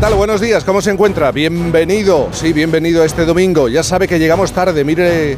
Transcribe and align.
Tal? 0.00 0.14
Buenos 0.14 0.40
días, 0.40 0.64
¿cómo 0.64 0.80
se 0.80 0.90
encuentra? 0.90 1.30
Bienvenido, 1.30 2.30
sí, 2.32 2.54
bienvenido 2.54 3.02
a 3.02 3.06
este 3.06 3.26
domingo. 3.26 3.68
Ya 3.68 3.82
sabe 3.82 4.08
que 4.08 4.18
llegamos 4.18 4.52
tarde, 4.52 4.82
mire, 4.82 5.36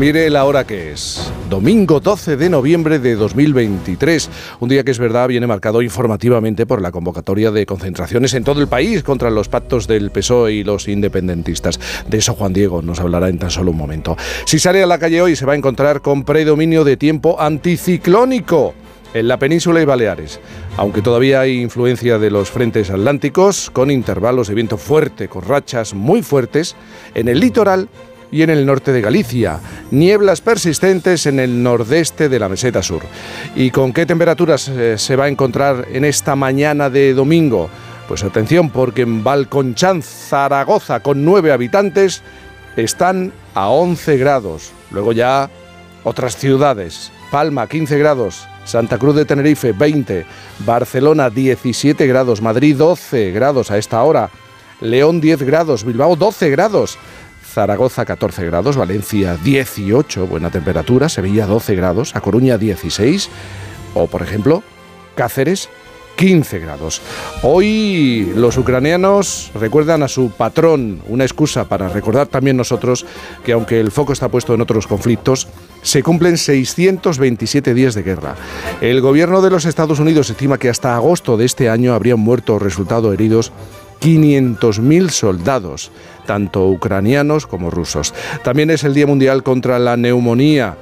mire 0.00 0.28
la 0.30 0.44
hora 0.46 0.66
que 0.66 0.90
es. 0.90 1.30
Domingo 1.48 2.00
12 2.00 2.36
de 2.36 2.50
noviembre 2.50 2.98
de 2.98 3.14
2023. 3.14 4.28
Un 4.58 4.68
día 4.68 4.82
que 4.82 4.90
es 4.90 4.98
verdad 4.98 5.28
viene 5.28 5.46
marcado 5.46 5.80
informativamente 5.80 6.66
por 6.66 6.82
la 6.82 6.90
convocatoria 6.90 7.52
de 7.52 7.66
concentraciones 7.66 8.34
en 8.34 8.42
todo 8.42 8.60
el 8.60 8.66
país 8.66 9.04
contra 9.04 9.30
los 9.30 9.48
pactos 9.48 9.86
del 9.86 10.10
PSOE 10.10 10.54
y 10.54 10.64
los 10.64 10.88
independentistas. 10.88 11.78
De 12.08 12.18
eso 12.18 12.34
Juan 12.34 12.52
Diego 12.52 12.82
nos 12.82 12.98
hablará 12.98 13.28
en 13.28 13.38
tan 13.38 13.50
solo 13.50 13.70
un 13.70 13.76
momento. 13.76 14.16
Si 14.44 14.58
sale 14.58 14.82
a 14.82 14.86
la 14.86 14.98
calle 14.98 15.22
hoy 15.22 15.36
se 15.36 15.46
va 15.46 15.52
a 15.52 15.56
encontrar 15.56 16.00
con 16.00 16.24
predominio 16.24 16.82
de 16.82 16.96
tiempo 16.96 17.40
anticiclónico 17.40 18.74
en 19.14 19.28
la 19.28 19.38
península 19.38 19.80
y 19.80 19.84
Baleares, 19.84 20.40
aunque 20.76 21.02
todavía 21.02 21.40
hay 21.40 21.60
influencia 21.60 22.18
de 22.18 22.30
los 22.30 22.50
frentes 22.50 22.90
atlánticos, 22.90 23.70
con 23.70 23.90
intervalos 23.90 24.48
de 24.48 24.54
viento 24.54 24.78
fuerte, 24.78 25.28
con 25.28 25.42
rachas 25.42 25.94
muy 25.94 26.22
fuertes, 26.22 26.76
en 27.14 27.28
el 27.28 27.40
litoral 27.40 27.88
y 28.30 28.42
en 28.42 28.50
el 28.50 28.64
norte 28.64 28.92
de 28.92 29.00
Galicia, 29.00 29.60
nieblas 29.90 30.40
persistentes 30.40 31.26
en 31.26 31.40
el 31.40 31.62
nordeste 31.62 32.28
de 32.28 32.38
la 32.38 32.48
meseta 32.48 32.82
sur. 32.82 33.02
¿Y 33.56 33.70
con 33.70 33.92
qué 33.92 34.06
temperaturas 34.06 34.68
eh, 34.68 34.96
se 34.98 35.16
va 35.16 35.24
a 35.24 35.28
encontrar 35.28 35.88
en 35.92 36.04
esta 36.04 36.36
mañana 36.36 36.88
de 36.90 37.12
domingo? 37.12 37.68
Pues 38.06 38.24
atención, 38.24 38.70
porque 38.70 39.02
en 39.02 39.22
Balconchán, 39.22 40.02
Zaragoza, 40.02 41.00
con 41.00 41.24
nueve 41.24 41.52
habitantes, 41.52 42.22
están 42.76 43.32
a 43.54 43.68
11 43.68 44.16
grados. 44.16 44.72
Luego 44.90 45.12
ya 45.12 45.50
otras 46.04 46.36
ciudades. 46.36 47.12
Palma, 47.30 47.66
15 47.66 47.98
grados. 47.98 48.46
Santa 48.64 48.98
Cruz 48.98 49.16
de 49.16 49.24
Tenerife, 49.24 49.72
20. 49.72 50.26
Barcelona, 50.60 51.30
17 51.30 52.06
grados. 52.06 52.42
Madrid, 52.42 52.76
12 52.76 53.30
grados 53.30 53.70
a 53.70 53.78
esta 53.78 54.02
hora. 54.02 54.30
León, 54.80 55.20
10 55.20 55.42
grados. 55.42 55.84
Bilbao, 55.84 56.16
12 56.16 56.50
grados. 56.50 56.98
Zaragoza 57.52 58.04
14 58.04 58.46
grados, 58.46 58.76
Valencia 58.76 59.36
18, 59.36 60.26
buena 60.28 60.50
temperatura, 60.50 61.08
Sevilla 61.08 61.46
12 61.46 61.74
grados, 61.74 62.14
A 62.14 62.20
Coruña 62.20 62.58
16 62.58 63.28
o 63.94 64.06
por 64.06 64.22
ejemplo 64.22 64.62
Cáceres 65.16 65.68
15 66.20 66.58
grados. 66.58 67.00
Hoy 67.42 68.30
los 68.36 68.58
ucranianos 68.58 69.50
recuerdan 69.54 70.02
a 70.02 70.08
su 70.08 70.30
patrón, 70.30 71.00
una 71.08 71.24
excusa 71.24 71.64
para 71.64 71.88
recordar 71.88 72.26
también 72.26 72.58
nosotros 72.58 73.06
que 73.42 73.52
aunque 73.52 73.80
el 73.80 73.90
foco 73.90 74.12
está 74.12 74.28
puesto 74.28 74.52
en 74.52 74.60
otros 74.60 74.86
conflictos, 74.86 75.48
se 75.80 76.02
cumplen 76.02 76.36
627 76.36 77.72
días 77.72 77.94
de 77.94 78.02
guerra. 78.02 78.34
El 78.82 79.00
gobierno 79.00 79.40
de 79.40 79.48
los 79.48 79.64
Estados 79.64 79.98
Unidos 79.98 80.28
estima 80.28 80.58
que 80.58 80.68
hasta 80.68 80.94
agosto 80.94 81.38
de 81.38 81.46
este 81.46 81.70
año 81.70 81.94
habrían 81.94 82.20
muerto 82.20 82.56
o 82.56 82.58
resultado 82.58 83.14
heridos 83.14 83.50
500.000 84.02 85.08
soldados, 85.08 85.90
tanto 86.26 86.68
ucranianos 86.68 87.46
como 87.46 87.70
rusos. 87.70 88.12
También 88.44 88.68
es 88.68 88.84
el 88.84 88.92
Día 88.92 89.06
Mundial 89.06 89.42
contra 89.42 89.78
la 89.78 89.96
Neumonía 89.96 90.76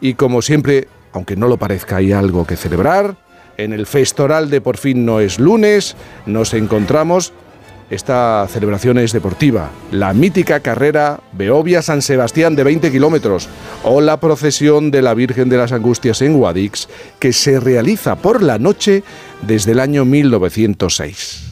y 0.00 0.14
como 0.14 0.42
siempre, 0.42 0.88
aunque 1.12 1.36
no 1.36 1.46
lo 1.46 1.58
parezca, 1.58 1.98
hay 1.98 2.10
algo 2.10 2.44
que 2.44 2.56
celebrar. 2.56 3.29
En 3.60 3.74
el 3.74 3.86
Festoral 3.86 4.48
de 4.48 4.62
Por 4.62 4.78
fin 4.78 5.04
no 5.04 5.20
es 5.20 5.38
lunes, 5.38 5.94
nos 6.24 6.54
encontramos. 6.54 7.34
Esta 7.90 8.48
celebración 8.48 8.96
es 8.96 9.12
deportiva, 9.12 9.70
la 9.92 10.14
mítica 10.14 10.60
carrera 10.60 11.20
Beovia-San 11.32 12.00
Sebastián 12.00 12.56
de 12.56 12.64
20 12.64 12.90
kilómetros 12.90 13.50
o 13.84 14.00
la 14.00 14.18
procesión 14.18 14.90
de 14.90 15.02
la 15.02 15.12
Virgen 15.12 15.50
de 15.50 15.58
las 15.58 15.72
Angustias 15.72 16.22
en 16.22 16.38
Guadix, 16.38 16.88
que 17.18 17.34
se 17.34 17.60
realiza 17.60 18.16
por 18.16 18.42
la 18.42 18.58
noche 18.58 19.02
desde 19.42 19.72
el 19.72 19.80
año 19.80 20.06
1906. 20.06 21.49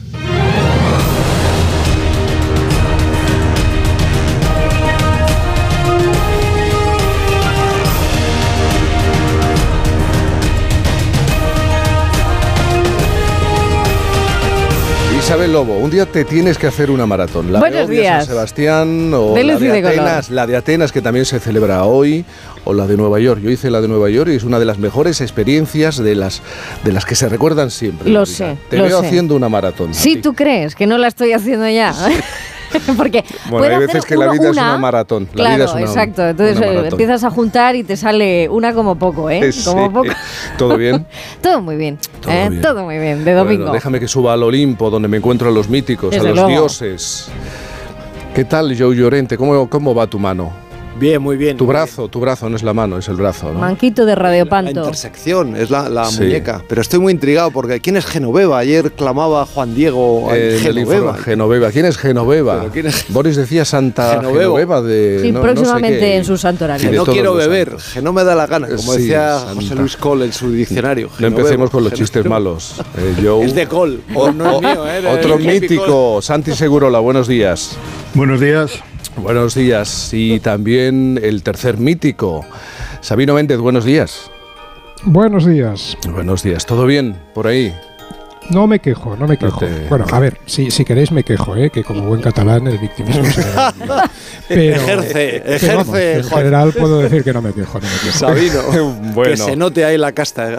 Isabel 15.29 15.53
Lobo, 15.53 15.77
un 15.77 15.91
día 15.91 16.07
te 16.07 16.25
tienes 16.25 16.57
que 16.57 16.65
hacer 16.65 16.89
una 16.89 17.05
maratón. 17.05 17.53
La 17.53 17.59
Buenos 17.59 17.81
de 17.81 17.85
Obvia 17.85 17.99
días. 18.01 18.25
San 18.25 18.33
Sebastián 18.33 19.13
o 19.13 19.35
De 19.35 19.43
la 19.43 19.59
de. 19.59 19.77
Atenas, 19.87 20.31
la 20.31 20.47
de 20.47 20.55
Atenas 20.55 20.91
que 20.91 21.03
también 21.03 21.23
se 21.23 21.39
celebra 21.39 21.83
hoy 21.83 22.25
o 22.65 22.73
la 22.73 22.87
de 22.87 22.97
Nueva 22.97 23.19
York. 23.19 23.39
Yo 23.39 23.51
hice 23.51 23.69
la 23.69 23.79
de 23.79 23.87
Nueva 23.87 24.09
York 24.09 24.31
y 24.33 24.37
es 24.37 24.43
una 24.43 24.57
de 24.57 24.65
las 24.65 24.79
mejores 24.79 25.21
experiencias 25.21 25.97
de 25.99 26.15
las 26.15 26.41
de 26.83 26.93
las 26.93 27.05
que 27.05 27.13
se 27.13 27.29
recuerdan 27.29 27.69
siempre. 27.69 28.09
Lo 28.09 28.25
sé, 28.25 28.57
Te 28.71 28.77
lo 28.77 28.85
veo 28.85 29.01
sé. 29.01 29.05
haciendo 29.05 29.35
una 29.35 29.49
maratón. 29.49 29.93
Sí, 29.93 30.13
Sí. 30.13 30.15
tú 30.19 30.33
crees 30.33 30.73
que 30.73 30.87
no 30.87 30.97
la 30.97 31.07
estoy 31.07 31.31
haciendo 31.33 31.69
ya. 31.69 31.93
Porque 32.97 33.23
Bueno, 33.49 33.75
hay 33.75 33.85
veces 33.85 34.05
que 34.05 34.15
la 34.15 34.29
vida 34.31 34.49
es 34.49 34.57
una 34.57 34.77
maratón. 34.77 35.27
La 35.33 35.43
claro, 35.43 35.55
vida 35.55 35.65
es 35.65 35.71
una- 35.71 35.81
exacto. 35.81 36.27
Entonces 36.27 36.57
una 36.57 36.67
eh, 36.67 36.87
empiezas 36.89 37.23
a 37.23 37.29
juntar 37.29 37.75
y 37.75 37.83
te 37.83 37.97
sale 37.97 38.47
una 38.49 38.73
como 38.73 38.95
poco, 38.95 39.29
¿eh? 39.29 39.51
Sí. 39.51 39.63
Como 39.65 39.91
poco. 39.91 40.09
¿Todo 40.57 40.77
bien? 40.77 41.05
Todo 41.41 41.61
muy 41.61 41.75
bien. 41.75 41.97
Todo 42.21 42.31
¿eh? 42.31 42.49
bien. 42.49 42.61
Todo 42.61 42.83
muy 42.83 42.97
bien. 42.97 43.23
De 43.25 43.33
domingo. 43.33 43.63
Bueno, 43.63 43.73
déjame 43.73 43.99
que 43.99 44.07
suba 44.07 44.33
al 44.33 44.43
Olimpo, 44.43 44.89
donde 44.89 45.07
me 45.07 45.17
encuentro 45.17 45.49
a 45.49 45.51
los 45.51 45.69
míticos, 45.69 46.11
Desde 46.11 46.27
a 46.27 46.29
los 46.29 46.35
luego. 46.35 46.49
dioses. 46.49 47.29
¿Qué 48.33 48.45
tal, 48.45 48.75
Joe 48.77 48.95
Llorente? 48.95 49.37
¿Cómo, 49.37 49.69
¿Cómo 49.69 49.95
va 49.95 50.07
tu 50.07 50.19
mano? 50.19 50.51
Bien, 50.99 51.21
muy 51.21 51.37
bien. 51.37 51.55
Tu 51.57 51.65
muy 51.65 51.73
brazo, 51.73 52.07
tu 52.09 52.19
brazo, 52.19 52.49
no 52.49 52.55
es 52.55 52.63
la 52.63 52.73
mano, 52.73 52.97
es 52.97 53.07
el 53.07 53.15
brazo, 53.15 53.53
¿no? 53.53 53.59
Manquito 53.59 54.05
de 54.05 54.15
Radio 54.15 54.43
bien. 54.43 54.45
La 54.45 54.49
Panto. 54.49 54.79
intersección 54.81 55.55
es 55.55 55.69
la, 55.69 55.87
la 55.89 56.05
Sí. 56.05 56.21
muñeca. 56.23 56.61
Pero 56.67 56.81
estoy 56.81 56.99
muy 56.99 57.13
intrigado 57.13 57.51
porque 57.51 57.79
¿quién 57.79 57.95
es 57.97 58.05
Genoveva? 58.05 58.59
Ayer 58.59 58.91
clamaba 58.91 59.45
Juan 59.45 59.73
Diego 59.75 60.29
Eh, 60.33 60.59
Genoveva. 60.61 61.15
Genoveva. 61.17 61.71
¿Quién 61.71 61.85
es 61.85 61.97
Genoveva? 61.97 62.59
¿Pero 62.59 62.71
quién 62.73 62.87
es? 62.87 63.05
Boris 63.09 63.35
decía 63.37 63.63
Santa 63.65 64.15
Genoveva. 64.17 64.39
Genoveva 64.41 64.81
de. 64.81 65.19
Sí, 65.21 65.31
no- 65.31 65.39
no 65.39 65.45
sé 65.47 65.53
próximamente 65.53 65.99
qué. 65.99 66.17
en 66.17 66.25
su 66.25 66.37
santuario. 66.37 66.79
Sí, 66.79 66.87
Que 66.89 66.95
no 66.95 67.05
quiero 67.05 67.33
beber, 67.33 67.75
que 67.93 68.01
no 68.01 68.11
me 68.13 68.23
da 68.23 68.35
la 68.35 68.47
gana, 68.47 68.67
como 68.67 68.93
Sí, 68.93 69.01
decía 69.01 69.37
santa. 69.39 69.55
José 69.55 69.75
Luis 69.75 69.95
Cole 69.97 70.25
en 70.25 70.33
su 70.33 70.51
diccionario. 70.51 71.09
No 71.19 71.27
empecemos 71.27 71.69
con 71.69 71.83
los 71.83 71.93
chistes 71.93 72.25
malos. 72.25 72.75
Eh, 72.97 73.15
Joe. 73.23 73.45
Es 73.45 73.55
de 73.55 73.67
Cole, 73.67 73.99
o 74.15 74.31
no 74.31 74.55
es 74.57 74.61
mío, 74.61 74.85
¿eh? 74.87 75.07
Otro 75.07 75.37
mítico, 75.37 76.21
Santi 76.21 76.51
Segurola, 76.53 76.99
buenos 76.99 77.27
días. 77.27 77.77
Buenos 78.13 78.39
días. 78.41 78.71
Buenos 79.17 79.55
días. 79.55 80.13
Y 80.13 80.39
también 80.39 81.19
el 81.21 81.43
tercer 81.43 81.77
mítico, 81.77 82.45
Sabino 83.01 83.33
Méndez, 83.33 83.59
buenos 83.59 83.85
días. 83.85 84.31
Buenos 85.03 85.45
días. 85.45 85.97
Buenos 86.11 86.43
días, 86.43 86.65
¿todo 86.65 86.85
bien 86.85 87.15
por 87.33 87.47
ahí? 87.47 87.73
No 88.51 88.65
me 88.67 88.79
quejo, 88.79 89.15
no 89.15 89.27
me 89.27 89.37
quejo. 89.37 89.59
te- 89.59 89.87
Bueno, 89.89 90.05
a 90.11 90.19
ver, 90.19 90.39
si, 90.45 90.71
si 90.71 90.83
queréis 90.83 91.11
me 91.11 91.23
quejo, 91.23 91.55
¿eh? 91.55 91.69
que 91.69 91.83
como 91.83 92.01
buen 92.03 92.21
catalán 92.21 92.65
el 92.67 92.77
victimismo 92.79 93.23
se. 93.25 93.43
Pero, 94.49 94.77
Ejerce, 94.77 95.41
pero 95.45 95.55
ejerce, 95.55 95.75
vamos, 95.75 95.95
en 95.99 96.23
general 96.23 96.73
puedo 96.73 96.99
decir 97.01 97.23
que 97.23 97.31
no 97.33 97.39
me 97.43 97.53
quejo, 97.53 97.79
no 97.79 97.85
me 97.85 97.93
quejo. 98.03 98.17
Sabino, 98.17 98.61
Bueno. 99.13 99.29
que 99.31 99.37
se 99.37 99.55
note 99.55 99.85
ahí 99.85 99.95
la 99.95 100.11
casta. 100.13 100.57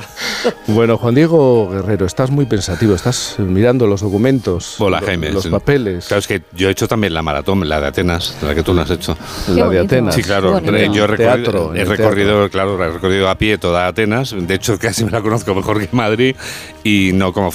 Bueno, 0.68 0.96
Juan 0.96 1.16
Diego 1.16 1.68
Guerrero, 1.70 2.06
estás 2.06 2.30
muy 2.30 2.46
pensativo, 2.46 2.94
estás 2.94 3.34
mirando 3.40 3.88
los 3.88 4.00
documentos, 4.02 4.80
Hola, 4.80 5.00
Jaime. 5.04 5.30
los 5.32 5.48
papeles, 5.48 6.06
Claro, 6.06 6.20
es 6.20 6.28
que 6.28 6.42
yo 6.54 6.68
he 6.68 6.70
hecho 6.70 6.86
también 6.86 7.14
la 7.14 7.22
maratón, 7.22 7.68
la 7.68 7.80
de 7.80 7.88
Atenas, 7.88 8.36
la 8.42 8.54
que 8.54 8.62
tú 8.62 8.74
no 8.74 8.82
has 8.82 8.90
hecho. 8.92 9.16
Qué 9.46 9.52
la 9.54 9.56
de 9.56 9.62
bonito. 9.64 9.82
Atenas. 9.86 10.14
Sí, 10.14 10.22
claro. 10.22 10.58
Eh, 10.58 10.88
Yo 10.94 11.02
he 11.02 11.06
recorrido, 11.08 11.74
he 11.74 11.80
el 11.80 11.88
recorrido, 11.88 12.48
claro, 12.48 12.80
he 12.84 12.90
recorrido 12.92 13.28
a 13.28 13.34
pie 13.38 13.58
toda 13.58 13.88
Atenas. 13.88 14.32
De 14.38 14.54
hecho, 14.54 14.78
casi 14.80 15.04
me 15.04 15.10
la 15.10 15.20
conozco 15.20 15.52
mejor 15.52 15.80
que 15.80 15.88
Madrid. 15.90 16.36
Y 16.84 17.10
no 17.14 17.32
como 17.32 17.50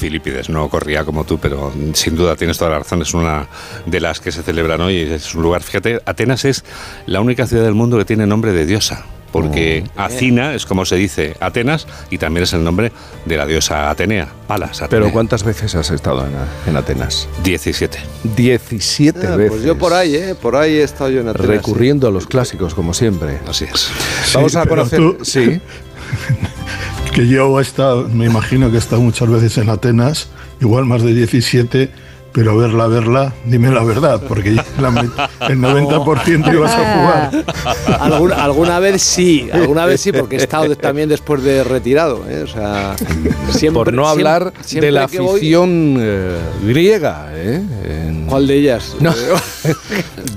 No 0.50 0.70
corría 0.70 1.04
como 1.04 1.24
tú, 1.24 1.38
pero 1.40 1.72
sin 1.94 2.16
duda 2.16 2.36
tienes 2.36 2.58
toda 2.58 2.72
la 2.72 2.80
razón. 2.80 3.02
Es 3.02 3.14
una 3.14 3.48
de 3.86 4.00
las 4.00 4.20
que 4.20 4.32
se 4.32 4.44
celebran 4.44 4.82
hoy. 4.82 4.98
Es 5.00 5.34
un 5.36 5.44
lugar, 5.44 5.62
fíjate, 5.64 6.02
Atenas 6.06 6.46
es 6.46 6.64
la 7.06 7.22
única 7.22 7.46
ciudad 7.48 7.64
del 7.64 7.74
mundo 7.76 7.98
que 7.98 8.06
tiene 8.06 8.26
nombre 8.28 8.52
de 8.54 8.66
diosa. 8.66 9.06
Porque 9.32 9.84
Oh. 9.98 10.02
Acina 10.02 10.54
es 10.54 10.66
como 10.66 10.86
se 10.86 10.96
dice 10.96 11.36
Atenas 11.42 11.88
y 12.10 12.18
también 12.20 12.44
es 12.46 12.54
el 12.54 12.64
nombre 12.64 12.94
de 13.26 13.36
la 13.36 13.46
diosa 13.46 13.90
Atenea, 13.90 14.30
Palas 14.48 14.82
Atenea. 14.82 14.88
Pero 14.90 15.12
¿cuántas 15.12 15.44
veces 15.44 15.76
has 15.76 15.92
estado 15.92 16.26
en, 16.26 16.32
en 16.70 16.78
Atenas? 16.78 17.28
17. 17.44 17.98
17 18.24 19.28
Ah, 19.28 19.36
veces. 19.36 19.52
pues 19.52 19.64
yo 19.64 19.78
por 19.78 19.92
ahí, 19.92 20.16
¿eh? 20.16 20.36
Por 20.42 20.56
ahí 20.56 20.76
he 20.76 20.84
estado 20.84 21.10
yo 21.10 21.20
en 21.20 21.28
Atenas. 21.28 21.48
Recurriendo 21.50 22.08
a 22.08 22.12
los 22.12 22.28
clásicos, 22.28 22.74
como 22.74 22.94
siempre. 22.94 23.40
Así 23.46 23.66
es. 23.66 23.90
Vamos 24.34 24.54
Sí, 24.54 24.58
a 24.58 24.66
conocer. 24.68 25.00
tú- 25.00 25.18
Sí. 25.26 25.60
Que 27.16 27.26
yo 27.28 27.58
he 27.60 27.62
estado, 27.62 28.10
me 28.10 28.26
imagino 28.26 28.70
que 28.70 28.76
he 28.76 28.78
estado 28.78 29.02
muchas 29.02 29.30
veces 29.30 29.58
en 29.58 29.70
Atenas, 29.70 30.28
igual 30.60 30.84
más 30.84 31.02
de 31.02 31.14
17, 31.14 31.90
pero 32.36 32.58
verla, 32.58 32.88
verla, 32.88 33.34
dime 33.46 33.72
la 33.72 33.82
verdad, 33.84 34.22
porque 34.28 34.52
la 34.52 34.90
el 35.48 35.58
90% 35.58 36.54
ibas 36.54 36.72
a 36.74 37.32
jugar. 37.32 37.46
Alguna, 38.02 38.36
alguna 38.44 38.80
vez 38.80 39.02
sí, 39.02 39.48
alguna 39.54 39.86
vez 39.86 40.02
sí, 40.02 40.12
porque 40.12 40.36
he 40.36 40.40
estado 40.40 40.76
también 40.76 41.08
después 41.08 41.42
de 41.44 41.64
retirado. 41.64 42.26
¿eh? 42.30 42.42
O 42.44 42.48
sea, 42.48 42.96
siempre, 43.52 43.86
Por 43.86 43.94
no 43.94 44.04
siempre- 44.06 44.28
hablar 44.30 44.54
siempre 44.62 44.88
de 44.88 44.92
la 44.92 45.08
que 45.08 45.20
voy- 45.22 45.38
afición 45.38 45.96
eh, 45.98 46.38
griega. 46.66 47.30
¿eh? 47.34 47.62
En- 47.86 48.26
¿Cuál 48.26 48.48
de 48.48 48.56
ellas? 48.56 48.96
No. 49.00 49.14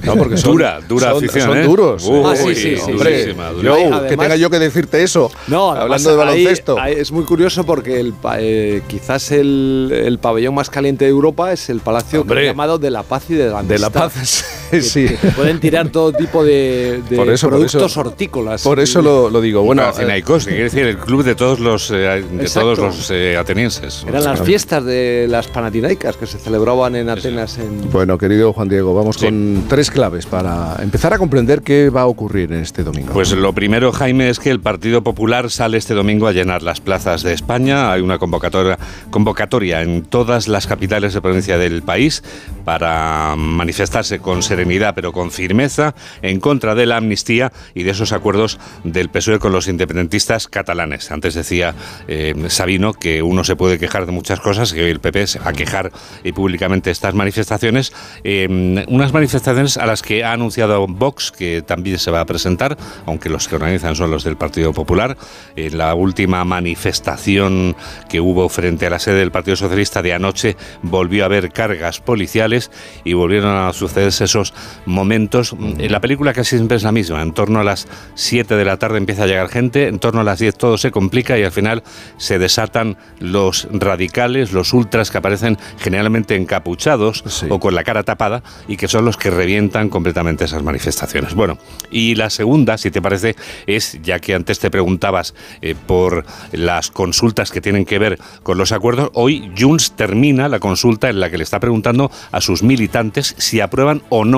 No, 0.04 0.16
porque 0.16 0.38
son, 0.38 0.52
Dura, 0.52 0.80
dura 0.88 1.08
son, 1.10 1.16
afición, 1.18 1.48
son 1.48 1.58
¿eh? 1.58 1.62
duros. 1.64 2.04
Uy, 2.08 2.22
Ah, 2.24 2.34
sí, 2.34 2.54
sí, 2.54 2.76
sí, 2.76 2.92
durísima, 2.92 3.50
yo, 3.50 3.56
durísima. 3.72 4.00
que 4.00 4.06
Además- 4.06 4.24
tenga 4.26 4.36
yo 4.36 4.48
que 4.50 4.58
decirte 4.58 5.02
eso. 5.02 5.30
No, 5.48 5.72
además, 5.72 5.82
hablando 6.06 6.10
de 6.10 6.22
ahí- 6.22 6.44
baloncesto. 6.44 6.80
ahí 6.80 6.94
es 6.96 7.12
muy 7.12 7.24
curioso 7.24 7.64
porque 7.66 8.00
el, 8.00 8.14
eh, 8.38 8.82
quizás 8.86 9.30
el, 9.32 9.90
el 9.92 10.18
pabellón 10.18 10.54
más 10.54 10.70
caliente 10.70 11.04
de 11.04 11.10
Europa 11.10 11.52
es 11.52 11.68
el 11.68 11.80
Palacio 11.88 12.20
Hombre. 12.20 12.44
llamado 12.44 12.78
de 12.78 12.90
la 12.90 13.02
Paz 13.02 13.24
y 13.30 13.34
de 13.34 13.48
la 13.48 13.62
de 13.62 13.78
la 13.78 13.86
Amistad. 13.86 14.12
paz, 14.12 14.44
Que- 14.70 14.82
sí. 14.82 15.06
que 15.08 15.28
pueden 15.32 15.60
tirar 15.60 15.88
todo 15.88 16.12
tipo 16.12 16.44
de, 16.44 17.02
de 17.08 17.16
Por 17.16 17.28
eso, 17.30 17.46
por 17.48 17.58
productos 17.58 17.90
eso. 17.92 18.00
hortícolas. 18.00 18.62
Por 18.62 18.80
eso 18.80 19.02
lo, 19.02 19.30
lo 19.30 19.40
digo. 19.40 19.62
Bueno, 19.62 19.82
eh, 19.98 20.22
que 20.22 20.38
quiere 20.38 20.62
decir 20.64 20.84
el 20.86 20.98
club 20.98 21.22
de 21.24 21.34
todos 21.34 21.60
los, 21.60 21.90
eh, 21.90 21.94
de 21.94 22.18
Exacto. 22.42 22.74
todos 22.74 22.78
los 22.78 23.10
eh, 23.10 23.36
atenienses. 23.36 24.04
Eran 24.06 24.24
las 24.24 24.40
fiestas 24.42 24.84
de 24.84 25.26
las 25.28 25.46
Panatinaicas 25.48 26.16
que 26.16 26.26
se 26.26 26.38
celebraban 26.38 26.96
en 26.96 27.08
Atenas 27.08 27.58
en, 27.58 27.90
Bueno, 27.90 28.18
querido 28.18 28.52
Juan 28.52 28.68
Diego, 28.68 28.94
vamos 28.94 29.16
Sí. 29.16 29.24
con 29.26 29.64
tres 29.68 29.90
claves 29.90 30.26
para 30.26 30.76
empezar 30.82 31.12
a 31.14 31.18
comprender 31.18 31.62
qué 31.62 31.90
va 31.90 32.02
a 32.02 32.06
ocurrir 32.06 32.52
en 32.52 32.60
este 32.60 32.84
domingo. 32.84 33.12
Pues 33.12 33.32
lo 33.32 33.52
primero, 33.52 33.92
Jaime, 33.92 34.28
es 34.28 34.38
que 34.38 34.50
el 34.50 34.60
Partido 34.60 35.02
Popular 35.02 35.50
sale 35.50 35.78
este 35.78 35.94
domingo 35.94 36.26
a 36.26 36.32
llenar 36.32 36.62
las 36.62 36.80
plazas 36.80 37.22
de 37.22 37.32
España. 37.32 37.92
Hay 37.92 38.00
una 38.02 38.18
convocatoria, 38.18 38.78
convocatoria 39.10 39.82
en 39.82 40.02
todas 40.02 40.48
las 40.48 40.66
capitales 40.66 41.14
de 41.14 41.20
provincia 41.20 41.58
del 41.58 41.82
país 41.82 42.22
para 42.64 43.34
manifestarse 43.36 44.18
con 44.18 44.42
serenidad 44.58 44.94
pero 44.94 45.12
con 45.12 45.30
firmeza 45.30 45.94
en 46.20 46.40
contra 46.40 46.74
de 46.74 46.84
la 46.84 46.96
amnistía 46.96 47.52
y 47.74 47.84
de 47.84 47.92
esos 47.92 48.12
acuerdos 48.12 48.58
del 48.82 49.08
PSOE 49.08 49.38
con 49.38 49.52
los 49.52 49.68
independentistas 49.68 50.48
catalanes. 50.48 51.12
Antes 51.12 51.34
decía 51.34 51.76
eh, 52.08 52.34
Sabino 52.48 52.92
que 52.92 53.22
uno 53.22 53.44
se 53.44 53.54
puede 53.54 53.78
quejar 53.78 54.06
de 54.06 54.12
muchas 54.12 54.40
cosas, 54.40 54.72
que 54.72 54.90
el 54.90 54.98
PP 54.98 55.28
se 55.28 55.38
va 55.38 55.50
a 55.50 55.52
quejar 55.52 55.92
eh, 56.24 56.32
públicamente 56.32 56.90
estas 56.90 57.14
manifestaciones. 57.14 57.92
eh, 58.24 58.48
unas 58.88 59.12
manifestaciones 59.12 59.76
a 59.76 59.86
las 59.86 60.02
que 60.02 60.24
ha 60.24 60.32
anunciado 60.32 60.86
Vox 60.88 61.30
que 61.30 61.62
también 61.62 61.98
se 61.98 62.10
va 62.10 62.20
a 62.20 62.26
presentar, 62.26 62.76
aunque 63.06 63.28
los 63.28 63.46
que 63.46 63.54
organizan 63.54 63.94
son 63.94 64.10
los 64.10 64.24
del 64.24 64.36
Partido 64.36 64.72
Popular. 64.72 65.16
En 65.54 65.78
la 65.78 65.94
última 65.94 66.44
manifestación 66.44 67.76
que 68.08 68.20
hubo 68.20 68.48
frente 68.48 68.86
a 68.86 68.90
la 68.90 68.98
sede 68.98 69.20
del 69.20 69.30
Partido 69.30 69.56
Socialista 69.56 70.02
de 70.02 70.14
anoche 70.14 70.56
volvió 70.82 71.22
a 71.22 71.26
haber 71.26 71.52
cargas 71.52 72.00
policiales 72.00 72.72
y 73.04 73.12
volvieron 73.12 73.54
a 73.54 73.72
sucederse 73.72 74.24
esos 74.24 74.47
momentos. 74.86 75.54
Eh, 75.78 75.88
La 75.88 76.00
película 76.00 76.32
casi 76.32 76.56
siempre 76.56 76.76
es 76.76 76.82
la 76.82 76.92
misma. 76.92 77.22
En 77.22 77.32
torno 77.32 77.60
a 77.60 77.64
las 77.64 77.88
7 78.14 78.56
de 78.56 78.64
la 78.64 78.76
tarde 78.78 78.98
empieza 78.98 79.24
a 79.24 79.26
llegar 79.26 79.48
gente, 79.48 79.88
en 79.88 79.98
torno 79.98 80.20
a 80.20 80.24
las 80.24 80.38
10 80.38 80.54
todo 80.56 80.78
se 80.78 80.90
complica 80.90 81.38
y 81.38 81.44
al 81.44 81.52
final 81.52 81.82
se 82.16 82.38
desatan 82.38 82.96
los 83.20 83.68
radicales, 83.72 84.52
los 84.52 84.72
ultras 84.72 85.10
que 85.10 85.18
aparecen 85.18 85.58
generalmente 85.78 86.36
encapuchados 86.36 87.22
Sí. 87.26 87.46
o 87.50 87.58
con 87.60 87.74
la 87.74 87.84
cara 87.84 88.02
tapada 88.02 88.42
y 88.68 88.76
que 88.76 88.88
son 88.88 89.04
los 89.04 89.16
que 89.16 89.30
revientan 89.30 89.88
completamente 89.88 90.44
esas 90.44 90.62
manifestaciones. 90.62 91.34
Bueno, 91.34 91.58
y 91.90 92.14
la 92.14 92.30
segunda, 92.30 92.78
si 92.78 92.90
te 92.90 93.00
parece, 93.02 93.36
es, 93.66 93.98
ya 94.02 94.18
que 94.18 94.34
antes 94.34 94.58
te 94.58 94.70
preguntabas 94.70 95.34
eh, 95.62 95.74
por 95.86 96.24
las 96.52 96.90
consultas 96.90 97.50
que 97.50 97.60
tienen 97.60 97.84
que 97.84 97.98
ver 97.98 98.18
con 98.42 98.58
los 98.58 98.72
acuerdos, 98.72 99.10
hoy 99.14 99.50
Junts 99.58 99.92
termina 99.92 100.48
la 100.48 100.58
consulta 100.60 101.08
en 101.10 101.20
la 101.20 101.30
que 101.30 101.38
le 101.38 101.44
está 101.44 101.60
preguntando 101.60 102.10
a 102.32 102.40
sus 102.40 102.62
militantes 102.62 103.34
si 103.38 103.60
aprueban 103.60 104.02
o 104.08 104.24
no 104.24 104.37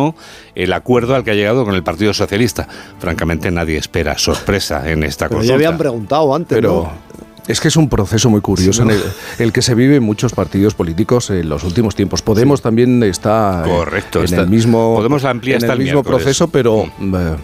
el 0.55 0.73
acuerdo 0.73 1.15
al 1.15 1.25
que 1.25 1.31
ha 1.31 1.35
llegado 1.35 1.65
con 1.65 1.75
el 1.75 1.83
Partido 1.83 2.13
Socialista. 2.13 2.69
Francamente, 2.99 3.51
nadie 3.51 3.77
espera 3.77 4.17
sorpresa 4.19 4.89
en 4.91 5.03
esta 5.05 5.27
Pero 5.29 5.39
consulta. 5.39 5.53
ya 5.53 5.55
habían 5.69 5.79
preguntado 5.79 6.35
antes, 6.35 6.57
Pero 6.57 6.91
¿no? 6.93 7.11
es 7.49 7.61
que 7.61 7.69
es 7.69 7.77
un 7.77 7.89
proceso 7.89 8.31
muy 8.31 8.41
curioso 8.41 8.83
en 8.83 8.91
el, 8.91 9.03
el 9.39 9.53
que 9.53 9.63
se 9.63 9.75
vive 9.75 9.97
en 9.97 10.03
muchos 10.05 10.33
partidos 10.33 10.75
políticos 10.75 11.31
en 11.31 11.49
los 11.49 11.65
últimos 11.65 11.95
tiempos. 11.97 12.23
Podemos 12.23 12.63
también 12.63 13.03
está 13.03 13.63
eh, 13.67 13.69
Correcto, 13.69 14.19
en 14.21 14.25
está- 14.27 14.43
el 14.43 14.49
mismo 14.49 14.95
Podemos 14.97 15.23
la 15.23 15.31
amplía 15.31 15.57
en 15.57 15.65
el 15.65 15.71
el 15.71 15.79
mismo 15.79 15.95
miércoles. 15.95 16.23
proceso, 16.23 16.49
pero 16.49 16.85
eh, 16.85 17.37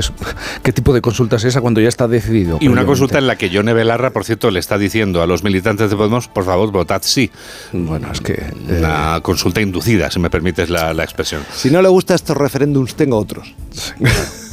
es- 0.00 0.12
¿qué 0.62 0.72
tipo 0.72 0.92
de 0.94 1.00
consulta 1.00 1.36
es 1.36 1.44
esa 1.44 1.60
cuando 1.60 1.80
ya 1.80 1.88
está 1.88 2.08
decidido? 2.08 2.58
Y 2.60 2.68
una 2.68 2.84
consulta 2.84 3.18
en 3.18 3.26
la 3.26 3.36
que 3.36 3.50
Yone 3.50 3.72
Belarra, 3.72 4.10
por 4.10 4.24
cierto, 4.24 4.50
le 4.50 4.60
está 4.60 4.78
diciendo 4.78 5.22
a 5.22 5.26
los 5.26 5.42
militantes 5.44 5.90
de 5.90 5.96
Podemos, 5.96 6.28
por 6.28 6.44
favor, 6.44 6.70
votad 6.72 7.02
sí. 7.04 7.30
Bueno, 7.72 8.10
es 8.12 8.20
que 8.20 8.32
eh, 8.32 8.52
Una 8.78 9.20
consulta 9.22 9.60
inducida, 9.60 10.10
si 10.10 10.18
me 10.20 10.30
permites 10.30 10.70
la, 10.70 10.92
la 10.94 11.04
expresión. 11.04 11.42
Si 11.54 11.70
no 11.70 11.82
le 11.82 11.88
gustan 11.88 12.14
estos 12.16 12.36
referéndums, 12.36 12.94
tengo 12.94 13.18
otros. 13.18 13.54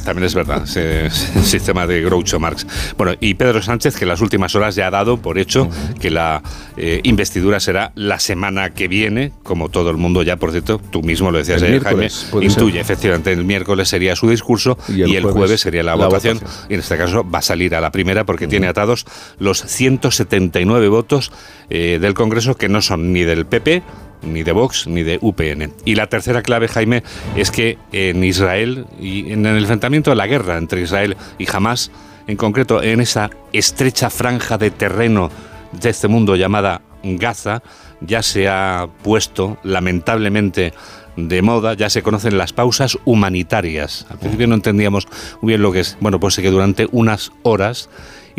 También 0.04 0.24
es 0.26 0.34
verdad, 0.34 0.64
ese, 0.64 1.10
sistema 1.42 1.86
de 1.86 2.02
Groucho 2.02 2.40
Marx. 2.40 2.66
Bueno, 2.96 3.14
y 3.20 3.34
Pedro 3.34 3.62
Sánchez, 3.62 3.96
que 3.96 4.04
en 4.04 4.08
las 4.08 4.20
últimas 4.20 4.54
horas 4.54 4.74
ya 4.74 4.86
ha 4.86 4.90
dado 4.90 5.18
por 5.18 5.38
hecho 5.38 5.68
que 6.00 6.10
la 6.10 6.42
eh, 6.76 7.00
investidura 7.04 7.60
será 7.60 7.92
la 7.94 8.18
semana 8.18 8.70
que 8.70 8.88
viene, 8.88 9.32
como 9.42 9.68
todo 9.68 9.90
el 9.90 9.96
mundo 9.96 10.22
ya, 10.22 10.36
por 10.36 10.50
cierto, 10.52 10.80
tú 10.90 11.02
mismo 11.02 11.30
lo 11.30 11.38
decías, 11.38 11.62
El 11.62 11.74
eh, 11.74 11.80
Jaime, 11.80 12.08
intuye, 12.40 12.72
ser. 12.72 12.80
efectivamente, 12.80 13.32
el 13.32 13.44
miércoles 13.44 13.88
sería 13.88 14.16
su 14.16 14.28
discurso 14.28 14.78
Y 14.88 15.00
y 15.00 15.16
el 15.16 15.22
jueves 15.22 15.32
jueves, 15.32 15.60
sería 15.60 15.82
la, 15.82 15.96
la 15.96 16.06
votación, 16.06 16.38
votación. 16.38 16.66
y 16.70 16.74
en 16.74 16.80
este 16.80 16.96
caso 16.96 17.28
va 17.28 17.40
a 17.40 17.42
salir 17.42 17.74
a 17.74 17.80
la 17.80 17.90
primera 17.90 18.24
porque 18.24 18.46
tiene 18.46 18.66
atados 18.68 19.06
los 19.38 19.60
179 19.60 20.88
votos 20.88 21.32
eh, 21.68 21.98
del 22.00 22.14
Congreso 22.14 22.56
que 22.56 22.68
no 22.68 22.82
son 22.82 23.12
ni 23.12 23.22
del 23.22 23.46
PP, 23.46 23.82
ni 24.22 24.42
de 24.42 24.52
Vox 24.52 24.86
ni 24.86 25.02
de 25.02 25.18
UPN. 25.20 25.72
Y 25.84 25.94
la 25.94 26.08
tercera 26.08 26.42
clave, 26.42 26.68
Jaime, 26.68 27.02
es 27.36 27.50
que 27.50 27.78
en 27.92 28.22
Israel 28.24 28.86
y 29.00 29.32
en 29.32 29.46
el 29.46 29.58
enfrentamiento 29.58 30.10
de 30.10 30.16
la 30.16 30.26
guerra 30.26 30.58
entre 30.58 30.82
Israel 30.82 31.16
y 31.38 31.46
Hamas, 31.50 31.90
en 32.26 32.36
concreto 32.36 32.82
en 32.82 33.00
esa 33.00 33.30
estrecha 33.52 34.10
franja 34.10 34.58
de 34.58 34.70
terreno 34.70 35.30
de 35.72 35.90
este 35.90 36.08
mundo 36.08 36.36
llamada 36.36 36.82
Gaza, 37.02 37.62
ya 38.00 38.22
se 38.22 38.48
ha 38.48 38.88
puesto 39.02 39.58
lamentablemente 39.62 40.72
de 41.16 41.42
moda, 41.42 41.74
ya 41.74 41.90
se 41.90 42.02
conocen 42.02 42.38
las 42.38 42.52
pausas 42.52 42.98
humanitarias. 43.04 44.06
Al 44.10 44.18
principio 44.18 44.46
no 44.46 44.54
entendíamos 44.54 45.08
muy 45.40 45.52
bien 45.52 45.62
lo 45.62 45.72
que 45.72 45.80
es. 45.80 45.96
Bueno, 46.00 46.20
pues 46.20 46.34
sí 46.34 46.42
que 46.42 46.50
durante 46.50 46.88
unas 46.92 47.32
horas 47.42 47.88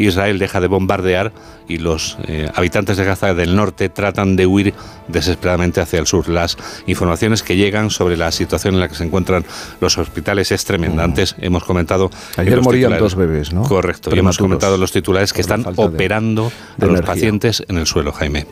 Israel 0.07 0.39
deja 0.39 0.59
de 0.61 0.67
bombardear 0.67 1.31
y 1.67 1.77
los 1.77 2.17
eh, 2.27 2.49
habitantes 2.53 2.97
de 2.97 3.05
Gaza 3.05 3.33
del 3.33 3.55
norte 3.55 3.89
tratan 3.89 4.35
de 4.35 4.45
huir 4.45 4.73
desesperadamente 5.07 5.81
hacia 5.81 5.99
el 5.99 6.07
sur. 6.07 6.27
Las 6.29 6.57
informaciones 6.87 7.43
que 7.43 7.55
llegan 7.55 7.89
sobre 7.89 8.17
la 8.17 8.31
situación 8.31 8.73
en 8.75 8.79
la 8.79 8.87
que 8.87 8.95
se 8.95 9.03
encuentran 9.03 9.45
los 9.79 9.97
hospitales 9.97 10.51
es 10.51 10.65
tremenda. 10.65 11.03
Antes 11.03 11.35
hemos 11.39 11.63
comentado... 11.63 12.09
en 12.37 12.41
Ayer 12.41 12.61
morían 12.61 12.97
dos 12.97 13.15
bebés, 13.15 13.53
¿no? 13.53 13.63
Correcto, 13.63 14.09
y 14.15 14.19
hemos 14.19 14.37
comentado 14.37 14.75
en 14.75 14.81
los 14.81 14.91
titulares 14.91 15.33
que 15.33 15.41
están 15.41 15.63
de- 15.63 15.73
operando 15.75 16.51
de 16.77 16.85
a 16.85 16.87
los 16.87 16.95
energía. 16.97 17.05
pacientes 17.13 17.63
en 17.67 17.77
el 17.77 17.85
suelo, 17.87 18.11
Jaime. 18.11 18.45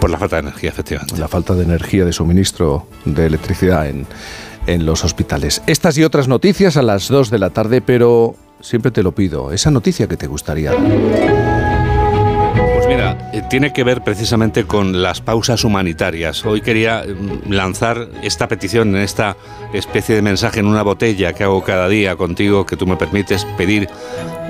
Por 0.00 0.10
la 0.10 0.18
falta 0.18 0.36
de 0.36 0.40
energía, 0.42 0.70
efectivamente. 0.70 1.18
la 1.18 1.28
falta 1.28 1.54
de 1.54 1.64
energía, 1.64 2.04
de 2.04 2.12
suministro 2.12 2.86
de 3.04 3.26
electricidad 3.26 3.88
en, 3.88 4.06
en 4.66 4.84
los 4.86 5.04
hospitales. 5.04 5.62
Estas 5.66 5.96
y 5.98 6.04
otras 6.04 6.28
noticias 6.28 6.76
a 6.76 6.82
las 6.82 7.08
2 7.08 7.30
de 7.30 7.38
la 7.38 7.50
tarde, 7.50 7.80
pero 7.80 8.34
siempre 8.64 8.90
te 8.90 9.02
lo 9.02 9.14
pido, 9.14 9.52
esa 9.52 9.70
noticia 9.70 10.08
que 10.08 10.16
te 10.16 10.26
gustaría. 10.26 10.72
Pues 12.74 12.88
mira, 12.88 13.30
eh, 13.32 13.42
tiene 13.50 13.72
que 13.72 13.84
ver 13.84 14.02
precisamente 14.02 14.64
con 14.64 15.02
las 15.02 15.20
pausas 15.20 15.64
humanitarias. 15.64 16.44
Hoy 16.46 16.62
quería 16.62 17.04
mm, 17.04 17.52
lanzar 17.52 18.08
esta 18.22 18.48
petición, 18.48 18.96
esta 18.96 19.36
especie 19.74 20.14
de 20.14 20.22
mensaje 20.22 20.60
en 20.60 20.66
una 20.66 20.82
botella 20.82 21.34
que 21.34 21.44
hago 21.44 21.62
cada 21.62 21.88
día 21.88 22.16
contigo, 22.16 22.64
que 22.64 22.76
tú 22.76 22.86
me 22.86 22.96
permites 22.96 23.44
pedir, 23.56 23.88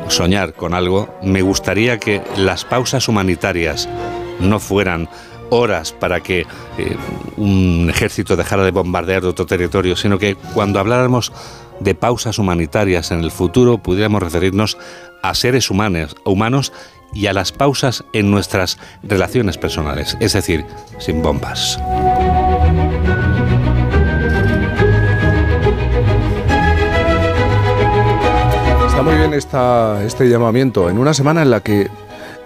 soñar 0.09 0.55
con 0.55 0.75
algo. 0.75 1.13
Me 1.23 1.43
gustaría 1.43 1.99
que 1.99 2.23
las 2.37 2.65
pausas 2.65 3.09
humanitarias 3.09 3.89
no 4.41 4.61
fueran 4.61 5.09
horas 5.51 5.93
para 5.93 6.21
que 6.21 6.41
eh, 6.41 6.97
un 7.37 7.89
ejército 7.91 8.37
dejara 8.37 8.65
de 8.65 8.71
bombardear 8.71 9.23
de 9.23 9.29
otro 9.29 9.47
territorio, 9.47 9.97
sino 9.97 10.19
que 10.19 10.37
cuando 10.55 10.79
habláramos 10.79 11.33
de 11.81 11.95
pausas 11.95 12.39
humanitarias 12.39 13.11
en 13.11 13.21
el 13.21 13.31
futuro 13.31 13.79
pudiéramos 13.79 14.23
referirnos 14.23 14.79
a 15.23 15.35
seres 15.35 15.71
humanos, 15.71 16.17
humanos 16.25 16.73
y 17.13 17.27
a 17.27 17.33
las 17.33 17.53
pausas 17.53 18.05
en 18.13 18.31
nuestras 18.31 18.79
relaciones 19.03 19.57
personales, 19.57 20.17
es 20.21 20.33
decir, 20.33 20.65
sin 20.99 21.23
bombas. 21.23 21.79
Está 28.87 29.03
muy 29.03 29.15
bien 29.17 29.33
este 29.35 30.29
llamamiento. 30.29 30.91
En 30.91 30.99
una 30.99 31.15
semana 31.15 31.43
en 31.43 31.51
la 31.51 31.61
que 31.61 31.89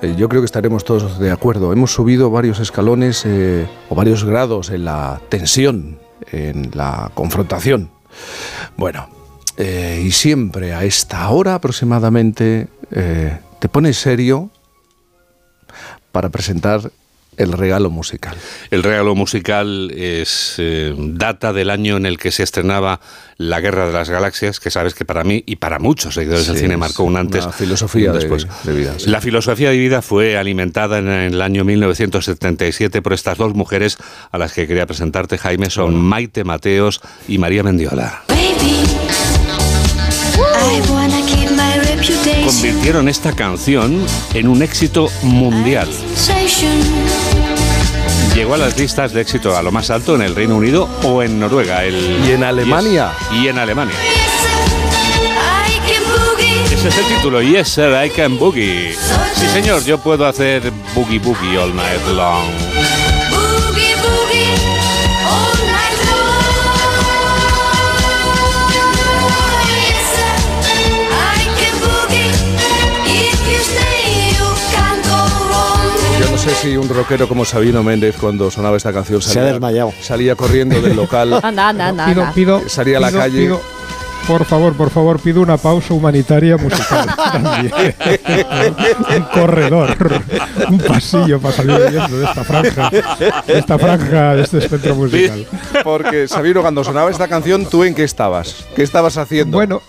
eh, 0.00 0.14
yo 0.16 0.28
creo 0.28 0.42
que 0.42 0.46
estaremos 0.46 0.84
todos 0.84 1.18
de 1.18 1.30
acuerdo. 1.30 1.72
Hemos 1.72 1.92
subido 1.92 2.30
varios 2.30 2.60
escalones 2.60 3.24
eh, 3.26 3.66
o 3.88 3.94
varios 3.94 4.24
grados 4.24 4.70
en 4.70 4.84
la 4.84 5.20
tensión, 5.28 5.98
en 6.30 6.70
la 6.74 7.10
confrontación. 7.14 7.90
Bueno, 8.76 9.08
eh, 9.58 10.02
y 10.06 10.12
siempre 10.12 10.72
a 10.72 10.84
esta 10.84 11.28
hora 11.30 11.54
aproximadamente 11.54 12.68
eh, 12.92 13.38
te 13.58 13.68
pones 13.68 13.98
serio 13.98 14.50
para 16.12 16.28
presentar 16.30 16.90
el 17.36 17.52
regalo 17.52 17.88
musical? 17.90 18.36
El 18.72 18.82
regalo 18.82 19.14
musical 19.14 19.92
es 19.94 20.56
eh, 20.58 20.92
data 20.98 21.52
del 21.52 21.70
año 21.70 21.96
en 21.96 22.04
el 22.06 22.18
que 22.18 22.32
se 22.32 22.42
estrenaba 22.42 22.98
La 23.36 23.60
Guerra 23.60 23.86
de 23.86 23.92
las 23.92 24.10
Galaxias, 24.10 24.58
que 24.58 24.70
sabes 24.70 24.94
que 24.94 25.04
para 25.04 25.22
mí 25.22 25.44
y 25.46 25.54
para 25.56 25.78
muchos 25.78 26.14
seguidores 26.14 26.48
del 26.48 26.56
cine 26.56 26.76
marcó 26.76 27.04
un 27.04 27.16
antes. 27.16 27.44
una 27.44 27.52
filosofía 27.52 28.02
y 28.02 28.06
un 28.08 28.12
de- 28.14 28.18
después. 28.18 28.46
de 28.64 28.72
vida, 28.72 28.94
sí. 28.98 29.08
La 29.08 29.20
filosofía 29.20 29.70
de 29.70 29.78
vida 29.78 30.02
fue 30.02 30.36
alimentada 30.36 30.98
en 30.98 31.08
el 31.08 31.40
año 31.40 31.64
1977 31.64 33.02
por 33.02 33.12
estas 33.12 33.38
dos 33.38 33.54
mujeres 33.54 33.98
a 34.32 34.38
las 34.38 34.52
que 34.52 34.66
quería 34.66 34.86
presentarte, 34.86 35.38
Jaime, 35.38 35.70
son 35.70 35.94
Maite 35.94 36.42
Mateos 36.42 37.00
y 37.28 37.38
María 37.38 37.62
Mendiola. 37.62 38.24
Convirtieron 42.44 43.08
esta 43.08 43.32
canción 43.32 44.04
en 44.34 44.48
un 44.48 44.62
éxito 44.62 45.10
mundial. 45.22 45.88
Llegó 48.34 48.54
a 48.54 48.56
las 48.56 48.78
listas 48.78 49.12
de 49.12 49.20
éxito 49.20 49.56
a 49.56 49.62
lo 49.62 49.72
más 49.72 49.90
alto 49.90 50.14
en 50.14 50.22
el 50.22 50.34
Reino 50.34 50.56
Unido 50.56 50.88
o 51.02 51.22
en 51.22 51.40
Noruega. 51.40 51.84
El, 51.84 52.24
¿Y 52.26 52.32
en 52.32 52.44
Alemania? 52.44 53.12
Y, 53.32 53.48
en 53.48 53.58
Alemania. 53.58 53.94
Yes, 53.98 54.30
sir, 54.40 55.28
I 55.66 55.80
can 55.90 56.02
boogie. 56.06 56.74
Ese 56.74 56.88
es 56.88 56.98
el 56.98 57.04
título. 57.16 57.42
Yes, 57.42 57.68
sir, 57.68 57.92
I 58.04 58.10
can 58.10 58.38
boogie. 58.38 58.94
Sí, 59.34 59.46
señor, 59.52 59.84
yo 59.84 59.98
puedo 59.98 60.26
hacer 60.26 60.72
boogie 60.94 61.18
boogie 61.18 61.58
all 61.58 61.74
night 61.74 62.06
long. 62.14 62.46
Boogie, 63.30 63.94
boogie, 63.96 64.77
sé 76.48 76.54
si 76.70 76.76
un 76.76 76.88
rockero 76.88 77.28
como 77.28 77.44
Sabino 77.44 77.82
Méndez 77.82 78.16
cuando 78.18 78.50
sonaba 78.50 78.76
esta 78.76 78.92
canción 78.92 79.20
Se 79.20 79.30
ha 79.30 79.34
salía, 79.34 79.52
desmayado. 79.52 79.92
salía 80.00 80.34
corriendo 80.34 80.80
del 80.80 80.96
local. 80.96 81.34
Anda, 81.42 81.68
anda, 81.68 81.88
anda. 81.88 82.06
Pido, 82.06 82.22
anda. 82.22 82.34
pido, 82.34 82.68
Salía 82.68 82.98
a 82.98 83.00
la 83.00 83.08
pido- 83.08 83.18
calle. 83.20 83.38
pido- 83.38 83.60
por 84.26 84.44
favor, 84.44 84.74
por 84.74 84.90
favor, 84.90 85.18
pido 85.20 85.40
una 85.40 85.56
pausa 85.56 85.94
humanitaria 85.94 86.58
musical. 86.58 87.08
un 89.16 89.22
corredor, 89.32 89.96
un 90.68 90.78
pasillo 90.78 91.40
para 91.40 91.54
salir 91.56 91.80
huyendo 91.80 92.18
de 92.18 92.24
esta 92.26 92.44
franja, 92.44 92.90
de 92.90 93.58
esta 93.58 93.78
franja, 93.78 94.34
de 94.34 94.42
este 94.42 94.58
espectro 94.58 94.94
musical. 94.96 95.46
Porque 95.82 96.28
Sabino, 96.28 96.60
cuando 96.60 96.84
sonaba 96.84 97.10
esta 97.10 97.26
canción, 97.26 97.64
¿tú 97.66 97.84
en 97.84 97.94
qué 97.94 98.04
estabas? 98.04 98.66
¿Qué 98.76 98.82
estabas 98.82 99.16
haciendo? 99.16 99.56
Bueno, 99.56 99.80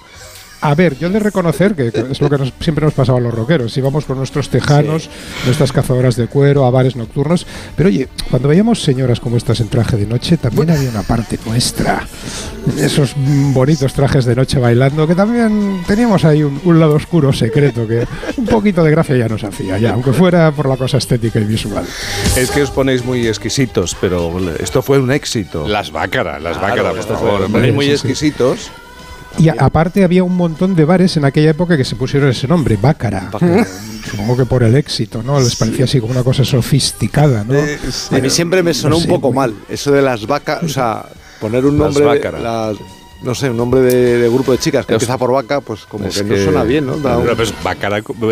a 0.61 0.75
ver, 0.75 0.97
yo 0.97 1.07
he 1.07 1.11
de 1.11 1.19
reconocer 1.19 1.75
que 1.75 1.87
es 1.87 2.21
lo 2.21 2.29
que 2.29 2.37
nos- 2.37 2.53
siempre 2.59 2.83
nos 2.85 2.93
pasaba 2.93 3.17
a 3.17 3.21
los 3.21 3.33
rockeros. 3.33 3.75
Íbamos 3.77 4.05
con 4.05 4.17
nuestros 4.17 4.49
tejanos, 4.49 5.09
nuestras 5.45 5.71
cazadoras 5.71 6.15
de 6.15 6.27
cuero, 6.27 6.65
a 6.65 6.69
bares 6.71 6.95
nocturnos. 6.95 7.45
Pero 7.75 7.89
oye, 7.89 8.07
cuando 8.29 8.47
veíamos 8.49 8.81
señoras 8.81 9.19
como 9.19 9.37
estas 9.37 9.59
en 9.61 9.69
traje 9.69 9.97
de 9.97 10.05
noche, 10.05 10.37
también 10.37 10.69
había 10.71 10.89
una 10.89 11.03
parte 11.03 11.39
nuestra. 11.45 12.05
Esos 12.77 13.13
bonitos 13.17 13.93
trajes 13.93 14.25
de 14.25 14.35
noche 14.35 14.59
bailando, 14.59 15.07
que 15.07 15.15
también 15.15 15.81
teníamos 15.87 16.25
ahí 16.25 16.43
un, 16.43 16.59
un 16.63 16.79
lado 16.79 16.95
oscuro 16.95 17.31
secreto 17.33 17.87
que 17.87 18.05
un 18.37 18.45
poquito 18.45 18.83
de 18.83 18.91
gracia 18.91 19.15
ya 19.15 19.27
nos 19.27 19.43
hacía, 19.43 19.77
ya, 19.77 19.93
aunque 19.93 20.11
fuera 20.13 20.51
por 20.51 20.67
la 20.67 20.77
cosa 20.77 20.97
estética 20.97 21.39
y 21.39 21.45
visual. 21.45 21.85
Es 22.35 22.51
que 22.51 22.61
os 22.61 22.69
ponéis 22.71 23.03
muy 23.05 23.27
exquisitos, 23.27 23.95
pero 23.99 24.31
esto 24.59 24.81
fue 24.81 24.99
un 24.99 25.11
éxito. 25.11 25.67
Las 25.67 25.91
bácaras, 25.91 26.41
las 26.41 26.57
Claro, 26.57 26.83
bácaras, 26.83 27.05
por 27.05 27.15
favor. 27.17 27.51
ponéis 27.51 27.73
muy 27.73 27.85
Sí, 27.85 27.91
sí. 27.91 27.97
Y 29.37 29.47
a- 29.49 29.55
aparte 29.59 30.03
había 30.03 30.23
un 30.23 30.35
montón 30.35 30.75
de 30.75 30.83
bares 30.85 31.15
en 31.17 31.23
aquella 31.25 31.51
época 31.51 31.77
que 31.77 31.85
se 31.85 31.95
pusieron 31.95 32.29
ese 32.29 32.47
nombre, 32.47 32.77
Bácara. 32.81 33.29
Supongo 34.09 34.35
que 34.37 34.45
por 34.45 34.63
el 34.63 34.75
éxito, 34.75 35.21
¿no? 35.23 35.39
Les 35.39 35.55
parecía 35.55 35.85
así 35.85 35.99
como 35.99 36.11
una 36.13 36.23
cosa 36.23 36.43
sofisticada, 36.43 37.43
¿no? 37.43 37.53
Eh, 37.53 37.77
A 38.11 38.17
mí 38.17 38.29
siempre 38.29 38.63
me 38.63 38.73
sonó 38.73 38.91
no 38.91 38.97
un 38.97 39.03
sé, 39.03 39.09
poco 39.09 39.27
muy- 39.29 39.35
mal. 39.37 39.53
Eso 39.69 39.91
de 39.91 40.01
las 40.01 40.25
vacas, 40.25 40.63
o 40.63 40.67
sea, 40.69 41.05
poner 41.39 41.65
un 41.65 41.77
Las 41.77 41.87
nombre. 41.93 42.05
vácaras. 42.05 42.41
las- 42.41 42.77
no 43.21 43.35
sé, 43.35 43.49
un 43.49 43.57
nombre 43.57 43.81
de, 43.81 44.17
de 44.17 44.29
grupo 44.29 44.51
de 44.53 44.57
chicas 44.59 44.85
que 44.85 44.93
empieza 44.93 45.17
por 45.17 45.31
vaca, 45.33 45.59
pues 45.61 45.81
como 45.85 46.05
Es 46.05 46.17
que, 46.21 46.23
no 46.23 46.37
suena 46.43 46.63
bien, 46.63 46.85
¿no? 46.85 46.97
Da 46.97 47.17
un- 47.17 47.23
Pero, 47.23 47.35
pues, 47.35 47.53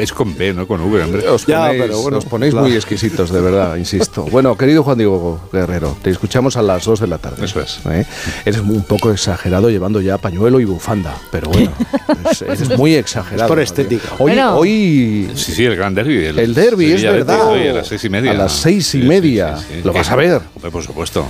es 0.01 0.13
con 0.13 0.38
B, 0.38 0.53
no 0.53 0.65
con 0.67 0.79
V, 0.82 1.03
hombre. 1.03 1.27
Os 1.27 1.46
Ya, 1.46 1.63
ponéis, 1.67 1.82
pero 1.84 2.01
bueno, 2.01 2.17
os 2.20 2.25
ponéis 2.25 2.53
claro. 2.53 2.67
muy 2.67 2.75
exquisitos, 2.75 3.29
de 3.32 3.41
verdad, 3.41 3.75
insisto. 3.75 4.24
Bueno, 4.32 4.56
querido 4.58 4.84
Juan 4.84 4.98
Diego 4.98 5.41
Guerrero, 5.51 5.98
te 6.01 6.10
escuchamos 6.10 6.56
a 6.58 6.62
las 6.62 6.86
2 6.86 7.01
de 7.01 7.08
la 7.08 7.17
tarde. 7.17 7.44
Eso 7.46 7.60
es. 7.62 7.79
¿Eh? 7.89 8.06
Eres 8.46 8.62
un 8.62 8.84
poco 8.84 9.12
exagerado 9.12 9.70
llevando 9.70 10.00
ya 10.00 10.17
pañuelo 10.17 10.60
y 10.60 10.65
bufanda, 10.65 11.15
pero 11.32 11.50
bueno, 11.50 11.72
es- 12.32 12.41
eres 12.44 12.77
muy 12.77 12.96
exagerado. 12.96 13.44
Es 13.46 13.50
por 13.50 13.60
estética. 13.60 14.10
Hoy, 14.20 14.32
Bueno. 14.32 14.56
hoy 14.58 15.29
Sí, 15.36 15.51
sí, 15.53 15.65
el 15.65 15.75
gran 15.75 15.94
derby. 15.96 16.25
el 16.25 16.53
derby, 16.53 16.94
es 16.94 17.03
verdad. 17.03 17.48
hoy 17.51 17.67
a 17.67 17.74
las 17.74 17.88
seis 17.88 18.03
y 18.06 18.10
media. 18.10 18.32
A 18.32 18.34
las 18.36 18.53
seis 18.53 18.88
y 18.88 18.91
Sí, 18.98 19.01
sí, 19.01 19.08
media. 19.08 19.58
sí, 19.58 19.65
sí. 19.75 19.82
Lo 19.84 19.91
vas 19.91 20.10
a 20.10 20.15
ver. 20.15 20.41
Por 20.72 20.84
supuesto. 20.84 21.25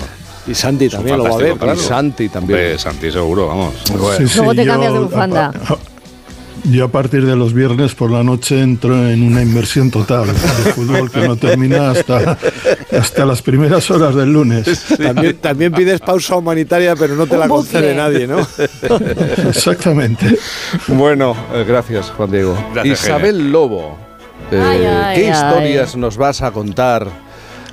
Y 0.47 0.53
Santi 0.55 0.87
también 0.89 1.17
lo 1.17 1.23
va 1.25 1.29
a 1.29 1.37
ver, 1.37 1.49
fantástico 1.57 1.65
claro. 1.65 1.79
Y 1.79 1.83
Santi 1.83 2.29
también. 2.29 2.59
Hombre, 2.59 2.79
Santi 2.79 3.11
seguro, 3.11 3.47
vamos. 3.47 3.73
Sí, 4.17 4.27
sí, 4.27 4.37
Luego 4.37 4.55
te 4.55 4.65
yo 4.65 4.71
cambias 4.71 4.91
de 4.93 4.97
a- 4.97 5.01
bufanda. 5.01 5.51
Yo 6.63 6.85
a 6.85 6.87
partir 6.89 7.25
de 7.25 7.35
los 7.35 7.53
viernes 7.53 7.93
por 7.95 8.11
la 8.11 8.23
noche 8.23 8.61
entro 8.61 9.07
en 9.07 9.23
una 9.23 9.41
inversión 9.41 9.89
total 9.89 10.27
de 10.27 10.33
fútbol 10.73 11.09
que 11.09 11.25
no 11.25 11.37
termina 11.37 11.91
hasta, 11.91 12.37
hasta 12.91 13.25
las 13.25 13.41
primeras 13.41 13.89
horas 13.91 14.15
del 14.15 14.33
lunes. 14.33 14.85
También, 14.97 15.37
también 15.37 15.71
pides 15.71 16.01
pausa 16.01 16.35
humanitaria, 16.35 16.95
pero 16.97 17.15
no 17.15 17.25
te 17.25 17.37
la 17.37 17.47
concede 17.47 17.93
nadie, 17.95 18.27
¿no? 18.27 18.39
Exactamente. 19.47 20.37
Bueno, 20.87 21.35
gracias, 21.67 22.09
Juan 22.11 22.31
Diego. 22.31 22.57
Gracias, 22.73 23.03
Isabel 23.03 23.51
Lobo, 23.51 23.97
eh, 24.51 24.61
Ay, 24.61 24.85
ay, 24.85 25.15
¿qué 25.21 25.31
ay. 25.31 25.31
historias 25.31 25.95
nos 25.95 26.17
vas 26.17 26.41
a 26.41 26.51
contar? 26.51 27.07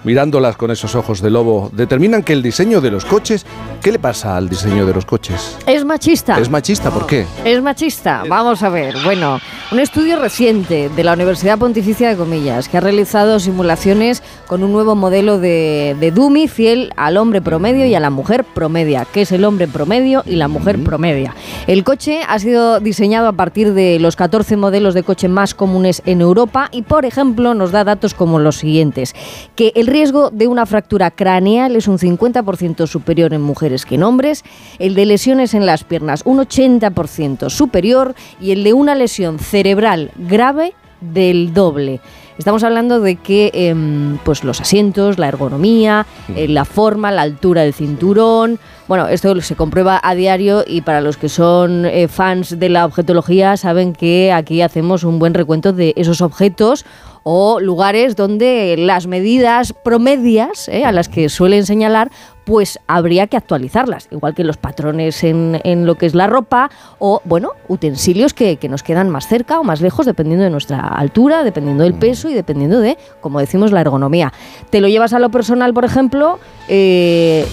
Mirándolas 0.05 0.57
con 0.59 0.71
esos 0.71 0.95
ojos 0.95 1.23
de 1.23 1.31
lobo, 1.31 1.71
determinan 1.73 2.23
que 2.23 2.35
el 2.35 2.43
diseño 2.43 2.83
de 2.83 2.91
los 2.91 3.07
coches. 3.07 3.47
¿Qué 3.81 3.91
le 3.91 3.99
pasa 3.99 4.37
al 4.37 4.51
diseño 4.51 4.85
de 4.85 4.93
los 4.93 5.07
coches? 5.07 5.57
Es 5.67 5.85
machista. 5.85 6.39
¿Es 6.39 6.51
machista? 6.51 6.91
¿Por 6.91 7.07
qué? 7.07 7.27
Es 7.45 7.63
machista. 7.63 8.23
Vamos 8.29 8.63
a 8.63 8.69
ver. 8.69 8.95
Bueno, 9.03 9.41
un 9.73 9.81
estudio 9.81 10.19
reciente 10.19 10.91
de 10.91 11.05
la 11.05 11.15
Universidad 11.15 11.59
Pontificia 11.59 12.11
de 12.11 12.17
Comillas 12.17 12.69
que 12.69 12.77
ha 12.77 12.81
realizado 12.81 13.41
simulaciones 13.41 14.23
con 14.47 14.63
un 14.63 14.73
nuevo 14.73 14.95
modelo 14.95 15.39
de, 15.39 15.97
de 15.99 16.11
dummy 16.11 16.49
fiel 16.49 16.93
al 16.97 17.17
hombre 17.17 17.41
promedio 17.41 17.87
y 17.87 17.95
a 17.95 18.01
la 18.01 18.11
mujer 18.11 18.45
promedia, 18.45 19.07
que 19.11 19.23
es 19.23 19.33
el 19.33 19.45
hombre 19.45 19.69
promedio 19.69 20.23
y 20.27 20.37
la 20.37 20.49
mujer 20.49 20.79
promedia. 20.83 21.35
El 21.67 21.83
coche 21.83 22.21
ha 22.29 22.39
sido 22.39 22.79
diseñado 22.81 23.27
a 23.27 23.33
partir 23.33 23.73
de 23.73 23.99
los 23.99 24.17
14 24.17 24.57
modelos 24.59 24.93
de 24.93 25.03
coche 25.03 25.29
más 25.29 25.55
comunes 25.55 26.03
en 26.05 26.21
Europa 26.21 26.69
y, 26.73 26.83
por 26.83 27.07
ejemplo, 27.07 27.55
nos 27.55 27.73
da 27.73 27.85
datos 27.85 28.13
como 28.13 28.39
los 28.39 28.57
siguientes. 28.57 29.15
Que 29.57 29.73
el 29.75 29.94
riesgo 29.95 30.31
de 30.31 30.49
una 30.49 30.67
fractura 30.67 31.13
craneal 31.13 31.77
es 31.77 31.87
un 31.87 31.99
50% 31.99 32.89
superior 32.89 33.33
en 33.33 33.41
mujeres 33.41 33.87
que 33.87 33.95
en 33.95 34.03
hombres, 34.03 34.43
el 34.81 34.97
de 34.97 35.07
lesiones 35.07 35.55
en 35.55 35.67
las 35.67 35.85
piernas 35.85 36.23
un 36.25 36.39
80% 36.39 37.49
superior 37.49 38.17
y 38.41 38.51
el 38.51 38.65
de 38.65 38.73
una 38.73 38.97
lesión 38.97 39.39
cerebral 39.39 40.11
grave 40.17 40.75
del 41.01 41.55
doble. 41.55 42.01
Estamos 42.39 42.65
hablando 42.65 43.01
de 43.01 43.15
que 43.15 43.53
em, 43.55 44.19
pues 44.25 44.43
los 44.43 44.61
asientos, 44.61 45.19
la 45.19 45.29
ergonomía, 45.29 46.05
eh, 46.35 46.49
la 46.49 46.65
forma, 46.65 47.13
la 47.13 47.23
altura 47.23 47.63
del 47.63 47.73
cinturón. 47.73 48.59
Bueno, 48.89 49.07
esto 49.07 49.41
se 49.41 49.55
comprueba 49.55 50.01
a 50.03 50.17
diario 50.17 50.65
y 50.67 50.81
para 50.81 51.01
los 51.01 51.17
que 51.17 51.29
son 51.29 51.87
eh, 51.87 52.09
fans 52.09 52.59
de 52.59 52.69
la 52.69 52.85
objetología 52.87 53.57
saben 53.57 53.93
que 53.93 54.33
aquí 54.33 54.63
hacemos 54.63 55.05
un 55.05 55.21
buen 55.21 55.35
recuento 55.35 55.73
de 55.73 55.95
esos 55.97 56.21
objetos 56.21 56.85
o 57.25 57.59
lugares 57.59 58.15
donde 58.15 58.77
las 58.79 59.09
medidas 59.09 59.73
promedias 59.73 60.69
eh, 60.69 60.85
a 60.85 60.93
las 60.93 61.09
que 61.09 61.29
suelen 61.29 61.67
señalar 61.67 62.11
pues 62.45 62.79
habría 62.87 63.27
que 63.27 63.39
actualizarlas, 63.39 64.09
igual 64.11 64.35
que 64.35 64.45
los 64.45 64.59
patrones 64.59 65.25
en, 65.25 65.61
en 65.65 65.87
lo 65.87 65.95
que 65.95 66.05
es 66.05 66.15
la 66.15 66.27
ropa 66.27 66.71
o, 66.99 67.23
bueno, 67.25 67.53
utensilios 67.69 68.35
que, 68.35 68.57
que 68.57 68.69
nos 68.69 68.83
quedan 68.83 69.09
más 69.09 69.27
cerca 69.27 69.59
o 69.59 69.65
más 69.65 69.81
lejos 69.81 70.05
dependiendo 70.05 70.45
de 70.45 70.51
nuestra 70.51 70.81
altura, 70.81 71.43
dependiendo 71.43 71.85
del 71.85 71.95
peso 71.95 72.29
y 72.29 72.35
dependiendo 72.35 72.81
de, 72.81 72.99
como 73.23 73.41
decimos, 73.41 73.73
la 73.73 73.81
ergonomía. 73.81 74.33
Te 74.69 74.83
lo 74.83 74.89
llevas 74.89 75.15
a 75.15 75.19
lo 75.19 75.31
personal, 75.31 75.73
por 75.73 75.87
ejemplo, 75.87 76.39
eh, 76.69 77.47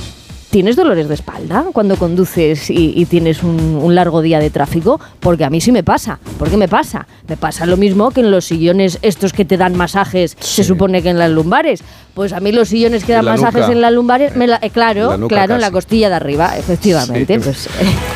¿Tienes 0.52 0.76
dolores 0.76 1.08
de 1.08 1.14
espalda 1.14 1.66
cuando 1.72 1.96
conduces 1.96 2.70
y, 2.70 2.92
y 2.96 3.06
tienes 3.06 3.42
un, 3.42 3.58
un 3.82 3.96
largo 3.96 4.22
día 4.22 4.38
de 4.38 4.50
tráfico? 4.50 5.00
Porque 5.22 5.46
a 5.46 5.50
mí 5.50 5.62
sí 5.62 5.72
me 5.72 5.82
pasa. 5.82 6.20
¿Por 6.38 6.50
qué 6.50 6.58
me 6.58 6.68
pasa? 6.68 7.08
Me 7.30 7.38
pasa 7.38 7.66
lo 7.66 7.78
mismo 7.78 8.12
que 8.12 8.20
en 8.20 8.32
los 8.32 8.44
sillones 8.46 9.00
estos 9.02 9.32
que 9.32 9.46
te 9.46 9.56
dan 9.56 9.78
masajes, 9.78 10.36
se 10.42 10.66
supone 10.66 11.02
que 11.02 11.10
en 11.10 11.18
las 11.20 11.32
lumbares. 11.32 11.82
Pues 12.14 12.34
a 12.34 12.42
mí 12.42 12.52
los 12.52 12.68
sillones 12.68 13.06
que 13.06 13.14
dan 13.14 13.24
la 13.24 13.32
masajes 13.32 13.62
nuca. 13.62 13.72
en 13.72 13.80
las 13.82 13.94
lumbares, 13.94 14.36
me 14.36 14.46
la- 14.46 14.60
eh, 14.62 14.70
claro, 14.72 15.04
En 15.06 15.10
la 15.12 15.18
nuca 15.18 15.36
claro, 15.36 15.56
en 15.56 15.62
la 15.62 15.72
costilla 15.72 16.10
de 16.10 16.16
arriba, 16.16 16.58
efectivamente. 16.58 17.40
Sí. 17.40 17.70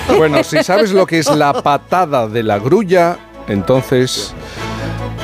Pues, 0.08 0.18
Bueno, 0.18 0.44
si 0.44 0.62
sabes 0.62 0.92
lo 0.92 1.08
que 1.08 1.20
es 1.20 1.34
la 1.34 1.54
patada 1.64 2.28
de 2.28 2.44
la 2.44 2.60
grulla, 2.60 3.18
entonces 3.48 4.34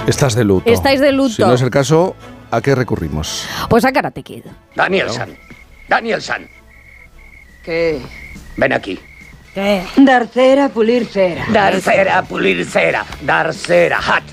estás 0.07 0.33
de 0.33 0.45
luto. 0.45 0.71
Estáis 0.71 1.01
de 1.01 1.11
luto. 1.11 1.33
Si 1.35 1.41
no 1.41 1.53
es 1.55 1.61
el 1.61 1.69
caso, 1.71 2.15
¿a 2.51 2.61
qué 2.61 2.73
recurrimos? 2.73 3.45
pues 3.69 3.83
a 3.83 3.91
Karate 3.91 4.23
Kid. 4.23 4.43
Daniel 4.77 5.09
San. 5.09 5.29
Daniel 5.89 6.21
San. 6.21 6.47
¿Qué? 7.63 8.01
Ven 8.57 8.73
aquí. 8.73 8.99
Dar 9.97 10.27
cera, 10.27 10.69
pulir 10.69 11.05
cera. 11.05 11.45
Dar 11.51 11.79
cera, 11.81 12.23
pulir 12.23 12.65
cera. 12.65 13.05
Dar 13.21 13.53
cera, 13.53 13.97
hat. 13.97 14.23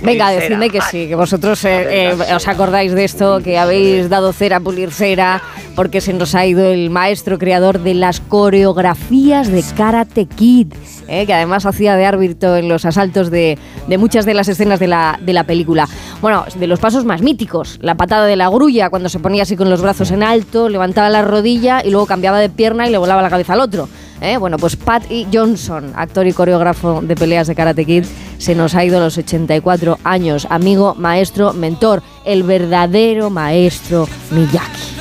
Venga, 0.00 0.26
Pulir 0.26 0.40
cera. 0.42 0.58
decidme 0.58 0.70
que 0.70 0.80
sí, 0.80 1.08
que 1.08 1.14
vosotros 1.14 1.64
eh, 1.64 2.08
eh, 2.10 2.34
os 2.34 2.48
acordáis 2.48 2.92
de 2.92 3.04
esto, 3.04 3.40
que 3.42 3.58
habéis 3.58 4.08
dado 4.08 4.32
cera 4.32 4.60
pulir 4.60 4.90
cera, 4.90 5.42
porque 5.76 6.00
se 6.00 6.12
nos 6.12 6.34
ha 6.34 6.46
ido 6.46 6.64
el 6.70 6.90
maestro 6.90 7.38
creador 7.38 7.80
de 7.80 7.94
las 7.94 8.20
coreografías 8.20 9.48
de 9.48 9.62
Karate 9.76 10.26
Kid, 10.26 10.72
eh, 11.08 11.26
que 11.26 11.34
además 11.34 11.66
hacía 11.66 11.96
de 11.96 12.06
árbitro 12.06 12.56
en 12.56 12.68
los 12.68 12.84
asaltos 12.84 13.30
de, 13.30 13.58
de 13.88 13.98
muchas 13.98 14.24
de 14.24 14.34
las 14.34 14.48
escenas 14.48 14.80
de 14.80 14.86
la, 14.88 15.18
de 15.20 15.32
la 15.32 15.44
película. 15.44 15.88
Bueno, 16.20 16.44
de 16.54 16.66
los 16.66 16.78
pasos 16.80 17.04
más 17.04 17.22
míticos, 17.22 17.78
la 17.82 17.96
patada 17.96 18.26
de 18.26 18.36
la 18.36 18.48
grulla, 18.48 18.90
cuando 18.90 19.08
se 19.08 19.18
ponía 19.18 19.42
así 19.42 19.56
con 19.56 19.68
los 19.68 19.82
brazos 19.82 20.10
en 20.10 20.22
alto, 20.22 20.68
levantaba 20.68 21.10
la 21.10 21.22
rodilla 21.22 21.82
y 21.84 21.90
luego 21.90 22.06
cambiaba 22.06 22.38
de 22.38 22.48
pierna 22.48 22.86
y 22.86 22.90
le 22.90 22.98
volaba 22.98 23.22
la 23.22 23.30
cabeza 23.30 23.54
al 23.54 23.60
otro. 23.60 23.88
¿Eh? 24.22 24.36
Bueno, 24.38 24.56
pues 24.56 24.76
Pat 24.76 25.04
E. 25.10 25.26
Johnson, 25.32 25.92
actor 25.96 26.26
y 26.26 26.32
coreógrafo 26.32 27.00
de 27.02 27.14
peleas 27.16 27.46
de 27.46 27.54
Karate 27.54 27.84
Kid, 27.84 28.04
se 28.38 28.54
nos 28.54 28.74
ha 28.74 28.84
ido 28.84 28.98
a 28.98 29.00
los 29.00 29.18
84 29.18 29.98
años. 30.04 30.46
Amigo, 30.50 30.94
maestro, 30.94 31.52
mentor, 31.52 32.02
el 32.24 32.42
verdadero 32.42 33.30
maestro 33.30 34.08
Miyagi. 34.30 34.92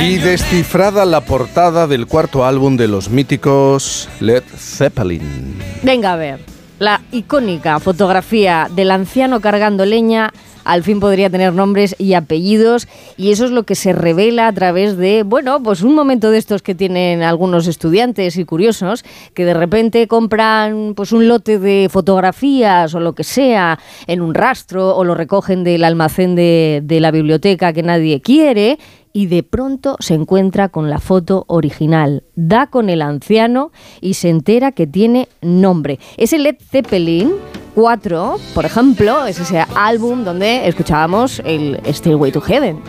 Y 0.00 0.16
descifrada 0.16 1.04
la 1.04 1.20
portada 1.20 1.86
del 1.86 2.06
cuarto 2.06 2.44
álbum 2.44 2.76
de 2.76 2.88
los 2.88 3.10
míticos 3.10 4.08
Led 4.20 4.42
Zeppelin. 4.56 5.58
Venga 5.82 6.14
a 6.14 6.16
ver, 6.16 6.40
la 6.78 7.02
icónica 7.12 7.78
fotografía 7.78 8.68
del 8.74 8.90
anciano 8.90 9.40
cargando 9.40 9.84
leña 9.84 10.32
al 10.64 10.82
fin 10.82 11.00
podría 11.00 11.30
tener 11.30 11.52
nombres 11.52 11.94
y 11.98 12.14
apellidos 12.14 12.88
y 13.16 13.32
eso 13.32 13.44
es 13.44 13.50
lo 13.50 13.64
que 13.64 13.74
se 13.74 13.92
revela 13.92 14.48
a 14.48 14.52
través 14.52 14.96
de, 14.96 15.22
bueno, 15.22 15.62
pues 15.62 15.82
un 15.82 15.94
momento 15.94 16.30
de 16.30 16.38
estos 16.38 16.62
que 16.62 16.74
tienen 16.74 17.22
algunos 17.22 17.66
estudiantes 17.66 18.36
y 18.36 18.44
curiosos 18.44 19.04
que 19.34 19.44
de 19.44 19.54
repente 19.54 20.06
compran 20.06 20.94
pues 20.94 21.12
un 21.12 21.28
lote 21.28 21.58
de 21.58 21.88
fotografías 21.90 22.94
o 22.94 23.00
lo 23.00 23.14
que 23.14 23.24
sea 23.24 23.78
en 24.06 24.20
un 24.20 24.34
rastro 24.34 24.96
o 24.96 25.04
lo 25.04 25.14
recogen 25.14 25.64
del 25.64 25.84
almacén 25.84 26.34
de, 26.34 26.80
de 26.84 27.00
la 27.00 27.10
biblioteca 27.10 27.72
que 27.72 27.82
nadie 27.82 28.20
quiere 28.20 28.78
y 29.12 29.26
de 29.26 29.42
pronto 29.42 29.96
se 30.00 30.14
encuentra 30.14 30.68
con 30.68 30.90
la 30.90 30.98
foto 30.98 31.44
original. 31.48 32.24
Da 32.34 32.68
con 32.68 32.88
el 32.88 33.02
anciano 33.02 33.72
y 34.00 34.14
se 34.14 34.30
entera 34.30 34.72
que 34.72 34.86
tiene 34.86 35.28
nombre. 35.42 35.98
Es 36.16 36.32
el 36.32 36.44
Led 36.44 36.56
Zeppelin 36.70 37.32
4, 37.74 38.38
por 38.54 38.64
ejemplo, 38.64 39.26
es 39.26 39.40
ese 39.40 39.64
álbum 39.74 40.24
donde 40.24 40.68
escuchábamos 40.68 41.40
el 41.44 41.80
Stairway 41.92 42.32
to 42.32 42.40
Heaven. 42.40 42.82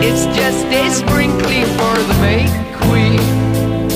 It's 0.00 0.26
just 0.36 0.64
a 0.66 0.90
sprinkling 0.90 1.66
for 1.76 1.96
the 1.96 2.14
May 2.20 2.46
Queen. 2.80 3.47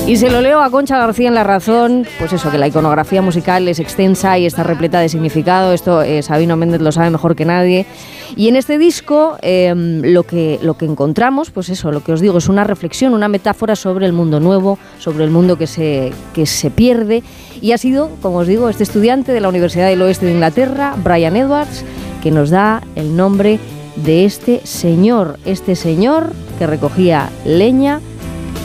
Y 0.06 0.16
se 0.16 0.30
lo 0.30 0.40
leo 0.40 0.60
a 0.60 0.68
Concha 0.70 0.98
García 0.98 1.28
en 1.28 1.34
La 1.34 1.44
Razón, 1.44 2.06
pues 2.18 2.32
eso, 2.32 2.50
que 2.50 2.58
la 2.58 2.66
iconografía 2.66 3.22
musical 3.22 3.68
es 3.68 3.78
extensa 3.78 4.36
y 4.36 4.46
está 4.46 4.64
repleta 4.64 4.98
de 4.98 5.08
significado, 5.08 5.72
esto 5.72 6.02
eh, 6.02 6.22
Sabino 6.22 6.56
Méndez 6.56 6.80
lo 6.80 6.90
sabe 6.90 7.08
mejor 7.08 7.36
que 7.36 7.44
nadie. 7.44 7.86
Y 8.34 8.48
en 8.48 8.56
este 8.56 8.78
disco 8.78 9.36
eh, 9.42 9.72
lo, 9.74 10.24
que, 10.24 10.58
lo 10.60 10.76
que 10.76 10.86
encontramos, 10.86 11.50
pues 11.52 11.68
eso, 11.68 11.92
lo 11.92 12.02
que 12.02 12.12
os 12.12 12.20
digo, 12.20 12.38
es 12.38 12.48
una 12.48 12.64
reflexión, 12.64 13.14
una 13.14 13.28
metáfora 13.28 13.76
sobre 13.76 14.04
el 14.04 14.12
mundo 14.12 14.40
nuevo, 14.40 14.76
sobre 14.98 15.24
el 15.24 15.30
mundo 15.30 15.56
que 15.56 15.68
se, 15.68 16.12
que 16.34 16.46
se 16.46 16.70
pierde. 16.70 17.22
Y 17.60 17.70
ha 17.70 17.78
sido, 17.78 18.10
como 18.20 18.38
os 18.38 18.48
digo, 18.48 18.68
este 18.68 18.82
estudiante 18.82 19.32
de 19.32 19.40
la 19.40 19.48
Universidad 19.48 19.86
del 19.86 20.02
Oeste 20.02 20.26
de 20.26 20.32
Inglaterra, 20.32 20.94
Brian 21.02 21.36
Edwards, 21.36 21.84
que 22.22 22.32
nos 22.32 22.50
da 22.50 22.82
el 22.96 23.16
nombre 23.16 23.60
de 23.96 24.24
este 24.24 24.60
señor, 24.64 25.38
este 25.44 25.76
señor 25.76 26.32
que 26.58 26.66
recogía 26.66 27.30
leña, 27.44 28.00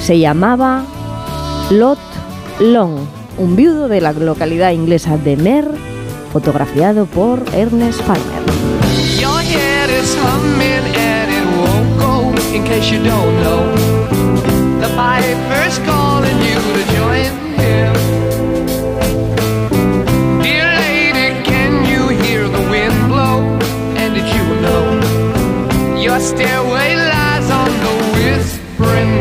se 0.02 0.20
llamaba 0.20 0.84
Lot 1.70 2.00
Long, 2.62 2.96
un 3.38 3.58
viudo 3.58 3.90
de 3.90 4.00
la 4.00 4.14
localidad 4.14 4.72
inglesa 4.72 5.18
de 5.18 5.36
Mer, 5.36 5.66
fotografiado 6.32 7.06
por 7.08 7.44
Ernest 7.54 8.02
Palmer. 8.04 8.24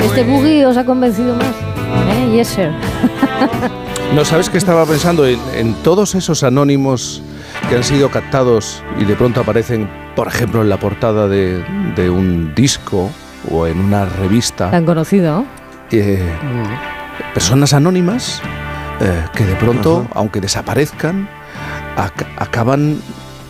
¿Este 0.05 0.23
boogie 0.23 0.65
os 0.65 0.77
ha 0.77 0.85
convencido 0.85 1.35
más? 1.35 1.76
¿Eh? 2.09 2.31
Yes, 2.33 2.49
sir. 2.49 2.71
No, 4.15 4.25
¿sabes 4.25 4.49
qué 4.49 4.57
estaba 4.57 4.87
pensando? 4.87 5.27
En, 5.27 5.39
en 5.53 5.75
todos 5.83 6.15
esos 6.15 6.45
anónimos 6.45 7.23
que 7.69 7.75
han 7.75 7.83
sido 7.83 8.09
captados 8.09 8.81
y 9.01 9.05
de 9.05 9.17
pronto 9.17 9.41
aparecen, 9.41 9.91
por 10.15 10.29
ejemplo, 10.29 10.63
en 10.63 10.69
la 10.69 10.79
portada 10.79 11.27
de, 11.27 11.63
de 11.97 12.09
un 12.09 12.55
disco 12.55 13.11
o 13.51 13.67
en 13.67 13.81
una 13.81 14.05
revista. 14.07 14.71
Tan 14.71 14.85
conocido. 14.87 15.45
eh, 15.91 16.25
personas 17.35 17.75
anónimas 17.75 18.41
eh, 19.01 19.25
que 19.35 19.45
de 19.45 19.57
pronto, 19.57 20.07
aunque 20.15 20.41
desaparezcan, 20.41 21.29
ac- 21.97 22.27
acaban 22.39 22.99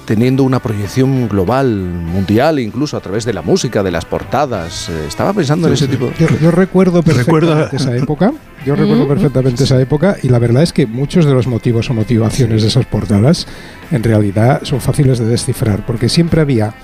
teniendo 0.07 0.45
una 0.45 0.61
proyección 0.61 1.29
global, 1.29 1.69
mundial, 1.69 2.59
incluso 2.59 2.97
a 2.97 3.01
través 3.01 3.25
de 3.25 3.35
la 3.35 3.42
música, 3.42 3.83
de 3.83 3.90
las 3.90 4.05
portadas. 4.05 4.88
Eh, 4.88 5.05
estaba 5.07 5.33
pensando 5.35 5.66
en 5.69 5.75
ese 5.75 5.88
tipo. 5.88 6.11
Yo, 6.19 6.29
yo 6.40 6.51
recuerdo 6.51 7.03
perfectamente 7.03 7.77
esa 7.77 7.95
época. 7.95 8.33
Yo 8.64 8.75
recuerdo 8.75 9.07
perfectamente 9.07 9.64
esa 9.64 9.81
época 9.81 10.16
y 10.23 10.29
la 10.29 10.40
verdad 10.40 10.62
es 10.62 10.73
que 10.73 10.87
muchos 10.87 11.25
de 11.25 11.33
los 11.33 11.47
motivos 11.47 11.88
o 11.90 11.95
motivaciones 11.95 12.62
de 12.62 12.69
esas 12.69 12.85
portadas 12.87 13.47
en 13.92 14.03
realidad 14.03 14.62
son 14.64 14.81
fáciles 14.81 15.21
de 15.21 15.27
descifrar 15.27 15.87
porque 15.87 16.09
siempre 16.09 16.40
había 16.40 16.75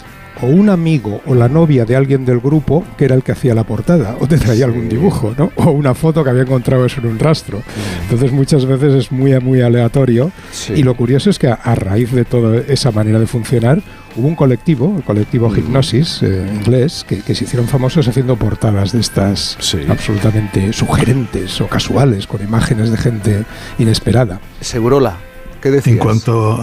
o 0.43 0.47
un 0.47 0.69
amigo 0.69 1.21
o 1.27 1.35
la 1.35 1.49
novia 1.49 1.85
de 1.85 1.97
alguien 1.97 2.25
del 2.25 2.41
grupo 2.41 2.85
que 2.99 3.05
era 3.07 3.15
el 3.15 3.23
que 3.23 3.33
hacía 3.33 3.55
la 3.55 3.65
portada 3.65 4.17
o 4.21 4.27
te 4.27 4.37
traía 4.39 4.65
algún 4.67 4.89
dibujo, 4.89 5.35
¿no? 5.39 5.51
O 5.57 5.71
una 5.71 5.95
foto 5.95 6.23
que 6.23 6.31
había 6.31 6.43
encontrado 6.43 6.85
eso 6.85 7.01
en 7.01 7.07
un 7.07 7.19
rastro. 7.19 7.63
Entonces 8.03 8.33
muchas 8.33 8.67
veces 8.67 8.93
es 8.95 9.13
muy 9.13 9.33
muy 9.41 9.61
aleatorio 9.63 10.31
Sí. 10.51 10.75
y 10.77 10.83
lo 10.83 10.95
curioso 10.97 11.31
es 11.31 11.39
que 11.39 11.49
a, 11.49 11.55
a 11.55 11.75
raíz 11.75 12.13
de 12.13 12.25
toda 12.25 12.61
esa 12.69 12.91
manera 12.91 13.19
de 13.19 13.27
funcionar 13.27 13.81
hubo 14.17 14.29
un 14.29 14.35
colectivo, 14.35 14.95
el 14.99 15.03
colectivo 15.05 15.51
Hipnosis 15.57 16.23
eh, 16.23 16.47
inglés, 16.55 17.05
que, 17.09 17.21
que 17.23 17.35
se 17.35 17.45
hicieron 17.45 17.67
famosos 17.67 18.07
haciendo 18.09 18.37
portadas 18.37 18.93
de 18.93 19.01
estas 19.01 19.57
Sí. 19.61 19.79
absolutamente 19.89 20.73
sugerentes 20.75 21.61
o 21.63 21.67
casuales, 21.69 22.27
con 22.27 22.43
imágenes 22.43 22.91
de 22.91 22.97
gente 22.99 23.45
inesperada. 23.79 24.41
Segurola, 24.61 25.17
¿qué 25.63 25.71
decías? 25.71 25.95
En 25.95 25.99
cuanto, 25.99 26.63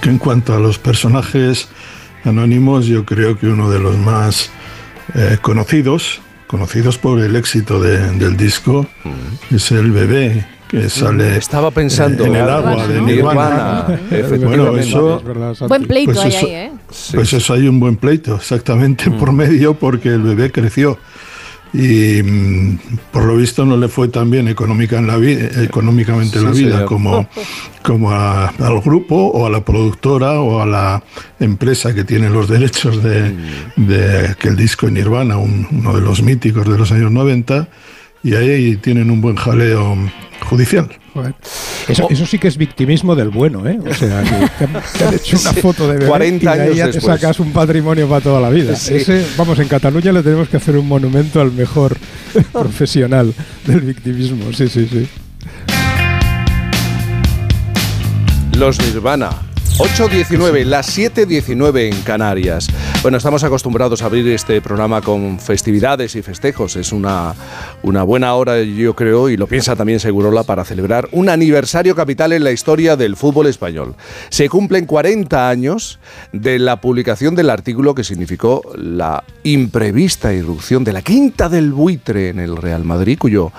que 0.00 0.08
en 0.08 0.16
cuanto 0.18 0.54
a 0.54 0.58
los 0.58 0.78
personajes 0.78 1.68
anónimos, 2.24 2.86
yo 2.86 3.04
creo 3.04 3.38
que 3.38 3.46
uno 3.46 3.70
de 3.70 3.78
los 3.78 3.96
más 3.98 4.50
eh, 5.14 5.38
conocidos, 5.40 6.20
conocidos 6.46 6.98
por 6.98 7.20
el 7.20 7.36
éxito 7.36 7.80
de- 7.80 8.10
del 8.12 8.36
disco, 8.36 8.86
es 9.50 9.70
el 9.72 9.90
bebé 9.92 10.46
que 10.68 10.88
sale 10.88 11.36
Estaba 11.36 11.70
pensando 11.72 12.24
eh, 12.24 12.28
en 12.28 12.36
el 12.36 12.48
agua 12.48 12.86
de 12.86 13.00
Nirvana, 13.00 13.86
Nirvana. 14.08 14.46
Bueno, 14.46 14.76
eso. 14.76 15.20
Buen 15.66 15.84
pleito 15.86 16.12
Pues 16.12 16.24
hay 16.24 16.32
eso- 16.32 16.46
ahí, 16.46 16.52
¿eh? 16.52 16.70
Sí. 16.90 17.12
pues 17.16 17.32
eso 17.32 17.54
hay 17.54 17.66
un 17.66 17.80
buen 17.80 17.96
pleito, 17.96 18.36
exactamente 18.36 19.10
por 19.10 19.32
medio, 19.32 19.74
porque 19.74 20.10
el 20.10 20.22
bebé 20.22 20.52
creció. 20.52 20.98
Y 21.72 22.20
mm, 22.22 22.78
por 23.12 23.24
lo 23.24 23.36
visto 23.36 23.64
no 23.64 23.76
le 23.76 23.88
fue 23.88 24.08
tan 24.08 24.28
bien 24.30 24.48
económica 24.48 24.98
en 24.98 25.06
la 25.06 25.16
vida, 25.16 25.62
económicamente 25.62 26.38
en 26.38 26.44
la 26.44 26.50
vida 26.50 26.70
señor. 26.72 26.84
como, 26.86 27.28
como 27.82 28.10
a- 28.10 28.48
al 28.48 28.80
grupo 28.80 29.14
o 29.16 29.46
a 29.46 29.50
la 29.50 29.64
productora 29.64 30.40
o 30.40 30.60
a 30.60 30.66
la 30.66 31.02
empresa 31.38 31.94
que 31.94 32.02
tiene 32.04 32.28
los 32.28 32.48
derechos 32.48 33.02
de, 33.02 33.34
de 33.76 34.28
aquel 34.28 34.56
disco 34.56 34.88
en 34.88 34.94
Nirvana, 34.94 35.38
un- 35.38 35.66
uno 35.70 35.94
de 35.94 36.00
los 36.00 36.22
míticos 36.22 36.68
de 36.68 36.76
los 36.76 36.90
años 36.92 37.12
90, 37.12 37.68
y 38.22 38.34
ahí 38.34 38.76
tienen 38.76 39.10
un 39.10 39.20
buen 39.20 39.36
jaleo 39.36 39.96
judicial. 40.44 40.88
Joder. 41.14 41.34
Eso, 41.88 42.08
eso 42.08 42.26
sí 42.26 42.38
que 42.38 42.48
es 42.48 42.56
victimismo 42.56 43.16
del 43.16 43.30
bueno, 43.30 43.66
¿eh? 43.66 43.78
O 43.84 43.94
sea, 43.94 44.22
que 44.22 44.30
te 44.30 44.64
han, 44.64 44.82
te 44.96 45.04
han 45.04 45.14
hecho 45.14 45.38
una 45.40 45.52
foto 45.54 45.88
de 45.88 45.94
bebé 45.94 46.06
40 46.06 46.36
y 46.36 46.38
de 46.38 46.50
ahí 46.50 46.68
años 46.68 46.76
ya 46.76 46.90
te 46.90 47.00
sacas 47.00 47.40
un 47.40 47.52
patrimonio 47.52 48.08
para 48.08 48.20
toda 48.20 48.40
la 48.40 48.50
vida. 48.50 48.76
Sí. 48.76 48.94
Ese, 48.94 49.26
vamos, 49.36 49.58
en 49.58 49.66
Cataluña 49.66 50.12
le 50.12 50.22
tenemos 50.22 50.48
que 50.48 50.56
hacer 50.56 50.76
un 50.76 50.86
monumento 50.86 51.40
al 51.40 51.52
mejor 51.52 51.96
profesional 52.52 53.34
del 53.66 53.80
victimismo. 53.80 54.52
Sí, 54.52 54.68
sí, 54.68 54.88
sí. 54.90 55.08
Los 58.56 58.78
Nirvana. 58.78 59.49
8.19, 59.80 60.64
las 60.64 60.98
7.19 60.98 61.90
en 61.90 62.02
Canarias. 62.02 62.66
Bueno, 63.00 63.16
estamos 63.16 63.44
acostumbrados 63.44 64.02
a 64.02 64.06
abrir 64.06 64.28
este 64.28 64.60
programa 64.60 65.00
con 65.00 65.40
festividades 65.40 66.14
y 66.16 66.22
festejos. 66.22 66.76
Es 66.76 66.92
una, 66.92 67.34
una 67.82 68.02
buena 68.02 68.34
hora, 68.34 68.60
yo 68.60 68.94
creo, 68.94 69.30
y 69.30 69.38
lo 69.38 69.46
piensa 69.46 69.76
también 69.76 69.98
Segurola, 69.98 70.42
para 70.42 70.66
celebrar 70.66 71.08
un 71.12 71.30
aniversario 71.30 71.96
capital 71.96 72.34
en 72.34 72.44
la 72.44 72.52
historia 72.52 72.94
del 72.96 73.16
fútbol 73.16 73.46
español. 73.46 73.94
Se 74.28 74.50
cumplen 74.50 74.84
40 74.84 75.48
años 75.48 75.98
de 76.34 76.58
la 76.58 76.82
publicación 76.82 77.34
del 77.34 77.48
artículo 77.48 77.94
que 77.94 78.04
significó 78.04 78.60
la 78.76 79.24
imprevista 79.44 80.34
irrupción 80.34 80.84
de 80.84 80.92
la 80.92 81.00
quinta 81.00 81.48
del 81.48 81.72
buitre 81.72 82.28
en 82.28 82.38
el 82.38 82.58
Real 82.58 82.84
Madrid, 82.84 83.16
cuyo 83.18 83.50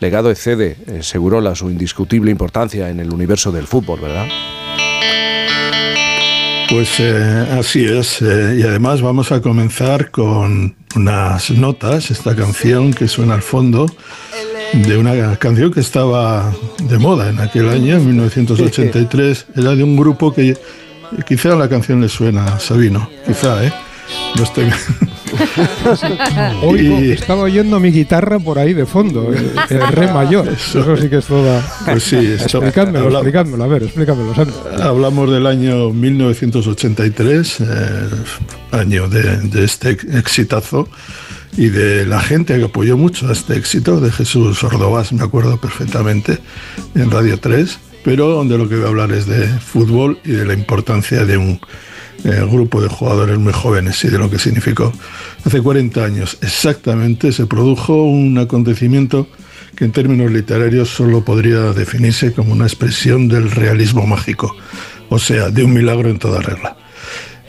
legado 0.00 0.30
excede, 0.30 0.76
eh, 0.86 1.02
Segurola, 1.02 1.54
su 1.54 1.70
indiscutible 1.70 2.30
importancia 2.30 2.90
en 2.90 3.00
el 3.00 3.10
universo 3.10 3.52
del 3.52 3.66
fútbol, 3.66 4.00
¿verdad? 4.00 4.26
Pues 6.68 7.00
eh, 7.00 7.46
así 7.58 7.84
es, 7.84 8.22
eh, 8.22 8.56
y 8.58 8.62
además 8.62 9.02
vamos 9.02 9.30
a 9.30 9.42
comenzar 9.42 10.10
con 10.10 10.74
unas 10.96 11.50
notas, 11.50 12.10
esta 12.10 12.34
canción 12.34 12.94
que 12.94 13.08
suena 13.08 13.34
al 13.34 13.42
fondo, 13.42 13.86
de 14.72 14.96
una 14.96 15.36
canción 15.36 15.70
que 15.70 15.80
estaba 15.80 16.50
de 16.82 16.98
moda 16.98 17.28
en 17.28 17.40
aquel 17.40 17.68
año, 17.68 17.96
en 17.96 18.06
1983, 18.06 19.46
era 19.54 19.74
de 19.74 19.84
un 19.84 19.96
grupo 19.96 20.32
que 20.32 20.56
quizá 21.26 21.54
la 21.56 21.68
canción 21.68 22.00
le 22.00 22.08
suena 22.08 22.46
a 22.46 22.58
Sabino, 22.58 23.08
quizá, 23.26 23.64
¿eh? 23.64 23.72
No 24.36 24.44
estoy... 24.44 24.70
Oigo, 26.62 27.00
Y- 27.00 27.12
estaba 27.12 27.42
oyendo 27.42 27.78
mi 27.80 27.90
guitarra 27.90 28.38
por 28.38 28.58
ahí 28.58 28.74
de 28.74 28.86
fondo, 28.86 29.32
el, 29.32 29.50
el 29.70 29.86
re 29.88 30.12
mayor. 30.12 30.48
Eso, 30.48 30.96
sí 30.96 31.08
que 31.08 31.18
es 31.18 31.26
toda. 31.26 31.60
Pues 31.84 32.02
sí, 32.04 32.16
esto- 32.16 32.58
explicádmelo, 32.58 33.06
habla- 33.06 33.18
explicádmelo, 33.20 33.64
a 33.64 33.66
ver, 33.66 33.82
explícamelo, 33.84 34.34
Sandro. 34.34 34.54
Hablamos 34.82 35.30
del 35.30 35.46
año 35.46 35.90
1983, 35.90 37.60
eh, 37.60 37.64
año 38.72 39.08
de, 39.08 39.22
de 39.38 39.64
este 39.64 39.90
exitazo 39.90 40.88
y 41.56 41.68
de 41.68 42.06
la 42.06 42.20
gente 42.20 42.56
que 42.58 42.64
apoyó 42.64 42.96
mucho 42.96 43.28
a 43.28 43.32
este 43.32 43.56
éxito, 43.56 44.00
de 44.00 44.10
Jesús 44.10 44.62
Ordovás, 44.64 45.12
me 45.12 45.22
acuerdo 45.22 45.60
perfectamente, 45.60 46.38
en 46.94 47.10
Radio 47.10 47.38
3, 47.38 47.78
pero 48.04 48.42
de 48.44 48.56
lo 48.58 48.68
que 48.68 48.76
voy 48.76 48.84
a 48.86 48.88
hablar 48.88 49.12
es 49.12 49.26
de 49.26 49.46
fútbol 49.48 50.18
y 50.24 50.30
de 50.32 50.44
la 50.46 50.54
importancia 50.54 51.24
de 51.24 51.36
un 51.36 51.60
eh, 52.24 52.46
grupo 52.50 52.80
de 52.80 52.88
jugadores 52.88 53.38
muy 53.38 53.52
jóvenes 53.52 54.04
y 54.04 54.08
de 54.08 54.18
lo 54.18 54.30
que 54.30 54.38
significó. 54.38 54.92
Hace 55.44 55.60
40 55.60 56.04
años 56.04 56.38
exactamente 56.40 57.32
se 57.32 57.46
produjo 57.46 58.04
un 58.04 58.38
acontecimiento 58.38 59.26
que 59.76 59.84
en 59.84 59.92
términos 59.92 60.30
literarios 60.30 60.88
solo 60.90 61.24
podría 61.24 61.72
definirse 61.72 62.32
como 62.32 62.52
una 62.52 62.66
expresión 62.66 63.28
del 63.28 63.50
realismo 63.50 64.06
mágico, 64.06 64.54
o 65.08 65.18
sea, 65.18 65.50
de 65.50 65.64
un 65.64 65.72
milagro 65.72 66.10
en 66.10 66.18
toda 66.18 66.40
regla. 66.40 66.76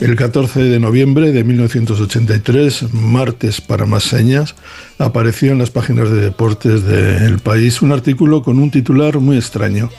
El 0.00 0.16
14 0.16 0.64
de 0.64 0.80
noviembre 0.80 1.30
de 1.30 1.44
1983, 1.44 2.92
martes 2.92 3.60
para 3.60 3.86
más 3.86 4.02
señas, 4.02 4.56
apareció 4.98 5.52
en 5.52 5.58
las 5.58 5.70
páginas 5.70 6.10
de 6.10 6.20
deportes 6.20 6.84
del 6.84 7.38
país 7.38 7.80
un 7.80 7.92
artículo 7.92 8.42
con 8.42 8.58
un 8.58 8.70
titular 8.72 9.18
muy 9.20 9.36
extraño, 9.36 9.90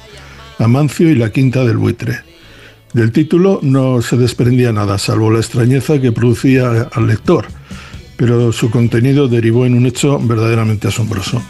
Amancio 0.60 1.10
y 1.10 1.16
la 1.16 1.32
quinta 1.32 1.64
del 1.64 1.78
buitre. 1.78 2.35
Del 2.96 3.12
título 3.12 3.60
no 3.62 4.02
se 4.02 4.16
desprendía 4.16 4.72
nada, 4.72 4.98
salvo 4.98 5.30
la 5.30 5.40
extrañeza 5.40 6.00
que 6.00 6.14
producía 6.14 6.88
al 6.94 7.08
lector, 7.08 7.46
pero 8.16 8.54
su 8.54 8.72
contenido 8.72 9.28
derivó 9.28 9.66
en 9.66 9.74
un 9.74 9.86
hecho 9.86 10.18
verdaderamente 10.18 10.88
asombroso. 10.88 11.42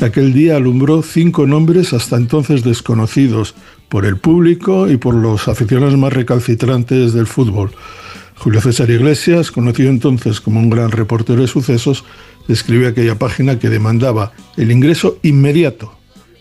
Aquel 0.00 0.32
día 0.32 0.56
alumbró 0.56 1.02
cinco 1.02 1.46
nombres 1.46 1.92
hasta 1.92 2.16
entonces 2.16 2.64
desconocidos 2.64 3.54
por 3.90 4.06
el 4.06 4.16
público 4.16 4.88
y 4.88 4.96
por 4.96 5.14
los 5.14 5.48
aficionados 5.48 5.98
más 5.98 6.14
recalcitrantes 6.14 7.12
del 7.12 7.26
fútbol. 7.26 7.72
Julio 8.38 8.62
César 8.62 8.88
Iglesias, 8.88 9.50
conocido 9.50 9.90
entonces 9.90 10.40
como 10.40 10.60
un 10.60 10.70
gran 10.70 10.92
reportero 10.92 11.42
de 11.42 11.46
sucesos, 11.46 12.04
escribió 12.48 12.88
aquella 12.88 13.18
página 13.18 13.58
que 13.58 13.68
demandaba 13.68 14.32
el 14.56 14.70
ingreso 14.70 15.18
inmediato 15.22 15.92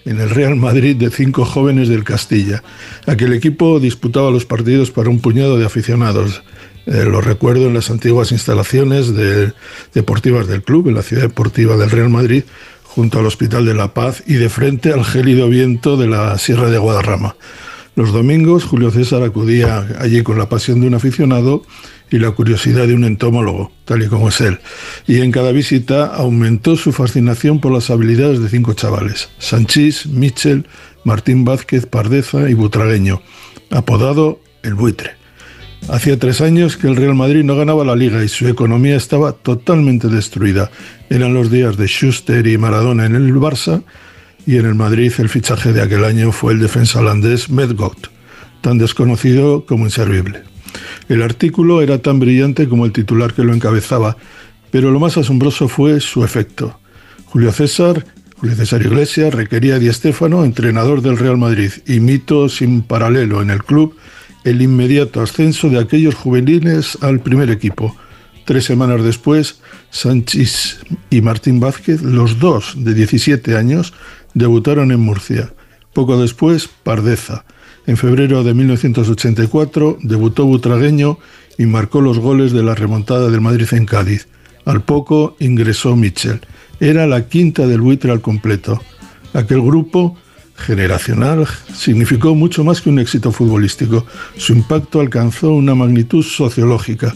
en 0.05 0.19
el 0.21 0.29
Real 0.29 0.55
Madrid 0.55 0.95
de 0.95 1.09
cinco 1.09 1.45
jóvenes 1.45 1.89
del 1.89 2.03
Castilla. 2.03 2.63
Aquel 3.07 3.33
equipo 3.33 3.79
disputaba 3.79 4.31
los 4.31 4.45
partidos 4.45 4.91
para 4.91 5.09
un 5.09 5.19
puñado 5.19 5.57
de 5.57 5.65
aficionados. 5.65 6.43
Eh, 6.85 7.03
lo 7.05 7.19
recuerdo 7.21 7.67
en 7.67 7.73
las 7.73 7.89
antiguas 7.89 8.31
instalaciones 8.31 9.15
de- 9.15 9.53
deportivas 9.93 10.47
del 10.47 10.61
club, 10.61 10.87
en 10.87 10.95
la 10.95 11.01
ciudad 11.01 11.23
deportiva 11.23 11.75
del 11.77 11.89
Real 11.89 12.09
Madrid, 12.09 12.43
junto 12.83 13.19
al 13.19 13.25
Hospital 13.25 13.65
de 13.65 13.73
la 13.73 13.93
Paz 13.93 14.23
y 14.27 14.35
de 14.35 14.49
frente 14.49 14.93
al 14.93 15.03
gélido 15.03 15.49
viento 15.49 15.97
de 15.97 16.07
la 16.07 16.37
Sierra 16.37 16.69
de 16.69 16.77
Guadarrama. 16.77 17.35
Los 17.95 18.11
domingos 18.11 18.65
Julio 18.65 18.91
César 18.91 19.23
acudía 19.23 19.87
allí 19.99 20.21
con 20.21 20.37
la 20.37 20.49
pasión 20.49 20.81
de 20.81 20.87
un 20.87 20.95
aficionado 20.95 21.63
y 22.11 22.19
la 22.19 22.31
curiosidad 22.31 22.87
de 22.87 22.93
un 22.93 23.05
entomólogo, 23.05 23.71
tal 23.85 24.03
y 24.03 24.07
como 24.07 24.27
es 24.27 24.41
él. 24.41 24.59
Y 25.07 25.21
en 25.21 25.31
cada 25.31 25.53
visita 25.53 26.07
aumentó 26.07 26.75
su 26.75 26.91
fascinación 26.91 27.61
por 27.61 27.71
las 27.71 27.89
habilidades 27.89 28.41
de 28.41 28.49
cinco 28.49 28.73
chavales, 28.73 29.29
Sanchís, 29.37 30.07
Michel, 30.07 30.67
Martín 31.05 31.45
Vázquez, 31.45 31.85
Pardeza 31.85 32.49
y 32.49 32.53
Butragueño, 32.53 33.21
apodado 33.71 34.41
El 34.61 34.73
Buitre. 34.73 35.11
Hacía 35.87 36.19
tres 36.19 36.41
años 36.41 36.75
que 36.75 36.87
el 36.87 36.97
Real 36.97 37.15
Madrid 37.15 37.43
no 37.43 37.55
ganaba 37.55 37.85
la 37.85 37.95
liga 37.95 38.23
y 38.23 38.27
su 38.27 38.47
economía 38.49 38.97
estaba 38.97 39.31
totalmente 39.31 40.09
destruida. 40.09 40.69
Eran 41.09 41.33
los 41.33 41.49
días 41.49 41.77
de 41.77 41.87
Schuster 41.87 42.45
y 42.45 42.57
Maradona 42.57 43.05
en 43.05 43.15
el 43.15 43.33
Barça 43.35 43.83
y 44.45 44.57
en 44.57 44.65
el 44.65 44.75
Madrid 44.75 45.11
el 45.17 45.29
fichaje 45.29 45.73
de 45.73 45.81
aquel 45.81 46.03
año 46.03 46.31
fue 46.31 46.53
el 46.53 46.59
defensa 46.59 46.99
holandés 46.99 47.49
Medgodt, 47.49 48.07
tan 48.61 48.77
desconocido 48.77 49.65
como 49.65 49.85
inservible. 49.85 50.43
El 51.09 51.21
artículo 51.21 51.81
era 51.81 51.99
tan 51.99 52.19
brillante 52.19 52.67
como 52.67 52.85
el 52.85 52.91
titular 52.91 53.33
que 53.33 53.43
lo 53.43 53.53
encabezaba, 53.53 54.17
pero 54.71 54.91
lo 54.91 54.99
más 54.99 55.17
asombroso 55.17 55.67
fue 55.67 55.99
su 55.99 56.23
efecto. 56.23 56.79
Julio 57.25 57.51
César, 57.51 58.05
Julio 58.37 58.55
César 58.55 58.81
Iglesias 58.81 59.33
requería 59.33 59.75
a 59.75 59.79
Di 59.79 59.91
Stéfano, 59.91 60.43
entrenador 60.43 61.01
del 61.01 61.17
Real 61.17 61.37
Madrid 61.37 61.71
y 61.85 61.99
mito 61.99 62.49
sin 62.49 62.81
paralelo 62.81 63.41
en 63.41 63.49
el 63.49 63.63
club, 63.63 63.95
el 64.43 64.61
inmediato 64.61 65.21
ascenso 65.21 65.69
de 65.69 65.79
aquellos 65.79 66.15
juveniles 66.15 66.97
al 67.01 67.19
primer 67.19 67.49
equipo. 67.49 67.95
Tres 68.45 68.65
semanas 68.65 69.03
después, 69.03 69.59
Sánchez 69.89 70.79
y 71.09 71.21
Martín 71.21 71.59
Vázquez, 71.59 72.03
los 72.03 72.39
dos 72.39 72.73
de 72.77 72.93
17 72.93 73.57
años, 73.57 73.93
debutaron 74.35 74.91
en 74.91 74.99
Murcia. 74.99 75.51
Poco 75.93 76.21
después, 76.21 76.69
Pardeza. 76.83 77.45
En 77.87 77.97
febrero 77.97 78.43
de 78.43 78.53
1984 78.53 79.97
debutó 80.03 80.45
Butragueño 80.45 81.17
y 81.57 81.65
marcó 81.65 82.01
los 82.01 82.19
goles 82.19 82.51
de 82.51 82.61
la 82.61 82.75
remontada 82.75 83.31
del 83.31 83.41
Madrid 83.41 83.67
en 83.71 83.85
Cádiz. 83.85 84.27
Al 84.65 84.83
poco 84.83 85.35
ingresó 85.39 85.95
Michel. 85.95 86.41
Era 86.79 87.07
la 87.07 87.27
quinta 87.27 87.65
del 87.65 87.81
buitre 87.81 88.11
al 88.11 88.21
completo. 88.21 88.81
Aquel 89.33 89.61
grupo 89.61 90.17
generacional 90.57 91.47
significó 91.73 92.35
mucho 92.35 92.63
más 92.63 92.81
que 92.81 92.89
un 92.89 92.99
éxito 92.99 93.31
futbolístico. 93.31 94.05
Su 94.37 94.53
impacto 94.53 94.99
alcanzó 94.99 95.53
una 95.53 95.75
magnitud 95.75 96.23
sociológica. 96.23 97.15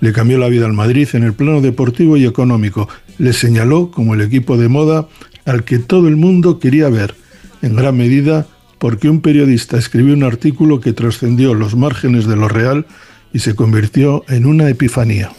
Le 0.00 0.12
cambió 0.12 0.38
la 0.38 0.48
vida 0.48 0.66
al 0.66 0.72
Madrid 0.74 1.08
en 1.12 1.22
el 1.24 1.32
plano 1.32 1.60
deportivo 1.60 2.16
y 2.16 2.26
económico. 2.26 2.88
Le 3.18 3.32
señaló 3.32 3.90
como 3.90 4.14
el 4.14 4.20
equipo 4.20 4.56
de 4.56 4.68
moda 4.68 5.08
al 5.48 5.64
que 5.64 5.78
todo 5.78 6.08
el 6.08 6.16
mundo 6.16 6.58
quería 6.58 6.88
ver, 6.88 7.14
en 7.62 7.74
gran 7.74 7.96
medida 7.96 8.46
porque 8.78 9.08
un 9.08 9.20
periodista 9.20 9.76
escribió 9.76 10.14
un 10.14 10.22
artículo 10.22 10.80
que 10.80 10.92
trascendió 10.92 11.54
los 11.54 11.74
márgenes 11.74 12.26
de 12.26 12.36
lo 12.36 12.48
real 12.48 12.86
y 13.32 13.40
se 13.40 13.54
convirtió 13.54 14.24
en 14.28 14.46
una 14.46 14.68
epifanía. 14.68 15.32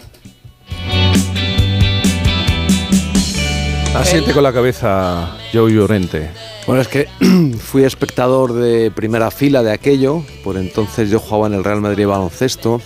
Asiente 3.96 4.34
con 4.34 4.44
la 4.44 4.54
cabeza, 4.54 5.38
Joe 5.52 5.74
Llorente. 5.74 6.30
Bueno, 6.68 6.82
es 6.82 6.88
que 6.88 7.08
fui 7.60 7.84
espectador 7.84 8.54
de 8.54 8.92
primera 8.92 9.32
fila 9.32 9.64
de 9.64 9.72
aquello, 9.72 10.24
por 10.44 10.58
entonces 10.58 11.10
yo 11.10 11.20
jugaba 11.20 11.48
en 11.48 11.54
el 11.54 11.64
Real 11.64 11.82
Madrid 11.82 12.08
baloncesto 12.08 12.82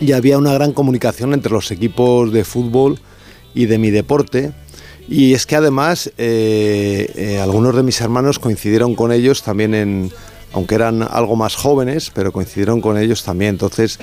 y 0.00 0.12
había 0.12 0.38
una 0.38 0.52
gran 0.52 0.72
comunicación 0.72 1.32
entre 1.32 1.52
los 1.52 1.70
equipos 1.70 2.32
de 2.32 2.44
fútbol 2.44 2.98
y 3.54 3.66
de 3.66 3.78
mi 3.78 3.90
deporte. 3.90 4.52
Y 5.08 5.34
es 5.34 5.46
que 5.46 5.56
además 5.56 6.12
eh, 6.18 7.10
eh, 7.14 7.38
algunos 7.40 7.76
de 7.76 7.82
mis 7.82 8.00
hermanos 8.00 8.38
coincidieron 8.38 8.94
con 8.94 9.12
ellos 9.12 9.42
también 9.42 9.74
en, 9.74 10.10
aunque 10.52 10.74
eran 10.74 11.02
algo 11.02 11.36
más 11.36 11.54
jóvenes, 11.54 12.10
pero 12.12 12.32
coincidieron 12.32 12.80
con 12.80 12.98
ellos 12.98 13.22
también. 13.22 13.50
Entonces 13.50 13.98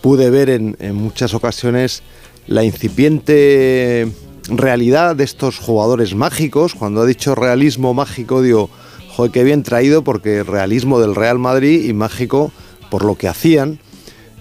pude 0.00 0.30
ver 0.30 0.50
en, 0.50 0.76
en 0.80 0.94
muchas 0.96 1.34
ocasiones 1.34 2.02
la 2.46 2.64
incipiente 2.64 4.10
realidad 4.48 5.14
de 5.14 5.24
estos 5.24 5.58
jugadores 5.58 6.14
mágicos. 6.14 6.74
Cuando 6.74 7.02
ha 7.02 7.06
dicho 7.06 7.34
realismo 7.34 7.94
mágico, 7.94 8.42
digo, 8.42 8.68
joder, 9.10 9.30
qué 9.30 9.44
bien 9.44 9.62
traído, 9.62 10.02
porque 10.02 10.42
realismo 10.42 10.98
del 11.00 11.14
Real 11.14 11.38
Madrid 11.38 11.84
y 11.84 11.92
mágico 11.92 12.50
por 12.90 13.04
lo 13.04 13.16
que 13.16 13.28
hacían. 13.28 13.78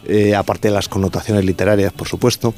Eh, 0.08 0.36
aparte 0.36 0.70
de 0.70 0.74
las 0.74 0.88
connotaciones 0.90 1.44
literarias, 1.46 1.92
por 1.94 2.08
supuesto, 2.08 2.54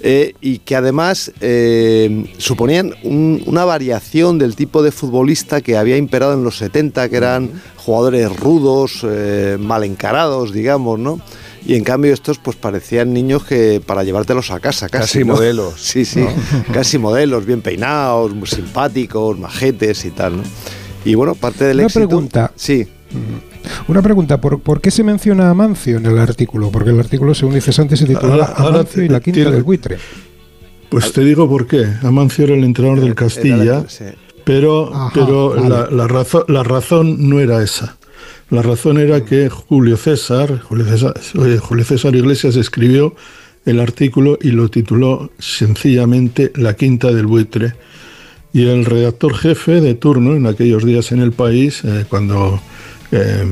eh, 0.00 0.34
y 0.40 0.58
que 0.58 0.76
además 0.76 1.32
eh, 1.40 2.26
suponían 2.38 2.94
un- 3.02 3.42
una 3.46 3.64
variación 3.64 4.38
del 4.38 4.54
tipo 4.56 4.82
de 4.82 4.92
futbolista 4.92 5.60
que 5.60 5.76
había 5.76 5.96
imperado 5.96 6.34
en 6.34 6.44
los 6.44 6.56
70, 6.58 7.08
que 7.08 7.16
eran 7.16 7.50
jugadores 7.76 8.34
rudos, 8.36 9.00
eh, 9.04 9.56
mal 9.60 9.84
encarados, 9.84 10.52
digamos, 10.52 10.98
¿no? 10.98 11.20
Y 11.64 11.74
en 11.76 11.84
cambio 11.84 12.12
estos 12.12 12.38
pues 12.38 12.56
parecían 12.56 13.12
niños 13.12 13.44
que 13.44 13.80
para 13.84 14.02
llevártelos 14.02 14.50
a 14.50 14.58
casa, 14.58 14.88
casi. 14.88 15.18
Casi 15.18 15.24
¿no? 15.24 15.34
modelos, 15.34 15.74
Sí, 15.80 16.04
sí, 16.04 16.24
casi 16.72 16.98
modelos, 16.98 17.46
bien 17.46 17.62
peinados, 17.62 18.34
muy 18.34 18.48
simpáticos, 18.48 19.38
majetes 19.38 20.04
y 20.04 20.10
tal, 20.10 20.38
¿no? 20.38 20.42
Y 21.04 21.14
bueno, 21.14 21.34
parte 21.34 21.64
del 21.64 21.78
Una 21.78 21.86
éxito... 21.86 22.06
pregunta. 22.08 22.52
Sí. 22.56 22.86
Una 23.88 24.02
pregunta, 24.02 24.40
¿por, 24.40 24.60
por 24.60 24.80
qué 24.80 24.90
se 24.90 25.04
menciona 25.04 25.50
a 25.50 25.54
Mancio 25.54 25.96
en 25.98 26.06
el 26.06 26.18
artículo? 26.18 26.70
Porque 26.70 26.90
el 26.90 26.98
artículo, 27.00 27.34
según 27.34 27.54
dices 27.54 27.78
antes, 27.78 27.98
se 27.98 28.06
titula 28.06 28.32
Ahora- 28.34 28.52
ahora 28.56 28.74
Amancio 28.80 29.02
y 29.04 29.08
la 29.08 29.20
quinta 29.20 29.34
tiene- 29.36 29.50
del 29.52 29.62
buitre. 29.62 29.98
Pues 30.88 31.12
te 31.12 31.22
digo 31.22 31.48
por 31.48 31.66
qué. 31.66 31.86
Amancio 32.02 32.44
era 32.44 32.54
el 32.54 32.64
entrenador 32.64 33.00
del 33.00 33.14
Castilla, 33.14 33.84
sí. 33.88 34.04
pero, 34.44 34.94
Ajá, 34.94 35.10
pero 35.14 35.50
vale. 35.50 35.68
la, 35.68 35.88
la 35.90 36.06
razón, 36.08 36.44
la 36.48 36.62
razón 36.62 37.28
no 37.30 37.40
era 37.40 37.62
esa. 37.62 37.96
La 38.50 38.60
razón 38.60 38.98
era 38.98 39.24
que 39.24 39.48
Julio 39.48 39.96
César, 39.96 40.60
Julio 40.60 40.84
César, 40.84 41.14
Julio 41.60 41.84
César 41.84 42.14
Iglesias 42.14 42.56
escribió 42.56 43.14
el 43.64 43.80
artículo 43.80 44.38
y 44.42 44.50
lo 44.50 44.68
tituló 44.68 45.30
sencillamente 45.38 46.52
La 46.56 46.74
Quinta 46.74 47.10
del 47.12 47.26
Buitre. 47.26 47.72
Y 48.52 48.66
el 48.66 48.84
redactor 48.84 49.34
jefe 49.34 49.80
de 49.80 49.94
turno 49.94 50.36
en 50.36 50.46
aquellos 50.46 50.84
días 50.84 51.10
en 51.12 51.20
el 51.20 51.32
país, 51.32 51.82
eh, 51.84 52.04
cuando 52.06 52.60
eh, 53.12 53.44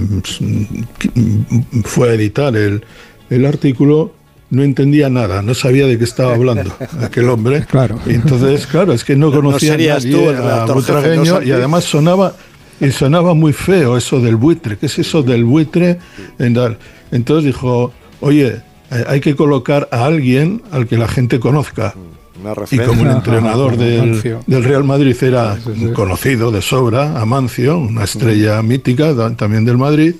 fue 1.85 2.11
a 2.11 2.14
editar 2.14 2.57
el, 2.57 2.83
el 3.29 3.46
artículo, 3.46 4.14
no 4.51 4.62
entendía 4.62 5.09
nada, 5.09 5.42
no 5.42 5.55
sabía 5.55 5.87
de 5.87 5.99
qué 5.99 6.05
estaba 6.05 6.35
hablando 6.35 6.75
aquel 7.01 7.29
hombre. 7.29 7.64
Claro. 7.66 8.01
Y 8.07 8.14
entonces, 8.14 8.66
claro, 8.66 8.92
es 8.92 9.05
que 9.05 9.16
no 9.16 9.31
No 9.31 9.37
conocía 9.37 9.73
serías 9.73 10.05
nadie 10.05 10.16
tú 10.16 10.31
a 10.31 10.83
jefe, 10.83 11.16
no 11.16 11.42
y 11.42 11.53
además 11.53 11.85
sonaba 11.85 12.35
y 12.81 12.90
sonaba 12.90 13.35
muy 13.35 13.53
feo 13.53 13.96
eso 13.96 14.20
del 14.20 14.37
buitre. 14.37 14.79
¿Qué 14.79 14.87
es 14.87 14.99
eso 14.99 15.23
del 15.23 15.44
buitre? 15.44 15.99
Entonces 16.38 17.44
dijo, 17.44 17.92
oye, 18.20 18.62
hay 19.07 19.20
que 19.20 19.37
colocar 19.37 19.88
a 19.92 20.07
alguien 20.07 20.62
al 20.73 20.87
que 20.87 20.96
la 20.96 21.07
gente 21.07 21.38
conozca. 21.38 21.94
Una 22.40 22.55
Y 22.70 22.79
como 22.79 23.03
el 23.03 23.09
Ajá, 23.09 23.16
entrenador 23.18 23.76
del, 23.76 24.40
del 24.46 24.64
Real 24.64 24.85
Madrid 24.85 25.16
era 25.22 25.57
Sí, 25.57 25.62
sí, 25.74 25.87
sí. 25.87 25.92
conocido 25.92 26.50
de 26.50 26.62
sobra, 26.62 27.20
Amancio, 27.20 27.79
una 27.79 28.05
estrella 28.05 28.62
mítica 28.62 29.14
también 29.37 29.64
del 29.64 29.76
Madrid, 29.79 30.14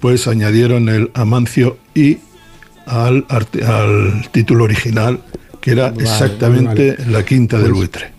pues 0.00 0.28
añadieron 0.28 0.88
el 0.88 1.10
Amancio 1.14 1.78
y 1.94 2.18
al, 2.86 3.26
al 3.28 4.28
título 4.32 4.64
original, 4.64 5.20
que 5.60 5.72
era 5.72 5.90
Vale, 5.90 6.02
exactamente 6.04 6.96
vale, 6.98 7.10
la 7.10 7.24
quinta 7.24 7.56
del 7.58 7.66
Pues- 7.70 7.78
buitre. 7.78 8.17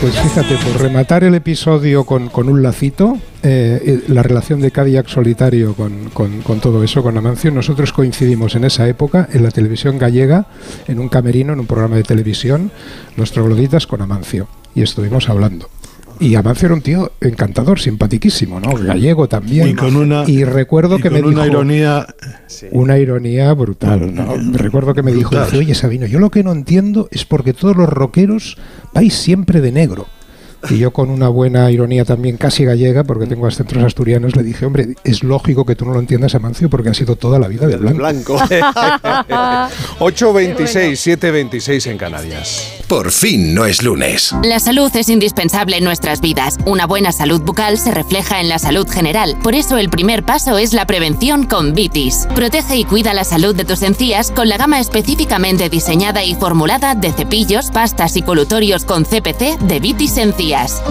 Pues 0.00 0.14
fíjate, 0.16 0.56
por 0.58 0.80
rematar 0.80 1.24
el 1.24 1.34
episodio 1.34 2.04
con, 2.04 2.28
con 2.28 2.48
un 2.48 2.62
lacito, 2.62 3.18
eh, 3.42 3.82
eh, 3.84 4.04
la 4.06 4.22
relación 4.22 4.60
de 4.60 4.70
Cadillac 4.70 5.08
solitario 5.08 5.74
con, 5.74 6.08
con- 6.10 6.40
con 6.42 6.60
todo 6.60 6.84
eso, 6.84 7.02
con 7.02 7.18
Amancio, 7.18 7.50
nosotros 7.50 7.92
coincidimos 7.92 8.54
en 8.54 8.62
esa 8.64 8.86
época 8.88 9.28
en 9.32 9.42
la 9.42 9.50
televisión 9.50 9.98
gallega, 9.98 10.46
en 10.86 11.00
un 11.00 11.08
camerino, 11.08 11.52
en 11.52 11.58
un 11.60 11.66
programa 11.66 11.96
de 11.96 12.04
televisión, 12.04 12.70
los 13.16 13.32
trogloditas 13.32 13.88
con 13.88 14.00
Amancio, 14.00 14.46
y 14.72 14.82
estuvimos 14.82 15.28
hablando. 15.28 15.68
Y 16.20 16.34
Amancio 16.34 16.66
era 16.66 16.74
un 16.74 16.82
tío 16.82 17.12
encantador, 17.20 17.80
simpatiquísimo, 17.80 18.60
¿no? 18.60 18.72
Gallego 18.74 19.28
también. 19.28 19.68
Y 19.68 19.74
con 19.74 19.96
una, 19.96 20.24
Y 20.26 20.44
recuerdo 20.44 20.98
y 20.98 21.02
que 21.02 21.10
con 21.10 21.20
me 21.20 21.26
una 21.26 21.44
dijo, 21.44 21.54
ironía 21.54 22.06
una 22.72 22.98
ironía 22.98 23.52
brutal. 23.54 24.14
¿no? 24.14 24.34
Recuerdo 24.52 24.94
que 24.94 25.02
me 25.02 25.12
dijo, 25.12 25.30
Brutal. 25.30 25.58
oye 25.58 25.74
Sabino, 25.74 26.06
yo 26.06 26.18
lo 26.18 26.30
que 26.30 26.42
no 26.42 26.52
entiendo 26.52 27.08
es 27.10 27.24
porque 27.24 27.52
todos 27.52 27.76
los 27.76 27.88
rockeros 27.88 28.56
vais 28.92 29.14
siempre 29.14 29.60
de 29.60 29.72
negro. 29.72 30.06
Y 30.70 30.78
yo 30.78 30.90
con 30.92 31.10
una 31.10 31.28
buena 31.28 31.70
ironía 31.70 32.04
también 32.04 32.36
casi 32.36 32.64
gallega, 32.64 33.04
porque 33.04 33.26
tengo 33.26 33.46
acentos 33.46 33.78
asturianos, 33.82 34.34
le 34.36 34.42
dije, 34.42 34.66
hombre, 34.66 34.94
es 35.04 35.22
lógico 35.22 35.64
que 35.64 35.74
tú 35.76 35.84
no 35.84 35.92
lo 35.94 36.00
entiendas, 36.00 36.34
Amancio, 36.34 36.68
porque 36.68 36.88
ha 36.90 36.94
sido 36.94 37.16
toda 37.16 37.38
la 37.38 37.46
vida 37.48 37.66
de 37.66 37.76
Del 37.78 37.94
blanco. 37.94 38.34
blanco. 38.36 38.38
8.26, 40.00 41.18
7.26 41.18 41.86
en 41.90 41.98
Canarias. 41.98 42.72
Por 42.88 43.10
fin 43.12 43.54
no 43.54 43.66
es 43.66 43.82
lunes. 43.82 44.34
La 44.42 44.58
salud 44.60 44.90
es 44.96 45.08
indispensable 45.08 45.76
en 45.76 45.84
nuestras 45.84 46.20
vidas. 46.20 46.56
Una 46.66 46.86
buena 46.86 47.12
salud 47.12 47.40
bucal 47.42 47.78
se 47.78 47.92
refleja 47.92 48.40
en 48.40 48.48
la 48.48 48.58
salud 48.58 48.88
general. 48.88 49.36
Por 49.42 49.54
eso 49.54 49.76
el 49.78 49.90
primer 49.90 50.24
paso 50.24 50.58
es 50.58 50.72
la 50.72 50.86
prevención 50.86 51.44
con 51.46 51.74
Vitis. 51.74 52.26
Protege 52.34 52.76
y 52.76 52.84
cuida 52.84 53.14
la 53.14 53.24
salud 53.24 53.54
de 53.54 53.64
tus 53.64 53.82
encías 53.82 54.30
con 54.30 54.48
la 54.48 54.56
gama 54.56 54.80
específicamente 54.80 55.68
diseñada 55.68 56.24
y 56.24 56.34
formulada 56.34 56.94
de 56.94 57.12
cepillos, 57.12 57.70
pastas 57.70 58.16
y 58.16 58.22
colutorios 58.22 58.84
con 58.84 59.04
CPC 59.04 59.58
de 59.60 59.80
Vitis 59.80 60.16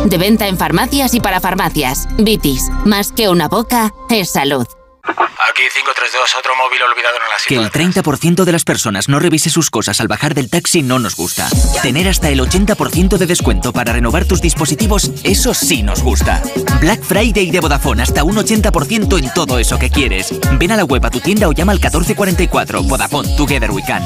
De 0.05 0.17
venta 0.17 0.47
en 0.47 0.57
farmacias 0.57 1.13
y 1.13 1.19
para 1.19 1.39
farmacias. 1.39 2.07
Vitis, 2.17 2.69
más 2.85 3.11
que 3.11 3.29
una 3.29 3.47
boca, 3.47 3.93
es 4.09 4.31
salud. 4.31 4.65
Aquí 5.49 5.63
532, 5.73 6.35
otro 6.37 6.55
móvil 6.55 6.81
olvidado 6.81 7.15
en 7.15 7.21
la 7.21 7.37
Que 7.47 7.55
el 7.55 7.71
30% 7.71 8.43
de 8.43 8.51
las 8.51 8.63
personas 8.63 9.07
no 9.07 9.19
revise 9.19 9.49
sus 9.49 9.69
cosas 9.69 10.01
al 10.01 10.07
bajar 10.07 10.33
del 10.33 10.49
taxi 10.49 10.81
no 10.81 10.99
nos 10.99 11.15
gusta. 11.15 11.47
Tener 11.81 12.07
hasta 12.07 12.29
el 12.29 12.39
80% 12.39 13.17
de 13.17 13.25
descuento 13.25 13.71
para 13.71 13.93
renovar 13.93 14.25
tus 14.25 14.41
dispositivos, 14.41 15.11
eso 15.23 15.53
sí 15.53 15.83
nos 15.83 16.03
gusta. 16.03 16.41
Black 16.81 17.01
Friday 17.03 17.51
de 17.51 17.59
Vodafone, 17.59 18.03
hasta 18.03 18.23
un 18.23 18.35
80% 18.35 19.17
en 19.17 19.33
todo 19.33 19.59
eso 19.59 19.79
que 19.79 19.89
quieres. 19.89 20.33
Ven 20.59 20.71
a 20.71 20.77
la 20.77 20.83
web 20.83 21.05
a 21.05 21.09
tu 21.09 21.19
tienda 21.19 21.47
o 21.47 21.53
llama 21.53 21.71
al 21.71 21.79
1444. 21.79 22.83
Vodafone, 22.83 23.35
Together 23.37 23.71
We 23.71 23.83
Can. 23.83 24.03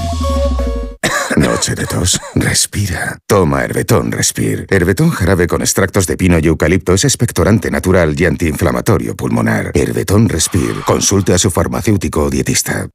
Noche 1.41 1.73
de 1.73 1.87
tos. 1.87 2.21
Respira. 2.35 3.17
Toma 3.25 3.63
Herbetón 3.63 4.11
Respir. 4.11 4.67
Herbetón 4.69 5.09
jarabe 5.09 5.47
con 5.47 5.61
extractos 5.61 6.05
de 6.05 6.15
pino 6.15 6.37
y 6.37 6.45
eucalipto 6.45 6.93
es 6.93 7.03
expectorante 7.03 7.71
natural 7.71 8.13
y 8.15 8.25
antiinflamatorio 8.25 9.15
pulmonar. 9.15 9.71
Herbetón 9.73 10.29
Respir. 10.29 10.75
Consulte 10.85 11.33
a 11.33 11.39
su 11.39 11.49
farmacéutico 11.49 12.25
o 12.25 12.29
dietista. 12.29 12.87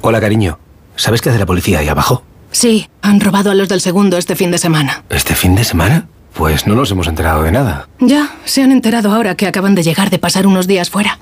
Hola, 0.00 0.20
cariño. 0.20 0.58
¿Sabes 0.96 1.20
qué 1.20 1.30
hace 1.30 1.38
la 1.38 1.46
policía 1.46 1.78
ahí 1.78 1.88
abajo? 1.88 2.24
Sí, 2.50 2.90
han 3.00 3.20
robado 3.20 3.52
a 3.52 3.54
los 3.54 3.68
del 3.68 3.80
segundo 3.80 4.18
este 4.18 4.34
fin 4.34 4.50
de 4.50 4.58
semana. 4.58 5.04
¿Este 5.08 5.36
fin 5.36 5.54
de 5.54 5.62
semana? 5.62 6.08
Pues 6.34 6.66
no 6.66 6.74
nos 6.74 6.90
hemos 6.90 7.06
enterado 7.06 7.44
de 7.44 7.52
nada. 7.52 7.88
Ya, 8.00 8.34
se 8.44 8.60
han 8.64 8.72
enterado 8.72 9.12
ahora 9.12 9.36
que 9.36 9.46
acaban 9.46 9.76
de 9.76 9.84
llegar 9.84 10.10
de 10.10 10.18
pasar 10.18 10.48
unos 10.48 10.66
días 10.66 10.90
fuera. 10.90 11.20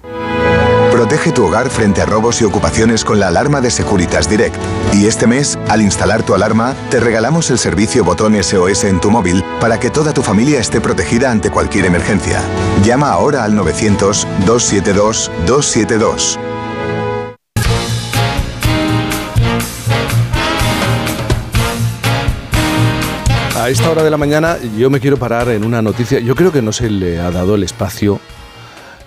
Protege 0.92 1.33
tu 1.33 1.46
hogar 1.46 1.70
frente 1.70 2.02
a 2.02 2.05
robos 2.05 2.42
y 2.42 2.44
ocupaciones 2.44 3.02
con 3.02 3.18
la 3.18 3.28
alarma 3.28 3.62
de 3.62 3.70
Securitas 3.70 4.28
Direct. 4.28 4.57
Y 4.92 5.07
este 5.07 5.26
mes, 5.26 5.59
al 5.70 5.81
instalar 5.81 6.22
tu 6.22 6.35
alarma, 6.35 6.74
te 6.90 7.00
regalamos 7.00 7.50
el 7.50 7.57
servicio 7.57 8.05
botón 8.05 8.35
SOS 8.35 8.85
en 8.85 9.00
tu 9.00 9.11
móvil 9.11 9.42
para 9.59 9.81
que 9.81 9.88
toda 9.88 10.12
tu 10.12 10.22
familia 10.22 10.61
esté 10.61 10.83
protegida 10.83 11.31
ante 11.31 11.50
cualquier 11.50 11.87
emergencia. 11.87 12.42
Llama 12.85 13.11
ahora 13.11 13.42
al 13.42 13.55
900-272-272. 13.55 16.38
A 23.59 23.70
esta 23.70 23.90
hora 23.90 24.02
de 24.02 24.11
la 24.11 24.18
mañana 24.18 24.59
yo 24.76 24.90
me 24.90 25.00
quiero 25.00 25.16
parar 25.16 25.48
en 25.48 25.64
una 25.64 25.81
noticia. 25.81 26.20
Yo 26.20 26.35
creo 26.35 26.52
que 26.52 26.61
no 26.61 26.72
se 26.72 26.90
le 26.90 27.18
ha 27.18 27.31
dado 27.31 27.55
el 27.55 27.62
espacio 27.62 28.20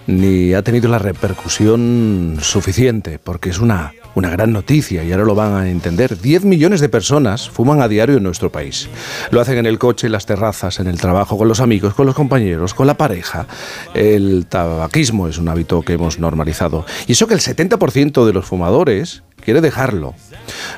ni 0.08 0.54
ha 0.54 0.62
tenido 0.62 0.89
la 0.89 1.00
repercusión 1.00 2.38
suficiente, 2.41 3.20
porque 3.20 3.50
es 3.50 3.60
una, 3.60 3.94
una 4.13 4.30
gran 4.30 4.54
noticia 4.54 5.04
y 5.04 5.12
ahora 5.12 5.26
lo 5.26 5.36
van 5.36 5.54
a 5.56 5.70
entender. 5.70 6.20
10 6.20 6.46
millones 6.46 6.82
de 6.82 6.89
personas 6.89 7.50
fuman 7.50 7.82
a 7.82 7.88
diario 7.88 8.18
en 8.18 8.24
nuestro 8.24 8.52
país. 8.52 8.89
Lo 9.32 9.41
hacen 9.41 9.58
en 9.58 9.65
el 9.65 9.80
coche, 9.80 10.08
en 10.08 10.13
las 10.13 10.26
terrazas, 10.26 10.80
en 10.80 10.88
el 10.88 11.00
trabajo, 11.00 11.38
con 11.38 11.48
los 11.48 11.60
amigos, 11.60 11.94
con 11.94 12.06
los 12.06 12.15
compañeros, 12.15 12.74
con 12.74 12.88
la 12.88 12.98
pareja. 12.98 13.48
El 13.94 14.46
tabaquismo 14.48 15.28
es 15.28 15.38
un 15.38 15.50
hábito 15.50 15.82
que 15.82 15.94
hemos 15.94 16.20
normalizado. 16.20 16.86
Y 17.08 17.13
eso 17.13 17.28
que 17.28 17.34
el 17.34 17.41
70% 17.41 18.26
de 18.26 18.34
los 18.34 18.46
fumadores 18.46 19.24
quiere 19.41 19.62
dejarlo. 19.62 20.13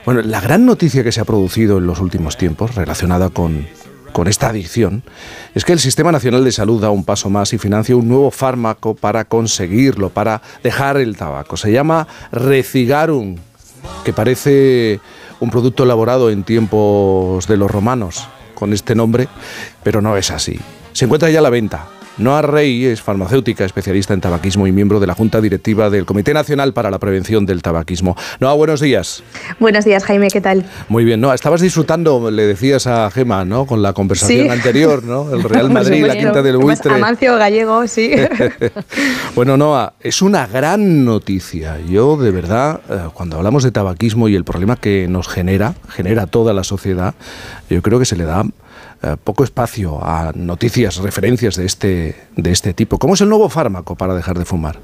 Bueno, 0.05 0.21
la 0.21 0.41
gran 0.41 0.65
noticia 0.65 1.03
que 1.03 1.11
se 1.11 1.21
ha 1.21 1.25
producido 1.25 1.77
en 1.77 1.87
los 1.87 1.99
últimos 1.99 2.37
tiempos 2.37 2.75
relacionada 2.75 3.29
con, 3.29 3.67
con 4.11 4.27
esta 4.27 4.49
adicción 4.49 5.03
es 5.53 5.65
que 5.65 5.73
el 5.73 5.79
Sistema 5.79 6.11
Nacional 6.11 6.43
de 6.43 6.51
Salud 6.51 6.81
da 6.81 6.89
un 6.89 7.03
paso 7.03 7.29
más 7.29 7.53
y 7.53 7.57
financia 7.57 7.95
un 7.95 8.07
nuevo 8.07 8.31
fármaco 8.31 8.95
para 8.95 9.25
conseguirlo, 9.25 10.09
para 10.09 10.41
dejar 10.63 10.97
el 10.97 11.17
tabaco. 11.17 11.57
Se 11.57 11.71
llama 11.71 12.07
Recigarum, 12.31 13.37
que 14.03 14.13
parece 14.13 14.99
un 15.39 15.49
producto 15.49 15.83
elaborado 15.83 16.29
en 16.29 16.43
tiempos 16.43 17.47
de 17.47 17.57
los 17.57 17.69
romanos 17.69 18.27
con 18.55 18.73
este 18.73 18.95
nombre, 18.95 19.27
pero 19.83 20.01
no 20.01 20.17
es 20.17 20.31
así. 20.31 20.59
Se 20.93 21.05
encuentra 21.05 21.29
ya 21.29 21.39
a 21.39 21.43
la 21.43 21.49
venta. 21.49 21.87
Noa 22.17 22.41
Rey 22.41 22.85
es 22.85 22.99
farmacéutica, 22.99 23.63
especialista 23.63 24.11
en 24.15 24.21
tabaquismo 24.21 24.65
y 24.65 24.71
miembro 24.71 24.99
de 24.99 25.05
la 25.05 25.13
Junta 25.13 25.39
Directiva 25.39 25.91
del 25.91 26.07
Comité 26.07 26.33
Nacional 26.33 26.73
para 26.73 26.89
la 26.89 26.97
Prevención 26.97 27.45
del 27.45 27.61
Tabaquismo. 27.61 28.17
Noa, 28.39 28.53
buenos 28.53 28.81
días. 28.81 29.21
Buenos 29.59 29.85
días, 29.85 30.03
Jaime, 30.03 30.29
¿qué 30.31 30.41
tal? 30.41 30.65
Muy 30.89 31.05
bien, 31.05 31.21
¿no? 31.21 31.31
Estabas 31.31 31.61
disfrutando, 31.61 32.31
le 32.31 32.47
decías 32.47 32.87
a 32.87 33.11
Gema, 33.11 33.45
¿no? 33.45 33.67
Con 33.67 33.83
la 33.83 33.93
conversación 33.93 34.45
Sí. 34.47 34.49
anterior, 34.49 35.03
¿no? 35.03 35.31
El 35.31 35.43
Real 35.43 35.69
Madrid, 35.69 36.03
la 36.07 36.15
quinta 36.17 36.41
del 36.41 36.57
buitre. 36.57 36.91
Amancio 36.95 37.35
Gallego, 37.37 37.85
sí. 37.85 38.11
bueno, 39.35 39.55
Noa, 39.55 39.93
es 39.99 40.23
una 40.23 40.47
gran 40.47 41.05
noticia. 41.05 41.77
Yo, 41.87 42.17
de 42.17 42.31
verdad, 42.31 42.81
eh, 42.89 42.97
cuando 43.13 43.37
hablamos 43.37 43.63
de 43.63 43.69
tabaquismo 43.71 44.27
y 44.27 44.35
el 44.35 44.43
problema 44.43 44.75
que 44.75 45.07
nos 45.07 45.27
genera, 45.27 45.75
genera 45.89 46.25
toda 46.25 46.53
la 46.53 46.63
sociedad, 46.63 47.13
yo 47.69 47.83
creo 47.83 47.99
que 47.99 48.05
se 48.05 48.15
le 48.15 48.23
da 48.23 48.43
poco 49.23 49.43
espacio 49.43 49.99
a 50.03 50.31
noticias, 50.33 50.97
referencias 50.97 51.55
de 51.55 51.65
este, 51.65 52.15
de 52.35 52.51
este 52.51 52.73
tipo. 52.73 52.97
¿Cómo 52.97 53.13
es 53.13 53.21
el 53.21 53.29
nuevo 53.29 53.49
fármaco 53.49 53.95
para 53.95 54.15
dejar 54.15 54.37
de 54.37 54.45
fumar? 54.45 54.79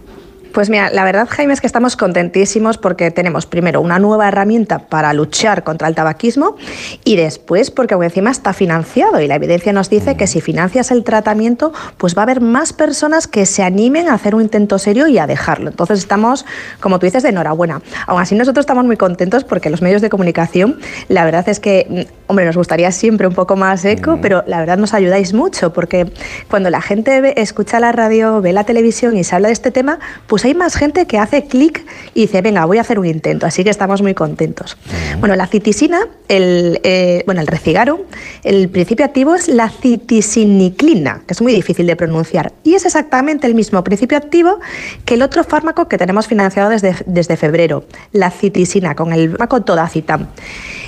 Pues 0.53 0.69
mira, 0.69 0.91
la 0.91 1.03
verdad, 1.03 1.27
Jaime, 1.31 1.51
es 1.53 1.61
que 1.61 1.65
estamos 1.67 1.97
contentísimos 1.97 2.77
porque 2.77 3.09
tenemos 3.09 3.47
primero 3.47 3.81
una 3.81 3.97
nueva 3.97 4.27
herramienta 4.27 4.77
para 4.77 5.11
luchar 5.11 5.63
contra 5.63 5.87
el 5.87 5.95
tabaquismo 5.95 6.57
y 7.03 7.15
después 7.15 7.71
porque 7.71 7.95
aún 7.95 8.03
encima 8.03 8.29
está 8.29 8.53
financiado 8.53 9.19
y 9.19 9.25
la 9.27 9.33
evidencia 9.33 9.73
nos 9.73 9.89
dice 9.89 10.15
que 10.15 10.27
si 10.27 10.41
financias 10.41 10.91
el 10.91 11.03
tratamiento, 11.03 11.73
pues 11.97 12.15
va 12.15 12.21
a 12.21 12.23
haber 12.25 12.39
más 12.39 12.71
personas 12.71 13.25
que 13.27 13.47
se 13.47 13.63
animen 13.63 14.07
a 14.07 14.13
hacer 14.13 14.35
un 14.35 14.43
intento 14.43 14.77
serio 14.77 15.07
y 15.07 15.17
a 15.17 15.25
dejarlo. 15.25 15.71
Entonces 15.71 15.97
estamos, 15.97 16.45
como 16.79 16.99
tú 16.99 17.07
dices, 17.07 17.23
de 17.23 17.29
enhorabuena. 17.29 17.81
Aún 18.05 18.21
así, 18.21 18.35
nosotros 18.35 18.61
estamos 18.61 18.85
muy 18.85 18.95
contentos 18.95 19.43
porque 19.43 19.71
los 19.71 19.81
medios 19.81 20.03
de 20.03 20.11
comunicación, 20.11 20.77
la 21.07 21.25
verdad 21.25 21.49
es 21.49 21.59
que, 21.59 21.87
mm, 21.89 22.29
hombre, 22.29 22.45
nos 22.45 22.57
gustaría 22.57 22.91
siempre 22.91 23.25
un 23.25 23.33
poco 23.33 23.55
más 23.55 23.83
eco, 23.85 24.19
pero 24.21 24.43
la 24.45 24.59
verdad 24.59 24.77
nos 24.77 24.93
ayudáis 24.93 25.33
mucho 25.33 25.73
porque 25.73 26.13
cuando 26.47 26.69
la 26.69 26.81
gente 26.81 27.21
ve- 27.21 27.33
escucha 27.37 27.79
la 27.79 27.91
radio, 27.91 28.39
ve 28.39 28.53
la 28.53 28.65
televisión 28.65 29.17
y 29.17 29.23
se 29.23 29.33
habla 29.33 29.47
de 29.47 29.53
este 29.53 29.71
tema, 29.71 29.97
pues 30.27 30.42
hay 30.43 30.53
más 30.53 30.75
gente 30.75 31.05
que 31.05 31.17
hace 31.17 31.45
clic 31.45 31.85
y 32.13 32.21
dice, 32.21 32.41
venga, 32.41 32.65
voy 32.65 32.77
a 32.77 32.81
hacer 32.81 32.99
un 32.99 33.05
intento. 33.05 33.45
Así 33.45 33.63
que 33.63 33.69
estamos 33.69 34.01
muy 34.01 34.13
contentos. 34.13 34.77
Bueno, 35.19 35.35
la 35.35 35.47
citisina, 35.47 36.07
el, 36.27 36.79
eh, 36.83 37.23
bueno, 37.25 37.41
el 37.41 37.47
recigarum, 37.47 37.99
el 38.43 38.69
principio 38.69 39.05
activo 39.05 39.35
es 39.35 39.47
la 39.47 39.69
citisiniclina, 39.69 41.21
que 41.25 41.33
es 41.33 41.41
muy 41.41 41.53
difícil 41.53 41.87
de 41.87 41.95
pronunciar. 41.95 42.53
Y 42.63 42.75
es 42.75 42.85
exactamente 42.85 43.47
el 43.47 43.55
mismo 43.55 43.83
principio 43.83 44.17
activo 44.17 44.59
que 45.05 45.15
el 45.15 45.21
otro 45.21 45.43
fármaco 45.43 45.87
que 45.87 45.97
tenemos 45.97 46.27
financiado 46.27 46.69
desde, 46.69 46.95
desde 47.05 47.37
febrero, 47.37 47.85
la 48.11 48.31
citisina, 48.31 48.95
con 48.95 49.13
el 49.13 49.29
fármaco 49.31 49.61
Todacitam. 49.61 50.27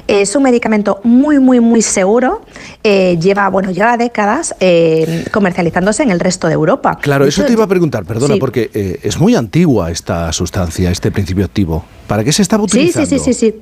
Es 0.07 0.35
un 0.35 0.43
medicamento 0.43 0.99
muy, 1.03 1.39
muy, 1.39 1.59
muy 1.59 1.81
seguro. 1.81 2.41
eh, 2.83 3.17
lleva, 3.19 3.49
bueno, 3.49 3.71
lleva 3.71 3.97
décadas 3.97 4.53
eh, 4.59 5.25
comercializándose 5.31 6.03
en 6.03 6.11
el 6.11 6.19
resto 6.19 6.47
de 6.47 6.53
Europa. 6.53 6.99
Claro, 7.01 7.25
eso 7.25 7.43
te 7.43 7.53
iba 7.53 7.63
a 7.63 7.67
preguntar, 7.67 8.05
perdona, 8.05 8.35
sí. 8.35 8.39
porque 8.39 8.69
eh, 8.73 8.99
es 9.01 9.19
muy 9.19 9.35
antigua 9.35 9.89
esta 9.89 10.31
sustancia, 10.31 10.91
este 10.91 11.11
principio 11.11 11.45
activo. 11.45 11.83
¿Para 12.07 12.23
qué 12.23 12.31
se 12.31 12.41
estaba 12.43 12.61
Sí, 12.67 12.77
utilizando? 12.77 13.09
sí, 13.09 13.17
sí, 13.19 13.33
sí, 13.33 13.51
sí. 13.51 13.55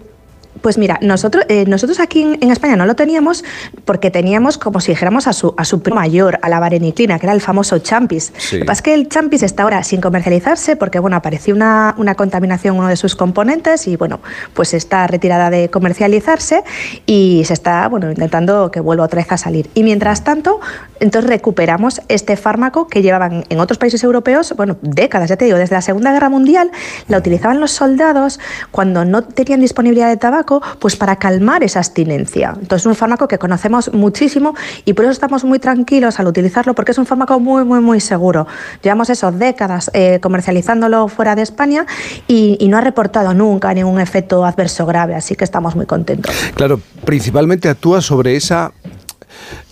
Pues 0.62 0.78
mira, 0.78 1.00
nosotros, 1.02 1.46
eh, 1.50 1.66
nosotros 1.68 2.00
aquí 2.00 2.22
en, 2.22 2.38
en 2.42 2.52
España 2.52 2.76
no 2.76 2.86
lo 2.86 2.96
teníamos 2.96 3.44
porque 3.86 4.12
teníamos, 4.12 4.58
como 4.58 4.80
si 4.80 4.92
dijéramos, 4.92 5.28
a 5.28 5.34
su, 5.34 5.54
a 5.58 5.66
su 5.66 5.82
primo 5.82 5.96
mayor, 5.96 6.40
a 6.42 6.50
la 6.50 6.60
vareniclina, 6.60 7.20
que 7.20 7.26
era 7.26 7.34
el 7.34 7.42
famoso 7.42 7.80
champis. 7.80 8.34
Sí. 8.38 8.58
Lo 8.58 8.62
que 8.62 8.66
pasa 8.66 8.80
es 8.80 8.82
que 8.84 8.94
el 8.94 9.10
champis 9.10 9.44
está 9.44 9.64
ahora 9.64 9.84
sin 9.84 10.02
comercializarse 10.02 10.76
porque, 10.76 11.00
bueno, 11.00 11.18
apareció 11.18 11.56
una, 11.56 11.96
una 11.98 12.16
contaminación 12.16 12.76
en 12.76 12.80
uno 12.80 12.90
de 12.90 12.96
sus 12.96 13.16
componentes 13.16 13.88
y, 13.88 13.96
bueno, 13.96 14.20
pues 14.54 14.74
está 14.74 15.08
retirada 15.08 15.50
de 15.50 15.70
comercializarse 15.70 16.64
y 17.06 17.44
se 17.46 17.54
está, 17.54 17.88
bueno, 17.88 18.10
intentando 18.10 18.72
que 18.72 18.80
vuelva 18.80 19.06
otra 19.06 19.22
vez 19.22 19.32
a 19.32 19.38
salir. 19.38 19.70
Y 19.74 19.84
mientras 19.84 20.24
tanto, 20.24 20.60
entonces 21.00 21.30
recuperamos 21.30 22.02
este 22.08 22.38
fármaco 22.38 22.88
que 22.88 23.02
llevaban 23.02 23.46
en 23.50 23.60
otros 23.60 23.78
países 23.78 24.04
europeos, 24.04 24.54
bueno, 24.56 24.78
décadas, 24.82 25.30
ya 25.30 25.38
te 25.38 25.46
digo, 25.46 25.58
desde 25.58 25.76
la 25.76 25.82
Segunda 25.82 26.12
Guerra 26.14 26.30
Mundial, 26.30 26.72
la 27.08 27.18
utilizaban 27.18 27.60
los 27.60 27.72
soldados 27.72 28.40
cuando 28.72 29.04
no 29.06 29.24
tenían 29.24 29.60
disponibilidad 29.60 30.08
de 30.08 30.18
tabaco, 30.18 30.43
pues 30.80 30.96
para 30.96 31.16
calmar 31.18 31.64
esa 31.64 31.80
abstinencia. 31.80 32.50
Entonces 32.54 32.82
es 32.82 32.86
un 32.86 32.96
fármaco 32.96 33.28
que 33.28 33.38
conocemos 33.38 33.94
muchísimo 33.94 34.56
y 34.86 34.94
por 34.94 35.06
eso 35.06 35.12
estamos 35.12 35.44
muy 35.44 35.60
tranquilos 35.60 36.20
al 36.20 36.28
utilizarlo 36.28 36.74
porque 36.74 36.92
es 36.92 36.98
un 36.98 37.06
fármaco 37.06 37.40
muy, 37.40 37.64
muy, 37.64 37.80
muy 37.80 38.00
seguro. 38.00 38.48
Llevamos 38.82 39.10
esos 39.10 39.38
décadas 39.38 39.90
eh, 39.94 40.20
comercializándolo 40.22 41.08
fuera 41.08 41.36
de 41.36 41.42
España 41.42 41.86
y, 42.28 42.58
y 42.60 42.68
no 42.68 42.78
ha 42.78 42.82
reportado 42.82 43.34
nunca 43.34 43.74
ningún 43.74 44.00
efecto 44.00 44.46
adverso 44.46 44.86
grave, 44.86 45.16
así 45.16 45.36
que 45.36 45.44
estamos 45.44 45.76
muy 45.76 45.86
contentos. 45.86 46.34
Claro, 46.56 46.80
principalmente 47.06 47.70
actúa 47.70 48.02
sobre 48.02 48.36
esa 48.36 48.74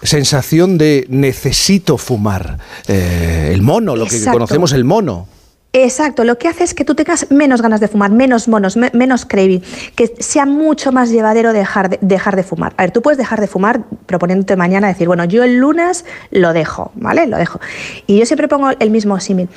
sensación 0.01 0.77
de 0.77 1.05
necesito 1.09 1.97
fumar. 1.97 2.57
Eh, 2.87 3.51
el 3.53 3.61
mono, 3.61 3.95
lo 3.95 4.05
que 4.05 4.23
conocemos 4.25 4.73
el 4.73 4.83
mono. 4.83 5.27
Exacto, 5.73 6.25
lo 6.25 6.37
que 6.37 6.49
hace 6.49 6.65
es 6.65 6.73
que 6.73 6.83
tú 6.83 6.95
tengas 6.95 7.31
menos 7.31 7.61
ganas 7.61 7.79
de 7.79 7.87
fumar, 7.87 8.11
menos 8.11 8.49
monos, 8.49 8.75
me- 8.75 8.91
menos 8.93 9.25
craving, 9.25 9.63
que 9.95 10.13
sea 10.19 10.45
mucho 10.45 10.91
más 10.91 11.11
llevadero 11.11 11.53
dejar 11.53 11.89
de, 11.89 11.97
dejar 12.01 12.35
de 12.35 12.43
fumar. 12.43 12.73
A 12.75 12.83
ver, 12.83 12.91
tú 12.91 13.01
puedes 13.01 13.17
dejar 13.17 13.39
de 13.39 13.47
fumar 13.47 13.83
proponiéndote 14.05 14.57
mañana 14.57 14.89
decir, 14.89 15.07
bueno, 15.07 15.23
yo 15.23 15.43
el 15.43 15.55
lunes 15.59 16.03
lo 16.29 16.51
dejo, 16.51 16.91
¿vale? 16.95 17.25
Lo 17.25 17.37
dejo. 17.37 17.61
Y 18.05 18.19
yo 18.19 18.25
siempre 18.25 18.49
pongo 18.49 18.71
el 18.77 18.89
mismo 18.89 19.17
símil. 19.21 19.47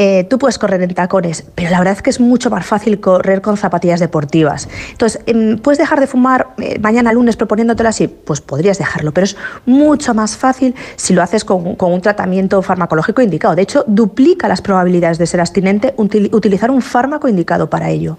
Eh, 0.00 0.28
tú 0.30 0.38
puedes 0.38 0.58
correr 0.58 0.80
en 0.80 0.94
tacones, 0.94 1.44
pero 1.56 1.70
la 1.70 1.78
verdad 1.80 1.94
es 1.96 2.02
que 2.02 2.10
es 2.10 2.20
mucho 2.20 2.50
más 2.50 2.64
fácil 2.64 3.00
correr 3.00 3.42
con 3.42 3.56
zapatillas 3.56 3.98
deportivas. 3.98 4.68
Entonces, 4.92 5.20
em, 5.26 5.58
¿puedes 5.58 5.76
dejar 5.78 5.98
de 5.98 6.06
fumar 6.06 6.50
eh, 6.58 6.78
mañana 6.78 7.12
lunes 7.12 7.34
proponiéndotelo 7.34 7.88
así? 7.88 8.06
Pues 8.06 8.40
podrías 8.40 8.78
dejarlo, 8.78 9.10
pero 9.10 9.24
es 9.24 9.36
mucho 9.66 10.14
más 10.14 10.36
fácil 10.36 10.76
si 10.94 11.14
lo 11.14 11.20
haces 11.20 11.44
con, 11.44 11.76
un 11.76 12.00
tratamiento 12.00 12.62
farmacológico 12.62 13.22
indicado. 13.22 13.56
De 13.56 13.62
hecho, 13.62 13.82
duplica 13.88 14.46
las 14.46 14.62
probabilidades 14.62 15.18
de 15.18 15.26
ser 15.26 15.40
abstinente 15.40 15.96
util- 15.96 16.32
utilizar 16.32 16.70
un 16.70 16.80
fármaco 16.80 17.26
indicado 17.28 17.68
para 17.68 17.90
ello. 17.90 18.18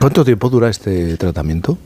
¿Cuánto 0.00 0.24
tiempo 0.24 0.50
dura 0.50 0.70
este 0.70 1.16
tratamiento? 1.18 1.78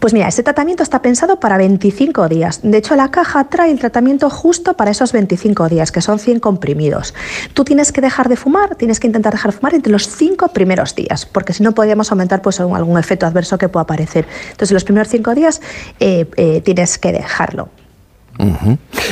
Pues 0.00 0.14
mira, 0.14 0.28
este 0.28 0.42
tratamiento 0.42 0.82
está 0.82 1.02
pensado 1.02 1.38
para 1.40 1.58
25 1.58 2.26
días. 2.30 2.60
De 2.62 2.78
hecho, 2.78 2.96
la 2.96 3.10
caja 3.10 3.44
trae 3.44 3.70
el 3.70 3.78
tratamiento 3.78 4.30
justo 4.30 4.72
para 4.72 4.90
esos 4.90 5.12
25 5.12 5.68
días, 5.68 5.92
que 5.92 6.00
son 6.00 6.18
100 6.18 6.40
comprimidos. 6.40 7.12
Tú 7.52 7.64
tienes 7.64 7.92
que 7.92 8.00
dejar 8.00 8.30
de 8.30 8.36
fumar, 8.36 8.76
tienes 8.76 8.98
que 8.98 9.08
intentar 9.08 9.34
dejar 9.34 9.52
de 9.52 9.58
fumar 9.58 9.74
entre 9.74 9.92
los 9.92 10.08
5 10.08 10.48
primeros 10.48 10.94
días, 10.94 11.26
porque 11.26 11.52
si 11.52 11.62
no 11.62 11.72
podríamos 11.72 12.10
aumentar 12.10 12.40
pues, 12.40 12.60
algún 12.60 12.98
efecto 12.98 13.26
adverso 13.26 13.58
que 13.58 13.68
pueda 13.68 13.82
aparecer. 13.82 14.26
Entonces, 14.50 14.72
los 14.72 14.84
primeros 14.84 15.08
5 15.08 15.34
días 15.34 15.60
eh, 16.00 16.26
eh, 16.38 16.62
tienes 16.62 16.96
que 16.96 17.12
dejarlo. 17.12 17.68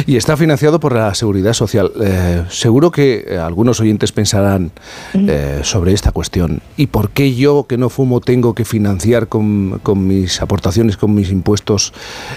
Y 0.06 0.16
está 0.16 0.36
financiado 0.36 0.80
por 0.80 0.94
la 0.94 1.14
Seguridad 1.14 1.52
Social. 1.52 1.90
Eh, 2.02 2.44
seguro 2.50 2.90
que 2.90 3.24
eh, 3.28 3.38
algunos 3.38 3.80
oyentes 3.80 4.12
pensarán 4.12 4.70
eh, 5.14 5.60
sobre 5.62 5.92
esta 5.92 6.12
cuestión. 6.12 6.60
¿Y 6.76 6.86
por 6.88 7.10
qué 7.10 7.34
yo, 7.34 7.66
que 7.68 7.76
no 7.78 7.88
fumo, 7.88 8.20
tengo 8.20 8.54
que 8.54 8.64
financiar 8.64 9.28
con, 9.28 9.80
con 9.82 10.06
mis 10.06 10.40
aportaciones, 10.40 10.96
con 10.96 11.14
mis 11.14 11.30
impuestos, 11.30 11.92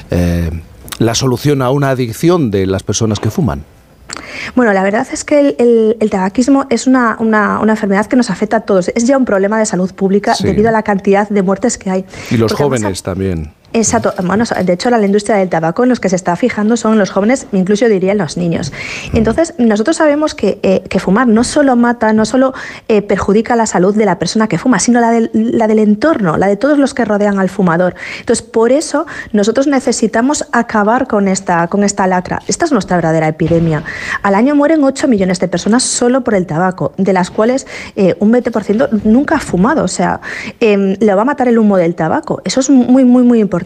eh, 0.10 0.50
la 1.00 1.16
solución 1.16 1.62
a 1.62 1.70
una 1.72 1.90
adicción 1.92 2.52
de 2.52 2.66
las 2.66 2.84
personas 2.84 3.20
que 3.20 3.30
fuman? 3.30 3.64
Bueno, 4.56 4.74
la 4.74 4.84
verdad 4.84 5.08
es 5.12 5.24
que 5.24 5.40
el, 5.40 5.56
el- 5.60 5.98
el 6.00 6.10
tabaquismo 6.10 6.66
es 6.70 6.88
una, 6.88 7.16
una- 7.20 7.60
una 7.60 7.74
enfermedad 7.74 8.06
que 8.08 8.16
nos 8.16 8.30
afecta 8.30 8.58
a 8.58 8.60
todos. 8.62 8.90
Es 8.90 9.06
ya 9.06 9.18
un 9.18 9.26
problema 9.26 9.58
de 9.60 9.66
salud 9.66 9.94
pública 9.94 10.36
Sí. 10.36 10.44
debido 10.44 10.70
a 10.70 10.72
la 10.72 10.84
cantidad 10.84 11.28
de 11.30 11.42
muertes 11.44 11.78
que 11.78 11.90
hay. 11.90 12.06
Y 12.30 12.38
los 12.38 12.52
Porque 12.52 12.64
además 12.64 12.80
jóvenes 12.82 13.04
también. 13.04 13.52
Exacto. 13.74 14.14
Bueno, 14.24 14.44
de 14.64 14.74
hecho, 14.74 14.90
la 14.90 15.04
industria 15.06 15.38
del 15.38 15.48
tabaco 15.48 15.84
en 15.84 15.90
los 15.90 16.00
que 16.00 16.10
se 16.10 16.16
está 16.18 16.36
fijando 16.36 16.76
son 16.76 16.98
los 16.98 17.10
jóvenes, 17.10 17.48
incluso 17.54 17.88
diría 17.88 18.14
los 18.14 18.36
niños. 18.36 18.74
Entonces, 19.14 19.54
nosotros 19.58 19.96
sabemos 19.96 20.36
que, 20.36 20.60
eh, 20.62 20.84
que 20.90 21.00
fumar 21.00 21.28
no 21.28 21.44
solo 21.44 21.76
mata, 21.78 22.12
no 22.12 22.26
solo 22.26 22.54
eh, 22.90 23.02
perjudica 23.02 23.56
la 23.56 23.66
salud 23.66 23.96
de 23.96 24.06
la 24.06 24.20
persona 24.20 24.48
que 24.48 24.58
fuma, 24.58 24.80
sino 24.80 25.00
la 25.00 25.12
del, 25.12 25.30
la 25.34 25.68
del 25.68 25.80
entorno, 25.80 26.38
la 26.38 26.48
de 26.48 26.58
todos 26.58 26.78
los 26.78 26.94
que 26.94 27.06
rodean 27.06 27.40
al 27.40 27.50
fumador. 27.50 27.96
Entonces, 28.20 28.46
por 28.46 28.74
eso 28.74 29.06
nosotros 29.32 29.68
necesitamos 29.68 30.46
acabar 30.52 31.08
con 31.08 31.30
esta, 31.30 31.68
con 31.68 31.84
esta 31.84 32.08
lacra. 32.08 32.42
Esta 32.48 32.66
es 32.66 32.74
nuestra 32.74 32.98
verdadera 32.98 33.30
epidemia. 33.30 33.84
Al 34.22 34.36
año 34.36 34.54
mueren 34.54 34.84
8 34.84 35.08
millones 35.08 35.40
de 35.40 35.48
personas 35.48 35.84
solo 35.84 36.24
por 36.26 36.36
el 36.36 36.46
tabaco, 36.46 36.94
de 36.98 37.14
las 37.14 37.32
cuales 37.32 37.68
eh, 37.96 38.16
un 38.20 38.34
20% 38.34 39.04
nunca 39.06 39.36
ha 39.36 39.40
fumado. 39.40 39.86
O 39.86 39.88
sea, 39.88 40.20
em, 40.60 40.98
le 41.00 41.16
va 41.16 41.22
a 41.22 41.26
matar 41.26 41.48
el 41.48 41.58
humo 41.58 41.78
del 41.78 41.96
tabaco. 41.96 42.42
Eso 42.44 42.60
es 42.60 42.70
muy, 42.70 43.06
muy, 43.06 43.24
muy 43.24 43.40
importante. 43.40 43.61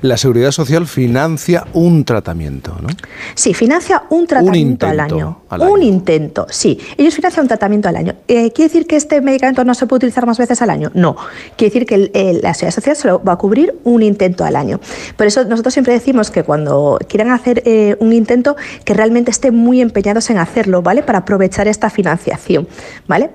La 0.00 0.16
Seguridad 0.16 0.52
Social 0.52 0.86
financia 0.86 1.66
un 1.74 2.04
tratamiento, 2.04 2.76
¿no? 2.80 2.88
Sí, 3.34 3.52
financia 3.52 4.04
un 4.08 4.26
tratamiento 4.26 4.86
al 4.86 5.00
año. 5.00 5.42
al 5.50 5.62
Un 5.68 5.82
intento, 5.82 6.46
sí. 6.48 6.78
Ellos 6.96 7.14
financian 7.14 7.42
un 7.44 7.48
tratamiento 7.48 7.88
al 7.90 7.96
año. 7.96 8.14
Eh, 8.26 8.52
¿Quiere 8.52 8.68
decir 8.70 8.86
que 8.86 8.96
este 8.96 9.20
medicamento 9.20 9.64
no 9.64 9.74
se 9.74 9.86
puede 9.86 9.98
utilizar 9.98 10.24
más 10.26 10.38
veces 10.38 10.62
al 10.62 10.70
año? 10.70 10.90
No. 10.94 11.14
Quiere 11.56 11.72
decir 11.74 11.86
que 11.86 11.94
el- 11.96 12.10
el- 12.14 12.40
la 12.40 12.54
Seguridad 12.54 12.74
Social 12.76 12.96
solo 12.96 13.22
va 13.22 13.32
a 13.34 13.36
cubrir 13.36 13.74
un 13.84 14.02
intento 14.02 14.44
al 14.44 14.56
año. 14.56 14.80
Por 15.16 15.26
eso 15.26 15.44
nosotros 15.44 15.74
siempre 15.74 15.92
decimos 15.92 16.30
que 16.30 16.42
cuando 16.42 16.98
quieran 17.06 17.30
hacer 17.30 17.62
eh, 17.66 17.96
un 18.00 18.12
intento, 18.14 18.56
que 18.84 18.94
realmente 18.94 19.30
estén 19.30 19.54
muy 19.54 19.82
empeñados 19.82 20.30
en 20.30 20.38
hacerlo, 20.38 20.80
¿vale? 20.80 21.02
Para 21.02 21.18
aprovechar 21.18 21.68
esta 21.68 21.90
financiación, 21.90 22.66
¿vale? 23.06 23.30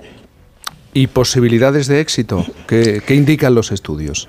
¿Y 0.94 1.08
posibilidades 1.08 1.86
de 1.88 2.00
éxito? 2.00 2.46
¿Qué, 2.68 3.02
qué 3.06 3.14
indican 3.16 3.54
los 3.54 3.72
estudios? 3.72 4.28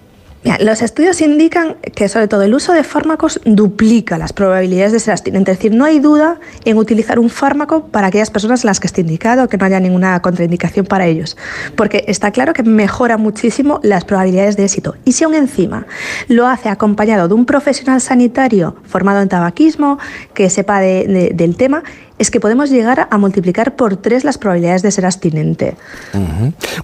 Los 0.61 0.83
estudios 0.83 1.21
indican 1.23 1.77
que 1.97 2.09
sobre 2.09 2.29
todo 2.29 2.43
el 2.43 2.53
uso 2.55 2.75
de 2.75 2.85
fármacos 2.85 3.41
duplica 3.47 4.19
las 4.19 4.33
probabilidades 4.35 4.93
de 4.93 5.01
ser 5.01 5.13
abstinente. 5.13 5.51
Es 5.53 5.59
decir, 5.59 5.73
no 5.75 5.85
hay 5.87 6.01
duda 6.01 6.39
en 6.67 6.77
utilizar 6.77 7.19
un 7.19 7.31
fármaco 7.31 7.87
para 7.87 8.09
aquellas 8.09 8.31
personas 8.31 8.63
en 8.63 8.69
las 8.69 8.79
que 8.79 8.87
esté 8.87 9.01
indicado, 9.01 9.49
que 9.49 9.57
no 9.57 9.65
haya 9.65 9.81
ninguna 9.81 10.21
contraindicación 10.21 10.85
para 10.85 11.07
ellos. 11.07 11.37
Porque 11.77 12.05
está 12.09 12.31
claro 12.31 12.53
que 12.53 12.63
mejora 12.63 13.17
muchísimo 13.17 13.81
las 13.83 14.05
probabilidades 14.05 14.57
de 14.59 14.65
éxito. 14.65 14.97
Y 15.07 15.13
si 15.13 15.25
aún 15.25 15.35
encima 15.35 15.87
lo 16.29 16.47
hace 16.47 16.69
acompañado 16.69 17.27
de 17.27 17.35
un 17.35 17.47
profesional 17.47 18.01
sanitario 18.03 18.77
formado 18.85 19.23
en 19.23 19.29
tabaquismo, 19.31 19.99
que 20.35 20.51
sepa 20.51 20.79
de- 20.81 21.07
de- 21.07 21.31
del 21.35 21.57
tema, 21.57 21.83
es 22.19 22.31
que 22.31 22.41
podemos 22.41 22.71
llegar 22.71 23.09
a 23.11 23.19
multiplicar 23.19 23.77
por 23.77 23.97
tres 23.97 24.25
las 24.25 24.39
probabilidades 24.39 24.83
de 24.83 24.91
ser 24.91 25.07
abstinente. 25.07 25.77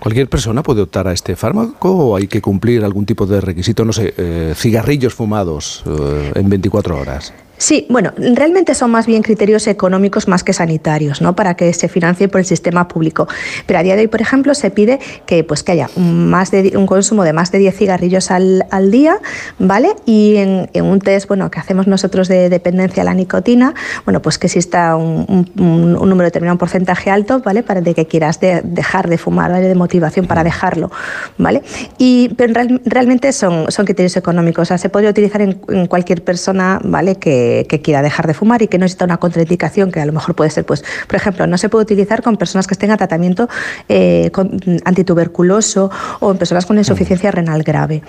¿Cualquier 0.01 0.29
persona 0.29 0.63
puede 0.63 0.83
optar 0.83 1.07
a 1.09 1.13
este 1.13 1.37
fármaco 1.37 1.91
o 1.91 2.17
hay 2.17 2.27
que 2.27 2.41
cumplir 2.41 2.85
algún 2.85 3.07
tipo 3.07 3.27
de 3.27 3.41
requisito? 3.41 3.85
No 3.85 3.93
sé, 3.93 4.15
eh, 4.17 4.55
cigarrillos 4.57 5.15
fumados 5.15 5.85
eh, 5.87 6.33
en 6.35 6.49
24 6.49 6.99
horas. 6.99 7.33
Sí, 7.61 7.85
bueno, 7.91 8.13
realmente 8.17 8.75
son 8.75 8.91
más 8.91 9.05
bien 9.07 9.21
criterios 9.23 9.67
económicos 9.67 10.27
más 10.29 10.43
que 10.43 10.55
sanitarios, 10.55 11.21
¿no? 11.21 11.37
Para 11.37 11.57
que 11.57 11.71
se 11.75 11.89
financie 11.89 12.27
por 12.27 12.41
el 12.41 12.47
sistema 12.47 12.89
público. 12.89 13.29
Pero 13.67 13.79
a 13.79 13.83
día 13.83 13.97
de 13.97 14.01
hoy, 14.01 14.07
por 14.09 14.23
ejemplo, 14.23 14.55
se 14.55 14.71
pide 14.71 14.99
que, 15.27 15.45
pues, 15.45 15.63
que 15.63 15.73
haya 15.73 15.91
un, 15.95 16.31
más 16.31 16.51
de, 16.51 16.73
un 16.79 16.87
consumo 16.87 17.23
de 17.23 17.35
más 17.35 17.53
de 17.53 17.59
10 17.59 17.77
cigarrillos 17.77 18.31
al, 18.31 18.65
al 18.71 18.91
día, 18.91 19.19
¿vale? 19.59 19.91
Y 20.07 20.37
en, 20.37 20.71
un 20.83 21.01
test, 21.01 21.29
bueno, 21.29 21.51
que 21.51 21.61
hacemos 21.61 21.87
nosotros 21.87 22.29
de 22.29 22.49
dependencia 22.49 23.03
a 23.03 23.05
la 23.05 23.13
nicotina, 23.13 23.75
bueno, 24.07 24.23
pues 24.23 24.39
que 24.39 24.47
exista 24.47 24.97
un- 24.97 25.51
un 25.59 25.93
número 26.09 26.25
determinado, 26.25 26.55
un 26.55 26.59
porcentaje 26.59 27.11
alto, 27.11 27.43
¿vale? 27.45 27.63
Para 27.63 27.83
de 27.83 27.93
que 27.93 28.07
quieras 28.07 28.41
de- 28.41 28.63
dejar 28.65 29.11
de 29.11 29.19
fumar, 29.19 29.51
¿vale? 29.53 29.69
De 29.69 29.75
motivación 29.75 30.27
para 30.27 30.45
dejarlo, 30.45 30.91
¿vale? 31.37 31.63
Y, 31.99 32.31
pero 32.39 32.55
real- 32.55 32.81
realmente 32.87 33.35
son, 33.35 33.71
son 33.71 33.85
criterios 33.85 34.17
económicos, 34.17 34.63
o 34.63 34.65
sea, 34.69 34.79
se 34.79 34.89
podría 34.89 35.11
utilizar 35.11 35.43
en, 35.43 35.61
en 35.69 35.87
cualquier 35.89 36.25
persona, 36.25 36.81
¿vale? 36.85 37.17
Que, 37.17 37.50
que 37.69 37.81
quiera 37.81 38.01
dejar 38.03 38.27
de 38.27 38.35
fumar 38.35 38.63
y 38.63 38.69
que 38.69 38.79
no 38.79 38.85
necesita 38.85 39.05
una 39.05 39.19
contraindicación, 39.19 39.91
que 39.93 40.01
a 40.01 40.07
lo 40.07 40.13
mejor 40.13 40.35
puede 40.35 40.51
ser, 40.51 40.65
pues, 40.65 40.83
por 41.07 41.17
ejemplo, 41.17 41.47
no 41.47 41.57
se 41.59 41.69
puede 41.69 41.83
utilizar 41.83 42.23
con 42.23 42.37
personas 42.37 42.67
que 42.67 42.75
estén 42.75 42.91
a 42.91 42.97
tratamiento 42.97 43.49
eh, 43.89 44.31
con- 44.33 44.51
antituberculoso 44.85 45.91
o 46.21 46.31
en 46.33 46.39
personas 46.39 46.67
con 46.67 46.79
insuficiencia 46.79 47.31
renal 47.31 47.63
grave. 47.63 48.03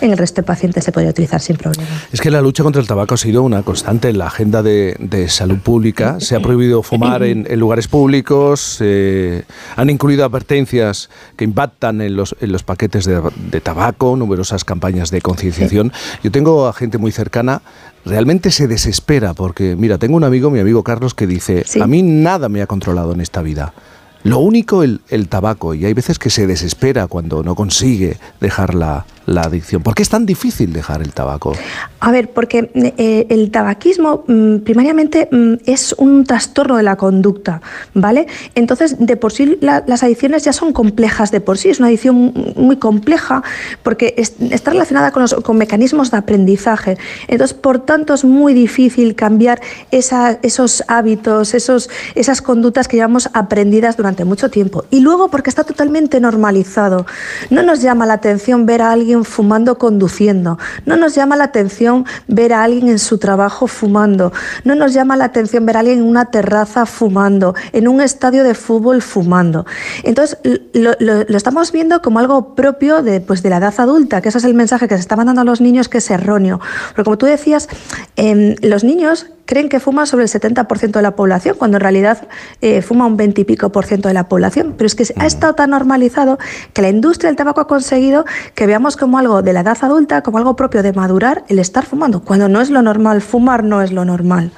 En 0.00 0.10
el 0.12 0.18
resto 0.18 0.40
de 0.42 0.46
pacientes 0.46 0.84
se 0.84 0.92
podría 0.92 1.10
utilizar 1.10 1.40
sin 1.40 1.56
problema. 1.56 1.88
Es 2.12 2.20
que 2.20 2.30
la 2.30 2.40
lucha 2.40 2.62
contra 2.62 2.80
el 2.80 2.88
tabaco 2.88 3.14
ha 3.14 3.18
sido 3.18 3.42
una 3.42 3.62
constante 3.62 4.08
en 4.08 4.18
la 4.18 4.26
agenda 4.26 4.62
de, 4.62 4.96
de 4.98 5.28
salud 5.28 5.58
pública. 5.58 6.18
Se 6.20 6.34
ha 6.36 6.40
prohibido 6.40 6.82
fumar 6.82 7.22
en, 7.22 7.46
en 7.48 7.58
lugares 7.60 7.88
públicos, 7.88 8.78
eh, 8.80 9.42
han 9.76 9.90
incluido 9.90 10.24
advertencias 10.24 11.08
que 11.36 11.44
impactan 11.44 12.00
en 12.00 12.16
los, 12.16 12.34
en 12.40 12.52
los 12.52 12.62
paquetes 12.62 13.04
de, 13.04 13.20
de 13.50 13.60
tabaco, 13.60 14.16
numerosas 14.16 14.64
campañas 14.64 15.10
de 15.10 15.20
concienciación. 15.20 15.92
Yo 16.22 16.30
tengo 16.30 16.66
a 16.68 16.72
gente 16.72 16.98
muy 16.98 17.12
cercana, 17.12 17.62
realmente 18.06 18.50
se 18.50 18.68
desespera 18.68 19.34
porque, 19.34 19.76
mira, 19.76 19.98
tengo 19.98 20.16
un 20.16 20.24
amigo, 20.24 20.50
mi 20.50 20.60
amigo 20.60 20.82
Carlos, 20.82 21.12
que 21.12 21.26
dice, 21.26 21.64
a 21.80 21.86
mí 21.86 22.02
nada 22.02 22.48
me 22.48 22.62
ha 22.62 22.66
controlado 22.66 23.12
en 23.12 23.20
esta 23.20 23.42
vida. 23.42 23.74
Lo 24.22 24.38
único 24.38 24.82
el, 24.82 25.02
el 25.08 25.28
tabaco, 25.28 25.74
y 25.74 25.84
hay 25.84 25.92
veces 25.92 26.18
que 26.18 26.30
se 26.30 26.46
desespera 26.46 27.06
cuando 27.06 27.42
no 27.42 27.54
consigue 27.54 28.18
dejar 28.40 28.74
la, 28.74 29.04
la 29.26 29.42
adicción. 29.42 29.82
¿Por 29.82 29.94
qué 29.94 30.02
es 30.02 30.08
tan 30.08 30.24
difícil 30.24 30.72
dejar 30.72 31.02
el 31.02 31.12
tabaco? 31.12 31.52
A 32.00 32.12
ver, 32.12 32.30
porque 32.30 32.70
eh, 32.74 33.26
el 33.28 33.50
tabaquismo 33.50 34.24
mm, 34.26 34.58
primariamente 34.58 35.28
mm, 35.30 35.54
es 35.66 35.94
un 35.98 36.24
trastorno 36.24 36.76
de 36.76 36.82
la 36.84 36.96
conducta, 36.96 37.60
¿vale? 37.94 38.26
Entonces, 38.54 38.96
de 38.98 39.16
por 39.16 39.32
sí 39.32 39.58
la- 39.60 39.82
las 39.86 40.02
adicciones 40.04 40.44
ya 40.44 40.52
son 40.52 40.72
complejas 40.72 41.30
de 41.32 41.40
por 41.40 41.58
sí, 41.58 41.70
es 41.70 41.78
una 41.80 41.88
adicción 41.88 42.32
muy 42.56 42.76
compleja 42.76 43.42
porque 43.82 44.14
es- 44.16 44.34
está 44.50 44.70
relacionada 44.70 45.10
con, 45.10 45.22
los, 45.22 45.34
mecanismos 45.54 46.10
de 46.10 46.18
aprendizaje. 46.18 46.96
Entonces, 47.28 47.56
por 47.56 47.80
tanto, 47.80 48.14
es 48.14 48.24
muy 48.24 48.54
difícil 48.54 49.14
cambiar 49.16 49.60
esos 49.90 50.84
hábitos, 50.88 51.54
esos, 51.54 51.90
esas 52.14 52.42
conductas 52.42 52.88
que 52.88 52.96
llevamos 52.96 53.28
aprendidas 53.32 53.96
durante 53.96 54.24
mucho 54.24 54.50
tiempo. 54.50 54.84
Y 54.90 55.00
luego 55.00 55.28
porque 55.28 55.50
está 55.50 55.64
totalmente 55.64 56.20
normalizado. 56.20 57.06
No 57.50 57.62
nos 57.62 57.80
llama 57.82 58.06
la 58.06 58.14
atención 58.14 58.66
ver 58.66 58.82
a 58.82 58.92
alguien 58.92 59.15
fumando 59.24 59.78
conduciendo. 59.78 60.58
No 60.84 60.96
nos 60.96 61.14
llama 61.14 61.36
la 61.36 61.44
atención 61.44 62.04
ver 62.28 62.52
a 62.52 62.62
alguien 62.62 62.88
en 62.88 62.98
su 62.98 63.18
trabajo 63.18 63.66
fumando. 63.66 64.32
No 64.64 64.74
nos 64.74 64.92
llama 64.92 65.16
la 65.16 65.24
atención 65.26 65.64
ver 65.66 65.76
a 65.76 65.80
alguien 65.80 65.98
en 65.98 66.04
una 66.04 66.26
terraza 66.26 66.86
fumando, 66.86 67.54
en 67.72 67.88
un 67.88 68.00
estadio 68.00 68.44
de 68.44 68.54
fútbol 68.54 69.02
fumando. 69.02 69.66
Entonces, 70.02 70.38
lo, 70.72 70.92
lo- 71.00 71.24
lo 71.28 71.36
estamos 71.36 71.72
viendo 71.72 72.02
como 72.02 72.18
algo 72.18 72.54
propio 72.54 73.02
de, 73.02 73.20
pues, 73.20 73.42
de 73.42 73.50
la 73.50 73.56
edad 73.58 73.74
adulta, 73.78 74.20
que 74.20 74.28
ese 74.28 74.38
es 74.38 74.44
el 74.44 74.54
mensaje 74.54 74.88
que 74.88 74.94
se 74.94 75.00
está 75.00 75.16
mandando 75.16 75.40
a 75.42 75.44
los 75.44 75.60
niños, 75.60 75.88
que 75.88 75.98
es 75.98 76.10
erróneo. 76.10 76.60
Porque 76.90 77.04
como 77.04 77.18
tú 77.18 77.26
decías, 77.26 77.68
em, 78.16 78.54
los 78.62 78.84
niños 78.84 79.26
creen 79.46 79.68
que 79.68 79.78
fuma 79.78 80.06
sobre 80.06 80.24
el 80.24 80.28
70% 80.28 80.98
de 80.98 81.02
la 81.02 81.14
población, 81.14 81.54
cuando 81.56 81.76
en 81.76 81.80
realidad 81.80 82.26
eh, 82.62 82.82
fuma 82.82 83.06
un 83.06 83.16
20 83.16 83.42
y 83.42 83.44
pico 83.44 83.70
por 83.70 83.86
ciento 83.86 84.08
de 84.08 84.14
la 84.14 84.28
población. 84.28 84.74
Pero 84.76 84.86
es 84.86 84.96
que 84.96 85.04
ha 85.16 85.26
estado 85.26 85.54
tan 85.54 85.70
normalizado 85.70 86.38
que 86.72 86.82
la 86.82 86.88
industria 86.88 87.28
del 87.30 87.36
tabaco 87.36 87.60
ha 87.60 87.68
conseguido 87.68 88.24
que 88.56 88.66
veamos 88.66 88.96
como 89.06 89.18
algo 89.18 89.40
de 89.40 89.52
la 89.52 89.60
edad 89.60 89.78
adulta, 89.82 90.22
como 90.22 90.38
algo 90.38 90.56
propio 90.56 90.82
de 90.82 90.92
madurar, 90.92 91.44
el 91.48 91.60
estar 91.60 91.86
fumando, 91.86 92.22
cuando 92.22 92.48
no 92.48 92.60
es 92.60 92.70
lo 92.70 92.82
normal. 92.82 93.22
Fumar 93.22 93.62
no 93.62 93.80
es 93.80 93.92
lo 93.92 94.04
normal. 94.04 94.50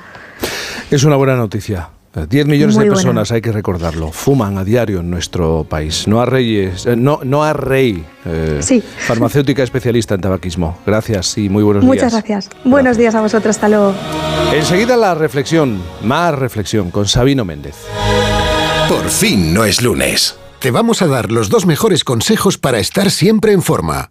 Es 0.90 1.04
una 1.04 1.16
buena 1.16 1.36
noticia. 1.36 1.90
10 2.14 2.46
millones 2.46 2.74
Muy 2.76 2.84
de 2.84 2.90
buena. 2.90 3.02
personas, 3.02 3.30
hay 3.30 3.42
que 3.42 3.52
recordarlo, 3.52 4.10
fuman 4.10 4.56
a 4.56 4.64
diario 4.64 5.00
en 5.00 5.10
nuestro 5.10 5.66
país. 5.68 6.08
No 6.08 6.22
a 6.22 6.24
Reyes, 6.24 6.86
eh, 6.86 6.96
no, 6.96 7.20
no 7.24 7.44
a 7.44 7.52
Rey, 7.52 8.02
eh, 8.24 8.60
Sí. 8.62 8.82
farmacéutica 9.06 9.62
especialista 9.62 10.14
en 10.14 10.22
tabaquismo. 10.22 10.78
Gracias 10.86 11.36
y 11.36 11.50
muy 11.50 11.62
buenos 11.62 11.84
Muchas 11.84 12.12
días. 12.12 12.24
gracias. 12.24 12.50
Buenos 12.64 12.96
días 12.96 13.14
a 13.14 13.20
vosotros. 13.20 13.54
Hasta 13.54 13.68
luego. 13.68 13.92
Enseguida 14.54 14.96
la 14.96 15.14
reflexión, 15.14 15.82
más 16.02 16.34
reflexión 16.34 16.90
con 16.90 17.06
Sabino 17.06 17.44
Méndez. 17.44 17.76
Por 18.88 19.04
fin 19.10 19.52
no 19.52 19.66
es 19.66 19.82
lunes. 19.82 20.36
Te 20.58 20.70
vamos 20.70 21.02
a 21.02 21.06
dar 21.06 21.30
los 21.30 21.50
dos 21.50 21.66
mejores 21.66 22.02
consejos 22.02 22.56
para 22.56 22.78
estar 22.78 23.10
siempre 23.10 23.52
en 23.52 23.62
forma. 23.62 24.10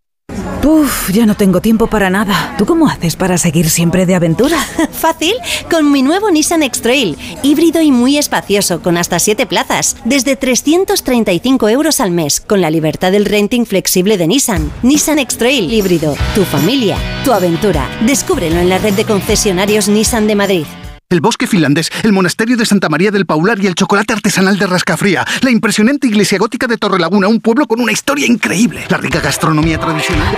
Uf, 0.63 1.09
ya 1.11 1.25
no 1.25 1.35
tengo 1.35 1.59
tiempo 1.59 1.87
para 1.87 2.11
nada. 2.11 2.53
¿Tú 2.57 2.67
cómo 2.67 2.87
haces 2.87 3.15
para 3.15 3.39
seguir 3.39 3.69
siempre 3.69 4.05
de 4.05 4.13
aventura? 4.13 4.57
Fácil, 4.91 5.33
con 5.71 5.91
mi 5.91 6.03
nuevo 6.03 6.29
Nissan 6.29 6.61
X-Trail, 6.61 7.17
híbrido 7.41 7.81
y 7.81 7.91
muy 7.91 8.17
espacioso, 8.17 8.81
con 8.81 8.95
hasta 8.97 9.17
7 9.17 9.47
plazas, 9.47 9.97
desde 10.05 10.35
335 10.35 11.67
euros 11.69 11.99
al 11.99 12.11
mes, 12.11 12.41
con 12.41 12.61
la 12.61 12.69
libertad 12.69 13.11
del 13.11 13.25
renting 13.25 13.65
flexible 13.65 14.17
de 14.17 14.27
Nissan. 14.27 14.71
Nissan 14.83 15.17
X-Trail 15.19 15.73
híbrido, 15.73 16.15
tu 16.35 16.43
familia, 16.43 16.97
tu 17.25 17.31
aventura. 17.31 17.89
Descúbrelo 18.05 18.59
en 18.59 18.69
la 18.69 18.77
red 18.77 18.93
de 18.93 19.05
concesionarios 19.05 19.87
Nissan 19.87 20.27
de 20.27 20.35
Madrid. 20.35 20.65
El 21.11 21.19
bosque 21.19 21.45
finlandés, 21.45 21.91
el 22.03 22.13
monasterio 22.13 22.55
de 22.55 22.65
Santa 22.65 22.87
María 22.87 23.11
del 23.11 23.25
Paular 23.25 23.59
y 23.59 23.67
el 23.67 23.75
chocolate 23.75 24.13
artesanal 24.13 24.57
de 24.57 24.65
Rascafría, 24.65 25.25
la 25.41 25.51
impresionante 25.51 26.07
iglesia 26.07 26.37
gótica 26.37 26.67
de 26.67 26.77
Torrelaguna, 26.77 27.27
un 27.27 27.41
pueblo 27.41 27.67
con 27.67 27.81
una 27.81 27.91
historia 27.91 28.25
increíble, 28.25 28.85
la 28.87 28.95
rica 28.95 29.19
gastronomía 29.19 29.77
tradicional 29.77 30.33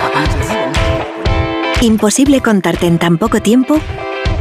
Imposible 1.80 2.40
contarte 2.40 2.88
en 2.88 2.98
tan 2.98 3.18
poco 3.18 3.40
tiempo 3.40 3.80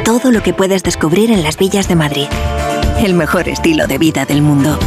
todo 0.03 0.31
lo 0.31 0.41
que 0.41 0.55
puedes 0.55 0.81
descubrir 0.81 1.29
en 1.29 1.43
las 1.43 1.59
villas 1.59 1.87
de 1.87 1.95
Madrid. 1.95 2.25
El 2.97 3.13
mejor 3.13 3.47
estilo 3.47 3.85
de 3.85 3.99
vida 3.99 4.25
del 4.25 4.41
mundo. 4.41 4.79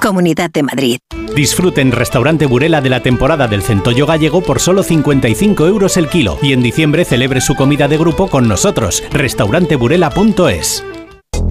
Comunidad 0.00 0.50
de 0.50 0.62
Madrid. 0.62 0.98
Disfruten 1.34 1.90
Restaurante 1.90 2.46
Burela 2.46 2.80
de 2.80 2.90
la 2.90 3.02
temporada 3.02 3.48
del 3.48 3.62
centollo 3.62 4.06
gallego 4.06 4.40
por 4.40 4.60
solo 4.60 4.84
55 4.84 5.66
euros 5.66 5.96
el 5.96 6.08
kilo 6.08 6.38
y 6.42 6.52
en 6.52 6.62
diciembre 6.62 7.04
celebre 7.04 7.40
su 7.40 7.56
comida 7.56 7.88
de 7.88 7.98
grupo 7.98 8.28
con 8.28 8.46
nosotros. 8.46 9.02
Restauranteburela.es 9.10 10.84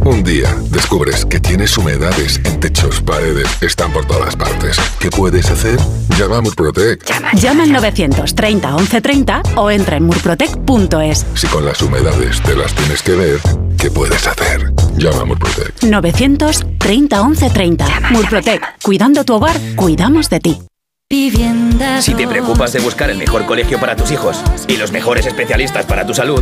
Un 0.04 0.24
día 0.24 0.56
descubres 0.72 1.26
que 1.26 1.40
tienes 1.40 1.78
humedades 1.78 2.42
en 2.44 2.60
techos, 2.60 3.02
paredes, 3.02 3.48
están 3.62 3.94
por 3.94 4.06
todas 4.06 4.36
partes. 4.36 4.78
¿Qué 5.00 5.12
puedes 5.12 5.50
hacer? 5.52 5.78
Llama 6.18 6.38
a 6.38 6.42
Murprotec. 6.42 7.06
Llama 7.36 7.64
al 7.64 7.72
930 7.72 8.68
1130 8.78 9.42
o 9.58 9.70
entra 9.70 9.98
en 9.98 10.06
murprotec.es. 10.06 11.26
Si 11.36 11.48
con 11.48 11.66
las 11.66 11.82
humedades 11.84 12.42
te 12.42 12.56
las 12.56 12.74
tienes 12.74 13.04
que 13.04 13.12
ver, 13.12 13.40
¿qué 13.78 13.92
puedes 13.92 14.26
hacer? 14.26 14.74
Llama 14.98 15.22
a 15.22 15.26
Murprotec. 15.26 15.84
930 15.84 17.24
1130. 17.24 17.86
Murprotec. 18.10 18.82
Cuidando 18.82 19.24
tu 19.24 19.36
hogar, 19.36 19.56
cuidamos 19.76 20.32
de 20.32 20.40
ti. 20.40 20.62
Si 22.00 22.14
te 22.16 22.26
preocupas 22.26 22.72
de 22.72 22.80
buscar 22.80 23.10
el 23.10 23.18
mejor 23.18 23.46
colegio 23.46 23.80
para 23.80 23.98
tus 23.98 24.12
hijos 24.12 24.42
y 24.68 24.78
los 24.78 24.94
mejores 24.94 25.26
especialistas 25.26 25.86
para 25.86 26.08
tu 26.08 26.14
salud, 26.14 26.42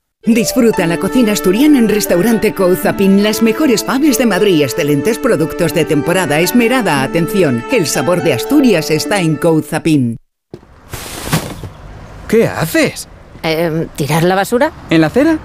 Disfruta 0.23 0.85
la 0.85 0.97
cocina 0.97 1.31
asturiana 1.31 1.79
en 1.79 1.89
Restaurante 1.89 2.53
Couzapin. 2.53 3.23
Las 3.23 3.41
mejores 3.41 3.83
faves 3.83 4.19
de 4.19 4.27
Madrid, 4.27 4.61
excelentes 4.61 5.17
productos 5.17 5.73
de 5.73 5.83
temporada, 5.83 6.39
esmerada 6.39 7.01
atención. 7.01 7.63
El 7.71 7.87
sabor 7.87 8.21
de 8.21 8.33
Asturias 8.33 8.91
está 8.91 9.19
en 9.19 9.35
Couzapin. 9.35 10.17
¿Qué 12.27 12.47
haces? 12.47 13.07
Eh, 13.41 13.87
¿Tirar 13.95 14.21
la 14.21 14.35
basura? 14.35 14.71
¿En 14.91 15.01
la 15.01 15.07
acera? 15.07 15.39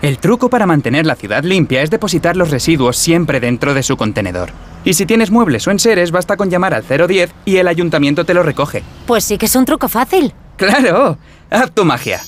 El 0.00 0.16
truco 0.16 0.48
para 0.48 0.64
mantener 0.64 1.04
la 1.04 1.14
ciudad 1.14 1.44
limpia 1.44 1.82
es 1.82 1.90
depositar 1.90 2.34
los 2.34 2.50
residuos 2.50 2.96
siempre 2.96 3.38
dentro 3.38 3.74
de 3.74 3.82
su 3.82 3.98
contenedor. 3.98 4.50
Y 4.82 4.94
si 4.94 5.04
tienes 5.04 5.30
muebles 5.30 5.68
o 5.68 5.70
enseres, 5.70 6.10
basta 6.10 6.38
con 6.38 6.48
llamar 6.48 6.72
al 6.72 6.84
010 6.84 7.34
y 7.44 7.58
el 7.58 7.68
ayuntamiento 7.68 8.24
te 8.24 8.32
lo 8.32 8.42
recoge. 8.42 8.82
Pues 9.06 9.24
sí 9.24 9.36
que 9.36 9.44
es 9.44 9.54
un 9.54 9.66
truco 9.66 9.88
fácil. 9.88 10.32
¡Claro! 10.56 11.18
¡Haz 11.50 11.70
tu 11.72 11.84
magia! 11.84 12.22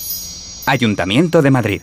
Ayuntamiento 0.66 1.40
de 1.40 1.50
Madrid. 1.50 1.82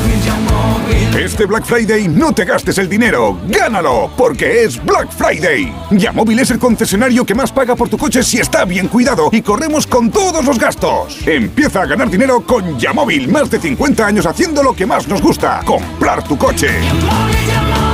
Este 1.17 1.45
Black 1.45 1.65
Friday 1.65 2.07
no 2.07 2.33
te 2.33 2.45
gastes 2.45 2.77
el 2.77 2.87
dinero, 2.87 3.37
gánalo, 3.47 4.09
porque 4.17 4.63
es 4.63 4.83
Black 4.83 5.11
Friday. 5.11 5.71
Yamóvil 5.91 6.39
es 6.39 6.51
el 6.51 6.59
concesionario 6.59 7.25
que 7.25 7.35
más 7.35 7.51
paga 7.51 7.75
por 7.75 7.89
tu 7.89 7.97
coche 7.97 8.23
si 8.23 8.39
está 8.39 8.63
bien 8.63 8.87
cuidado 8.87 9.29
y 9.31 9.41
corremos 9.41 9.85
con 9.85 10.09
todos 10.09 10.43
los 10.45 10.57
gastos. 10.57 11.17
Empieza 11.27 11.81
a 11.81 11.85
ganar 11.85 12.09
dinero 12.09 12.41
con 12.41 12.79
Yamóvil, 12.79 13.27
más 13.27 13.51
de 13.51 13.59
50 13.59 14.05
años 14.05 14.25
haciendo 14.25 14.63
lo 14.63 14.73
que 14.73 14.85
más 14.85 15.07
nos 15.07 15.21
gusta, 15.21 15.61
comprar 15.65 16.23
tu 16.23 16.37
coche. 16.37 16.69
Es 16.79 17.03
verdad 17.03 17.90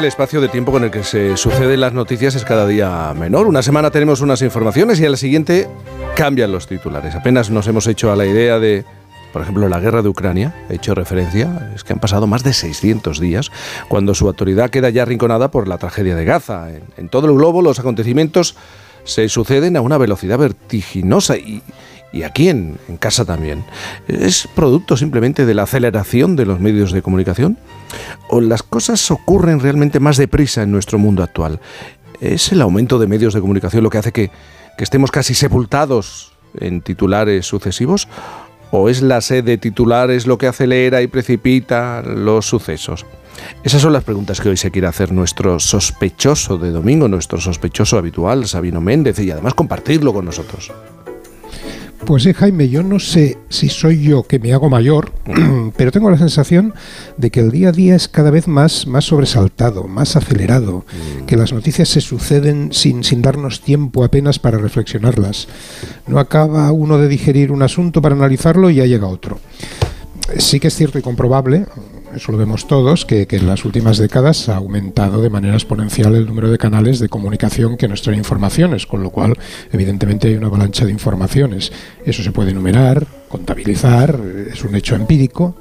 el 0.00 0.06
espacio 0.06 0.40
de 0.40 0.48
tiempo 0.48 0.72
con 0.72 0.82
el 0.82 0.90
que 0.90 1.04
se 1.04 1.36
suceden 1.36 1.78
las 1.78 1.92
noticias 1.92 2.34
es 2.34 2.46
cada 2.46 2.66
día 2.66 3.12
menor. 3.14 3.46
Una 3.46 3.62
semana 3.62 3.90
tenemos 3.90 4.22
unas 4.22 4.40
informaciones 4.40 4.98
y 4.98 5.04
a 5.04 5.10
la 5.10 5.18
siguiente 5.18 5.68
cambian 6.16 6.50
los 6.52 6.66
titulares. 6.66 7.14
Apenas 7.14 7.50
nos 7.50 7.66
hemos 7.66 7.86
hecho 7.86 8.10
a 8.10 8.16
la 8.16 8.24
idea 8.24 8.58
de, 8.58 8.86
por 9.30 9.42
ejemplo, 9.42 9.68
la 9.68 9.78
guerra 9.78 10.00
de 10.00 10.08
Ucrania, 10.08 10.54
he 10.70 10.76
hecho 10.76 10.94
referencia, 10.94 11.70
es 11.74 11.84
que 11.84 11.92
han 11.92 11.98
pasado 11.98 12.26
más 12.26 12.42
de 12.42 12.54
600 12.54 13.20
días 13.20 13.50
cuando 13.88 14.14
su 14.14 14.26
autoridad 14.26 14.70
queda 14.70 14.88
ya 14.88 15.02
arrinconada 15.02 15.50
por 15.50 15.68
la 15.68 15.76
tragedia 15.76 16.16
de 16.16 16.24
Gaza. 16.24 16.70
En, 16.70 16.82
en 16.96 17.10
todo 17.10 17.26
el 17.26 17.34
globo 17.34 17.60
los 17.60 17.78
acontecimientos 17.78 18.56
se 19.04 19.28
suceden 19.28 19.76
a 19.76 19.82
una 19.82 19.98
velocidad 19.98 20.38
vertiginosa 20.38 21.36
y, 21.36 21.62
y 22.12 22.22
aquí 22.22 22.48
en, 22.48 22.78
en, 22.88 22.96
casa 22.96 23.24
también. 23.24 23.64
¿Es 24.08 24.48
producto 24.54 24.96
simplemente 24.96 25.46
de 25.46 25.54
la 25.54 25.62
aceleración 25.62 26.36
de 26.36 26.46
los 26.46 26.60
medios 26.60 26.92
de 26.92 27.02
comunicación? 27.02 27.58
¿O 28.28 28.40
las 28.40 28.62
cosas 28.62 29.10
ocurren 29.10 29.60
realmente 29.60 30.00
más 30.00 30.16
deprisa 30.16 30.62
en 30.62 30.72
nuestro 30.72 30.98
mundo 30.98 31.22
actual? 31.22 31.60
¿Es 32.20 32.52
el 32.52 32.60
aumento 32.60 32.98
de 32.98 33.06
medios 33.06 33.34
de 33.34 33.40
comunicación 33.40 33.82
lo 33.82 33.90
que 33.90 33.98
hace 33.98 34.12
que, 34.12 34.30
que 34.76 34.84
estemos 34.84 35.10
casi 35.10 35.34
sepultados 35.34 36.32
en 36.58 36.82
titulares 36.82 37.46
sucesivos? 37.46 38.08
¿O 38.72 38.88
es 38.88 39.02
la 39.02 39.20
sed 39.20 39.44
de 39.44 39.58
titulares 39.58 40.26
lo 40.26 40.38
que 40.38 40.46
acelera 40.46 41.02
y 41.02 41.08
precipita 41.08 42.02
los 42.02 42.46
sucesos? 42.46 43.06
Esas 43.64 43.82
son 43.82 43.92
las 43.92 44.04
preguntas 44.04 44.40
que 44.40 44.48
hoy 44.48 44.56
se 44.56 44.70
quiere 44.70 44.86
hacer 44.86 45.12
nuestro 45.12 45.58
sospechoso 45.58 46.58
de 46.58 46.70
domingo, 46.70 47.08
nuestro 47.08 47.40
sospechoso 47.40 47.98
habitual, 47.98 48.46
Sabino 48.46 48.80
Méndez, 48.80 49.18
y 49.18 49.30
además 49.30 49.54
compartirlo 49.54 50.12
con 50.12 50.24
nosotros. 50.24 50.72
Pues 52.06 52.22
sí, 52.22 52.32
Jaime, 52.32 52.68
yo 52.68 52.82
no 52.82 52.98
sé 52.98 53.38
si 53.50 53.68
soy 53.68 54.02
yo 54.02 54.22
que 54.22 54.38
me 54.38 54.52
hago 54.52 54.70
mayor, 54.70 55.12
pero 55.76 55.92
tengo 55.92 56.10
la 56.10 56.18
sensación 56.18 56.74
de 57.18 57.30
que 57.30 57.40
el 57.40 57.50
día 57.50 57.68
a 57.68 57.72
día 57.72 57.94
es 57.94 58.08
cada 58.08 58.30
vez 58.30 58.48
más, 58.48 58.86
más 58.86 59.04
sobresaltado, 59.04 59.84
más 59.84 60.16
acelerado, 60.16 60.84
que 61.26 61.36
las 61.36 61.52
noticias 61.52 61.88
se 61.88 62.00
suceden 62.00 62.72
sin, 62.72 63.04
sin 63.04 63.22
darnos 63.22 63.60
tiempo 63.60 64.02
apenas 64.02 64.38
para 64.38 64.58
reflexionarlas. 64.58 65.46
No 66.06 66.18
acaba 66.18 66.72
uno 66.72 66.98
de 66.98 67.08
digerir 67.08 67.52
un 67.52 67.62
asunto 67.62 68.00
para 68.00 68.14
analizarlo 68.14 68.70
y 68.70 68.76
ya 68.76 68.86
llega 68.86 69.06
otro. 69.06 69.38
Sí 70.38 70.58
que 70.58 70.68
es 70.68 70.76
cierto 70.76 70.98
y 70.98 71.02
comprobable, 71.02 71.66
eso 72.14 72.32
lo 72.32 72.38
vemos 72.38 72.66
todos, 72.66 73.04
que, 73.04 73.26
que, 73.26 73.36
en 73.36 73.46
las 73.46 73.64
últimas 73.64 73.98
décadas 73.98 74.48
ha 74.48 74.56
aumentado 74.56 75.22
de 75.22 75.30
manera 75.30 75.54
exponencial 75.54 76.14
el 76.14 76.26
número 76.26 76.50
de 76.50 76.58
canales 76.58 76.98
de 76.98 77.08
comunicación 77.08 77.76
que 77.76 77.88
nos 77.88 78.02
traen 78.02 78.18
informaciones, 78.18 78.86
con 78.86 79.02
lo 79.02 79.10
cual 79.10 79.38
evidentemente 79.72 80.28
hay 80.28 80.34
una 80.34 80.48
avalancha 80.48 80.84
de 80.84 80.92
informaciones. 80.92 81.72
Eso 82.04 82.22
se 82.22 82.32
puede 82.32 82.50
enumerar, 82.50 83.06
contabilizar, 83.28 84.20
es 84.52 84.64
un 84.64 84.74
hecho 84.74 84.96
empírico. 84.96 85.56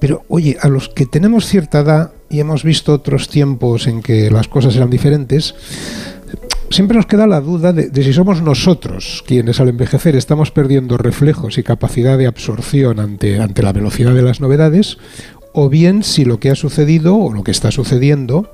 Pero 0.00 0.24
oye, 0.28 0.56
a 0.60 0.68
los 0.68 0.88
que 0.88 1.06
tenemos 1.06 1.46
cierta 1.46 1.80
edad 1.80 2.12
y 2.28 2.40
hemos 2.40 2.64
visto 2.64 2.92
otros 2.92 3.28
tiempos 3.28 3.86
en 3.86 4.02
que 4.02 4.30
las 4.30 4.48
cosas 4.48 4.76
eran 4.76 4.90
diferentes, 4.90 5.54
siempre 6.70 6.96
nos 6.96 7.06
queda 7.06 7.26
la 7.26 7.40
duda 7.40 7.72
de, 7.72 7.88
de, 7.88 8.02
si 8.02 8.12
somos 8.12 8.42
nosotros 8.42 9.22
quienes 9.26 9.60
al 9.60 9.68
envejecer 9.68 10.16
estamos 10.16 10.50
perdiendo 10.50 10.96
reflejos 10.96 11.56
y 11.58 11.62
capacidad 11.62 12.18
de 12.18 12.26
absorción 12.26 12.98
ante, 12.98 13.40
ante 13.40 13.62
la 13.62 13.72
velocidad 13.72 14.14
de 14.14 14.22
las 14.22 14.40
novedades 14.40 14.98
o 15.54 15.68
bien 15.68 16.02
si 16.02 16.24
lo 16.24 16.40
que 16.40 16.50
ha 16.50 16.56
sucedido 16.56 17.16
o 17.16 17.32
lo 17.32 17.44
que 17.44 17.52
está 17.52 17.70
sucediendo 17.70 18.52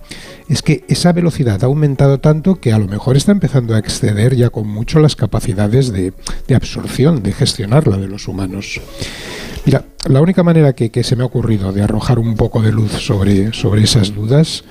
es 0.48 0.60
que 0.60 0.84
esa 0.88 1.12
velocidad 1.12 1.64
ha 1.64 1.66
aumentado 1.66 2.20
tanto 2.20 2.60
que 2.60 2.72
a 2.72 2.78
lo 2.78 2.86
mejor 2.88 3.16
está 3.16 3.32
empezando 3.32 3.74
a 3.74 3.78
exceder 3.78 4.36
ya 4.36 4.50
con 4.50 4.68
mucho 4.68 5.00
las 5.00 5.16
capacidades 5.16 5.92
de, 5.92 6.12
absorción, 6.54 7.22
de 7.22 7.32
gestionarla 7.32 7.96
de 7.96 8.06
los 8.06 8.28
humanos. 8.28 8.80
Mira, 9.64 9.86
la 10.08 10.20
única 10.20 10.42
manera 10.42 10.74
que, 10.74 10.90
que, 10.90 11.02
se 11.02 11.16
me 11.16 11.22
ha 11.22 11.26
ocurrido 11.26 11.72
de 11.72 11.82
arrojar 11.82 12.18
un 12.18 12.36
poco 12.36 12.60
de 12.60 12.70
luz 12.70 12.92
sobre, 12.92 13.54
sobre 13.54 13.82
esas 13.82 14.14
dudas 14.14 14.64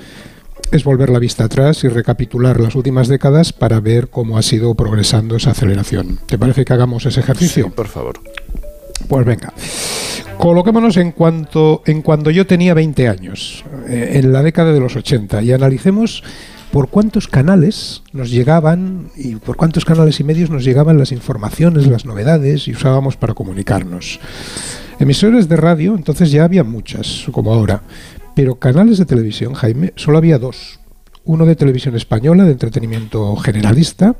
es 0.70 0.84
volver 0.84 1.10
la 1.10 1.18
vista 1.18 1.44
atrás 1.44 1.82
y 1.82 1.88
recapitular 1.88 2.60
las 2.60 2.76
últimas 2.76 3.08
décadas 3.08 3.52
para 3.52 3.80
ver 3.80 4.08
cómo 4.08 4.38
ha 4.38 4.42
sido 4.42 4.74
progresando 4.76 5.34
esa 5.34 5.50
aceleración. 5.50 6.20
¿Te 6.26 6.38
parece 6.38 6.64
que 6.64 6.72
hagamos 6.72 7.06
ese 7.06 7.20
ejercicio? 7.20 7.64
Sí, 7.64 7.70
por 7.70 7.88
favor. 7.88 8.20
Pues 9.08 9.26
venga. 9.26 9.52
Coloquémonos 10.38 10.96
en 10.96 11.12
cuanto 11.12 11.82
en 11.84 12.00
cuando 12.00 12.30
yo 12.30 12.46
tenía 12.46 12.72
20 12.72 13.08
años, 13.08 13.64
eh, 13.88 14.12
en 14.14 14.32
la 14.32 14.42
década 14.42 14.72
de 14.72 14.80
los 14.80 14.96
80, 14.96 15.42
y 15.42 15.52
analicemos 15.52 16.22
por 16.70 16.88
cuántos 16.88 17.28
canales 17.28 18.02
nos 18.12 18.30
llegaban 18.30 19.10
y 19.16 19.36
por 19.36 19.56
cuántos 19.56 19.84
canales 19.84 20.20
y 20.20 20.24
medios 20.24 20.50
nos 20.50 20.64
llegaban 20.64 20.98
las 20.98 21.12
informaciones, 21.12 21.86
las 21.86 22.06
novedades 22.06 22.68
y 22.68 22.72
usábamos 22.72 23.16
para 23.16 23.34
comunicarnos. 23.34 24.20
Emisoras 24.98 25.48
de 25.48 25.56
radio, 25.56 25.94
entonces 25.94 26.30
ya 26.30 26.44
había 26.44 26.64
muchas, 26.64 27.26
como 27.32 27.52
ahora, 27.52 27.82
pero 28.34 28.54
canales 28.56 28.98
de 28.98 29.06
televisión, 29.06 29.54
Jaime, 29.54 29.92
solo 29.96 30.18
había 30.18 30.38
dos. 30.38 30.80
Uno 31.24 31.44
de 31.44 31.56
televisión 31.56 31.96
española, 31.96 32.44
de 32.44 32.52
entretenimiento 32.52 33.36
generalista, 33.36 34.16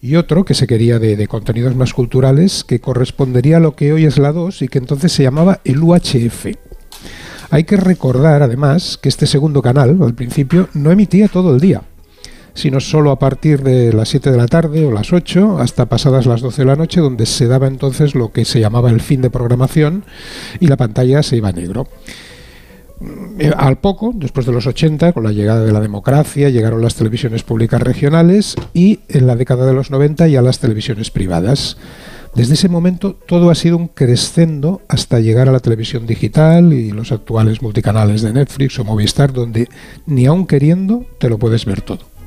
y 0.00 0.16
otro 0.16 0.44
que 0.44 0.54
se 0.54 0.66
quería 0.66 0.98
de, 0.98 1.26
contenidos 1.26 1.74
más 1.74 1.92
culturales 1.92 2.64
que 2.64 2.80
correspondería 2.80 3.56
a 3.56 3.60
lo 3.60 3.74
que 3.74 3.92
hoy 3.92 4.04
es 4.04 4.18
la 4.18 4.32
2 4.32 4.62
y 4.62 4.68
que 4.68 4.78
entonces 4.78 5.12
se 5.12 5.24
llamaba 5.24 5.60
el 5.64 5.82
UHF. 5.82 6.46
Hay 7.50 7.64
que 7.64 7.76
recordar 7.76 8.42
además 8.42 8.98
que 9.00 9.08
este 9.08 9.26
segundo 9.26 9.62
canal, 9.62 9.98
al 10.02 10.14
principio, 10.14 10.68
no 10.74 10.90
emitía 10.90 11.28
todo 11.28 11.54
el 11.54 11.60
día. 11.60 11.82
sino 12.54 12.80
solo 12.80 13.12
a 13.12 13.20
partir 13.20 13.62
de 13.62 13.92
las 13.92 14.08
7 14.08 14.32
de 14.32 14.36
la 14.36 14.48
tarde 14.48 14.84
o 14.84 14.90
las 14.90 15.12
8 15.12 15.58
hasta 15.60 15.86
pasadas 15.86 16.26
las 16.26 16.40
12 16.40 16.62
de 16.62 16.66
la 16.66 16.74
noche, 16.74 17.00
donde 17.00 17.24
se 17.24 17.46
daba 17.46 17.68
entonces 17.68 18.16
lo 18.16 18.32
que 18.32 18.44
se 18.44 18.58
llamaba 18.58 18.90
el 18.90 19.00
fin 19.00 19.22
de 19.22 19.30
programación 19.30 20.04
y 20.58 20.66
la 20.66 20.76
pantalla 20.76 21.22
se 21.22 21.36
iba 21.36 21.50
a 21.50 21.52
negro. 21.52 21.86
Eh, 23.38 23.52
Al 23.56 23.78
poco, 23.78 24.12
después 24.14 24.46
de 24.46 24.52
los 24.52 24.66
80, 24.66 25.12
con 25.12 25.22
la 25.22 25.32
llegada 25.32 25.64
de 25.64 25.72
la 25.72 25.80
democracia, 25.80 26.48
llegaron 26.48 26.82
las 26.82 26.96
televisiones 26.96 27.42
públicas 27.42 27.80
regionales 27.80 28.56
y 28.74 29.00
en 29.08 29.26
la 29.26 29.36
década 29.36 29.66
de 29.66 29.74
los 29.74 29.90
90 29.90 30.26
ya 30.28 30.42
las 30.42 30.58
televisiones 30.58 31.10
privadas. 31.10 31.76
Desde 32.34 32.54
ese 32.54 32.68
momento 32.68 33.14
todo 33.14 33.50
ha 33.50 33.54
sido 33.54 33.76
un 33.76 33.88
crescendo 33.88 34.82
hasta 34.88 35.20
llegar 35.20 35.48
a 35.48 35.52
la 35.52 35.60
televisión 35.60 36.06
digital 36.06 36.72
y 36.72 36.90
los 36.90 37.10
actuales 37.10 37.62
multicanales 37.62 38.22
de 38.22 38.32
Netflix 38.32 38.78
o 38.78 38.84
Movistar, 38.84 39.32
donde 39.32 39.68
ni 40.06 40.26
aun 40.26 40.46
queriendo 40.46 41.06
te 41.18 41.28
lo 41.28 41.38
puedes 41.38 41.64
ver 41.64 41.80
todo. 41.80 42.17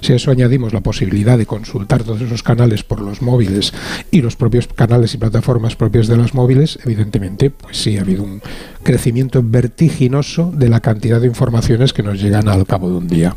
Si 0.00 0.12
a 0.12 0.16
eso 0.16 0.30
añadimos 0.30 0.72
la 0.72 0.80
posibilidad 0.80 1.38
de 1.38 1.46
consultar 1.46 2.04
todos 2.04 2.20
esos 2.20 2.42
canales 2.42 2.84
por 2.84 3.00
los 3.00 3.22
móviles 3.22 3.72
y 4.10 4.22
los 4.22 4.36
propios 4.36 4.68
canales 4.68 5.14
y 5.14 5.18
plataformas 5.18 5.76
propias 5.76 6.06
de 6.06 6.16
los 6.16 6.34
móviles, 6.34 6.78
evidentemente, 6.84 7.50
pues 7.50 7.76
sí 7.78 7.96
ha 7.98 8.02
habido 8.02 8.22
un 8.22 8.42
crecimiento 8.82 9.42
vertiginoso 9.42 10.52
de 10.54 10.68
la 10.68 10.80
cantidad 10.80 11.20
de 11.20 11.26
informaciones 11.26 11.92
que 11.92 12.02
nos 12.02 12.20
llegan 12.20 12.48
al 12.48 12.66
cabo 12.66 12.88
de 12.90 12.96
un 12.96 13.08
día. 13.08 13.36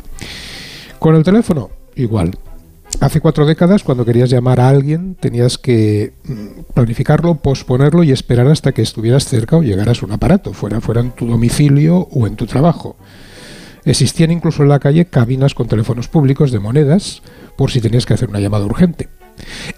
Con 0.98 1.16
el 1.16 1.24
teléfono, 1.24 1.70
igual. 1.96 2.36
Hace 3.00 3.20
cuatro 3.20 3.46
décadas, 3.46 3.82
cuando 3.82 4.04
querías 4.04 4.28
llamar 4.28 4.60
a 4.60 4.68
alguien, 4.68 5.14
tenías 5.14 5.56
que 5.56 6.12
mm, 6.24 6.72
planificarlo, 6.74 7.36
posponerlo 7.36 8.02
y 8.02 8.12
esperar 8.12 8.48
hasta 8.48 8.72
que 8.72 8.82
estuvieras 8.82 9.24
cerca 9.24 9.56
o 9.56 9.62
llegaras 9.62 10.02
a 10.02 10.06
un 10.06 10.12
aparato, 10.12 10.52
fuera, 10.52 10.80
fuera 10.80 11.00
en 11.00 11.12
tu 11.12 11.26
domicilio 11.26 12.08
o 12.10 12.26
en 12.26 12.36
tu 12.36 12.46
trabajo. 12.46 12.96
Existían 13.84 14.30
incluso 14.30 14.62
en 14.62 14.68
la 14.68 14.78
calle 14.78 15.06
cabinas 15.06 15.54
con 15.54 15.68
teléfonos 15.68 16.08
públicos 16.08 16.50
de 16.52 16.58
monedas 16.58 17.22
por 17.56 17.70
si 17.70 17.80
tenías 17.80 18.06
que 18.06 18.14
hacer 18.14 18.28
una 18.28 18.40
llamada 18.40 18.64
urgente. 18.64 19.08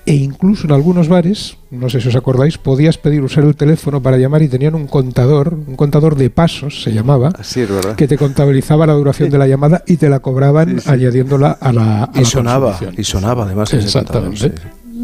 E 0.07 0.15
incluso 0.15 0.67
en 0.67 0.73
algunos 0.73 1.09
bares, 1.09 1.57
no 1.71 1.89
sé 1.89 2.01
si 2.01 2.09
os 2.09 2.17
acordáis, 2.17 2.59
podías 2.59 2.99
pedir 2.99 3.23
usar 3.23 3.45
el 3.45 3.55
teléfono 3.55 4.03
para 4.03 4.17
llamar 4.19 4.43
y 4.43 4.49
tenían 4.49 4.75
un 4.75 4.89
contador, 4.89 5.55
un 5.55 5.77
contador 5.77 6.17
de 6.17 6.31
pasos 6.31 6.83
se 6.83 6.93
llamaba, 6.93 7.31
que 7.97 8.09
te 8.09 8.19
contabilizaba 8.19 8.87
la 8.87 8.95
duración 8.95 9.31
de 9.31 9.39
la 9.39 9.47
llamada 9.47 9.85
y 9.87 9.99
te 9.99 10.09
la 10.09 10.19
cobraban 10.19 10.81
añadiéndola 10.85 11.53
a 11.61 11.73
la... 11.73 12.05
a 12.05 12.11
Y 12.15 12.19
la 12.21 12.25
sonaba, 12.25 12.71
consumición. 12.71 12.95
y 13.01 13.05
sonaba 13.05 13.45
además. 13.45 13.73
Exactamente. 13.73 14.53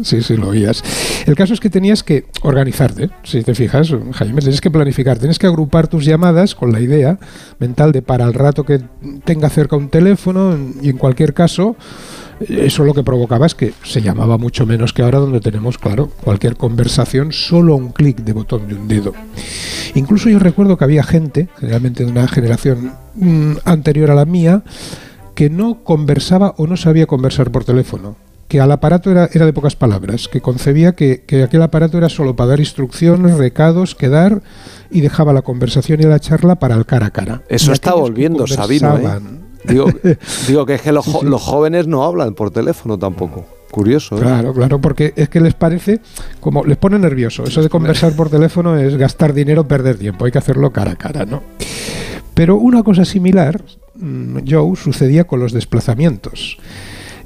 Sí. 0.03 0.21
Sí, 0.21 0.37
lo 0.37 0.49
oías. 0.49 0.83
El 1.25 1.35
caso 1.35 1.53
es 1.53 1.59
que 1.59 1.69
tenías 1.69 2.03
que 2.03 2.25
organizarte, 2.41 3.09
si 3.23 3.43
te 3.43 3.55
fijas, 3.55 3.93
Jaime, 4.13 4.41
tienes 4.41 4.61
que 4.61 4.71
planificar, 4.71 5.17
tienes 5.17 5.39
que 5.39 5.47
agrupar 5.47 5.87
tus 5.87 6.05
llamadas 6.05 6.55
con 6.55 6.71
la 6.71 6.79
idea 6.79 7.19
mental 7.59 7.91
de 7.91 8.01
para 8.01 8.25
el 8.25 8.33
rato 8.33 8.63
que 8.63 8.81
tenga 9.25 9.49
cerca 9.49 9.75
un 9.75 9.89
teléfono 9.89 10.57
y 10.81 10.89
en 10.89 10.97
cualquier 10.97 11.33
caso, 11.33 11.75
eso 12.47 12.83
lo 12.83 12.93
que 12.93 13.03
provocaba 13.03 13.45
es 13.45 13.55
que 13.55 13.73
se 13.83 14.01
llamaba 14.01 14.37
mucho 14.37 14.65
menos 14.65 14.93
que 14.93 15.01
ahora 15.01 15.19
donde 15.19 15.41
tenemos, 15.41 15.77
claro, 15.77 16.11
cualquier 16.23 16.55
conversación 16.55 17.31
solo 17.31 17.75
un 17.75 17.91
clic 17.91 18.17
de 18.17 18.33
botón 18.33 18.67
de 18.67 18.75
un 18.75 18.87
dedo. 18.87 19.13
Incluso 19.95 20.29
yo 20.29 20.39
recuerdo 20.39 20.77
que 20.77 20.83
había 20.83 21.03
gente, 21.03 21.49
generalmente 21.59 22.05
de 22.05 22.11
una 22.11 22.27
generación 22.27 22.93
mm, 23.15 23.53
anterior 23.65 24.11
a 24.11 24.15
la 24.15 24.25
mía, 24.25 24.63
que 25.35 25.49
no 25.49 25.83
conversaba 25.83 26.53
o 26.57 26.67
no 26.67 26.77
sabía 26.77 27.05
conversar 27.05 27.51
por 27.51 27.63
teléfono 27.63 28.28
que 28.49 28.59
al 28.59 28.71
aparato 28.71 29.11
era, 29.11 29.29
era 29.31 29.45
de 29.45 29.53
pocas 29.53 29.75
palabras, 29.75 30.27
que 30.27 30.41
concebía 30.41 30.93
que, 30.93 31.23
que 31.25 31.43
aquel 31.43 31.61
aparato 31.61 31.99
era 31.99 32.09
solo 32.09 32.35
para 32.35 32.49
dar 32.49 32.59
instrucciones, 32.59 33.37
recados, 33.37 33.93
quedar 33.93 34.41
y 34.89 35.01
dejaba 35.01 35.33
la 35.33 35.43
conversación 35.43 36.01
y 36.01 36.03
la 36.03 36.19
charla 36.19 36.55
para 36.55 36.75
el 36.75 36.87
cara 36.87 37.05
a 37.05 37.11
cara. 37.11 37.43
Eso 37.47 37.69
Y 37.69 37.73
está 37.73 37.93
volviendo, 37.93 38.47
Sabino. 38.47 38.97
¿eh? 38.97 39.19
Digo, 39.65 39.85
digo 40.47 40.65
que 40.65 40.73
es 40.73 40.81
que 40.81 40.91
los, 40.91 41.23
los 41.23 41.41
jóvenes 41.43 41.85
no 41.85 42.03
hablan 42.03 42.33
por 42.33 42.49
teléfono 42.49 42.97
tampoco. 42.97 43.45
Curioso. 43.69 44.17
¿eh? 44.17 44.21
Claro, 44.21 44.51
claro, 44.51 44.81
porque 44.81 45.13
es 45.15 45.29
que 45.29 45.41
les 45.41 45.53
parece 45.53 45.99
como 46.39 46.65
les 46.65 46.77
pone 46.77 46.97
nervioso. 46.97 47.43
Eso 47.43 47.61
de 47.61 47.69
conversar 47.69 48.13
por 48.15 48.31
teléfono 48.31 48.75
es 48.77 48.95
gastar 48.97 49.33
dinero, 49.33 49.67
perder 49.67 49.99
tiempo. 49.99 50.25
Hay 50.25 50.31
que 50.31 50.39
hacerlo 50.39 50.71
cara 50.73 50.93
a 50.93 50.95
cara, 50.95 51.25
¿no? 51.25 51.43
Pero 52.33 52.55
una 52.55 52.81
cosa 52.81 53.05
similar, 53.05 53.61
mm, 53.95 54.39
Joe, 54.49 54.75
sucedía 54.75 55.25
con 55.25 55.39
los 55.39 55.53
desplazamientos. 55.53 56.57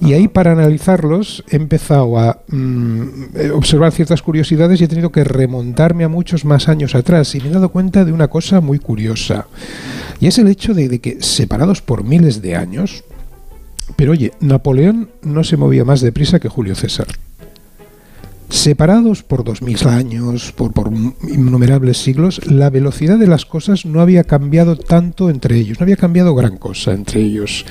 Y 0.06 0.12
ahí 0.14 0.28
para 0.28 0.52
analizarlos 0.52 1.46
he 1.50 1.56
empezado 1.56 2.20
a 2.20 2.42
mm, 2.50 3.04
eh, 3.36 3.52
observar 3.52 3.94
ciertas 3.94 4.22
curiosidades 4.22 4.82
y 4.82 4.84
he 4.84 4.88
tenido 4.90 5.14
que 5.14 5.24
remontarme 5.24 6.04
a 6.04 6.10
muchos 6.10 6.44
más 6.44 6.68
años 6.68 6.94
atrás 6.94 7.34
y 7.36 7.40
me 7.40 7.48
he 7.48 7.52
dado 7.52 7.70
cuenta 7.70 8.04
de 8.04 8.12
una 8.12 8.28
cosa 8.28 8.60
muy 8.60 8.80
curiosa. 8.80 9.48
Y 10.20 10.28
es 10.28 10.38
el 10.38 10.50
hecho 10.50 10.74
de, 10.74 11.00
que 11.00 11.22
separados 11.22 11.82
por 11.82 12.04
miles 12.04 12.42
de 12.42 12.58
años, 12.58 13.06
pero 13.96 14.12
oye, 14.12 14.34
Napoleón 14.42 15.10
no 15.22 15.46
se 15.46 15.56
movía 15.56 15.86
más 15.86 16.02
deprisa 16.02 16.40
que 16.40 16.50
Julio 16.50 16.76
César. 16.76 17.08
Separados 18.50 19.24
por 19.24 19.46
dos 19.46 19.62
mil 19.62 19.88
años, 19.88 20.52
por, 20.52 20.74
por 20.74 20.92
innumerables 21.28 21.98
siglos, 21.98 22.46
la 22.46 22.70
velocidad 22.70 23.18
de 23.18 23.28
las 23.28 23.46
cosas 23.46 23.86
no 23.86 24.02
había 24.02 24.26
cambiado 24.26 24.76
tanto 24.76 25.30
entre 25.30 25.58
ellos, 25.58 25.80
no 25.80 25.86
había 25.86 25.96
cambiado 25.96 26.36
gran 26.36 26.58
cosa 26.58 26.92
entre 26.92 27.22
ellos. 27.22 27.66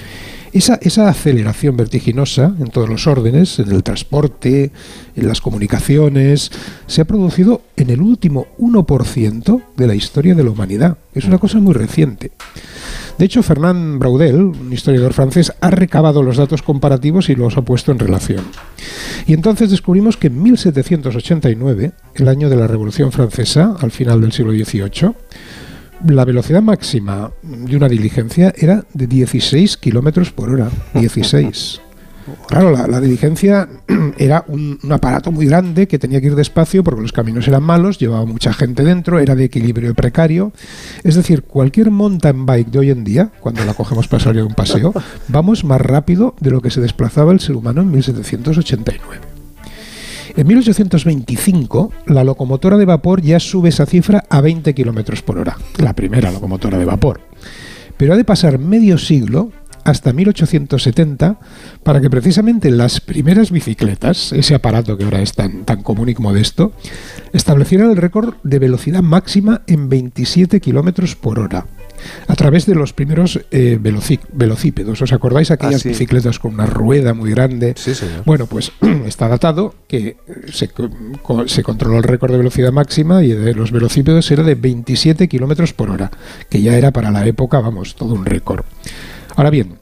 Esa, 0.53 0.78
esa 0.82 1.09
aceleración 1.09 1.78
vertiginosa 1.78 2.55
en 2.61 2.68
todos 2.68 2.88
los 2.88 3.07
órdenes, 3.07 3.59
en 3.59 3.72
el 3.72 3.82
transporte, 3.82 4.70
en 5.16 5.26
las 5.26 5.40
comunicaciones, 5.40 6.50
se 6.86 7.00
ha 7.00 7.07
producido 7.07 7.62
en 7.76 7.88
el 7.88 8.03
último 8.03 8.48
1% 8.59 9.62
de 9.76 9.86
la 9.86 9.94
historia 9.94 10.34
de 10.34 10.44
la 10.44 10.50
humanidad. 10.50 10.98
Es 11.14 11.24
una 11.24 11.38
cosa 11.38 11.59
muy 11.59 11.72
reciente. 11.72 12.32
De 13.18 13.26
hecho, 13.26 13.42
Fernand 13.42 13.98
Braudel, 13.98 14.36
un 14.36 14.72
historiador 14.72 15.12
francés, 15.12 15.53
ha 15.61 15.70
recabado 15.70 16.22
los 16.22 16.36
datos 16.36 16.62
comparativos 16.62 17.28
y 17.30 17.34
los 17.34 17.57
ha 17.57 17.62
puesto 17.62 17.92
en 17.92 17.98
relación. 17.98 18.44
Y 19.26 19.34
entonces 19.34 19.70
descubrimos 19.70 20.16
que 20.16 20.26
en 20.26 20.42
1789, 20.42 21.92
el 22.14 22.28
año 22.28 22.48
de 22.48 22.57
la 22.57 22.66
Revolución 22.66 23.12
Francesa, 23.12 23.76
al 23.80 23.90
final 23.90 24.20
del 24.20 24.32
siglo 24.32 24.53
XVIII, 24.53 25.14
la 26.07 26.24
velocidad 26.24 26.62
máxima 26.62 27.30
de 27.42 27.76
una 27.76 27.88
diligencia 27.88 28.53
era 28.57 28.84
de 28.94 29.07
16 29.07 29.76
kilómetros 29.76 30.32
por 30.32 30.50
hora. 30.50 30.70
16. 30.94 31.80
Claro, 32.46 32.70
la, 32.70 32.86
la 32.86 33.00
diligencia 33.00 33.68
era 34.18 34.44
un, 34.46 34.78
un 34.82 34.92
aparato 34.92 35.32
muy 35.32 35.46
grande 35.46 35.88
que 35.88 35.98
tenía 35.98 36.20
que 36.20 36.28
ir 36.28 36.34
despacio 36.36 36.84
porque 36.84 37.03
los 37.03 37.12
caminos 37.12 37.48
eran 37.48 37.62
malos, 37.62 37.98
llevaba 37.98 38.24
mucha 38.24 38.53
gente 38.53 38.84
dentro, 38.84 39.18
era 39.18 39.34
de 39.34 39.44
equilibrio 39.44 39.94
precario. 39.94 40.53
Es 41.03 41.16
decir, 41.16 41.42
cualquier 41.42 41.90
mountain 41.90 42.46
bike 42.46 42.70
de 42.70 42.78
hoy 42.78 42.90
en 42.90 43.05
día, 43.05 43.30
cuando 43.40 43.64
la 43.64 43.74
cogemos 43.74 44.07
para 44.09 44.22
salir 44.22 44.42
a 44.42 44.46
un 44.46 44.55
paseo, 44.55 44.92
vamos 45.28 45.64
más 45.64 45.80
rápido 45.80 46.34
de 46.40 46.50
lo 46.50 46.61
que 46.61 46.70
se 46.70 46.80
desplazaba 46.80 47.32
el 47.32 47.40
ser 47.40 47.57
humano 47.57 47.82
en 47.82 47.90
1789. 47.90 49.31
En 50.34 50.46
1825, 50.46 51.92
la 52.06 52.24
locomotora 52.24 52.78
de 52.78 52.86
vapor 52.86 53.20
ya 53.20 53.38
sube 53.38 53.68
esa 53.68 53.84
cifra 53.84 54.24
a 54.30 54.40
20 54.40 54.74
kilómetros 54.74 55.22
por 55.22 55.38
hora, 55.38 55.58
la 55.76 55.92
primera 55.92 56.30
locomotora 56.30 56.78
de 56.78 56.86
vapor. 56.86 57.20
Pero 57.98 58.14
ha 58.14 58.16
de 58.16 58.24
pasar 58.24 58.58
medio 58.58 58.96
siglo 58.96 59.50
hasta 59.84 60.12
1870 60.12 61.38
para 61.82 62.00
que 62.00 62.08
precisamente 62.08 62.70
las 62.70 63.00
primeras 63.00 63.50
bicicletas, 63.50 64.32
ese 64.32 64.54
aparato 64.54 64.96
que 64.96 65.04
ahora 65.04 65.20
es 65.20 65.34
tan, 65.34 65.64
tan 65.64 65.82
común 65.82 66.08
y 66.08 66.14
modesto, 66.14 66.72
establecieran 67.34 67.90
el 67.90 67.96
récord 67.96 68.34
de 68.42 68.58
velocidad 68.58 69.02
máxima 69.02 69.62
en 69.66 69.90
27 69.90 70.60
kilómetros 70.60 71.14
por 71.14 71.40
hora. 71.40 71.66
A 72.26 72.34
través 72.34 72.66
de 72.66 72.74
los 72.74 72.92
primeros 72.92 73.40
eh, 73.50 73.78
velocípedos. 73.80 75.03
¿Os 75.03 75.12
acordáis 75.12 75.50
aquellas 75.50 75.76
Ah, 75.76 75.78
sí. 75.82 75.88
bicicletas 75.90 76.38
con 76.38 76.55
una 76.55 76.66
rueda 76.66 77.14
muy 77.14 77.30
grande? 77.30 77.74
Bueno, 78.24 78.46
pues 78.46 78.72
está 79.07 79.28
datado 79.28 79.74
que 79.88 79.98
eh, 80.09 80.16
se, 80.53 80.70
se 81.46 81.62
controló 81.62 81.96
el 81.98 82.03
récord 82.05 82.30
de 82.32 82.38
velocidad 82.38 82.72
máxima 82.72 83.22
y 83.24 83.28
de 83.32 83.55
los 83.55 83.70
velocípedos 83.72 84.30
era 84.30 84.42
de 84.42 84.55
27 84.55 85.28
kilómetros 85.28 85.72
por 85.72 85.90
hora, 85.90 86.11
que 86.48 86.62
ya 86.62 86.76
era 86.76 86.90
para 86.90 87.11
la 87.11 87.26
época, 87.26 87.61
vamos, 87.61 87.94
todo 87.94 88.14
un 88.14 88.24
récord. 88.24 88.64
Ahora 89.36 89.50
bien, 89.50 89.76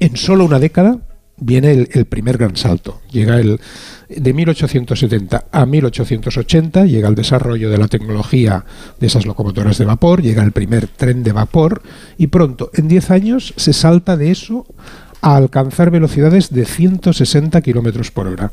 en 0.00 0.16
solo 0.16 0.44
una 0.44 0.58
década 0.58 0.98
viene 1.38 1.70
el, 1.72 1.88
el 1.92 2.06
primer 2.06 2.38
gran 2.38 2.56
salto. 2.56 3.00
Llega 3.10 3.38
el 3.40 3.60
de 4.08 4.32
1870 4.32 5.46
a 5.50 5.66
1880, 5.66 6.86
llega 6.86 7.08
el 7.08 7.14
desarrollo 7.14 7.70
de 7.70 7.78
la 7.78 7.88
tecnología 7.88 8.64
de 9.00 9.06
esas 9.06 9.26
locomotoras 9.26 9.78
de 9.78 9.84
vapor, 9.84 10.22
llega 10.22 10.42
el 10.42 10.52
primer 10.52 10.86
tren 10.88 11.22
de 11.22 11.32
vapor 11.32 11.82
y 12.16 12.28
pronto, 12.28 12.70
en 12.74 12.88
10 12.88 13.10
años, 13.10 13.54
se 13.56 13.72
salta 13.72 14.16
de 14.16 14.30
eso 14.30 14.66
a 15.22 15.36
alcanzar 15.36 15.90
velocidades 15.90 16.50
de 16.50 16.64
160 16.64 17.60
kilómetros 17.62 18.10
por 18.10 18.28
hora, 18.28 18.52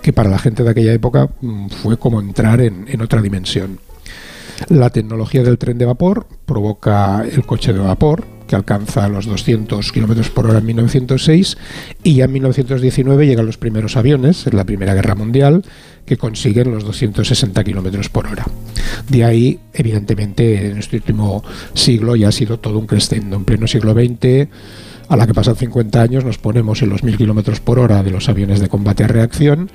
que 0.00 0.12
para 0.12 0.30
la 0.30 0.38
gente 0.38 0.62
de 0.62 0.70
aquella 0.70 0.92
época 0.92 1.28
mm, 1.40 1.68
fue 1.68 1.98
como 1.98 2.20
entrar 2.20 2.60
en, 2.60 2.86
en 2.88 3.02
otra 3.02 3.20
dimensión. 3.20 3.78
La 4.68 4.90
tecnología 4.90 5.42
del 5.42 5.58
tren 5.58 5.78
de 5.78 5.84
vapor 5.84 6.26
provoca 6.46 7.24
el 7.24 7.44
coche 7.44 7.72
de 7.72 7.80
vapor, 7.80 8.24
que 8.46 8.56
alcanza 8.56 9.08
los 9.08 9.26
200 9.26 9.92
kilómetros 9.92 10.30
por 10.30 10.46
hora 10.46 10.58
en 10.58 10.66
1906, 10.66 11.56
y 12.02 12.16
ya 12.16 12.24
en 12.24 12.32
1919 12.32 13.26
llegan 13.26 13.46
los 13.46 13.58
primeros 13.58 13.96
aviones, 13.96 14.46
en 14.46 14.56
la 14.56 14.64
Primera 14.64 14.94
Guerra 14.94 15.14
Mundial, 15.14 15.64
que 16.06 16.16
consiguen 16.16 16.70
los 16.70 16.84
260 16.84 17.64
kilómetros 17.64 18.08
por 18.08 18.26
hora. 18.26 18.46
De 19.08 19.24
ahí, 19.24 19.58
evidentemente, 19.72 20.70
en 20.70 20.78
este 20.78 20.96
último 20.96 21.42
siglo 21.72 22.16
ya 22.16 22.28
ha 22.28 22.32
sido 22.32 22.58
todo 22.58 22.78
un 22.78 22.86
crescendo. 22.86 23.36
En 23.36 23.44
pleno 23.44 23.66
siglo 23.66 23.94
XX 23.94 24.48
a 25.08 25.16
la 25.16 25.26
que 25.26 25.34
pasan 25.34 25.56
50 25.56 26.00
años 26.00 26.24
nos 26.24 26.38
ponemos 26.38 26.82
en 26.82 26.88
los 26.90 27.02
1000 27.02 27.16
kilómetros 27.16 27.60
por 27.60 27.78
hora 27.78 28.02
de 28.02 28.10
los 28.10 28.28
aviones 28.28 28.60
de 28.60 28.68
combate 28.68 29.04
a 29.04 29.08
reacción 29.08 29.70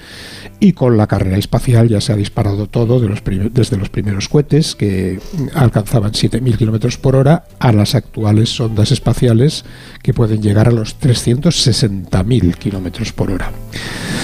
y 0.59 0.73
con 0.73 0.97
la 0.97 1.07
carrera 1.07 1.37
espacial 1.37 1.87
ya 1.87 2.01
se 2.01 2.11
ha 2.13 2.15
disparado 2.15 2.67
todo 2.67 2.99
desde 2.99 3.77
los 3.77 3.89
primeros 3.89 4.27
cohetes 4.29 4.75
que 4.75 5.19
alcanzaban 5.53 6.13
7000 6.13 6.57
kilómetros 6.57 6.97
por 6.97 7.15
hora 7.15 7.45
a 7.59 7.71
las 7.71 7.95
actuales 7.95 8.49
sondas 8.49 8.91
espaciales 8.91 9.65
que 10.03 10.13
pueden 10.13 10.41
llegar 10.41 10.67
a 10.67 10.71
los 10.71 10.99
360.000 10.99 12.55
kilómetros 12.55 13.13
por 13.13 13.31
hora. 13.31 13.51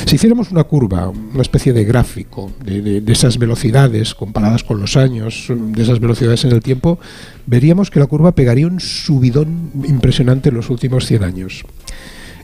Si 0.06 0.16
hiciéramos 0.16 0.52
una 0.52 0.64
curva, 0.66 1.10
una 1.10 1.42
especie 1.42 1.74
de 1.74 1.84
gráfico 1.84 2.52
de, 2.64 2.82
de- 2.82 3.02
de 3.02 3.14
esas 3.14 3.38
velocidades 3.38 4.14
comparadas 4.14 4.64
con 4.64 4.80
los 4.80 4.98
años, 4.98 5.48
de 5.50 5.82
esas 5.84 6.00
velocidades 6.00 6.46
en 6.46 6.52
el 6.52 6.62
tiempo, 6.62 7.00
veríamos 7.48 7.90
que 7.92 8.00
la 8.00 8.06
curva 8.06 8.34
pegaría 8.34 8.68
un 8.68 8.80
subidón 8.80 9.72
impresionante 9.88 10.50
en 10.50 10.56
los 10.56 10.70
últimos 10.70 10.95
100 11.04 11.24
años. 11.24 11.66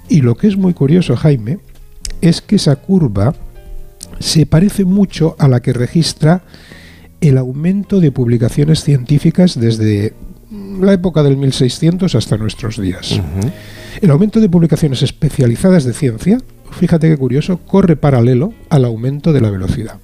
Y 0.10 0.22
lo 0.22 0.36
que 0.36 0.48
es 0.48 0.58
muy 0.58 0.74
curioso, 0.74 1.16
Jaime, 1.16 1.60
es 2.22 2.42
que 2.42 2.58
esa 2.58 2.76
curva 2.76 3.34
se 4.20 4.46
parece 4.46 4.86
mucho 4.86 5.36
a 5.40 5.48
la 5.48 5.62
que 5.62 5.74
registra 5.74 6.44
el 7.22 7.38
aumento 7.38 8.00
de 8.00 8.12
publicaciones 8.12 8.84
científicas 8.84 9.60
desde 9.60 10.14
la 10.80 10.94
época 10.94 11.24
del 11.24 11.38
1600 11.38 12.14
hasta 12.16 12.38
nuestros 12.38 12.82
días. 12.82 13.20
El 14.02 14.12
aumento 14.12 14.40
de 14.40 14.50
publicaciones 14.50 15.02
especializadas 15.02 15.84
de 15.84 15.94
ciencia, 15.94 16.40
fíjate 16.72 17.10
qué 17.10 17.18
curioso, 17.18 17.58
corre 17.58 17.96
paralelo 17.96 18.54
al 18.70 18.86
aumento 18.86 19.34
de 19.34 19.42
la 19.42 19.50
velocidad. 19.50 20.00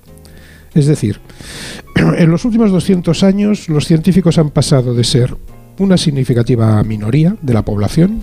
Es 0.73 0.85
decir, 0.85 1.19
en 1.95 2.29
los 2.29 2.45
últimos 2.45 2.71
200 2.71 3.23
años 3.23 3.67
los 3.69 3.85
científicos 3.85 4.37
han 4.37 4.51
pasado 4.51 4.93
de 4.93 5.03
ser 5.03 5.35
una 5.79 5.97
significativa 5.97 6.81
minoría 6.83 7.35
de 7.41 7.53
la 7.53 7.65
población 7.65 8.21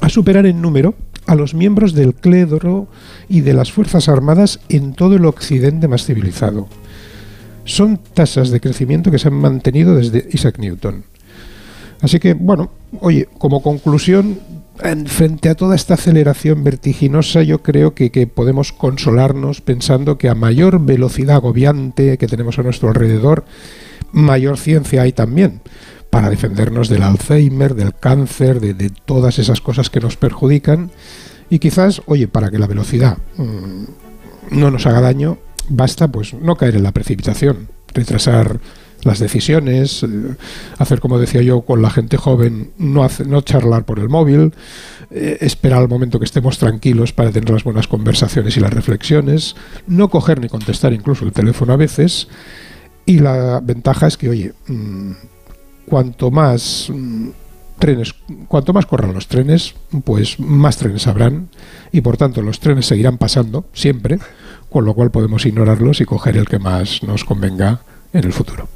a 0.00 0.08
superar 0.08 0.46
en 0.46 0.60
número 0.62 0.94
a 1.26 1.34
los 1.34 1.54
miembros 1.54 1.94
del 1.94 2.14
clero 2.14 2.86
y 3.28 3.40
de 3.40 3.54
las 3.54 3.72
Fuerzas 3.72 4.08
Armadas 4.08 4.60
en 4.68 4.92
todo 4.94 5.16
el 5.16 5.24
occidente 5.24 5.88
más 5.88 6.04
civilizado. 6.04 6.68
Son 7.64 7.98
tasas 8.12 8.50
de 8.50 8.60
crecimiento 8.60 9.10
que 9.10 9.18
se 9.18 9.28
han 9.28 9.34
mantenido 9.34 9.94
desde 9.96 10.28
Isaac 10.32 10.58
Newton. 10.58 11.04
Así 12.02 12.18
que, 12.20 12.34
bueno, 12.34 12.70
oye, 13.00 13.28
como 13.38 13.62
conclusión, 13.62 14.38
en- 14.82 15.06
frente 15.06 15.48
a 15.48 15.54
toda 15.54 15.74
esta 15.74 15.94
aceleración 15.94 16.62
vertiginosa, 16.62 17.42
yo 17.42 17.62
creo 17.62 17.94
que, 17.94 18.10
que 18.10 18.26
podemos 18.26 18.72
consolarnos 18.72 19.62
pensando 19.62 20.18
que 20.18 20.28
a 20.28 20.34
mayor 20.34 20.84
velocidad 20.84 21.36
agobiante 21.36 22.18
que 22.18 22.26
tenemos 22.26 22.58
a 22.58 22.62
nuestro 22.62 22.88
alrededor, 22.88 23.44
mayor 24.12 24.58
ciencia 24.58 25.02
hay 25.02 25.12
también 25.12 25.60
para 26.14 26.30
defendernos 26.30 26.88
del 26.88 27.02
Alzheimer, 27.02 27.74
del 27.74 27.92
cáncer, 27.92 28.60
de, 28.60 28.88
todas 29.04 29.40
esas 29.40 29.60
cosas 29.60 29.90
que 29.90 29.98
nos 29.98 30.16
perjudican. 30.16 30.92
Y 31.50 31.58
quizás, 31.58 32.02
oye, 32.06 32.28
para 32.28 32.52
que 32.52 32.58
la 32.60 32.68
velocidad 32.68 33.18
mm, 33.36 33.84
no 34.52 34.70
nos 34.70 34.86
haga 34.86 35.00
daño, 35.00 35.38
basta 35.68 36.06
pues 36.06 36.32
no 36.32 36.54
caer 36.54 36.76
en 36.76 36.84
la 36.84 36.92
precipitación, 36.92 37.66
retrasar 37.92 38.60
las 39.02 39.18
decisiones, 39.18 40.04
eh, 40.04 40.36
hacer 40.78 41.00
como 41.00 41.18
decía 41.18 41.42
yo 41.42 41.62
con 41.62 41.82
la 41.82 41.90
gente 41.90 42.16
joven, 42.16 42.70
no, 42.78 43.02
hace- 43.02 43.24
no 43.24 43.40
charlar 43.40 43.84
por 43.84 43.98
el 43.98 44.08
móvil, 44.08 44.54
eh, 45.10 45.38
esperar 45.40 45.80
al 45.80 45.88
momento 45.88 46.20
que 46.20 46.26
estemos 46.26 46.58
tranquilos 46.58 47.12
para 47.12 47.32
tener 47.32 47.50
las 47.50 47.64
buenas 47.64 47.88
conversaciones 47.88 48.56
y 48.56 48.60
las 48.60 48.72
reflexiones, 48.72 49.56
no 49.88 50.10
coger 50.10 50.40
ni 50.40 50.48
contestar 50.48 50.92
incluso 50.92 51.24
el 51.24 51.32
teléfono 51.32 51.72
a 51.72 51.76
veces. 51.76 52.28
Y 53.04 53.18
la 53.18 53.58
ventaja 53.60 54.06
es 54.06 54.16
que, 54.16 54.28
oye, 54.30 54.52
mm, 54.68 55.12
cuanto 55.86 56.30
más 56.30 56.90
mm, 56.92 57.28
trenes, 57.78 58.14
cuanto 58.48 58.72
más 58.72 58.86
corran 58.86 59.14
los 59.14 59.28
trenes, 59.28 59.74
pues 60.04 60.38
más 60.40 60.76
trenes 60.76 61.06
habrán 61.06 61.48
y 61.92 62.00
por 62.00 62.16
tanto 62.16 62.42
los 62.42 62.60
trenes 62.60 62.86
seguirán 62.86 63.18
pasando 63.18 63.66
siempre, 63.72 64.18
con 64.70 64.84
lo 64.84 64.94
cual 64.94 65.10
podemos 65.10 65.46
ignorarlos 65.46 66.00
y 66.00 66.04
coger 66.04 66.36
el 66.36 66.46
que 66.46 66.58
más 66.58 67.02
nos 67.02 67.24
convenga 67.24 67.80
en 68.12 68.24
el 68.24 68.32
futuro. 68.32 68.68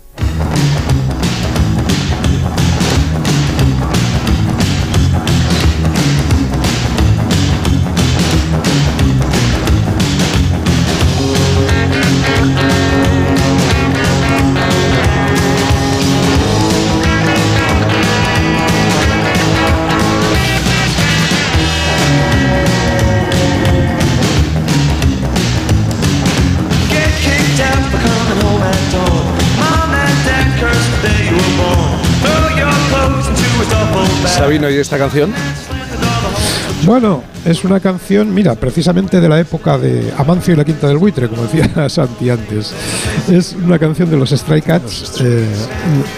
Sabino, 34.48 34.70
¿y 34.70 34.76
esta 34.76 34.96
canción? 34.96 35.30
Bueno, 36.86 37.22
es 37.44 37.64
una 37.64 37.80
canción, 37.80 38.32
mira, 38.32 38.54
precisamente 38.54 39.20
de 39.20 39.28
la 39.28 39.38
época 39.38 39.76
de 39.76 40.10
Amancio 40.16 40.54
y 40.54 40.56
la 40.56 40.64
Quinta 40.64 40.88
del 40.88 40.96
Buitre, 40.96 41.28
como 41.28 41.42
decía 41.42 41.86
Santi 41.90 42.30
antes. 42.30 42.72
Es 43.30 43.54
una 43.62 43.78
canción 43.78 44.08
de 44.08 44.16
los 44.16 44.30
Stray 44.30 44.62
Cats 44.62 45.20
eh, 45.20 45.46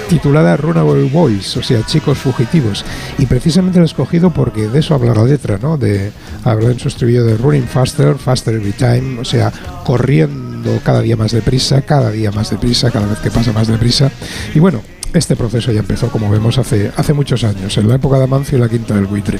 titulada 0.08 0.56
Runaway 0.56 1.08
Boys, 1.08 1.56
o 1.56 1.62
sea, 1.64 1.84
chicos 1.84 2.18
fugitivos. 2.18 2.84
Y 3.18 3.26
precisamente 3.26 3.80
la 3.80 3.82
he 3.82 3.86
escogido 3.86 4.30
porque 4.32 4.68
de 4.68 4.78
eso 4.78 4.94
habla 4.94 5.12
la 5.12 5.24
letra, 5.24 5.58
¿no? 5.60 5.76
De, 5.76 6.12
habla 6.44 6.70
en 6.70 6.78
su 6.78 6.86
estribillo 6.86 7.24
de 7.24 7.36
running 7.36 7.66
faster, 7.66 8.14
faster 8.14 8.54
every 8.54 8.70
time, 8.70 9.18
o 9.18 9.24
sea, 9.24 9.52
corriendo 9.82 10.78
cada 10.84 11.00
día 11.00 11.16
más 11.16 11.32
deprisa, 11.32 11.82
cada 11.82 12.12
día 12.12 12.30
más 12.30 12.50
deprisa, 12.50 12.92
cada 12.92 13.08
vez 13.08 13.18
que 13.18 13.32
pasa 13.32 13.52
más 13.52 13.66
deprisa. 13.66 14.08
Y 14.54 14.60
bueno, 14.60 14.82
este 15.14 15.36
proceso 15.36 15.72
ya 15.72 15.80
empezó, 15.80 16.08
como 16.08 16.30
vemos, 16.30 16.58
hace, 16.58 16.92
hace 16.96 17.12
muchos 17.12 17.44
años, 17.44 17.76
en 17.76 17.88
la 17.88 17.96
época 17.96 18.18
de 18.18 18.24
Amancio 18.24 18.58
y 18.58 18.60
la 18.60 18.68
Quinta 18.68 18.94
del 18.94 19.06
Buitre. 19.06 19.38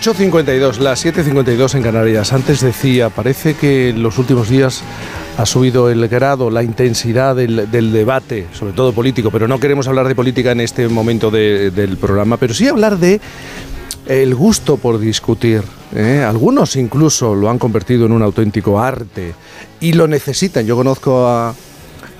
8.52, 0.00 0.78
las 0.78 1.04
7.52 1.04 1.74
en 1.74 1.82
Canarias. 1.82 2.32
Antes 2.32 2.62
decía, 2.62 3.10
parece 3.10 3.52
que 3.52 3.90
en 3.90 4.02
los 4.02 4.16
últimos 4.16 4.48
días 4.48 4.82
ha 5.36 5.44
subido 5.44 5.90
el 5.90 6.08
grado, 6.08 6.50
la 6.50 6.62
intensidad 6.62 7.36
del, 7.36 7.70
debate, 7.92 8.46
sobre 8.54 8.72
todo 8.72 8.94
político, 8.94 9.30
pero 9.30 9.46
no 9.46 9.60
queremos 9.60 9.88
hablar 9.88 10.08
de 10.08 10.14
política 10.14 10.52
en 10.52 10.60
este 10.60 10.88
momento 10.88 11.30
de- 11.30 11.70
del 11.70 11.98
programa, 11.98 12.38
pero 12.38 12.54
sí 12.54 12.66
hablar 12.66 12.98
de 12.98 13.20
el 14.06 14.34
gusto 14.34 14.78
por 14.78 14.98
discutir. 14.98 15.62
¿eh? 15.94 16.24
Algunos 16.26 16.76
incluso 16.76 17.34
lo 17.34 17.50
han 17.50 17.58
convertido 17.58 18.06
en 18.06 18.12
un 18.12 18.22
auténtico 18.22 18.80
arte 18.80 19.34
y 19.80 19.92
lo 19.92 20.06
necesitan. 20.08 20.64
Yo 20.64 20.76
conozco 20.76 21.26
a, 21.26 21.54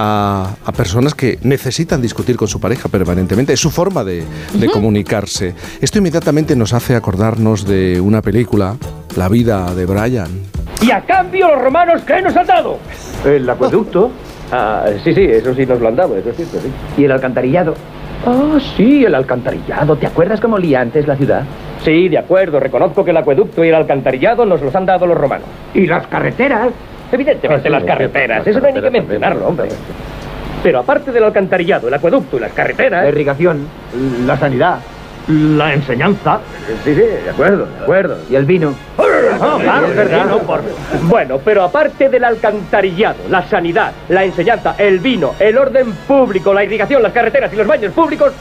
a- 0.03 0.55
a 0.64 0.72
personas 0.72 1.14
que 1.14 1.38
necesitan 1.42 2.01
discutir 2.01 2.36
con 2.36 2.48
su 2.48 2.59
pareja 2.59 2.88
permanentemente. 2.88 3.53
Es 3.53 3.61
su 3.61 3.70
forma 3.70 4.03
de, 4.03 4.24
de 4.55 4.66
Ujú. 4.66 4.72
comunicarse. 4.72 5.55
Esto 5.82 5.98
inmediatamente 5.98 6.57
nos 6.57 6.72
hace 6.72 6.96
acordarnos 6.96 7.66
de 7.66 8.01
una 8.01 8.22
película, 8.22 8.76
La 9.16 9.28
vida 9.28 9.74
de 9.74 9.84
Brian. 9.86 10.28
Y 10.80 10.90
a 10.90 11.03
cambio 11.03 11.51
los 11.51 11.61
romanos, 11.62 12.01
¿qué 12.07 12.22
nos 12.22 12.34
han 12.34 12.46
dado? 12.46 12.78
El 13.26 13.48
acueducto. 13.51 14.11
Ah, 14.51 14.86
sí, 15.05 15.12
sí, 15.12 15.22
eso 15.24 15.55
sí 15.55 15.66
nos 15.66 15.78
lo 15.80 15.88
han 15.88 15.96
dado, 15.96 16.16
eso 16.16 16.30
es 16.30 16.36
cierto, 16.36 16.59
sí. 16.61 16.68
¿Y 17.03 17.05
el 17.05 17.12
alcantarillado? 17.12 17.74
Ah, 18.26 18.59
sí, 18.76 19.05
el 19.05 19.14
alcantarillado. 19.14 19.96
¿Te 19.96 20.07
acuerdas 20.07 20.40
cómo 20.40 20.57
olía 20.57 20.80
antes 20.80 21.07
la 21.07 21.16
ciudad? 21.16 21.42
Sí, 21.84 22.09
de 22.09 22.18
acuerdo. 22.18 22.59
Reconozco 22.61 23.05
que 23.05 23.11
el 23.11 23.16
acueducto 23.16 23.64
y 23.64 23.68
el 23.68 23.74
alcantarillado 23.74 24.46
nos 24.46 24.62
los 24.62 24.74
han 24.74 24.86
dado 24.86 25.07
los 25.07 25.16
romanos. 25.18 25.46
¿Y 25.74 25.86
las 25.86 26.07
carreteras? 26.07 26.68
Evidentemente 27.12 27.61
Ah, 27.61 27.62
sí, 27.62 27.68
las 27.72 27.84
carreteras. 27.84 28.46
Eso 28.46 28.61
no 28.61 28.66
hay 28.66 28.72
ni 28.72 28.80
que 28.80 28.90
mencionarlo, 28.90 29.46
hombre. 29.48 29.68
Pero 30.62 30.80
aparte 30.80 31.11
del 31.12 31.24
alcantarillado, 31.24 31.88
el 31.88 31.94
acueducto 31.94 32.36
y 32.36 32.40
las 32.40 32.52
carreteras... 32.52 33.02
La 33.04 33.08
irrigación, 33.08 33.66
la 34.26 34.36
sanidad, 34.38 34.78
la 35.28 35.72
enseñanza... 35.72 36.40
Sí, 36.84 36.94
sí, 36.94 37.00
de 37.00 37.30
acuerdo, 37.30 37.66
de 37.66 37.82
acuerdo. 37.82 38.18
¿Y 38.30 38.34
el 38.36 38.44
vino? 38.44 38.74
No, 38.98 39.58
claro, 39.58 39.86
es 39.86 39.96
verdad, 39.96 40.26
no, 40.26 40.38
por- 40.40 40.61
Bueno, 41.04 41.38
pero 41.44 41.62
aparte 41.62 42.08
del 42.11 42.24
alcantarillado, 42.24 43.16
la 43.30 43.42
sanidad, 43.48 43.92
la 44.11 44.24
enseñanza, 44.24 44.74
el 44.76 44.98
vino, 44.98 45.34
el 45.38 45.56
orden 45.56 45.92
público, 46.06 46.52
la 46.52 46.62
irrigación, 46.64 47.02
las 47.02 47.12
carreteras 47.12 47.52
y 47.52 47.56
los 47.56 47.66
baños 47.66 47.92
públicos, 47.94 48.32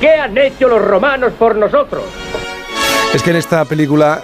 ¿qué 0.00 0.10
han 0.10 0.36
hecho 0.38 0.68
los 0.68 0.80
romanos 0.82 1.32
por 1.38 1.56
nosotros? 1.56 2.04
Es 3.12 3.22
que 3.22 3.30
en 3.30 3.36
esta 3.36 3.64
película, 3.64 4.20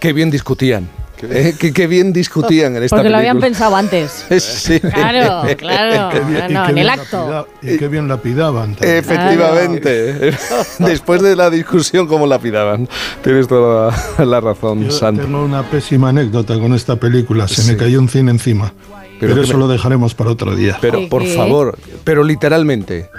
qué 0.00 0.12
bien 0.12 0.30
discutían. 0.30 0.88
Eh, 1.22 1.54
qué, 1.58 1.72
qué 1.72 1.86
bien 1.86 2.12
discutían 2.12 2.76
en 2.76 2.82
esta 2.84 2.96
Porque 2.96 3.08
lo 3.10 3.16
película. 3.16 3.30
habían 3.30 3.40
pensado 3.40 3.76
antes. 3.76 4.24
Sí. 4.38 4.80
Claro, 4.80 5.42
claro. 5.56 6.10
Qué 6.10 6.20
bien- 6.20 6.44
y 6.50 6.52
No, 6.54 6.64
qué 6.64 6.70
en 6.72 6.78
el 6.78 6.84
bien 6.86 6.90
acto. 7.00 7.28
lapida- 7.30 7.46
Y 7.74 7.78
qué 7.78 7.88
bien 7.88 8.08
lapidaban. 8.08 8.74
también. 8.74 8.96
Efectivamente. 8.98 10.30
Después 10.78 11.22
de 11.22 11.36
la 11.36 11.50
discusión, 11.50 12.06
¿cómo 12.06 12.26
la 12.26 12.38
pidaban? 12.38 12.88
Tienes 13.22 13.48
toda 13.48 13.94
la, 14.18 14.24
la 14.24 14.40
razón, 14.40 14.84
Yo 14.84 14.90
Santi. 14.90 15.22
tengo 15.22 15.44
una 15.44 15.62
pésima 15.62 16.10
anécdota 16.10 16.58
con 16.58 16.74
esta 16.74 16.96
película. 16.96 17.48
Se 17.48 17.62
Sí. 17.62 17.70
me 17.72 17.76
cayó 17.76 17.98
un 17.98 18.08
cine 18.08 18.30
encima. 18.30 18.72
Pero 19.20 19.32
Pero, 19.32 19.34
que 19.34 19.40
eso 19.48 19.54
me- 19.54 19.60
lo 19.60 19.68
dejaremos 19.68 20.14
para 20.14 20.30
otro 20.30 20.54
día. 20.54 20.78
Pero, 20.80 21.08
por 21.08 21.26
favor, 21.26 21.76
pero 22.04 22.22
literalmente. 22.22 23.10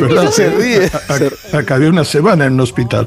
Verdad. 0.00 0.30
Se 0.30 0.50
ríe. 0.50 0.90
Acabé 1.52 1.88
una 1.88 2.04
semana 2.04 2.46
en 2.46 2.54
un 2.54 2.60
hospital. 2.60 3.06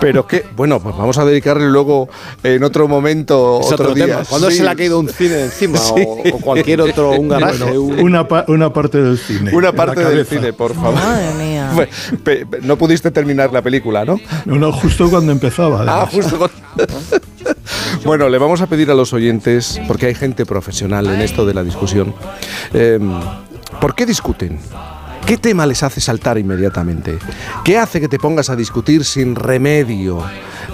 Pero 0.00 0.26
que, 0.26 0.44
bueno, 0.56 0.80
pues 0.80 0.96
vamos 0.96 1.18
a 1.18 1.24
dedicarle 1.24 1.68
luego 1.68 2.08
en 2.42 2.62
otro 2.64 2.88
momento, 2.88 3.60
Es 3.60 3.72
otro, 3.72 3.90
otro 3.90 3.94
día. 3.94 4.22
¿Cuándo 4.28 4.50
Sí. 4.50 4.58
se 4.58 4.62
le 4.64 4.70
ha 4.70 4.74
caído 4.76 4.98
un 5.00 5.08
cine 5.08 5.42
encima? 5.42 5.78
Sí. 5.82 6.04
O, 6.06 6.36
o 6.36 6.40
cualquier 6.40 6.80
otro, 6.80 7.10
un 7.10 7.28
garaje. 7.28 7.58
Bueno, 7.64 7.80
un- 7.82 8.00
una, 8.00 8.26
pa- 8.28 8.44
una 8.48 8.72
parte 8.72 9.00
del 9.02 9.18
cine. 9.18 9.50
Una 9.54 9.72
parte 9.72 10.04
del 10.04 10.24
cine, 10.26 10.52
por 10.52 10.74
favor. 10.74 10.94
Madre 10.94 11.32
mía. 11.34 11.70
No 12.62 12.76
pudiste 12.76 13.10
terminar 13.10 13.52
la 13.52 13.62
película, 13.62 14.04
¿no? 14.04 14.18
No, 14.44 14.56
no, 14.56 14.72
justo 14.72 15.08
cuando 15.10 15.32
empezaba. 15.32 15.84
Ah, 15.86 16.06
justo. 16.10 16.50
bueno, 18.04 18.28
le 18.28 18.38
vamos 18.38 18.60
a 18.60 18.66
pedir 18.66 18.90
a 18.90 18.94
los 18.94 19.12
oyentes, 19.12 19.80
porque 19.86 20.06
hay 20.06 20.14
gente 20.14 20.46
profesional 20.46 21.06
en 21.06 21.20
esto 21.20 21.44
de 21.46 21.54
la 21.54 21.62
discusión, 21.62 22.14
eh, 22.74 22.98
¿por 23.80 23.94
qué 23.94 24.06
discuten? 24.06 24.58
¿Qué 25.26 25.38
tema 25.38 25.66
les 25.66 25.82
hace 25.82 26.00
saltar 26.00 26.38
inmediatamente? 26.38 27.18
¿Qué 27.64 27.78
hace 27.78 28.00
que 28.00 28.08
te 28.08 28.18
pongas 28.18 28.50
a 28.50 28.56
discutir 28.56 29.04
sin 29.04 29.34
remedio 29.34 30.22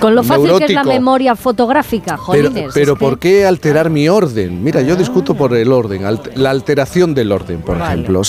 Con 0.00 0.14
lo 0.14 0.22
fácil 0.22 0.50
que 0.58 0.66
es 0.66 0.72
la 0.72 0.84
memoria 0.84 1.34
fotográfica, 1.34 2.18
Pero, 2.30 2.50
jolines. 2.50 2.70
pero 2.74 2.94
que- 2.96 3.00
¿por 3.00 3.18
qué 3.18 3.46
alterar 3.46 3.88
mi 3.88 4.10
orden? 4.10 4.62
Mira, 4.62 4.82
yo 4.82 4.94
discuto 4.94 5.34
por 5.34 5.54
el 5.56 5.72
orden, 5.72 6.02
alt- 6.02 6.34
la 6.34 6.50
alteración 6.50 7.14
del 7.14 7.32
orden, 7.32 7.62
por 7.62 7.78
Vale. 7.78 8.02
ejemplo. 8.02 8.20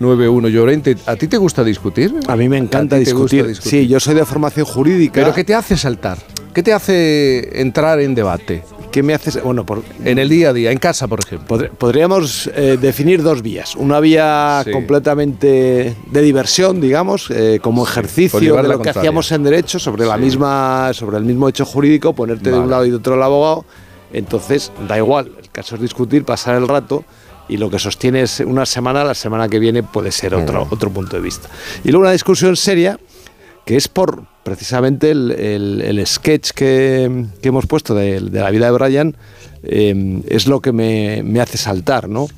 620-621-991. 0.00 0.48
Llorente, 0.48 0.96
¿a 1.06 1.14
ti 1.16 1.28
te 1.28 1.36
gusta 1.36 1.62
discutir? 1.62 2.12
A 2.26 2.34
mí 2.36 2.48
me 2.48 2.58
encanta 2.58 2.96
¿A 2.96 2.98
ti 2.98 3.04
te 3.04 3.12
gusta 3.12 3.36
discutir. 3.44 3.70
Sí, 3.70 3.86
yo 3.86 4.00
soy 4.00 4.14
de 4.14 4.24
formación 4.24 4.66
jurídica. 4.66 5.14
¿Pero 5.20 5.32
qué 5.32 5.44
te 5.44 5.54
hace 5.54 5.76
saltar? 5.76 6.18
¿Qué 6.54 6.62
te 6.62 6.72
hace 6.72 7.60
entrar 7.60 8.00
en 8.00 8.14
debate? 8.14 8.62
¿Qué 8.92 9.02
me 9.02 9.12
hace? 9.12 9.40
Bueno, 9.40 9.66
por, 9.66 9.82
En 10.04 10.18
el 10.18 10.28
día 10.28 10.50
a 10.50 10.52
día, 10.52 10.70
en 10.70 10.78
casa, 10.78 11.08
por 11.08 11.18
ejemplo. 11.18 11.48
Podr- 11.58 11.70
Podríamos 11.70 12.48
eh, 12.54 12.78
definir 12.80 13.22
dos 13.24 13.42
vías. 13.42 13.74
Una 13.74 13.98
vía 13.98 14.62
Sí. 14.64 14.70
completamente 14.70 15.96
de 16.06 16.22
diversión, 16.22 16.80
digamos, 16.80 17.28
eh, 17.30 17.58
como 17.60 17.84
ejercicio 17.84 18.54
de 18.56 18.62
lo 18.68 18.80
que 18.80 18.90
hacíamos 18.90 19.32
en 19.32 19.42
derecho 19.42 19.80
sobre 19.80 20.06
la 20.06 20.16
misma, 20.16 20.92
sobre 20.94 21.16
el 21.16 21.24
mismo 21.24 21.48
hecho 21.48 21.64
jurídico, 21.64 22.12
ponerte 22.14 22.50
de 22.52 22.58
un 22.58 22.70
lado 22.70 22.86
y 22.86 22.90
de 22.90 22.96
otro 22.96 23.16
el 23.16 23.22
abogado. 23.22 23.64
Entonces 24.12 24.70
da 24.86 24.96
igual. 24.96 25.32
El 25.42 25.50
caso 25.50 25.74
es 25.74 25.80
discutir, 25.80 26.24
pasar 26.24 26.54
el 26.54 26.68
rato. 26.68 27.04
Y 27.48 27.56
lo 27.58 27.68
que 27.68 27.78
sostienes 27.80 28.40
una 28.40 28.64
semana, 28.64 29.02
la 29.04 29.14
semana 29.14 29.48
que 29.48 29.58
viene 29.58 29.82
puede 29.82 30.12
ser 30.12 30.34
otro, 30.34 30.66
otro 30.70 30.88
punto 30.90 31.16
de 31.16 31.22
vista. 31.22 31.48
Y 31.82 31.88
luego 31.90 32.02
una 32.04 32.12
discusión 32.12 32.56
seria, 32.56 32.98
que 33.64 33.76
es 33.76 33.88
por 33.88 34.24
precisamente 34.42 35.10
el, 35.10 35.30
el- 35.30 35.80
el 35.80 36.06
sketch 36.06 36.50
que, 36.50 37.26
que 37.40 37.48
hemos 37.48 37.66
puesto 37.66 37.94
de, 37.94 38.20
de 38.20 38.40
la 38.40 38.50
vida 38.50 38.66
de 38.66 38.72
Brian, 38.72 39.16
eh, 39.62 40.22
es 40.28 40.46
lo 40.46 40.60
que 40.60 40.72
me, 40.72 41.22
me 41.24 41.40
hace 41.40 41.56
saltar, 41.56 42.08
¿no? 42.08 42.28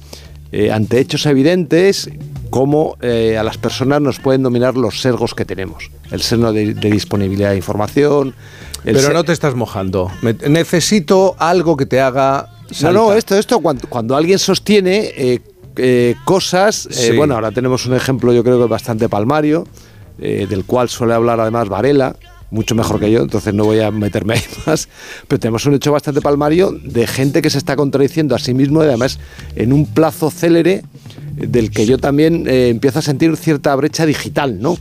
Eh, 0.53 0.71
ante 0.71 1.01
hechos 1.01 1.27
evidentes, 1.27 2.09
cómo 2.51 2.97
eh, 3.03 3.37
a 3.37 3.43
las 3.43 3.59
personas 3.59 4.01
nos 4.01 4.21
pueden 4.21 4.45
dominar 4.45 4.77
los 4.77 5.01
sesgos 5.01 5.35
que 5.35 5.45
tenemos. 5.45 5.91
El 6.13 6.23
sesgo 6.23 6.53
de, 6.53 6.73
de 6.75 6.91
disponibilidad 6.91 7.51
de 7.51 7.57
información. 7.57 8.33
Pero 8.85 9.13
no 9.13 9.25
te 9.25 9.33
estás 9.33 9.57
mojando. 9.57 10.09
Me- 10.23 10.35
necesito 10.49 11.35
algo 11.41 11.77
que 11.77 11.87
te 11.87 12.01
haga 12.01 12.49
no, 12.69 12.75
saltar. 12.75 12.95
no, 12.95 13.13
esto, 13.15 13.37
esto, 13.37 13.59
cuando, 13.59 13.89
cuando 13.89 14.15
alguien 14.15 14.39
sostiene 14.39 15.11
eh, 15.17 15.41
eh, 15.77 16.15
cosas, 16.25 16.87
Sí. 16.89 17.11
bueno, 17.17 17.35
ahora 17.35 17.51
tenemos 17.51 17.85
un 17.87 17.95
ejemplo 17.97 18.33
yo 18.33 18.45
creo 18.45 18.61
que 18.63 18.69
bastante 18.69 19.09
palmario, 19.09 19.67
eh, 20.19 20.47
del 20.49 20.65
cual 20.65 20.89
suele 20.89 21.15
hablar 21.15 21.41
además 21.41 21.69
Varela, 21.69 22.17
mucho 22.51 22.75
mejor 22.75 23.01
que 23.01 23.11
yo, 23.11 23.23
entonces 23.23 23.53
no 23.55 23.65
voy 23.65 23.81
a 23.81 23.91
meterme 23.91 24.35
ahí 24.35 24.43
más, 24.67 24.89
pero 25.29 25.41
tenemos 25.41 25.67
un 25.67 25.75
hecho 25.75 25.93
bastante 25.93 26.21
palmario 26.21 26.73
de 26.73 27.07
gente 27.07 27.43
que 27.43 27.51
se 27.51 27.59
está 27.59 27.77
contradiciendo 27.77 28.35
a 28.35 28.39
sí 28.39 28.55
mismo 28.55 28.83
y 28.83 28.87
además 28.87 29.19
en 29.57 29.73
un 29.73 29.87
plazo 29.87 30.31
célere 30.31 30.83
del 31.37 31.71
que 31.71 31.87
yo 31.87 31.99
también 31.99 32.47
eh, 32.49 32.69
empiezo 32.69 32.99
a 32.99 33.03
sentir 33.03 33.37
cierta 33.37 33.75
brecha 33.77 34.07
digital, 34.07 34.61
¿no? 34.61 34.77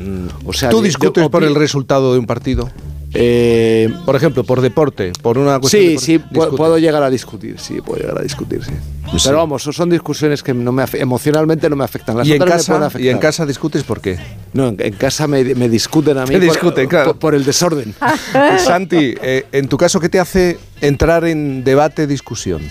O 0.46 0.54
sea. 0.54 0.70
¿Tú 0.70 0.82
discutes 0.82 1.28
por 1.30 1.44
el 1.44 1.54
resultado 1.56 2.14
de 2.14 2.20
un 2.20 2.26
partido? 2.26 2.70
Eh, 3.18 3.94
por 4.06 4.18
ejemplo, 4.18 4.44
por 4.44 4.60
deporte, 4.60 5.14
por 5.22 5.38
una 5.38 5.58
cuestión 5.60 5.84
Sí, 5.84 5.90
de- 5.94 6.00
sí, 6.00 6.20
puedo 6.58 6.78
llegar 6.78 7.02
a 7.02 7.10
discutir, 7.10 7.58
sí, 7.60 7.80
puedo 7.80 8.02
llegar 8.02 8.20
a 8.20 8.22
discutir, 8.22 8.62
sí. 8.62 8.72
Sí. 9.12 9.18
Pero 9.24 9.38
vamos, 9.38 9.64
son- 9.64 9.90
discusiones 9.90 10.44
que 10.44 10.54
no 10.54 10.74
me 10.74 10.84
emocionalmente 10.96 11.70
no 11.70 11.78
me 11.78 11.86
afectan. 11.86 12.18
Las 12.18 12.28
¿Y 12.28 12.34
en, 12.34 12.40
casa, 12.40 12.76
afectar. 12.88 13.02
¿Y 13.02 13.08
en 13.10 13.18
casa 13.20 13.46
discutes 13.46 13.84
por 13.84 14.02
qué? 14.02 14.18
No, 14.52 14.68
en, 14.68 14.76
en 14.80 14.94
casa 14.96 15.28
me, 15.28 15.44
me 15.56 15.70
discuten 15.70 16.18
a 16.18 16.26
mí 16.26 16.32
por, 16.34 16.42
discuten, 16.42 16.88
claro. 16.90 17.12
por- 17.12 17.20
por 17.20 17.36
el 17.36 17.46
desorden. 17.46 17.94
Santi, 18.66 19.16
eh, 19.22 19.46
en 19.54 19.70
tu 19.70 19.78
caso, 19.78 20.02
¿qué 20.02 20.10
te 20.10 20.20
hace 20.20 20.58
entrar 20.82 21.24
en 21.24 21.64
debate, 21.64 22.08
discusión? 22.08 22.64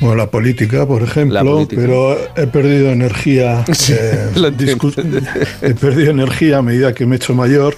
Bueno, 0.00 0.16
la 0.16 0.30
política, 0.30 0.86
por 0.86 1.02
ejemplo, 1.02 1.38
política. 1.44 1.80
pero 1.82 2.18
he 2.36 2.46
perdido 2.48 2.90
energía. 2.90 3.64
eh, 3.90 4.30
he 5.62 5.74
perdido 5.74 6.10
energía 6.10 6.58
a 6.58 6.62
medida 6.62 6.92
que 6.94 7.06
me 7.06 7.14
he 7.14 7.16
hecho 7.16 7.34
mayor. 7.34 7.76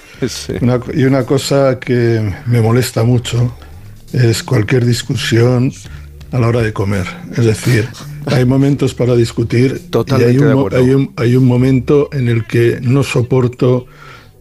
Una 0.60 0.80
y 0.94 1.04
una 1.04 1.24
cosa 1.24 1.78
que 1.78 2.32
me 2.46 2.60
molesta 2.62 3.04
mucho 3.04 3.54
es 4.12 4.42
cualquier 4.42 4.84
discusión 4.86 5.72
a 6.32 6.38
la 6.38 6.48
hora 6.48 6.62
de 6.62 6.72
comer. 6.72 7.06
Es 7.36 7.44
decir, 7.44 7.86
hay 8.26 8.44
momentos 8.44 8.94
para 8.94 9.14
discutir 9.14 9.90
Totalmente 9.90 10.32
y 10.32 10.36
hay 10.36 10.42
un, 10.42 10.74
hay 10.74 10.90
un- 10.94 11.12
hay 11.16 11.36
un 11.36 11.44
momento 11.44 12.08
en 12.12 12.28
el 12.28 12.46
que 12.46 12.78
no 12.82 13.02
soporto 13.02 13.86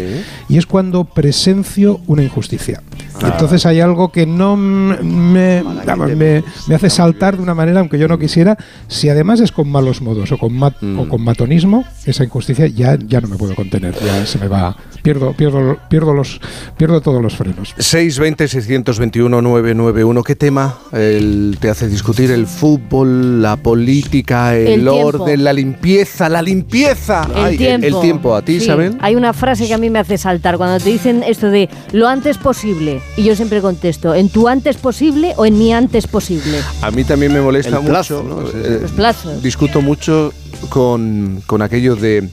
Y 0.48 0.58
es 0.58 0.66
cuando 0.66 1.04
presencio 1.04 2.00
una 2.08 2.24
injusticia. 2.24 2.82
Ah. 3.22 3.28
Entonces 3.32 3.64
hay 3.66 3.78
algo 3.80 4.10
que 4.10 4.26
no 4.26 4.56
me, 4.56 5.62
vamos, 5.86 6.10
me, 6.16 6.42
me 6.66 6.74
hace 6.74 6.90
saltar 6.90 7.36
de 7.36 7.42
una 7.42 7.54
manera, 7.54 7.78
aunque 7.78 7.98
yo 7.98 8.08
no 8.08 8.18
quisiera. 8.18 8.58
Si 8.88 9.08
además 9.08 9.38
es 9.40 9.52
con 9.52 9.68
malos 9.70 10.02
modos 10.02 10.32
o 10.32 10.38
con, 10.38 10.52
mat- 10.54 10.74
Mm. 10.80 10.98
o 10.98 11.08
con 11.08 11.22
matonismo, 11.22 11.84
esa 12.04 12.24
injusticia 12.24 12.66
ya, 12.66 12.98
ya 12.98 13.20
no 13.20 13.28
me 13.28 13.36
puedo 13.36 13.54
contener. 13.54 13.94
Ya 14.04 14.26
se 14.26 14.38
me 14.38 14.48
va. 14.48 14.76
Pierdo, 15.02 15.32
pierdo, 15.34 15.76
pierdo, 15.88 16.14
los, 16.14 16.40
pierdo 16.76 17.00
todos 17.02 17.22
los 17.22 17.36
frenos. 17.36 17.74
620-621-991. 17.78 20.22
¿Qué 20.24 20.34
tema 20.36 20.78
el- 20.92 21.56
te 21.60 21.68
hace 21.70 21.88
discutir? 21.88 22.30
¿El 22.30 22.46
fútbol, 22.54 23.42
la 23.42 23.56
política, 23.56 24.56
el, 24.56 24.86
orden, 24.88 25.44
la 25.44 25.52
limpieza? 25.52 26.28
¡La 26.28 26.40
limpieza! 26.42 27.28
El 27.36 27.44
Ay, 27.44 27.56
tiempo. 27.58 27.86
el 27.86 28.00
tiempo. 28.00 28.34
¿A 28.34 28.42
ti, 28.42 28.58
Sí, 28.58 28.64
Isabel? 28.64 28.96
Hay 29.00 29.16
una 29.16 29.32
frase 29.32 29.66
que 29.66 29.74
a 29.74 29.78
mí 29.78 29.90
me 29.90 29.98
hace 29.98 30.16
saltar 30.16 30.56
cuando 30.56 30.82
te 30.82 30.90
dicen 30.90 31.22
esto 31.22 31.50
de 31.50 31.68
lo 31.92 32.08
antes 32.08 32.38
posible. 32.38 33.00
Y 33.16 33.24
yo 33.24 33.36
siempre 33.36 33.60
contesto, 33.60 34.14
¿en 34.14 34.28
tu 34.28 34.48
antes 34.48 34.76
posible 34.76 35.34
o 35.36 35.44
en 35.46 35.58
mi 35.58 35.72
antes 35.74 36.06
posible? 36.06 36.58
A 36.82 36.90
mí 36.90 37.04
también 37.04 37.32
me 37.32 37.40
molesta 37.40 37.78
El 37.78 37.84
plazo, 37.84 38.22
mucho. 38.22 38.52
eh, 38.56 38.78
Los 38.82 38.92
plazos. 38.92 39.42
discuto 39.42 39.80
mucho 39.82 40.32
con, 40.70 41.42
con 41.46 41.62
aquello 41.62 41.96
de. 41.96 42.28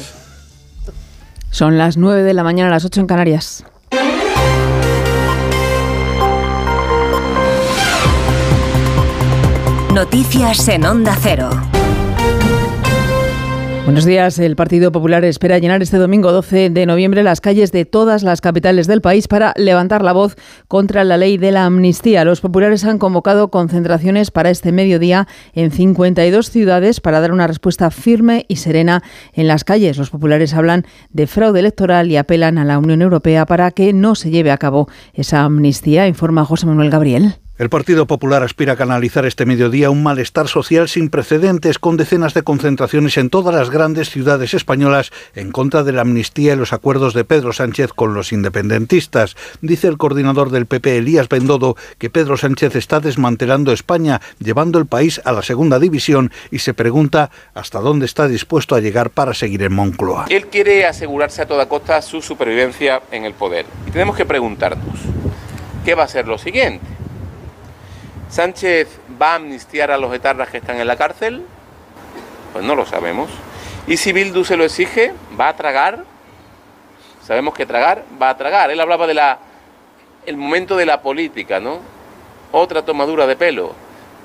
Son 1.50 1.78
las 1.78 1.96
9 1.96 2.22
de 2.22 2.34
la 2.34 2.42
mañana, 2.44 2.70
las 2.70 2.84
8 2.84 3.00
en 3.00 3.06
Canarias. 3.06 3.64
Noticias 9.94 10.68
en 10.68 10.84
Onda 10.84 11.16
Cero. 11.22 11.48
Buenos 13.86 14.04
días. 14.04 14.40
El 14.40 14.56
Partido 14.56 14.90
Popular 14.90 15.24
espera 15.24 15.60
llenar 15.60 15.80
este 15.80 15.98
domingo 15.98 16.32
12 16.32 16.70
de 16.70 16.86
noviembre 16.86 17.22
las 17.22 17.40
calles 17.40 17.70
de 17.70 17.84
todas 17.84 18.24
las 18.24 18.40
capitales 18.40 18.88
del 18.88 19.00
país 19.00 19.28
para 19.28 19.54
levantar 19.56 20.02
la 20.02 20.12
voz 20.12 20.34
contra 20.66 21.04
la 21.04 21.16
ley 21.16 21.38
de 21.38 21.52
la 21.52 21.66
amnistía. 21.66 22.24
Los 22.24 22.40
populares 22.40 22.84
han 22.84 22.98
convocado 22.98 23.48
concentraciones 23.52 24.32
para 24.32 24.50
este 24.50 24.72
mediodía 24.72 25.28
en 25.52 25.70
52 25.70 26.50
ciudades 26.50 27.00
para 27.00 27.20
dar 27.20 27.30
una 27.30 27.46
respuesta 27.46 27.92
firme 27.92 28.44
y 28.48 28.56
serena 28.56 29.04
en 29.34 29.46
las 29.46 29.62
calles. 29.62 29.98
Los 29.98 30.10
populares 30.10 30.52
hablan 30.54 30.84
de 31.10 31.28
fraude 31.28 31.60
electoral 31.60 32.10
y 32.10 32.16
apelan 32.16 32.58
a 32.58 32.64
la 32.64 32.80
Unión 32.80 33.02
Europea 33.02 33.46
para 33.46 33.70
que 33.70 33.92
no 33.92 34.16
se 34.16 34.30
lleve 34.30 34.50
a 34.50 34.58
cabo 34.58 34.88
esa 35.14 35.44
amnistía, 35.44 36.08
informa 36.08 36.44
José 36.44 36.66
Manuel 36.66 36.90
Gabriel. 36.90 37.36
El 37.58 37.70
Partido 37.70 38.06
Popular 38.06 38.42
aspira 38.42 38.74
a 38.74 38.76
canalizar 38.76 39.24
este 39.24 39.46
mediodía 39.46 39.88
un 39.88 40.02
malestar 40.02 40.46
social 40.46 40.90
sin 40.90 41.08
precedentes 41.08 41.78
con 41.78 41.96
decenas 41.96 42.34
de 42.34 42.42
concentraciones 42.42 43.16
en 43.16 43.30
todas 43.30 43.54
las 43.54 43.70
grandes 43.70 44.10
ciudades 44.10 44.52
españolas 44.52 45.10
en 45.34 45.52
contra 45.52 45.82
de 45.82 45.92
la 45.92 46.02
amnistía 46.02 46.52
y 46.52 46.56
los 46.56 46.74
acuerdos 46.74 47.14
de 47.14 47.24
Pedro 47.24 47.54
Sánchez 47.54 47.94
con 47.94 48.12
los 48.12 48.30
independentistas. 48.34 49.36
Dice 49.62 49.88
el 49.88 49.96
coordinador 49.96 50.50
del 50.50 50.66
PP, 50.66 50.98
Elías 50.98 51.30
Bendodo, 51.30 51.76
que 51.96 52.10
Pedro 52.10 52.36
Sánchez 52.36 52.76
está 52.76 53.00
desmantelando 53.00 53.72
España, 53.72 54.20
llevando 54.38 54.78
el 54.78 54.84
país 54.84 55.22
a 55.24 55.32
la 55.32 55.40
segunda 55.40 55.78
división 55.78 56.32
y 56.50 56.58
se 56.58 56.74
pregunta 56.74 57.30
hasta 57.54 57.80
dónde 57.80 58.04
está 58.04 58.28
dispuesto 58.28 58.74
a 58.74 58.80
llegar 58.80 59.08
para 59.08 59.32
seguir 59.32 59.62
en 59.62 59.72
Moncloa. 59.72 60.26
Él 60.28 60.48
quiere 60.48 60.84
asegurarse 60.84 61.40
a 61.40 61.46
toda 61.46 61.70
costa 61.70 62.02
su 62.02 62.20
supervivencia 62.20 63.00
en 63.10 63.24
el 63.24 63.32
poder. 63.32 63.64
Y 63.86 63.92
tenemos 63.92 64.14
que 64.14 64.26
preguntarnos, 64.26 65.00
¿qué 65.86 65.94
va 65.94 66.02
a 66.02 66.08
ser 66.08 66.28
lo 66.28 66.36
siguiente? 66.36 66.95
¿Sánchez 68.28 68.88
va 69.20 69.32
a 69.32 69.34
amnistiar 69.36 69.90
a 69.90 69.98
los 69.98 70.12
etarras 70.12 70.48
que 70.48 70.58
están 70.58 70.80
en 70.80 70.86
la 70.86 70.96
cárcel? 70.96 71.46
Pues 72.52 72.64
no 72.64 72.74
lo 72.74 72.84
sabemos. 72.84 73.30
¿Y 73.86 73.96
si 73.96 74.12
Bildu 74.12 74.44
se 74.44 74.56
lo 74.56 74.64
exige? 74.64 75.14
¿Va 75.38 75.48
a 75.48 75.56
tragar? 75.56 76.04
Sabemos 77.22 77.54
que 77.54 77.66
tragar 77.66 78.04
va 78.20 78.30
a 78.30 78.36
tragar. 78.36 78.70
Él 78.70 78.80
hablaba 78.80 79.06
de 79.06 79.14
la 79.14 79.38
el 80.26 80.36
momento 80.36 80.76
de 80.76 80.86
la 80.86 81.02
política, 81.02 81.60
¿no? 81.60 81.80
Otra 82.50 82.84
tomadura 82.84 83.26
de 83.26 83.36
pelo. 83.36 83.74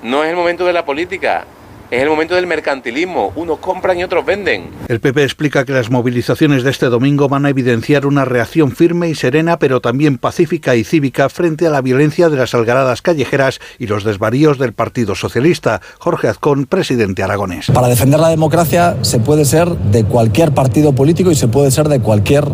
No 0.02 0.24
es 0.24 0.30
el 0.30 0.36
momento 0.36 0.64
de 0.64 0.72
la 0.72 0.84
política, 0.84 1.44
es 1.92 2.02
el 2.02 2.08
momento 2.08 2.34
del 2.34 2.46
mercantilismo. 2.46 3.32
Unos 3.36 3.58
compran 3.58 3.98
y 3.98 4.04
otros 4.04 4.24
venden. 4.24 4.70
El 4.88 4.98
PP 5.00 5.24
explica 5.24 5.66
que 5.66 5.72
las 5.72 5.90
movilizaciones 5.90 6.62
de 6.62 6.70
este 6.70 6.86
domingo 6.86 7.28
van 7.28 7.44
a 7.44 7.50
evidenciar 7.50 8.06
una 8.06 8.24
reacción 8.24 8.72
firme 8.72 9.10
y 9.10 9.14
serena, 9.14 9.58
pero 9.58 9.82
también 9.82 10.16
pacífica 10.16 10.74
y 10.74 10.84
cívica 10.84 11.28
frente 11.28 11.66
a 11.66 11.70
la 11.70 11.82
violencia 11.82 12.30
de 12.30 12.38
las 12.38 12.54
algaradas 12.54 13.02
callejeras 13.02 13.60
y 13.78 13.88
los 13.88 14.04
desvaríos 14.04 14.58
del 14.58 14.72
Partido 14.72 15.14
Socialista. 15.14 15.82
Jorge 15.98 16.28
Azcón, 16.28 16.64
presidente 16.64 17.22
aragonés. 17.22 17.66
Para 17.70 17.88
defender 17.88 18.20
la 18.20 18.30
democracia 18.30 18.96
se 19.02 19.18
puede 19.18 19.44
ser 19.44 19.68
de 19.68 20.04
cualquier 20.04 20.52
partido 20.52 20.94
político 20.94 21.30
y 21.30 21.34
se 21.34 21.48
puede 21.48 21.70
ser 21.70 21.90
de 21.90 22.00
cualquier 22.00 22.44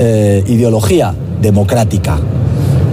eh, 0.00 0.42
ideología 0.48 1.14
democrática. 1.40 2.18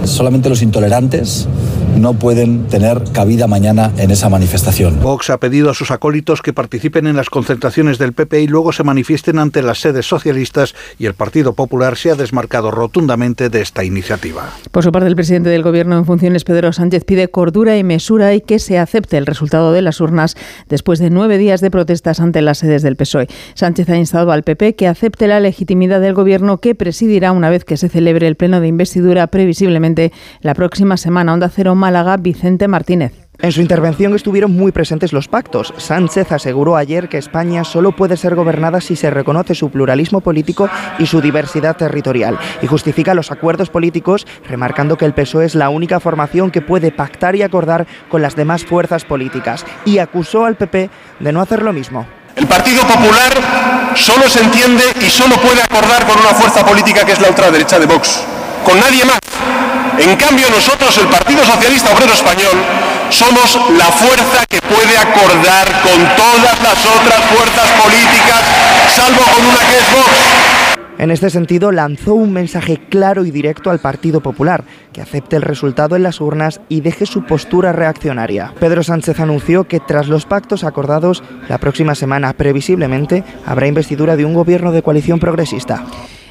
Solamente 0.04 0.48
los 0.48 0.62
intolerantes 0.62 1.48
no 1.96 2.14
pueden 2.14 2.66
tener 2.66 3.02
cabida 3.12 3.46
mañana 3.46 3.90
en 3.96 4.10
esa 4.10 4.28
manifestación. 4.28 5.00
Vox 5.00 5.30
ha 5.30 5.38
pedido 5.38 5.70
a 5.70 5.74
sus 5.74 5.90
acólitos 5.90 6.42
que 6.42 6.52
participen 6.52 7.06
en 7.06 7.16
las 7.16 7.30
concentraciones 7.30 7.98
del 7.98 8.12
PP 8.12 8.42
y 8.42 8.46
luego 8.46 8.72
se 8.72 8.84
manifiesten 8.84 9.38
ante 9.38 9.62
las 9.62 9.80
sedes 9.80 10.06
socialistas 10.06 10.74
y 10.98 11.06
el 11.06 11.14
Partido 11.14 11.54
Popular 11.54 11.96
se 11.96 12.10
ha 12.10 12.14
desmarcado 12.14 12.70
rotundamente 12.70 13.48
de 13.48 13.62
esta 13.62 13.84
iniciativa. 13.84 14.50
Por 14.70 14.84
su 14.84 14.92
parte, 14.92 15.08
el 15.08 15.16
presidente 15.16 15.50
del 15.50 15.62
Gobierno 15.62 15.96
en 15.98 16.04
funciones, 16.04 16.44
Pedro 16.44 16.72
Sánchez, 16.72 17.04
pide 17.04 17.28
cordura 17.28 17.76
y 17.76 17.84
mesura 17.84 18.34
y 18.34 18.40
que 18.40 18.58
se 18.58 18.78
acepte 18.78 19.16
el 19.16 19.26
resultado 19.26 19.72
de 19.72 19.82
las 19.82 20.00
urnas 20.00 20.36
después 20.68 20.98
de 20.98 21.10
nueve 21.10 21.38
días 21.38 21.60
de 21.60 21.70
protestas 21.70 22.20
ante 22.20 22.42
las 22.42 22.58
sedes 22.58 22.82
del 22.82 22.96
PSOE. 22.96 23.28
Sánchez 23.54 23.88
ha 23.88 23.96
instado 23.96 24.32
al 24.32 24.42
PP 24.42 24.74
que 24.74 24.86
acepte 24.86 25.26
la 25.26 25.40
legitimidad 25.40 26.00
del 26.00 26.14
Gobierno 26.14 26.58
que 26.58 26.74
presidirá 26.74 27.32
una 27.32 27.50
vez 27.50 27.64
que 27.64 27.76
se 27.76 27.88
celebre 27.88 28.26
el 28.26 28.36
pleno 28.36 28.60
de 28.60 28.68
investidura 28.68 29.26
previsiblemente 29.28 30.12
la 30.40 30.54
próxima 30.54 30.96
semana. 30.96 31.32
Onda 31.32 31.48
Cero 31.48 31.74
Málaga, 31.86 32.16
Vicente 32.16 32.66
Martínez. 32.66 33.12
En 33.38 33.52
su 33.52 33.60
intervención 33.60 34.12
estuvieron 34.16 34.50
muy 34.50 34.72
presentes 34.72 35.12
los 35.12 35.28
pactos. 35.28 35.72
Sánchez 35.76 36.32
aseguró 36.32 36.74
ayer 36.74 37.08
que 37.08 37.16
España 37.16 37.62
solo 37.62 37.92
puede 37.92 38.16
ser 38.16 38.34
gobernada 38.34 38.80
si 38.80 38.96
se 38.96 39.08
reconoce 39.08 39.54
su 39.54 39.70
pluralismo 39.70 40.20
político 40.20 40.68
y 40.98 41.06
su 41.06 41.20
diversidad 41.20 41.76
territorial. 41.76 42.40
Y 42.60 42.66
justifica 42.66 43.14
los 43.14 43.30
acuerdos 43.30 43.70
políticos, 43.70 44.26
remarcando 44.48 44.96
que 44.96 45.04
el 45.04 45.14
PSOE 45.14 45.44
es 45.44 45.54
la 45.54 45.68
única 45.68 46.00
formación 46.00 46.50
que 46.50 46.60
puede 46.60 46.90
pactar 46.90 47.36
y 47.36 47.42
acordar 47.42 47.86
con 48.08 48.20
las 48.20 48.34
demás 48.34 48.64
fuerzas 48.64 49.04
políticas. 49.04 49.64
Y 49.84 49.98
acusó 49.98 50.44
al 50.44 50.56
PP 50.56 50.90
de 51.20 51.32
no 51.32 51.40
hacer 51.40 51.62
lo 51.62 51.72
mismo. 51.72 52.04
El 52.34 52.48
Partido 52.48 52.82
Popular 52.82 53.94
solo 53.94 54.28
se 54.28 54.42
entiende 54.42 54.82
y 55.00 55.08
solo 55.08 55.36
puede 55.36 55.62
acordar 55.62 56.04
con 56.04 56.18
una 56.18 56.30
fuerza 56.30 56.66
política 56.66 57.06
que 57.06 57.12
es 57.12 57.20
la 57.20 57.28
ultraderecha 57.28 57.78
de 57.78 57.86
Vox, 57.86 58.24
con 58.64 58.80
nadie 58.80 59.04
más. 59.04 59.20
En 59.98 60.14
cambio 60.16 60.46
nosotros, 60.50 60.98
el 60.98 61.06
Partido 61.08 61.42
Socialista 61.44 61.94
Obrero 61.94 62.12
Español, 62.12 62.56
somos 63.08 63.58
la 63.78 63.86
fuerza 63.86 64.44
que 64.46 64.60
puede 64.60 64.98
acordar 64.98 65.66
con 65.82 65.98
todas 66.16 66.62
las 66.62 66.84
otras 66.84 67.20
fuerzas 67.24 67.70
políticas, 67.82 68.42
salvo 68.94 69.22
con 69.34 69.46
una 69.46 69.58
que 69.58 69.78
es 69.78 69.92
Vox. 69.92 70.56
En 70.98 71.10
este 71.10 71.30
sentido, 71.30 71.72
lanzó 71.72 72.14
un 72.14 72.32
mensaje 72.32 72.78
claro 72.88 73.24
y 73.24 73.30
directo 73.30 73.70
al 73.70 73.80
Partido 73.80 74.20
Popular, 74.20 74.64
que 74.92 75.02
acepte 75.02 75.36
el 75.36 75.42
resultado 75.42 75.96
en 75.96 76.02
las 76.02 76.20
urnas 76.20 76.60
y 76.68 76.80
deje 76.80 77.04
su 77.04 77.24
postura 77.24 77.72
reaccionaria. 77.72 78.52
Pedro 78.58 78.82
Sánchez 78.82 79.20
anunció 79.20 79.64
que 79.64 79.80
tras 79.80 80.08
los 80.08 80.24
pactos 80.24 80.64
acordados, 80.64 81.22
la 81.48 81.58
próxima 81.58 81.94
semana, 81.94 82.32
previsiblemente, 82.32 83.24
habrá 83.44 83.66
investidura 83.66 84.16
de 84.16 84.24
un 84.24 84.34
gobierno 84.34 84.72
de 84.72 84.82
coalición 84.82 85.18
progresista. 85.18 85.84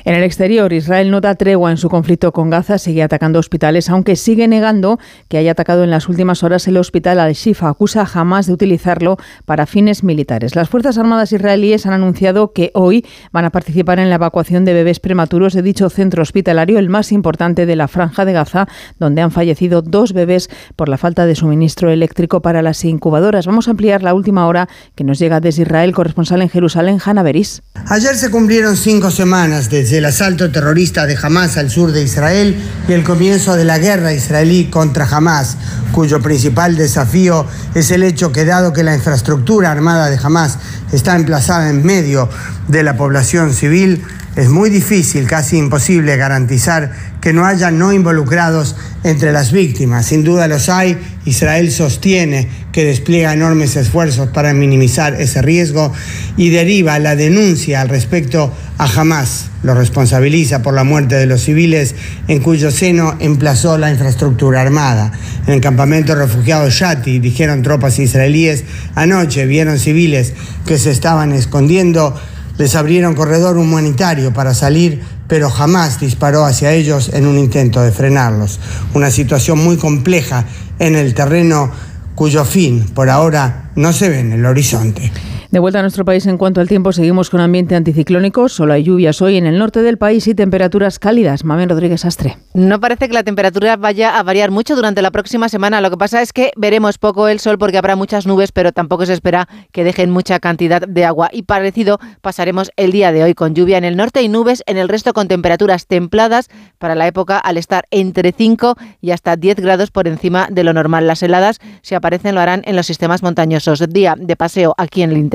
En 0.05 0.13
el 0.13 0.21
exterior, 0.21 0.71
Israel 0.71 1.09
no 1.09 1.19
da 1.19 1.33
tregua 1.33 1.71
en 1.71 1.77
su 1.77 1.89
conflicto 1.89 2.31
con 2.31 2.51
Gaza, 2.51 2.77
sigue 2.77 3.01
atacando 3.01 3.39
hospitales, 3.39 3.89
aunque 3.89 4.15
sigue 4.15 4.47
negando 4.47 4.99
que 5.29 5.39
haya 5.39 5.53
atacado 5.53 5.83
en 5.83 5.89
las 5.89 6.07
últimas 6.07 6.43
horas 6.43 6.67
el 6.67 6.77
hospital 6.77 7.19
Al-Shifa. 7.19 7.69
Acusa 7.69 8.05
jamás 8.05 8.45
de 8.45 8.53
utilizarlo 8.53 9.17
para 9.45 9.65
fines 9.65 10.03
militares. 10.03 10.55
Las 10.55 10.69
Fuerzas 10.69 10.99
Armadas 10.99 11.31
israelíes 11.31 11.87
han 11.87 11.93
anunciado 11.93 12.53
que 12.53 12.69
hoy 12.75 13.03
van 13.31 13.45
a 13.45 13.49
participar 13.49 13.97
en 13.97 14.09
la 14.09 14.15
evacuación 14.15 14.63
de 14.63 14.75
bebés 14.75 14.99
prematuros 14.99 15.53
de 15.53 15.63
dicho 15.63 15.89
centro 15.89 16.21
hospitalario, 16.21 16.77
el 16.77 16.87
más 16.87 17.11
importante 17.11 17.65
de 17.65 17.75
la 17.75 17.87
franja 17.87 18.25
de 18.25 18.33
Gaza, 18.33 18.67
donde 18.99 19.23
han 19.23 19.31
fallecido 19.31 19.81
dos 19.81 20.13
bebés 20.13 20.51
por 20.75 20.87
la 20.87 20.99
falta 20.99 21.25
de 21.25 21.33
suministro 21.33 21.89
eléctrico 21.89 22.43
para 22.43 22.61
las 22.61 22.85
incubadoras. 22.85 23.47
Vamos 23.47 23.67
a 23.67 23.71
ampliar 23.71 24.03
la 24.03 24.13
última 24.13 24.45
hora 24.45 24.69
que 24.93 25.03
nos 25.03 25.17
llega 25.17 25.39
desde 25.39 25.63
Israel, 25.63 25.95
corresponsal 25.95 26.43
en 26.43 26.49
Jerusalén, 26.49 26.99
Hanna 27.03 27.23
Beris. 27.23 27.63
Ayer 27.89 28.13
se 28.13 28.29
cumplieron 28.29 28.77
cinco 28.77 29.09
semanas 29.09 29.71
desde 29.71 29.94
desde 29.95 30.07
el 30.07 30.13
asalto 30.13 30.51
terrorista 30.51 31.05
de 31.05 31.15
Hamas 31.15 31.55
al 31.55 31.71
sur 31.71 31.93
de 31.93 32.03
Israel 32.03 32.53
y 32.85 32.91
el 32.91 33.05
comienzo 33.05 33.55
de 33.55 33.63
la 33.63 33.77
guerra 33.77 34.11
israelí 34.11 34.65
contra 34.65 35.05
Hamas, 35.05 35.55
cuyo 35.93 36.21
principal 36.21 36.75
desafío 36.75 37.45
es 37.75 37.91
el 37.91 38.03
hecho 38.03 38.33
que 38.33 38.43
dado 38.43 38.73
que 38.73 38.83
la 38.83 38.93
infraestructura 38.93 39.71
armada 39.71 40.09
de 40.09 40.19
Hamas 40.21 40.57
está 40.91 41.15
emplazada 41.15 41.69
en 41.69 41.85
medio 41.85 42.27
de 42.67 42.83
la 42.83 42.97
población 42.97 43.53
civil, 43.53 44.03
es 44.35 44.49
muy 44.49 44.69
difícil, 44.69 45.27
casi 45.27 45.57
imposible 45.57 46.17
garantizar 46.17 46.91
que 47.21 47.31
no 47.31 47.45
haya 47.45 47.71
no 47.71 47.93
involucrados 47.93 48.75
entre 49.03 49.31
las 49.31 49.51
víctimas. 49.51 50.05
Sin 50.05 50.23
duda 50.23 50.47
los 50.47 50.67
hay. 50.69 50.97
Israel 51.25 51.71
sostiene 51.71 52.47
que 52.71 52.83
despliega 52.85 53.33
enormes 53.33 53.75
esfuerzos 53.77 54.29
para 54.29 54.53
minimizar 54.53 55.19
ese 55.19 55.41
riesgo 55.41 55.91
y 56.37 56.49
deriva 56.49 56.99
la 56.99 57.15
denuncia 57.15 57.81
al 57.81 57.89
respecto 57.89 58.53
a 58.77 58.85
Hamas. 58.85 59.47
Lo 59.63 59.73
responsabiliza 59.73 60.61
por 60.61 60.73
la 60.75 60.83
muerte 60.83 61.15
de 61.15 61.25
los 61.25 61.41
civiles 61.41 61.95
en 62.27 62.41
cuyo 62.41 62.69
seno 62.69 63.15
emplazó 63.19 63.77
la 63.77 63.89
infraestructura 63.89 64.61
armada. 64.61 65.11
En 65.47 65.53
el 65.53 65.61
campamento 65.61 66.13
de 66.13 66.21
refugiados 66.21 66.73
Shati, 66.73 67.19
dijeron 67.19 67.63
tropas 67.63 67.97
israelíes, 67.97 68.65
anoche 68.93 69.45
vieron 69.45 69.79
civiles 69.79 70.33
que 70.65 70.77
se 70.77 70.91
estaban 70.91 71.31
escondiendo 71.31 72.19
les 72.57 72.75
abrieron 72.75 73.15
corredor 73.15 73.57
humanitario 73.57 74.33
para 74.33 74.53
salir, 74.53 75.01
pero 75.27 75.49
jamás 75.49 75.99
disparó 75.99 76.45
hacia 76.45 76.73
ellos 76.73 77.09
en 77.13 77.25
un 77.25 77.37
intento 77.37 77.81
de 77.81 77.91
frenarlos. 77.91 78.59
Una 78.93 79.11
situación 79.11 79.63
muy 79.63 79.77
compleja 79.77 80.45
en 80.79 80.95
el 80.95 81.13
terreno 81.13 81.71
cuyo 82.15 82.45
fin 82.45 82.85
por 82.93 83.09
ahora 83.09 83.71
no 83.75 83.91
se 83.91 84.09
ve 84.09 84.19
en 84.19 84.31
el 84.31 84.45
horizonte. 84.45 85.11
De 85.51 85.59
vuelta 85.59 85.79
a 85.79 85.81
nuestro 85.83 86.03
país 86.05 86.25
en 86.25 86.37
cuanto 86.37 86.59
al 86.59 86.67
tiempo, 86.67 86.91
seguimos 86.91 87.29
con 87.29 87.39
ambiente 87.39 87.75
anticiclónico. 87.75 88.49
Solo 88.49 88.73
hay 88.73 88.83
lluvias 88.83 89.21
hoy 89.21 89.37
en 89.37 89.45
el 89.45 89.59
norte 89.59 89.83
del 89.83 89.97
país 89.97 90.27
y 90.27 90.33
temperaturas 90.33 90.97
cálidas. 90.97 91.43
Mamen 91.43 91.69
Rodríguez 91.69 92.03
Astre. 92.03 92.37
No 92.53 92.79
parece 92.79 93.07
que 93.07 93.13
la 93.13 93.23
temperatura 93.23 93.77
vaya 93.77 94.17
a 94.17 94.23
variar 94.23 94.49
mucho 94.49 94.75
durante 94.75 95.03
la 95.03 95.11
próxima 95.11 95.47
semana. 95.47 95.81
Lo 95.81 95.91
que 95.91 95.97
pasa 95.97 96.21
es 96.21 96.33
que 96.33 96.51
veremos 96.57 96.97
poco 96.97 97.27
el 97.27 97.39
sol 97.39 97.57
porque 97.59 97.77
habrá 97.77 97.95
muchas 97.95 98.25
nubes, 98.25 98.51
pero 98.51 98.71
tampoco 98.71 99.05
se 99.05 99.13
espera 99.13 99.47
que 99.71 99.83
dejen 99.83 100.09
mucha 100.09 100.39
cantidad 100.39 100.81
de 100.81 101.05
agua. 101.05 101.29
Y 101.31 101.43
parecido 101.43 101.99
pasaremos 102.21 102.71
el 102.75 102.91
día 102.91 103.11
de 103.11 103.23
hoy 103.23 103.33
con 103.35 103.53
lluvia 103.53 103.77
en 103.77 103.85
el 103.85 103.97
norte 103.97 104.23
y 104.23 104.29
nubes 104.29 104.63
en 104.65 104.77
el 104.77 104.89
resto 104.89 105.13
con 105.13 105.27
temperaturas 105.27 105.85
templadas 105.85 106.49
para 106.79 106.95
la 106.95 107.05
época 107.05 107.37
al 107.37 107.57
estar 107.57 107.85
entre 107.91 108.31
5 108.31 108.75
y 108.99 109.11
hasta 109.11 109.35
10 109.35 109.57
grados 109.57 109.91
por 109.91 110.07
encima 110.07 110.47
de 110.49 110.63
lo 110.63 110.73
normal. 110.73 111.05
Las 111.05 111.21
heladas, 111.21 111.59
si 111.83 111.93
aparecen, 111.93 112.33
lo 112.33 112.41
harán 112.41 112.63
en 112.65 112.75
los 112.75 112.87
sistemas 112.87 113.21
montañosos. 113.21 113.87
Día 113.89 114.15
de 114.17 114.35
paseo 114.35 114.73
aquí 114.77 115.03
en 115.03 115.11
el 115.11 115.17
interior 115.17 115.34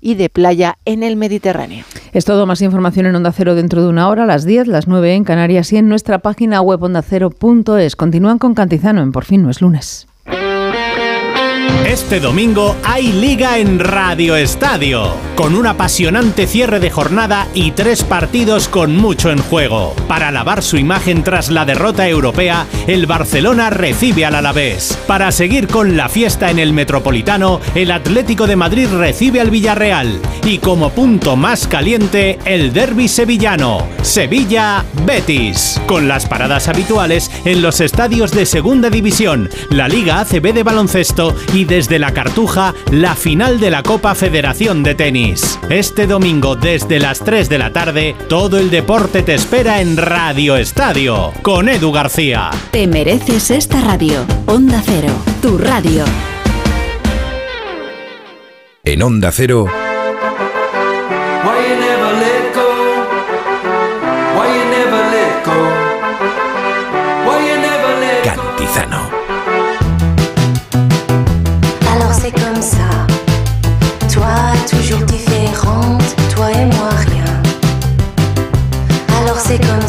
y 0.00 0.14
de 0.14 0.28
playa 0.28 0.78
en 0.84 1.02
el 1.02 1.16
Mediterráneo. 1.16 1.84
Es 2.12 2.24
todo, 2.24 2.46
más 2.46 2.62
información 2.62 3.06
en 3.06 3.16
Onda 3.16 3.32
Cero 3.32 3.54
dentro 3.54 3.82
de 3.82 3.88
una 3.88 4.08
hora, 4.08 4.24
a 4.24 4.26
las 4.26 4.44
10, 4.44 4.66
las 4.66 4.88
9 4.88 5.14
en 5.14 5.24
Canarias 5.24 5.72
y 5.72 5.76
en 5.76 5.88
nuestra 5.88 6.20
página 6.20 6.60
web 6.60 6.82
ondacero.es. 6.82 7.96
Continúan 7.96 8.38
con 8.38 8.54
Cantizano 8.54 9.02
en 9.02 9.12
Por 9.12 9.24
fin 9.24 9.42
no 9.42 9.50
es 9.50 9.60
lunes. 9.60 10.06
Este 11.86 12.20
domingo 12.20 12.76
hay 12.84 13.12
liga 13.12 13.58
en 13.58 13.78
Radio 13.78 14.36
Estadio, 14.36 15.14
con 15.34 15.54
un 15.54 15.66
apasionante 15.66 16.46
cierre 16.46 16.80
de 16.80 16.90
jornada 16.90 17.48
y 17.54 17.72
tres 17.72 18.04
partidos 18.04 18.68
con 18.68 18.96
mucho 18.96 19.30
en 19.30 19.38
juego. 19.38 19.94
Para 20.08 20.30
lavar 20.30 20.62
su 20.62 20.78
imagen 20.78 21.24
tras 21.24 21.50
la 21.50 21.64
derrota 21.64 22.08
europea, 22.08 22.66
el 22.86 23.06
Barcelona 23.06 23.68
recibe 23.70 24.24
al 24.24 24.36
Alavés. 24.36 24.96
Para 25.06 25.32
seguir 25.32 25.66
con 25.66 25.96
la 25.96 26.08
fiesta 26.08 26.50
en 26.50 26.58
el 26.58 26.72
Metropolitano, 26.72 27.60
el 27.74 27.90
Atlético 27.90 28.46
de 28.46 28.56
Madrid 28.56 28.88
recibe 28.88 29.40
al 29.40 29.50
Villarreal. 29.50 30.20
Y 30.44 30.58
como 30.58 30.90
punto 30.90 31.36
más 31.36 31.66
caliente, 31.66 32.38
el 32.44 32.72
derby 32.72 33.08
sevillano, 33.08 33.86
Sevilla-Betis. 34.02 35.80
Con 35.86 36.08
las 36.08 36.26
paradas 36.26 36.68
habituales 36.68 37.30
en 37.44 37.60
los 37.60 37.80
estadios 37.80 38.30
de 38.30 38.46
Segunda 38.46 38.88
División, 38.88 39.50
la 39.70 39.88
Liga 39.88 40.20
ACB 40.20 40.52
de 40.54 40.62
baloncesto 40.62 41.34
y 41.52 41.61
desde 41.64 41.98
la 41.98 42.12
Cartuja, 42.12 42.74
la 42.90 43.14
final 43.14 43.60
de 43.60 43.70
la 43.70 43.82
Copa 43.82 44.14
Federación 44.14 44.82
de 44.82 44.94
Tenis. 44.94 45.58
Este 45.70 46.06
domingo 46.06 46.56
desde 46.56 46.98
las 46.98 47.20
3 47.20 47.48
de 47.48 47.58
la 47.58 47.72
tarde, 47.72 48.14
todo 48.28 48.58
el 48.58 48.70
deporte 48.70 49.22
te 49.22 49.34
espera 49.34 49.80
en 49.80 49.96
Radio 49.96 50.56
Estadio, 50.56 51.32
con 51.42 51.68
Edu 51.68 51.92
García. 51.92 52.50
Te 52.70 52.86
mereces 52.86 53.50
esta 53.50 53.80
radio. 53.80 54.24
Onda 54.46 54.82
Cero, 54.84 55.12
tu 55.40 55.58
radio. 55.58 56.04
En 58.84 59.02
Onda 59.02 59.30
Cero, 59.32 59.66
C'est 79.52 79.81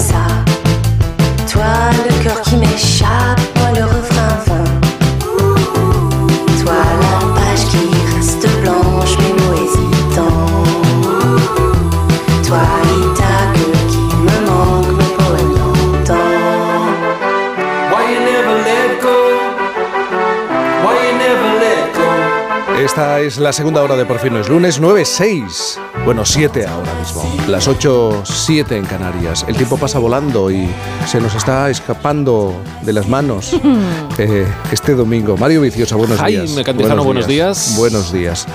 Esta 22.94 23.22
es 23.22 23.40
la 23.40 23.52
segunda 23.52 23.82
hora 23.82 23.96
de 23.96 24.06
Por 24.06 24.20
fin 24.20 24.34
no 24.34 24.40
es 24.40 24.48
lunes, 24.50 24.80
9.6. 24.80 25.80
Bueno, 26.06 26.24
7 26.24 26.68
ahora 26.68 26.94
mismo. 26.94 27.24
Las 27.48 27.68
8.07 27.68 28.74
en 28.74 28.86
Canarias. 28.86 29.44
El 29.48 29.56
tiempo 29.56 29.78
pasa 29.78 29.98
volando 29.98 30.52
y 30.52 30.70
se 31.08 31.20
nos 31.20 31.34
está 31.34 31.72
escapando 31.72 32.54
de 32.84 32.94
las 32.94 33.08
manos 33.08 33.60
eh, 34.20 34.46
este 34.72 34.94
domingo. 34.94 35.36
Mario 35.38 35.62
Viciosa, 35.62 35.96
buenos 35.96 36.20
Ay, 36.20 36.34
días. 36.36 36.52
me 36.52 36.64
Cantizano, 36.64 37.04
buenos 37.04 37.26
días. 37.26 37.74
Buenos 37.80 38.14
días. 38.14 38.46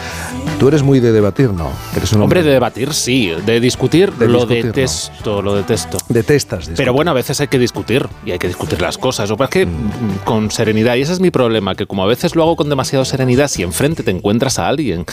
Tú 0.59 0.66
eres 0.66 0.82
muy 0.82 0.98
de 0.98 1.12
debatir, 1.12 1.50
¿no? 1.52 1.70
Eres 1.96 2.12
un 2.12 2.22
Hombre, 2.22 2.40
hombre 2.40 2.42
de 2.42 2.50
debatir 2.54 2.92
sí, 2.92 3.30
de 3.46 3.61
discutir 3.61 4.12
De 4.14 4.26
lo 4.26 4.38
discutir, 4.38 4.64
no. 4.64 4.72
detesto, 4.72 5.40
lo 5.42 5.54
detesto. 5.54 5.98
Detestas. 6.09 6.59
discutir. 6.61 6.76
Pero 6.78 6.92
bueno, 6.92 7.12
a 7.12 7.14
veces 7.14 7.40
hay 7.40 7.46
que 7.46 7.61
discutir 7.61 8.09
y 8.26 8.32
hay 8.32 8.40
que 8.40 8.48
discutir 8.48 8.82
las 8.82 8.98
cosas. 8.98 9.30
Lo 9.30 9.36
que 9.36 9.38
pasa 9.38 9.48
es 9.61 9.66
que 9.66 9.66
mm, 9.66 10.18
con 10.24 10.50
serenidad, 10.50 10.96
y 10.96 11.02
ese 11.02 11.12
es 11.12 11.20
mi 11.20 11.30
problema, 11.30 11.76
que 11.76 11.86
como 11.86 12.02
a 12.02 12.09
veces 12.09 12.34
lo 12.34 12.42
hago 12.42 12.56
con 12.56 12.68
demasiada 12.68 13.04
serenidad, 13.04 13.46
si 13.46 13.62
enfrente 13.62 14.02
te 14.02 14.11
encuentras 14.11 14.59
a 14.59 14.66
alguien 14.66 15.04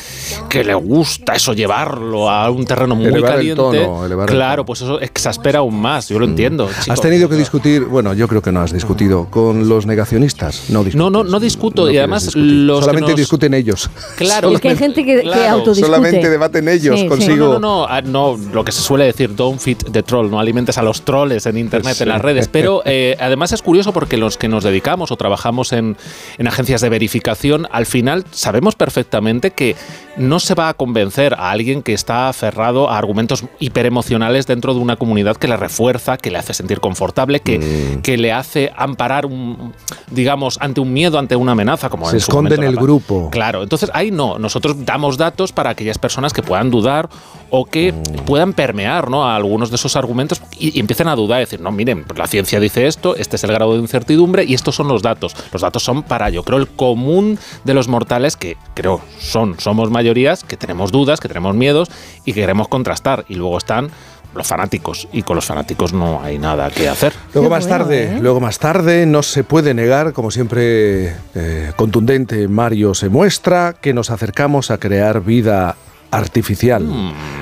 que 0.49 0.63
le 0.63 0.73
gusta 0.73 1.33
eso 1.35 1.53
llevarlo 1.53 2.27
a 2.27 2.49
un 2.49 2.65
terreno 2.65 2.95
muy 2.95 3.05
Elevar 3.05 3.29
el 3.33 3.35
caliente, 3.35 3.55
tono, 3.83 4.03
elevar 4.07 4.27
el 4.27 4.35
claro, 4.35 4.65
pues 4.65 4.81
eso 4.81 4.99
exaspera 4.99 5.59
aún 5.59 5.79
más. 5.79 6.09
Yo 6.09 6.17
lo 6.17 6.25
entiendo. 6.25 6.67
¿Has 6.89 7.01
tenido 7.01 7.29
que 7.29 7.35
discutir, 7.35 7.83
bueno, 7.85 8.15
yo 8.15 8.27
creo 8.27 8.41
que 8.41 8.51
no 8.51 8.61
has 8.61 8.73
discutido, 8.73 9.27
con 9.29 9.69
los 9.69 9.85
negacionistas? 9.85 10.71
No 10.71 10.79
discutes. 10.83 10.95
No, 10.95 11.11
no, 11.11 11.23
no 11.23 11.39
discuto 11.39 11.83
No 11.85 11.91
y 11.91 11.97
además 11.99 12.23
discutir. 12.25 12.51
los 12.51 12.79
que 12.79 12.85
Solamente 12.85 13.11
nos- 13.11 13.19
discuten 13.19 13.53
ellos. 13.53 13.91
Claro. 14.17 14.49
Es 14.55 14.61
que 14.61 14.69
hay 14.69 14.77
gente 14.77 15.05
que, 15.05 15.21
que 15.41 15.47
autodiscute. 15.47 15.85
solamente 15.93 16.29
debaten 16.29 16.67
ellos 16.69 16.95
Sí, 16.95 17.01
sí. 17.03 17.07
consigo. 17.07 17.45
No, 17.45 17.53
no, 17.53 17.59
no, 17.59 17.85
ah, 17.89 18.01
no, 18.01 18.37
lo 18.53 18.63
que 18.63 18.71
se 18.71 18.81
suele 18.81 19.05
decir, 19.05 19.35
don't 19.35 19.59
feed 19.59 19.77
the 19.91 20.03
troll, 20.03 20.29
no 20.29 20.39
alimentes 20.39 20.77
a 20.77 20.83
los 20.83 21.01
troles 21.03 21.45
en 21.45 21.57
internet, 21.57 21.95
Sí. 21.95 22.03
en 22.03 22.09
las 22.09 22.21
redes. 22.21 22.47
Pero 22.47 22.81
eh, 22.85 23.15
además 23.19 23.51
es 23.51 23.61
curioso 23.61 23.93
porque 23.93 24.17
los 24.17 24.37
que 24.37 24.47
nos 24.47 24.63
dedicamos 24.63 25.11
o 25.11 25.17
trabajamos 25.17 25.73
en, 25.73 25.97
en 26.37 26.47
agencias 26.47 26.81
de 26.81 26.89
verificación, 26.89 27.67
al 27.71 27.85
final 27.85 28.25
sabemos 28.31 28.75
perfectamente 28.75 29.51
que 29.51 29.75
no 30.17 30.39
se 30.39 30.55
va 30.55 30.69
a 30.69 30.73
convencer 30.73 31.33
a 31.33 31.51
alguien 31.51 31.83
que 31.83 31.93
está 31.93 32.29
aferrado 32.29 32.89
a 32.89 32.97
argumentos 32.97 33.43
hiperemocionales 33.59 34.47
dentro 34.47 34.73
de 34.73 34.79
una 34.79 34.95
comunidad 34.95 35.35
que 35.35 35.47
le 35.47 35.57
refuerza, 35.57 36.17
que 36.17 36.31
le 36.31 36.37
hace 36.37 36.53
sentir 36.53 36.79
confortable, 36.79 37.41
que, 37.41 37.59
Mm. 37.59 38.01
que 38.01 38.17
le 38.17 38.31
hace 38.31 38.71
amparar, 38.77 39.25
un, 39.25 39.73
digamos, 40.11 40.57
ante 40.61 40.79
un 40.79 40.93
miedo, 40.93 41.19
ante 41.19 41.35
una 41.35 41.51
amenaza. 41.51 41.89
Como 41.89 42.05
Se 42.05 42.11
en 42.11 42.17
esconde 42.17 42.51
momento 42.55 42.61
en 42.63 42.67
el 42.69 42.75
grupo. 42.77 43.29
Claro, 43.31 43.63
entonces 43.63 43.91
ahí 43.93 44.09
no, 44.11 44.39
nosotros 44.39 44.75
damos 44.85 45.17
datos 45.17 45.24
para 45.53 45.71
aquellas 45.71 45.97
personas 45.97 46.33
que 46.33 46.43
puedan 46.43 46.71
dudar 46.71 47.09
o 47.49 47.65
que 47.65 47.93
puedan 48.25 48.53
permear 48.53 49.09
¿no? 49.09 49.25
a 49.25 49.35
algunos 49.35 49.69
de 49.69 49.75
esos 49.75 49.95
argumentos 49.95 50.41
y, 50.57 50.77
y 50.77 50.79
empiecen 50.79 51.07
a 51.07 51.15
dudar, 51.15 51.39
decir, 51.39 51.61
no, 51.61 51.71
miren, 51.71 52.03
pues 52.03 52.17
la 52.17 52.27
ciencia 52.27 52.59
dice 52.59 52.87
esto, 52.87 53.15
este 53.15 53.35
es 53.35 53.43
el 53.43 53.51
grado 53.51 53.73
de 53.73 53.79
incertidumbre 53.79 54.43
y 54.43 54.53
estos 54.53 54.75
son 54.75 54.87
los 54.87 55.01
datos. 55.01 55.35
Los 55.51 55.61
datos 55.61 55.83
son 55.83 56.03
para, 56.03 56.29
yo 56.29 56.43
creo, 56.43 56.59
el 56.59 56.67
común 56.67 57.39
de 57.63 57.73
los 57.73 57.87
mortales 57.87 58.35
que 58.35 58.57
creo 58.73 59.01
son, 59.19 59.59
somos 59.59 59.89
mayorías, 59.89 60.43
que 60.43 60.57
tenemos 60.57 60.91
dudas, 60.91 61.19
que 61.19 61.27
tenemos 61.27 61.55
miedos 61.55 61.89
y 62.25 62.33
que 62.33 62.41
queremos 62.41 62.67
contrastar. 62.67 63.25
Y 63.27 63.35
luego 63.35 63.57
están 63.57 63.91
los 64.35 64.47
fanáticos 64.47 65.07
y 65.11 65.23
con 65.23 65.35
los 65.35 65.45
fanáticos 65.45 65.93
no 65.93 66.21
hay 66.21 66.37
nada 66.37 66.69
que 66.69 66.89
hacer. 66.89 67.13
Luego 67.33 67.49
más 67.49 67.67
tarde, 67.67 68.19
luego 68.21 68.39
más 68.39 68.59
tarde, 68.59 69.05
no 69.05 69.23
se 69.23 69.43
puede 69.43 69.73
negar, 69.73 70.13
como 70.13 70.29
siempre 70.29 71.15
eh, 71.33 71.71
contundente 71.75 72.47
Mario 72.47 72.93
se 72.93 73.09
muestra, 73.09 73.73
que 73.79 73.93
nos 73.93 74.11
acercamos 74.11 74.71
a 74.71 74.77
crear 74.77 75.21
vida 75.21 75.75
artificial. 76.11 76.85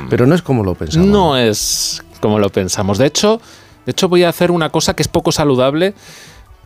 Pero 0.09 0.25
no 0.25 0.35
es 0.35 0.41
como 0.41 0.63
lo 0.63 0.75
pensamos. 0.75 1.07
No 1.07 1.37
es 1.37 2.03
como 2.21 2.39
lo 2.39 2.49
pensamos. 2.49 2.97
De 2.97 3.07
hecho, 3.07 3.41
de 3.85 3.91
hecho 3.91 4.07
voy 4.07 4.23
a 4.23 4.29
hacer 4.29 4.51
una 4.51 4.69
cosa 4.69 4.95
que 4.95 5.01
es 5.01 5.07
poco 5.07 5.31
saludable, 5.31 5.93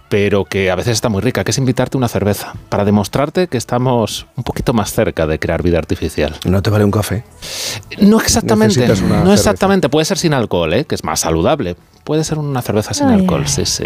pero 0.09 0.45
que 0.45 0.71
a 0.71 0.75
veces 0.75 0.93
está 0.93 1.09
muy 1.09 1.21
rica, 1.21 1.43
que 1.43 1.51
es 1.51 1.57
invitarte 1.57 1.97
una 1.97 2.07
cerveza, 2.07 2.53
para 2.69 2.85
demostrarte 2.85 3.47
que 3.47 3.57
estamos 3.57 4.27
un 4.35 4.43
poquito 4.43 4.73
más 4.73 4.93
cerca 4.93 5.27
de 5.27 5.39
crear 5.39 5.63
vida 5.63 5.77
artificial. 5.77 6.35
¿No 6.45 6.61
te 6.61 6.69
vale 6.69 6.85
un 6.85 6.91
café? 6.91 7.23
No 7.99 8.19
exactamente, 8.19 8.87
no 8.87 8.95
cerveza. 8.95 9.33
exactamente, 9.33 9.89
puede 9.89 10.05
ser 10.05 10.17
sin 10.17 10.33
alcohol, 10.33 10.73
¿eh? 10.73 10.85
que 10.85 10.95
es 10.95 11.03
más 11.03 11.21
saludable. 11.21 11.75
Puede 12.03 12.23
ser 12.23 12.37
una 12.37 12.61
cerveza 12.61 12.93
sin 12.93 13.07
Ay, 13.07 13.21
alcohol, 13.21 13.47
sí, 13.47 13.65
sí. 13.65 13.85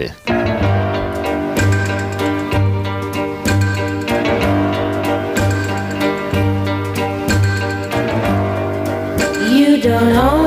You 9.52 9.82
don't 9.82 10.16
own 10.16 10.41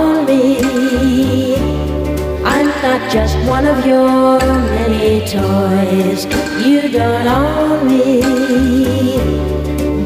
just 3.15 3.37
one 3.49 3.65
of 3.65 3.87
your 3.87 4.41
many 4.41 5.21
toys. 5.21 6.25
You 6.67 6.89
don't 6.89 7.29
own 7.29 7.87
me. 7.87 8.21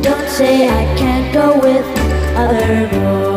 Don't 0.02 0.28
say 0.28 0.68
I 0.68 0.84
can't 0.98 1.32
go 1.32 1.58
with 1.58 1.86
other 2.36 2.86
boys. 2.88 3.27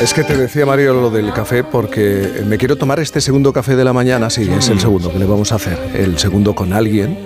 Es 0.00 0.14
que 0.14 0.22
te 0.22 0.36
decía 0.36 0.64
Mario 0.64 0.94
lo 0.94 1.10
del 1.10 1.32
café 1.32 1.64
porque 1.64 2.44
me 2.46 2.56
quiero 2.56 2.76
tomar 2.76 3.00
este 3.00 3.20
segundo 3.20 3.52
café 3.52 3.74
de 3.74 3.82
la 3.82 3.92
mañana, 3.92 4.30
sí, 4.30 4.48
es 4.48 4.68
el 4.68 4.78
segundo 4.78 5.12
que 5.12 5.18
le 5.18 5.24
vamos 5.24 5.50
a 5.50 5.56
hacer, 5.56 5.76
el 5.92 6.18
segundo 6.18 6.54
con 6.54 6.72
alguien. 6.72 7.18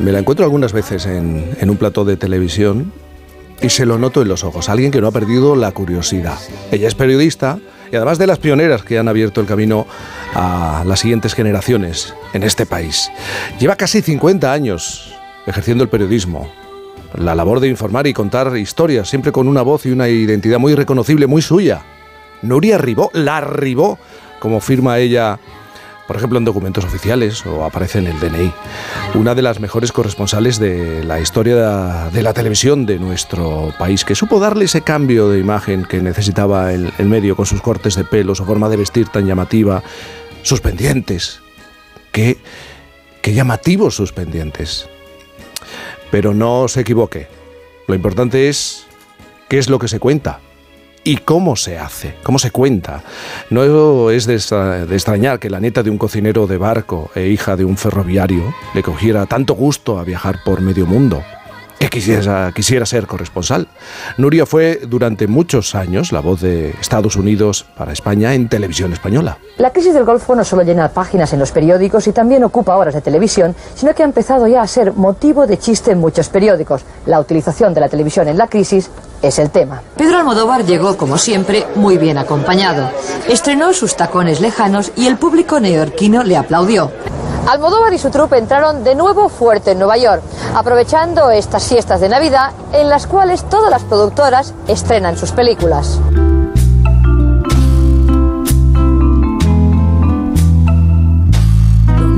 Me 0.00 0.10
la 0.10 0.18
encuentro 0.18 0.44
algunas 0.44 0.72
veces 0.72 1.06
en, 1.06 1.56
un 1.62 1.76
plató 1.76 2.04
de 2.04 2.16
televisión 2.16 2.92
y 3.62 3.68
se 3.68 3.86
lo 3.86 3.98
noto 3.98 4.20
en 4.20 4.28
los 4.28 4.42
ojos, 4.42 4.68
alguien 4.68 4.90
que 4.90 5.00
no 5.00 5.06
ha 5.06 5.12
perdido 5.12 5.54
la 5.54 5.70
curiosidad. 5.70 6.38
Ella 6.72 6.88
es 6.88 6.96
periodista 6.96 7.60
y 7.92 7.94
además 7.94 8.18
de 8.18 8.26
las 8.26 8.40
pioneras 8.40 8.82
que 8.82 8.98
han 8.98 9.06
abierto 9.06 9.40
el 9.40 9.46
camino 9.46 9.86
a 10.34 10.82
las 10.84 10.98
siguientes 10.98 11.34
generaciones 11.34 12.14
en 12.32 12.42
este 12.42 12.66
país. 12.66 13.12
Lleva 13.60 13.76
casi 13.76 14.02
50 14.02 14.52
años 14.52 15.14
ejerciendo 15.46 15.84
el 15.84 15.88
periodismo, 15.88 16.50
la 17.14 17.34
labor 17.34 17.60
de 17.60 17.68
informar 17.68 18.06
y 18.06 18.12
contar 18.12 18.56
historias, 18.56 19.08
siempre 19.08 19.32
con 19.32 19.48
una 19.48 19.62
voz 19.62 19.86
y 19.86 19.90
una 19.90 20.08
identidad 20.08 20.58
muy 20.58 20.74
reconocible, 20.74 21.26
muy 21.26 21.42
suya. 21.42 21.82
Nuria 22.42 22.78
Ribó, 22.78 23.10
la 23.12 23.40
Ribó, 23.40 23.98
como 24.40 24.60
firma 24.60 24.98
ella, 24.98 25.38
por 26.06 26.16
ejemplo, 26.16 26.38
en 26.38 26.44
documentos 26.44 26.84
oficiales 26.84 27.44
o 27.46 27.64
aparece 27.64 27.98
en 27.98 28.06
el 28.06 28.20
DNI. 28.20 28.52
Una 29.14 29.34
de 29.34 29.42
las 29.42 29.58
mejores 29.60 29.92
corresponsales 29.92 30.58
de 30.58 31.02
la 31.04 31.20
historia 31.20 32.08
de 32.12 32.22
la 32.22 32.32
televisión 32.32 32.86
de 32.86 32.98
nuestro 32.98 33.74
país, 33.78 34.04
que 34.04 34.14
supo 34.14 34.38
darle 34.38 34.66
ese 34.66 34.82
cambio 34.82 35.30
de 35.30 35.40
imagen 35.40 35.84
que 35.84 36.00
necesitaba 36.00 36.72
el, 36.72 36.92
medio 37.06 37.34
con 37.34 37.46
sus 37.46 37.60
cortes 37.60 37.96
de 37.96 38.04
pelo, 38.04 38.34
su 38.34 38.44
forma 38.44 38.68
de 38.68 38.76
vestir 38.76 39.08
tan 39.08 39.26
llamativa, 39.26 39.82
sus 40.42 40.60
pendientes. 40.60 41.40
Qué, 42.12 42.38
qué 43.20 43.34
llamativos 43.34 43.96
sus 43.96 44.12
pendientes. 44.12 44.88
Pero 46.10 46.34
no 46.34 46.68
se 46.68 46.80
equivoque. 46.82 47.26
Lo 47.88 47.94
importante 47.94 48.48
es 48.48 48.86
qué 49.48 49.58
es 49.58 49.68
lo 49.68 49.78
que 49.78 49.88
se 49.88 50.00
cuenta 50.00 50.40
y 51.04 51.18
cómo 51.18 51.54
se 51.54 51.78
hace, 51.78 52.14
cómo 52.24 52.38
se 52.40 52.50
cuenta. 52.50 53.04
No 53.50 54.10
es 54.10 54.26
de, 54.26 54.34
extra- 54.34 54.86
de 54.86 54.94
extrañar 54.94 55.38
que 55.38 55.50
la 55.50 55.60
nieta 55.60 55.84
de 55.84 55.90
un 55.90 55.98
cocinero 55.98 56.46
de 56.48 56.58
barco 56.58 57.10
e 57.14 57.28
hija 57.28 57.54
de 57.56 57.64
un 57.64 57.76
ferroviario 57.76 58.52
le 58.74 58.82
cogiera 58.82 59.26
tanto 59.26 59.54
gusto 59.54 59.98
a 60.00 60.04
viajar 60.04 60.38
por 60.44 60.60
medio 60.60 60.84
mundo. 60.86 61.22
Que 61.78 61.90
quisiera, 61.90 62.52
quisiera 62.54 62.86
ser 62.86 63.06
corresponsal. 63.06 63.68
Nuria 64.16 64.46
fue 64.46 64.80
durante 64.86 65.26
muchos 65.26 65.74
años 65.74 66.10
la 66.10 66.20
voz 66.20 66.40
de 66.40 66.70
Estados 66.80 67.16
Unidos 67.16 67.66
para 67.76 67.92
España 67.92 68.32
en 68.32 68.48
televisión 68.48 68.92
española. 68.92 69.38
La 69.58 69.72
crisis 69.72 69.92
del 69.92 70.04
Golfo 70.04 70.34
no 70.34 70.44
solo 70.44 70.62
llena 70.62 70.88
páginas 70.88 71.32
en 71.34 71.38
los 71.38 71.52
periódicos 71.52 72.06
y 72.06 72.12
también 72.12 72.44
ocupa 72.44 72.76
horas 72.76 72.94
de 72.94 73.02
televisión, 73.02 73.54
sino 73.74 73.94
que 73.94 74.02
ha 74.02 74.06
empezado 74.06 74.46
ya 74.46 74.62
a 74.62 74.66
ser 74.66 74.94
motivo 74.94 75.46
de 75.46 75.58
chiste 75.58 75.90
en 75.92 75.98
muchos 75.98 76.28
periódicos. 76.30 76.82
La 77.04 77.20
utilización 77.20 77.74
de 77.74 77.80
la 77.80 77.88
televisión 77.88 78.28
en 78.28 78.38
la 78.38 78.48
crisis 78.48 78.90
es 79.22 79.38
el 79.38 79.50
tema. 79.50 79.82
Pedro 79.96 80.18
Almodóvar 80.18 80.64
llegó, 80.64 80.96
como 80.96 81.18
siempre, 81.18 81.66
muy 81.74 81.98
bien 81.98 82.18
acompañado. 82.18 82.90
Estrenó 83.28 83.72
sus 83.72 83.96
tacones 83.96 84.40
lejanos 84.40 84.92
y 84.96 85.06
el 85.06 85.16
público 85.16 85.60
neoyorquino 85.60 86.22
le 86.22 86.36
aplaudió. 86.36 86.90
Almodóvar 87.46 87.92
y 87.92 87.98
su 87.98 88.10
trupe 88.10 88.38
entraron 88.38 88.82
de 88.82 88.94
nuevo 88.94 89.28
fuerte 89.28 89.70
en 89.72 89.78
Nueva 89.78 89.96
York, 89.96 90.22
aprovechando 90.54 91.30
estas 91.30 91.66
fiestas 91.68 92.00
de 92.00 92.08
Navidad 92.08 92.50
en 92.72 92.88
las 92.88 93.06
cuales 93.06 93.48
todas 93.48 93.70
las 93.70 93.82
productoras 93.84 94.52
estrenan 94.66 95.16
sus 95.16 95.30
películas. 95.32 96.00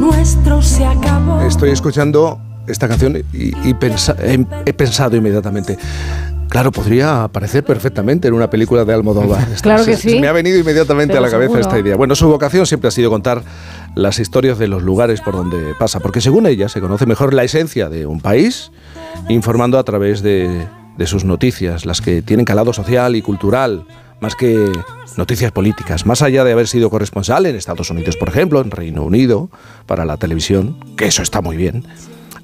nuestro 0.00 0.62
se 0.62 0.84
acabó. 0.84 1.40
Estoy 1.42 1.70
escuchando 1.70 2.38
esta 2.66 2.88
canción 2.88 3.16
y, 3.32 3.68
y 3.68 3.74
pensa- 3.74 4.16
he, 4.20 4.44
he 4.66 4.72
pensado 4.72 5.16
inmediatamente. 5.16 5.78
Claro, 6.48 6.72
podría 6.72 7.24
aparecer 7.24 7.64
perfectamente 7.64 8.28
en 8.28 8.34
una 8.34 8.48
película 8.48 8.84
de 8.84 8.94
Almodóvar. 8.94 9.46
Claro 9.62 9.84
que 9.84 9.96
sí. 9.96 10.18
Me 10.18 10.28
ha 10.28 10.32
venido 10.32 10.58
inmediatamente 10.58 11.12
Pero 11.12 11.24
a 11.24 11.26
la 11.26 11.30
cabeza 11.30 11.52
seguro. 11.52 11.60
esta 11.60 11.78
idea. 11.78 11.96
Bueno, 11.96 12.14
su 12.14 12.28
vocación 12.28 12.66
siempre 12.66 12.88
ha 12.88 12.90
sido 12.90 13.10
contar 13.10 13.42
las 13.94 14.18
historias 14.18 14.58
de 14.58 14.68
los 14.68 14.82
lugares 14.82 15.20
por 15.20 15.34
donde 15.34 15.74
pasa, 15.78 16.00
porque 16.00 16.20
según 16.20 16.46
ella 16.46 16.68
se 16.68 16.80
conoce 16.80 17.06
mejor 17.06 17.34
la 17.34 17.44
esencia 17.44 17.88
de 17.88 18.06
un 18.06 18.20
país, 18.20 18.70
informando 19.28 19.78
a 19.78 19.84
través 19.84 20.22
de, 20.22 20.66
de 20.96 21.06
sus 21.06 21.24
noticias, 21.24 21.84
las 21.84 22.00
que 22.00 22.22
tienen 22.22 22.46
calado 22.46 22.72
social 22.72 23.14
y 23.16 23.22
cultural, 23.22 23.86
más 24.20 24.34
que 24.34 24.70
noticias 25.16 25.52
políticas. 25.52 26.06
Más 26.06 26.22
allá 26.22 26.44
de 26.44 26.52
haber 26.52 26.66
sido 26.66 26.90
corresponsal 26.90 27.46
en 27.46 27.56
Estados 27.56 27.90
Unidos, 27.90 28.16
por 28.16 28.28
ejemplo, 28.28 28.60
en 28.60 28.70
Reino 28.70 29.02
Unido, 29.04 29.50
para 29.86 30.04
la 30.04 30.16
televisión, 30.16 30.76
que 30.96 31.06
eso 31.06 31.22
está 31.22 31.40
muy 31.40 31.56
bien. 31.56 31.84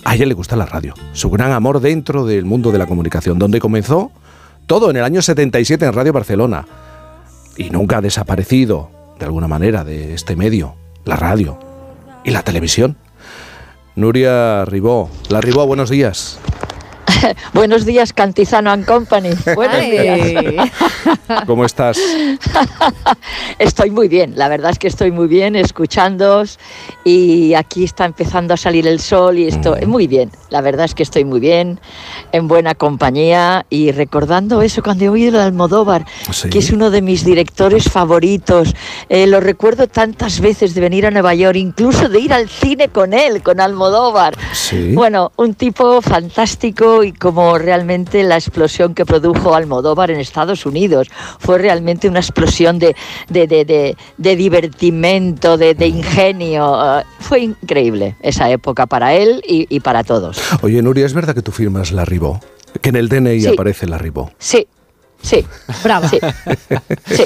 A 0.05 0.14
ella 0.14 0.26
le 0.26 0.35
gusta 0.35 0.55
la 0.55 0.66
radio, 0.66 0.94
su 1.12 1.31
gran 1.31 1.52
amor 1.52 1.81
dentro 1.81 2.26
del 2.26 2.44
mundo 2.44 2.70
de 2.72 2.78
la 2.78 2.86
comunicación, 2.86 3.39
donde 3.39 3.59
comenzó 3.59 4.12
todo 4.66 4.90
en 4.90 4.97
el 4.97 5.05
año 5.05 5.22
77 5.22 5.85
en 5.85 5.93
Radio 5.93 6.12
Barcelona. 6.12 6.66
Y 7.56 7.70
nunca 7.70 7.98
ha 7.98 8.01
desaparecido, 8.01 8.90
de 9.18 9.24
alguna 9.24 9.48
manera, 9.48 9.85
de 9.85 10.14
este 10.14 10.36
medio, 10.36 10.74
la 11.05 11.16
radio 11.16 11.59
y 12.24 12.31
la 12.31 12.43
televisión. 12.43 12.97
Nuria 13.97 14.64
Ribó. 14.64 15.09
La 15.28 15.40
Ribó, 15.40 15.66
buenos 15.66 15.89
días. 15.89 16.39
Buenos 17.55 17.84
días, 17.84 18.12
Cantizano 18.12 18.70
and 18.70 18.84
Company. 18.84 19.30
Buenos 19.55 19.80
días. 19.80 20.70
¿Cómo 21.46 21.64
estás? 21.64 21.98
Estoy 23.59 23.90
muy 23.90 24.09
bien, 24.09 24.34
la 24.36 24.48
verdad 24.48 24.70
es 24.72 24.78
que 24.78 24.88
estoy 24.88 25.10
muy 25.10 25.26
bien 25.26 25.56
escuchándoos 25.56 26.59
y 27.05 27.55
aquí 27.55 27.84
está 27.84 28.05
empezando 28.05 28.55
a 28.55 28.56
salir 28.56 28.86
el 28.86 29.01
sol 29.01 29.38
y 29.38 29.46
esto 29.46 29.76
muy 29.86 30.06
bien. 30.06 30.30
La 30.51 30.60
verdad 30.60 30.84
es 30.84 30.94
que 30.94 31.02
estoy 31.02 31.24
muy 31.24 31.40
bien, 31.40 31.80
en 32.32 32.48
buena 32.48 32.74
compañía 32.74 33.66
y 33.70 33.92
recordando 33.92 34.62
eso 34.62 34.82
cuando 34.82 35.05
he 35.05 35.09
oído 35.09 35.38
de 35.38 35.44
Almodóvar, 35.44 36.05
Sí. 36.30 36.51
que 36.51 36.59
es 36.59 36.70
uno 36.70 36.90
de 36.90 37.02
mis 37.02 37.24
directores 37.24 37.84
favoritos. 37.90 38.74
Eh, 39.09 39.26
lo 39.26 39.40
recuerdo 39.40 39.86
tantas 39.86 40.40
veces 40.40 40.74
de 40.74 40.80
venir 40.80 41.06
a 41.06 41.10
Nueva 41.10 41.34
York, 41.34 41.56
incluso 41.56 42.09
de 42.09 42.20
ir 42.20 42.32
al 42.32 42.48
cine 42.48 42.88
con 42.88 43.14
él, 43.14 43.42
con 43.42 43.60
Almodóvar. 43.60 44.36
Sí. 44.52 44.92
Bueno, 44.94 45.32
un 45.36 45.55
tipo 45.55 46.02
fantástico 46.02 47.02
y 47.02 47.14
como 47.19 47.59
realmente 47.59 48.23
la 48.23 48.36
explosión 48.36 48.95
que 48.95 49.05
produjo 49.07 49.55
Almodóvar 49.55 50.11
en 50.11 50.20
Estados 50.20 50.66
Unidos 50.66 51.09
fue 51.39 51.59
realmente 51.59 52.09
una 52.09 52.20
explosión 52.20 52.78
de, 52.78 52.95
de, 53.28 53.47
de, 53.47 53.65
de- 53.65 53.97
de 54.19 54.36
divertimento, 54.36 55.57
de, 55.57 55.74
de 55.74 55.86
ingenio. 55.86 56.99
Eh, 57.01 57.05
fue 57.20 57.41
increíble 57.41 58.16
esa 58.20 58.51
época 58.51 58.86
para 58.86 59.15
él 59.15 59.43
y, 59.47 59.66
y 59.74 59.81
para 59.81 60.05
todos. 60.05 60.39
Oye, 60.62 60.82
Nuria, 60.82 61.07
¿es 61.07 61.15
verdad 61.15 61.35
que 61.35 61.43
tú 61.43 61.53
firmas 61.53 61.93
la 61.93 62.05
Ribó? 62.05 62.41
Que 62.82 62.89
en 62.89 62.97
el 62.97 63.09
DNI 63.09 63.41
Sí. 63.41 63.47
aparece 63.49 63.86
la 63.86 63.99
Ribó. 63.99 64.32
Sí, 64.39 64.66
sí. 65.24 65.44
Brava. 65.82 66.09
Sí. 66.09 66.18
Sí, 67.06 67.24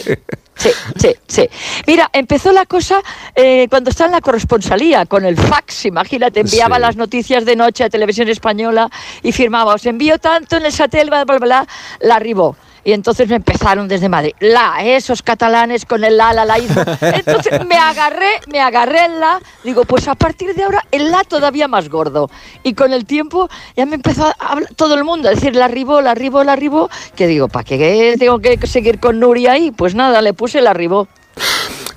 sí, 0.56 0.70
sí, 0.96 1.14
sí. 1.28 1.48
Mira, 1.86 2.08
empezó 2.12 2.52
la 2.52 2.66
cosa 2.66 3.00
eh, 3.34 3.66
cuando 3.68 3.90
estaba 3.90 4.06
en 4.08 4.12
la 4.12 4.20
corresponsalía, 4.20 5.06
con 5.06 5.24
el 5.24 5.36
fax, 5.36 5.84
imagínate, 5.86 6.40
enviaba 6.40 6.76
Sí. 6.76 6.82
las 6.82 6.96
noticias 6.96 7.44
de 7.44 7.54
noche 7.56 7.84
a 7.84 7.90
Televisión 7.90 8.28
Española 8.28 8.90
y 9.22 9.32
firmaba, 9.32 9.74
os 9.74 9.86
envío 9.86 10.18
tanto 10.18 10.56
en 10.56 10.66
el 10.66 10.72
satélite, 10.72 11.10
bla, 11.10 11.24
bla, 11.24 11.38
bla, 11.38 11.68
la 12.00 12.16
arribó. 12.16 12.56
Y 12.84 12.92
entonces 12.92 13.28
me 13.28 13.36
empezaron 13.36 13.88
desde 13.88 14.09
Madrid. 14.09 14.32
La, 14.40 14.82
esos 14.82 15.22
catalanes 15.22 15.84
con 15.84 16.05
el 16.05 16.16
la, 16.16 16.32
la, 16.32 16.44
laísmo. 16.44 16.82
Entonces 17.00 17.64
me 17.66 17.76
agarré, 17.76 18.40
me 18.50 18.60
agarré 18.60 19.06
el 19.06 19.20
la. 19.20 19.40
Digo, 19.64 19.84
pues 19.84 20.09
a 20.09 20.14
partir 20.14 20.55
de 20.55 20.64
ahora 20.64 20.84
el 20.90 21.10
la 21.10 21.24
todavía 21.24 21.68
más 21.68 21.88
gordo. 21.88 22.30
Y 22.62 22.74
con 22.74 22.92
el 22.92 23.05
tiempo 23.05 23.48
ya 23.76 23.86
me 23.86 23.96
empezó 23.96 24.26
a 24.26 24.34
hablar 24.38 24.74
todo 24.74 24.94
el 24.94 25.05
mundo 25.05 25.28
a 25.28 25.32
decir 25.32 25.55
la 25.55 25.66
arribó, 25.66 26.00
la 26.00 26.12
arribó, 26.12 26.44
la 26.44 26.52
arribó. 26.52 26.88
Que 27.16 27.26
digo, 27.26 27.48
¿para 27.48 27.64
qué 27.64 28.16
tengo 28.18 28.38
que 28.38 28.59
seguir 28.66 29.00
con 29.00 29.20
Nuria 29.20 29.52
ahí? 29.52 29.70
Pues 29.70 29.94
nada, 29.94 30.22
le 30.22 30.32
puse 30.32 30.60
la 30.60 30.70
arribó. 30.70 31.09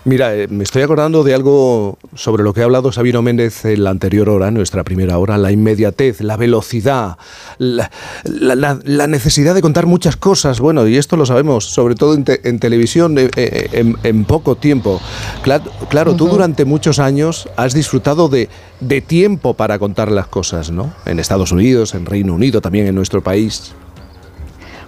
Mira, 0.04 0.34
eh, 0.36 0.48
me 0.48 0.64
estoy 0.64 0.82
acordando 0.82 1.24
de 1.24 1.36
algo 1.36 2.00
sobre 2.16 2.42
lo 2.42 2.54
que 2.56 2.62
ha 2.62 2.64
hablado 2.64 2.92
Sabino 2.92 3.22
Méndez 3.22 3.66
en 3.66 3.84
la 3.84 3.92
anterior 3.92 4.30
hora, 4.30 4.50
nuestra 4.50 4.84
primera 4.84 5.20
hora, 5.20 5.38
la 5.38 5.52
inmediatez, 5.52 6.22
la 6.22 6.38
velocidad, 6.38 7.18
la, 7.60 7.92
la- 8.24 8.56
la- 8.56 8.80
la 8.84 9.06
necesidad 9.06 9.54
de 9.54 9.62
contar 9.62 9.86
muchas 9.86 10.16
cosas, 10.16 10.60
bueno, 10.60 10.88
y 10.88 10.98
esto 10.98 11.18
lo 11.18 11.28
sabemos, 11.28 11.66
sobre 11.66 11.94
todo 11.94 12.16
en, 12.16 12.24
te- 12.24 12.50
en 12.50 12.58
televisión, 12.58 13.16
eh, 13.20 13.30
eh, 13.36 13.70
en, 13.74 13.96
en 14.02 14.26
poco 14.26 14.56
tiempo. 14.56 15.00
Cla- 15.44 15.62
Claro, 15.90 16.16
tú 16.16 16.28
durante 16.28 16.66
muchos 16.66 16.98
años 16.98 17.48
has 17.56 17.76
disfrutado 17.76 18.28
de, 18.28 18.50
de 18.80 19.02
tiempo 19.02 19.54
para 19.54 19.78
contar 19.78 20.12
las 20.12 20.26
cosas, 20.26 20.72
¿no? 20.72 20.92
En 21.06 21.20
Estados 21.20 21.52
Unidos, 21.52 21.94
en 21.94 22.08
Reino 22.08 22.34
Unido, 22.34 22.60
también 22.60 22.88
en 22.88 22.96
nuestro 22.96 23.22
país. 23.22 23.74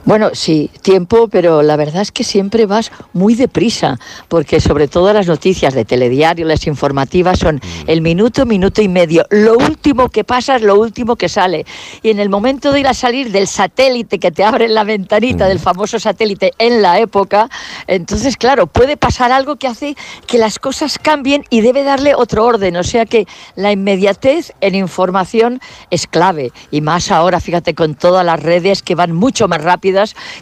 Bueno, 0.06 0.32
sí, 0.34 0.70
tiempo, 0.82 1.30
pero 1.30 1.62
la 1.62 1.78
verdad 1.78 2.02
es 2.02 2.12
que 2.12 2.26
siempre 2.26 2.66
vas 2.66 2.92
muy 3.14 3.36
deprisa, 3.36 3.98
porque 4.28 4.60
sobre 4.60 4.90
todo 4.90 5.14
las 5.14 5.28
noticias 5.28 5.74
de 5.74 5.86
telediario, 5.86 6.46
las 6.46 6.68
informativas, 6.68 7.40
son 7.40 7.62
el 7.88 8.02
minuto, 8.02 8.46
minuto 8.46 8.82
y 8.82 8.90
medio. 8.90 9.26
Lo 9.30 9.54
último 9.54 10.10
que 10.10 10.26
pasa 10.26 10.58
es 10.58 10.62
lo 10.62 10.78
último 10.78 11.16
que 11.16 11.30
sale. 11.30 11.66
Y 12.02 12.10
en 12.10 12.20
el 12.20 12.28
momento 12.30 12.74
de 12.74 12.82
ir 12.82 12.88
a 12.88 12.94
salir 12.94 13.32
del 13.32 13.48
satélite 13.48 14.20
que 14.20 14.32
te 14.32 14.44
abre 14.44 14.68
la 14.68 14.84
ventanita 14.84 15.48
del 15.48 15.60
famoso 15.60 15.98
satélite 16.00 16.52
en 16.58 16.82
la 16.82 17.00
época, 17.00 17.50
entonces, 17.88 18.36
claro, 18.36 18.68
puede 18.68 18.98
pasar 18.98 19.32
algo 19.32 19.56
que 19.56 19.70
hace 19.70 19.96
que 20.28 20.38
las 20.38 20.60
cosas 20.60 21.00
cambien 21.00 21.46
y 21.50 21.62
debe 21.62 21.84
darle 21.84 22.14
otro 22.14 22.44
orden. 22.44 22.76
O 22.76 22.84
sea 22.84 23.06
que 23.06 23.26
la 23.56 23.72
inmediatez 23.72 24.52
en 24.60 24.76
información 24.76 25.62
es 25.92 26.08
clave. 26.08 26.52
Y 26.72 26.82
más 26.82 27.10
ahora, 27.10 27.40
fíjate, 27.40 27.74
con 27.74 27.96
todas 27.96 28.26
las 28.26 28.44
redes 28.44 28.84
que 28.84 28.96
van 28.96 29.14
mucho 29.14 29.48
más 29.48 29.64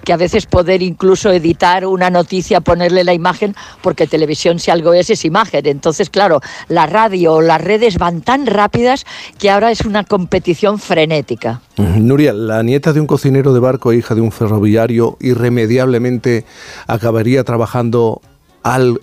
que 0.03 0.13
a 0.13 0.17
veces 0.17 0.45
poder 0.45 0.81
incluso 0.81 1.31
editar 1.31 1.85
una 1.85 2.09
noticia, 2.09 2.61
ponerle 2.61 3.03
la 3.03 3.13
imagen, 3.13 3.55
porque 3.81 4.07
televisión 4.07 4.59
si 4.59 4.71
algo 4.71 4.93
es 4.93 5.09
es 5.09 5.25
imagen. 5.25 5.65
Entonces, 5.67 6.09
claro, 6.09 6.39
la 6.67 6.85
radio 6.87 7.33
o 7.33 7.41
las 7.41 7.61
redes 7.61 7.97
van 7.97 8.21
tan 8.21 8.45
rápidas 8.47 9.05
que 9.37 9.49
ahora 9.49 9.71
es 9.71 9.81
una 9.81 10.03
competición 10.03 10.79
frenética. 10.79 11.61
Nuria, 11.77 12.33
la 12.33 12.61
nieta 12.63 12.93
de 12.93 12.99
un 13.01 13.07
cocinero 13.07 13.53
de 13.53 13.59
barco, 13.59 13.93
hija 13.93 14.15
de 14.15 14.21
un 14.21 14.31
ferroviario, 14.31 15.17
irremediablemente 15.19 16.45
acabaría 16.87 17.43
trabajando 17.43 18.21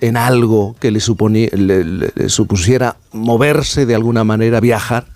en 0.00 0.16
algo 0.16 0.76
que 0.78 0.90
le, 0.92 1.00
suponi- 1.00 1.50
le- 1.50 1.82
le- 1.84 2.12
le 2.14 2.28
supusiera 2.28 2.96
moverse 3.12 3.86
de 3.86 3.94
alguna 3.96 4.22
manera, 4.22 4.60
viajar. 4.60 5.06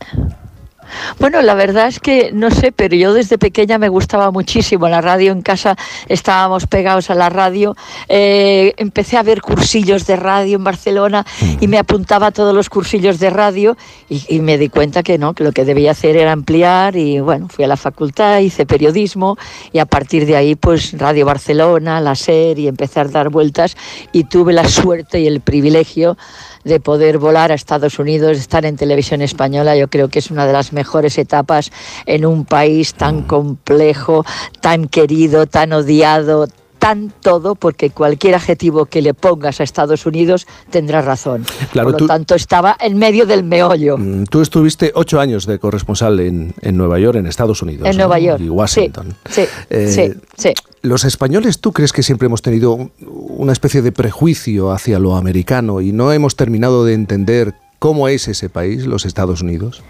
Bueno, 1.18 1.42
la 1.42 1.54
verdad 1.54 1.88
es 1.88 2.00
que 2.00 2.30
no 2.32 2.50
sé, 2.50 2.72
pero 2.72 2.96
yo 2.96 3.12
desde 3.12 3.38
pequeña 3.38 3.78
me 3.78 3.88
gustaba 3.88 4.30
muchísimo 4.30 4.88
la 4.88 5.00
radio. 5.00 5.32
En 5.32 5.42
casa 5.42 5.76
estábamos 6.08 6.66
pegados 6.66 7.10
a 7.10 7.14
la 7.14 7.28
radio. 7.28 7.76
Eh, 8.08 8.74
empecé 8.76 9.16
a 9.16 9.22
ver 9.22 9.40
cursillos 9.40 10.06
de 10.06 10.16
radio 10.16 10.56
en 10.56 10.64
Barcelona 10.64 11.26
y 11.60 11.68
me 11.68 11.78
apuntaba 11.78 12.28
a 12.28 12.30
todos 12.30 12.54
los 12.54 12.68
cursillos 12.68 13.18
de 13.18 13.30
radio 13.30 13.76
y, 14.08 14.22
y 14.28 14.40
me 14.40 14.58
di 14.58 14.68
cuenta 14.68 15.02
que 15.02 15.18
no, 15.18 15.34
que 15.34 15.44
lo 15.44 15.52
que 15.52 15.64
debía 15.64 15.92
hacer 15.92 16.16
era 16.16 16.32
ampliar 16.32 16.96
y 16.96 17.20
bueno, 17.20 17.48
fui 17.48 17.64
a 17.64 17.68
la 17.68 17.76
facultad, 17.76 18.40
hice 18.40 18.66
periodismo 18.66 19.36
y 19.72 19.78
a 19.78 19.86
partir 19.86 20.26
de 20.26 20.36
ahí 20.36 20.54
pues 20.54 20.98
Radio 20.98 21.26
Barcelona, 21.26 22.00
la 22.00 22.14
SER 22.14 22.58
y 22.58 22.68
empezar 22.68 23.06
a 23.06 23.10
dar 23.10 23.28
vueltas 23.30 23.76
y 24.12 24.24
tuve 24.24 24.52
la 24.52 24.68
suerte 24.68 25.20
y 25.20 25.26
el 25.26 25.40
privilegio 25.40 26.16
de 26.64 26.80
poder 26.80 27.18
volar 27.18 27.52
a 27.52 27.54
Estados 27.54 27.98
Unidos, 27.98 28.38
estar 28.38 28.64
en 28.64 28.76
televisión 28.76 29.22
española, 29.22 29.76
yo 29.76 29.88
creo 29.88 30.08
que 30.08 30.18
es 30.18 30.30
una 30.30 30.46
de 30.46 30.52
las 30.52 30.72
mejores 30.72 31.18
etapas 31.18 31.70
en 32.06 32.24
un 32.26 32.44
país 32.44 32.94
tan 32.94 33.22
complejo, 33.22 34.24
tan 34.60 34.86
querido, 34.86 35.46
tan 35.46 35.72
odiado, 35.72 36.46
tan 36.82 37.12
todo, 37.20 37.54
porque 37.54 37.90
cualquier 37.90 38.34
adjetivo 38.34 38.86
que 38.86 39.02
le 39.02 39.14
pongas 39.14 39.60
a 39.60 39.62
Estados 39.62 40.04
Unidos 40.04 40.48
tendrá 40.68 41.00
razón. 41.00 41.46
Claro, 41.70 41.86
Por 41.86 41.92
lo 41.92 41.98
tú- 41.98 42.06
tanto, 42.08 42.34
estaba 42.34 42.76
en 42.80 42.98
medio 42.98 43.24
del 43.24 43.44
meollo. 43.44 43.96
Mm, 43.98 44.24
Tú 44.24 44.40
estuviste 44.40 44.90
ocho 44.96 45.20
años 45.20 45.46
de 45.46 45.60
corresponsal 45.60 46.18
en, 46.18 46.54
en 46.60 46.76
Nueva 46.76 46.98
York, 46.98 47.16
en 47.18 47.28
Estados 47.28 47.62
Unidos. 47.62 47.86
En 47.86 47.92
¿no? 47.92 47.98
Nueva 47.98 48.18
York. 48.18 48.40
Y 48.42 48.48
Washington. 48.48 49.14
Sí, 49.30 49.42
Eh, 49.70 49.86
sí, 50.16 50.20
sí. 50.36 50.52
Los 50.82 51.04
españoles, 51.04 51.60
¿tú 51.60 51.70
crees 51.72 51.92
que 51.92 52.02
siempre 52.02 52.26
hemos 52.26 52.42
tenido 52.42 52.72
un- 52.72 52.90
una 52.98 53.52
especie 53.52 53.80
de 53.80 53.92
prejuicio 53.92 54.72
hacia 54.72 54.98
lo 54.98 55.14
americano 55.14 55.80
y 55.82 55.92
no 55.92 56.10
hemos 56.12 56.34
terminado 56.34 56.84
de 56.84 56.94
entender 56.94 57.54
cómo 57.78 58.08
es 58.08 58.26
ese 58.26 58.48
país, 58.48 58.86
los 58.86 59.06
Estados 59.06 59.40
Unidos? 59.40 59.84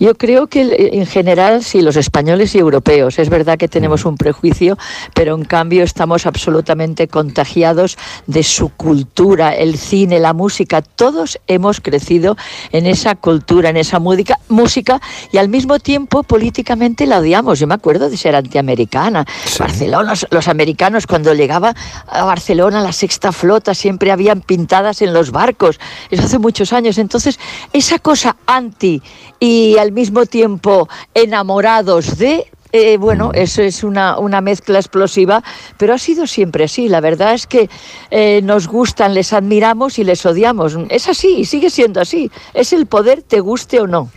Yo 0.00 0.14
creo 0.14 0.46
que 0.46 0.62
eh, 0.62 0.90
en 0.94 1.06
general 1.06 1.62
sí, 1.62 1.82
los 1.82 1.96
españoles 1.96 2.54
y 2.54 2.58
europeos. 2.58 3.18
Es 3.18 3.28
verdad 3.28 3.58
que 3.58 3.68
tenemos 3.68 4.06
un 4.06 4.16
prejuicio, 4.16 4.78
pero 5.14 5.34
en 5.34 5.44
cambio 5.44 5.84
estamos 5.84 6.24
absolutamente 6.24 7.06
contagiados 7.06 7.98
de 8.26 8.42
su 8.42 8.70
cultura, 8.70 9.54
el 9.54 9.76
cine, 9.76 10.18
la 10.18 10.32
música. 10.32 10.80
Todos 10.80 11.38
hemos 11.46 11.82
crecido 11.82 12.36
en 12.72 12.86
esa 12.86 13.14
cultura, 13.14 13.68
en 13.68 13.76
esa 13.76 13.98
música, 13.98 14.38
música 14.48 15.02
y 15.32 15.36
al 15.36 15.50
mismo 15.50 15.78
tiempo 15.78 16.22
políticamente 16.22 17.06
la 17.06 17.18
odiamos. 17.18 17.58
Yo 17.58 17.66
me 17.66 17.74
acuerdo 17.74 18.08
de 18.08 18.16
ser 18.16 18.34
antiamericana. 18.34 19.26
Barcelona, 19.58 20.10
los, 20.10 20.26
los 20.30 20.48
americanos 20.48 21.06
cuando 21.06 21.34
llegaba 21.34 21.74
a 22.06 22.24
Barcelona 22.24 22.80
la 22.80 22.92
sexta 22.92 23.32
flota 23.32 23.74
siempre 23.74 24.12
habían 24.12 24.40
pintadas 24.40 25.02
en 25.02 25.12
los 25.12 25.30
barcos. 25.30 25.78
Eso 26.10 26.22
hace 26.22 26.38
muchos 26.38 26.72
años. 26.72 26.96
Entonces, 26.96 27.38
esa 27.74 27.98
cosa 27.98 28.36
anti 28.46 29.02
y 29.38 29.76
al 29.78 29.89
mismo 29.92 30.26
tiempo 30.26 30.88
enamorados 31.14 32.18
de... 32.18 32.46
eh, 32.72 32.96
bueno, 32.98 33.32
eso 33.34 33.62
es 33.62 33.82
una, 33.82 34.18
una 34.18 34.40
mezcla 34.40 34.78
explosiva, 34.78 35.42
pero 35.76 35.94
ha 35.94 35.98
sido 35.98 36.26
siempre 36.26 36.64
así. 36.64 36.88
La 36.88 37.00
verdad 37.00 37.34
es 37.34 37.46
que 37.46 37.68
eh, 38.10 38.40
nos 38.42 38.68
gustan, 38.68 39.12
les 39.14 39.32
admiramos 39.32 39.98
y 39.98 40.04
les 40.04 40.24
odiamos. 40.24 40.76
Es 40.88 41.08
así 41.08 41.38
y 41.38 41.44
sigue 41.44 41.70
siendo 41.70 42.00
así. 42.00 42.30
Es 42.54 42.72
el 42.72 42.86
poder, 42.86 43.22
te 43.22 43.40
guste 43.40 43.80
o 43.80 43.86
no. 43.86 44.10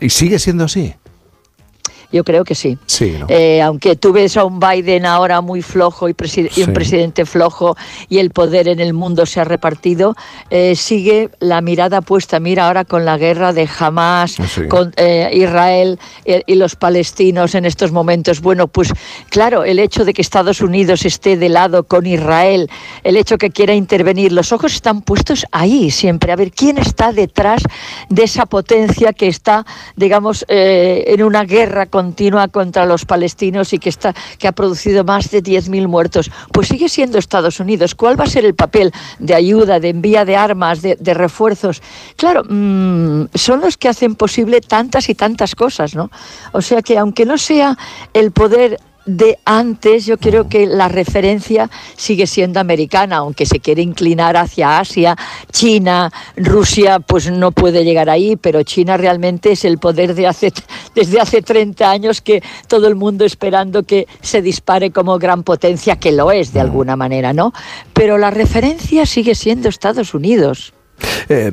¿Y 0.00 0.10
sigue 0.10 0.38
siendo 0.38 0.64
así? 0.64 0.94
Yo 2.12 2.24
creo 2.24 2.44
que 2.44 2.54
sí. 2.54 2.78
Sí, 2.86 3.16
¿no? 3.18 3.26
Eh, 3.28 3.60
aunque 3.62 3.96
tú 3.96 4.12
ves 4.12 4.36
a 4.36 4.44
un 4.44 4.60
Biden 4.60 5.04
ahora 5.06 5.40
muy 5.40 5.62
flojo 5.62 6.08
y, 6.08 6.14
presi- 6.14 6.50
y 6.56 6.62
un 6.62 6.72
presidente 6.72 7.26
flojo 7.26 7.76
y 8.08 8.18
el 8.18 8.30
poder 8.30 8.68
en 8.68 8.80
el 8.80 8.92
mundo 8.94 9.26
se 9.26 9.40
ha 9.40 9.44
repartido, 9.44 10.14
eh, 10.50 10.76
sigue 10.76 11.30
la 11.40 11.60
mirada 11.60 12.00
puesta. 12.00 12.40
Mira 12.40 12.66
ahora 12.66 12.84
con 12.84 13.04
la 13.04 13.16
guerra 13.18 13.52
de 13.52 13.68
Hamas, 13.78 14.32
Sí. 14.32 14.68
con 14.68 14.92
eh, 14.96 15.30
Israel 15.32 15.98
y 16.24 16.54
los 16.54 16.76
palestinos 16.76 17.54
en 17.54 17.64
estos 17.64 17.92
momentos. 17.92 18.40
Bueno, 18.40 18.68
pues 18.68 18.92
claro, 19.28 19.64
el 19.64 19.78
hecho 19.78 20.04
de 20.04 20.14
que 20.14 20.22
Estados 20.22 20.60
Unidos 20.60 21.04
esté 21.04 21.36
de 21.36 21.48
lado 21.48 21.84
con 21.84 22.06
Israel, 22.06 22.70
el 23.04 23.16
hecho 23.16 23.38
que 23.38 23.50
quiera 23.50 23.74
intervenir, 23.74 24.32
los 24.32 24.52
ojos 24.52 24.74
están 24.74 25.02
puestos 25.02 25.44
ahí 25.52 25.90
siempre. 25.90 26.32
A 26.32 26.36
ver 26.36 26.52
quién 26.52 26.78
está 26.78 27.12
detrás 27.12 27.62
de 28.08 28.24
esa 28.24 28.46
potencia 28.46 29.12
que 29.12 29.26
está, 29.28 29.66
digamos, 29.96 30.44
eh, 30.48 31.04
en 31.08 31.22
una 31.22 31.44
guerra 31.44 31.86
continua 31.96 32.48
contra 32.48 32.84
los 32.84 33.06
palestinos 33.06 33.72
y 33.72 33.78
que 33.78 33.88
está 33.88 34.14
que 34.38 34.46
ha 34.46 34.52
producido 34.52 35.02
más 35.02 35.30
de 35.30 35.42
10.000 35.42 35.88
muertos. 35.88 36.30
Pues 36.52 36.68
sigue 36.68 36.90
siendo 36.90 37.16
Estados 37.16 37.58
Unidos. 37.58 37.94
¿Cuál 37.94 38.20
va 38.20 38.24
a 38.24 38.26
ser 38.26 38.44
el 38.44 38.54
papel 38.54 38.92
de 39.18 39.34
ayuda, 39.34 39.80
de 39.80 39.88
envía 39.88 40.26
de 40.26 40.36
armas, 40.36 40.82
de, 40.82 41.14
refuerzos? 41.14 41.80
Claro, 42.16 42.42
mm, 42.46 43.28
son 43.34 43.62
los 43.62 43.78
que 43.78 43.88
hacen 43.88 44.14
posible 44.14 44.60
tantas 44.60 45.08
y 45.08 45.14
tantas 45.14 45.54
cosas, 45.54 45.94
¿no? 45.94 46.10
O 46.52 46.60
sea 46.60 46.82
que 46.82 46.98
aunque 46.98 47.24
no 47.24 47.38
sea 47.38 47.78
el 48.12 48.30
poder 48.30 48.78
de 49.06 49.38
antes, 49.44 50.04
yo 50.04 50.18
creo 50.18 50.48
que 50.48 50.66
la 50.66 50.88
referencia 50.88 51.70
sigue 51.96 52.26
siendo 52.26 52.60
americana, 52.60 53.18
aunque 53.18 53.46
se 53.46 53.60
quiere 53.60 53.80
inclinar 53.82 54.36
hacia 54.36 54.78
Asia, 54.78 55.16
China, 55.52 56.12
Rusia, 56.36 56.98
pues 57.00 57.30
no 57.30 57.52
puede 57.52 57.84
llegar 57.84 58.10
ahí, 58.10 58.36
pero 58.36 58.62
China 58.64 58.96
realmente 58.96 59.52
es 59.52 59.64
el 59.64 59.78
poder 59.78 60.14
de 60.14 60.26
hace, 60.26 60.52
desde 60.94 61.20
hace 61.20 61.40
30 61.40 61.88
años 61.88 62.20
que 62.20 62.42
todo 62.66 62.88
el 62.88 62.96
mundo 62.96 63.24
esperando 63.24 63.84
que 63.84 64.06
se 64.20 64.42
dispare 64.42 64.90
como 64.90 65.18
gran 65.18 65.44
potencia, 65.44 65.96
que 65.96 66.12
lo 66.12 66.32
es 66.32 66.52
de 66.52 66.60
alguna 66.60 66.96
manera, 66.96 67.32
¿no? 67.32 67.52
Pero 67.92 68.18
la 68.18 68.30
referencia 68.30 69.06
sigue 69.06 69.34
siendo 69.34 69.68
Estados 69.68 70.14
Unidos. 70.14 70.72
Eh, 71.28 71.52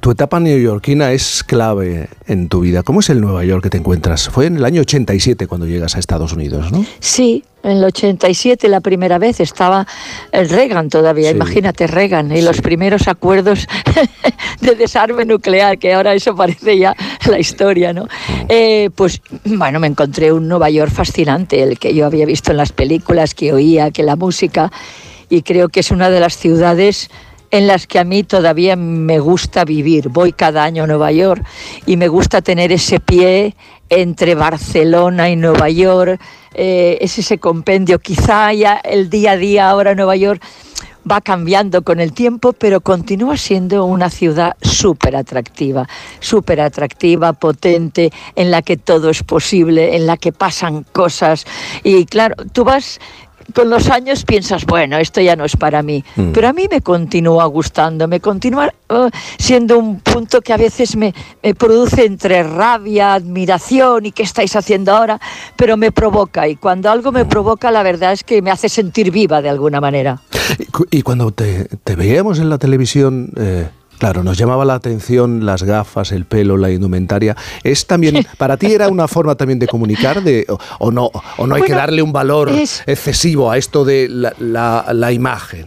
tu 0.00 0.10
etapa 0.10 0.40
neoyorquina 0.40 1.12
es 1.12 1.44
clave 1.44 2.08
en 2.26 2.48
tu 2.48 2.60
vida. 2.60 2.82
¿Cómo 2.82 3.00
es 3.00 3.10
el 3.10 3.20
Nueva 3.20 3.44
York 3.44 3.62
que 3.62 3.70
te 3.70 3.78
encuentras? 3.78 4.28
Fue 4.28 4.46
en 4.46 4.56
el 4.56 4.64
año 4.64 4.80
87 4.80 5.46
cuando 5.46 5.66
llegas 5.66 5.96
a 5.96 5.98
Estados 5.98 6.32
Unidos, 6.32 6.72
¿no? 6.72 6.84
Sí, 6.98 7.44
en 7.62 7.72
el 7.72 7.84
87 7.84 8.68
la 8.68 8.80
primera 8.80 9.18
vez 9.18 9.38
estaba 9.38 9.86
el 10.32 10.48
Reagan 10.48 10.88
todavía, 10.88 11.30
imagínate 11.30 11.86
Reagan 11.86 12.36
y 12.36 12.42
los 12.42 12.60
primeros 12.60 13.06
acuerdos 13.06 13.68
de 14.60 14.74
desarme 14.74 15.24
nuclear, 15.24 15.78
que 15.78 15.92
ahora 15.92 16.14
eso 16.14 16.34
parece 16.34 16.78
ya 16.78 16.96
la 17.28 17.38
historia, 17.38 17.92
¿no? 17.92 18.08
Eh, 18.48 18.90
pues 18.96 19.22
bueno, 19.44 19.78
me 19.78 19.86
encontré 19.86 20.32
un 20.32 20.48
Nueva 20.48 20.70
York 20.70 20.90
fascinante, 20.90 21.62
el 21.62 21.78
que 21.78 21.94
yo 21.94 22.06
había 22.06 22.26
visto 22.26 22.50
en 22.50 22.56
las 22.56 22.72
películas, 22.72 23.34
que 23.34 23.52
oía, 23.52 23.92
que 23.92 24.02
la 24.02 24.16
música, 24.16 24.72
y 25.28 25.42
creo 25.42 25.68
que 25.68 25.80
es 25.80 25.92
una 25.92 26.10
de 26.10 26.20
las 26.20 26.36
ciudades 26.36 27.10
en 27.52 27.66
las 27.66 27.86
que 27.86 28.00
a 28.00 28.04
mí 28.04 28.24
todavía 28.24 28.74
me 28.76 29.20
gusta 29.20 29.64
vivir. 29.64 30.08
Voy 30.08 30.32
cada 30.32 30.64
año 30.64 30.84
a 30.84 30.86
Nueva 30.86 31.12
York 31.12 31.44
y 31.86 31.96
me 31.96 32.08
gusta 32.08 32.40
tener 32.40 32.72
ese 32.72 32.98
pie 32.98 33.54
entre 33.90 34.34
Barcelona 34.34 35.30
y 35.30 35.36
Nueva 35.36 35.68
York. 35.68 36.20
eh, 36.54 36.98
es 37.00 37.18
ese 37.18 37.38
compendio. 37.38 37.98
Quizá 37.98 38.52
ya 38.54 38.76
el 38.76 39.10
día 39.10 39.32
a 39.32 39.36
día 39.36 39.70
ahora 39.70 39.94
Nueva 39.94 40.16
York 40.16 40.42
va 41.10 41.20
cambiando 41.20 41.82
con 41.82 42.00
el 42.00 42.12
tiempo, 42.12 42.52
pero 42.52 42.80
continúa 42.80 43.36
siendo 43.36 43.84
una 43.84 44.08
ciudad 44.08 44.56
súper 44.62 45.16
atractiva, 45.16 45.88
súper 46.20 46.60
atractiva, 46.60 47.32
potente, 47.32 48.12
en 48.36 48.50
la 48.50 48.62
que 48.62 48.76
todo 48.76 49.10
es 49.10 49.22
posible, 49.22 49.96
en 49.96 50.06
la 50.06 50.16
que 50.16 50.32
pasan 50.32 50.84
cosas. 50.92 51.44
Y 51.82 52.06
claro, 52.06 52.36
tú 52.52 52.64
vas 52.64 53.00
con 53.52 53.70
los 53.70 53.88
años 53.90 54.24
piensas, 54.24 54.64
bueno, 54.66 54.98
esto 54.98 55.20
ya 55.20 55.36
no 55.36 55.44
es 55.44 55.56
para 55.56 55.82
mí, 55.82 56.04
Mm. 56.16 56.32
pero 56.32 56.48
a 56.48 56.52
mí 56.52 56.66
me 56.70 56.80
continúa 56.80 57.44
gustando, 57.46 58.08
me 58.08 58.20
continúa 58.20 58.72
eh, 58.88 59.10
siendo 59.38 59.78
un 59.78 60.00
punto 60.00 60.40
que 60.40 60.52
a 60.52 60.56
veces 60.56 60.96
me, 60.96 61.14
me 61.42 61.54
produce 61.54 62.04
entre 62.04 62.42
rabia, 62.42 63.14
admiración 63.14 64.06
y 64.06 64.12
qué 64.12 64.22
estáis 64.22 64.54
haciendo 64.56 64.92
ahora, 64.94 65.20
pero 65.56 65.76
me 65.76 65.92
provoca 65.92 66.48
y 66.48 66.56
cuando 66.56 66.90
algo 66.90 67.12
me 67.12 67.24
provoca 67.24 67.70
la 67.70 67.82
verdad 67.82 68.12
es 68.12 68.24
que 68.24 68.42
me 68.42 68.50
hace 68.50 68.68
sentir 68.68 69.10
viva 69.10 69.40
de 69.42 69.48
alguna 69.48 69.80
manera. 69.80 70.20
Y 70.58 70.66
cu- 70.66 70.86
Y 70.90 71.02
cuando 71.02 71.30
te, 71.32 71.64
te 71.84 71.96
veíamos 71.96 72.38
en 72.38 72.48
la 72.50 72.58
televisión, 72.58 73.30
eh, 73.36 73.68
claro, 74.02 74.24
nos 74.24 74.36
llamaba 74.36 74.64
la 74.64 74.74
atención 74.74 75.46
las 75.46 75.62
gafas, 75.62 76.10
el 76.10 76.24
pelo, 76.24 76.56
la 76.56 76.72
indumentaria. 76.72 77.36
¿Es 77.62 77.86
también, 77.86 78.26
para 78.36 78.56
ti 78.56 78.72
era 78.72 78.88
una 78.88 79.06
forma 79.06 79.36
también 79.36 79.60
de 79.60 79.68
comunicar 79.68 80.24
de, 80.24 80.44
o, 80.48 80.58
o 80.80 80.90
no, 80.90 81.08
o 81.36 81.46
no 81.46 81.54
hay 81.54 81.62
que 81.62 81.72
darle 81.72 82.02
un 82.02 82.12
valor 82.12 82.48
es- 82.48 82.82
excesivo 82.86 83.48
a 83.52 83.56
esto 83.58 83.84
de 83.84 84.08
la, 84.08 84.32
la- 84.40 84.86
la 84.92 85.12
imagen? 85.12 85.66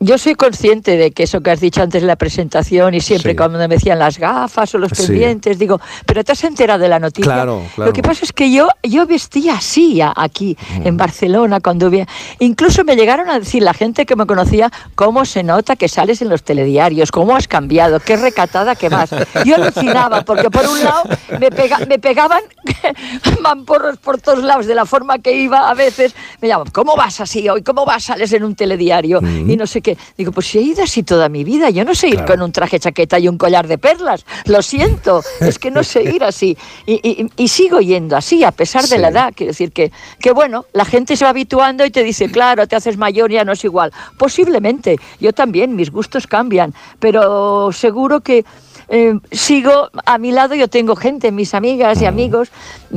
Yo 0.00 0.16
soy 0.16 0.34
consciente 0.36 0.96
de 0.96 1.10
que 1.10 1.24
eso 1.24 1.40
que 1.40 1.50
has 1.50 1.60
dicho 1.60 1.82
antes 1.82 2.02
de 2.02 2.06
la 2.06 2.16
presentación 2.16 2.94
y 2.94 3.00
siempre 3.00 3.32
Sí. 3.32 3.36
cuando 3.36 3.58
me 3.58 3.66
decían 3.66 3.98
las 3.98 4.18
gafas 4.18 4.72
o 4.74 4.78
los 4.78 4.92
Sí. 4.94 5.06
pendientes, 5.08 5.58
digo, 5.58 5.80
pero 6.06 6.22
te 6.22 6.32
has 6.32 6.44
enterado 6.44 6.78
de 6.80 6.88
la 6.88 6.98
noticia. 7.00 7.32
Claro, 7.32 7.62
claro. 7.74 7.90
Lo 7.90 7.92
que 7.92 8.02
pasa 8.02 8.24
es 8.24 8.32
que 8.32 8.52
yo, 8.52 8.68
yo 8.84 9.06
vestía 9.06 9.54
así 9.54 10.00
aquí 10.00 10.56
Mm. 10.78 10.86
en 10.86 10.96
Barcelona 10.96 11.58
cuando 11.60 11.90
vi. 11.90 12.04
Incluso 12.38 12.84
me 12.84 12.94
llegaron 12.94 13.28
a 13.28 13.38
decir 13.40 13.62
la 13.62 13.74
gente 13.74 14.06
que 14.06 14.14
me 14.14 14.24
conocía 14.26 14.70
cómo 14.94 15.24
se 15.24 15.42
nota 15.42 15.74
que 15.74 15.88
sales 15.88 16.22
en 16.22 16.28
los 16.28 16.42
telediarios, 16.44 17.10
cómo 17.10 17.34
has 17.34 17.48
cambiado, 17.48 17.98
qué 17.98 18.16
recatada 18.16 18.76
que 18.76 18.88
vas. 18.88 19.10
Yo 19.44 19.56
alucinaba 19.56 20.22
porque 20.24 20.48
por 20.50 20.66
un 20.68 20.82
lado 20.84 21.02
me, 21.40 21.50
pega- 21.50 21.84
me 21.88 21.98
pegaban 21.98 22.42
mamporros 23.42 23.96
por 23.98 24.20
todos 24.20 24.42
lados 24.44 24.66
de 24.66 24.74
la 24.74 24.86
forma 24.86 25.18
que 25.18 25.32
iba 25.32 25.68
a 25.68 25.74
veces. 25.74 26.14
Me 26.40 26.48
llamaban, 26.48 26.70
¿cómo 26.72 26.96
vas 26.96 27.20
así 27.20 27.48
hoy? 27.48 27.62
¿Cómo 27.62 27.84
vas? 27.84 28.04
Sales 28.04 28.32
en 28.32 28.44
un 28.44 28.54
telediario 28.54 29.20
y 29.22 29.56
no 29.56 29.66
sé 29.66 29.80
qué. 29.80 29.87
Digo, 30.16 30.32
pues 30.32 30.46
si 30.46 30.58
he 30.58 30.62
ido 30.62 30.82
así 30.82 31.02
toda 31.02 31.28
mi 31.28 31.44
vida, 31.44 31.70
yo 31.70 31.84
no 31.84 31.94
sé 31.94 32.08
ir 32.08 32.14
Claro. 32.16 32.26
con 32.34 32.42
un 32.42 32.52
traje 32.52 32.78
chaqueta 32.80 33.18
y 33.18 33.28
un 33.28 33.38
collar 33.38 33.66
de 33.68 33.78
perlas. 33.78 34.24
Lo 34.46 34.60
siento, 34.62 35.22
es 35.40 35.58
que 35.58 35.70
no 35.70 35.84
sé 35.84 36.02
ir 36.02 36.24
así. 36.24 36.56
Y, 36.86 36.94
y- 37.08 37.30
y 37.36 37.48
sigo 37.48 37.80
yendo 37.80 38.16
así, 38.16 38.44
a 38.44 38.50
pesar 38.52 38.84
de 38.86 38.98
la 38.98 39.08
edad. 39.08 39.32
Quiero 39.34 39.50
decir 39.52 39.72
que, 39.72 39.92
que, 40.20 40.32
bueno, 40.32 40.66
la 40.72 40.84
gente 40.84 41.16
se 41.16 41.24
va 41.24 41.30
habituando 41.30 41.84
y 41.84 41.90
te 41.90 42.02
dice, 42.02 42.30
claro, 42.30 42.66
te 42.66 42.76
haces 42.76 42.96
mayor, 42.96 43.30
ya 43.30 43.44
no 43.44 43.52
es 43.52 43.64
igual. 43.64 43.92
Posiblemente, 44.18 44.96
yo 45.20 45.32
también, 45.32 45.76
mis 45.76 45.90
gustos 45.90 46.26
cambian, 46.26 46.74
pero 46.98 47.70
seguro 47.72 48.20
que 48.20 48.44
eh, 48.88 49.18
sigo 49.30 49.90
a 50.06 50.18
mi 50.18 50.32
lado, 50.32 50.54
yo 50.54 50.68
tengo 50.68 50.96
gente, 50.96 51.30
mis 51.32 51.54
amigas 51.54 52.00
y 52.00 52.06
amigos, 52.06 52.50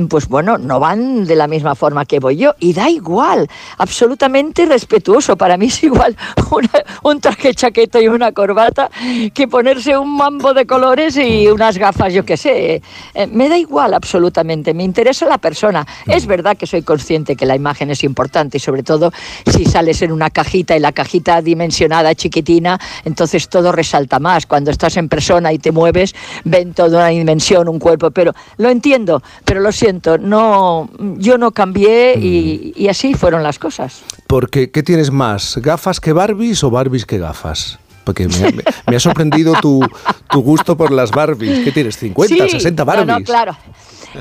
pues 0.08 0.26
bueno, 0.28 0.56
no 0.58 0.80
van 0.80 1.24
de 1.26 1.36
la 1.36 1.46
misma 1.46 1.74
forma 1.74 2.04
que 2.06 2.18
voy 2.18 2.36
yo. 2.36 2.54
Y 2.58 2.72
da 2.72 2.88
igual, 2.88 3.48
absolutamente 3.78 4.64
respetuoso. 4.66 5.36
Para 5.36 5.56
mí 5.56 5.66
es 5.66 5.82
igual 5.82 6.16
una- 6.50 6.70
un 7.02 7.20
traje 7.20 7.54
chaqueta 7.54 8.00
y 8.00 8.08
una 8.08 8.32
corbata 8.32 8.90
que 9.34 9.48
ponerse 9.48 9.96
un 9.98 10.16
mambo 10.16 10.54
de 10.54 10.66
colores 10.66 11.16
y 11.16 11.46
unas 11.48 11.76
gafas, 11.76 12.12
yo 12.14 12.24
qué 12.24 12.36
sé. 12.36 12.82
Eh, 13.14 13.26
me 13.26 13.48
da 13.48 13.58
igual 13.58 13.92
absolutamente, 13.92 14.72
me 14.72 14.84
interesa 14.84 15.26
la 15.26 15.38
persona. 15.38 15.86
Es 16.06 16.26
verdad 16.26 16.56
que 16.56 16.66
soy 16.66 16.82
consciente 16.82 17.36
que 17.36 17.44
la 17.44 17.54
imagen 17.56 17.90
es 17.90 18.02
importante 18.04 18.56
y 18.56 18.60
sobre 18.60 18.82
todo 18.82 19.12
si 19.46 19.64
sales 19.66 20.00
en 20.02 20.10
una 20.12 20.30
cajita 20.30 20.76
y 20.76 20.80
la 20.80 20.92
cajita 20.92 21.42
dimensionada 21.42 22.14
chiquitina, 22.14 22.80
entonces 23.04 23.48
todo 23.48 23.72
resalta 23.72 24.18
más. 24.18 24.46
Cuando 24.46 24.70
estás 24.70 24.96
en 24.96 25.08
persona 25.08 25.52
y 25.52 25.58
te 25.58 25.70
mueves, 25.70 25.81
ven 26.44 26.74
toda 26.74 26.98
una 26.98 27.08
dimensión, 27.08 27.68
un 27.68 27.78
cuerpo, 27.80 28.10
pero 28.12 28.32
lo 28.58 28.68
entiendo, 28.68 29.22
pero 29.44 29.60
lo 29.60 29.72
siento, 29.72 30.18
no, 30.18 30.88
yo 31.18 31.38
no 31.38 31.50
cambié 31.50 32.14
y, 32.18 32.72
y 32.76 32.88
así 32.88 33.14
fueron 33.14 33.42
las 33.42 33.58
cosas. 33.58 34.02
Porque, 34.28 34.70
¿qué 34.70 34.82
tienes 34.84 35.10
más? 35.10 35.56
¿Gafas 35.60 35.98
que 35.98 36.12
Barbies 36.12 36.62
o 36.62 36.70
Barbies 36.70 37.04
que 37.06 37.18
gafas? 37.18 37.78
Porque 38.04 38.26
me, 38.28 38.52
me- 38.52 38.62
me 38.88 38.96
ha 38.96 39.00
sorprendido 39.00 39.54
tu, 39.60 39.80
tu 40.30 40.40
gusto 40.42 40.76
por 40.76 40.90
las 40.90 41.10
Barbies. 41.12 41.60
¿Qué 41.64 41.70
tienes? 41.72 42.00
¿50, 42.02 42.26
Sí, 42.28 42.36
60 42.50 42.82
no, 42.82 42.86
Barbies? 42.86 43.06
No, 43.18 43.24
claro. 43.24 43.56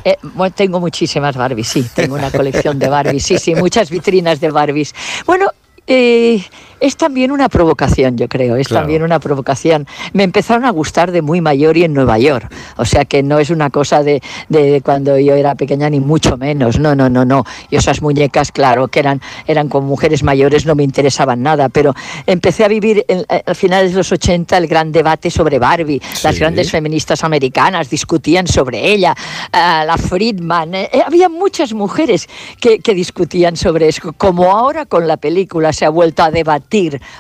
Eh, 0.05 0.17
bueno, 0.35 0.53
tengo 0.55 0.79
muchísimas 0.79 1.35
Barbies, 1.35 1.67
sí, 1.67 1.85
tengo 1.93 2.15
una 2.15 2.31
colección 2.31 2.79
de 2.79 2.87
Barbies, 2.87 3.23
sí, 3.23 3.37
sí, 3.37 3.55
muchas 3.55 3.89
vitrinas 3.89 4.39
de 4.39 4.49
Barbies. 4.51 4.93
Bueno, 5.25 5.47
eh, 5.87 6.41
es 6.81 6.97
también 6.97 7.31
una 7.31 7.47
provocación, 7.47 8.17
yo 8.17 8.27
creo, 8.27 8.57
es 8.57 8.67
Claro. 8.67 8.81
también 8.83 9.03
una 9.03 9.19
provocación. 9.19 9.87
Me 10.13 10.23
empezaron 10.23 10.65
a 10.65 10.71
gustar 10.71 11.11
de 11.11 11.21
muy 11.21 11.39
mayor 11.39 11.77
y 11.77 11.83
en 11.85 11.93
Nueva 11.93 12.17
York, 12.19 12.51
o 12.77 12.83
sea 12.85 13.05
que 13.05 13.23
no 13.23 13.39
es 13.39 13.49
una 13.51 13.69
cosa 13.69 14.03
de, 14.03 14.21
de 14.49 14.81
cuando 14.83 15.17
yo 15.19 15.35
era 15.35 15.55
pequeña 15.55 15.89
ni 15.89 15.99
mucho 15.99 16.35
menos, 16.37 16.79
no, 16.79 16.95
no, 16.95 17.09
no, 17.09 17.23
no. 17.23 17.45
Y 17.69 17.75
esas 17.75 18.01
muñecas, 18.01 18.51
claro, 18.51 18.87
que 18.87 18.99
eran, 18.99 19.21
eran 19.47 19.69
con 19.69 19.85
mujeres 19.85 20.23
mayores, 20.23 20.65
no 20.65 20.73
me 20.75 20.83
interesaban 20.83 21.43
nada, 21.43 21.69
pero 21.69 21.93
empecé 22.25 22.65
a 22.65 22.67
vivir 22.67 23.05
en- 23.07 23.25
a 23.45 23.53
finales 23.53 23.91
de 23.91 23.97
los 23.97 24.11
80 24.11 24.57
el 24.57 24.67
gran 24.67 24.91
debate 24.91 25.29
sobre 25.29 25.59
Barbie, 25.59 26.01
las 26.23 26.39
grandes 26.39 26.71
feministas 26.71 27.23
americanas 27.23 27.89
discutían 27.89 28.47
sobre 28.47 28.91
ella, 28.91 29.15
la 29.53 29.97
Friedman, 29.99 30.73
eh, 30.73 30.89
eh, 30.91 31.01
había 31.05 31.29
muchas 31.29 31.73
mujeres 31.73 32.27
que, 32.59 32.79
que 32.79 32.95
discutían 32.95 33.55
sobre 33.55 33.87
eso, 33.89 34.13
como 34.17 34.51
ahora 34.51 34.85
con 34.87 35.07
la 35.07 35.17
película 35.17 35.73
se 35.73 35.85
ha 35.85 35.89
vuelto 35.89 36.23
a 36.23 36.31
debatir 36.31 36.70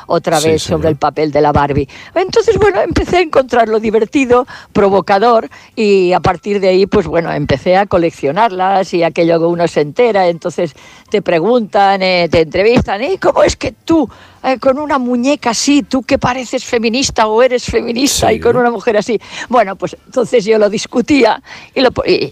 otra 0.07 0.39
Sí, 0.39 0.49
vez 0.49 0.63
sobre 0.63 0.89
el 0.89 0.95
papel 0.95 1.31
de 1.31 1.41
la 1.41 1.51
Barbie. 1.51 1.87
Entonces, 2.15 2.57
bueno, 2.57 2.81
empecé 2.81 3.17
a 3.17 3.21
encontrarlo 3.21 3.79
divertido, 3.79 4.47
provocador, 4.73 5.49
y 5.75 6.13
a 6.13 6.19
partir 6.19 6.59
de 6.59 6.69
ahí, 6.69 6.85
pues 6.85 7.07
bueno, 7.07 7.31
empecé 7.31 7.75
a 7.77 7.85
coleccionarlas 7.85 8.93
y 8.93 9.03
aquello 9.03 9.39
que 9.39 9.45
uno 9.45 9.67
se 9.67 9.81
entera, 9.81 10.27
entonces 10.27 10.73
te 11.09 11.21
preguntan, 11.21 12.01
eh, 12.01 12.27
te 12.31 12.41
entrevistan, 12.41 13.03
¿y 13.03 13.17
cómo 13.17 13.43
es 13.43 13.55
que 13.55 13.71
tú, 13.73 14.09
eh, 14.43 14.57
con 14.59 14.79
una 14.79 14.97
muñeca 14.97 15.49
así, 15.51 15.83
tú 15.83 16.03
que 16.03 16.17
pareces 16.17 16.63
feminista 16.63 17.27
o 17.27 17.43
eres 17.43 17.65
feminista 17.65 18.31
y 18.31 18.39
con 18.39 18.55
una 18.55 18.71
mujer 18.71 18.97
así? 18.97 19.19
Bueno, 19.49 19.75
pues 19.75 19.97
entonces 20.05 20.45
yo 20.45 20.57
lo 20.57 20.69
discutía 20.69 21.41
y 21.75 21.81
lo... 21.81 21.89
y- 22.05 22.31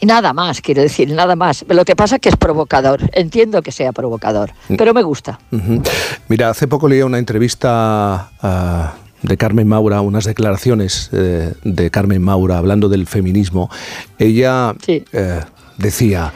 y 0.00 0.06
nada 0.06 0.32
más, 0.32 0.60
quiero 0.60 0.82
decir, 0.82 1.10
nada 1.10 1.36
más. 1.36 1.64
Lo 1.68 1.84
que 1.84 1.96
pasa 1.96 2.16
es 2.16 2.20
que 2.20 2.28
es 2.28 2.36
provocador. 2.36 3.10
Entiendo 3.12 3.62
que 3.62 3.72
sea 3.72 3.92
provocador, 3.92 4.52
pero 4.76 4.94
me 4.94 5.02
gusta. 5.02 5.38
Mira, 6.28 6.50
hace 6.50 6.68
poco 6.68 6.88
leía 6.88 7.06
una 7.06 7.18
entrevista 7.18 8.30
ah, 8.42 8.94
de 9.22 9.36
Carmen 9.36 9.68
Maura, 9.68 10.00
unas 10.00 10.24
declaraciones 10.24 11.10
eh, 11.12 11.54
de 11.64 11.90
Carmen 11.90 12.22
Maura 12.22 12.58
hablando 12.58 12.88
del 12.88 13.06
feminismo. 13.06 13.70
Ella 14.18 14.74
eh, 14.86 15.40
decía, 15.78 16.32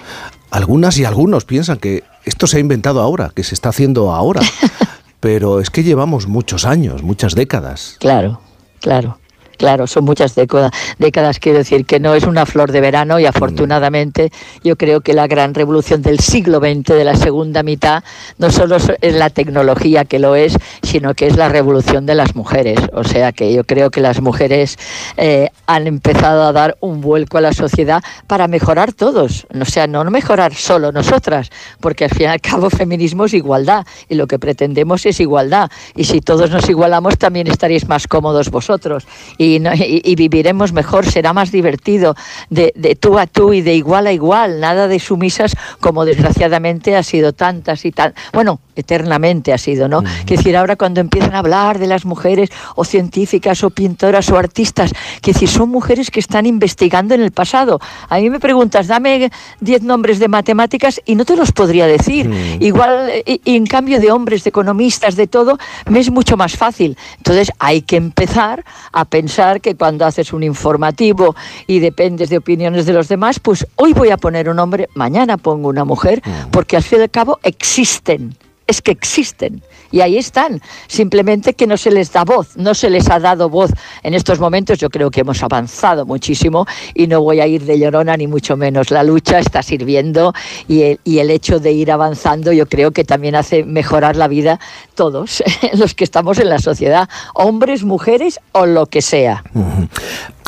algunas 0.50 0.98
y 0.98 1.04
algunos 1.04 1.44
piensan 1.44 1.78
que 1.78 2.04
esto 2.24 2.46
se 2.46 2.58
ha 2.58 2.60
inventado 2.60 3.00
ahora, 3.00 3.30
que 3.34 3.44
se 3.44 3.54
está 3.54 3.70
haciendo 3.70 4.12
ahora, 4.12 4.40
pero 5.20 5.60
es 5.60 5.70
que 5.70 5.82
llevamos 5.82 6.26
muchos 6.26 6.64
años, 6.64 7.02
muchas 7.02 7.34
décadas. 7.34 7.96
Claro, 7.98 8.40
claro. 8.80 9.19
Claro, 9.60 9.86
son 9.86 10.04
muchas 10.04 10.34
décadas, 10.34 10.72
décadas, 10.98 11.38
quiero 11.38 11.58
decir, 11.58 11.84
que 11.84 12.00
no 12.00 12.14
es 12.14 12.24
una 12.24 12.46
flor 12.46 12.72
de 12.72 12.80
verano 12.80 13.20
y 13.20 13.26
afortunadamente 13.26 14.32
yo 14.64 14.76
creo 14.76 15.02
que 15.02 15.12
la 15.12 15.26
gran 15.26 15.52
revolución 15.52 16.00
del 16.00 16.18
siglo 16.18 16.60
XX, 16.60 16.94
de 16.94 17.04
la 17.04 17.14
segunda 17.14 17.62
mitad, 17.62 18.02
no 18.38 18.50
solo 18.50 18.78
es 18.78 19.14
la 19.14 19.28
tecnología 19.28 20.06
que 20.06 20.18
lo 20.18 20.34
es, 20.34 20.56
sino 20.82 21.12
que 21.12 21.26
es 21.26 21.36
la 21.36 21.50
revolución 21.50 22.06
de 22.06 22.14
las 22.14 22.34
mujeres. 22.34 22.78
O 22.94 23.04
sea 23.04 23.32
que 23.32 23.52
yo 23.52 23.64
creo 23.64 23.90
que 23.90 24.00
las 24.00 24.22
mujeres 24.22 24.78
eh, 25.18 25.50
han 25.66 25.86
empezado 25.86 26.44
a 26.44 26.52
dar 26.52 26.78
un 26.80 27.02
vuelco 27.02 27.36
a 27.36 27.42
la 27.42 27.52
sociedad 27.52 28.02
para 28.26 28.48
mejorar 28.48 28.94
todos. 28.94 29.46
O 29.60 29.64
sea, 29.66 29.86
no 29.86 30.02
mejorar 30.10 30.54
solo 30.54 30.90
nosotras, 30.90 31.50
porque 31.80 32.04
al 32.04 32.10
fin 32.10 32.22
y 32.22 32.24
al 32.26 32.40
cabo 32.40 32.70
feminismo 32.70 33.26
es 33.26 33.34
igualdad 33.34 33.84
y 34.08 34.14
lo 34.14 34.26
que 34.26 34.38
pretendemos 34.38 35.04
es 35.04 35.20
igualdad. 35.20 35.70
Y 35.94 36.04
si 36.04 36.22
todos 36.22 36.50
nos 36.50 36.66
igualamos, 36.70 37.18
también 37.18 37.46
estaréis 37.46 37.86
más 37.86 38.06
cómodos 38.06 38.50
vosotros 38.50 39.06
y, 39.36 39.49
no- 39.58 39.74
y- 39.74 40.02
y 40.04 40.14
viviremos 40.14 40.72
mejor, 40.72 41.06
será 41.06 41.32
más 41.32 41.50
divertido 41.50 42.14
de, 42.50 42.72
de 42.76 42.94
tú 42.94 43.18
a 43.18 43.26
tú 43.26 43.52
y 43.52 43.62
de 43.62 43.74
igual 43.74 44.06
a 44.06 44.12
igual, 44.12 44.60
nada 44.60 44.86
de 44.86 44.98
sumisas 45.00 45.56
como 45.80 46.04
desgraciadamente 46.04 46.94
ha 46.96 47.02
sido 47.02 47.32
tantas 47.32 47.84
y 47.84 47.90
tan, 47.92 48.14
bueno, 48.32 48.60
eternamente 48.80 49.52
ha 49.52 49.58
sido, 49.58 49.88
¿no? 49.88 50.02
Que 50.26 50.36
decir, 50.36 50.56
ahora 50.56 50.76
cuando 50.76 51.00
empiezan 51.00 51.34
a 51.34 51.38
hablar 51.38 51.78
de 51.78 51.86
las 51.86 52.04
mujeres 52.04 52.50
o 52.76 52.84
científicas 52.84 53.62
o 53.64 53.70
pintoras 53.70 54.30
o 54.30 54.36
artistas, 54.36 54.92
que 55.22 55.32
decir, 55.32 55.48
son 55.48 55.68
mujeres 55.68 56.10
que 56.10 56.20
están 56.20 56.46
investigando 56.46 57.14
en 57.14 57.22
el 57.22 57.30
pasado. 57.30 57.80
A 58.08 58.18
mí 58.18 58.30
me 58.30 58.40
preguntas, 58.40 58.86
dame 58.86 59.30
10 59.60 59.82
nombres 59.82 60.18
de 60.18 60.28
matemáticas 60.28 61.00
y 61.04 61.14
no 61.14 61.24
te 61.24 61.36
los 61.36 61.52
podría 61.52 61.86
decir. 61.86 62.30
Igual, 62.60 63.10
y, 63.26 63.40
y 63.44 63.56
en 63.56 63.66
cambio 63.66 64.00
de 64.00 64.10
hombres, 64.10 64.44
de 64.44 64.50
economistas, 64.50 65.16
de 65.16 65.26
todo, 65.26 65.58
me 65.88 66.00
es 66.00 66.10
mucho 66.10 66.36
más 66.36 66.56
fácil. 66.56 66.96
Entonces 67.18 67.52
hay 67.58 67.82
que 67.82 67.96
empezar 67.96 68.64
a 68.92 69.04
pensar 69.04 69.60
que 69.60 69.74
cuando 69.76 70.06
haces 70.06 70.32
un 70.32 70.42
informativo 70.42 71.36
y 71.66 71.78
dependes 71.78 72.28
de 72.28 72.38
opiniones 72.38 72.86
de 72.86 72.92
los 72.92 73.08
demás, 73.08 73.40
pues 73.40 73.66
hoy 73.76 73.92
voy 73.92 74.10
a 74.10 74.16
poner 74.16 74.48
un 74.48 74.58
hombre, 74.58 74.88
mañana 74.94 75.36
pongo 75.36 75.68
una 75.68 75.84
mujer, 75.84 76.22
porque 76.50 76.76
al 76.76 76.82
fin 76.82 77.00
y 77.00 77.02
al 77.02 77.10
cabo 77.10 77.38
existen 77.42 78.36
es 78.70 78.80
que 78.80 78.92
existen 78.92 79.62
y 79.92 80.00
ahí 80.00 80.16
están, 80.16 80.60
simplemente 80.86 81.54
que 81.54 81.66
no 81.66 81.76
se 81.76 81.90
les 81.90 82.12
da 82.12 82.24
voz, 82.24 82.56
no 82.56 82.74
se 82.74 82.90
les 82.90 83.10
ha 83.10 83.18
dado 83.18 83.48
voz 83.48 83.72
en 84.02 84.14
estos 84.14 84.38
momentos. 84.38 84.78
Yo 84.78 84.88
creo 84.88 85.10
que 85.10 85.22
hemos 85.22 85.42
avanzado 85.42 86.06
muchísimo 86.06 86.66
y 86.94 87.08
no 87.08 87.20
voy 87.20 87.40
a 87.40 87.46
ir 87.46 87.64
de 87.64 87.78
llorona 87.78 88.16
ni 88.16 88.28
mucho 88.28 88.56
menos. 88.56 88.90
La 88.90 89.02
lucha 89.02 89.40
está 89.40 89.62
sirviendo 89.62 90.32
y 90.68 90.96
el, 91.18 91.30
hecho 91.30 91.60
de 91.60 91.72
ir 91.72 91.90
avanzando 91.90 92.52
yo 92.52 92.66
creo 92.66 92.92
que 92.92 93.04
también 93.04 93.34
hace 93.34 93.64
mejorar 93.64 94.16
la 94.16 94.28
vida 94.28 94.58
todos 94.94 95.42
los 95.74 95.94
que 95.94 96.04
estamos 96.04 96.38
en 96.38 96.48
la 96.48 96.58
sociedad, 96.58 97.08
hombres, 97.34 97.84
mujeres 97.84 98.40
o 98.52 98.66
lo 98.66 98.86
que 98.86 99.02
sea. 99.02 99.42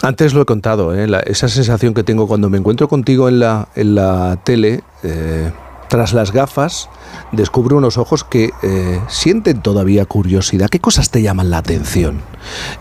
Antes 0.03 0.35
lo 0.35 0.43
he 0.43 0.45
contado, 0.45 0.95
¿eh? 0.95 1.09
Esa 1.27 1.49
sensación 1.49 1.95
que 1.95 2.03
tengo 2.03 2.27
cuando 2.27 2.49
me 2.51 2.59
encuentro 2.59 2.89
contigo 2.89 3.29
en 3.29 3.39
la, 3.39 3.69
en 3.77 3.95
la 3.95 4.39
tele, 4.45 4.83
eh, 5.05 5.51
tras 5.93 6.15
las 6.15 6.33
gafas, 6.33 6.89
descubro 7.33 7.77
unos 7.77 7.99
ojos 7.99 8.25
que 8.25 8.51
eh, 8.63 8.99
sienten 9.09 9.61
todavía 9.61 10.07
curiosidad. 10.07 10.71
¿Qué 10.71 10.81
cosas 10.81 11.11
te 11.11 11.21
llaman 11.21 11.51
la 11.51 11.59
atención? 11.59 12.23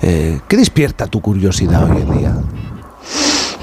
Eh, 0.01 0.39
¿Qué 0.47 0.55
despierta 0.55 1.07
tu 1.07 1.19
curiosidad 1.19 1.91
hoy 1.91 2.01
en 2.03 2.17
día? 2.17 2.33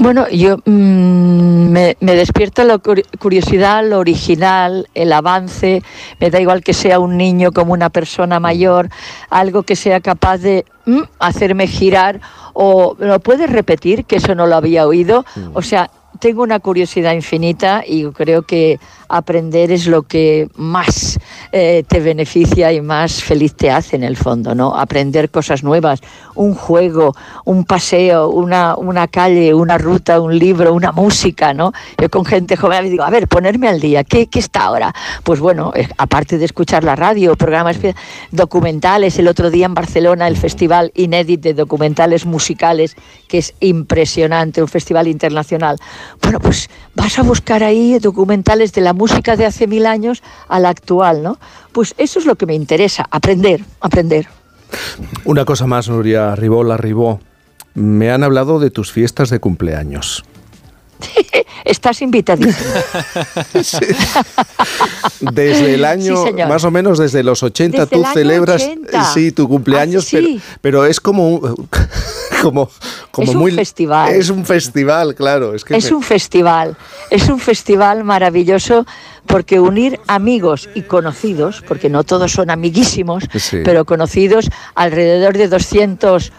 Bueno, 0.00 0.28
yo 0.28 0.58
mm, 0.58 1.70
me, 1.70 1.96
me 1.98 2.14
despierta 2.14 2.62
la 2.64 2.76
curi- 2.76 3.06
curiosidad, 3.18 3.82
lo 3.88 3.98
original, 4.00 4.86
el 4.94 5.14
avance. 5.14 5.82
Me 6.20 6.30
da 6.30 6.40
igual 6.40 6.62
que 6.62 6.74
sea 6.74 6.98
un 6.98 7.16
niño 7.16 7.50
como 7.50 7.72
una 7.72 7.88
persona 7.88 8.38
mayor, 8.40 8.90
algo 9.30 9.62
que 9.62 9.76
sea 9.76 10.00
capaz 10.00 10.36
de 10.38 10.66
mm, 10.84 11.00
hacerme 11.20 11.66
girar 11.66 12.20
o 12.52 12.96
lo 12.98 13.18
puedes 13.20 13.48
repetir 13.50 14.04
que 14.04 14.16
eso 14.16 14.34
no 14.34 14.46
lo 14.46 14.56
había 14.56 14.86
oído. 14.86 15.24
O 15.54 15.62
sea, 15.62 15.90
tengo 16.18 16.42
una 16.42 16.60
curiosidad 16.60 17.12
infinita 17.12 17.82
y 17.86 18.04
creo 18.06 18.42
que 18.42 18.78
aprender 19.08 19.72
es 19.72 19.86
lo 19.86 20.02
que 20.02 20.48
más 20.56 21.18
eh, 21.52 21.84
te 21.88 22.00
beneficia 22.00 22.72
y 22.72 22.80
más 22.80 23.22
feliz 23.22 23.54
te 23.54 23.70
hace 23.70 23.96
en 23.96 24.02
el 24.02 24.16
fondo, 24.16 24.54
¿no? 24.54 24.76
Aprender 24.76 25.30
cosas 25.30 25.62
nuevas, 25.62 26.00
un 26.34 26.54
juego, 26.54 27.14
un 27.44 27.64
paseo, 27.64 28.28
una, 28.28 28.76
calle, 29.10 29.54
una 29.54 29.78
ruta, 29.78 30.20
un 30.20 30.38
libro, 30.38 30.74
una 30.74 30.92
música, 30.92 31.54
¿no? 31.54 31.72
Yo 32.00 32.10
con 32.10 32.24
gente 32.24 32.56
joven 32.56 32.90
digo, 32.90 33.04
a 33.04 33.10
ver, 33.10 33.28
ponerme 33.28 33.68
al 33.68 33.80
día, 33.80 34.04
¿qué, 34.04 34.26
qué 34.26 34.38
está 34.38 34.64
ahora? 34.64 34.94
Pues 35.22 35.40
bueno, 35.40 35.72
eh, 35.74 35.88
aparte 35.96 36.38
de 36.38 36.44
escuchar 36.44 36.84
la 36.84 36.96
radio, 36.96 37.36
programas 37.36 37.78
documentales, 38.30 39.18
el 39.18 39.28
otro 39.28 39.50
día 39.50 39.66
en 39.66 39.74
Barcelona 39.74 40.28
el 40.28 40.36
Festival 40.36 40.92
Inédit 40.94 41.40
de 41.40 41.54
Documentales 41.54 42.26
Musicales, 42.26 42.96
que 43.28 43.38
es 43.38 43.54
impresionante, 43.60 44.62
un 44.62 44.68
festival 44.68 45.08
internacional. 45.08 45.78
Bueno, 46.22 46.40
pues 46.40 46.68
vas 46.94 47.18
a 47.18 47.22
buscar 47.22 47.62
ahí 47.62 47.98
documentales 47.98 48.72
de 48.72 48.80
la 48.80 48.92
música 48.92 49.36
de 49.36 49.46
hace 49.46 49.66
mil 49.66 49.86
años 49.86 50.22
a 50.48 50.58
la 50.58 50.68
actual, 50.70 51.22
¿no? 51.22 51.38
Pues 51.72 51.94
eso 51.98 52.18
es 52.18 52.26
lo 52.26 52.36
que 52.36 52.46
me 52.46 52.54
interesa, 52.54 53.06
aprender, 53.10 53.64
aprender. 53.80 54.28
Una 55.24 55.44
cosa 55.44 55.66
más, 55.66 55.88
Nuria 55.88 56.34
Ribó, 56.36 56.64
la 56.64 56.76
Ribó. 56.76 57.20
Me 57.74 58.10
han 58.10 58.24
hablado 58.24 58.58
de 58.58 58.70
tus 58.70 58.92
fiestas 58.92 59.30
de 59.30 59.38
cumpleaños. 59.38 60.24
Estás 61.64 62.02
invitadísimo. 62.02 62.70
Desde 65.20 65.74
el 65.74 65.84
año, 65.84 66.24
Sí, 66.26 66.32
más 66.48 66.64
o 66.64 66.70
menos 66.70 66.98
desde 66.98 67.22
los 67.22 67.42
80, 67.42 67.86
Desde 67.86 67.96
tú 67.96 68.04
celebras 68.12 68.62
80. 68.62 69.04
sí, 69.14 69.32
tu 69.32 69.48
cumpleaños, 69.48 70.04
Ah, 70.04 70.08
sí, 70.10 70.16
sí. 70.18 70.40
Pero, 70.60 70.80
pero 70.80 70.84
es 70.86 71.00
como, 71.00 71.28
un- 71.28 71.68
como, 72.42 72.70
como 73.10 73.28
Es 73.28 73.34
un 73.34 73.40
muy... 73.40 73.52
festival. 73.52 74.14
Es 74.14 74.30
un 74.30 74.44
festival, 74.44 75.14
claro. 75.14 75.54
Es, 75.54 75.64
que 75.64 75.76
Es 75.76 75.90
me- 75.90 75.96
un 75.96 76.02
festival, 76.02 76.76
es 77.10 77.28
un 77.28 77.40
festival 77.40 78.04
maravilloso 78.04 78.86
porque 79.26 79.60
unir 79.60 80.00
amigos 80.06 80.68
y 80.74 80.82
conocidos, 80.82 81.62
porque 81.66 81.88
no 81.90 82.04
todos 82.04 82.32
son 82.32 82.50
amiguísimos, 82.50 83.24
Sí. 83.38 83.58
pero 83.64 83.84
conocidos, 83.84 84.48
alrededor 84.74 85.36
de 85.36 85.48
200. 85.48 86.32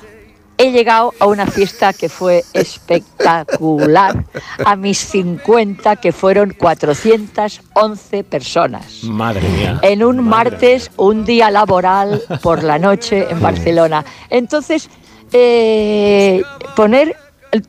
He 0.61 0.73
llegado 0.73 1.13
a 1.21 1.25
una 1.27 1.47
fiesta 1.47 1.93
que 1.93 2.09
fue 2.09 2.43
espectacular, 2.51 4.25
a 4.65 4.75
mis 4.75 4.97
50, 4.97 5.95
que 5.95 6.11
fueron 6.11 6.51
411 6.51 8.25
personas. 8.25 9.05
Madre 9.05 9.47
mía. 9.47 9.79
En 9.81 10.03
un 10.03 10.21
martes, 10.21 10.91
un 10.97 11.23
día 11.23 11.49
laboral 11.49 12.21
por 12.43 12.61
la 12.61 12.77
noche 12.77 13.25
en 13.29 13.41
Barcelona. 13.41 14.03
Entonces, 14.29 14.89
eh, 15.31 16.43
poner 16.75 17.15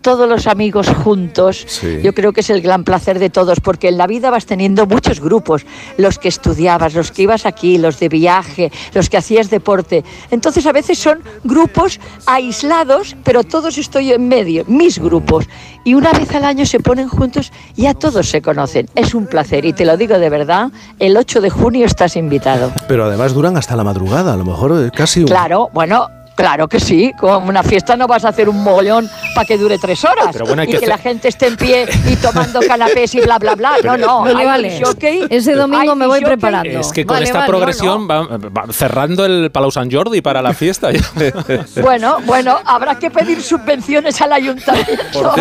todos 0.02 0.28
los 0.28 0.46
amigos 0.46 0.88
juntos, 0.88 1.64
Sí. 1.66 2.00
yo 2.02 2.12
creo 2.14 2.32
que 2.32 2.40
es 2.40 2.50
el 2.50 2.60
gran 2.60 2.84
placer 2.84 3.18
de 3.18 3.30
todos, 3.30 3.60
porque 3.60 3.88
en 3.88 3.96
la 3.98 4.06
vida 4.06 4.30
vas 4.30 4.46
teniendo 4.46 4.86
muchos 4.86 5.20
grupos, 5.20 5.64
los 5.96 6.18
que 6.18 6.28
estudiabas, 6.28 6.94
los 6.94 7.10
que 7.12 7.22
ibas 7.22 7.46
aquí, 7.46 7.78
los 7.78 7.98
de 7.98 8.08
viaje, 8.08 8.70
los 8.92 9.08
que 9.08 9.16
hacías 9.16 9.48
deporte. 9.50 10.04
Entonces 10.30 10.66
a 10.66 10.72
veces 10.72 10.98
son 10.98 11.20
grupos 11.44 11.98
aislados, 12.26 13.16
pero 13.24 13.44
todos 13.44 13.78
estoy 13.78 14.12
en 14.12 14.28
medio, 14.28 14.64
mis 14.66 14.98
grupos. 14.98 15.46
Y 15.84 15.94
una 15.94 16.12
vez 16.12 16.34
al 16.34 16.44
año 16.44 16.66
se 16.66 16.80
ponen 16.80 17.08
juntos 17.08 17.52
y 17.74 17.82
ya 17.82 17.94
todos 17.94 18.28
se 18.28 18.42
conocen. 18.42 18.86
Es 18.94 19.14
un 19.14 19.26
placer 19.26 19.64
y 19.64 19.72
te 19.72 19.86
lo 19.86 19.96
digo 19.96 20.18
de 20.18 20.28
verdad, 20.28 20.70
el 20.98 21.16
8 21.16 21.40
de 21.40 21.50
junio 21.50 21.86
estás 21.86 22.16
invitado. 22.16 22.70
Pero 22.86 23.06
además 23.06 23.32
duran 23.32 23.56
hasta 23.56 23.76
la 23.76 23.84
madrugada, 23.84 24.34
a 24.34 24.36
lo 24.36 24.44
mejor 24.44 24.92
casi 24.92 25.20
un... 25.20 25.26
Claro, 25.26 25.70
bueno, 25.72 26.08
claro 26.40 26.68
que 26.68 26.80
sí. 26.80 27.12
Con 27.18 27.48
una 27.48 27.62
fiesta 27.62 27.96
no 27.96 28.06
vas 28.06 28.24
a 28.24 28.28
hacer 28.28 28.48
un 28.48 28.62
mogollón 28.62 29.08
para 29.34 29.44
que 29.46 29.56
dure 29.58 29.78
tres 29.78 30.04
horas 30.04 30.28
Pero 30.32 30.46
bueno, 30.46 30.62
hay 30.62 30.68
y 30.68 30.70
que 30.72 30.76
hacer- 30.78 30.88
la 30.88 30.98
gente 30.98 31.28
esté 31.28 31.46
en 31.46 31.56
pie 31.56 31.86
y 32.08 32.16
tomando 32.16 32.60
canapés 32.66 33.14
y 33.14 33.20
bla, 33.20 33.38
bla, 33.38 33.54
bla. 33.54 33.72
No, 33.84 33.96
no. 33.96 34.20
Vale, 34.22 34.38
hay 34.40 34.46
vale. 34.46 34.80
jockey, 34.84 35.26
Ese 35.30 35.54
domingo 35.54 35.94
me 35.96 36.06
voy 36.06 36.20
jockey. 36.20 36.34
preparando. 36.36 36.80
Es 36.80 36.92
que 36.92 37.04
con 37.06 37.16
Vale, 37.16 37.26
esta 37.26 37.38
vale, 37.40 37.48
progresión 37.50 38.08
va, 38.10 38.22
va 38.26 38.64
cerrando 38.72 39.24
el 39.24 39.50
Palau 39.50 39.70
Sant 39.70 39.92
Jordi 39.92 40.20
para 40.20 40.42
la 40.42 40.52
fiesta. 40.54 40.90
Bueno, 41.82 42.18
bueno, 42.26 42.58
habrá 42.64 42.98
que 42.98 43.10
pedir 43.10 43.42
subvenciones 43.42 44.20
al 44.20 44.32
ayuntamiento. 44.32 45.32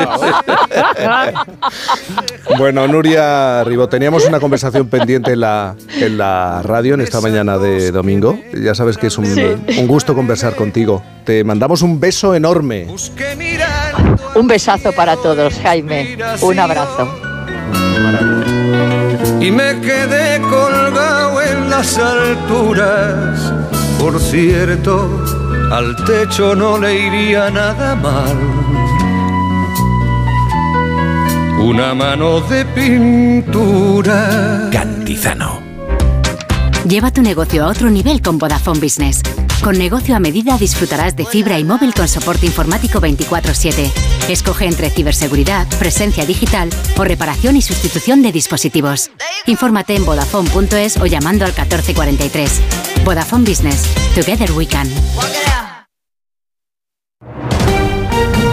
Bueno, 2.58 2.88
Nuria 2.88 3.64
Ribó, 3.64 3.88
teníamos 3.88 4.26
una 4.26 4.40
conversación 4.40 4.88
pendiente 4.88 5.34
en 5.34 5.42
la, 5.42 5.76
en 6.00 6.18
la 6.18 6.62
radio 6.64 6.94
en 6.96 7.02
esta 7.02 7.22
mañana 7.22 7.58
de 7.58 7.92
domingo. 7.92 8.40
Ya 8.54 8.74
sabes 8.76 8.98
que 8.98 9.08
es 9.08 9.18
un, 9.18 9.26
Sí. 9.30 9.44
un 9.80 9.88
gusto 9.88 10.16
conversar 10.16 10.56
contigo. 10.56 10.89
Te 11.26 11.44
mandamos 11.44 11.82
un 11.82 12.00
beso 12.00 12.34
enorme. 12.34 12.88
Un 14.36 14.48
besazo 14.48 14.92
para 14.94 15.16
todos, 15.16 15.54
Jaime. 15.62 16.18
Un 16.42 16.60
abrazo. 16.60 17.08
y 19.42 19.52
me 19.52 19.80
quedé 19.82 20.42
colgado 20.42 21.42
en 21.42 21.70
las 21.70 21.98
alturas. 21.98 23.54
Por 24.00 24.20
cierto, 24.20 25.24
al 25.72 25.96
techo 26.06 26.56
no 26.56 26.78
le 26.78 27.08
iría 27.08 27.50
nada 27.50 27.96
mal. 27.96 28.38
Una 31.62 31.94
mano 31.94 32.42
de 32.42 32.66
pintura. 32.66 34.30
Cantizano. 34.72 35.62
Lleva 36.88 37.12
tu 37.12 37.22
negocio 37.22 37.66
a 37.66 37.68
otro 37.68 37.90
nivel 37.90 38.22
con 38.22 38.38
Vodafone 38.38 38.80
Business. 38.80 39.22
Con 39.64 39.78
negocio 39.78 40.16
a 40.16 40.20
medida 40.20 40.58
disfrutarás 40.58 41.16
de 41.16 41.26
fibra 41.26 41.60
y 41.60 41.64
móvil 41.64 41.94
con 41.94 42.08
soporte 42.08 42.46
informático 42.46 43.02
24/7. 43.02 43.92
Escoge 44.30 44.66
entre 44.66 44.90
ciberseguridad, 44.90 45.68
presencia 45.78 46.26
digital 46.26 46.70
o 46.98 47.04
reparación 47.04 47.58
y 47.58 47.62
sustitución 47.62 48.22
de 48.22 48.32
dispositivos. 48.32 49.12
Infórmate 49.48 49.96
en 49.96 50.06
vodafone.es 50.06 50.98
o 50.98 51.06
llamando 51.06 51.46
al 51.46 51.52
1443. 51.52 52.62
Vodafone 53.04 53.44
Business. 53.44 53.84
Together 54.16 54.52
we 54.54 54.66
can. 54.66 54.88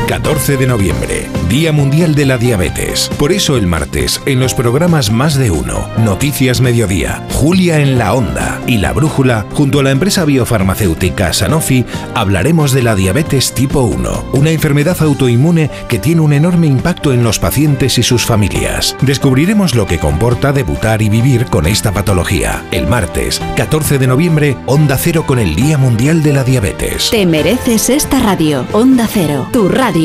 14 0.06 0.56
de 0.56 0.68
noviembre, 0.68 1.28
Día 1.48 1.72
Mundial 1.72 2.14
de 2.14 2.26
la 2.26 2.38
Diabetes. 2.38 3.10
Por 3.18 3.32
eso 3.32 3.56
el 3.56 3.66
martes, 3.66 4.22
en 4.24 4.38
los 4.38 4.54
programas 4.54 5.10
Más 5.10 5.34
de 5.34 5.50
Uno, 5.50 5.88
Noticias 5.98 6.60
Mediodía, 6.60 7.26
Julia 7.32 7.80
en 7.80 7.98
la 7.98 8.14
Onda 8.14 8.60
y 8.68 8.78
La 8.78 8.92
Brújula, 8.92 9.46
junto 9.52 9.80
a 9.80 9.82
la 9.82 9.90
empresa 9.90 10.24
biofarmacéutica 10.24 11.32
Sanofi, 11.32 11.84
hablaremos 12.14 12.70
de 12.70 12.84
la 12.84 12.94
diabetes 12.94 13.52
tipo 13.52 13.80
1, 13.80 14.26
una 14.32 14.50
enfermedad 14.50 14.96
autoinmune 15.02 15.70
que 15.88 15.98
tiene 15.98 16.20
un 16.20 16.32
enorme 16.32 16.68
impacto 16.68 17.12
en 17.12 17.24
los 17.24 17.40
pacientes 17.40 17.98
y 17.98 18.04
sus 18.04 18.24
familias. 18.24 18.96
Descubriremos 19.00 19.74
lo 19.74 19.86
que 19.86 19.98
comporta 19.98 20.52
debutar 20.52 21.02
y 21.02 21.08
vivir 21.08 21.46
con 21.46 21.66
esta 21.66 21.90
patología. 21.90 22.64
El 22.70 22.86
martes, 22.86 23.42
14 23.56 23.98
de 23.98 24.06
noviembre, 24.06 24.56
Onda 24.66 24.98
Cero 24.98 25.24
con 25.26 25.40
el 25.40 25.56
Día 25.56 25.78
Mundial 25.78 26.22
de 26.22 26.32
la 26.32 26.44
Diabetes. 26.44 27.10
Te 27.10 27.26
mereces 27.26 27.90
esta 27.90 28.20
radio. 28.20 28.64
Onda 28.72 29.08
Cero, 29.12 29.48
tu 29.52 29.68
radio. 29.68 29.95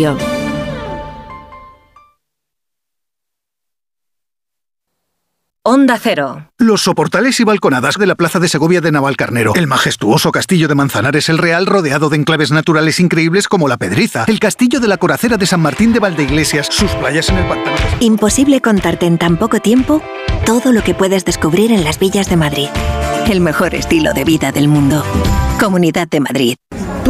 Onda 5.64 6.00
Cero. 6.02 6.50
Los 6.58 6.82
soportales 6.82 7.40
y 7.42 7.44
balconadas 7.44 7.98
de 7.98 8.08
la 8.08 8.16
Plaza 8.16 8.40
de 8.40 8.48
Segovia 8.48 8.80
de 8.80 8.94
Navalcarnero, 8.94 9.54
el 9.54 9.68
majestuoso 9.68 10.32
castillo 10.32 10.70
de 10.70 10.76
Manzanares 10.76 11.28
el 11.28 11.38
Real 11.38 11.66
rodeado 11.66 12.10
de 12.10 12.16
enclaves 12.16 12.52
naturales 12.52 13.02
increíbles 13.02 13.50
como 13.50 13.68
la 13.68 13.76
Pedriza, 13.76 14.24
el 14.30 14.40
castillo 14.40 14.80
de 14.80 14.88
la 14.88 14.96
Coracera 14.96 15.36
de 15.36 15.46
San 15.46 15.60
Martín 15.60 15.92
de 15.92 16.00
Valdeiglesias, 16.00 16.68
sus 16.72 16.92
playas 16.92 17.28
en 17.30 17.40
el 17.40 17.46
pantano. 17.48 17.76
Imposible 18.00 18.62
contarte 18.62 19.06
en 19.08 19.18
tan 19.18 19.36
poco 19.36 19.60
tiempo 19.60 20.02
todo 20.46 20.72
lo 20.72 20.84
que 20.84 20.96
puedes 20.96 21.26
descubrir 21.26 21.74
en 21.74 21.84
las 21.84 22.00
villas 22.00 22.30
de 22.30 22.38
Madrid. 22.38 22.70
El 23.30 23.42
mejor 23.42 23.76
estilo 23.76 24.14
de 24.14 24.24
vida 24.24 24.54
del 24.54 24.70
mundo. 24.70 25.04
Comunidad 25.60 26.08
de 26.08 26.22
Madrid. 26.22 26.56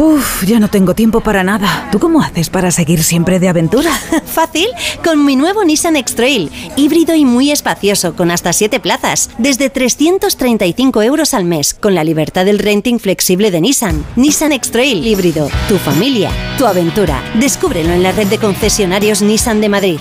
Uf, 0.04 0.42
ya 0.42 0.58
no 0.58 0.68
tengo 0.68 0.96
tiempo 0.96 1.20
para 1.20 1.44
nada. 1.44 1.88
¿Tú 1.92 2.00
cómo 2.00 2.22
haces 2.22 2.50
para 2.50 2.72
seguir 2.72 3.04
siempre 3.04 3.38
de 3.38 3.48
aventura? 3.48 3.92
Fácil, 4.26 4.66
con 5.04 5.24
mi 5.24 5.36
nuevo 5.36 5.64
Nissan 5.64 5.94
X-Trail, 5.94 6.50
híbrido 6.74 7.14
y 7.14 7.24
muy 7.24 7.52
espacioso, 7.52 8.16
con 8.16 8.32
hasta 8.32 8.52
7 8.52 8.80
plazas, 8.80 9.30
desde 9.38 9.70
335 9.70 11.02
euros 11.02 11.34
al 11.34 11.44
mes, 11.44 11.72
con 11.72 11.94
la 11.94 12.02
libertad 12.02 12.44
del 12.44 12.58
renting 12.58 12.98
flexible 12.98 13.52
de 13.52 13.60
Nissan. 13.60 14.04
Nissan 14.16 14.50
X-Trail 14.50 15.06
híbrido, 15.06 15.48
tu 15.68 15.78
familia, 15.78 16.32
tu 16.58 16.66
aventura. 16.66 17.22
Descúbrelo 17.34 17.92
en 17.92 18.02
la 18.02 18.10
red 18.10 18.26
de 18.26 18.38
concesionarios 18.38 19.22
Nissan 19.22 19.60
de 19.60 19.68
Madrid. 19.68 20.00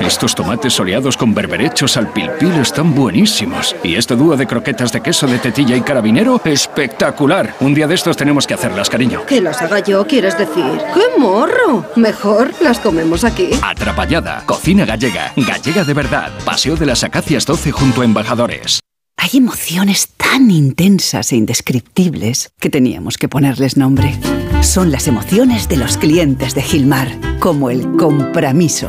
Estos 0.00 0.34
tomates 0.34 0.74
soleados 0.74 1.16
con 1.16 1.34
berberechos 1.34 1.96
al 1.96 2.12
pil 2.12 2.30
pil 2.38 2.52
están 2.52 2.94
buenísimos. 2.94 3.74
Y 3.82 3.94
este 3.96 4.14
dúo 4.14 4.36
de 4.36 4.46
croquetas 4.46 4.92
de 4.92 5.00
queso 5.00 5.26
de 5.26 5.38
tetilla 5.38 5.74
y 5.74 5.80
carabinero, 5.80 6.40
espectacular. 6.44 7.54
Un 7.60 7.74
día 7.74 7.86
de 7.86 7.94
estos 7.94 8.16
tenemos 8.16 8.46
que 8.46 8.54
hacerlas, 8.54 8.90
cariño. 8.90 9.24
Que 9.26 9.40
las 9.40 9.62
haga 9.62 9.80
yo, 9.80 10.06
quieres 10.06 10.36
decir. 10.36 10.80
¡Qué 10.94 11.18
morro! 11.18 11.86
Mejor 11.96 12.52
las 12.60 12.78
comemos 12.78 13.24
aquí. 13.24 13.50
Atrapallada, 13.62 14.42
cocina 14.44 14.84
gallega, 14.84 15.32
gallega 15.36 15.84
de 15.84 15.94
verdad. 15.94 16.30
Paseo 16.44 16.76
de 16.76 16.86
las 16.86 17.02
Acacias 17.02 17.46
12 17.46 17.72
junto 17.72 18.02
a 18.02 18.04
Embajadores. 18.04 18.80
Hay 19.16 19.38
emociones 19.38 20.08
tan 20.16 20.50
intensas 20.50 21.32
e 21.32 21.36
indescriptibles 21.36 22.50
que 22.60 22.68
teníamos 22.68 23.16
que 23.16 23.28
ponerles 23.28 23.76
nombre. 23.76 24.14
Son 24.60 24.92
las 24.92 25.08
emociones 25.08 25.68
de 25.68 25.78
los 25.78 25.96
clientes 25.96 26.54
de 26.54 26.62
Gilmar, 26.62 27.08
como 27.40 27.70
el 27.70 27.96
compromiso. 27.96 28.88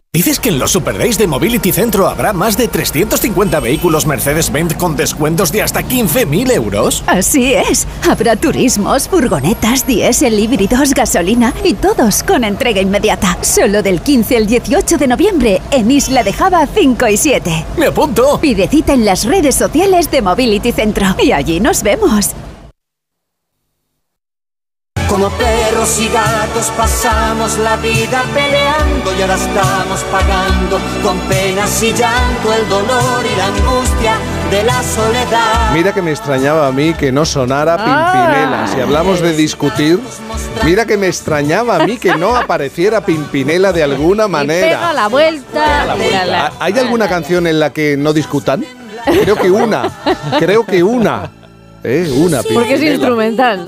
¿Dices 0.13 0.41
que 0.41 0.49
en 0.49 0.59
los 0.59 0.71
Super 0.71 0.97
Days 0.97 1.17
de 1.17 1.25
Mobility 1.25 1.71
Centro 1.71 2.09
habrá 2.09 2.33
más 2.33 2.57
de 2.57 2.67
350 2.67 3.61
vehículos 3.61 4.05
Mercedes-Benz 4.05 4.73
con 4.73 4.97
descuentos 4.97 5.53
de 5.53 5.61
hasta 5.61 5.83
15.000 5.83 6.51
euros? 6.51 7.01
Así 7.07 7.53
es. 7.53 7.87
Habrá 8.09 8.35
turismos, 8.35 9.07
furgonetas, 9.07 9.87
diésel, 9.87 10.37
híbridos, 10.37 10.93
gasolina 10.93 11.53
y 11.63 11.75
todos 11.75 12.23
con 12.23 12.43
entrega 12.43 12.81
inmediata. 12.81 13.37
Solo 13.41 13.81
del 13.81 14.01
15 14.01 14.35
al 14.35 14.47
18 14.47 14.97
de 14.97 15.07
noviembre 15.07 15.61
en 15.71 15.89
Isla 15.89 16.23
de 16.23 16.33
Java 16.33 16.67
5 16.67 17.07
y 17.07 17.15
7. 17.15 17.65
¡Me 17.77 17.85
apunto! 17.85 18.37
Pide 18.41 18.67
cita 18.67 18.91
en 18.91 19.05
las 19.05 19.23
redes 19.23 19.55
sociales 19.55 20.11
de 20.11 20.21
Mobility 20.21 20.73
Centro 20.73 21.05
y 21.23 21.31
allí 21.31 21.61
nos 21.61 21.83
vemos. 21.83 22.31
Como 25.11 25.29
perros 25.31 25.99
y 25.99 26.07
gatos 26.07 26.71
pasamos 26.77 27.57
la 27.57 27.75
vida 27.75 28.23
peleando 28.33 29.13
y 29.17 29.21
ahora 29.21 29.35
estamos 29.35 30.05
pagando 30.09 30.79
con 31.03 31.19
penas 31.27 31.83
y 31.83 31.91
llanto 31.93 32.53
el 32.53 32.69
dolor 32.69 33.21
y 33.29 33.37
la 33.37 33.47
angustia 33.47 34.13
de 34.49 34.63
la 34.63 34.81
soledad. 34.81 35.73
Mira 35.73 35.93
que 35.93 36.01
me 36.01 36.11
extrañaba 36.11 36.65
a 36.65 36.71
mí 36.71 36.93
que 36.93 37.11
no 37.11 37.25
sonara 37.25 37.75
Pimpinela. 37.75 38.67
Si 38.73 38.79
hablamos 38.79 39.19
de 39.19 39.33
discutir, 39.35 39.99
mira 40.63 40.85
que 40.85 40.95
me 40.95 41.07
extrañaba 41.07 41.75
a 41.75 41.85
mí 41.85 41.97
que 41.97 42.15
no 42.15 42.33
apareciera 42.37 43.01
Pimpinela 43.05 43.73
de 43.73 43.83
alguna 43.83 44.23
Pega 44.23 44.29
manera. 44.29 44.93
la 44.93 45.07
vuelta. 45.09 45.91
¿Ha- 45.91 46.51
¿Hay 46.61 46.79
alguna 46.79 47.09
canción 47.09 47.47
en 47.47 47.59
la 47.59 47.73
que 47.73 47.97
no 47.97 48.13
discutan? 48.13 48.63
Creo 49.03 49.35
que 49.35 49.51
una. 49.51 49.91
Creo 50.39 50.65
que 50.65 50.81
una. 50.81 51.29
¿Eh? 51.83 52.09
Una 52.15 52.37
Porque 52.43 52.75
es 52.75 52.79
Pimpinela. 52.79 52.93
instrumental. 52.95 53.67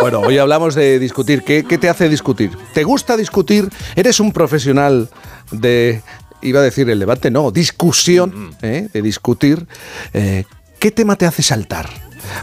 Bueno, 0.00 0.20
hoy 0.20 0.38
hablamos 0.38 0.74
de 0.74 0.98
discutir. 0.98 1.42
¿Qué, 1.42 1.64
qué 1.64 1.78
te 1.78 1.88
hace 1.88 2.08
discutir? 2.08 2.50
¿Te 2.72 2.84
gusta 2.84 3.16
discutir? 3.16 3.68
¿Eres 3.96 4.20
un 4.20 4.32
profesional 4.32 5.08
de, 5.50 6.02
iba 6.42 6.60
a 6.60 6.62
decir 6.62 6.88
el 6.88 6.98
debate, 6.98 7.30
no, 7.30 7.50
discusión, 7.50 8.54
¿eh? 8.62 8.88
de 8.92 9.02
discutir? 9.02 9.66
Eh, 10.12 10.44
¿Qué 10.78 10.90
tema 10.90 11.16
te 11.16 11.26
hace 11.26 11.42
saltar? 11.42 11.88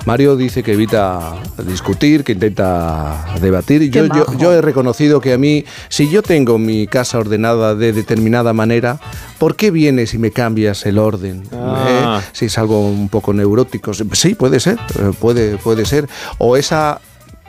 Mario 0.06 0.36
dice 0.36 0.64
que 0.64 0.74
evita 0.74 1.36
discutir, 1.66 2.24
que 2.24 2.34
intenta 2.34 3.26
debatir. 3.42 3.82
Y 3.82 3.90
yo, 3.90 4.06
yo, 4.06 4.14
majo. 4.14 4.38
yo 4.38 4.54
he 4.54 4.62
reconocido 4.62 5.22
que 5.22 5.34
a 5.34 5.38
mí, 5.38 5.66
si 5.90 6.10
yo 6.10 6.22
tengo 6.22 6.58
mi 6.58 6.88
casa 6.88 7.20
ordenada 7.20 7.76
de 7.76 7.94
determinada 7.94 8.54
manera, 8.54 9.00
¿por 9.38 9.56
qué 9.56 9.72
vienes 9.72 10.14
y 10.14 10.18
me 10.18 10.32
cambias 10.32 10.86
el 10.86 10.98
orden? 10.98 11.44
Ah. 11.54 12.22
¿Eh? 12.22 12.30
Si 12.34 12.46
es 12.46 12.58
algo 12.58 12.88
un 12.88 13.10
poco 13.10 13.34
neurótico. 13.34 13.94
Sí, 13.94 14.36
puede 14.36 14.60
ser, 14.60 14.78
puede, 15.20 15.58
puede 15.58 15.86
ser. 15.86 16.08
O 16.38 16.58
esa 16.58 17.02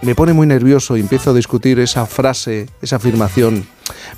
me 0.02 0.14
pone 0.14 0.32
muy 0.32 0.46
nervioso 0.46 0.96
y 0.96 1.00
empiezo 1.00 1.30
a 1.30 1.34
discutir 1.34 1.78
esa 1.80 2.06
frase, 2.06 2.68
esa 2.80 2.96
afirmación. 2.96 3.66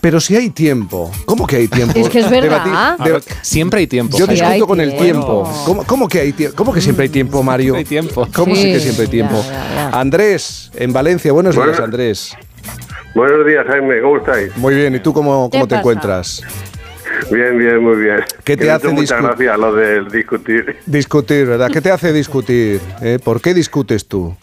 Pero 0.01 0.20
si 0.20 0.36
hay 0.36 0.51
tiempo, 0.51 1.11
¿cómo 1.24 1.47
que 1.47 1.57
hay 1.57 1.69
tiempo? 1.69 1.98
Es 1.98 2.09
que 2.09 2.19
es 2.20 2.31
verdad. 2.31 2.98
Debatir- 2.98 3.23
siempre 3.43 3.81
hay 3.81 3.86
tiempo. 3.86 4.19
Yo 4.19 4.27
discuto 4.27 4.66
con 4.66 4.81
el 4.81 4.90
tiempo. 4.97 5.44
tiempo. 5.44 5.62
¿Cómo, 5.65 5.85
cómo 5.85 6.09
que 6.09 6.20
hay 6.20 6.32
tiempo? 6.32 6.57
¿Cómo 6.57 6.73
que 6.74 6.81
siempre 6.81 7.05
hay 7.05 7.09
tiempo, 7.09 7.43
Mario? 7.43 7.77
Hay 7.77 7.85
tiempo. 7.85 8.27
¿Cómo 8.35 8.55
sí, 8.55 8.62
Sí, 8.62 8.73
que 8.73 8.81
siempre 8.81 9.05
hay 9.05 9.11
tiempo? 9.11 9.43
ya, 9.43 9.90
ya, 9.93 10.01
Andrés, 10.01 10.70
en 10.74 10.93
Valencia. 10.93 11.32
Buenos 11.32 11.55
días, 11.55 11.66
Bueno. 11.69 11.85
Andrés. 11.85 12.32
Buenos 13.15 13.47
días, 13.47 13.65
Jaime, 13.66 14.01
¿cómo 14.02 14.19
estáis? 14.19 14.57
Muy 14.57 14.74
bien, 14.74 14.94
¿y 14.94 15.01
tú 15.01 15.12
cómo, 15.12 15.48
¿Qué 15.51 15.59
cómo 15.59 15.66
te 15.66 15.70
pasa? 15.70 15.81
encuentras? 15.81 16.43
Bien, 17.31 17.59
bien, 17.59 17.82
muy 17.82 17.97
bien. 18.02 18.20
¿Qué 18.44 18.57
te 18.57 18.70
hace 18.70 18.86
hizo 18.86 18.94
Muchas 18.94 19.23
gracias 19.23 19.59
lo 19.59 19.74
del 19.74 20.09
discutir. 20.11 20.77
Discutir, 20.86 21.47
¿verdad? 21.47 21.70
¿Qué 21.73 21.81
te 21.81 21.90
hace 21.90 22.12
discutir? 22.12 22.81
eh? 23.02 23.19
¿Por 23.23 23.40
qué 23.40 23.52
discutes 23.55 24.07
tú? 24.07 24.35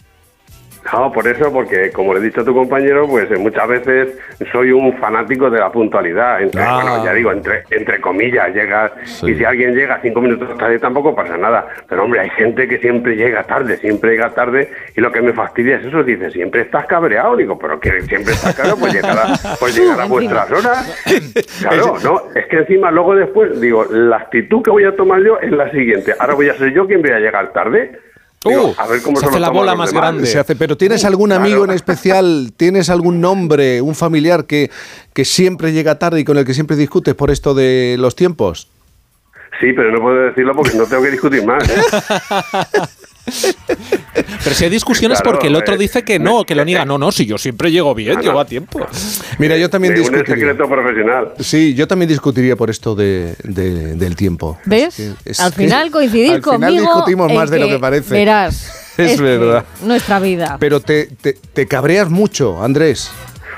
No, 0.92 1.12
por 1.12 1.26
eso, 1.28 1.52
porque 1.52 1.90
como 1.92 2.14
le 2.14 2.20
he 2.20 2.22
dicho 2.24 2.40
a 2.40 2.44
tu 2.44 2.54
compañero, 2.54 3.06
pues 3.08 3.30
eh, 3.30 3.36
muchas 3.36 3.68
veces 3.68 4.18
soy 4.52 4.72
un 4.72 4.96
fanático 4.98 5.50
de 5.50 5.58
la 5.58 5.70
puntualidad. 5.70 6.42
Entre, 6.42 6.62
Ah. 6.62 6.80
Bueno, 6.82 7.04
ya 7.04 7.12
digo, 7.14 7.32
entre, 7.32 7.62
entre 7.70 8.00
comillas, 8.00 8.54
llega. 8.54 8.92
Sí. 9.04 9.30
Y 9.30 9.34
si 9.36 9.44
alguien 9.44 9.74
llega 9.74 9.98
cinco 10.02 10.20
minutos 10.20 10.56
tarde 10.58 10.78
tampoco 10.78 11.14
pasa 11.14 11.36
nada. 11.36 11.66
Pero 11.88 12.04
hombre, 12.04 12.20
hay 12.20 12.30
gente 12.30 12.66
que 12.68 12.78
siempre 12.78 13.16
llega 13.16 13.42
tarde, 13.44 13.76
siempre 13.78 14.12
llega 14.12 14.30
tarde. 14.30 14.70
Y 14.96 15.00
lo 15.00 15.10
que 15.12 15.20
me 15.22 15.32
fastidia 15.32 15.76
es 15.76 15.86
eso. 15.86 16.02
Dice, 16.02 16.30
siempre 16.30 16.62
estás 16.62 16.86
cabreado. 16.86 17.36
Digo, 17.36 17.58
pero 17.58 17.78
que 17.80 18.00
siempre 18.02 18.32
estás 18.34 18.54
cabreado, 18.54 18.78
pues 18.78 18.92
llegar 18.94 19.18
a, 19.18 19.56
pues 19.58 19.76
llegar 19.78 20.00
a 20.00 20.04
vuestras 20.06 20.50
horas. 20.52 21.04
Claro, 21.60 21.94
no, 22.02 22.22
es 22.34 22.46
que 22.46 22.56
encima 22.58 22.90
luego 22.90 23.14
después, 23.14 23.60
digo, 23.60 23.84
la 23.90 24.16
actitud 24.16 24.62
que 24.62 24.70
voy 24.70 24.84
a 24.84 24.94
tomar 24.96 25.22
yo 25.22 25.38
es 25.40 25.50
la 25.52 25.70
siguiente. 25.70 26.14
Ahora 26.18 26.34
voy 26.34 26.48
a 26.48 26.54
ser 26.54 26.72
yo 26.72 26.86
quien 26.86 27.02
voy 27.02 27.10
a 27.12 27.18
llegar 27.20 27.52
tarde. 27.52 27.98
Digo, 28.44 28.74
a 28.78 28.86
ver 28.86 29.02
cómo 29.02 29.16
Uh, 29.16 29.20
se 29.20 29.26
se, 29.26 29.30
hace 29.30 29.40
la 29.40 29.50
bola 29.50 29.74
más 29.74 29.90
demás. 29.90 30.02
grande. 30.02 30.26
Se 30.26 30.38
hace, 30.38 30.54
pero 30.56 30.76
¿tienes 30.76 31.04
algún 31.04 31.32
amigo 31.32 31.64
en 31.64 31.70
especial? 31.72 32.52
¿Tienes 32.56 32.88
algún 32.90 33.20
nombre, 33.20 33.80
un 33.82 33.94
familiar 33.94 34.44
que, 34.46 34.70
que 35.12 35.24
siempre 35.24 35.72
llega 35.72 35.98
tarde 35.98 36.20
y 36.20 36.24
con 36.24 36.38
el 36.38 36.44
que 36.44 36.54
siempre 36.54 36.76
discutes 36.76 37.14
por 37.14 37.30
esto 37.30 37.52
de 37.54 37.96
los 37.98 38.14
tiempos? 38.14 38.68
Sí, 39.60 39.72
pero 39.74 39.90
no 39.90 40.00
puedo 40.00 40.16
decirlo 40.26 40.52
porque 40.54 40.76
no 40.76 40.84
tengo 40.86 41.02
que 41.02 41.10
discutir 41.10 41.44
más. 41.44 41.68
¿eh? 41.68 41.80
Pero 44.44 44.54
si 44.56 44.64
hay 44.64 44.70
discusiones 44.70 45.20
Claro, 45.20 45.32
porque 45.32 45.48
el 45.48 45.56
otro 45.56 45.74
eh, 45.74 45.78
dice 45.78 46.02
que 46.04 46.18
no, 46.18 46.44
que 46.44 46.54
lo 46.54 46.64
niega. 46.64 46.84
No, 46.84 46.98
no, 46.98 47.12
si 47.12 47.26
yo 47.26 47.38
siempre 47.38 47.70
llego 47.70 47.94
bien, 47.94 48.12
Ah, 48.12 48.14
no. 48.16 48.22
llego 48.22 48.40
a 48.40 48.44
tiempo. 48.44 48.86
Mira, 49.38 49.56
yo 49.56 49.68
también 49.70 49.94
discutiría. 49.94 50.34
secreto 50.34 50.68
profesional. 50.68 51.32
Sí, 51.40 51.74
yo 51.74 51.86
también 51.86 52.08
discutiría 52.08 52.56
por 52.56 52.70
esto 52.70 52.94
de, 52.94 53.34
de- 53.44 53.94
del 53.94 54.16
tiempo. 54.16 54.58
¿Ves? 54.64 54.98
Es 54.98 55.14
que- 55.24 55.30
es 55.30 55.40
Al 55.40 55.52
final 55.52 55.90
coincidís 55.90 56.30
al 56.32 56.42
final 56.42 56.60
conmigo. 56.60 56.82
discutimos 56.84 57.30
en 57.30 57.36
más 57.36 57.50
de 57.50 57.58
lo 57.58 57.68
que 57.68 57.78
parece. 57.78 58.14
Verás. 58.14 58.84
Es 58.98 59.20
verdad. 59.20 59.64
Nuestra 59.84 60.18
vida. 60.18 60.56
Pero 60.58 60.80
te, 60.80 61.06
te, 61.06 61.32
te 61.34 61.68
cabreas 61.68 62.10
mucho, 62.10 62.60
Andrés. 62.62 63.10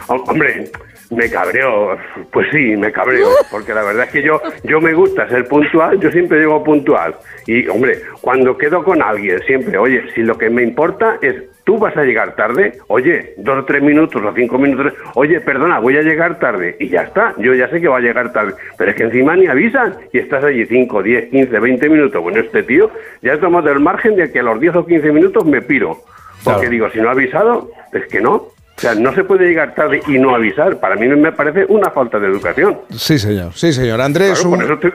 Hom- 0.06 0.22
Hombre, 0.28 0.70
me 1.10 1.28
cabreo. 1.30 1.96
Pues 2.32 2.48
sí, 2.50 2.76
me 2.76 2.90
cabreo. 2.92 3.28
Porque 3.50 3.74
la 3.74 3.82
verdad 3.82 4.04
es 4.04 4.10
que 4.10 4.22
yo, 4.22 4.40
yo 4.64 4.80
me 4.80 4.92
gusta 4.92 5.28
ser 5.28 5.46
puntual, 5.46 6.00
yo 6.00 6.10
siempre 6.10 6.38
llego 6.38 6.62
puntual. 6.64 7.14
Y, 7.46 7.66
hombre, 7.68 7.98
cuando 8.20 8.56
quedo 8.56 8.82
con 8.82 9.02
alguien, 9.02 9.40
siempre, 9.42 9.76
oye, 9.78 10.02
si 10.14 10.22
lo 10.22 10.36
que 10.38 10.50
me 10.50 10.62
importa 10.62 11.18
es 11.20 11.34
tú 11.64 11.78
vas 11.78 11.96
a 11.96 12.02
llegar 12.02 12.34
tarde, 12.34 12.72
oye, 12.88 13.34
dos 13.36 13.58
o 13.58 13.64
tres 13.64 13.80
minutos 13.82 14.20
o 14.24 14.32
cinco 14.34 14.58
minutos, 14.58 14.92
oye, 15.14 15.40
perdona, 15.40 15.78
voy 15.78 15.96
a 15.96 16.02
llegar 16.02 16.38
tarde. 16.38 16.74
Y 16.80 16.88
ya 16.88 17.02
está, 17.02 17.34
yo 17.38 17.54
ya 17.54 17.68
sé 17.68 17.80
que 17.80 17.86
va 17.88 17.98
a 17.98 18.00
llegar 18.00 18.32
tarde. 18.32 18.54
Pero 18.76 18.90
es 18.90 18.96
que 18.96 19.04
encima 19.04 19.36
ni 19.36 19.46
avisan 19.46 19.94
y 20.12 20.18
estás 20.18 20.42
allí 20.42 20.64
5, 20.66 21.02
10, 21.02 21.30
15, 21.30 21.58
20 21.60 21.88
minutos. 21.88 22.22
Bueno, 22.22 22.40
este 22.40 22.62
tío 22.64 22.90
ya 23.22 23.34
he 23.34 23.38
tomado 23.38 23.70
el 23.70 23.78
margen 23.80 24.16
de 24.16 24.32
que 24.32 24.40
a 24.40 24.42
los 24.42 24.58
10 24.60 24.76
o 24.76 24.86
15 24.86 25.12
minutos 25.12 25.44
me 25.44 25.62
piro. 25.62 25.98
Porque 26.42 26.60
Claro. 26.60 26.70
digo, 26.70 26.90
si 26.90 27.00
no 27.00 27.08
ha 27.08 27.12
avisado, 27.12 27.70
es 27.92 28.06
que 28.06 28.20
no. 28.20 28.46
O 28.80 28.82
sea, 28.82 28.94
no 28.94 29.14
se 29.14 29.24
puede 29.24 29.46
llegar 29.46 29.74
tarde 29.74 30.00
y 30.08 30.18
no 30.18 30.34
avisar. 30.34 30.78
Para 30.80 30.96
mí 30.96 31.06
me 31.06 31.32
parece 31.32 31.66
una 31.68 31.90
falta 31.90 32.18
de 32.18 32.28
educación. 32.28 32.78
Sí, 32.96 33.18
señor. 33.18 33.52
Sí, 33.54 33.74
señor. 33.74 34.00
Andrés, 34.00 34.40
Claro, 34.40 34.48
por 34.50 34.58
un, 34.58 34.64
eso 34.64 34.72
estoy- 34.74 34.92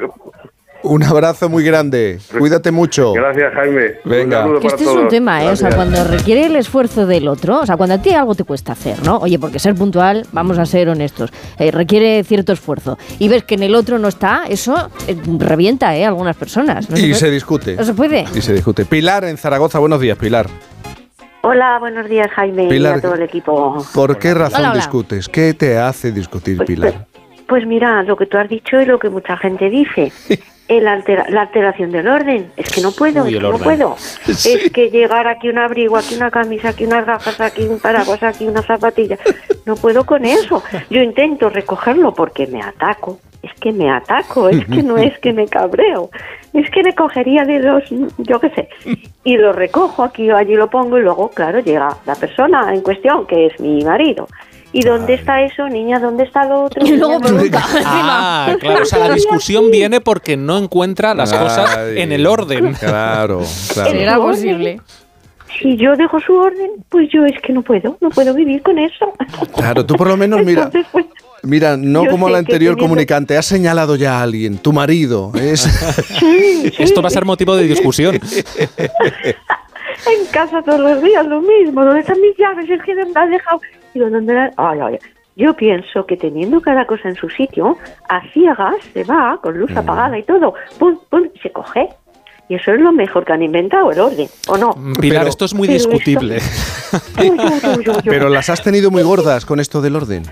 un 0.81 1.03
abrazo 1.03 1.49
muy 1.49 1.63
grande. 1.63 2.19
Cuídate 2.37 2.71
mucho. 2.71 3.13
Gracias, 3.13 3.53
Jaime. 3.53 3.95
Venga. 4.03 4.45
Un 4.47 4.55
para 4.55 4.67
este 4.69 4.83
es 4.83 4.89
un 4.89 5.07
tema, 5.07 5.43
¿eh? 5.43 5.49
O 5.49 5.55
sea, 5.55 5.69
cuando 5.75 6.03
requiere 6.03 6.45
el 6.47 6.55
esfuerzo 6.55 7.05
del 7.05 7.27
otro, 7.27 7.59
o 7.61 7.65
sea, 7.67 7.77
cuando 7.77 7.93
a 7.95 8.01
ti 8.01 8.11
algo 8.13 8.33
te 8.33 8.43
cuesta 8.43 8.71
hacer, 8.71 9.01
¿no? 9.03 9.17
Oye, 9.17 9.37
porque 9.37 9.59
ser 9.59 9.75
puntual, 9.75 10.25
vamos 10.31 10.57
a 10.59 10.65
ser 10.65 10.89
honestos, 10.89 11.31
eh, 11.59 11.69
requiere 11.71 12.23
cierto 12.23 12.53
esfuerzo. 12.53 12.97
Y 13.19 13.29
ves 13.29 13.43
que 13.43 13.53
en 13.55 13.63
el 13.63 13.75
otro 13.75 13.97
no 13.99 14.07
está, 14.07 14.45
eso 14.49 14.89
eh, 15.07 15.15
revienta, 15.39 15.95
¿eh? 15.95 16.05
a 16.05 16.09
Algunas 16.09 16.35
personas. 16.35 16.89
No 16.89 16.97
Y 16.97 17.13
se 17.13 17.29
discute. 17.31 17.75
No 17.75 17.83
se 17.83 17.93
puede. 17.93 18.25
Y 18.35 18.41
se 18.41 18.51
discute. 18.53 18.85
Pilar 18.85 19.25
en 19.25 19.37
Zaragoza, 19.37 19.77
buenos 19.79 19.99
días, 20.01 20.17
Pilar. 20.17 20.47
Hola, 21.47 21.77
buenos 21.77 22.09
días 22.09 22.31
Jaime 22.31 22.69
Pilar, 22.69 22.95
y 22.95 22.97
a 22.97 23.01
todo 23.03 23.13
el 23.13 23.21
equipo. 23.21 23.77
¿Por 23.93 24.17
qué 24.17 24.33
razón 24.33 24.61
Hola, 24.61 24.71
hola. 24.71 24.79
discutes? 24.79 25.29
¿Qué 25.29 25.53
te 25.53 25.77
hace 25.77 26.11
discutir, 26.11 26.57
Pilar? 26.65 27.05
Pues 27.47 27.67
mira, 27.67 28.01
lo 28.01 28.17
que 28.17 28.25
tú 28.25 28.39
has 28.39 28.49
dicho 28.49 28.81
y 28.81 28.85
lo 28.87 28.97
que 28.97 29.11
mucha 29.11 29.37
gente 29.37 29.69
dice. 29.69 30.11
El 30.67 30.87
altera- 30.87 31.27
la 31.29 31.41
alteración 31.41 31.91
del 31.91 32.07
orden. 32.07 32.51
Es 32.57 32.69
que 32.71 32.81
no 32.81 32.91
puedo, 32.91 33.23
Uy, 33.23 33.29
es 33.29 33.35
que 33.35 33.41
no 33.43 33.57
puedo. 33.59 33.95
Sí. 34.25 34.53
Es 34.53 34.71
que 34.71 34.89
llegar 34.89 35.27
aquí 35.27 35.49
un 35.49 35.59
abrigo, 35.59 35.95
aquí 35.97 36.15
una 36.15 36.31
camisa, 36.31 36.69
aquí 36.69 36.85
unas 36.85 37.05
gafas, 37.05 37.39
aquí 37.39 37.63
un 37.63 37.79
paraguas, 37.79 38.21
aquí 38.23 38.47
una 38.47 38.61
zapatilla. 38.63 39.17
No 39.65 39.75
puedo 39.75 40.05
con 40.05 40.25
eso. 40.25 40.63
Yo 40.89 41.01
intento 41.01 41.49
recogerlo 41.49 42.13
porque 42.13 42.47
me 42.47 42.61
ataco. 42.63 43.19
Es 43.43 43.53
que 43.59 43.71
me 43.71 43.91
ataco, 43.91 44.49
es 44.49 44.65
que 44.65 44.81
no 44.81 44.97
es 44.97 45.19
que 45.19 45.31
me 45.31 45.47
cabreo. 45.47 46.09
Es 46.51 46.67
que 46.71 46.81
me 46.81 46.95
cogería 46.95 47.45
de 47.45 47.59
los, 47.59 47.83
yo 48.17 48.39
qué 48.39 48.49
sé. 48.49 48.69
Y 49.23 49.37
lo 49.37 49.53
recojo 49.53 50.03
aquí 50.03 50.31
o 50.31 50.35
allí 50.35 50.55
lo 50.55 50.67
pongo 50.67 50.97
y 50.97 51.03
luego, 51.03 51.29
claro, 51.29 51.59
llega 51.59 51.95
la 52.07 52.15
persona 52.15 52.73
en 52.73 52.81
cuestión, 52.81 53.27
que 53.27 53.45
es 53.47 53.59
mi 53.59 53.83
marido. 53.83 54.27
¿Y 54.73 54.81
dónde 54.83 55.13
está 55.13 55.41
eso, 55.41 55.69
niña? 55.69 55.99
¿Dónde 55.99 56.23
está 56.25 56.43
lo 56.45 56.65
otro? 56.65 56.85
Y 56.85 56.97
luego 56.97 57.19
Niña, 57.19 57.27
pregunta. 57.27 57.63
Ah, 57.85 58.55
claro, 58.59 58.83
o 58.83 58.85
sea, 58.85 58.99
la 59.07 59.13
discusión 59.13 59.71
viene 59.71 60.01
porque 60.01 60.35
no 60.35 60.57
encuentra 60.57 61.13
las 61.13 61.31
cosas 61.31 61.69
en 61.95 62.11
el 62.11 62.27
orden. 62.27 62.73
Claro, 62.73 63.41
claro. 63.73 63.91
¿Será 63.91 64.17
posible? 64.17 64.81
Si 65.61 65.77
yo 65.77 65.95
dejo 65.95 66.19
su 66.19 66.33
orden, 66.33 66.71
pues 66.89 67.07
yo 67.13 67.25
es 67.25 67.39
que 67.41 67.53
no 67.53 67.61
puedo, 67.61 67.97
no 68.01 68.09
puedo 68.09 68.33
vivir 68.33 68.61
con 68.61 68.77
eso. 68.77 69.13
Claro, 69.55 69.85
tú 69.85 69.95
por 69.95 70.07
lo 70.07 70.17
menos, 70.17 70.43
mira, 70.43 70.63
Entonces, 70.63 70.85
pues, 70.91 71.05
mira, 71.43 71.77
no 71.77 72.03
Yo 72.03 72.11
como 72.11 72.27
la 72.27 72.39
anterior 72.39 72.73
teniendo- 72.73 72.83
comunicante, 72.83 73.37
has 73.37 73.45
señalado 73.45 73.95
ya 73.95 74.19
a 74.19 74.23
alguien, 74.23 74.57
tu 74.57 74.73
marido. 74.73 75.31
Es... 75.35 75.65
Esto 76.77 77.01
va 77.01 77.07
a 77.07 77.11
ser 77.11 77.23
motivo 77.23 77.55
de 77.55 77.63
discusión. 77.67 78.19
en 80.07 80.25
casa 80.31 80.61
todos 80.61 80.79
los 80.79 81.01
días 81.01 81.25
lo 81.25 81.41
mismo. 81.41 81.83
¿Dónde 81.85 82.01
están 82.01 82.19
mis 82.21 82.35
llaves? 82.37 82.69
Es 82.69 82.81
que 82.83 82.95
me 82.95 83.05
las 83.05 83.15
has 83.15 83.29
dejado. 83.29 83.61
Digo, 83.93 84.09
¿dónde 84.09 84.33
las...? 84.33 84.53
Ay. 84.57 84.97
Yo 85.37 85.53
pienso 85.53 86.05
que 86.05 86.15
teniendo 86.15 86.61
cada 86.61 86.85
cosa 86.87 87.09
en 87.09 87.15
su 87.15 87.29
sitio, 87.29 87.77
a 88.07 88.21
ciegas 88.31 88.75
se 88.93 89.03
va, 89.03 89.37
con 89.43 89.57
luz 89.57 89.75
apagada 89.75 90.17
y 90.17 90.23
todo, 90.23 90.53
pum, 90.79 90.97
pum, 91.09 91.27
y 91.33 91.39
se 91.39 91.51
coge. 91.51 91.89
Y 92.47 92.55
eso 92.55 92.71
es 92.71 92.79
lo 92.79 92.91
mejor 92.93 93.25
que 93.25 93.33
han 93.33 93.41
inventado, 93.41 93.91
el 93.91 93.99
orden, 93.99 94.27
¿o 94.47 94.57
no? 94.57 94.73
Pilar, 95.01 95.27
esto 95.27 95.43
es 95.45 95.53
muy 95.53 95.67
Pero 95.67 95.77
esto- 95.77 95.89
discutible. 95.89 96.37
Pero 98.05 98.29
las 98.29 98.49
has 98.49 98.61
tenido 98.63 98.91
muy 98.91 99.03
gordas 99.03 99.45
con 99.45 99.59
esto 99.59 99.81
del 99.81 99.95
orden. 99.95 100.23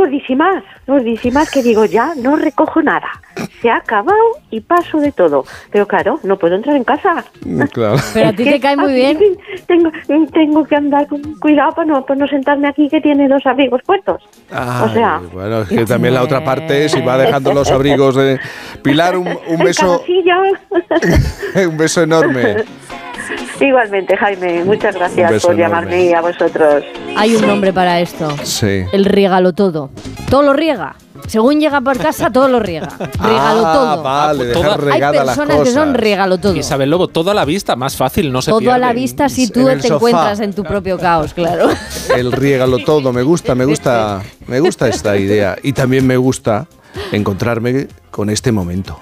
Gordísimas, 0.00 0.64
gordísimas 0.86 1.50
que 1.50 1.62
digo, 1.62 1.84
ya 1.84 2.14
no 2.16 2.34
recojo 2.34 2.80
nada. 2.80 3.06
Se 3.60 3.68
ha 3.68 3.76
acabado 3.76 4.16
y 4.50 4.60
paso 4.60 4.98
de 4.98 5.12
todo. 5.12 5.44
Pero 5.70 5.86
claro, 5.86 6.18
no 6.22 6.38
puedo 6.38 6.54
entrar 6.54 6.74
en 6.74 6.84
casa. 6.84 7.22
Claro. 7.70 7.96
Pero 8.14 8.30
a 8.30 8.32
ti 8.32 8.44
que 8.44 8.52
te 8.52 8.60
cae 8.60 8.78
muy 8.78 8.94
bien. 8.94 9.18
Tengo, 9.66 9.90
tengo 10.32 10.64
que 10.64 10.74
andar 10.74 11.06
con 11.06 11.20
cuidado 11.34 11.72
para 11.72 11.86
no, 11.86 12.06
para 12.06 12.18
no 12.18 12.26
sentarme 12.28 12.68
aquí 12.68 12.88
que 12.88 13.02
tiene 13.02 13.28
dos 13.28 13.44
abrigos 13.44 13.82
puestos. 13.84 14.22
o 14.50 14.88
sea, 14.94 15.18
Ay, 15.18 15.28
bueno, 15.34 15.60
es 15.60 15.68
que 15.68 15.84
también 15.84 16.14
la 16.14 16.22
otra 16.22 16.42
parte, 16.42 16.88
si 16.88 17.02
va 17.02 17.18
dejando 17.18 17.52
los 17.52 17.70
abrigos 17.70 18.16
de... 18.16 18.40
Pilar, 18.82 19.18
un, 19.18 19.28
un 19.48 19.58
beso, 19.58 20.02
un 21.68 21.76
beso 21.76 22.02
enorme. 22.02 22.64
Igualmente, 23.60 24.16
Jaime, 24.16 24.64
muchas 24.64 24.94
gracias 24.94 25.42
por 25.42 25.54
llamarme 25.56 26.04
y 26.06 26.12
a 26.14 26.20
vosotros. 26.22 26.82
Hay 27.16 27.34
un 27.36 27.46
nombre 27.46 27.72
para 27.72 28.00
esto. 28.00 28.28
Sí. 28.42 28.84
El 28.92 29.04
riégalo 29.04 29.52
todo. 29.52 29.90
Todo 30.30 30.42
lo 30.42 30.52
riega. 30.54 30.96
Según 31.26 31.60
llega 31.60 31.80
por 31.82 31.98
casa, 31.98 32.30
todo 32.32 32.48
lo 32.48 32.58
riega. 32.58 32.88
Regalo 32.98 33.62
Ah, 33.66 33.72
todo. 33.74 34.02
vale, 34.02 34.44
dejar 34.46 34.80
Hay 34.90 35.00
las 35.00 35.12
personas 35.26 35.60
que 35.60 35.70
son 35.70 35.94
regalo 35.94 36.38
todo. 36.38 36.56
Isabel 36.56 36.88
Lobo, 36.90 37.08
todo 37.08 37.30
a 37.30 37.34
la 37.34 37.44
vista, 37.44 37.76
más 37.76 37.96
fácil, 37.96 38.32
no 38.32 38.40
se 38.42 38.50
Todo 38.50 38.72
a 38.72 38.78
la 38.78 38.88
pierde. 38.88 39.00
vista 39.02 39.28
si 39.28 39.48
tú 39.50 39.68
En 39.68 39.78
te 39.80 39.88
sofá. 39.88 39.94
encuentras 39.96 40.40
en 40.40 40.54
tu 40.54 40.64
propio 40.64 40.98
caos, 40.98 41.34
claro. 41.34 41.68
El 42.16 42.32
riégalo 42.32 42.78
todo, 42.78 43.12
me 43.12 43.22
gusta, 43.22 43.54
me 43.54 43.64
gusta, 43.66 44.22
me 44.46 44.58
gusta 44.60 44.88
esta 44.88 45.16
idea. 45.18 45.56
Y 45.62 45.72
también 45.74 46.06
me 46.06 46.16
gusta 46.16 46.66
encontrarme 47.12 47.86
con 48.10 48.30
este 48.30 48.50
momento. 48.50 48.98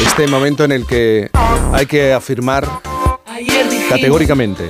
Este 0.00 0.26
momento 0.28 0.64
en 0.64 0.72
el 0.72 0.86
que 0.86 1.30
hay 1.72 1.86
que 1.86 2.12
afirmar 2.12 2.68
categóricamente 3.88 4.64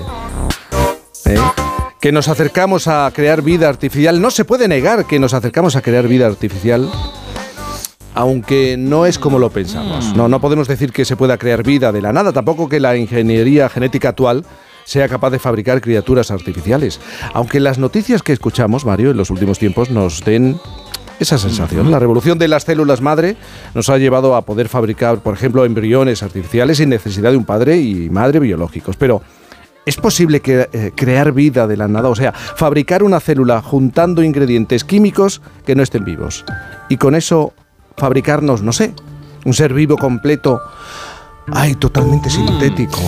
¿eh? 1.24 1.38
que 2.00 2.12
nos 2.12 2.28
acercamos 2.28 2.86
a 2.86 3.10
crear 3.12 3.42
vida 3.42 3.68
artificial. 3.68 4.22
No 4.22 4.30
se 4.30 4.44
puede 4.44 4.68
negar 4.68 5.06
que 5.06 5.18
nos 5.18 5.34
acercamos 5.34 5.74
a 5.74 5.82
crear 5.82 6.06
vida 6.06 6.26
artificial, 6.26 6.88
aunque 8.14 8.76
no 8.76 9.04
es 9.04 9.18
como 9.18 9.40
lo 9.40 9.50
pensamos. 9.50 10.14
No, 10.14 10.28
no 10.28 10.40
podemos 10.40 10.68
decir 10.68 10.92
que 10.92 11.04
se 11.04 11.16
pueda 11.16 11.38
crear 11.38 11.64
vida 11.64 11.90
de 11.90 12.02
la 12.02 12.12
nada, 12.12 12.32
tampoco 12.32 12.68
que 12.68 12.78
la 12.78 12.96
ingeniería 12.96 13.68
genética 13.68 14.10
actual 14.10 14.44
sea 14.84 15.08
capaz 15.08 15.30
de 15.30 15.40
fabricar 15.40 15.80
criaturas 15.80 16.30
artificiales. 16.30 17.00
Aunque 17.34 17.58
las 17.58 17.78
noticias 17.78 18.22
que 18.22 18.32
escuchamos, 18.32 18.84
Mario, 18.84 19.10
en 19.10 19.16
los 19.16 19.30
últimos 19.30 19.58
tiempos 19.58 19.90
nos 19.90 20.24
den 20.24 20.60
esa 21.20 21.38
sensación. 21.38 21.90
La 21.90 21.98
revolución 21.98 22.38
de 22.38 22.48
las 22.48 22.64
células 22.64 23.00
madre 23.00 23.36
nos 23.74 23.88
ha 23.88 23.98
llevado 23.98 24.36
a 24.36 24.42
poder 24.42 24.68
fabricar, 24.68 25.18
por 25.18 25.34
ejemplo, 25.34 25.64
embriones 25.64 26.22
artificiales 26.22 26.78
sin 26.78 26.88
necesidad 26.88 27.30
de 27.30 27.36
un 27.36 27.44
padre 27.44 27.78
y 27.78 28.10
madre 28.10 28.40
biológicos. 28.40 28.96
Pero 28.96 29.22
¿Es 29.86 29.96
posible 29.96 30.40
que, 30.40 30.68
eh, 30.72 30.90
crear 30.96 31.30
vida 31.30 31.68
de 31.68 31.76
la 31.76 31.86
nada? 31.86 32.08
O 32.08 32.16
sea, 32.16 32.32
fabricar 32.32 33.04
una 33.04 33.20
célula 33.20 33.62
juntando 33.62 34.24
ingredientes 34.24 34.82
químicos 34.82 35.40
que 35.64 35.76
no 35.76 35.84
estén 35.84 36.04
vivos. 36.04 36.44
Y 36.88 36.96
con 36.96 37.14
eso 37.14 37.52
fabricarnos, 37.96 38.62
no 38.62 38.72
sé, 38.72 38.92
un 39.44 39.54
ser 39.54 39.72
vivo 39.72 39.96
completo. 39.96 40.60
Ay, 41.52 41.76
totalmente 41.76 42.28
sintético. 42.28 42.98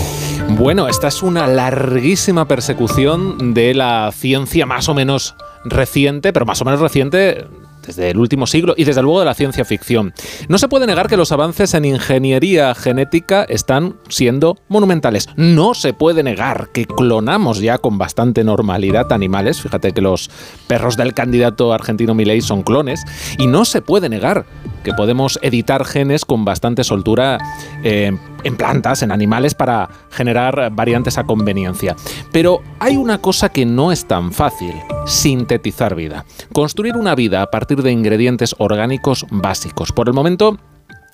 Bueno, 0.51 0.87
esta 0.87 1.09
es 1.09 1.25
una 1.25 1.49
larguísima 1.49 2.47
persecución 2.47 3.55
de 3.55 3.75
la 3.75 4.13
ciencia 4.15 4.65
más 4.65 4.89
o 4.89 4.95
menos 4.95 5.35
reciente, 5.65 6.33
pero 6.33 6.47
más 6.47 6.63
o 6.63 6.65
menos 6.65 6.81
reciente 6.81 7.49
desde 7.87 8.11
el 8.11 8.19
último 8.19 8.47
siglo 8.47 8.75
y 8.77 8.85
desde 8.85 9.03
luego 9.03 9.21
de 9.21 9.27
la 9.27 9.35
ciencia 9.35 9.65
ficción. 9.65 10.13
No 10.49 10.59
se 10.59 10.69
puede 10.69 10.87
negar 10.87 11.09
que 11.09 11.17
los 11.17 11.33
avances 11.33 11.75
en 11.75 11.85
ingeniería 11.85 12.75
genética 12.75 13.45
están 13.45 13.97
siendo 14.09 14.59
monumentales. 14.69 15.29
No 15.37 15.75
se 15.75 15.93
puede 15.93 16.23
negar 16.23 16.69
que 16.73 16.87
clonamos 16.87 17.61
ya 17.61 17.79
con 17.79 17.99
bastante 17.99 18.45
normalidad 18.45 19.13
animales. 19.13 19.61
Fíjate 19.61 19.93
que 19.93 20.01
los 20.01 20.31
perros 20.67 20.97
del 20.97 21.15
candidato 21.15 21.73
argentino 21.73 22.15
Milei 22.15 22.41
son 22.41 22.63
clones. 22.63 23.03
Y 23.39 23.47
no 23.47 23.65
se 23.65 23.83
puede 23.83 24.09
negar 24.09 24.47
que 24.83 24.93
podemos 24.93 25.39
editar 25.43 25.85
genes 25.85 26.25
con 26.25 26.45
bastante 26.45 26.85
soltura 26.85 27.39
eh, 27.85 28.17
en 28.45 28.57
plantas, 28.57 29.03
en 29.03 29.13
animales, 29.13 29.55
para 29.55 29.89
generar 30.11 30.71
variantes 30.73 31.19
a 31.19 31.25
conveniencia. 31.25 31.97
Pero 32.33 32.63
hay 32.79 32.97
una 32.97 33.19
cosa 33.19 33.49
que 33.49 33.67
no 33.67 33.93
es 33.93 34.07
tan 34.07 34.33
fácil, 34.33 34.75
sintetizar 35.07 35.95
vida. 35.95 36.25
Construir 36.53 36.97
una 36.97 37.15
vida 37.15 37.43
a 37.43 37.51
partir 37.51 37.83
de 37.83 37.93
ingredientes 37.93 38.55
orgánicos 38.59 39.27
básicos. 39.31 39.93
Por 39.93 40.09
el 40.09 40.15
momento, 40.15 40.59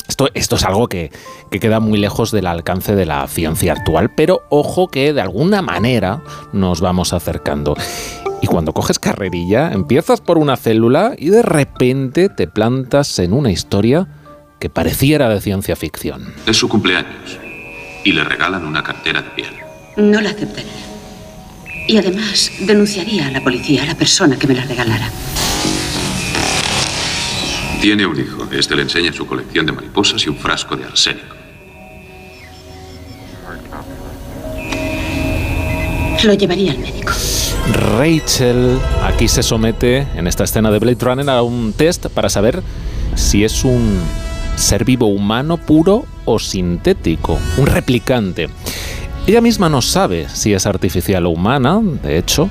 esto, 0.09 0.28
esto, 0.35 0.57
es 0.57 0.65
algo 0.65 0.86
que, 0.86 1.11
que, 1.51 1.61
queda 1.61 1.81
muy 1.81 1.99
lejos 1.99 2.31
del 2.31 2.47
alcance 2.47 2.95
de 2.95 3.07
la 3.07 3.27
ciencia 3.27 3.73
actual, 3.73 4.11
pero 4.15 4.43
ojo 4.51 4.89
que 4.89 5.12
de 5.12 5.20
alguna 5.23 5.62
manera 5.62 6.23
nos 6.53 6.81
vamos 6.81 7.12
acercando. 7.12 7.74
Y 8.43 8.47
cuando 8.47 8.73
coges 8.73 8.98
carrerilla, 8.98 9.73
empiezas 9.73 10.20
por 10.20 10.39
una 10.39 10.56
célula 10.56 11.15
y 11.16 11.31
de 11.31 11.43
repente 11.43 12.28
te 12.28 12.47
plantas 12.47 13.19
en 13.19 13.32
una 13.32 13.51
historia 13.51 14.06
que 14.61 14.70
pareciera 14.70 15.28
de 15.28 15.40
ciencia 15.40 15.77
ficción. 15.77 16.32
Es 16.47 16.56
su 16.56 16.69
cumpleaños 16.69 17.39
y 18.05 18.12
le 18.12 18.24
regalan 18.24 18.65
una 18.66 18.82
cartera 18.82 19.23
de 19.23 19.31
piel. 19.31 19.55
No 19.97 20.20
la 20.20 20.31
aceptaría. 20.31 20.73
Y 21.86 21.97
además 21.97 22.51
denunciaría 22.61 23.27
a 23.28 23.31
la 23.31 23.43
policía 23.43 23.82
a 23.82 23.86
la 23.86 23.94
persona 23.94 24.39
que 24.39 24.47
me 24.47 24.55
la 24.55 24.65
regalara. 24.65 25.09
Tiene 27.81 28.06
un 28.06 28.19
hijo. 28.19 28.48
Este 28.51 28.74
le 28.74 28.82
enseña 28.82 29.12
su 29.12 29.27
colección 29.27 29.66
de 29.66 29.73
mariposas 29.73 30.24
y 30.24 30.31
un 30.31 30.36
frasco 30.36 30.77
de 30.77 30.85
arsénico. 30.85 31.35
Lo 36.24 36.32
llevaría 36.32 36.73
al 36.73 36.78
médico. 36.78 37.12
Rachel 37.73 38.78
aquí 39.03 39.27
se 39.27 39.43
somete 39.43 40.07
en 40.16 40.27
esta 40.27 40.45
escena 40.45 40.70
de 40.70 40.78
Blade 40.78 40.99
Runner 41.01 41.31
a 41.31 41.43
un 41.43 41.73
test 41.73 42.07
para 42.09 42.28
saber 42.28 42.62
si 43.15 43.45
es 43.45 43.65
un 43.65 44.01
ser 44.57 44.85
vivo 44.85 45.07
humano 45.07 45.57
puro 45.57 46.05
o 46.27 46.39
sintético, 46.39 47.39
un 47.57 47.66
replicante. 47.66 48.49
Ella 49.27 49.41
misma 49.41 49.70
no 49.70 49.81
sabe 49.81 50.28
si 50.28 50.53
es 50.53 50.66
artificial 50.66 51.24
o 51.24 51.31
humana, 51.31 51.81
de 52.03 52.19
hecho, 52.19 52.51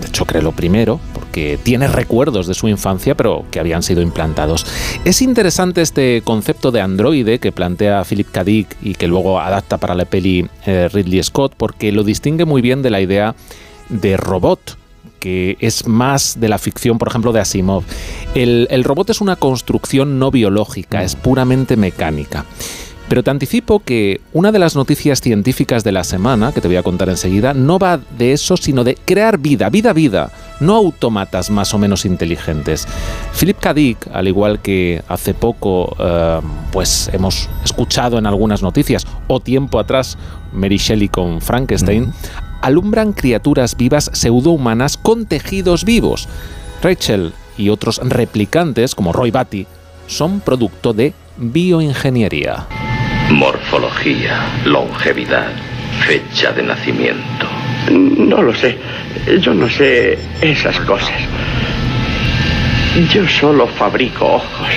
de 0.00 0.06
hecho 0.06 0.24
cree 0.24 0.42
lo 0.42 0.52
primero, 0.52 1.00
porque 1.12 1.58
tiene 1.60 1.88
recuerdos 1.88 2.46
de 2.46 2.54
su 2.54 2.68
infancia, 2.68 3.16
pero 3.16 3.44
que 3.50 3.58
habían 3.58 3.82
sido 3.82 4.00
implantados. 4.00 4.64
Es 5.04 5.20
interesante 5.22 5.82
este 5.82 6.22
concepto 6.22 6.70
de 6.70 6.80
androide 6.80 7.40
que 7.40 7.50
plantea 7.50 8.04
Philip 8.04 8.30
K. 8.30 8.44
Dick 8.44 8.76
y 8.80 8.94
que 8.94 9.08
luego 9.08 9.40
adapta 9.40 9.78
para 9.78 9.96
la 9.96 10.04
peli 10.04 10.48
eh, 10.66 10.88
Ridley 10.92 11.20
Scott, 11.24 11.54
porque 11.56 11.90
lo 11.90 12.04
distingue 12.04 12.44
muy 12.44 12.62
bien 12.62 12.82
de 12.82 12.90
la 12.90 13.00
idea 13.00 13.34
de 13.92 14.16
robot 14.16 14.78
que 15.20 15.56
es 15.60 15.86
más 15.86 16.40
de 16.40 16.48
la 16.48 16.58
ficción, 16.58 16.98
por 16.98 17.06
ejemplo, 17.06 17.32
de 17.32 17.38
Asimov. 17.38 17.84
El, 18.34 18.66
el 18.70 18.82
robot 18.82 19.10
es 19.10 19.20
una 19.20 19.36
construcción 19.36 20.18
no 20.18 20.32
biológica, 20.32 21.04
es 21.04 21.14
puramente 21.14 21.76
mecánica. 21.76 22.44
Pero 23.08 23.22
te 23.22 23.30
anticipo 23.30 23.80
que 23.80 24.20
una 24.32 24.52
de 24.52 24.58
las 24.58 24.74
noticias 24.74 25.20
científicas 25.20 25.84
de 25.84 25.92
la 25.92 26.02
semana, 26.02 26.50
que 26.50 26.60
te 26.60 26.68
voy 26.68 26.78
a 26.78 26.82
contar 26.82 27.08
enseguida, 27.08 27.52
no 27.52 27.78
va 27.78 28.00
de 28.18 28.32
eso, 28.32 28.56
sino 28.56 28.84
de 28.84 28.94
crear 28.94 29.38
vida, 29.38 29.68
vida, 29.68 29.92
vida, 29.92 30.32
no 30.60 30.76
autómatas 30.76 31.50
más 31.50 31.74
o 31.74 31.78
menos 31.78 32.04
inteligentes. 32.04 32.88
Philip 33.38 33.58
K. 33.60 33.74
Dick, 33.74 34.08
al 34.14 34.28
igual 34.28 34.60
que 34.60 35.02
hace 35.08 35.34
poco, 35.34 35.94
eh, 35.98 36.40
pues 36.72 37.10
hemos 37.12 37.50
escuchado 37.62 38.18
en 38.18 38.26
algunas 38.26 38.62
noticias, 38.62 39.06
o 39.28 39.40
tiempo 39.40 39.78
atrás, 39.78 40.16
Mary 40.52 40.78
Shelley 40.78 41.08
con 41.08 41.42
Frankenstein, 41.42 42.12
alumbran 42.62 43.12
criaturas 43.12 43.76
vivas 43.76 44.10
pseudohumanas 44.14 44.96
con 44.96 45.26
tejidos 45.26 45.84
vivos. 45.84 46.28
Rachel 46.82 47.32
y 47.58 47.68
otros 47.68 48.00
replicantes, 48.02 48.94
como 48.94 49.12
Roy 49.12 49.30
Batty, 49.30 49.66
son 50.06 50.40
producto 50.40 50.92
de 50.92 51.12
bioingeniería. 51.36 52.66
Morfología, 53.30 54.62
longevidad, 54.64 55.52
fecha 56.06 56.52
de 56.52 56.62
nacimiento. 56.62 57.46
No 57.90 58.42
lo 58.42 58.54
sé. 58.54 58.78
Yo 59.40 59.54
no 59.54 59.68
sé 59.68 60.18
esas 60.40 60.78
cosas. 60.80 61.20
Yo 63.12 63.26
solo 63.28 63.66
fabrico 63.66 64.26
ojos. 64.26 64.68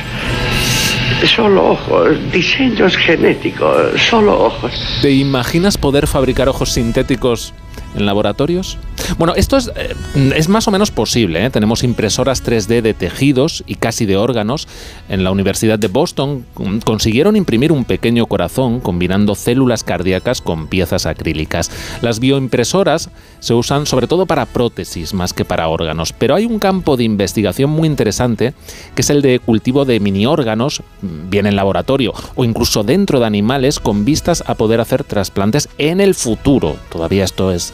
Solo 1.23 1.71
ojos, 1.71 2.17
diseños 2.31 2.97
genéticos, 2.97 4.01
solo 4.09 4.45
ojos. 4.45 4.71
¿Te 5.01 5.11
imaginas 5.11 5.77
poder 5.77 6.07
fabricar 6.07 6.49
ojos 6.49 6.73
sintéticos 6.73 7.53
en 7.95 8.05
laboratorios? 8.05 8.77
Bueno, 9.17 9.35
esto 9.35 9.57
es, 9.57 9.71
eh, 9.75 9.95
es 10.35 10.49
más 10.49 10.67
o 10.67 10.71
menos 10.71 10.91
posible. 10.91 11.45
¿eh? 11.45 11.49
Tenemos 11.49 11.83
impresoras 11.83 12.43
3D 12.43 12.81
de 12.81 12.93
tejidos 12.93 13.63
y 13.67 13.75
casi 13.75 14.05
de 14.05 14.17
órganos. 14.17 14.67
En 15.09 15.23
la 15.23 15.31
Universidad 15.31 15.79
de 15.79 15.87
Boston 15.87 16.45
consiguieron 16.83 17.35
imprimir 17.35 17.71
un 17.71 17.85
pequeño 17.85 18.25
corazón 18.25 18.79
combinando 18.79 19.35
células 19.35 19.83
cardíacas 19.83 20.41
con 20.41 20.67
piezas 20.67 21.05
acrílicas. 21.05 21.71
Las 22.01 22.19
bioimpresoras 22.19 23.09
se 23.39 23.53
usan 23.53 23.85
sobre 23.85 24.07
todo 24.07 24.25
para 24.25 24.45
prótesis 24.45 25.13
más 25.13 25.33
que 25.33 25.45
para 25.45 25.67
órganos, 25.67 26.13
pero 26.13 26.35
hay 26.35 26.45
un 26.45 26.59
campo 26.59 26.97
de 26.97 27.03
investigación 27.03 27.69
muy 27.69 27.87
interesante 27.87 28.53
que 28.95 29.01
es 29.01 29.09
el 29.09 29.21
de 29.21 29.39
cultivo 29.39 29.85
de 29.85 29.99
mini 29.99 30.25
órganos, 30.25 30.81
mm, 31.01 31.29
bien 31.29 31.45
en 31.45 31.55
laboratorio 31.55 32.13
o 32.35 32.43
incluso 32.43 32.83
dentro 32.83 33.19
de 33.19 33.25
animales 33.25 33.79
con 33.79 34.05
vistas 34.05 34.43
a 34.47 34.55
poder 34.55 34.79
hacer 34.79 35.03
trasplantes 35.03 35.69
en 35.77 36.01
el 36.01 36.15
futuro. 36.15 36.77
Todavía 36.89 37.23
esto 37.23 37.51
es 37.51 37.73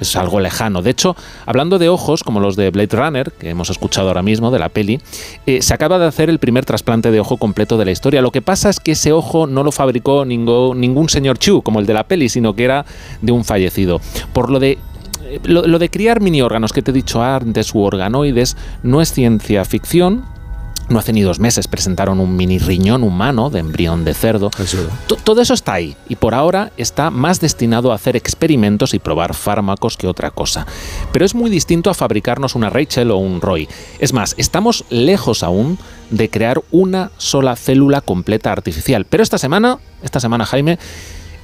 es 0.00 0.16
algo 0.16 0.40
lejano. 0.40 0.82
De 0.82 0.90
hecho, 0.90 1.16
hablando 1.46 1.78
de 1.78 1.88
ojos, 1.88 2.22
como 2.22 2.40
los 2.40 2.56
de 2.56 2.70
Blade 2.70 2.96
Runner, 2.96 3.32
que 3.32 3.50
hemos 3.50 3.70
escuchado 3.70 4.08
ahora 4.08 4.22
mismo 4.22 4.50
de 4.50 4.58
la 4.58 4.68
peli, 4.68 5.00
eh, 5.46 5.62
se 5.62 5.74
acaba 5.74 5.98
de 5.98 6.06
hacer 6.06 6.30
el 6.30 6.38
primer 6.38 6.64
trasplante 6.64 7.10
de 7.10 7.20
ojo 7.20 7.36
completo 7.36 7.76
de 7.78 7.84
la 7.84 7.90
historia. 7.90 8.22
Lo 8.22 8.32
que 8.32 8.42
pasa 8.42 8.70
es 8.70 8.80
que 8.80 8.92
ese 8.92 9.12
ojo 9.12 9.46
no 9.46 9.62
lo 9.62 9.72
fabricó 9.72 10.24
ningún, 10.24 11.08
señor 11.08 11.38
Chu, 11.38 11.62
como 11.62 11.80
el 11.80 11.86
de 11.86 11.94
la 11.94 12.04
peli, 12.04 12.28
sino 12.28 12.54
que 12.54 12.64
era 12.64 12.84
de 13.20 13.32
un 13.32 13.44
fallecido. 13.44 14.00
Por 14.32 14.50
lo 14.50 14.58
de 14.58 14.78
eh, 15.24 15.40
lo, 15.44 15.66
lo, 15.66 15.78
de 15.78 15.90
criar 15.90 16.20
mini 16.20 16.42
órganos 16.42 16.72
que 16.72 16.82
te 16.82 16.90
he 16.90 16.94
dicho 16.94 17.22
antes 17.22 17.74
u 17.74 17.80
organoides 17.80 18.56
no 18.82 19.00
es 19.00 19.12
ciencia 19.12 19.64
ficción, 19.64 20.24
no 20.90 20.98
hace 20.98 21.12
ni 21.12 21.22
dos 21.22 21.38
meses 21.38 21.68
presentaron 21.68 22.20
un 22.20 22.36
mini 22.36 22.58
riñón 22.58 23.04
humano 23.04 23.48
de 23.48 23.60
embrión 23.60 24.04
de 24.04 24.12
cerdo. 24.12 24.50
Todo 25.24 25.40
eso 25.40 25.54
está 25.54 25.74
ahí 25.74 25.96
y 26.08 26.16
por 26.16 26.34
ahora 26.34 26.72
está 26.76 27.10
más 27.10 27.40
destinado 27.40 27.92
a 27.92 27.94
hacer 27.94 28.16
experimentos 28.16 28.92
y 28.92 28.98
probar 28.98 29.34
fármacos 29.34 29.96
que 29.96 30.08
otra 30.08 30.32
cosa. 30.32 30.66
Pero 31.12 31.24
es 31.24 31.34
muy 31.34 31.48
distinto 31.48 31.90
a 31.90 31.94
fabricarnos 31.94 32.56
una 32.56 32.70
Rachel 32.70 33.12
o 33.12 33.18
un 33.18 33.40
Roy. 33.40 33.68
Es 34.00 34.12
más, 34.12 34.34
estamos 34.36 34.84
lejos 34.90 35.44
aún 35.44 35.78
de 36.10 36.28
crear 36.28 36.60
una 36.72 37.12
sola 37.18 37.54
célula 37.54 38.00
completa 38.00 38.50
artificial. 38.50 39.06
Pero 39.08 39.22
esta 39.22 39.38
semana, 39.38 39.78
esta 40.02 40.18
semana 40.18 40.44
Jaime, 40.44 40.78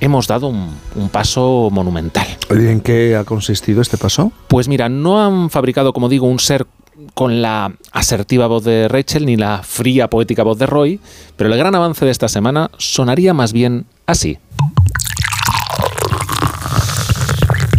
hemos 0.00 0.26
dado 0.26 0.48
un, 0.48 0.76
un, 0.96 1.08
paso 1.08 1.68
monumental. 1.70 2.26
¿Y 2.50 2.66
en 2.66 2.80
qué 2.80 3.14
ha 3.14 3.22
consistido 3.22 3.80
este 3.80 3.96
paso? 3.96 4.32
Pues 4.48 4.66
mira, 4.66 4.88
no 4.88 5.24
han 5.24 5.50
fabricado, 5.50 5.92
como 5.92 6.08
digo, 6.08 6.26
un 6.26 6.40
ser 6.40 6.66
con 7.14 7.42
la 7.42 7.74
asertiva 7.92 8.46
voz 8.46 8.64
de 8.64 8.88
Rachel 8.88 9.26
ni 9.26 9.36
la 9.36 9.62
fría 9.62 10.08
poética 10.08 10.42
voz 10.42 10.58
de 10.58 10.66
Roy, 10.66 11.00
pero 11.36 11.52
el 11.52 11.58
gran 11.58 11.74
avance 11.74 12.04
de 12.04 12.10
esta 12.10 12.28
semana 12.28 12.70
sonaría 12.78 13.34
más 13.34 13.52
bien 13.52 13.86
así. 14.06 14.38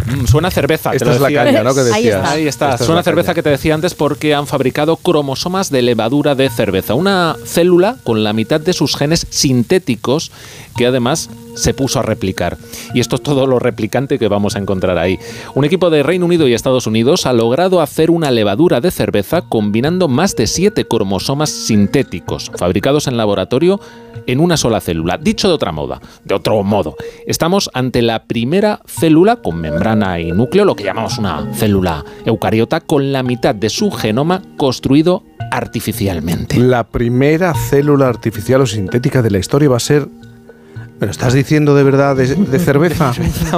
Mm, 0.08 0.26
suena 0.26 0.50
cerveza. 0.52 0.94
Esta 0.94 1.14
es 1.14 1.20
la 1.20 1.32
caña, 1.32 1.64
¿no? 1.64 1.76
Que 1.76 1.82
decías. 1.82 1.96
Ahí 1.96 2.08
está. 2.08 2.32
Ahí 2.32 2.48
está. 2.48 2.78
Suena 2.78 3.04
cerveza 3.04 3.34
que 3.34 3.44
te 3.44 3.50
decía 3.50 3.74
antes 3.74 3.94
porque 3.94 4.34
han 4.34 4.48
fabricado 4.48 4.96
cromosomas 4.98 5.70
de 5.70 5.82
levadura 5.82 6.34
de 6.36 6.50
cerveza. 6.50 6.94
Una 6.94 7.36
célula 7.46 7.98
con 8.04 8.24
la 8.24 8.34
mitad 8.34 8.62
de 8.62 8.74
sus 8.74 8.96
genes 8.96 9.28
sintéticos 9.30 10.32
que 10.78 10.88
además 10.88 11.30
se 11.56 11.74
puso 11.74 12.00
a 12.00 12.04
replicar. 12.04 12.58
Y 12.94 13.00
esto 13.00 13.18
es 13.18 13.24
todo 13.24 13.48
lo 13.48 13.60
replicante 13.60 14.20
que 14.20 14.28
vamos 14.28 14.56
a 14.56 14.60
encontrar 14.60 14.98
ahí. 14.98 15.20
Un 15.56 15.66
equipo 15.66 15.90
de 15.90 16.04
Reino 16.04 16.26
Unido 16.26 16.48
y 16.48 16.54
Estados 16.54 16.88
Unidos 16.88 17.26
ha 17.26 17.34
logrado 17.34 17.82
hacer 17.82 18.12
una 18.12 18.32
levadura 18.32 18.80
de 18.80 18.92
cerveza 18.92 19.42
combinando 19.42 20.08
más 20.08 20.36
de 20.36 20.48
siete 20.48 20.86
cromosomas 20.86 21.50
sintéticos, 21.50 22.52
fabricados 22.56 23.08
en 23.08 23.18
laboratorio 23.18 23.80
en 24.28 24.40
una 24.40 24.58
sola 24.58 24.80
célula. 24.82 25.18
Dicho 25.18 25.48
de 25.48 25.56
otra 25.56 25.72
moda, 25.72 26.00
de 26.24 26.36
otro 26.36 26.62
modo, 26.64 26.96
estamos 27.26 27.70
ante 27.74 28.02
la 28.02 28.24
primera 28.24 28.80
célula 28.86 29.38
con 29.38 29.60
membrana 29.60 30.20
y 30.20 30.32
núcleo, 30.32 30.66
lo 30.66 30.76
que 30.76 30.84
llamamos 30.84 31.18
una 31.18 31.52
célula 31.54 32.06
eucariota, 32.26 32.82
con 32.82 33.12
la 33.12 33.24
mitad 33.24 33.56
de 33.56 33.70
su 33.70 33.90
genoma 33.92 34.42
construido 34.58 35.24
artificialmente. 35.52 36.58
La 36.60 36.84
primera 36.84 37.54
célula 37.54 38.08
artificial 38.08 38.62
o 38.62 38.66
sintética 38.66 39.22
de 39.22 39.32
la 39.32 39.40
historia 39.40 39.70
va 39.70 39.78
a 39.78 39.82
ser 39.82 40.08
¿Pero 41.00 41.12
estás 41.12 41.34
diciendo 41.34 41.76
de 41.76 41.84
verdad 41.84 42.16
de, 42.16 42.28
cerveza? 42.60 43.14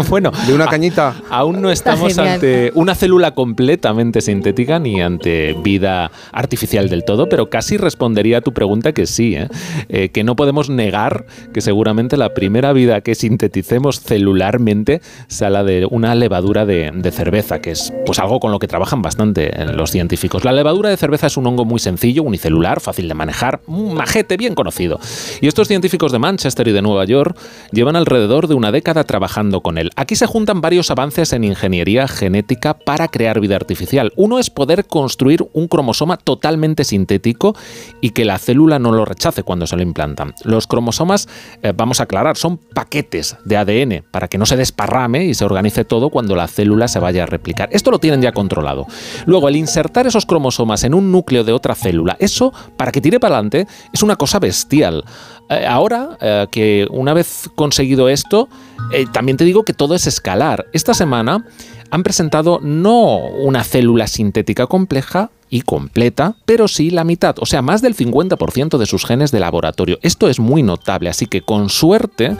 bueno. 0.10 0.32
¿De 0.46 0.54
una 0.54 0.68
cañita? 0.68 1.16
aún 1.30 1.62
no 1.62 1.72
estamos 1.72 2.18
ante 2.18 2.72
una 2.76 2.96
célula 2.96 3.32
completamente 3.32 4.22
sintética 4.22 4.80
ni 4.80 5.02
ante 5.02 5.54
vida 5.54 6.12
artificial 6.32 6.90
del 6.90 7.06
todo, 7.06 7.30
pero 7.30 7.50
casi 7.50 7.78
respondería 7.78 8.40
a 8.40 8.42
tu 8.42 8.54
pregunta 8.54 8.92
que 8.92 9.06
sí, 9.06 9.36
¿eh? 9.36 9.48
Eh, 9.88 10.10
que 10.10 10.24
no 10.24 10.36
podemos 10.36 10.70
negar 10.70 11.26
que 11.54 11.62
seguramente 11.62 12.18
la 12.18 12.34
primera 12.34 12.74
vida 12.74 13.02
que 13.02 13.16
sinteticemos 13.16 14.02
celularmente 14.02 15.02
sala 15.28 15.64
de 15.64 15.88
una 15.90 16.16
levadura 16.16 16.66
de, 16.66 16.92
de 16.94 17.12
cerveza, 17.12 17.60
que 17.62 17.72
es 17.72 17.94
pues 18.06 18.20
algo 18.20 18.40
con 18.40 18.52
lo 18.52 18.60
que 18.60 18.68
trabajan 18.68 19.02
bastante 19.02 19.52
los 19.74 19.92
científicos. 19.92 20.44
La 20.44 20.52
levadura 20.52 20.90
de 20.90 20.98
cerveza 20.98 21.28
es 21.28 21.38
un 21.38 21.48
hongo 21.48 21.66
muy 21.66 21.80
sencillo, 21.80 22.24
unicelular, 22.24 22.82
fácil 22.82 23.08
de 23.08 23.14
manejar, 23.14 23.62
un 23.68 23.94
majete 23.94 24.36
bien 24.38 24.56
conocido. 24.56 25.00
Y 25.42 25.48
estos 25.48 25.68
científicos 25.68 26.12
de 26.12 26.20
Manchester 26.20 26.68
y 26.68 26.72
de 26.72 26.82
Nueva 26.82 27.06
York 27.06 27.29
llevan 27.72 27.96
alrededor 27.96 28.48
de 28.48 28.56
una 28.56 28.72
década 28.72 29.04
trabajando 29.04 29.62
con 29.62 29.78
él. 29.78 29.92
Aquí 29.96 30.16
se 30.16 30.26
juntan 30.26 30.62
varios 30.62 30.92
avances 30.92 31.34
en 31.34 31.44
ingeniería 31.44 32.08
genética 32.08 32.74
para 32.74 33.08
crear 33.08 33.40
vida 33.40 33.56
artificial. 33.56 34.12
Uno 34.16 34.40
es 34.40 34.50
poder 34.50 34.86
construir 34.86 35.48
un 35.54 35.68
cromosoma 35.68 36.18
totalmente 36.18 36.84
sintético 36.84 37.56
y 38.02 38.12
que 38.12 38.26
la 38.26 38.38
célula 38.38 38.80
no 38.80 38.92
lo 38.92 39.06
rechace 39.06 39.44
cuando 39.44 39.68
se 39.68 39.76
lo 39.76 39.82
implantan. 39.82 40.34
Los 40.44 40.68
cromosomas, 40.68 41.28
eh, 41.62 41.74
vamos 41.76 42.00
a 42.00 42.04
aclarar, 42.04 42.38
son 42.38 42.58
paquetes 42.58 43.38
de 43.46 43.58
ADN 43.58 44.04
para 44.12 44.28
que 44.28 44.38
no 44.38 44.46
se 44.46 44.58
desparrame 44.58 45.26
y 45.26 45.34
se 45.34 45.46
organice 45.46 45.86
todo 45.86 46.10
cuando 46.10 46.36
la 46.36 46.48
célula 46.48 46.88
se 46.88 47.00
vaya 47.00 47.24
a 47.24 47.26
replicar. 47.26 47.70
Esto 47.72 47.92
lo 47.92 48.00
tienen 48.00 48.22
ya 48.22 48.32
controlado. 48.32 48.88
Luego, 49.26 49.50
el 49.50 49.56
insertar 49.56 50.08
esos 50.08 50.26
cromosomas 50.26 50.84
en 50.84 50.94
un 50.94 51.12
núcleo 51.12 51.44
de 51.44 51.54
otra 51.54 51.76
célula, 51.76 52.18
eso, 52.20 52.54
para 52.78 52.92
que 52.92 53.02
tire 53.02 53.20
para 53.20 53.36
adelante, 53.36 53.68
es 53.94 54.04
una 54.04 54.16
cosa 54.16 54.40
bestial. 54.40 55.04
Eh, 55.50 55.66
ahora 55.66 56.18
eh, 56.22 56.48
que 56.52 56.88
una 56.92 57.14
vez 57.14 57.50
conseguido 57.56 58.08
esto, 58.08 58.48
eh, 58.94 59.06
también 59.12 59.38
te 59.38 59.46
digo 59.46 59.64
que 59.64 59.74
todo 59.74 59.96
es 59.96 60.06
escalar. 60.06 60.68
Esta 60.74 60.94
semana 60.94 61.44
han 61.90 62.04
presentado 62.04 62.60
no 62.62 63.18
una 63.18 63.64
célula 63.64 64.08
sintética 64.08 64.68
compleja, 64.68 65.32
y 65.50 65.62
completa, 65.62 66.36
pero 66.46 66.68
sí 66.68 66.90
la 66.90 67.04
mitad, 67.04 67.36
o 67.40 67.46
sea, 67.46 67.62
más 67.62 67.82
del 67.82 67.96
50% 67.96 68.78
de 68.78 68.86
sus 68.86 69.06
genes 69.06 69.32
de 69.32 69.40
laboratorio. 69.40 70.00
Esto 70.02 70.30
es 70.30 70.40
muy 70.40 70.64
notable, 70.64 71.10
así 71.10 71.26
que 71.26 71.42
con 71.42 71.70
suerte, 71.70 72.36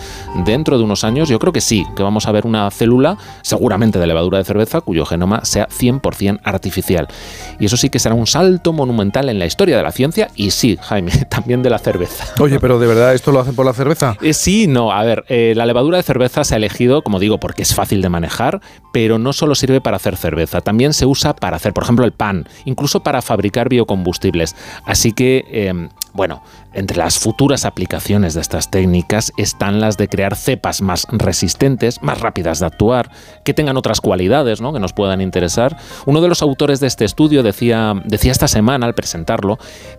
dentro 0.46 0.78
de 0.78 0.84
unos 0.84 1.04
años, 1.04 1.30
yo 1.30 1.40
creo 1.40 1.54
que 1.54 1.62
sí, 1.62 1.86
que 1.96 2.04
vamos 2.04 2.28
a 2.28 2.32
ver 2.32 2.46
una 2.46 2.70
célula, 2.72 3.18
seguramente 3.42 4.00
de 4.00 4.08
levadura 4.08 4.38
de 4.38 4.44
cerveza, 4.44 4.82
cuyo 4.82 5.06
genoma 5.06 5.44
sea 5.46 5.68
100% 5.68 6.40
artificial. 6.44 7.08
Y 7.60 7.66
eso 7.66 7.78
sí 7.78 7.90
que 7.90 8.00
será 8.00 8.16
un 8.16 8.28
salto 8.28 8.74
monumental 8.74 9.30
en 9.30 9.40
la 9.40 9.46
historia 9.46 9.78
de 9.78 9.84
la 9.84 9.92
ciencia 9.92 10.30
y 10.36 10.52
sí, 10.52 10.78
Jaime, 10.82 11.12
también 11.30 11.64
de 11.64 11.70
la 11.70 11.80
cerveza. 11.80 12.26
Oye, 12.40 12.60
pero 12.60 12.80
¿de 12.80 12.88
verdad 12.88 13.14
esto 13.14 13.32
lo 13.32 13.40
hacen 13.40 13.56
por 13.56 13.66
la 13.66 13.74
cerveza? 13.74 14.18
Eh, 14.22 14.34
sí, 14.34 14.68
no, 14.68 14.92
a 14.92 15.04
ver, 15.04 15.26
eh, 15.30 15.54
la 15.56 15.66
levadura 15.66 15.98
de 15.98 16.04
cerveza 16.04 16.44
se 16.44 16.54
ha 16.54 16.58
elegido, 16.58 17.02
como 17.02 17.20
digo, 17.20 17.40
porque 17.40 17.64
es 17.64 17.74
fácil 17.74 18.02
de 18.02 18.10
manejar, 18.10 18.62
pero 18.94 19.20
no 19.20 19.34
solo 19.34 19.56
sirve 19.56 19.82
para 19.82 19.98
hacer 19.98 20.16
cerveza, 20.16 20.62
también 20.62 20.94
se 20.94 21.06
usa 21.06 21.36
para 21.36 21.58
hacer, 21.58 21.74
por 21.74 21.84
ejemplo, 21.84 22.06
el 22.06 22.12
pan, 22.12 22.48
incluso 22.66 22.99
para 23.00 23.22
fabricar 23.22 23.70
biocombustibles. 23.70 24.56
Así 24.86 25.12
que, 25.12 25.46
em, 25.52 25.90
bueno, 26.14 26.42
entre 26.74 26.98
las 26.98 27.20
futuras 27.20 27.66
aplicaciones 27.66 28.34
de 28.34 28.42
estas 28.42 28.70
técnicas 28.70 29.32
están 29.38 29.80
las 29.80 29.98
de 29.98 30.08
crear 30.08 30.36
cepas 30.36 30.82
más 30.82 31.08
resistentes, 31.12 32.02
más 32.02 32.22
rápidas 32.22 32.60
de 32.60 32.66
actuar, 32.66 33.12
que 33.44 33.54
tengan 33.54 33.78
otras 33.78 34.02
cualidades 34.02 34.62
¿no? 34.62 34.74
que 34.74 34.80
nos 34.80 34.94
puedan 34.94 35.22
interesar. 35.22 35.78
Uno 36.06 36.22
de 36.22 36.28
los 36.28 36.42
autores 36.42 36.80
de 36.80 36.88
este 36.88 37.06
estudio 37.06 37.44
decía, 37.44 37.94
decía 38.06 38.32
esta 38.32 38.48
semana 38.48 38.86
al 38.86 38.94
presentarlo 38.94 39.58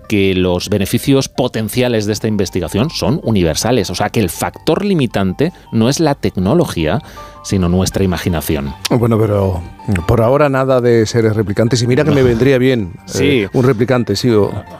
que 0.08 0.34
los 0.34 0.68
beneficios 0.68 1.28
potenciales 1.28 2.06
de 2.06 2.12
esta 2.12 2.28
investigación 2.28 2.90
son 2.90 3.20
universales, 3.22 3.90
o 3.90 3.94
sea 3.94 4.10
que 4.10 4.20
el 4.20 4.30
factor 4.30 4.84
limitante 4.84 5.52
no 5.72 5.88
es 5.88 6.00
la 6.00 6.14
tecnología, 6.14 7.00
sino 7.42 7.68
nuestra 7.68 8.04
imaginación. 8.04 8.74
Bueno, 8.90 9.18
pero 9.18 9.62
por 10.06 10.20
ahora 10.20 10.48
nada 10.48 10.80
de 10.80 11.06
seres 11.06 11.34
replicantes 11.34 11.82
y 11.82 11.86
mira 11.86 12.04
que 12.04 12.10
me 12.10 12.22
vendría 12.22 12.58
bien 12.58 12.92
sí. 13.06 13.42
Eh, 13.42 13.48
un 13.52 13.64
replicante, 13.64 14.16
sí, 14.16 14.30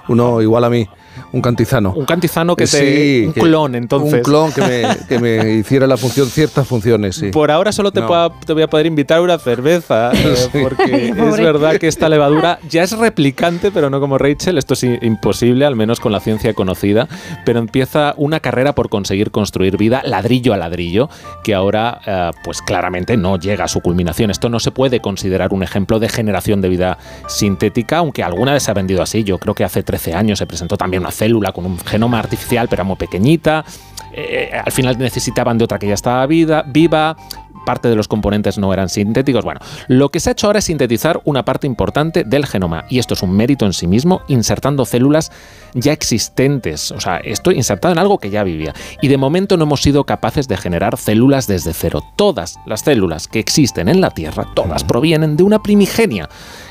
uno 0.08 0.42
igual 0.42 0.64
a 0.64 0.70
mí. 0.70 0.88
Un 1.32 1.42
cantizano. 1.42 1.92
Un 1.94 2.06
cantizano 2.06 2.56
que 2.56 2.66
te. 2.66 3.26
un 3.26 3.32
clon, 3.32 3.74
entonces. 3.76 4.14
Un 4.14 4.20
clon 4.20 4.52
que 4.52 4.60
me, 4.62 5.06
que 5.08 5.18
me, 5.18 5.52
hiciera 5.58 5.86
la 5.86 5.96
función, 5.96 6.28
ciertas 6.28 6.66
funciones, 6.66 7.16
sí. 7.16 7.30
Por 7.30 7.50
ahora 7.50 7.70
solo 7.70 7.92
te, 7.92 8.00
te 8.46 8.52
voy 8.52 8.62
a 8.62 8.68
poder 8.68 8.86
invitar 8.86 9.18
a 9.18 9.22
una 9.22 9.38
cerveza, 9.38 10.10
eh, 10.14 10.34
porque 10.52 11.08
es 11.08 11.36
verdad 11.36 11.78
que 11.78 11.86
esta 11.86 12.08
levadura 12.08 12.58
ya 12.68 12.82
es 12.82 12.96
replicante, 12.96 13.70
pero 13.70 13.90
no 13.90 14.00
como 14.00 14.18
Rachel. 14.18 14.58
Esto 14.58 14.74
es 14.74 14.82
imposible, 14.82 15.64
al 15.64 15.76
menos 15.76 16.00
con 16.00 16.10
la 16.10 16.20
ciencia 16.20 16.52
conocida. 16.54 17.06
Pero 17.44 17.60
empieza 17.60 18.14
una 18.16 18.40
carrera 18.40 18.74
por 18.74 18.88
conseguir 18.88 19.30
construir 19.30 19.76
vida 19.76 20.02
ladrillo 20.04 20.52
a 20.52 20.56
ladrillo, 20.56 21.08
que 21.44 21.54
ahora, 21.54 22.00
eh, 22.06 22.30
pues 22.42 22.60
claramente 22.60 23.16
no 23.16 23.38
llega 23.38 23.64
a 23.64 23.68
su 23.68 23.80
culminación. 23.80 24.30
Esto 24.30 24.48
no 24.48 24.58
se 24.58 24.72
puede 24.72 25.00
considerar 25.00 25.52
un 25.52 25.62
ejemplo 25.62 26.00
de 26.00 26.08
generación 26.08 26.60
de 26.60 26.68
vida 26.68 26.98
sintética, 27.28 27.98
aunque 27.98 28.24
alguna 28.24 28.52
vez 28.52 28.64
se 28.64 28.72
ha 28.72 28.74
vendido 28.74 29.02
así. 29.02 29.22
Yo 29.22 29.38
creo 29.38 29.54
que 29.54 29.62
hace 29.62 29.84
13 29.84 30.14
años 30.14 30.40
se 30.40 30.46
presentó 30.46 30.76
también 30.76 31.02
una 31.02 31.12
célula 31.20 31.52
con 31.52 31.66
un 31.66 31.78
genoma 31.78 32.18
artificial, 32.18 32.66
pero 32.68 32.84
muy 32.84 32.96
pequeñita. 32.96 33.64
Eh, 34.12 34.50
al 34.52 34.72
final 34.72 34.98
necesitaban 34.98 35.58
de 35.58 35.64
otra 35.64 35.78
que 35.78 35.86
ya 35.86 35.94
estaba 35.94 36.26
vida, 36.26 36.64
viva 36.66 37.16
parte 37.64 37.88
de 37.88 37.96
los 37.96 38.08
componentes 38.08 38.58
no 38.58 38.72
eran 38.72 38.88
sintéticos. 38.88 39.44
Bueno, 39.44 39.60
lo 39.88 40.08
que 40.08 40.20
se 40.20 40.30
ha 40.30 40.32
hecho 40.32 40.46
ahora 40.46 40.58
es 40.60 40.64
sintetizar 40.64 41.20
una 41.24 41.44
parte 41.44 41.66
importante 41.66 42.24
del 42.24 42.46
genoma, 42.46 42.84
y 42.88 42.98
esto 42.98 43.14
es 43.14 43.22
un 43.22 43.32
mérito 43.32 43.66
en 43.66 43.72
sí 43.72 43.86
mismo, 43.86 44.22
insertando 44.28 44.84
células 44.84 45.30
ya 45.74 45.92
existentes, 45.92 46.90
o 46.90 47.00
sea, 47.00 47.18
esto 47.18 47.52
insertado 47.52 47.92
en 47.92 47.98
algo 47.98 48.18
que 48.18 48.30
ya 48.30 48.42
vivía. 48.42 48.74
Y 49.00 49.08
de 49.08 49.16
momento 49.16 49.56
no 49.56 49.64
hemos 49.64 49.82
sido 49.82 50.04
capaces 50.04 50.48
de 50.48 50.56
generar 50.56 50.96
células 50.96 51.46
desde 51.46 51.72
cero. 51.72 52.02
Todas 52.16 52.58
las 52.66 52.80
células 52.80 53.28
que 53.28 53.38
existen 53.38 53.88
en 53.88 54.00
la 54.00 54.10
Tierra, 54.10 54.46
todas 54.54 54.84
provienen 54.84 55.36
de 55.36 55.42
una 55.42 55.62
primigenia 55.62 56.28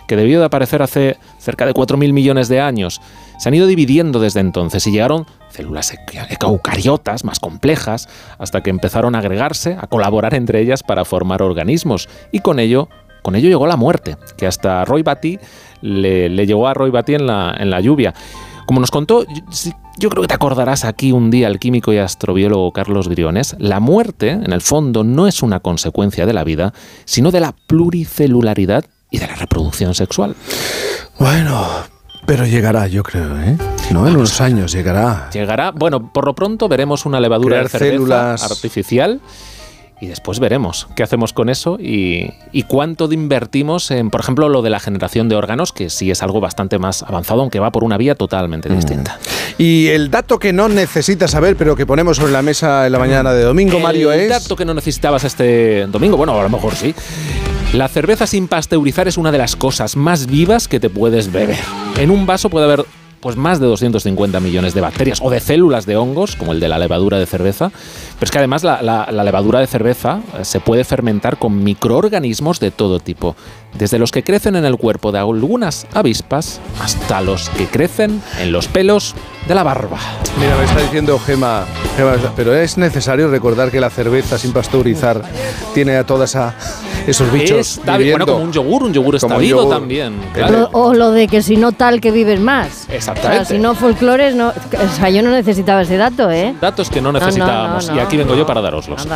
que 0.10 0.15
debió 0.15 0.40
de 0.40 0.45
aparecer 0.45 0.81
hace 0.81 1.18
cerca 1.38 1.68
de 1.68 1.73
4.000 1.73 2.11
millones 2.14 2.49
de 2.49 2.60
años. 2.60 2.99
Se 3.38 3.48
han 3.48 3.53
ido 3.53 3.68
dividiendo 3.68 4.19
desde 4.19 4.40
entonces 4.40 4.86
y 4.88 4.91
llegaron 4.91 5.27
células 5.49 5.94
eucariotas 6.41 7.23
más 7.23 7.40
complejas 7.40 8.10
hasta 8.40 8.61
que 8.61 8.72
empezaron 8.72 9.14
a 9.14 9.19
agregarse, 9.19 9.77
a 9.80 9.86
colaborar 9.86 10.34
entre 10.34 10.61
ellas 10.61 10.81
para 10.81 11.06
formar 11.06 11.44
organismos. 11.44 12.10
Y 12.31 12.40
con 12.40 12.60
ello, 12.60 12.90
con 13.22 13.36
ello 13.36 13.49
llegó 13.49 13.68
la 13.68 13.77
muerte, 13.77 14.18
que 14.36 14.48
hasta 14.48 14.84
Roy 14.84 15.03
Batty 15.03 15.38
le, 15.81 16.30
llegó 16.48 16.68
a 16.68 16.73
Roy 16.73 16.90
Batty 16.90 17.14
en 17.14 17.27
la, 17.27 17.56
en 17.60 17.69
la 17.69 17.80
lluvia. 17.80 18.15
Como 18.65 18.80
nos 18.80 18.90
contó, 18.90 19.26
yo 19.99 20.10
creo 20.10 20.23
que 20.23 20.27
te 20.27 20.34
acordarás 20.34 20.86
aquí 20.86 21.11
un 21.11 21.30
día 21.30 21.48
el 21.48 21.60
químico 21.60 21.94
y 21.94 21.99
astrobiólogo 21.99 22.72
Carlos 22.72 23.07
Briones, 23.07 23.56
la 23.60 23.80
muerte, 23.80 24.31
en 24.31 24.53
el 24.53 24.61
fondo, 24.61 25.03
no 25.03 25.27
es 25.27 25.44
una 25.44 25.60
consecuencia 25.60 26.26
de 26.26 26.34
la 26.34 26.44
vida, 26.44 26.73
sino 27.06 27.30
de 27.30 27.41
la 27.41 27.53
pluricelularidad 27.68 28.86
y 29.11 29.19
de 29.19 29.27
la 29.27 29.36
reproducción 29.36 29.94
sexual. 29.95 30.36
Bueno, 31.18 31.68
pero 32.26 32.45
llegará, 32.45 32.88
yo 32.88 33.03
creo, 33.03 33.40
¿eh? 33.40 33.57
No, 33.91 34.07
en 34.07 34.15
unos 34.15 34.40
años 34.40 34.72
llegará. 34.72 35.30
Llegará. 35.31 35.72
Bueno, 35.72 36.11
por 36.14 36.26
lo 36.26 36.36
pronto 36.36 36.68
veremos 36.68 37.06
una 37.06 37.19
levadura 37.19 37.64
de 37.64 37.69
células 37.69 38.44
artificial 38.44 39.19
y 40.02 40.07
después 40.07 40.40
veremos 40.40 40.88
qué 40.95 41.03
hacemos 41.03 41.34
con 41.34 41.49
eso 41.49 41.77
y, 41.80 42.31
y, 42.52 42.64
cuánto 42.64 43.11
invertimos 43.11 43.91
en, 43.91 44.10
por 44.10 44.22
ejemplo, 44.22 44.48
lo 44.48 44.61
de 44.61 44.69
la 44.69 44.80
generación 44.80 45.27
de 45.27 45.36
órganos, 45.36 45.73
que 45.73 45.90
sí 45.90 46.10
es 46.10 46.23
algo 46.23 46.40
bastante 46.40 46.80
más 46.80 47.03
avanzado, 47.03 47.41
aunque 47.41 47.60
va 47.60 47.72
por 47.72 47.84
una 47.84 47.98
vía 47.98 48.15
totalmente 48.15 48.69
mm. 48.69 48.76
distinta. 48.76 49.19
Y 49.57 49.88
el 49.88 50.10
dato 50.10 50.40
que 50.40 50.53
no 50.53 50.69
necesitas 50.69 51.31
saber, 51.31 51.56
pero 51.57 51.76
que 51.76 51.86
ponemos 51.86 52.18
sobre 52.18 52.31
la 52.31 52.41
mesa 52.41 52.86
en 52.86 52.94
la 52.94 52.99
mañana 52.99 53.34
de 53.34 53.44
domingo, 53.44 53.80
Mario, 53.80 54.11
es... 54.14 54.22
El 54.22 54.30
dato 54.30 54.56
que 54.56 54.65
no 54.65 54.73
necesitabas 54.73 55.23
este 55.26 55.88
domingo, 55.88 56.15
bueno, 56.15 56.40
a 56.40 56.44
lo 56.44 56.49
mejor 56.49 56.76
sí. 56.76 56.95
La 57.74 57.88
cerveza 57.88 58.26
sin 58.26 58.48
pasteurizar 58.48 59.08
es 59.08 59.16
una 59.16 59.32
de 59.32 59.38
las 59.38 59.56
cosas 59.56 59.96
más 59.96 60.26
vivas 60.26 60.68
que 60.68 60.80
te 60.80 60.90
puedes 60.90 61.32
beber. 61.32 61.60
En 61.98 62.10
un 62.10 62.26
vaso 62.26 62.50
puede 62.50 62.66
haber 62.66 62.84
pues 63.22 63.36
más 63.36 63.60
de 63.60 63.68
250 63.68 64.40
millones 64.40 64.74
de 64.74 64.82
bacterias 64.82 65.20
o 65.22 65.30
de 65.30 65.40
células 65.40 65.86
de 65.86 65.98
hongos, 65.98 66.36
como 66.36 66.52
el 66.54 66.60
de 66.60 66.70
la 66.70 66.80
levadura 66.80 67.20
de 67.20 67.26
cerveza. 67.26 67.70
Pero 67.70 68.24
es 68.26 68.32
que 68.32 68.38
además 68.38 68.64
la, 68.64 68.82
la- 68.82 69.10
la 69.12 69.24
levadura 69.24 69.60
de 69.60 69.68
cerveza 69.68 70.22
eh, 70.38 70.46
se 70.46 70.60
puede 70.60 70.84
fermentar 70.84 71.38
con 71.38 71.64
microorganismos 71.64 72.60
de 72.60 72.72
todo 72.72 73.00
tipo, 73.00 73.36
desde 73.78 74.00
los 74.00 74.12
que 74.12 74.24
crecen 74.24 74.56
en 74.56 74.66
el 74.66 74.78
cuerpo 74.78 75.12
de 75.12 75.20
algunas 75.20 75.86
avispas 75.94 76.62
hasta 76.82 77.22
los 77.22 77.50
que 77.50 77.68
crecen 77.68 78.22
en 78.40 78.52
los 78.52 78.68
pelos 78.68 79.16
de 79.48 79.56
la 79.56 79.64
barba. 79.64 79.98
Mira, 80.40 80.56
me 80.58 80.64
está 80.66 80.80
diciendo 80.82 81.20
Gema, 81.20 81.66
Gema, 81.98 82.14
pero 82.36 82.56
es 82.56 82.78
necesario 82.78 83.30
recordar 83.30 83.72
que 83.72 83.80
la 83.80 83.90
cerveza 83.90 84.38
sin 84.38 84.54
pasteurizar 84.54 85.22
tiene 85.74 85.98
a 85.98 86.06
todas 86.06 86.36
a 86.36 86.54
esos 87.08 87.32
bichos 87.32 87.78
Está 87.80 87.98
viviendo. 87.98 88.26
bueno, 88.26 88.34
como 88.34 88.46
un 88.46 88.52
yogur, 88.54 88.84
un 88.84 88.94
yogur 88.94 89.16
está 89.16 89.28
Como 89.28 89.40
vivo 89.40 89.62
yogur. 89.62 89.74
también. 89.76 90.14
Claro. 90.34 90.70
O, 90.74 90.90
o 90.90 90.94
lo 90.94 91.12
de 91.12 91.28
que 91.28 91.41
si 91.41 91.56
no 91.58 91.72
tal 91.72 92.00
que 92.02 92.12
vives 92.12 92.40
más. 92.40 92.86
Exactamente. 93.10 93.44
O 93.44 93.45
sea, 93.45 93.57
si 93.57 93.61
no 93.61 93.76
folclores, 93.76 94.36
no. 94.36 94.49
O 94.49 94.95
sea, 94.95 95.10
yo 95.10 95.22
no 95.22 95.31
necesitaba 95.31 95.81
ese 95.81 95.98
dato, 95.98 96.31
¿eh? 96.31 96.56
Datos 96.60 96.90
que 96.90 97.02
no 97.02 97.11
no, 97.11 97.19
necesitábamos 97.19 97.90
no, 97.90 97.95
y 97.95 97.99
aquí 97.99 98.18
vengo 98.18 98.34
no. 98.34 98.38
yo 98.40 98.45
para 98.45 98.61
daroslos. 98.61 99.07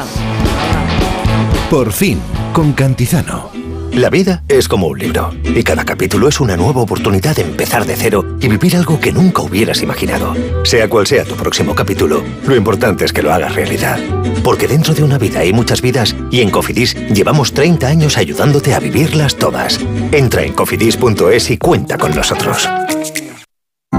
Por 1.69 1.91
fin, 1.91 2.19
con 2.53 2.73
Cantizano. 2.73 3.49
La 3.93 4.09
vida 4.09 4.43
es 4.47 4.67
como 4.67 4.87
un 4.87 4.97
libro 4.97 5.31
y 5.43 5.61
cada 5.61 5.85
capítulo 5.85 6.27
es 6.27 6.39
una 6.39 6.57
nueva 6.57 6.81
oportunidad 6.81 7.35
de 7.35 7.43
empezar 7.43 7.85
de 7.85 7.95
cero 7.95 8.37
y 8.39 8.47
vivir 8.47 8.75
algo 8.75 8.99
que 8.99 9.11
nunca 9.11 9.43
hubieras 9.43 9.83
imaginado. 9.83 10.33
Sea 10.63 10.89
cual 10.89 11.05
sea 11.05 11.25
tu 11.25 11.35
próximo 11.35 11.75
capítulo, 11.75 12.23
lo 12.47 12.55
importante 12.55 13.05
es 13.05 13.13
que 13.13 13.21
lo 13.21 13.31
hagas 13.31 13.53
realidad. 13.53 13.99
Porque 14.43 14.67
dentro 14.67 14.95
de 14.95 15.03
una 15.03 15.19
vida 15.19 15.41
hay 15.41 15.53
muchas 15.53 15.83
vidas 15.83 16.15
y 16.31 16.41
en 16.41 16.49
Cofidis 16.49 16.95
llevamos 17.13 17.53
30 17.53 17.85
años 17.85 18.17
ayudándote 18.17 18.73
a 18.73 18.79
vivirlas 18.79 19.35
todas. 19.35 19.79
Entra 20.11 20.41
en 20.41 20.53
cofidis.es 20.53 21.51
y 21.51 21.59
cuenta 21.59 21.99
con 21.99 22.15
nosotros. 22.15 22.67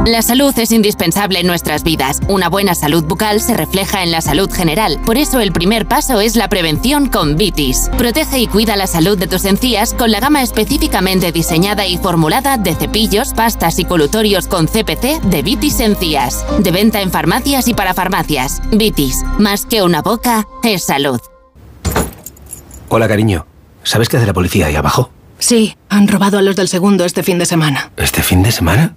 La 0.06 0.20
salud 0.20 0.52
es 0.58 0.70
indispensable 0.70 1.40
en 1.40 1.46
nuestras 1.46 1.82
vidas. 1.82 2.20
Una 2.28 2.50
buena 2.50 2.74
salud 2.74 3.04
bucal 3.04 3.40
se 3.40 3.54
refleja 3.54 4.02
en 4.02 4.10
la 4.10 4.20
salud 4.20 4.52
general. 4.52 5.00
Por 5.06 5.16
eso 5.16 5.40
el 5.40 5.50
primer 5.50 5.86
paso 5.86 6.20
es 6.20 6.36
la 6.36 6.48
prevención 6.48 7.08
con 7.08 7.36
Vitis. 7.36 7.88
Protege 7.96 8.38
y 8.40 8.46
cuida 8.46 8.76
la 8.76 8.86
salud 8.86 9.16
de 9.16 9.26
tus 9.26 9.46
encías 9.46 9.94
con 9.94 10.10
la 10.10 10.20
gama 10.20 10.42
específicamente 10.42 11.32
diseñada 11.32 11.86
y 11.86 11.96
formulada 11.96 12.58
de 12.58 12.74
cepillos, 12.74 13.32
pastas 13.32 13.78
y 13.78 13.86
colutorios 13.86 14.46
con 14.46 14.66
CPC 14.66 15.22
de 15.22 15.42
Vitis 15.42 15.80
Encías. 15.80 16.44
De 16.58 16.70
venta 16.70 17.00
en 17.00 17.10
farmacias 17.10 17.66
y 17.68 17.72
para 17.72 17.94
farmacias. 17.94 18.60
Vitis, 18.72 19.24
más 19.38 19.64
que 19.64 19.82
una 19.82 20.02
boca, 20.02 20.46
es 20.62 20.84
salud. 20.84 21.18
Hola, 22.90 23.08
cariño. 23.08 23.46
¿Sabes 23.84 24.10
qué 24.10 24.18
hace 24.18 24.26
la 24.26 24.34
policía 24.34 24.66
ahí 24.66 24.76
abajo? 24.76 25.10
Sí, 25.38 25.76
han 25.88 26.08
robado 26.08 26.36
a 26.36 26.42
los 26.42 26.56
del 26.56 26.68
segundo 26.68 27.06
este 27.06 27.22
fin 27.22 27.38
de 27.38 27.46
semana. 27.46 27.90
¿Este 27.96 28.22
fin 28.22 28.42
de 28.42 28.52
semana? 28.52 28.96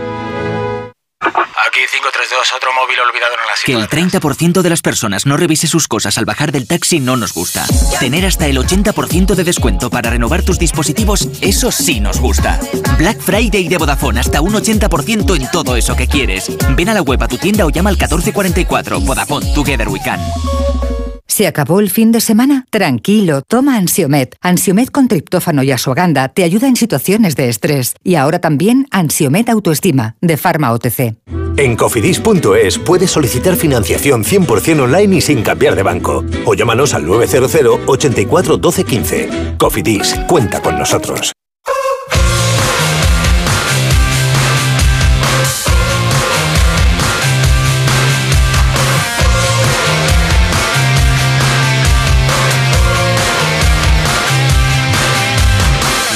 Aquí 1.71 1.79
532, 1.89 2.51
otro 2.53 2.73
móvil 2.73 2.99
olvidado 2.99 3.33
en 3.33 3.47
la 3.47 3.53
Que 3.65 3.71
el 3.71 3.87
30% 3.87 4.61
de 4.61 4.69
las 4.69 4.81
personas 4.81 5.25
no 5.25 5.37
revise 5.37 5.67
sus 5.67 5.87
cosas 5.87 6.17
al 6.17 6.25
bajar 6.25 6.51
del 6.51 6.67
taxi 6.67 6.99
no 6.99 7.15
nos 7.15 7.33
gusta. 7.33 7.65
Tener 7.97 8.25
hasta 8.25 8.47
el 8.47 8.57
80% 8.57 9.35
de 9.35 9.43
descuento 9.45 9.89
para 9.89 10.09
renovar 10.09 10.43
tus 10.43 10.59
dispositivos, 10.59 11.29
eso 11.39 11.71
sí 11.71 12.01
nos 12.01 12.19
gusta. 12.19 12.59
Black 12.97 13.21
Friday 13.21 13.69
de 13.69 13.77
Vodafone, 13.77 14.19
hasta 14.19 14.41
un 14.41 14.53
80% 14.53 15.37
en 15.37 15.49
todo 15.49 15.77
eso 15.77 15.95
que 15.95 16.07
quieres. 16.07 16.51
Ven 16.75 16.89
a 16.89 16.93
la 16.93 17.03
web 17.03 17.23
a 17.23 17.29
tu 17.29 17.37
tienda 17.37 17.65
o 17.65 17.69
llama 17.69 17.89
al 17.89 17.95
1444. 17.95 18.99
Vodafone, 18.99 19.53
Together 19.53 19.87
We 19.87 20.01
Can. 20.03 20.19
¿Se 21.25 21.47
acabó 21.47 21.79
el 21.79 21.89
fin 21.89 22.11
de 22.11 22.19
semana? 22.19 22.65
Tranquilo, 22.69 23.43
toma 23.43 23.77
Ansiomet. 23.77 24.35
Ansiomet 24.41 24.91
con 24.91 25.07
triptófano 25.07 25.63
y 25.63 25.71
asuaganda 25.71 26.27
te 26.27 26.43
ayuda 26.43 26.67
en 26.67 26.75
situaciones 26.75 27.37
de 27.37 27.47
estrés. 27.47 27.95
Y 28.03 28.15
ahora 28.15 28.39
también 28.39 28.87
Ansiomet 28.91 29.47
Autoestima, 29.47 30.17
de 30.19 30.35
Pharma 30.35 30.73
OTC. 30.73 31.15
En 31.57 31.75
cofidis.es 31.75 32.79
puedes 32.79 33.11
solicitar 33.11 33.55
financiación 33.55 34.23
100% 34.23 34.81
online 34.81 35.17
y 35.17 35.21
sin 35.21 35.43
cambiar 35.43 35.75
de 35.75 35.83
banco. 35.83 36.23
O 36.45 36.53
llámanos 36.53 36.93
al 36.93 37.05
900 37.05 37.81
84 37.85 38.57
12 38.57 38.83
15. 38.83 39.29
Cofidis, 39.57 40.15
cuenta 40.27 40.61
con 40.61 40.77
nosotros. 40.77 41.31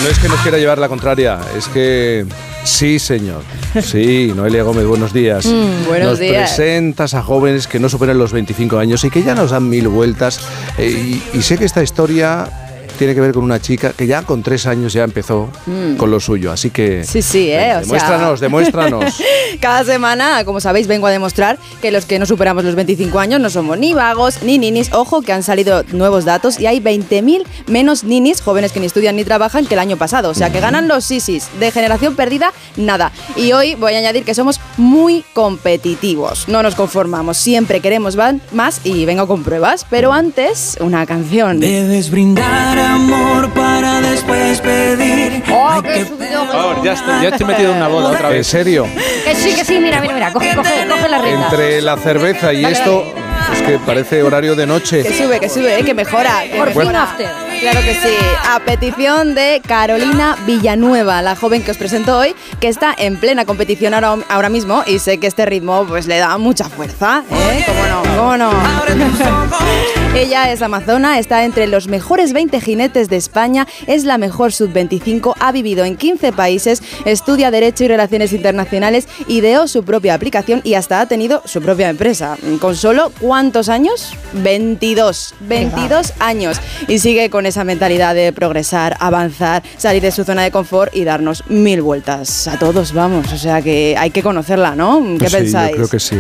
No 0.06 0.12
es 0.12 0.20
que 0.20 0.30
nos 0.30 0.40
quiera 0.41 0.60
llevar 0.60 0.78
la 0.78 0.88
contraria, 0.88 1.40
es 1.57 1.68
que 1.68 2.28
sí, 2.66 3.00
señor. 3.00 3.44
Sí, 3.82 4.32
Noelia 4.36 4.64
Gómez, 4.64 4.86
buenos 4.86 5.14
días. 5.14 5.46
Mm, 5.46 5.86
buenos 5.88 6.10
nos 6.12 6.20
días. 6.20 6.54
presentas 6.56 7.14
a 7.14 7.22
jóvenes 7.22 7.68
que 7.68 7.80
no 7.80 7.90
superan 7.90 8.18
los 8.18 8.32
25 8.34 8.78
años 8.78 9.04
y 9.04 9.10
que 9.10 9.24
ya 9.24 9.36
nos 9.36 9.52
dan 9.52 9.70
mil 9.70 9.88
vueltas. 9.88 10.40
Eh, 10.78 11.22
y, 11.34 11.38
y 11.38 11.42
sé 11.42 11.58
que 11.58 11.66
esta 11.66 11.84
historia 11.84 12.50
tiene 12.96 13.14
que 13.16 13.22
ver 13.22 13.34
con 13.34 13.44
una 13.44 13.62
chica 13.62 13.94
que 13.94 14.08
ya 14.08 14.24
con 14.24 14.44
tres 14.44 14.66
años 14.66 14.94
ya 14.94 15.04
empezó 15.04 15.50
Mm. 15.66 15.96
con 15.98 16.12
lo 16.12 16.20
suyo. 16.20 16.52
Así 16.52 16.70
que. 16.70 17.04
Sí, 17.04 17.22
sí, 17.22 17.50
¿eh? 17.52 17.56
O 17.58 17.60
sea- 17.72 17.80
demuéstranos, 17.82 18.40
demuéstranos. 18.40 19.16
Cada 19.60 19.84
semana, 19.84 20.44
como 20.46 20.60
sabéis, 20.60 20.88
vengo 20.88 21.08
a 21.08 21.12
demostrar 21.12 21.58
que 21.82 21.92
los 21.92 22.06
que 22.06 22.20
no 22.20 22.26
superamos 22.26 22.64
los 22.64 22.76
25 22.76 23.20
años 23.20 23.40
no 23.40 23.50
somos 23.50 23.78
ni 23.78 23.94
vagos 23.94 24.42
ni 24.44 24.58
ninis. 24.58 24.92
Ojo 24.94 25.22
que 25.22 25.32
han 25.34 25.44
salido 25.44 25.84
nuevos 25.92 26.26
datos 26.26 26.60
y 26.60 26.66
hay 26.66 26.80
20.000 26.80 27.44
menos 27.68 28.04
ninis, 28.04 28.42
jóvenes 28.42 28.72
que 28.72 28.80
ni 28.80 28.86
estudian 28.88 29.16
ni 29.16 29.24
trabajan, 29.24 29.66
que 29.66 29.74
el 29.76 29.80
año 29.80 29.98
pasado. 29.98 30.30
O 30.30 30.34
sea, 30.34 30.50
que 30.52 30.60
ganan 30.60 30.88
los 30.88 31.06
sisis. 31.06 31.48
De 31.60 31.72
generación 31.72 32.16
perdida, 32.16 32.52
nada. 32.78 33.12
Y 33.36 33.52
hoy 33.54 33.76
voy 33.76 33.94
a 33.94 33.98
añadir 34.00 34.24
que 34.24 34.34
somos 34.34 34.60
muy 34.78 35.24
competitivos. 35.34 36.48
No 36.48 36.62
nos 36.64 36.76
conformamos. 36.76 37.38
Siempre 37.38 37.80
queremos 37.82 38.16
van- 38.16 38.42
más 38.52 38.82
y 38.84 39.06
vengo 39.06 39.28
con 39.28 39.44
pruebas. 39.44 39.86
Pero 39.90 40.14
antes, 40.14 40.78
una 40.80 41.06
canción. 41.06 41.60
Debes 41.60 42.10
brindar 42.12 42.78
amor 42.86 43.49
para 43.52 44.02
después 44.02 44.62
pedir. 44.62 45.44
¡Oh, 45.52 45.82
qué 45.82 46.06
subido! 46.06 46.84
ya, 46.84 46.94
estoy, 46.94 47.22
ya 47.24 47.30
estoy 47.30 47.45
metido 47.48 47.72
en 47.72 47.78
una 47.78 47.88
boda 47.88 48.10
otra 48.12 48.28
¿En 48.30 48.36
vez. 48.36 48.48
serio? 48.48 48.88
Que 49.24 49.36
sí, 49.36 49.56
que 49.56 49.66
sí, 49.66 49.80
mira, 49.80 49.99
mira, 50.02 50.14
mira, 50.14 50.32
coge, 50.34 50.56
coge, 50.56 50.88
coge 50.88 51.10
la 51.10 51.18
rienda. 51.20 51.45
Entre 51.45 51.82
la 51.82 51.98
cerveza 51.98 52.53
y 52.53 52.62
Dale, 52.62 52.74
esto, 52.76 53.14
es 53.53 53.62
que 53.64 53.80
parece 53.80 54.24
horario 54.24 54.56
de 54.56 54.66
noche. 54.68 55.03
Que 55.03 55.14
sube, 55.14 55.40
que 55.40 55.49
sube, 55.49 55.80
eh, 55.80 55.84
que 55.84 55.94
mejora. 55.94 56.44
que 56.44 56.56
Por 56.57 56.70
fin 56.70 56.78
mejora. 56.80 57.03
after. 57.03 57.45
Claro 57.60 57.82
que 57.82 57.94
sí. 57.94 58.15
A 58.48 58.60
petición 58.60 59.36
de 59.36 59.61
Carolina 59.65 60.38
Villanueva, 60.45 61.22
la 61.22 61.36
joven 61.36 61.64
que 61.64 61.72
os 61.72 61.77
presento 61.77 62.18
hoy, 62.18 62.36
que 62.60 62.68
está 62.68 62.94
en 62.98 63.18
plena 63.18 63.45
competición 63.45 63.94
ahora, 63.94 64.18
ahora 64.30 64.49
mismo 64.49 64.84
y 64.86 64.99
sé 64.99 65.18
que 65.18 65.27
este 65.27 65.45
ritmo 65.45 65.86
pues 65.88 66.07
le 66.07 66.18
da 66.18 66.38
mucha 66.38 66.69
fuerza, 66.69 67.23
¿eh? 67.32 67.65
¿Cómo 67.65 67.86
no? 67.88 68.18
¿Cómo 68.18 68.38
no? 68.38 68.52
Ella 70.15 70.49
es 70.53 70.61
amazona, 70.61 71.19
está 71.19 71.44
entre 71.44 71.68
los 71.68 71.90
mejores 71.90 72.32
20 72.32 72.61
jinetes 72.61 73.10
de 73.10 73.18
España, 73.18 73.68
es 73.86 74.06
la 74.06 74.18
mejor 74.18 74.53
sub-25, 74.53 75.34
ha 75.38 75.52
vivido 75.52 75.84
en 75.84 75.98
15 75.98 76.32
países, 76.32 76.82
estudia 77.03 77.52
Derecho 77.52 77.84
y 77.84 77.90
Relaciones 77.90 78.32
Internacionales, 78.32 79.10
ideó 79.27 79.68
su 79.68 79.84
propia 79.84 80.14
aplicación 80.14 80.61
y 80.64 80.76
hasta 80.76 81.02
ha 81.02 81.07
tenido 81.07 81.41
su 81.44 81.61
propia 81.61 81.90
empresa. 81.90 82.38
¿Con 82.61 82.77
solo 82.77 83.11
cuántos 83.19 83.68
años? 83.68 84.14
22. 84.32 85.36
22 85.41 86.14
años. 86.19 86.61
Y 86.88 86.99
sigue 86.99 87.30
con 87.30 87.45
esa 87.46 87.64
mentalidad 87.64 88.16
de 88.16 88.34
progresar, 88.34 88.96
avanzar, 89.00 89.64
salir 89.78 90.02
de 90.02 90.12
su 90.12 90.24
zona 90.24 90.44
de 90.44 90.52
confort 90.52 90.96
y 90.96 91.04
darnos 91.04 91.44
mil 91.48 91.82
vueltas. 91.82 92.48
A 92.48 92.58
todos 92.60 92.94
vamos, 92.94 93.32
o 93.32 93.38
sea 93.38 93.62
que 93.62 93.96
hay 93.98 94.12
que 94.12 94.22
conocerla, 94.24 94.76
¿no? 94.76 95.02
¿Qué 95.14 95.18
Pues 95.20 95.32
sí, 95.32 95.38
pensáis? 95.38 95.72
Yo 95.72 95.76
creo 95.76 95.90
que 95.90 96.00
sí. 96.00 96.18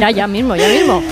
Ya, 0.00 0.10
ya 0.10 0.26
mismo, 0.26 0.56
ya 0.56 0.68
mismo. 0.68 1.02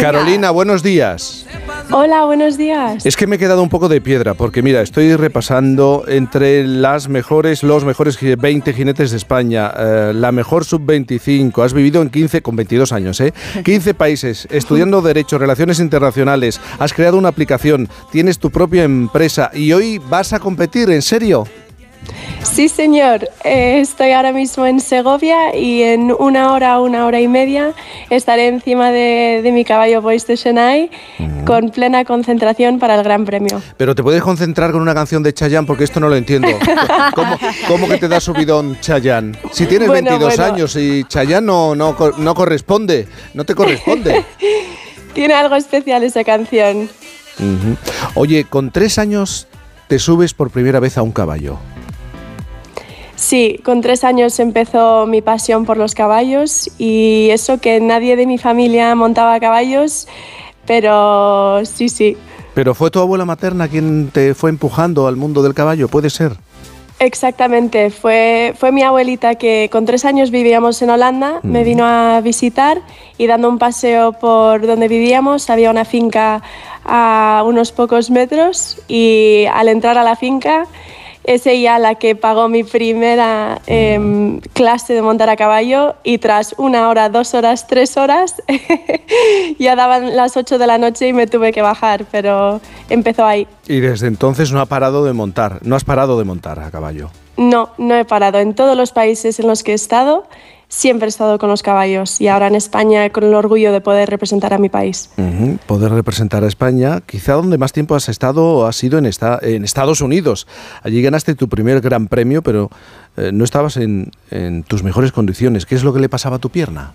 Carolina, 0.00 0.50
buenos 0.50 0.82
días. 0.82 1.46
Hola, 1.90 2.24
buenos 2.24 2.56
días. 2.56 3.04
Es 3.04 3.16
que 3.16 3.26
me 3.26 3.36
he 3.36 3.38
quedado 3.38 3.62
un 3.62 3.68
poco 3.68 3.88
de 3.88 4.00
piedra, 4.00 4.34
porque 4.34 4.62
mira, 4.62 4.80
estoy 4.80 5.14
repasando 5.16 6.04
entre 6.08 6.64
las 6.66 7.08
mejores, 7.08 7.62
los 7.62 7.84
mejores 7.84 8.16
gi- 8.18 8.34
20 8.36 8.72
jinetes 8.72 9.10
de 9.10 9.16
España, 9.18 9.70
eh, 9.76 10.12
la 10.14 10.32
mejor 10.32 10.64
sub-25, 10.64 11.62
has 11.64 11.74
vivido 11.74 12.00
en 12.00 12.08
15, 12.08 12.40
con 12.40 12.56
22 12.56 12.92
años, 12.92 13.20
¿eh? 13.20 13.34
15 13.64 13.94
países, 13.94 14.48
estudiando 14.50 15.02
Derecho, 15.02 15.38
Relaciones 15.38 15.80
Internacionales, 15.80 16.60
has 16.78 16.92
creado 16.94 17.18
una 17.18 17.28
aplicación, 17.28 17.88
tienes 18.10 18.38
tu 18.38 18.50
propia 18.50 18.84
empresa 18.84 19.50
y 19.52 19.72
hoy 19.72 19.98
vas 19.98 20.32
a 20.32 20.40
competir, 20.40 20.88
¿en 20.90 21.02
serio? 21.02 21.44
Sí, 22.42 22.68
señor. 22.68 23.28
Eh, 23.44 23.80
estoy 23.80 24.10
ahora 24.10 24.32
mismo 24.32 24.66
en 24.66 24.80
Segovia 24.80 25.56
y 25.56 25.82
en 25.82 26.12
una 26.18 26.52
hora, 26.52 26.80
una 26.80 27.06
hora 27.06 27.20
y 27.20 27.28
media 27.28 27.72
estaré 28.10 28.48
encima 28.48 28.90
de, 28.90 29.40
de 29.42 29.52
mi 29.52 29.64
caballo 29.64 30.02
Boys 30.02 30.26
de 30.26 30.36
Chennai 30.36 30.90
con 31.46 31.70
plena 31.70 32.04
concentración 32.04 32.78
para 32.78 32.96
el 32.96 33.04
Gran 33.04 33.24
Premio. 33.24 33.62
Pero 33.76 33.94
te 33.94 34.02
puedes 34.02 34.22
concentrar 34.22 34.72
con 34.72 34.82
una 34.82 34.92
canción 34.94 35.22
de 35.22 35.32
Chayanne 35.32 35.66
porque 35.66 35.84
esto 35.84 36.00
no 36.00 36.08
lo 36.08 36.16
entiendo. 36.16 36.48
¿Cómo, 37.14 37.38
cómo 37.68 37.88
que 37.88 37.96
te 37.98 38.08
da 38.08 38.20
subidón 38.20 38.78
Chayanne? 38.80 39.38
Si 39.52 39.66
tienes 39.66 39.88
Bueno, 39.88 40.10
22 40.10 40.36
bueno. 40.36 40.54
años 40.54 40.76
y 40.76 41.04
Chayanne 41.04 41.46
no, 41.46 41.74
no, 41.74 41.96
no 42.18 42.34
corresponde, 42.34 43.06
no 43.34 43.44
te 43.44 43.54
corresponde. 43.54 44.24
Tiene 45.14 45.34
algo 45.34 45.54
especial 45.56 46.02
esa 46.02 46.24
canción. 46.24 46.88
Oye, 48.14 48.44
con 48.44 48.70
tres 48.70 48.98
años 48.98 49.46
te 49.88 49.98
subes 49.98 50.34
por 50.34 50.50
primera 50.50 50.80
vez 50.80 50.98
a 50.98 51.02
un 51.02 51.12
caballo. 51.12 51.58
Sí, 53.22 53.60
con 53.64 53.82
tres 53.82 54.02
años 54.02 54.40
empezó 54.40 55.06
mi 55.06 55.22
pasión 55.22 55.64
por 55.64 55.76
los 55.76 55.94
caballos 55.94 56.68
y 56.76 57.28
eso 57.30 57.58
que 57.58 57.80
nadie 57.80 58.16
de 58.16 58.26
mi 58.26 58.36
familia 58.36 58.96
montaba 58.96 59.38
caballos, 59.38 60.08
pero 60.66 61.64
sí, 61.64 61.88
sí. 61.88 62.16
Pero 62.52 62.74
fue 62.74 62.90
tu 62.90 62.98
abuela 62.98 63.24
materna 63.24 63.68
quien 63.68 64.10
te 64.12 64.34
fue 64.34 64.50
empujando 64.50 65.06
al 65.06 65.14
mundo 65.14 65.40
del 65.44 65.54
caballo, 65.54 65.86
puede 65.86 66.10
ser. 66.10 66.32
Exactamente, 66.98 67.90
fue, 67.90 68.54
fue 68.58 68.72
mi 68.72 68.82
abuelita 68.82 69.36
que 69.36 69.68
con 69.70 69.84
tres 69.84 70.04
años 70.04 70.32
vivíamos 70.32 70.82
en 70.82 70.90
Holanda, 70.90 71.38
me 71.44 71.62
vino 71.62 71.86
a 71.86 72.20
visitar 72.22 72.82
y 73.18 73.28
dando 73.28 73.48
un 73.48 73.58
paseo 73.58 74.14
por 74.14 74.66
donde 74.66 74.88
vivíamos 74.88 75.48
había 75.48 75.70
una 75.70 75.84
finca 75.84 76.42
a 76.84 77.44
unos 77.46 77.70
pocos 77.70 78.10
metros 78.10 78.80
y 78.88 79.44
al 79.52 79.68
entrar 79.68 79.96
a 79.96 80.02
la 80.02 80.16
finca 80.16 80.66
es 81.24 81.46
ella 81.46 81.78
la 81.78 81.94
que 81.96 82.16
pagó 82.16 82.48
mi 82.48 82.64
primera 82.64 83.60
em, 83.66 84.40
clase 84.52 84.94
de 84.94 85.02
montar 85.02 85.30
a 85.30 85.36
caballo 85.36 85.94
y 86.02 86.18
tras 86.18 86.54
una 86.58 86.88
hora, 86.88 87.08
dos 87.08 87.34
horas, 87.34 87.66
tres 87.66 87.96
horas 87.96 88.42
ya 89.58 89.76
daban 89.76 90.16
las 90.16 90.36
ocho 90.36 90.58
de 90.58 90.66
la 90.66 90.78
noche 90.78 91.08
y 91.08 91.12
me 91.12 91.26
tuve 91.26 91.52
que 91.52 91.62
bajar, 91.62 92.06
pero 92.10 92.60
empezó 92.88 93.24
ahí. 93.24 93.46
Y 93.66 93.80
desde 93.80 94.08
entonces 94.08 94.52
no 94.52 94.60
ha 94.60 94.66
parado 94.66 95.04
de 95.04 95.12
montar, 95.12 95.58
no 95.62 95.76
has 95.76 95.84
parado 95.84 96.18
de 96.18 96.24
montar 96.24 96.58
a 96.58 96.70
caballo. 96.70 97.10
No, 97.36 97.70
no 97.78 97.94
he 97.94 98.04
parado. 98.04 98.38
En 98.38 98.54
todos 98.54 98.76
los 98.76 98.92
países 98.92 99.40
en 99.40 99.46
los 99.46 99.62
que 99.62 99.72
he 99.72 99.74
estado, 99.74 100.26
siempre 100.74 101.04
he 101.06 101.10
estado 101.10 101.38
con 101.38 101.50
los 101.50 101.62
caballos 101.62 102.18
y 102.18 102.28
ahora 102.28 102.46
en 102.46 102.54
España 102.54 103.10
con 103.10 103.24
el 103.24 103.34
orgullo 103.34 103.72
de 103.72 103.82
poder 103.82 104.08
representar 104.08 104.54
a 104.54 104.58
mi 104.58 104.70
país. 104.70 105.10
Ujú, 105.18 105.58
Poder 105.66 105.92
representar 105.92 106.44
a 106.44 106.46
España, 106.48 107.02
quizá 107.04 107.34
donde 107.34 107.58
más 107.58 107.72
tiempo 107.74 107.94
has 107.94 108.08
estado 108.08 108.66
ha 108.66 108.72
sido 108.72 108.96
en, 108.98 109.04
esta- 109.04 109.38
en 109.42 109.64
Estados 109.64 110.00
Unidos. 110.00 110.46
Allí 110.82 111.02
ganaste 111.02 111.34
tu 111.34 111.46
primer 111.48 111.82
gran 111.82 112.06
premio, 112.08 112.40
pero 112.40 112.70
eh, 113.18 113.30
no 113.34 113.44
estabas 113.44 113.76
en, 113.76 114.12
en 114.30 114.62
tus 114.62 114.82
mejores 114.82 115.12
condiciones. 115.12 115.66
¿Qué 115.66 115.74
es 115.74 115.84
lo 115.84 115.92
que 115.92 116.00
le 116.00 116.08
pasaba 116.08 116.36
a 116.36 116.38
tu 116.38 116.48
pierna? 116.48 116.92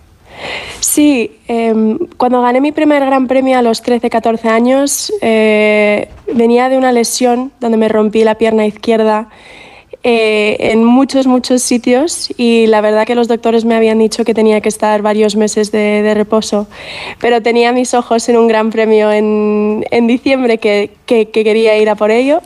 Sí, 0.80 1.38
em, 1.48 1.98
cuando 2.16 2.42
gané 2.42 2.60
mi 2.60 2.72
primer 2.72 3.04
gran 3.06 3.26
premio 3.28 3.58
a 3.58 3.62
los 3.62 3.82
13-14 3.84 4.48
años, 4.48 5.12
eh, 5.22 6.08
venía 6.34 6.68
de 6.68 6.78
una 6.78 6.90
lesión 6.92 7.52
donde 7.60 7.76
me 7.76 7.88
rompí 7.88 8.24
la 8.24 8.34
pierna 8.36 8.66
izquierda 8.66 9.28
eh, 10.04 10.56
en 10.60 10.84
muchos, 10.84 11.26
muchos 11.26 11.62
sitios 11.62 12.32
y 12.36 12.66
la 12.66 12.80
verdad 12.80 13.06
que 13.06 13.14
los 13.14 13.26
doctores 13.28 13.64
me 13.64 13.74
habían 13.74 13.98
dicho 13.98 14.24
que 14.24 14.32
tenía 14.34 14.60
que 14.60 14.68
estar 14.68 15.02
varios 15.02 15.34
meses 15.36 15.72
de, 15.72 16.14
reposo, 16.14 16.66
pero 17.20 17.42
tenía 17.42 17.72
mis 17.72 17.94
ojos 17.94 18.28
en 18.28 18.36
un 18.36 18.46
gran 18.48 18.70
premio 18.70 19.10
en, 19.10 19.84
en 19.90 20.06
diciembre 20.06 20.58
que, 20.58 20.90
que- 21.06 21.30
que 21.30 21.42
quería 21.44 21.76
ir 21.78 21.90
a 21.90 21.96
por 21.96 22.10
ello. 22.10 22.40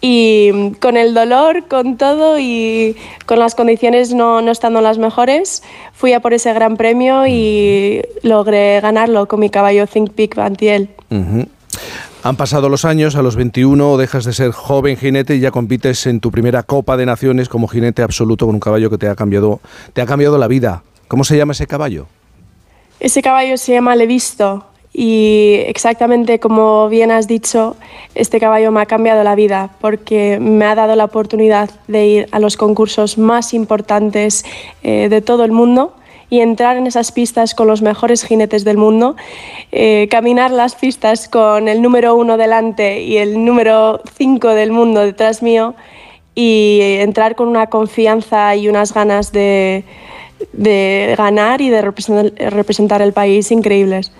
Y 0.00 0.70
con 0.80 0.96
el 0.96 1.12
dolor, 1.12 1.64
con 1.66 1.96
todo 1.96 2.38
y 2.38 2.94
con 3.26 3.40
las 3.40 3.56
condiciones 3.56 4.14
no, 4.14 4.40
no 4.42 4.52
estando 4.52 4.80
las 4.80 4.96
mejores, 4.96 5.64
fui 5.92 6.12
a 6.12 6.20
por 6.20 6.32
ese 6.34 6.52
gran 6.52 6.76
premio 6.76 7.26
y 7.26 8.02
logré 8.22 8.80
ganarlo 8.80 9.26
con 9.26 9.40
mi 9.40 9.50
caballo 9.50 9.88
Think 9.88 10.12
Peak 10.12 10.36
Bantiel. 10.36 10.88
Han 12.28 12.36
pasado 12.36 12.68
los 12.68 12.84
años, 12.84 13.16
a 13.16 13.22
los 13.22 13.36
21 13.36 13.96
dejas 13.96 14.26
de 14.26 14.34
ser 14.34 14.50
joven 14.50 14.98
jinete 14.98 15.36
y 15.36 15.40
ya 15.40 15.50
compites 15.50 16.06
en 16.06 16.20
tu 16.20 16.30
primera 16.30 16.62
Copa 16.62 16.98
de 16.98 17.06
Naciones 17.06 17.48
como 17.48 17.68
jinete 17.68 18.02
absoluto 18.02 18.44
con 18.44 18.56
un 18.56 18.60
caballo 18.60 18.90
que 18.90 18.98
te 18.98 19.08
ha 19.08 19.14
cambiado, 19.14 19.60
te 19.94 20.02
ha 20.02 20.04
cambiado 20.04 20.36
la 20.36 20.46
vida. 20.46 20.82
¿Cómo 21.08 21.24
se 21.24 21.38
llama 21.38 21.52
ese 21.52 21.66
caballo? 21.66 22.06
Ese 23.00 23.22
caballo 23.22 23.56
se 23.56 23.72
llama 23.72 23.96
Levisto 23.96 24.66
y 24.92 25.54
exactamente 25.68 26.38
como 26.38 26.90
bien 26.90 27.12
has 27.12 27.28
dicho, 27.28 27.76
este 28.14 28.38
caballo 28.38 28.72
me 28.72 28.82
ha 28.82 28.86
cambiado 28.86 29.24
la 29.24 29.34
vida 29.34 29.70
porque 29.80 30.38
me 30.38 30.66
ha 30.66 30.74
dado 30.74 30.96
la 30.96 31.06
oportunidad 31.06 31.70
de 31.86 32.06
ir 32.08 32.28
a 32.30 32.40
los 32.40 32.58
concursos 32.58 33.16
más 33.16 33.54
importantes 33.54 34.44
eh, 34.82 35.08
de 35.08 35.22
todo 35.22 35.44
el 35.46 35.52
mundo 35.52 35.94
y 36.30 36.40
entrar 36.40 36.76
en 36.76 36.86
esas 36.86 37.12
pistas 37.12 37.54
con 37.54 37.66
los 37.66 37.82
mejores 37.82 38.24
jinetes 38.24 38.64
del 38.64 38.76
mundo, 38.76 39.16
eh, 39.72 40.08
caminar 40.10 40.50
las 40.50 40.74
pistas 40.74 41.28
con 41.28 41.68
el 41.68 41.80
número 41.80 42.14
uno 42.14 42.36
delante 42.36 43.02
y 43.02 43.16
el 43.16 43.44
número 43.44 44.00
cinco 44.16 44.48
del 44.48 44.70
mundo 44.70 45.00
detrás 45.00 45.42
mío 45.42 45.74
y 46.34 46.80
entrar 47.00 47.34
con 47.34 47.48
una 47.48 47.68
confianza 47.68 48.54
y 48.56 48.68
unas 48.68 48.92
ganas 48.92 49.32
de, 49.32 49.84
de 50.52 51.14
ganar 51.16 51.60
y 51.60 51.70
de 51.70 51.82
representar, 51.82 52.52
representar 52.52 53.02
el 53.02 53.12
país 53.12 53.50
increíbles. 53.50 54.12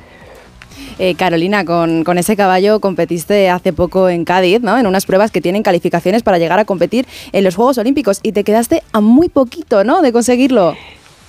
Eh, 0.99 1.15
Carolina, 1.15 1.65
con, 1.65 2.03
con 2.03 2.19
ese 2.19 2.35
caballo 2.35 2.81
competiste 2.81 3.51
hace 3.51 3.73
poco 3.73 4.09
en 4.09 4.25
Cádiz, 4.25 4.63
¿no? 4.63 4.77
En 4.77 4.87
unas 4.87 5.07
pruebas 5.07 5.31
que 5.31 5.41
tienen 5.41 5.63
calificaciones 5.63 6.25
para 6.25 6.39
llegar 6.39 6.59
a 6.59 6.65
competir 6.65 7.07
en 7.31 7.45
los 7.45 7.55
Juegos 7.55 7.79
Olímpicos 7.79 8.19
y 8.25 8.33
te 8.33 8.43
quedaste 8.43 8.83
a 8.93 9.01
muy 9.01 9.29
poquito, 9.29 9.85
¿no? 9.85 10.03
De 10.03 10.13
conseguirlo. 10.13 10.75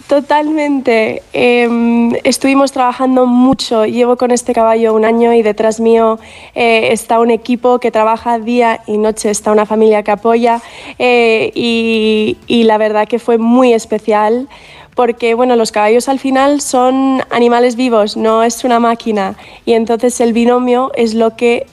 Totalmente. 0.09 1.21
Em, 1.33 2.15
estuvimos 2.23 2.71
trabajando 2.71 3.27
mucho. 3.27 3.85
Llevo 3.85 4.17
con 4.17 4.31
este 4.31 4.53
caballo 4.53 4.95
un 4.95 5.05
año 5.05 5.33
y 5.35 5.43
detrás 5.43 5.79
mío 5.79 6.17
eh, 6.55 6.89
está 6.91 7.19
un 7.19 7.29
equipo 7.29 7.77
que 7.77 7.91
trabaja 7.91 8.39
día 8.39 8.81
y 8.87 8.97
noche, 8.97 9.29
está 9.29 9.51
una 9.51 9.67
familia 9.67 10.01
que 10.01 10.09
apoya 10.09 10.63
eh, 10.97 11.51
y, 11.53 12.37
y 12.47 12.63
la 12.63 12.79
verdad 12.79 13.07
que 13.07 13.19
fue 13.19 13.37
muy 13.37 13.71
especial 13.71 14.49
porque 14.95 15.35
bueno, 15.35 15.55
los 15.55 15.71
caballos 15.71 16.09
al 16.09 16.17
final 16.17 16.59
son 16.59 17.21
animales 17.29 17.75
vivos, 17.75 18.17
no 18.17 18.41
es 18.41 18.63
una 18.63 18.79
máquina 18.79 19.35
y 19.63 19.73
entonces 19.73 20.19
el 20.21 20.33
binomio 20.33 20.91
es 20.95 21.13
lo 21.13 21.35
que 21.35 21.67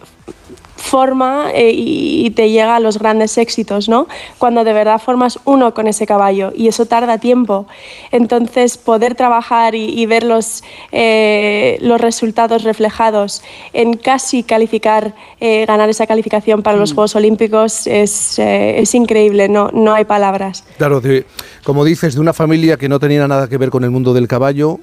forma 0.76 1.50
eh, 1.54 1.72
y, 1.74 2.30
te 2.30 2.50
llega 2.50 2.76
a 2.76 2.80
los 2.80 2.98
grandes 2.98 3.38
éxitos, 3.38 3.88
¿no? 3.88 4.06
Cuando 4.38 4.62
de 4.64 4.72
verdad 4.72 5.00
formas 5.00 5.38
uno 5.44 5.72
con 5.74 5.86
ese 5.86 6.06
caballo 6.06 6.52
y 6.54 6.68
eso 6.68 6.86
tarda 6.86 7.18
tiempo. 7.18 7.66
Entonces, 8.12 8.76
poder 8.76 9.14
trabajar 9.14 9.74
y, 9.74 9.84
y 9.86 10.06
ver 10.06 10.22
los, 10.24 10.62
eh, 10.92 11.78
los 11.80 12.00
resultados 12.00 12.62
reflejados 12.62 13.42
en 13.72 13.94
casi 13.96 14.42
calificar, 14.42 15.14
eh, 15.40 15.64
ganar 15.66 15.88
esa 15.88 16.06
calificación 16.06 16.62
para 16.62 16.76
los 16.76 16.92
Juegos 16.92 17.16
Olímpicos 17.16 17.86
es, 17.86 18.38
es 18.38 18.94
increíble, 18.94 19.48
no, 19.48 19.70
no 19.72 19.94
hay 19.94 20.04
palabras. 20.04 20.64
Claro, 20.78 21.00
de- 21.00 21.24
como 21.64 21.84
dices, 21.84 22.14
de 22.14 22.20
una 22.20 22.32
familia 22.32 22.76
que 22.76 22.88
no 22.88 23.00
tenía 23.00 23.26
nada 23.26 23.48
que 23.48 23.56
ver 23.58 23.70
con 23.70 23.82
el 23.84 23.90
mundo 23.90 24.12
del 24.14 24.28
caballo 24.28 24.78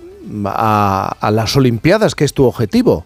a, 0.45 1.15
a 1.19 1.31
las 1.31 1.55
Olimpiadas, 1.55 2.15
que 2.15 2.23
es 2.25 2.33
tu 2.33 2.45
objetivo. 2.45 3.05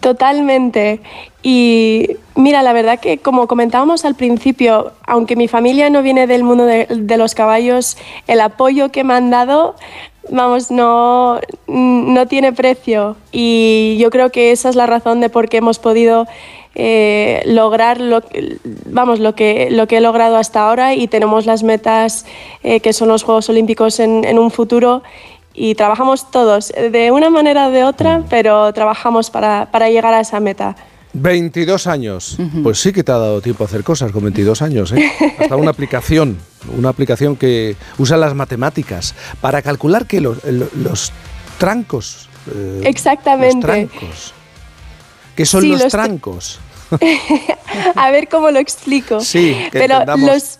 Totalmente. 0.00 1.00
Y 1.42 2.16
mira, 2.34 2.62
la 2.62 2.72
verdad 2.72 3.00
que 3.00 3.18
como 3.18 3.46
comentábamos 3.46 4.04
al 4.04 4.14
principio, 4.14 4.92
aunque 5.06 5.36
mi 5.36 5.48
familia 5.48 5.90
no 5.90 6.02
viene 6.02 6.26
del 6.26 6.44
mundo 6.44 6.64
de, 6.64 7.16
los 7.16 7.34
caballos, 7.34 7.96
el 8.26 8.40
apoyo 8.40 8.90
que 8.90 9.04
me 9.04 9.14
han 9.14 9.30
dado, 9.30 9.74
vamos, 10.30 10.70
no, 10.70 11.40
no 11.66 12.26
tiene 12.26 12.52
precio. 12.52 13.16
Y 13.32 13.96
yo 14.00 14.10
creo 14.10 14.30
que 14.30 14.52
esa 14.52 14.68
es 14.68 14.76
la 14.76 14.86
razón 14.86 15.20
de 15.20 15.30
por 15.30 15.48
qué 15.48 15.58
hemos 15.58 15.78
podido 15.78 16.26
eh, 16.74 17.42
lograr 17.46 18.00
lo, 18.00 18.22
vamos, 18.86 19.18
lo, 19.18 19.34
que, 19.34 19.68
lo 19.70 19.88
que 19.88 19.96
he 19.96 20.00
logrado 20.00 20.36
hasta 20.36 20.68
ahora 20.68 20.94
y 20.94 21.08
tenemos 21.08 21.44
las 21.44 21.62
metas 21.64 22.24
eh, 22.62 22.80
que 22.80 22.92
son 22.92 23.08
los 23.08 23.24
Juegos 23.24 23.48
Olímpicos 23.48 23.98
en 23.98 24.38
un 24.38 24.50
futuro 24.50 25.02
y 25.58 25.74
trabajamos 25.74 26.30
todos 26.30 26.68
de 26.68 27.10
una 27.10 27.30
manera 27.30 27.68
o 27.68 27.70
de 27.70 27.84
otra, 27.84 28.22
pero 28.30 28.72
trabajamos 28.72 29.30
para, 29.30 29.70
para 29.70 29.88
llegar 29.90 30.14
a 30.14 30.20
esa 30.20 30.40
meta. 30.40 30.76
22 31.14 31.86
años. 31.86 32.36
Pues 32.62 32.78
sí 32.80 32.92
que 32.92 33.02
te 33.02 33.10
ha 33.10 33.18
dado 33.18 33.40
tiempo 33.40 33.64
a 33.64 33.66
hacer 33.66 33.82
cosas 33.82 34.12
con 34.12 34.22
22 34.22 34.62
años. 34.62 34.92
¿eh? 34.92 35.10
Hasta 35.40 35.56
una 35.56 35.70
aplicación, 35.70 36.38
una 36.76 36.90
aplicación 36.90 37.34
que 37.36 37.76
usa 37.96 38.16
las 38.16 38.34
matemáticas 38.34 39.14
para 39.40 39.62
calcular 39.62 40.06
que 40.06 40.20
los, 40.20 40.38
trancos. 41.58 42.28
eh, 42.54 42.82
Exactamente. 42.84 43.56
Los 43.56 43.64
trancos. 43.64 44.34
¿Qué 45.34 45.46
son 45.46 45.62
Sí, 45.62 45.68
los, 45.68 45.82
los 45.82 45.92
tra- 45.94 46.04
trancos? 46.04 46.60
a 47.96 48.10
ver 48.10 48.28
cómo 48.28 48.50
lo 48.50 48.58
explico. 48.58 49.20
Sí, 49.20 49.56
que 49.72 49.78
pero 49.78 49.94
entendamos. 49.94 50.30
los 50.30 50.58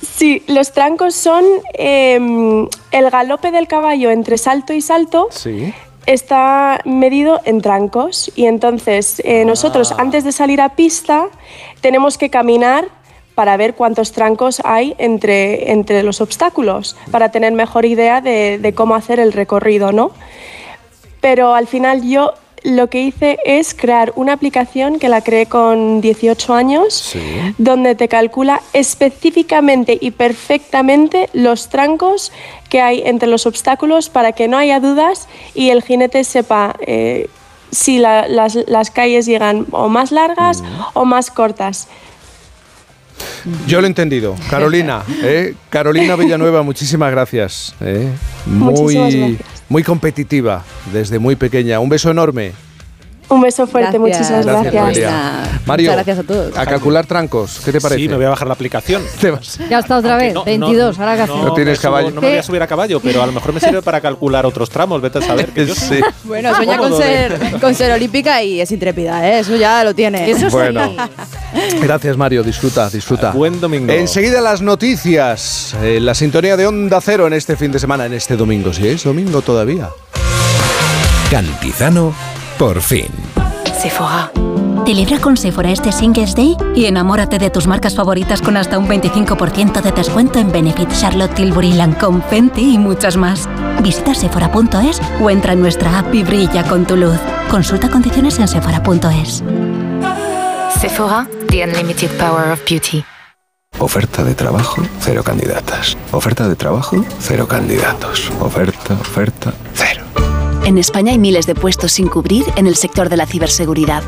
Sí, 0.00 0.42
los 0.46 0.72
trancos 0.72 1.14
son 1.14 1.44
em, 1.74 2.68
el 2.90 3.10
galope 3.10 3.50
del 3.50 3.66
caballo 3.68 4.10
entre 4.10 4.38
salto 4.38 4.72
y 4.72 4.80
salto. 4.80 5.28
Sí. 5.30 5.72
Está 6.06 6.80
medido 6.84 7.40
en 7.44 7.60
trancos 7.60 8.32
y 8.34 8.46
entonces 8.46 9.20
eh, 9.24 9.44
nosotros 9.44 9.92
Ah. 9.92 9.96
antes 9.98 10.24
de 10.24 10.32
salir 10.32 10.60
a 10.60 10.70
pista 10.70 11.28
tenemos 11.80 12.18
que 12.18 12.28
caminar 12.30 12.88
para 13.34 13.56
ver 13.56 13.74
cuántos 13.74 14.12
trancos 14.12 14.60
hay 14.64 14.94
entre, 14.98 15.70
entre 15.72 16.02
los 16.02 16.20
obstáculos, 16.20 16.96
para 17.10 17.30
tener 17.30 17.52
mejor 17.52 17.84
idea 17.86 18.20
de, 18.20 18.58
de 18.58 18.74
cómo 18.74 18.94
hacer 18.94 19.20
el 19.20 19.32
recorrido, 19.32 19.90
¿no? 19.92 20.10
Pero 21.20 21.54
al 21.54 21.66
final 21.66 22.02
yo 22.02 22.34
lo 22.64 22.88
que 22.88 23.00
hice 23.02 23.38
es 23.44 23.74
crear 23.74 24.12
una 24.14 24.32
aplicación 24.34 24.98
que 24.98 25.08
la 25.08 25.20
creé 25.22 25.46
con 25.46 26.00
18 26.00 26.54
años, 26.54 27.14
donde 27.58 27.94
te 27.94 28.08
calcula 28.08 28.60
específicamente 28.72 29.98
y 30.00 30.12
perfectamente 30.12 31.28
los 31.32 31.68
trancos 31.68 32.32
que 32.68 32.80
hay 32.80 33.02
entre 33.04 33.28
los 33.28 33.46
obstáculos 33.46 34.08
para 34.10 34.32
que 34.32 34.48
no 34.48 34.56
haya 34.58 34.80
dudas 34.80 35.28
y 35.54 35.70
el 35.70 35.82
jinete 35.82 36.24
sepa 36.24 36.76
eh, 36.86 37.28
si 37.70 37.98
la- 37.98 38.28
las, 38.28 38.54
las 38.68 38.90
calles 38.90 39.26
llegan 39.26 39.66
o 39.72 39.88
más 39.88 40.12
largas 40.12 40.62
o 40.94 41.04
más 41.04 41.30
cortas. 41.30 41.88
Yo 43.66 43.80
lo 43.80 43.86
he 43.86 43.88
entendido. 43.88 44.36
Carolina, 44.50 45.02
¿eh? 45.22 45.54
Carolina 45.70 46.16
Villanueva, 46.16 46.62
muchísimas 46.62 47.10
gracias. 47.10 47.74
¿eh? 47.80 48.08
Muchísimas 48.46 49.12
Muy, 49.14 49.28
gracias. 49.30 49.50
muy 49.68 49.82
competitiva 49.82 50.64
desde 50.92 51.18
muy 51.18 51.36
pequeña. 51.36 51.80
Un 51.80 51.88
beso 51.88 52.10
enorme. 52.10 52.52
Un 53.28 53.40
beso 53.40 53.66
fuerte, 53.66 53.98
muchísimas 53.98 54.44
Gracias, 54.44 54.72
gracias. 54.72 54.84
Noelia. 55.10 55.60
Mario, 55.64 55.90
Muchas 55.92 56.04
gracias 56.06 56.18
a 56.18 56.28
todos. 56.28 56.58
A 56.58 56.66
calcular 56.66 57.06
trancos, 57.06 57.60
¿qué 57.64 57.72
te 57.72 57.80
parece? 57.80 58.02
Sí, 58.02 58.08
me 58.08 58.16
voy 58.16 58.26
a 58.26 58.30
bajar 58.30 58.46
la 58.48 58.54
aplicación. 58.54 59.02
Ya 59.70 59.78
está 59.78 59.96
otra 59.98 60.16
vez, 60.16 60.34
22, 60.44 60.98
ahora 60.98 61.16
que 61.16 61.26
No 61.32 61.54
tienes 61.54 61.78
me 61.78 61.80
subo- 61.80 61.82
caballo. 61.82 62.10
no 62.10 62.20
me 62.20 62.28
voy 62.28 62.36
a 62.38 62.42
subir 62.42 62.62
a 62.62 62.66
caballo, 62.66 63.00
pero 63.00 63.22
a 63.22 63.26
lo 63.26 63.32
mejor 63.32 63.54
me 63.54 63.60
sirve 63.60 63.80
para 63.80 64.00
calcular 64.02 64.44
otros 64.44 64.68
tramos. 64.68 65.00
Vete 65.00 65.18
a 65.18 65.22
saber. 65.22 65.46
Que 65.50 65.64
yo 65.66 65.74
Sí. 65.74 66.00
Bueno, 66.24 66.54
sueña 66.54 66.76
con 66.78 66.96
ser, 66.96 67.38
con 67.60 67.74
ser 67.74 67.92
olímpica 67.92 68.42
y 68.42 68.60
es 68.60 68.70
intrépida, 68.70 69.26
¿eh? 69.28 69.38
eso 69.40 69.56
ya 69.56 69.82
lo 69.84 69.94
tiene. 69.94 70.30
Eso 70.30 70.40
sí. 70.40 70.46
Bueno. 70.50 70.94
Gracias, 71.80 72.16
Mario. 72.16 72.42
Disfruta, 72.42 72.90
disfruta. 72.90 73.30
Buen 73.32 73.60
domingo. 73.60 73.92
Enseguida 73.92 74.40
las 74.40 74.60
noticias. 74.62 75.74
eh, 75.82 76.00
la 76.00 76.14
sintonía 76.14 76.56
de 76.56 76.66
Onda 76.66 77.00
Cero 77.00 77.26
en 77.26 77.32
este 77.32 77.56
fin 77.56 77.72
de 77.72 77.78
semana, 77.78 78.04
en 78.06 78.12
este 78.14 78.36
domingo. 78.36 78.72
Si 78.72 78.86
es 78.86 79.04
domingo 79.04 79.40
todavía. 79.42 79.88
Cantizano, 81.30 82.14
por 82.62 82.80
fin. 82.80 83.08
Sephora. 83.76 84.30
Celebra 84.86 85.20
con 85.20 85.36
Sephora 85.36 85.72
este 85.72 85.90
Singles 85.90 86.36
Day 86.36 86.56
y 86.76 86.84
enamórate 86.84 87.40
de 87.40 87.50
tus 87.50 87.66
marcas 87.66 87.96
favoritas 87.96 88.40
con 88.40 88.56
hasta 88.56 88.78
un 88.78 88.86
25% 88.86 89.82
de 89.82 89.90
descuento 89.90 90.38
en 90.38 90.52
Benefit, 90.52 90.88
Charlotte 90.92 91.34
Tilbury, 91.34 91.72
Lancôme, 91.72 92.22
Fenty 92.30 92.74
y 92.74 92.78
muchas 92.78 93.16
más. 93.16 93.48
Visita 93.82 94.14
sephora.es 94.14 95.00
o 95.20 95.28
entra 95.28 95.54
en 95.54 95.60
nuestra 95.60 95.98
app 95.98 96.14
y 96.14 96.22
brilla 96.22 96.62
con 96.62 96.86
tu 96.86 96.96
luz. 96.96 97.18
Consulta 97.50 97.90
condiciones 97.90 98.38
en 98.38 98.46
sephora.es. 98.46 99.42
Sephora, 100.80 101.26
the 101.48 101.64
unlimited 101.64 102.10
power 102.16 102.52
of 102.52 102.60
beauty. 102.64 103.04
Oferta 103.80 104.22
de 104.22 104.36
trabajo, 104.36 104.82
cero 105.00 105.24
candidatas. 105.24 105.98
Oferta 106.12 106.48
de 106.48 106.54
trabajo, 106.54 107.04
cero 107.18 107.48
candidatos. 107.48 108.30
Oferta, 108.40 108.94
oferta, 108.94 109.52
cero. 109.74 110.01
En 110.64 110.78
España 110.78 111.10
hay 111.10 111.18
miles 111.18 111.46
de 111.46 111.56
puestos 111.56 111.92
sin 111.92 112.06
cubrir 112.06 112.44
en 112.54 112.68
el 112.68 112.76
sector 112.76 113.08
de 113.08 113.16
la 113.16 113.26
ciberseguridad. 113.26 114.04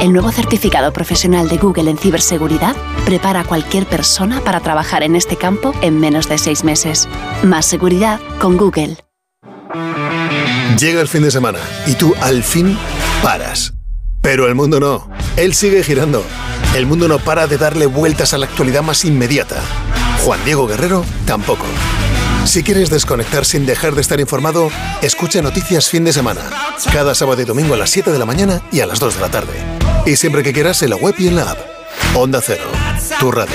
El 0.00 0.12
nuevo 0.12 0.32
certificado 0.32 0.92
profesional 0.92 1.48
de 1.48 1.58
Google 1.58 1.88
en 1.88 1.96
ciberseguridad 1.96 2.74
prepara 3.04 3.40
a 3.40 3.44
cualquier 3.44 3.86
persona 3.86 4.40
para 4.40 4.58
trabajar 4.58 5.04
en 5.04 5.14
este 5.14 5.36
campo 5.36 5.72
en 5.80 6.00
menos 6.00 6.28
de 6.28 6.38
seis 6.38 6.64
meses. 6.64 7.08
Más 7.44 7.66
seguridad 7.66 8.18
con 8.40 8.56
Google. 8.56 8.96
Llega 10.76 11.00
el 11.00 11.06
fin 11.06 11.22
de 11.22 11.30
semana 11.30 11.60
y 11.86 11.94
tú 11.94 12.14
al 12.20 12.42
fin 12.42 12.76
paras. 13.22 13.74
Pero 14.20 14.48
el 14.48 14.56
mundo 14.56 14.80
no. 14.80 15.08
Él 15.36 15.54
sigue 15.54 15.84
girando. 15.84 16.24
El 16.74 16.86
mundo 16.86 17.06
no 17.06 17.20
para 17.20 17.46
de 17.46 17.58
darle 17.58 17.86
vueltas 17.86 18.34
a 18.34 18.38
la 18.38 18.46
actualidad 18.46 18.82
más 18.82 19.04
inmediata. 19.04 19.62
Juan 20.24 20.40
Diego 20.44 20.66
Guerrero 20.66 21.04
tampoco. 21.26 21.66
Si 22.44 22.62
quieres 22.62 22.90
desconectar 22.90 23.44
sin 23.44 23.64
dejar 23.64 23.94
de 23.94 24.00
estar 24.00 24.20
informado, 24.20 24.70
escucha 25.00 25.40
Noticias 25.40 25.88
Fin 25.88 26.04
de 26.04 26.12
Semana. 26.12 26.42
Cada 26.92 27.14
sábado 27.14 27.40
y 27.40 27.44
domingo 27.44 27.74
a 27.74 27.76
las 27.76 27.90
7 27.90 28.10
de 28.10 28.18
la 28.18 28.26
mañana 28.26 28.62
y 28.72 28.80
a 28.80 28.86
las 28.86 29.00
2 29.00 29.14
de 29.14 29.20
la 29.20 29.30
tarde. 29.30 29.52
Y 30.04 30.16
siempre 30.16 30.42
que 30.42 30.52
quieras 30.52 30.82
en 30.82 30.90
la 30.90 30.96
web 30.96 31.14
y 31.18 31.28
en 31.28 31.36
la 31.36 31.52
app. 31.52 31.58
Onda 32.14 32.40
Cero. 32.42 32.64
Tu 33.18 33.30
radio. 33.30 33.54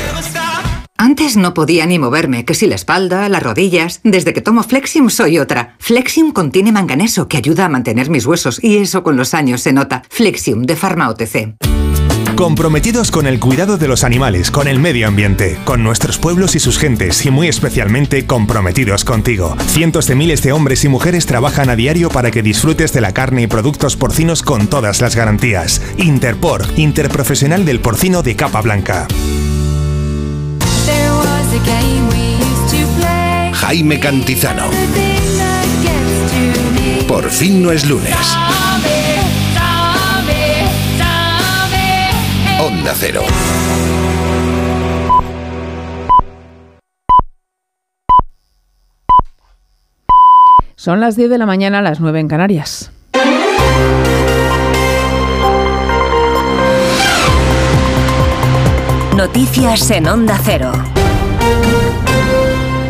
Antes 0.98 1.38
no 1.38 1.54
podía 1.54 1.86
ni 1.86 2.00
moverme, 2.00 2.44
que 2.44 2.56
si 2.56 2.66
la 2.66 2.76
espalda, 2.76 3.30
las 3.30 3.44
rodillas. 3.44 4.00
Desde 4.04 4.34
que 4.34 4.42
tomo 4.42 4.64
Flexium 4.64 5.10
soy 5.10 5.38
otra. 5.38 5.76
Flexium 5.80 6.32
contiene 6.32 6.72
manganeso 6.72 7.28
que 7.28 7.38
ayuda 7.38 7.66
a 7.66 7.70
mantener 7.70 8.10
mis 8.10 8.26
huesos 8.26 8.64
y 8.64 8.78
eso 8.78 9.04
con 9.04 9.16
los 9.16 9.34
años 9.34 9.62
se 9.62 9.74
nota. 9.74 10.02
Flexium 10.10 10.64
de 10.64 10.76
Pharma 10.76 11.10
OTC. 11.10 11.56
Comprometidos 12.38 13.10
con 13.10 13.26
el 13.26 13.40
cuidado 13.40 13.80
de 13.80 13.88
los 13.88 14.04
animales, 14.04 14.52
con 14.52 14.68
el 14.68 14.78
medio 14.78 15.08
ambiente, 15.08 15.58
con 15.64 15.82
nuestros 15.82 16.20
pueblos 16.20 16.56
y 16.56 16.60
sus 16.60 16.78
gentes 16.78 17.26
y 17.26 17.32
muy 17.32 17.48
especialmente 17.48 18.28
comprometidos 18.28 19.04
contigo. 19.04 19.58
Cientos 19.66 20.06
de 20.06 20.14
miles 20.14 20.44
de 20.44 20.52
hombres 20.52 20.86
y 20.86 20.88
mujeres 20.88 21.26
trabajan 21.26 21.72
a 21.72 21.76
diario 21.76 22.10
para 22.10 22.30
que 22.30 22.44
disfrutes 22.44 22.94
de 22.94 23.02
la 23.02 23.12
carne 23.12 23.42
y 23.42 23.48
productos 23.48 23.98
porcinos 23.98 24.44
con 24.44 24.68
todas 24.68 25.02
las 25.02 25.16
garantías. 25.16 25.82
Interpor, 25.98 26.64
Interprofesional 26.76 27.66
del 27.66 27.80
Porcino 27.80 28.22
de 28.22 28.36
Capa 28.36 28.62
Blanca. 28.62 29.08
Jaime 33.52 34.00
Cantizano. 34.00 34.70
Por 37.08 37.32
fin 37.32 37.64
no 37.64 37.72
es 37.72 37.90
lunes. 37.90 38.16
Onda 42.60 42.94
Cero. 42.96 43.22
Son 50.76 51.00
las 51.00 51.16
10 51.16 51.30
de 51.30 51.38
la 51.38 51.46
mañana, 51.46 51.82
las 51.82 52.00
9 52.00 52.20
en 52.20 52.28
Canarias. 52.28 52.92
Noticias 59.16 59.92
en 59.92 60.08
Onda 60.08 60.40
Cero. 60.44 60.72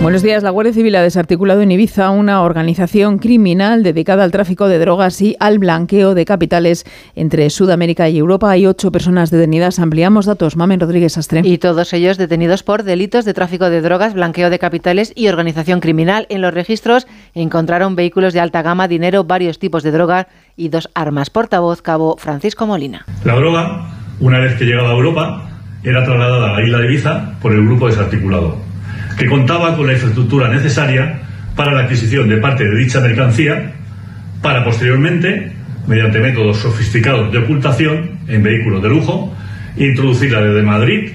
Buenos 0.02 0.22
días. 0.22 0.44
La 0.44 0.52
Guardia 0.52 0.74
Civil 0.74 0.96
ha 0.96 1.02
desarticulado 1.02 1.62
en 1.62 1.72
Ibiza 1.72 2.12
una 2.12 2.44
organización 2.44 3.18
criminal 3.18 3.82
dedicada 3.82 4.24
al 4.24 4.32
tráfico 4.32 4.68
de 4.68 4.78
drogas 4.78 5.20
y 5.22 5.36
al 5.40 5.58
blanqueo 5.58 6.14
de 6.14 6.24
capitales 6.24 6.86
entre 7.16 7.50
Sudamérica 7.50 8.08
y 8.08 8.20
Europa. 8.20 8.52
Hay 8.52 8.68
ocho 8.68 8.92
personas 8.92 9.32
detenidas. 9.32 9.80
Ampliamos 9.80 10.28
datos. 10.28 10.56
Mamen 10.56 10.80
Rodríguez 10.80 11.18
Astre. 11.18 11.42
Y 11.44 11.58
todos 11.58 11.92
ellos 11.94 12.18
detenidos 12.18 12.62
por 12.62 12.84
delitos 12.84 13.26
de 13.26 13.34
tráfico 13.34 13.70
de 13.72 13.82
drogas, 13.82 14.14
blanqueo 14.14 14.52
de 14.52 14.60
capitales 14.60 15.12
y 15.16 15.28
organización 15.28 15.80
criminal. 15.80 16.28
En 16.30 16.42
los 16.42 16.54
registros 16.54 17.08
encontraron 17.34 17.96
vehículos 17.96 18.34
de 18.34 18.40
alta 18.40 18.62
gama, 18.62 18.88
dinero, 18.88 19.24
varios 19.24 19.58
tipos 19.58 19.82
de 19.82 19.92
droga 19.92 20.28
y 20.56 20.70
dos 20.70 20.90
armas. 20.94 21.32
Portavoz, 21.32 21.82
cabo 21.82 22.18
Francisco 22.18 22.68
Molina. 22.68 23.06
La 23.26 23.36
droga, 23.36 23.90
una 24.20 24.40
vez 24.40 24.56
que 24.58 24.66
llegaba 24.66 24.90
a 24.90 24.94
Europa, 24.94 25.50
era 25.84 26.06
trasladada 26.06 26.52
a 26.52 26.60
la 26.60 26.64
isla 26.64 26.78
de 26.80 26.86
Ibiza 26.86 27.34
por 27.42 27.52
el 27.52 27.66
grupo 27.66 27.88
desarticulado, 27.88 28.58
que 29.18 29.26
contaba 29.28 29.76
con 29.76 29.88
la 29.88 29.94
infraestructura 29.94 30.48
necesaria 30.48 31.20
para 31.56 31.74
la 31.74 31.82
adquisición 31.82 32.30
de 32.30 32.38
parte 32.38 32.64
de 32.64 32.76
dicha 32.78 33.02
mercancía, 33.02 33.74
para 34.42 34.64
posteriormente, 34.64 35.52
mediante 35.88 36.20
métodos 36.20 36.58
sofisticados 36.58 37.32
de 37.32 37.40
ocultación 37.40 38.20
en 38.28 38.44
vehículos 38.44 38.84
de 38.84 38.90
lujo, 38.90 39.34
introducirla 39.76 40.42
desde 40.42 40.62
Madrid 40.62 41.12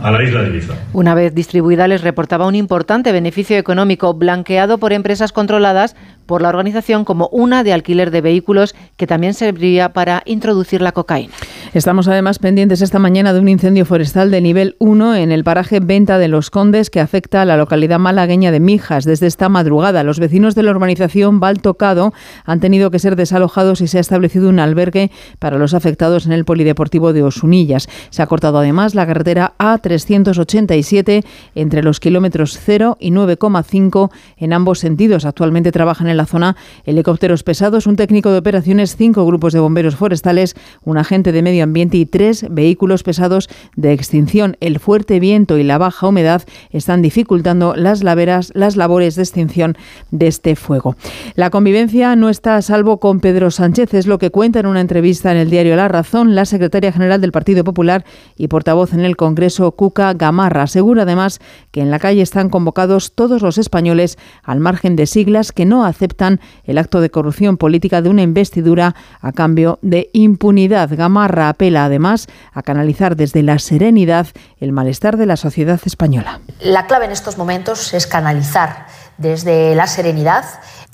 a 0.00 0.10
la 0.10 0.22
isla 0.22 0.42
de 0.42 0.50
Ibiza. 0.50 0.74
Una 0.92 1.14
vez 1.14 1.34
distribuida, 1.34 1.88
les 1.88 2.02
reportaba 2.02 2.46
un 2.46 2.54
importante 2.54 3.12
beneficio 3.12 3.56
económico 3.56 4.12
blanqueado 4.12 4.76
por 4.76 4.92
empresas 4.92 5.32
controladas 5.32 5.96
por 6.26 6.42
la 6.42 6.50
organización 6.50 7.04
como 7.04 7.28
una 7.28 7.64
de 7.64 7.72
alquiler 7.72 8.10
de 8.10 8.20
vehículos 8.20 8.74
que 8.98 9.06
también 9.06 9.32
serviría 9.32 9.94
para 9.94 10.22
introducir 10.26 10.82
la 10.82 10.92
cocaína. 10.92 11.32
Estamos 11.74 12.08
además 12.08 12.38
pendientes 12.38 12.80
esta 12.80 12.98
mañana 12.98 13.32
de 13.32 13.40
un 13.40 13.48
incendio 13.48 13.84
forestal 13.84 14.30
de 14.30 14.40
nivel 14.40 14.76
1 14.78 15.16
en 15.16 15.32
el 15.32 15.44
paraje 15.44 15.80
Venta 15.80 16.16
de 16.18 16.28
los 16.28 16.48
Condes 16.48 16.90
que 16.90 17.00
afecta 17.00 17.42
a 17.42 17.44
la 17.44 17.56
localidad 17.56 17.98
malagueña 17.98 18.52
de 18.52 18.60
Mijas. 18.60 19.04
Desde 19.04 19.26
esta 19.26 19.48
madrugada, 19.48 20.04
los 20.04 20.20
vecinos 20.20 20.54
de 20.54 20.62
la 20.62 20.70
urbanización 20.70 21.40
Valtocado 21.40 22.14
han 22.44 22.60
tenido 22.60 22.90
que 22.90 22.98
ser 22.98 23.16
desalojados 23.16 23.80
y 23.80 23.88
se 23.88 23.98
ha 23.98 24.00
establecido 24.00 24.48
un 24.48 24.60
albergue 24.60 25.10
para 25.38 25.58
los 25.58 25.74
afectados 25.74 26.24
en 26.26 26.32
el 26.32 26.44
polideportivo 26.44 27.12
de 27.12 27.24
Osunillas. 27.24 27.88
Se 28.10 28.22
ha 28.22 28.26
cortado 28.26 28.58
además 28.58 28.94
la 28.94 29.06
carretera 29.06 29.54
A387 29.58 31.24
entre 31.54 31.82
los 31.82 32.00
kilómetros 32.00 32.58
0 32.62 32.96
y 33.00 33.10
9,5 33.10 34.10
en 34.36 34.52
ambos 34.52 34.78
sentidos. 34.78 35.24
Actualmente 35.24 35.72
trabajan 35.72 36.08
en 36.08 36.16
la 36.16 36.26
zona 36.26 36.56
helicópteros 36.84 37.42
pesados, 37.42 37.86
un 37.86 37.96
técnico 37.96 38.30
de 38.30 38.38
operaciones, 38.38 38.96
cinco 38.96 39.26
grupos 39.26 39.52
de 39.52 39.60
bomberos 39.60 39.96
forestales, 39.96 40.54
un 40.84 40.96
agente 40.96 41.32
de 41.32 41.42
medio 41.42 41.55
Ambiente 41.60 41.96
y 41.96 42.06
tres 42.06 42.46
vehículos 42.50 43.02
pesados 43.02 43.48
de 43.76 43.92
extinción. 43.92 44.56
El 44.60 44.78
fuerte 44.78 45.20
viento 45.20 45.58
y 45.58 45.64
la 45.64 45.78
baja 45.78 46.08
humedad 46.08 46.42
están 46.70 47.02
dificultando 47.02 47.74
las, 47.76 48.02
las 48.04 48.76
labores 48.76 49.16
de 49.16 49.22
extinción 49.22 49.76
de 50.10 50.26
este 50.26 50.56
fuego. 50.56 50.96
La 51.34 51.50
convivencia 51.50 52.16
no 52.16 52.28
está 52.28 52.56
a 52.56 52.62
salvo 52.62 52.98
con 52.98 53.20
Pedro 53.20 53.50
Sánchez, 53.50 53.94
es 53.94 54.06
lo 54.06 54.18
que 54.18 54.30
cuenta 54.30 54.60
en 54.60 54.66
una 54.66 54.80
entrevista 54.80 55.32
en 55.32 55.38
el 55.38 55.50
diario 55.50 55.76
La 55.76 55.88
Razón 55.88 56.34
la 56.34 56.44
secretaria 56.44 56.92
general 56.92 57.20
del 57.20 57.32
Partido 57.32 57.64
Popular 57.64 58.04
y 58.36 58.48
portavoz 58.48 58.92
en 58.92 59.00
el 59.00 59.16
Congreso, 59.16 59.72
Cuca 59.72 60.14
Gamarra. 60.14 60.62
Asegura 60.62 61.02
además 61.02 61.40
que 61.70 61.80
en 61.80 61.90
la 61.90 61.98
calle 61.98 62.22
están 62.22 62.50
convocados 62.50 63.12
todos 63.14 63.42
los 63.42 63.58
españoles 63.58 64.18
al 64.42 64.60
margen 64.60 64.96
de 64.96 65.06
siglas 65.06 65.52
que 65.52 65.64
no 65.64 65.84
aceptan 65.84 66.40
el 66.64 66.78
acto 66.78 67.00
de 67.00 67.10
corrupción 67.10 67.56
política 67.56 68.02
de 68.02 68.08
una 68.08 68.22
investidura 68.22 68.94
a 69.20 69.32
cambio 69.32 69.78
de 69.82 70.10
impunidad. 70.12 70.90
Gamarra 70.96 71.45
apela 71.48 71.84
además 71.84 72.26
a 72.52 72.62
canalizar 72.62 73.16
desde 73.16 73.42
la 73.42 73.58
serenidad 73.58 74.26
el 74.60 74.72
malestar 74.72 75.16
de 75.16 75.26
la 75.26 75.36
sociedad 75.36 75.80
española. 75.84 76.40
La 76.60 76.86
clave 76.86 77.06
en 77.06 77.12
estos 77.12 77.38
momentos 77.38 77.94
es 77.94 78.06
canalizar 78.06 78.86
desde 79.18 79.74
la 79.74 79.86
serenidad 79.86 80.44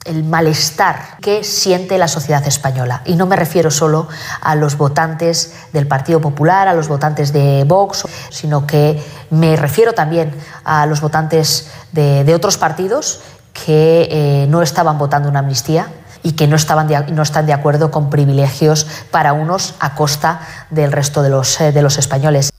el 0.05 0.25
malestar 0.25 1.19
que 1.21 1.45
siente 1.45 1.99
la 1.99 2.09
sociedad 2.09 2.47
española. 2.47 3.03
Y 3.05 3.15
no 3.15 3.27
me 3.27 3.37
refiero 3.37 3.71
solo 3.71 4.09
a 4.41 4.55
los 4.55 4.77
votantes 4.77 5.55
del 5.73 5.87
Partido 5.87 6.21
Popular, 6.21 6.69
a 6.69 6.75
los 6.75 6.89
votantes 6.89 7.33
de 7.33 7.65
Vox, 7.65 8.05
sino 8.31 8.67
que 8.67 9.01
me 9.31 9.57
refiero 9.57 9.93
también 9.93 10.35
a 10.65 10.87
los 10.87 11.01
votantes 11.01 11.71
de, 11.93 12.33
otros 12.35 12.59
partidos 12.59 13.21
que 13.53 14.09
eh, 14.11 14.47
no 14.49 14.63
estaban 14.63 14.99
votando 14.99 15.29
una 15.29 15.41
amnistía 15.41 15.89
y 16.23 16.33
que 16.33 16.47
no, 16.47 16.57
estaban 16.57 16.89
no 17.15 17.23
están 17.23 17.47
de 17.47 17.53
acuerdo 17.53 17.91
con 17.91 18.11
privilegios 18.11 18.87
para 19.11 19.33
unos 19.33 19.75
a 19.81 19.95
costa 19.95 20.41
del 20.71 20.93
resto 20.93 21.23
de 21.23 21.31
los, 21.31 21.61
eh, 21.61 21.73
de 21.73 21.83
los 21.83 21.99
españoles. 21.99 22.52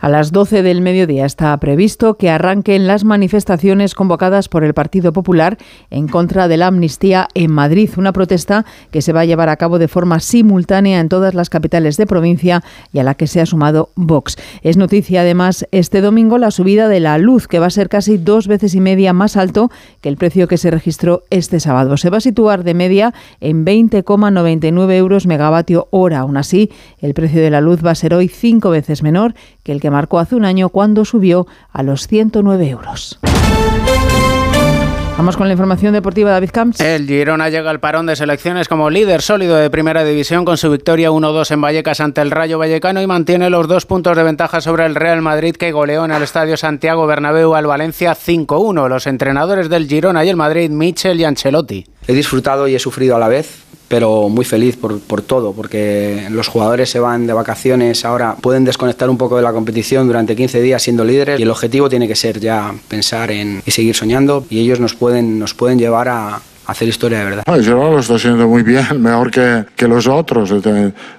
A 0.00 0.08
las 0.10 0.30
12 0.30 0.62
del 0.62 0.82
mediodía 0.82 1.24
está 1.24 1.56
previsto 1.58 2.16
que 2.18 2.28
arranquen 2.28 2.86
las 2.86 3.04
manifestaciones 3.04 3.94
convocadas 3.94 4.48
por 4.48 4.62
el 4.62 4.74
Partido 4.74 5.12
Popular 5.12 5.56
en 5.90 6.06
contra 6.06 6.48
de 6.48 6.58
la 6.58 6.66
amnistía 6.66 7.28
en 7.34 7.50
Madrid, 7.50 7.90
una 7.96 8.12
protesta 8.12 8.66
que 8.90 9.00
se 9.00 9.12
va 9.12 9.20
a 9.20 9.24
llevar 9.24 9.48
a 9.48 9.56
cabo 9.56 9.78
de 9.78 9.88
forma 9.88 10.20
simultánea 10.20 11.00
en 11.00 11.08
todas 11.08 11.34
las 11.34 11.48
capitales 11.48 11.96
de 11.96 12.06
provincia 12.06 12.62
y 12.92 12.98
a 12.98 13.04
la 13.04 13.14
que 13.14 13.26
se 13.26 13.40
ha 13.40 13.46
sumado 13.46 13.88
Vox. 13.94 14.36
Es 14.62 14.76
noticia 14.76 15.22
además 15.22 15.66
este 15.72 16.00
domingo 16.00 16.38
la 16.38 16.50
subida 16.50 16.88
de 16.88 17.00
la 17.00 17.16
luz, 17.16 17.48
que 17.48 17.58
va 17.58 17.66
a 17.66 17.70
ser 17.70 17.88
casi 17.88 18.18
dos 18.18 18.48
veces 18.48 18.74
y 18.74 18.80
media 18.80 19.12
más 19.12 19.36
alto 19.36 19.70
que 20.02 20.08
el 20.08 20.16
precio 20.16 20.46
que 20.46 20.58
se 20.58 20.70
registró 20.70 21.22
este 21.30 21.58
sábado. 21.58 21.96
Se 21.96 22.10
va 22.10 22.18
a 22.18 22.20
situar 22.20 22.64
de 22.64 22.74
media 22.74 23.14
en 23.40 23.64
20,99 23.64 24.92
euros 24.92 25.26
megavatio 25.26 25.88
hora. 25.90 26.20
Aún 26.20 26.36
así, 26.36 26.70
el 27.00 27.14
precio 27.14 27.40
de 27.40 27.50
la 27.50 27.60
luz 27.60 27.84
va 27.84 27.92
a 27.92 27.94
ser 27.94 28.14
hoy 28.14 28.28
cinco 28.28 28.70
veces 28.70 29.02
menor 29.02 29.34
que 29.66 29.72
el 29.72 29.80
que 29.80 29.90
marcó 29.90 30.20
hace 30.20 30.36
un 30.36 30.44
año 30.44 30.68
cuando 30.68 31.04
subió 31.04 31.48
a 31.72 31.82
los 31.82 32.06
109 32.06 32.68
euros. 32.68 33.18
Vamos 35.16 35.36
con 35.36 35.48
la 35.48 35.54
información 35.54 35.92
deportiva, 35.92 36.30
David 36.30 36.50
Camps. 36.52 36.78
El 36.78 37.08
Girona 37.08 37.48
llega 37.48 37.70
al 37.70 37.80
parón 37.80 38.06
de 38.06 38.14
selecciones 38.14 38.68
como 38.68 38.90
líder 38.90 39.22
sólido 39.22 39.56
de 39.56 39.68
primera 39.68 40.04
división 40.04 40.44
con 40.44 40.56
su 40.56 40.70
victoria 40.70 41.10
1-2 41.10 41.50
en 41.50 41.60
Vallecas 41.62 42.00
ante 42.00 42.20
el 42.20 42.30
Rayo 42.30 42.58
Vallecano 42.58 43.02
y 43.02 43.08
mantiene 43.08 43.50
los 43.50 43.66
dos 43.66 43.86
puntos 43.86 44.16
de 44.16 44.22
ventaja 44.22 44.60
sobre 44.60 44.86
el 44.86 44.94
Real 44.94 45.20
Madrid 45.20 45.56
que 45.56 45.72
goleó 45.72 46.04
en 46.04 46.12
el 46.12 46.22
Estadio 46.22 46.56
Santiago 46.56 47.08
Bernabéu 47.08 47.56
al 47.56 47.66
Valencia 47.66 48.14
5-1. 48.14 48.88
Los 48.88 49.08
entrenadores 49.08 49.68
del 49.68 49.88
Girona 49.88 50.24
y 50.24 50.28
el 50.28 50.36
Madrid, 50.36 50.70
Michel 50.70 51.18
y 51.18 51.24
Ancelotti. 51.24 51.86
He 52.06 52.12
disfrutado 52.12 52.68
y 52.68 52.76
he 52.76 52.78
sufrido 52.78 53.16
a 53.16 53.18
la 53.18 53.26
vez 53.26 53.65
pero 53.88 54.28
muy 54.28 54.44
feliz 54.44 54.76
por, 54.76 55.00
por, 55.00 55.22
todo, 55.22 55.52
porque 55.52 56.26
los 56.30 56.48
jugadores 56.48 56.90
se 56.90 56.98
van 56.98 57.26
de 57.26 57.32
vacaciones, 57.32 58.04
ahora 58.04 58.36
pueden 58.40 58.64
desconectar 58.64 59.08
un 59.08 59.16
poco 59.16 59.36
de 59.36 59.42
la 59.42 59.52
competición 59.52 60.06
durante 60.06 60.34
15 60.34 60.60
días 60.60 60.82
siendo 60.82 61.04
líderes 61.04 61.38
y 61.38 61.42
el 61.42 61.50
objetivo 61.50 61.88
tiene 61.88 62.08
que 62.08 62.16
ser 62.16 62.40
ya 62.40 62.74
pensar 62.88 63.30
en 63.30 63.62
y 63.64 63.70
seguir 63.70 63.94
soñando 63.94 64.44
y 64.50 64.60
ellos 64.60 64.80
nos 64.80 64.94
pueden, 64.94 65.38
nos 65.38 65.54
pueden 65.54 65.78
llevar 65.78 66.08
a, 66.08 66.40
hacer 66.66 66.88
historia 66.88 67.20
de 67.20 67.24
verdad. 67.24 67.44
El 67.46 67.62
Girona 67.62 67.90
lo 67.90 68.00
está 68.00 68.16
haciendo 68.16 68.48
muy 68.48 68.62
bien, 68.62 68.84
mejor 69.00 69.30
que, 69.30 69.64
que 69.76 69.88
los 69.88 70.06
otros. 70.06 70.52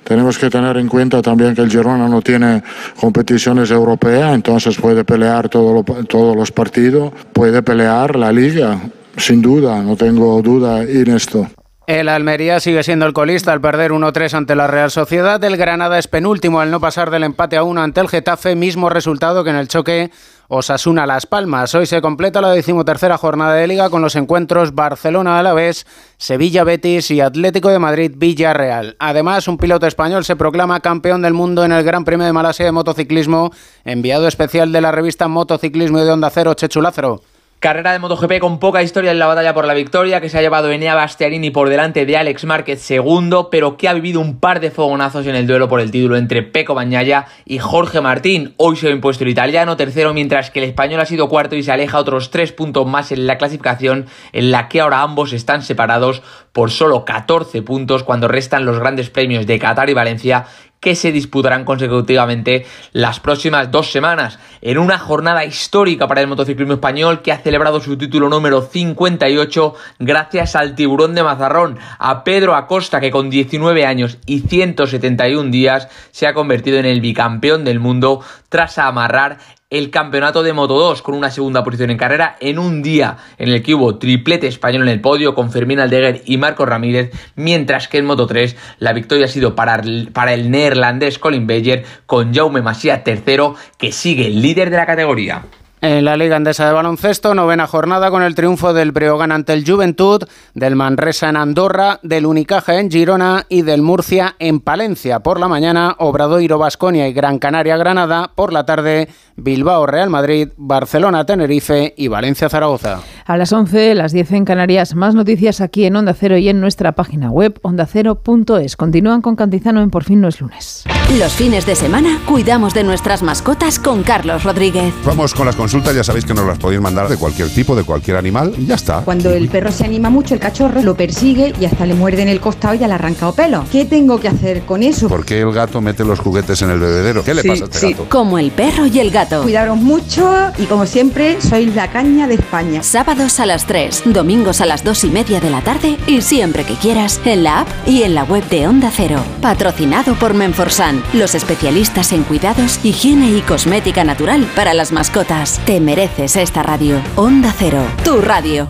tenemos 0.04 0.38
que 0.38 0.50
tener 0.50 0.78
en 0.78 0.88
cuenta 0.88 1.22
también 1.22 1.56
que 1.56 1.62
el 1.62 1.70
Girona 1.70 2.08
no 2.08 2.22
tiene 2.22 2.62
competiciones 3.00 3.72
europeas, 3.72 4.36
entonces 4.36 4.76
puede 4.78 5.04
pelear 5.04 5.50
todo 5.50 5.84
todos 6.08 6.36
los 6.36 6.52
partidos, 6.52 7.12
puede 7.34 7.62
pelear 7.62 8.16
la 8.16 8.32
liga, 8.32 8.80
sin 9.18 9.42
duda, 9.42 9.82
no 9.82 9.96
tengo 9.96 10.42
duda 10.42 10.84
en 10.84 11.08
esto. 11.12 11.48
El 11.88 12.10
Almería 12.10 12.60
sigue 12.60 12.84
siendo 12.84 13.06
el 13.06 13.14
colista 13.14 13.54
al 13.54 13.62
perder 13.62 13.92
1-3 13.94 14.34
ante 14.34 14.58
la 14.58 14.68
Real 14.68 14.92
Sociedad. 14.92 15.42
El 15.42 15.56
Granada 15.56 15.98
es 15.98 16.10
penúltimo 16.10 16.60
al 16.60 16.70
no 16.70 16.82
pasar 16.82 17.12
del 17.12 17.24
empate 17.24 17.56
a 17.56 17.64
1 17.64 17.82
ante 17.82 18.02
el 18.02 18.10
Getafe, 18.10 18.58
mismo 18.58 18.90
resultado 18.90 19.46
que 19.46 19.52
en 19.52 19.56
el 19.56 19.70
choque 19.70 20.12
Osasuna-Las 20.50 21.28
Palmas. 21.28 21.74
Hoy 21.76 21.86
se 21.86 22.02
completa 22.02 22.42
la 22.42 22.52
decimotercera 22.52 23.18
jornada 23.18 23.54
de 23.54 23.68
Liga 23.68 23.90
con 23.90 24.02
los 24.02 24.18
encuentros 24.18 24.76
Barcelona-Alavés, 24.76 25.88
Sevilla-Betis 26.18 27.10
y 27.12 27.22
Atlético 27.22 27.70
de 27.70 27.80
Madrid-Villarreal. 27.80 28.98
Además, 29.00 29.48
un 29.48 29.58
piloto 29.58 29.88
español 29.88 30.26
se 30.26 30.36
proclama 30.36 30.82
campeón 30.82 31.22
del 31.22 31.34
mundo 31.34 31.64
en 31.64 31.72
el 31.72 31.86
Gran 31.86 32.04
Premio 32.04 32.26
de 32.26 32.34
Malasia 32.34 32.66
de 32.66 32.74
motociclismo, 32.74 33.54
enviado 33.86 34.28
especial 34.28 34.74
de 34.74 34.82
la 34.82 34.92
revista 34.92 35.30
Motociclismo 35.30 36.00
y 36.00 36.04
de 36.04 36.12
Onda 36.12 36.32
Cero, 36.32 36.54
Chechu 36.54 36.82
Lázaro. 36.82 37.22
Carrera 37.60 37.92
de 37.92 37.98
MotoGP 37.98 38.38
con 38.38 38.60
poca 38.60 38.84
historia 38.84 39.10
en 39.10 39.18
la 39.18 39.26
batalla 39.26 39.56
por 39.56 39.66
la 39.66 39.74
victoria, 39.74 40.22
que 40.22 40.30
se 40.30 40.38
ha 40.38 40.42
llevado 40.42 40.70
Enea 40.70 40.94
Bastianini 40.94 41.50
por 41.50 41.70
delante 41.70 42.06
de 42.06 42.16
Alex 42.16 42.46
Márquez 42.46 42.80
segundo, 42.84 43.50
pero 43.50 43.78
que 43.78 43.88
ha 43.88 43.96
vivido 43.96 44.22
un 44.22 44.40
par 44.40 44.60
de 44.60 44.70
fogonazos 44.70 45.26
en 45.26 45.34
el 45.34 45.48
duelo 45.48 45.68
por 45.68 45.80
el 45.80 45.90
título 45.90 46.18
entre 46.18 46.44
Peco 46.44 46.76
Bañaya 46.76 47.26
y 47.46 47.58
Jorge 47.58 48.00
Martín. 48.00 48.54
Hoy 48.58 48.76
se 48.76 48.90
ha 48.90 48.92
impuesto 48.92 49.24
el 49.24 49.32
italiano 49.32 49.76
tercero, 49.76 50.14
mientras 50.14 50.52
que 50.52 50.60
el 50.60 50.70
español 50.70 51.00
ha 51.00 51.06
sido 51.08 51.30
cuarto 51.30 51.56
y 51.56 51.64
se 51.64 51.72
aleja 51.72 51.98
otros 51.98 52.30
tres 52.30 52.52
puntos 52.52 52.86
más 52.86 53.12
en 53.12 53.26
la 53.26 53.40
clasificación, 53.40 54.06
en 54.34 54.52
la 54.52 54.70
que 54.70 54.80
ahora 54.80 55.02
ambos 55.02 55.34
están 55.34 55.64
separados 55.64 56.22
por 56.58 56.72
solo 56.72 57.06
14 57.06 57.62
puntos 57.62 58.02
cuando 58.02 58.28
restan 58.28 58.66
los 58.66 58.80
grandes 58.80 59.12
premios 59.12 59.46
de 59.46 59.60
Qatar 59.60 59.92
y 59.92 59.94
Valencia 59.94 60.48
que 60.80 60.96
se 60.96 61.12
disputarán 61.12 61.66
consecutivamente 61.66 62.66
las 62.94 63.20
próximas 63.20 63.70
dos 63.70 63.92
semanas, 63.92 64.40
en 64.62 64.80
una 64.80 64.98
jornada 64.98 65.46
histórica 65.46 66.08
para 66.08 66.22
el 66.22 66.28
motociclismo 66.28 66.74
español 66.74 67.22
que 67.22 67.32
ha 67.32 67.38
celebrado 67.38 67.80
su 67.80 67.96
título 67.96 68.28
número 68.28 68.64
58 68.64 69.76
gracias 70.00 70.56
al 70.56 70.74
tiburón 70.74 71.14
de 71.14 71.22
Mazarrón, 71.22 71.78
a 72.00 72.24
Pedro 72.24 72.56
Acosta, 72.56 73.00
que 73.00 73.12
con 73.12 73.30
19 73.30 73.86
años 73.86 74.18
y 74.26 74.40
171 74.40 75.52
días 75.52 75.90
se 76.10 76.26
ha 76.26 76.34
convertido 76.34 76.80
en 76.80 76.86
el 76.86 77.02
bicampeón 77.02 77.66
del 77.66 77.80
mundo 77.80 78.22
tras 78.50 78.80
amarrar 78.80 79.38
el 79.70 79.90
campeonato 79.90 80.44
de 80.44 80.54
Moto 80.54 80.76
2 80.76 81.02
con 81.02 81.14
una 81.14 81.30
segunda 81.30 81.62
posición 81.62 81.90
en 81.90 81.98
carrera 81.98 82.38
en 82.40 82.58
un 82.58 82.82
día 82.82 83.18
en 83.38 83.50
el 83.50 83.62
que 83.62 83.76
hubo 83.76 83.98
triplete 83.98 84.48
español 84.48 84.84
en 84.84 84.90
el 84.90 85.02
podio 85.02 85.36
con 85.36 85.52
Fermín 85.52 85.82
Aldeguer 85.82 86.22
y 86.26 86.38
Marco 86.38 86.66
Ramírez, 86.66 87.12
mientras 87.36 87.90
que 87.90 87.98
en 87.98 88.06
Moto 88.06 88.28
3 88.28 88.56
la 88.80 88.94
victoria 88.94 89.26
ha 89.26 89.30
sido 89.30 89.56
para 89.56 89.76
el, 89.76 90.52
neerlandés 90.52 91.20
Colin 91.20 91.48
Beyer 91.48 91.84
con 92.06 92.34
Jaume 92.34 92.62
Masia 92.62 93.04
tercero 93.04 93.56
que 93.78 93.92
sigue 93.92 94.30
líder 94.30 94.70
de 94.70 94.78
la 94.78 94.86
categoría. 94.86 95.44
En 95.80 96.06
la 96.06 96.18
Liga 96.18 96.36
Andesa 96.36 96.66
de 96.66 96.74
Baloncesto, 96.74 97.36
novena 97.36 97.68
jornada 97.68 98.10
con 98.10 98.24
el 98.24 98.34
triunfo 98.34 98.74
del 98.74 98.92
Breogán 98.92 99.32
ante 99.32 99.54
el 99.54 99.64
Juventud, 99.64 100.24
del 100.56 100.76
Manresa 100.76 101.30
en 101.30 101.38
Andorra, 101.38 102.00
del 102.02 102.26
Unicaja 102.26 102.80
en 102.80 102.90
Girona 102.90 103.46
y 103.48 103.62
del 103.62 103.84
Murcia 103.84 104.36
en 104.40 104.60
Palencia. 104.60 105.20
Por 105.20 105.40
la 105.40 105.48
mañana, 105.48 105.96
Obradoiro 106.00 106.58
Basconia 106.58 107.08
y 107.08 107.14
Gran 107.14 107.38
Canaria 107.38 107.78
Granada. 107.78 108.32
Por 108.34 108.54
la 108.54 108.66
tarde, 108.66 109.08
Bilbao 109.36 109.86
Real 109.86 110.10
Madrid, 110.10 110.50
Barcelona 110.58 111.28
Tenerife 111.28 111.94
y 111.96 112.08
Valencia 112.08 112.50
Zaragoza. 112.50 113.02
A 113.30 113.36
las 113.36 113.52
11, 113.52 113.94
las 113.94 114.14
10 114.14 114.32
en 114.32 114.46
Canarias. 114.46 114.96
Más 114.96 115.14
noticias 115.14 115.60
aquí 115.60 115.84
en 115.84 115.98
Onda 115.98 116.14
Cero 116.14 116.38
y 116.38 116.48
en 116.48 116.62
nuestra 116.62 116.94
página 116.94 117.30
web 117.30 117.60
ondacero.es. 117.62 118.78
Continúan 118.78 119.22
con 119.22 119.36
Cantizano 119.36 119.82
en 119.82 119.90
Por 119.90 120.06
fin 120.06 120.22
no 120.22 120.30
es 120.30 120.40
lunes. 120.40 120.86
Los 121.20 121.34
fines 121.34 121.66
de 121.66 121.76
semana 121.76 122.22
cuidamos 122.26 122.74
de 122.74 122.86
nuestras 122.86 123.24
mascotas 123.24 123.80
con 123.80 124.04
Carlos 124.04 124.46
Rodríguez. 124.46 124.94
Vamos 125.06 125.34
con 125.34 125.46
las 125.46 125.58
consultas, 125.58 125.94
ya 125.94 126.06
sabéis 126.06 126.24
que 126.24 126.34
nos 126.34 126.46
las 126.46 126.58
podéis 126.58 126.80
mandar 126.80 127.10
de 127.10 127.18
cualquier 127.18 127.50
tipo, 127.50 127.76
de 127.76 127.84
cualquier 127.84 128.16
animal, 128.16 128.54
y 128.58 128.66
ya 128.66 128.76
está. 128.76 129.02
Cuando 129.02 129.32
el 129.32 129.50
perro 129.50 129.74
se 129.74 129.84
anima 129.84 130.10
mucho, 130.10 130.34
el 130.34 130.40
cachorro 130.40 130.82
lo 130.82 130.96
persigue 130.96 131.54
y 131.60 131.66
hasta 131.66 131.86
le 131.86 131.96
muerde 131.96 132.22
en 132.22 132.30
el 132.30 132.40
costado 132.40 132.76
y 132.76 132.80
ya 132.80 132.88
le 132.88 132.94
arrancado 132.94 133.34
pelo. 133.34 133.66
¿Qué 133.70 133.84
tengo 133.84 134.22
que 134.22 134.30
hacer 134.30 134.62
con 134.62 134.84
eso? 134.84 135.10
¿Por 135.10 135.26
qué 135.26 135.42
el 135.42 135.52
gato 135.52 135.82
mete 135.82 136.06
los 136.06 136.20
juguetes 136.20 136.62
en 136.62 136.70
el 136.70 136.80
bebedero? 136.80 137.26
¿Qué 137.26 137.34
le 137.34 137.44
pasa 137.44 137.66
a 137.66 137.68
este 137.68 137.92
gato? 137.92 138.06
Como 138.08 138.40
el 138.40 138.52
perro 138.52 138.86
y 138.86 139.00
el 139.00 139.12
gato. 139.12 139.44
Cuidaros 139.44 139.78
mucho 139.78 140.34
y 140.58 140.64
como 140.64 140.86
siempre, 140.86 141.42
sois 141.42 141.76
la 141.76 141.90
caña 141.90 142.26
de 142.26 142.36
España. 142.36 142.84
A 143.18 143.46
las 143.48 143.66
3, 143.66 144.04
domingos 144.06 144.62
a 144.62 144.68
las 144.68 144.84
2 144.84 145.06
y 145.06 145.10
media 145.10 145.40
de 145.40 145.50
la 145.50 145.62
tarde 145.62 145.98
y 146.06 146.22
siempre 146.22 146.64
que 146.64 146.76
quieras 146.76 147.20
en 147.26 147.44
la 147.44 147.62
app 147.62 147.68
y 147.88 148.04
en 148.04 148.14
la 148.14 148.24
web 148.24 148.48
de 148.48 148.68
Onda 148.68 148.92
Cero. 148.96 149.20
Patrocinado 149.42 150.14
por 150.14 150.36
Menforsan, 150.36 151.04
los 151.14 151.34
especialistas 151.34 152.14
en 152.14 152.24
cuidados, 152.24 152.80
higiene 152.84 153.32
y 153.32 153.42
cosmética 153.42 154.04
natural 154.04 154.48
para 154.56 154.76
las 154.76 154.92
mascotas. 154.92 155.60
Te 155.66 155.80
mereces 155.80 156.36
esta 156.36 156.62
radio. 156.62 157.02
Onda 157.16 157.52
Cero, 157.58 157.82
tu 158.06 158.22
radio. 158.22 158.68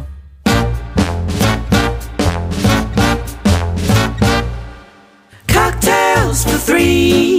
Cocktails 5.47 6.45
for 6.45 6.57
three. 6.57 7.36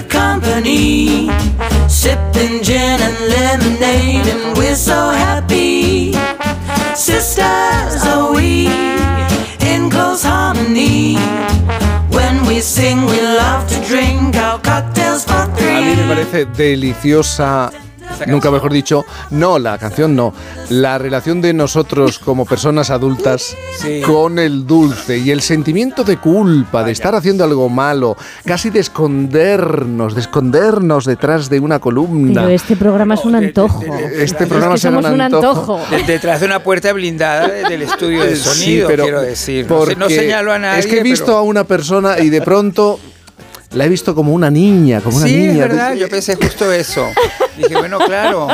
Harmony. 0.00 1.28
Sipping 1.88 2.62
gin 2.62 3.00
and 3.00 3.16
lemonade, 3.28 4.26
and 4.26 4.56
we're 4.56 4.74
so 4.76 5.10
happy. 5.10 6.12
Sisters 6.94 8.04
are 8.06 8.32
we 8.32 8.66
in 9.60 9.90
close 9.90 10.22
harmony. 10.22 11.16
When 12.10 12.46
we 12.46 12.60
sing, 12.60 13.04
we 13.06 13.20
love 13.20 13.66
to 13.68 13.80
drink 13.86 14.36
our 14.36 14.58
cocktails 14.60 15.24
for 15.24 15.42
A 15.42 15.46
mí 15.46 15.84
me 15.84 15.94
three. 15.94 16.06
parece 16.08 16.46
deliciosa. 16.46 17.70
Nunca 18.26 18.50
mejor 18.50 18.72
dicho, 18.72 19.04
no, 19.30 19.58
la 19.58 19.78
canción 19.78 20.14
no. 20.14 20.32
La 20.70 20.98
relación 20.98 21.40
de 21.40 21.52
nosotros 21.52 22.18
como 22.18 22.46
personas 22.46 22.90
adultas 22.90 23.56
con 24.06 24.38
el 24.38 24.66
dulce 24.66 25.18
y 25.18 25.30
el 25.30 25.40
sentimiento 25.42 26.04
de 26.04 26.16
culpa, 26.18 26.84
de 26.84 26.92
estar 26.92 27.14
haciendo 27.14 27.44
algo 27.44 27.68
malo, 27.68 28.16
casi 28.44 28.70
de 28.70 28.80
escondernos, 28.80 30.14
de 30.14 30.20
escondernos 30.20 31.04
detrás 31.04 31.48
de 31.48 31.60
una 31.60 31.78
columna. 31.78 32.42
Pero 32.42 32.54
este 32.54 32.76
programa 32.76 33.14
es 33.14 33.24
un 33.24 33.34
antojo. 33.34 33.82
Este 33.82 34.22
Es 34.44 34.48
programa 34.48 34.74
que 34.74 34.80
será 34.80 34.96
somos 34.96 35.10
un 35.10 35.20
antojo. 35.20 35.80
De- 35.90 36.02
Detrás 36.04 36.40
de 36.40 36.46
una 36.46 36.62
puerta 36.62 36.92
blindada 36.92 37.48
de- 37.48 37.62
del 37.64 37.82
estudio 37.82 38.22
de 38.24 38.36
Sí, 38.36 38.42
sonido, 38.42 38.88
pero 38.88 39.02
quiero 39.04 39.22
decir. 39.22 39.66
No, 39.68 39.86
sé- 39.86 39.96
no 39.96 40.08
señalo 40.08 40.52
a 40.52 40.58
nadie. 40.58 40.80
Es 40.80 40.86
que 40.86 40.98
he 40.98 41.02
visto 41.02 41.26
pero- 41.26 41.38
a 41.38 41.42
una 41.42 41.64
persona 41.64 42.18
y 42.20 42.28
de 42.30 42.42
pronto 42.42 42.98
la 43.74 43.84
he 43.86 43.88
visto 43.88 44.14
como 44.14 44.32
una 44.32 44.50
niña, 44.50 45.00
como 45.00 45.16
una 45.18 45.26
sí, 45.26 45.36
niña. 45.36 45.52
es 45.52 45.58
verdad, 45.70 45.94
yo 45.94 46.08
pensé 46.08 46.36
justo 46.36 46.70
eso. 46.72 47.08
Dije, 47.56 47.76
bueno, 47.76 47.98
claro, 47.98 48.48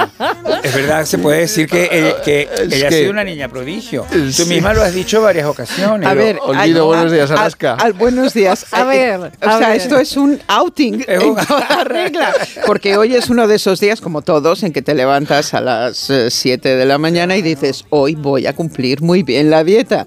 es 0.62 0.74
verdad, 0.74 1.04
se 1.04 1.18
puede 1.18 1.40
decir 1.40 1.68
que, 1.68 1.88
eh, 1.90 2.14
que 2.24 2.48
ella 2.70 2.86
ha 2.86 2.90
que- 2.90 2.98
sido 2.98 3.10
una 3.12 3.22
niña 3.24 3.48
prodigio. 3.48 4.04
Tú 4.10 4.30
Sí. 4.32 4.44
misma 4.46 4.74
lo 4.74 4.82
has 4.82 4.92
dicho 4.92 5.22
varias 5.22 5.46
ocasiones. 5.46 6.06
A 6.08 6.14
ver, 6.14 6.38
olvido, 6.42 6.92
al- 6.92 6.96
buenos 6.96 7.12
días, 7.12 7.30
al- 7.30 7.38
Alaska. 7.38 7.74
al- 7.74 7.92
buenos 7.92 8.34
días. 8.34 8.66
A 8.72 8.84
ver, 8.84 9.18
o 9.20 9.24
a 9.48 9.58
sea, 9.58 9.68
ver. 9.68 9.76
esto 9.76 9.98
es 9.98 10.16
un 10.16 10.40
outing 10.48 11.04
en 11.06 11.20
toda 11.36 11.84
regla. 11.84 12.34
Porque 12.66 12.96
hoy 12.96 13.14
es 13.14 13.30
uno 13.30 13.46
de 13.46 13.54
esos 13.54 13.78
días, 13.80 14.00
como 14.00 14.22
todos, 14.22 14.62
en 14.64 14.72
que 14.72 14.82
te 14.82 14.94
levantas 14.94 15.54
a 15.54 15.60
las 15.60 16.10
7 16.28 16.74
de 16.76 16.84
la 16.84 16.98
mañana 16.98 17.36
y 17.36 17.42
dices, 17.42 17.84
hoy 17.90 18.14
voy 18.16 18.46
a 18.46 18.52
cumplir 18.54 19.00
muy 19.00 19.22
bien 19.22 19.48
la 19.50 19.62
dieta. 19.64 20.04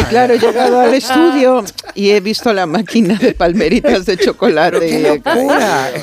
Y 0.00 0.04
claro, 0.04 0.34
he 0.34 0.38
llegado 0.38 0.80
al 0.80 0.92
estudio 0.94 1.64
y 1.94 2.10
he 2.10 2.20
visto 2.20 2.52
la 2.52 2.66
máquina 2.66 3.14
de 3.16 3.32
palmeritas 3.32 4.06
de 4.06 4.16
chocolate. 4.16 4.43
y 4.82 4.88
he- 5.06 5.22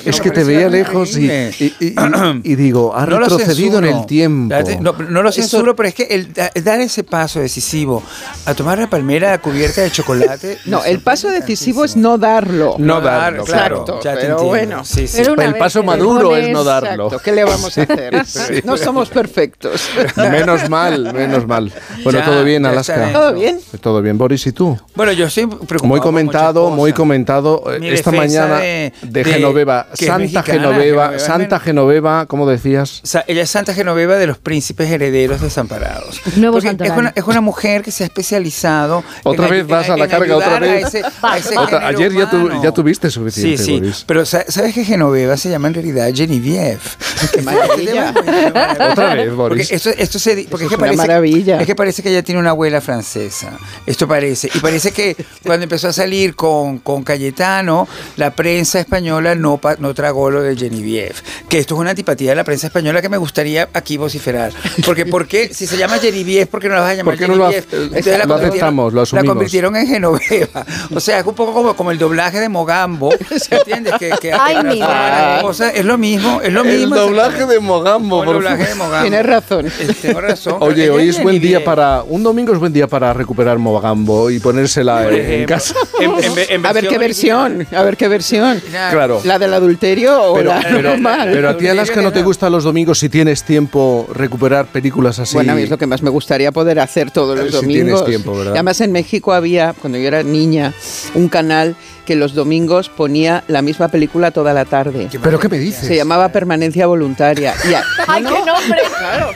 Es 0.05 0.19
que 0.21 0.31
te 0.31 0.43
veía 0.43 0.69
lejos 0.69 1.17
y, 1.17 1.25
y- 1.29 1.75
y- 1.79 1.95
y- 2.43 2.55
digo, 2.55 2.95
ha 2.95 3.05
No 3.05 3.19
retrocedido 3.19 3.79
en 3.79 3.85
el 3.85 4.05
tiempo. 4.05 4.55
No, 4.79 4.93
no 4.93 5.23
lo 5.23 5.31
censuro, 5.31 5.75
pero 5.75 5.89
es 5.89 5.95
que 5.95 6.03
el, 6.03 6.33
da- 6.33 6.51
dar 6.63 6.79
ese 6.81 7.03
paso 7.03 7.39
decisivo 7.39 8.03
a 8.45 8.53
tomar 8.53 8.79
la 8.79 8.89
palmera 8.89 9.37
cubierta 9.39 9.81
de 9.81 9.91
chocolate. 9.91 10.57
No, 10.65 10.83
el 10.83 10.99
paso 10.99 11.29
decisivo 11.29 11.83
es 11.83 11.95
no 11.95 12.17
darlo. 12.17 12.75
No 12.77 13.01
darlo, 13.01 13.43
claro. 13.43 13.81
Exacto, 13.81 13.99
Ya 14.03 14.13
te 14.13 14.21
pero 14.21 14.31
entiendo. 14.33 14.43
bueno. 14.45 14.85
Sí, 14.85 15.07
sí. 15.07 15.17
Pero 15.25 15.41
el 15.41 15.55
paso 15.55 15.83
maduro 15.83 16.29
pones- 16.29 16.47
es 16.47 16.53
no 16.53 16.63
darlo. 16.63 17.05
Exacto, 17.05 17.19
¿Qué 17.23 17.31
le 17.31 17.43
vamos 17.43 17.77
a 17.77 17.81
hacer? 17.83 18.25
Sí. 18.25 18.61
No 18.63 18.77
somos 18.77 19.09
perfectos. 19.09 19.89
Menos 20.17 20.69
mal, 20.69 21.13
menos 21.13 21.45
mal. 21.47 21.71
Bueno, 22.03 22.19
Ya, 22.19 22.25
todo 22.25 22.43
bien, 22.43 22.65
Alaska. 22.65 23.11
¿Todo 23.11 23.33
bien? 23.33 23.59
Todo 23.81 24.01
bien, 24.01 24.17
Boris, 24.17 24.45
¿y 24.47 24.51
tú? 24.51 24.77
Bueno, 24.95 25.11
yo 25.11 25.25
estoy 25.25 25.47
preocupado. 25.47 25.87
Muy 25.87 25.99
comentado, 25.99 26.69
muy 26.69 26.93
comentado 26.93 27.63
eh, 27.73 27.79
Mi 27.79 27.89
esta 27.89 28.11
defensa 28.11 28.11
mañana 28.11 28.30
de- 28.31 28.93
de, 29.01 29.23
de- 29.23 29.23
Genoveva, 29.25 29.87
Santa 29.93 30.17
mexicana, 30.19 30.43
Genoveva, 30.45 31.19
Santa 31.19 31.59
Genoveva, 31.59 32.25
¿cómo 32.25 32.47
decías? 32.49 33.01
O 33.03 33.07
sea, 33.07 33.23
ella 33.27 33.43
es 33.43 33.49
Santa 33.49 33.73
Genoveva 33.73 34.15
de 34.17 34.27
los 34.27 34.37
príncipes 34.37 34.89
herederos 34.89 35.41
desamparados. 35.41 36.21
Nuevo 36.37 36.57
es 36.57 36.65
una, 36.65 37.13
es 37.15 37.23
una 37.23 37.41
mujer 37.41 37.81
que 37.81 37.91
se 37.91 38.03
ha 38.03 38.07
especializado. 38.07 39.03
Otra 39.23 39.45
en 39.45 39.51
vez 39.51 39.67
vas 39.67 39.89
a 39.89 39.97
la 39.97 40.07
carga, 40.07 40.35
otra 40.37 40.55
a 40.57 40.59
vez. 40.59 40.85
ese- 40.87 41.03
a 41.21 41.37
ese 41.37 41.57
Otra- 41.57 41.79
género 41.81 41.97
ayer 41.97 42.13
ya, 42.13 42.29
tu- 42.29 42.63
ya 42.63 42.71
tuviste 42.71 43.09
suficiente, 43.09 43.63
sí. 43.63 43.79
Boris. 43.79 44.03
Pero 44.07 44.25
sa- 44.25 44.45
¿sabes 44.47 44.73
que 44.73 44.83
Genoveva 44.85 45.37
se 45.37 45.49
llama 45.49 45.67
en 45.67 45.73
realidad 45.75 46.09
Genevieve? 46.13 46.79
Qué 47.33 47.41
maravilla. 47.41 48.13
Otra 48.91 49.15
vez, 49.15 49.33
Boris. 49.33 49.67
Porque, 49.67 49.75
esto, 49.75 49.89
esto 49.89 50.19
se, 50.19 50.47
porque 50.49 50.65
es, 50.65 50.71
que 50.71 50.77
parece, 50.77 50.97
maravilla. 50.97 51.59
es 51.59 51.67
que 51.67 51.75
parece 51.75 52.01
que 52.03 52.09
ella 52.09 52.23
tiene 52.23 52.39
una 52.39 52.51
abuela 52.51 52.81
francesa. 52.81 53.51
Esto 53.85 54.07
parece. 54.07 54.49
Y 54.53 54.59
parece 54.59 54.91
que 54.91 55.15
cuando 55.43 55.63
empezó 55.63 55.87
a 55.89 55.93
salir 55.93 56.35
con, 56.35 56.79
con 56.79 57.03
Cayetano, 57.03 57.87
la 58.21 58.31
prensa 58.35 58.79
española 58.79 59.33
no, 59.35 59.57
pa- 59.57 59.75
no 59.79 59.93
tragó 59.93 60.29
lo 60.29 60.41
de 60.43 60.55
Genevieve. 60.55 61.13
Que 61.49 61.57
esto 61.57 61.73
es 61.73 61.79
una 61.81 61.89
antipatía 61.89 62.29
de 62.29 62.35
la 62.35 62.43
prensa 62.43 62.67
española 62.67 63.01
que 63.01 63.09
me 63.09 63.17
gustaría 63.17 63.67
aquí 63.73 63.97
vociferar. 63.97 64.51
Porque 64.85 65.05
¿por 65.07 65.27
qué? 65.27 65.51
Si 65.53 65.65
se 65.67 65.75
llama 65.75 65.97
Genevieve, 65.97 66.45
¿por 66.45 66.59
qué 66.61 66.69
no 66.69 66.75
la 66.75 66.81
vas 66.81 66.91
a 66.91 66.93
llamar 66.95 67.15
¿Por 67.15 67.19
qué 67.19 67.27
no 67.27 67.35
lo 67.35 67.49
Genevieve? 67.49 67.67
hace- 67.67 67.83
Entonces 67.97 68.17
la 68.19 68.25
lo 68.25 68.33
convirtieron- 68.35 68.47
aceptamos, 68.51 68.93
lo 68.93 69.03
La 69.11 69.23
convirtieron 69.23 69.75
en 69.75 69.87
Genoveva. 69.87 70.65
O 70.95 70.99
sea, 70.99 71.19
es 71.19 71.25
un 71.25 71.33
poco 71.35 71.53
como, 71.53 71.75
como 71.75 71.91
el 71.91 71.97
doblaje 71.97 72.39
de 72.39 72.47
Mogambo. 72.49 73.09
¿Entiendes? 73.49 73.93
Que, 73.99 74.11
que, 74.21 74.33
Ay, 74.33 74.55
que 74.57 74.63
mi 74.63 74.77
transforma 74.77 74.87
madre. 75.09 75.35
la 75.37 75.41
cosa. 75.41 75.69
Es 75.71 75.85
lo 75.85 75.97
mismo, 75.97 76.41
es 76.41 76.53
lo 76.53 76.61
El 76.63 76.77
mismo. 76.79 76.95
doblaje 76.95 77.45
de 77.47 77.59
Mogambo, 77.59 78.23
El 78.23 78.29
doblaje 78.33 78.65
de 78.67 78.75
Mogambo. 78.75 79.01
Tienes 79.01 79.25
razón. 79.25 79.65
Eh, 79.67 79.93
Tengo 80.01 80.21
razón. 80.21 80.57
Oye, 80.59 80.89
hoy 80.89 81.09
es 81.09 81.21
buen 81.21 81.39
día 81.41 81.63
para. 81.63 82.03
Un 82.03 82.21
domingo 82.23 82.53
es 82.53 82.59
buen 82.59 82.71
día 82.71 82.87
para 82.87 83.13
recuperar 83.13 83.57
Mogambo 83.57 84.29
y 84.29 84.39
ponérsela 84.39 85.07
en 85.07 85.15
ejemplo, 85.15 85.55
casa. 85.55 85.75
en- 85.99 86.11
en- 86.23 86.39
en 86.49 86.65
A 86.65 86.73
ver 86.73 86.87
qué 86.87 86.97
versión, 86.97 87.67
a 87.75 87.83
ver 87.83 87.97
qué 87.97 88.07
versión. 88.11 88.61
Claro. 88.69 89.21
¿La 89.23 89.39
del 89.39 89.53
adulterio 89.55 90.21
o 90.31 90.35
Pero, 90.35 90.49
la 90.53 90.61
pero- 90.61 90.81
normal? 90.91 91.29
pero 91.33 91.49
a 91.49 91.57
ti, 91.57 91.67
Alaska, 91.67 92.01
¿no 92.01 92.11
te 92.13 92.21
gusta 92.21 92.49
los 92.51 92.63
domingos 92.63 92.99
si 92.99 93.09
tienes 93.09 93.43
tiempo 93.43 94.07
recuperar 94.13 94.67
películas 94.67 95.17
así? 95.17 95.33
Bueno, 95.33 95.53
a 95.53 95.55
mí 95.55 95.63
es 95.63 95.69
lo 95.71 95.77
que 95.79 95.87
más 95.87 96.03
me 96.03 96.09
gustaría 96.11 96.51
poder 96.51 96.79
hacer 96.79 97.09
todos 97.09 97.35
los 97.37 97.47
Si 97.47 97.53
domingos. 97.53 98.03
tienes 98.03 98.05
tiempo, 98.05 98.37
¿verdad? 98.37 98.51
Y 98.53 98.57
Además, 98.57 98.81
en 98.81 98.91
México 98.91 99.33
había, 99.33 99.73
cuando 99.73 99.97
yo 99.97 100.07
era 100.07 100.21
niña, 100.21 100.73
un 101.15 101.27
canal 101.29 101.75
que 102.05 102.15
los 102.15 102.33
domingos 102.33 102.89
ponía 102.89 103.43
la 103.47 103.61
misma 103.61 103.87
película 103.87 104.31
toda 104.31 104.53
la 104.53 104.65
tarde. 104.65 105.07
¿Pero 105.23 105.39
qué 105.39 105.49
me 105.49 105.57
dices? 105.57 105.87
Se 105.87 105.95
llamaba 105.95 106.29
Permanencia 106.29 106.85
Voluntaria. 106.87 107.53
Y 107.69 107.73
a- 107.73 107.83
¡Ay, 108.07 108.23
qué 108.23 108.29
nombre! 108.29 108.79
Claro. 108.99 109.29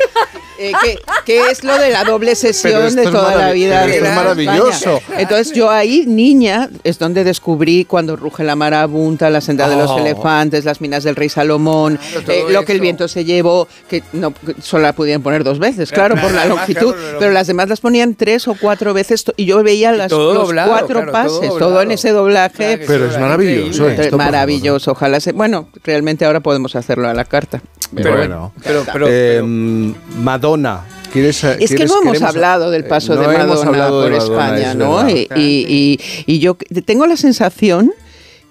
Eh, 0.57 0.71
que, 0.83 0.99
que 1.25 1.49
es 1.51 1.63
lo 1.63 1.77
de 1.77 1.89
la 1.89 2.03
doble 2.03 2.35
sesión 2.35 2.95
de 2.95 3.03
toda 3.03 3.35
la 3.35 3.51
vida. 3.51 3.85
esto 3.85 4.05
es 4.05 4.15
maravilloso. 4.15 4.97
España. 4.97 5.19
Entonces 5.21 5.53
yo 5.53 5.69
ahí, 5.69 6.05
niña, 6.07 6.69
es 6.83 6.97
donde 6.99 7.23
descubrí 7.23 7.85
cuando 7.85 8.15
ruge 8.15 8.43
la 8.43 8.55
marabunta, 8.55 9.29
la 9.29 9.41
senda 9.41 9.67
de 9.67 9.75
los 9.75 9.91
Oh. 9.91 9.99
elefantes, 9.99 10.65
las 10.65 10.81
minas 10.81 11.03
del 11.03 11.15
rey 11.15 11.29
Salomón, 11.29 11.99
Claro, 12.25 12.31
eh, 12.31 12.45
lo 12.53 12.63
que 12.65 12.71
el 12.71 12.79
viento 12.79 13.07
se 13.07 13.25
llevó, 13.25 13.67
que 13.89 14.03
no 14.13 14.33
que 14.33 14.55
solo 14.61 14.83
la 14.83 14.93
pudieron 14.93 15.21
poner 15.23 15.43
dos 15.43 15.59
veces, 15.59 15.91
claro, 15.91 16.15
Claro, 16.15 16.27
por 16.27 16.35
la 16.35 16.45
longitud, 16.45 16.93
claro, 16.93 17.17
pero 17.19 17.31
las 17.31 17.47
demás 17.47 17.67
las 17.69 17.81
ponían 17.81 18.15
tres 18.15 18.47
o 18.47 18.55
cuatro 18.59 18.93
veces 18.93 19.25
y 19.37 19.45
yo 19.45 19.61
veía 19.63 19.91
las, 19.91 20.09
todo 20.09 20.33
los 20.33 20.43
doblado, 20.47 20.69
cuatro 20.71 21.01
todo 21.01 21.11
pases, 21.11 21.49
todo, 21.59 21.81
en 21.81 21.91
ese 21.91 22.11
doblaje. 22.11 22.79
Pero 22.87 23.07
es 23.09 23.19
maravilloso 23.19 23.89
esto, 23.89 24.17
maravilloso, 24.17 24.91
ojalá 24.91 25.19
se, 25.19 25.31
bueno, 25.31 25.67
realmente 25.83 26.25
ahora 26.25 26.39
podemos 26.39 26.75
hacerlo 26.75 27.07
a 27.07 27.13
la 27.13 27.25
carta. 27.25 27.61
Pero 27.95 28.17
bueno, 28.17 28.51
pero- 28.63 28.83
pero- 28.91 29.07
Eh, 29.09 29.41
Madonna. 30.45 30.81
¿Quieres, 31.11 31.43
Es 31.43 31.73
que 31.73 31.85
no 31.85 32.01
hemos 32.01 32.21
hablado 32.21 32.69
del 32.71 32.83
paso 32.85 33.13
eh, 33.13 33.17
de 33.17 33.23
no 33.25 33.31
hemos 33.31 33.65
Madonna 33.65 33.87
por 33.89 34.03
de 34.11 34.17
Madonna, 34.17 34.17
España, 34.17 34.71
es 34.71 34.75
¿no? 34.75 34.95
verdad. 34.97 35.09
Y, 35.09 35.27
y- 35.41 35.99
y- 36.27 36.33
y 36.35 36.39
yo 36.39 36.57
tengo 36.85 37.05
la 37.07 37.15
sensación 37.17 37.93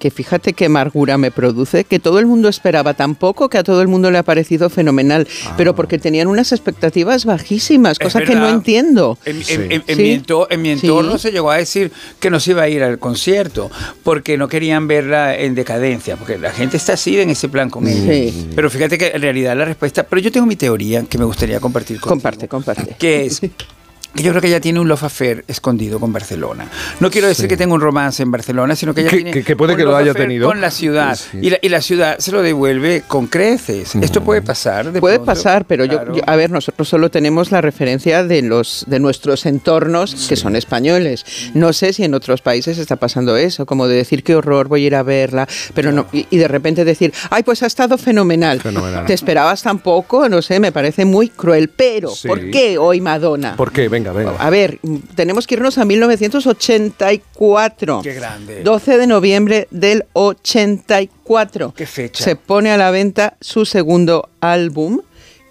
que 0.04 0.10
fíjate 0.10 0.52
qué 0.52 0.66
amargura 0.66 1.16
me 1.16 1.30
produce, 1.30 1.84
que 1.84 1.98
todo 1.98 2.18
el 2.18 2.26
mundo 2.26 2.50
esperaba 2.50 2.92
tan 2.92 3.14
poco 3.14 3.48
que 3.48 3.56
a 3.56 3.62
todo 3.64 3.80
el 3.80 3.88
mundo 3.88 4.10
le 4.10 4.18
ha 4.18 4.22
parecido 4.22 4.68
fenomenal, 4.68 5.26
Ah. 5.46 5.54
pero 5.56 5.74
porque 5.74 5.98
tenían 5.98 6.28
unas 6.28 6.52
expectativas 6.52 7.24
bajísimas, 7.24 7.98
cosa 7.98 8.20
que 8.20 8.34
no 8.34 8.46
entiendo. 8.46 9.16
En, 9.24 9.36
en- 9.38 9.44
Sí. 9.44 9.54
en- 9.54 9.72
en 9.86 9.96
Sí. 9.96 10.02
mi, 10.02 10.14
ento- 10.18 10.46
en 10.50 10.60
mi 10.60 10.76
Sí. 10.78 10.86
entorno 10.88 11.16
se 11.16 11.32
llegó 11.32 11.50
a 11.50 11.56
decir 11.56 11.90
que 12.20 12.28
no 12.28 12.38
se 12.38 12.50
iba 12.50 12.64
a 12.64 12.68
ir 12.68 12.82
al 12.82 12.98
concierto 12.98 13.70
porque 14.02 14.36
no 14.36 14.46
querían 14.46 14.86
verla 14.86 15.34
en 15.38 15.54
decadencia, 15.54 16.16
porque 16.16 16.36
la 16.36 16.52
gente 16.52 16.76
está 16.76 16.92
así 16.92 17.18
en 17.18 17.30
ese 17.30 17.48
plan 17.48 17.70
con 17.70 17.88
ella. 17.88 18.30
Pero 18.54 18.68
fíjate 18.68 18.98
que 18.98 19.06
en 19.14 19.22
realidad 19.22 19.56
la 19.56 19.64
respuesta, 19.64 20.02
pero 20.02 20.20
yo 20.20 20.30
tengo 20.30 20.44
mi 20.44 20.56
teoría 20.56 21.02
que 21.04 21.16
me 21.16 21.24
gustaría 21.24 21.60
compartir 21.60 21.96
contigo. 21.98 22.10
Comparte, 22.10 22.46
comparte. 22.46 22.94
Que 22.98 23.24
es 23.24 23.40
que 24.14 24.22
yo 24.22 24.30
creo 24.30 24.40
que 24.40 24.48
ella 24.48 24.60
tiene 24.60 24.80
un 24.80 24.88
love 24.88 25.02
affair 25.04 25.44
escondido 25.48 25.98
con 26.00 26.12
Barcelona. 26.12 26.68
No 27.00 27.10
quiero 27.10 27.26
decir 27.28 27.48
que 27.48 27.56
tenga 27.56 27.74
un 27.74 27.80
romance 27.80 28.22
en 28.22 28.30
Barcelona, 28.30 28.76
sino 28.76 28.94
que 28.94 29.02
ella 29.02 29.10
Que- 29.10 29.16
tiene 29.16 29.30
que- 29.32 29.42
que 29.44 29.56
puede 29.56 29.72
un 29.72 29.78
que 29.78 29.84
lo 29.84 29.96
haya 29.96 30.12
affair 30.12 30.26
tenido. 30.28 30.46
con 30.48 30.60
la 30.60 30.70
ciudad 30.70 31.16
Sí. 31.16 31.38
y, 31.42 31.50
la, 31.50 31.58
y 31.60 31.68
la 31.68 31.80
ciudad 31.80 32.18
se 32.18 32.32
lo 32.32 32.42
devuelve 32.42 33.02
con 33.06 33.26
creces. 33.26 33.94
Esto 33.96 34.22
puede 34.22 34.42
pasar. 34.42 34.92
de 34.92 35.00
Puede 35.00 35.16
pronto. 35.16 35.32
pasar, 35.32 35.64
pero 35.66 35.84
yo- 35.84 35.96
Claro. 35.98 36.14
yo, 36.16 36.22
a 36.26 36.36
ver, 36.36 36.50
nosotros 36.50 36.88
solo 36.88 37.10
tenemos 37.10 37.50
la 37.50 37.60
referencia 37.60 38.24
de 38.24 38.42
los 38.42 38.84
de 38.86 39.00
nuestros 39.00 39.46
entornos 39.46 40.26
que 40.28 40.36
son 40.36 40.56
españoles. 40.56 41.24
No 41.54 41.72
sé 41.72 41.92
si 41.92 42.04
en 42.04 42.14
otros 42.14 42.40
países 42.42 42.78
está 42.78 42.96
pasando 42.96 43.36
eso, 43.36 43.66
como 43.66 43.86
de 43.88 43.96
decir 43.96 44.22
qué 44.22 44.34
horror, 44.36 44.68
voy 44.68 44.84
a 44.84 44.86
ir 44.86 44.94
a 44.94 45.02
verla, 45.02 45.48
pero 45.74 45.90
no 45.92 46.06
y, 46.12 46.26
y 46.30 46.36
de 46.38 46.48
repente 46.48 46.84
decir, 46.84 47.12
ay, 47.30 47.42
pues 47.42 47.62
ha 47.62 47.66
estado 47.66 47.98
fenomenal. 47.98 48.60
Fenomenal. 48.60 49.06
Te 49.06 49.14
esperabas 49.14 49.62
tan 49.62 49.78
poco, 49.80 50.28
no 50.28 50.42
sé, 50.42 50.60
me 50.60 50.70
parece 50.72 51.04
muy 51.04 51.28
cruel. 51.30 51.68
Pero, 51.68 52.10
Sí. 52.10 52.28
¿por 52.28 52.50
qué 52.50 52.78
hoy 52.78 53.00
Madonna? 53.00 53.56
¿Por 53.56 53.72
qué? 53.72 53.88
Venga, 53.88 54.03
venga. 54.12 54.36
A 54.38 54.50
ver, 54.50 54.78
tenemos 55.14 55.46
que 55.46 55.54
irnos 55.54 55.78
a 55.78 55.84
1984. 55.84 58.00
Qué 58.02 58.14
grande. 58.14 58.62
12 58.62 58.98
de 58.98 59.06
noviembre 59.06 59.68
del 59.70 60.04
84. 60.12 61.74
Qué 61.74 61.86
fecha. 61.86 62.22
Se 62.22 62.36
pone 62.36 62.70
a 62.70 62.76
la 62.76 62.90
venta 62.90 63.36
su 63.40 63.64
segundo 63.64 64.28
álbum 64.40 65.00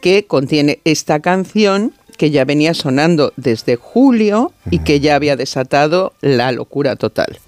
que 0.01 0.25
contiene 0.25 0.81
esta 0.83 1.21
canción 1.21 1.93
que 2.17 2.31
ya 2.31 2.45
venía 2.45 2.73
sonando 2.73 3.33
desde 3.37 3.75
julio 3.75 4.53
y 4.69 4.79
que 4.79 4.99
ya 4.99 5.15
había 5.15 5.35
desatado 5.35 6.13
la 6.21 6.51
locura 6.51 6.95
total. 6.95 7.39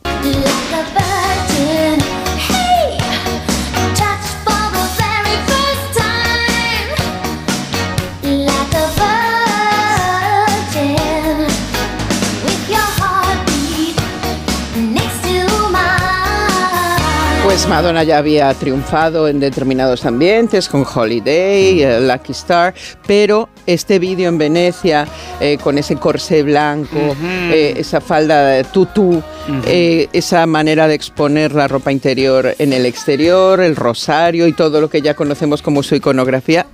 Pues 17.56 17.70
Madonna 17.70 18.04
ya 18.04 18.18
había 18.18 18.54
triunfado 18.54 19.30
en 19.30 19.40
determinados 19.40 20.06
ambientes 20.06 20.68
con 20.68 20.86
Holiday, 20.86 21.84
eh, 21.84 22.02
Lucky 22.02 22.34
Star, 22.34 22.74
pero 23.08 23.48
este 23.66 23.98
vídeo 23.98 24.28
en 24.28 24.38
Venecia 24.38 25.08
eh, 25.40 25.58
con 25.64 25.78
ese 25.78 25.96
corsé 25.96 26.44
blanco, 26.44 27.16
eh, 27.50 27.76
esa 27.78 28.02
falda 28.02 28.46
de 28.46 28.66
tutú, 28.66 29.24
eh, 29.68 30.10
esa 30.12 30.46
manera 30.48 30.90
de 30.90 30.96
exponer 30.96 31.54
la 31.54 31.70
ropa 31.70 31.94
interior 31.94 32.54
en 32.60 32.74
el 32.74 32.86
exterior, 32.86 33.62
el 33.62 33.78
rosario 33.78 34.48
y 34.48 34.52
todo 34.52 34.82
lo 34.82 34.90
que 34.90 35.02
ya 35.02 35.14
conocemos 35.14 35.62
como 35.62 35.82
su 35.82 35.96
iconografía, 35.96 36.66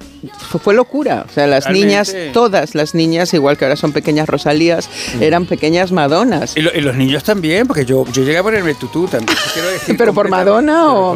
fue, 0.49 0.59
fue 0.59 0.73
locura. 0.73 1.25
O 1.29 1.31
sea, 1.33 1.47
las 1.47 1.69
niñas, 1.69 2.15
todas 2.33 2.75
las 2.75 2.93
niñas, 2.95 3.33
igual 3.33 3.57
que 3.57 3.65
ahora 3.65 3.75
son 3.75 3.91
pequeñas 3.91 4.27
Rosalías, 4.29 4.89
eran 5.19 5.45
pequeñas 5.45 5.91
Madonas. 5.91 6.55
Y, 6.57 6.61
lo- 6.61 6.73
y 6.73 6.81
los 6.81 6.95
niños 6.95 7.23
también, 7.23 7.67
porque 7.67 7.85
yo, 7.85 8.05
yo 8.11 8.23
llegué 8.23 8.37
a 8.37 8.43
ponerme 8.43 8.73
tutú 8.75 9.07
también. 9.07 9.37
quiero 9.53 9.69
decir 9.69 9.97
¿Pero 9.97 10.13
por 10.13 10.29
Madonna 10.29 10.93
o...? 10.93 11.15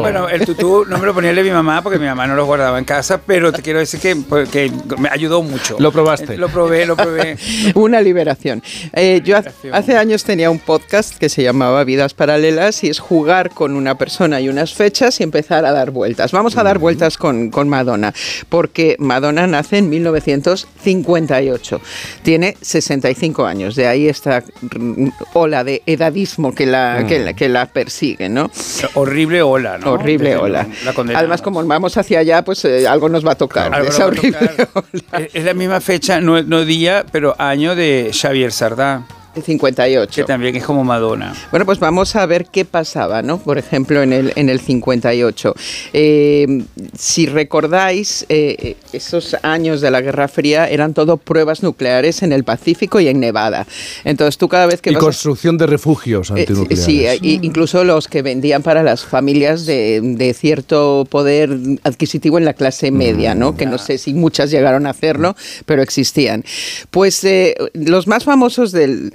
Bueno, 0.00 0.28
el 0.28 0.44
tutú 0.44 0.84
no 0.88 0.98
me 0.98 1.06
lo 1.06 1.14
ponía 1.14 1.30
el 1.30 1.36
de 1.36 1.42
mi 1.42 1.50
mamá 1.50 1.82
porque 1.82 1.98
mi 1.98 2.06
mamá 2.06 2.26
no 2.26 2.34
lo 2.36 2.44
guardaba 2.46 2.78
en 2.78 2.84
casa, 2.84 3.20
pero 3.24 3.52
te 3.52 3.62
quiero 3.62 3.78
decir 3.78 4.00
que, 4.00 4.16
pues, 4.16 4.48
que 4.48 4.70
me 4.98 5.08
ayudó 5.08 5.42
mucho. 5.42 5.76
Lo 5.78 5.92
probaste. 5.92 6.36
Lo 6.36 6.48
probé, 6.48 6.86
lo 6.86 6.96
probé. 6.96 7.36
Una 7.74 8.00
liberación. 8.00 8.62
Eh, 8.92 9.20
yo 9.24 9.36
hace 9.72 9.96
años 9.96 10.24
tenía 10.24 10.50
un 10.50 10.58
podcast 10.58 11.16
que 11.16 11.28
se 11.28 11.42
llamaba 11.42 11.84
Vidas 11.84 12.14
Paralelas 12.14 12.82
y 12.84 12.88
es 12.88 12.98
jugar 12.98 13.50
con 13.50 13.74
una 13.76 13.96
persona 13.96 14.40
y 14.40 14.48
unas 14.48 14.72
fechas 14.74 15.20
y 15.20 15.22
empezar 15.22 15.64
a 15.64 15.72
dar 15.72 15.90
vueltas. 15.90 16.32
Vamos 16.32 16.56
a 16.56 16.62
dar 16.62 16.78
vueltas 16.78 17.16
con, 17.16 17.50
con 17.50 17.68
Madonna, 17.68 18.12
porque 18.48 18.96
Madonna 18.98 19.46
nace 19.46 19.78
en 19.78 19.88
1958. 19.90 21.80
Tiene 22.22 22.56
65 22.60 23.44
años, 23.46 23.74
de 23.76 23.86
ahí 23.86 24.08
esta 24.08 24.42
mm, 24.78 25.08
ola 25.34 25.64
de 25.64 25.82
edadismo 25.86 26.54
que 26.54 26.66
la, 26.66 27.04
que 27.08 27.18
la, 27.18 27.32
que 27.34 27.48
la 27.48 27.66
persigue, 27.66 28.28
¿no? 28.28 28.50
Horrible 28.94 29.42
ola, 29.42 29.78
¿no? 29.78 29.92
Horrible 29.92 30.30
Desde 30.30 30.42
ola. 30.42 30.66
la. 30.84 31.18
Además, 31.18 31.42
como 31.42 31.64
vamos 31.66 31.96
hacia 31.96 32.20
allá, 32.20 32.42
pues 32.42 32.64
eh, 32.64 32.86
algo 32.86 33.08
nos 33.08 33.26
va 33.26 33.32
a 33.32 33.36
tocar. 33.36 33.74
Algo 33.74 33.88
esa 33.88 34.06
horrible 34.06 34.38
Es- 35.18 35.34
Es 35.34 35.44
la 35.44 35.54
misma 35.54 35.80
fecha, 35.80 36.20
no, 36.20 36.42
no 36.42 36.64
día, 36.64 37.04
pero 37.12 37.34
año 37.38 37.74
de 37.74 38.10
Xavier 38.12 38.52
Sardá. 38.52 39.02
58. 39.42 40.22
Que 40.22 40.24
también 40.24 40.56
es 40.56 40.64
como 40.64 40.84
Madonna. 40.84 41.34
Bueno, 41.50 41.66
pues 41.66 41.78
vamos 41.78 42.16
a 42.16 42.24
ver 42.26 42.46
qué 42.46 42.64
pasaba, 42.64 43.22
¿no? 43.22 43.38
Por 43.38 43.58
ejemplo, 43.58 44.02
en 44.02 44.12
el, 44.12 44.32
en 44.36 44.48
el 44.48 44.60
58. 44.60 45.54
Eh, 45.92 46.62
si 46.98 47.26
recordáis, 47.26 48.26
eh, 48.28 48.76
esos 48.92 49.36
años 49.42 49.80
de 49.80 49.90
la 49.90 50.00
Guerra 50.00 50.28
Fría 50.28 50.68
eran 50.68 50.94
todo 50.94 51.16
pruebas 51.16 51.62
nucleares 51.62 52.22
en 52.22 52.32
el 52.32 52.44
Pacífico 52.44 53.00
y 53.00 53.08
en 53.08 53.20
Nevada. 53.20 53.66
Entonces 54.04 54.38
tú 54.38 54.48
cada 54.48 54.66
vez 54.66 54.80
que 54.80 54.90
Y 54.90 54.94
vas 54.94 55.02
a- 55.02 55.06
construcción 55.06 55.58
de 55.58 55.66
refugios 55.66 56.30
eh, 56.30 56.34
antinucleares. 56.40 56.84
Sí, 56.84 57.06
eh, 57.06 57.18
i- 57.22 57.40
incluso 57.42 57.84
los 57.84 58.08
que 58.08 58.22
vendían 58.22 58.62
para 58.62 58.82
las 58.82 59.04
familias 59.04 59.66
de, 59.66 60.00
de 60.02 60.34
cierto 60.34 61.06
poder 61.10 61.50
adquisitivo 61.84 62.38
en 62.38 62.44
la 62.44 62.54
clase 62.54 62.90
media, 62.90 63.34
¿no? 63.34 63.56
Que 63.56 63.66
no 63.66 63.78
sé 63.78 63.98
si 63.98 64.14
muchas 64.14 64.50
llegaron 64.50 64.86
a 64.86 64.90
hacerlo, 64.90 65.36
pero 65.64 65.82
existían. 65.82 66.44
Pues 66.90 67.22
eh, 67.24 67.54
los 67.74 68.06
más 68.06 68.24
famosos 68.24 68.72
del, 68.72 69.12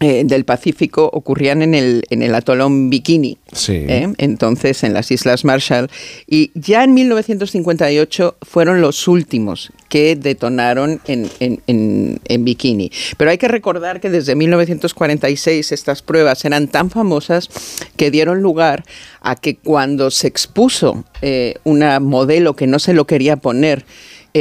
eh, 0.00 0.24
del 0.26 0.44
Pacífico 0.44 1.08
ocurrían 1.12 1.62
en 1.62 1.74
el, 1.74 2.04
en 2.10 2.22
el 2.22 2.34
atolón 2.34 2.90
Bikini, 2.90 3.38
Sí. 3.52 3.72
¿eh? 3.74 4.12
entonces 4.18 4.84
en 4.84 4.92
las 4.92 5.10
Islas 5.10 5.44
Marshall, 5.44 5.88
y 6.26 6.50
ya 6.54 6.84
en 6.84 6.92
1958 6.94 8.36
fueron 8.42 8.80
los 8.80 9.08
últimos 9.08 9.72
que 9.88 10.16
detonaron 10.16 11.00
en, 11.06 11.30
en- 11.40 11.60
en- 11.66 12.20
en 12.24 12.44
Bikini. 12.44 12.90
Pero 13.16 13.30
hay 13.30 13.38
que 13.38 13.48
recordar 13.48 14.00
que 14.00 14.10
desde 14.10 14.34
1946 14.34 15.72
estas 15.72 16.02
pruebas 16.02 16.44
eran 16.44 16.68
tan 16.68 16.90
famosas 16.90 17.48
que 17.96 18.10
dieron 18.10 18.42
lugar 18.42 18.84
a 19.20 19.36
que 19.36 19.56
cuando 19.56 20.10
se 20.10 20.26
expuso 20.28 21.04
eh, 21.22 21.54
una 21.64 22.00
modelo 22.00 22.54
que 22.56 22.66
no 22.66 22.78
se 22.78 22.92
lo 22.94 23.06
quería 23.06 23.36
poner, 23.36 23.84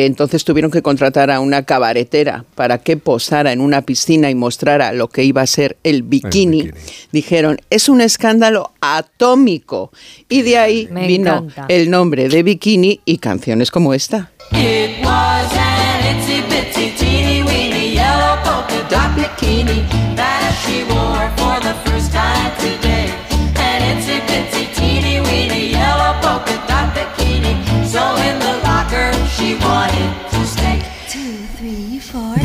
entonces 0.01 0.43
tuvieron 0.43 0.71
que 0.71 0.81
contratar 0.81 1.31
a 1.31 1.39
una 1.39 1.63
cabaretera 1.63 2.43
para 2.55 2.79
que 2.79 2.97
posara 2.97 3.53
en 3.53 3.61
una 3.61 3.81
piscina 3.83 4.29
y 4.29 4.35
mostrara 4.35 4.91
lo 4.93 5.07
que 5.09 5.23
iba 5.23 5.41
a 5.41 5.47
ser 5.47 5.77
el 5.83 6.03
bikini. 6.03 6.71
Dijeron, 7.11 7.57
es 7.69 7.87
un 7.87 8.01
escándalo 8.01 8.71
atómico. 8.81 9.91
Y 10.27 10.41
de 10.41 10.57
ahí 10.57 10.87
Me 10.91 11.07
vino 11.07 11.37
encanta. 11.37 11.65
el 11.69 11.89
nombre 11.89 12.27
de 12.29 12.43
bikini 12.43 12.99
y 13.05 13.17
canciones 13.19 13.71
como 13.71 13.93
esta. 13.93 14.31
It 14.51 15.03
was 15.03 15.51
an 15.53 16.17
itsy 16.17 16.41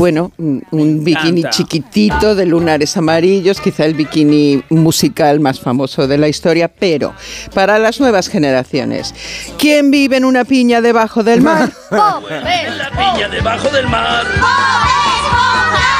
Bueno, 0.00 0.32
un 0.38 1.04
bikini 1.04 1.40
encanta. 1.40 1.50
chiquitito 1.50 2.34
de 2.34 2.46
lunares 2.46 2.96
amarillos, 2.96 3.60
quizá 3.60 3.84
el 3.84 3.92
bikini 3.92 4.64
musical 4.70 5.40
más 5.40 5.60
famoso 5.60 6.06
de 6.06 6.16
la 6.16 6.26
historia, 6.26 6.68
pero 6.68 7.12
para 7.52 7.78
las 7.78 8.00
nuevas 8.00 8.30
generaciones, 8.30 9.14
¿quién 9.58 9.90
vive 9.90 10.16
en 10.16 10.24
una 10.24 10.46
piña 10.46 10.80
debajo 10.80 11.22
del 11.22 11.42
mar? 11.42 11.70
La 11.90 12.90
piña 12.96 13.28
debajo 13.28 13.68
del 13.68 13.88
mar. 13.88 14.24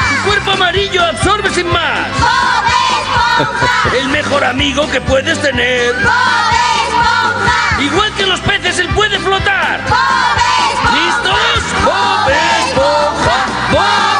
Tu 0.09 0.29
cuerpo 0.29 0.51
amarillo 0.53 1.03
absorbe 1.03 1.51
sin 1.51 1.67
más. 1.67 2.07
El 4.01 4.09
mejor 4.09 4.43
amigo 4.45 4.89
que 4.89 4.99
puedes 5.01 5.39
tener. 5.43 5.93
Igual 7.79 8.11
que 8.17 8.25
los 8.25 8.39
peces, 8.39 8.79
él 8.79 8.87
puede 8.95 9.19
flotar. 9.19 9.79
¿Listos? 10.91 12.50
Bob 13.71 14.10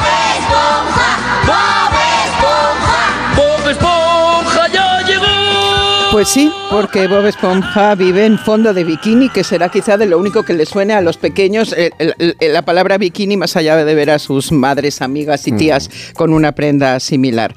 Pues 6.11 6.27
sí, 6.27 6.51
porque 6.69 7.07
Bob 7.07 7.25
Esponja 7.25 7.95
vive 7.95 8.25
en 8.25 8.37
fondo 8.37 8.73
de 8.73 8.83
bikini, 8.83 9.29
que 9.29 9.45
será 9.45 9.69
quizá 9.69 9.95
de 9.97 10.05
lo 10.05 10.19
único 10.19 10.43
que 10.43 10.53
le 10.53 10.65
suene 10.65 10.93
a 10.93 10.99
los 10.99 11.15
pequeños 11.15 11.73
eh, 11.77 11.91
el- 11.99 12.35
el- 12.37 12.51
la 12.53 12.63
palabra 12.63 12.97
bikini, 12.97 13.37
más 13.37 13.55
allá 13.55 13.77
de 13.85 13.95
ver 13.95 14.09
a 14.09 14.19
sus 14.19 14.51
madres, 14.51 15.01
amigas 15.01 15.47
y 15.47 15.53
tías 15.53 15.89
con 16.13 16.33
una 16.33 16.51
prenda 16.51 16.99
similar. 16.99 17.53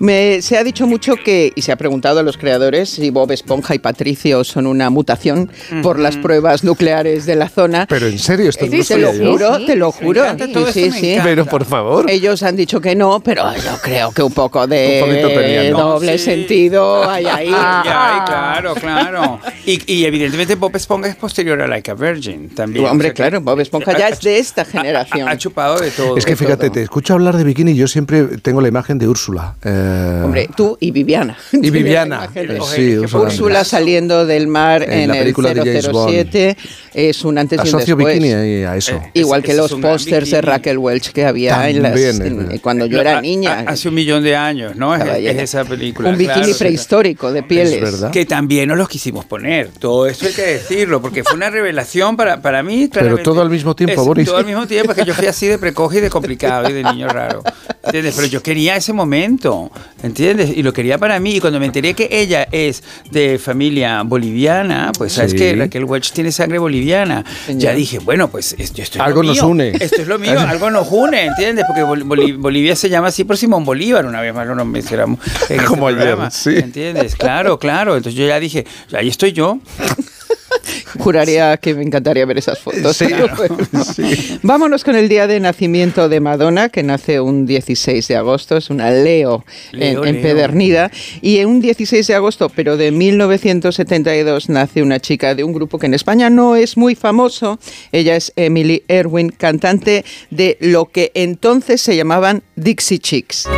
Me- 0.00 0.42
se 0.42 0.58
ha 0.58 0.64
dicho 0.64 0.84
mucho 0.88 1.14
que, 1.14 1.52
y 1.54 1.62
se 1.62 1.70
ha 1.70 1.76
preguntado 1.76 2.18
a 2.18 2.22
los 2.24 2.36
creadores, 2.36 2.90
si 2.90 3.10
Bob 3.10 3.30
Esponja 3.30 3.76
y 3.76 3.78
Patricio 3.78 4.42
son 4.42 4.66
una 4.66 4.90
mutación 4.90 5.52
por 5.84 6.00
las 6.00 6.16
pruebas 6.16 6.64
nucleares 6.64 7.24
de 7.24 7.36
la 7.36 7.48
zona. 7.48 7.86
Pero 7.88 8.08
en 8.08 8.18
serio, 8.18 8.50
esto 8.50 8.66
Sí, 8.66 8.78
no 8.78 8.84
te 8.84 8.98
lo 8.98 9.12
juro, 9.12 9.64
te 9.64 9.76
lo 9.76 9.92
juro. 9.92 10.24
Sí, 10.72 10.90
sí. 10.90 11.16
Pero, 11.22 11.46
por 11.46 11.64
favor. 11.64 12.10
Ellos 12.10 12.42
han 12.42 12.56
dicho 12.56 12.80
que 12.80 12.96
no, 12.96 13.20
pero 13.20 13.44
yo 13.54 13.78
creo 13.80 14.10
que 14.10 14.22
un 14.24 14.32
poco 14.32 14.66
de 14.66 15.70
doble 15.70 16.18
Sí. 16.18 16.24
sentido 16.24 17.08
hay 17.08 17.26
ahí. 17.26 17.54
Ay, 17.94 18.20
claro, 18.26 18.74
claro. 18.74 19.40
Y, 19.66 19.92
y 19.92 20.04
evidentemente 20.04 20.54
Bob 20.54 20.74
Esponja 20.76 21.08
es 21.08 21.16
posterior 21.16 21.60
a 21.60 21.66
Like 21.68 21.90
a 21.90 21.94
Virgin 21.94 22.48
también. 22.50 22.86
Hombre, 22.86 23.08
O 23.08 23.10
sea 23.10 23.14
que 23.14 23.30
claro, 23.30 23.40
Bob 23.40 23.60
Esponja 23.60 23.96
ya 23.96 24.08
es 24.08 24.20
de 24.20 24.38
esta 24.38 24.64
generación. 24.64 25.28
Ha, 25.28 25.36
chupado 25.36 25.78
de 25.78 25.90
todo. 25.90 26.16
Es 26.16 26.24
que 26.26 26.36
fíjate, 26.36 26.70
te 26.70 26.82
escucho 26.82 27.14
hablar 27.14 27.36
de 27.36 27.44
bikini 27.44 27.72
y 27.72 27.76
yo 27.76 27.88
siempre 27.88 28.24
tengo 28.38 28.60
la 28.60 28.68
imagen 28.68 28.98
de 28.98 29.08
Úrsula. 29.08 29.54
Eh, 29.64 30.20
Hombre, 30.24 30.48
tú 30.56 30.76
y 30.80 30.90
Viviana. 30.90 31.36
y 31.52 31.70
Viviana. 31.70 32.28
Sí, 32.74 32.96
Úrsula. 32.98 33.64
Saliendo 33.64 34.26
del 34.26 34.48
mar 34.48 34.82
En 34.82 34.92
en, 34.92 35.08
la 35.08 35.14
el 35.14 35.20
película 35.22 35.54
de 35.54 35.60
James 35.60 35.88
007 35.92 36.56
es 36.94 37.24
un 37.24 37.38
antes 37.38 37.58
y 37.58 37.62
un 37.62 37.66
Asocio 37.68 37.96
después. 37.96 38.14
bikini 38.14 38.32
ahí 38.34 38.62
a 38.64 38.76
eso. 38.76 39.00
Igual 39.14 39.42
que 39.42 39.54
los 39.54 39.72
pósters 39.74 40.30
de. 40.30 40.42
Raquel 40.42 40.78
Welch 40.78 41.12
que 41.12 41.24
había 41.24 41.68
en 41.68 41.82
las, 41.82 41.98
en- 41.98 42.52
eh. 42.52 42.60
cuando 42.60 42.86
yo 42.86 43.00
era 43.00 43.20
niña. 43.20 43.64
hace 43.66 43.88
un 43.88 43.94
millón 43.94 44.22
de 44.22 44.36
años, 44.36 44.76
¿no? 44.76 44.94
Es, 44.94 45.38
esa 45.38 45.64
película. 45.64 46.10
Un 46.10 46.18
bikini 46.18 46.46
claro. 46.46 46.58
prehistórico 46.58 47.32
de 47.32 47.42
pieles. 47.42 47.81
Que 48.12 48.26
también 48.26 48.68
nos 48.68 48.78
los 48.78 48.88
quisimos 48.88 49.24
poner. 49.24 49.68
Todo 49.78 50.06
esto 50.06 50.26
hay 50.26 50.32
que 50.32 50.42
decirlo, 50.42 51.00
porque 51.02 51.22
fue 51.24 51.34
una 51.34 51.50
revelación 51.50 52.16
para, 52.16 52.40
para 52.40 52.62
mí. 52.62 52.88
Pero 52.92 53.18
todo 53.18 53.42
al 53.42 53.50
mismo 53.50 53.74
tiempo, 53.76 54.00
Es- 54.00 54.06
Boris. 54.06 54.26
Todo 54.26 54.36
al 54.38 54.46
mismo 54.46 54.66
tiempo, 54.66 54.92
es 54.92 54.98
que 54.98 55.04
yo 55.04 55.14
fui 55.14 55.26
así 55.26 55.46
de 55.46 55.58
precoz 55.58 55.94
y 55.94 56.00
de 56.00 56.10
complicado 56.10 56.68
y 56.68 56.72
de 56.72 56.82
niño 56.84 57.08
raro. 57.08 57.42
¿Entiendes? 57.84 58.14
Pero 58.14 58.28
yo 58.28 58.42
quería 58.42 58.76
ese 58.76 58.92
momento, 58.92 59.70
¿entiendes? 60.02 60.50
Y 60.56 60.62
lo 60.62 60.72
quería 60.72 60.98
para 60.98 61.18
mí. 61.18 61.36
Y 61.36 61.40
cuando 61.40 61.58
me 61.58 61.66
enteré 61.66 61.94
que 61.94 62.08
ella 62.10 62.46
es 62.52 62.82
de 63.10 63.38
familia 63.38 64.02
boliviana, 64.02 64.92
pues 64.96 65.14
sabes 65.14 65.32
Sí. 65.32 65.38
que 65.38 65.54
Raquel 65.56 65.84
Welch 65.84 66.12
tiene 66.12 66.30
sangre 66.32 66.58
boliviana. 66.58 67.24
Ya 67.48 67.72
dije, 67.72 67.98
bueno, 67.98 68.28
pues 68.30 68.52
es- 68.58 68.70
esto 68.70 68.82
es 68.82 68.96
lo 68.96 69.02
Algo 69.04 69.22
nos 69.22 69.36
mío. 69.36 69.46
une. 69.48 69.68
Esto 69.80 70.02
es 70.02 70.06
lo 70.08 70.18
mío, 70.18 70.38
algo 70.40 70.70
nos 70.70 70.86
une, 70.90 71.24
¿entiendes? 71.24 71.64
Porque 71.66 71.82
Bol- 71.82 72.04
Boli- 72.04 72.32
Bolivia 72.32 72.76
se 72.76 72.88
llama 72.88 73.08
así 73.08 73.24
por 73.24 73.36
Simón 73.36 73.64
Bolívar, 73.64 74.06
una 74.06 74.20
vez 74.20 74.32
más 74.34 74.46
lo 74.46 74.64
mencionamos 74.64 75.18
en 75.48 75.56
este 75.56 75.64
Como 75.66 75.88
ayer, 75.88 75.98
programa, 76.00 76.30
sí. 76.30 76.50
¿entiendes? 76.56 77.16
Claro, 77.16 77.58
claro. 77.58 77.71
Entonces 77.80 78.14
yo 78.14 78.26
ya 78.26 78.38
dije, 78.38 78.64
ahí 78.92 79.08
estoy 79.08 79.32
yo. 79.32 79.58
Juraría 80.98 81.56
que 81.56 81.74
me 81.74 81.82
encantaría 81.82 82.24
ver 82.26 82.36
esas 82.38 82.58
fotos. 82.58 82.96
Sí, 82.96 83.06
pero 83.08 83.28
bueno. 83.36 83.56
sí. 83.96 84.38
Vámonos 84.42 84.84
con 84.84 84.94
el 84.94 85.08
día 85.08 85.26
de 85.26 85.40
nacimiento 85.40 86.08
de 86.08 86.20
Madonna, 86.20 86.68
que 86.68 86.82
nace 86.82 87.20
un 87.20 87.46
16 87.46 88.06
de 88.08 88.16
agosto, 88.16 88.56
es 88.58 88.68
una 88.70 88.90
Leo, 88.90 89.44
Leo, 89.72 89.88
en- 89.88 89.94
Leo. 89.94 90.04
empedernida. 90.04 90.90
Y 91.22 91.38
en 91.38 91.48
un 91.48 91.60
16 91.62 92.06
de 92.06 92.14
agosto, 92.14 92.50
pero 92.54 92.76
de 92.76 92.90
1972, 92.92 94.50
nace 94.50 94.82
una 94.82 95.00
chica 95.00 95.34
de 95.34 95.44
un 95.44 95.52
grupo 95.54 95.78
que 95.78 95.86
en 95.86 95.94
España 95.94 96.28
no 96.30 96.56
es 96.56 96.76
muy 96.76 96.94
famoso. 96.94 97.58
Ella 97.90 98.14
es 98.16 98.32
Emily 98.36 98.82
Erwin, 98.88 99.30
cantante 99.30 100.04
de 100.30 100.58
lo 100.60 100.86
que 100.86 101.10
entonces 101.14 101.80
se 101.80 101.96
llamaban 101.96 102.42
Dixie 102.56 102.98
Chicks. 102.98 103.48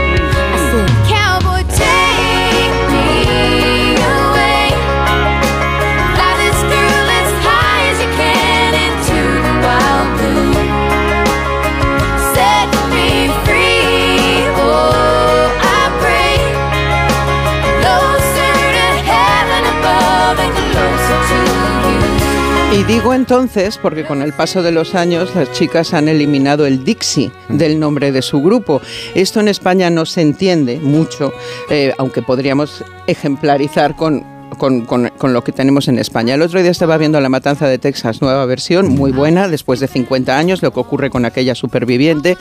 Y 22.85 22.87
digo 22.87 23.15
entonces 23.15 23.79
porque 23.79 24.05
con 24.05 24.21
el 24.21 24.35
paso 24.35 24.63
de 24.63 24.71
los 24.71 24.95
años 24.95 25.35
las 25.35 25.51
chicas 25.53 25.95
han 25.95 26.07
eliminado 26.09 26.67
el 26.67 26.85
Dixie 26.85 27.31
del 27.49 27.81
nombre 27.81 28.13
de 28.13 28.21
su 28.21 28.43
grupo. 28.43 28.83
Esto 29.15 29.41
en 29.41 29.49
España 29.49 29.89
no 29.89 30.05
se 30.05 30.21
entiende 30.21 30.79
mucho, 30.81 31.33
eh, 31.71 31.95
aunque 31.97 32.21
podríamos 32.21 32.85
ejemplarizar 33.07 33.97
con... 33.97 34.34
Con, 34.57 34.83
con- 34.83 35.11
con 35.19 35.33
lo 35.33 35.43
que 35.45 35.53
tenemos 35.53 35.89
en 35.89 35.99
España. 35.99 36.35
El 36.35 36.43
otro 36.43 36.61
día 36.63 36.71
estaba 36.71 36.97
viendo 36.97 37.21
La 37.21 37.29
Matanza 37.29 37.67
de 37.67 37.79
Texas, 37.79 38.21
nueva 38.23 38.45
versión, 38.47 38.89
muy 38.89 39.13
buena, 39.13 39.49
después 39.49 39.81
de 39.81 39.89
50 39.89 40.37
años, 40.37 40.63
lo 40.63 40.73
que 40.73 40.81
ocurre 40.81 41.11
con 41.11 41.25
aquella 41.25 41.55
superviviente. 41.55 42.37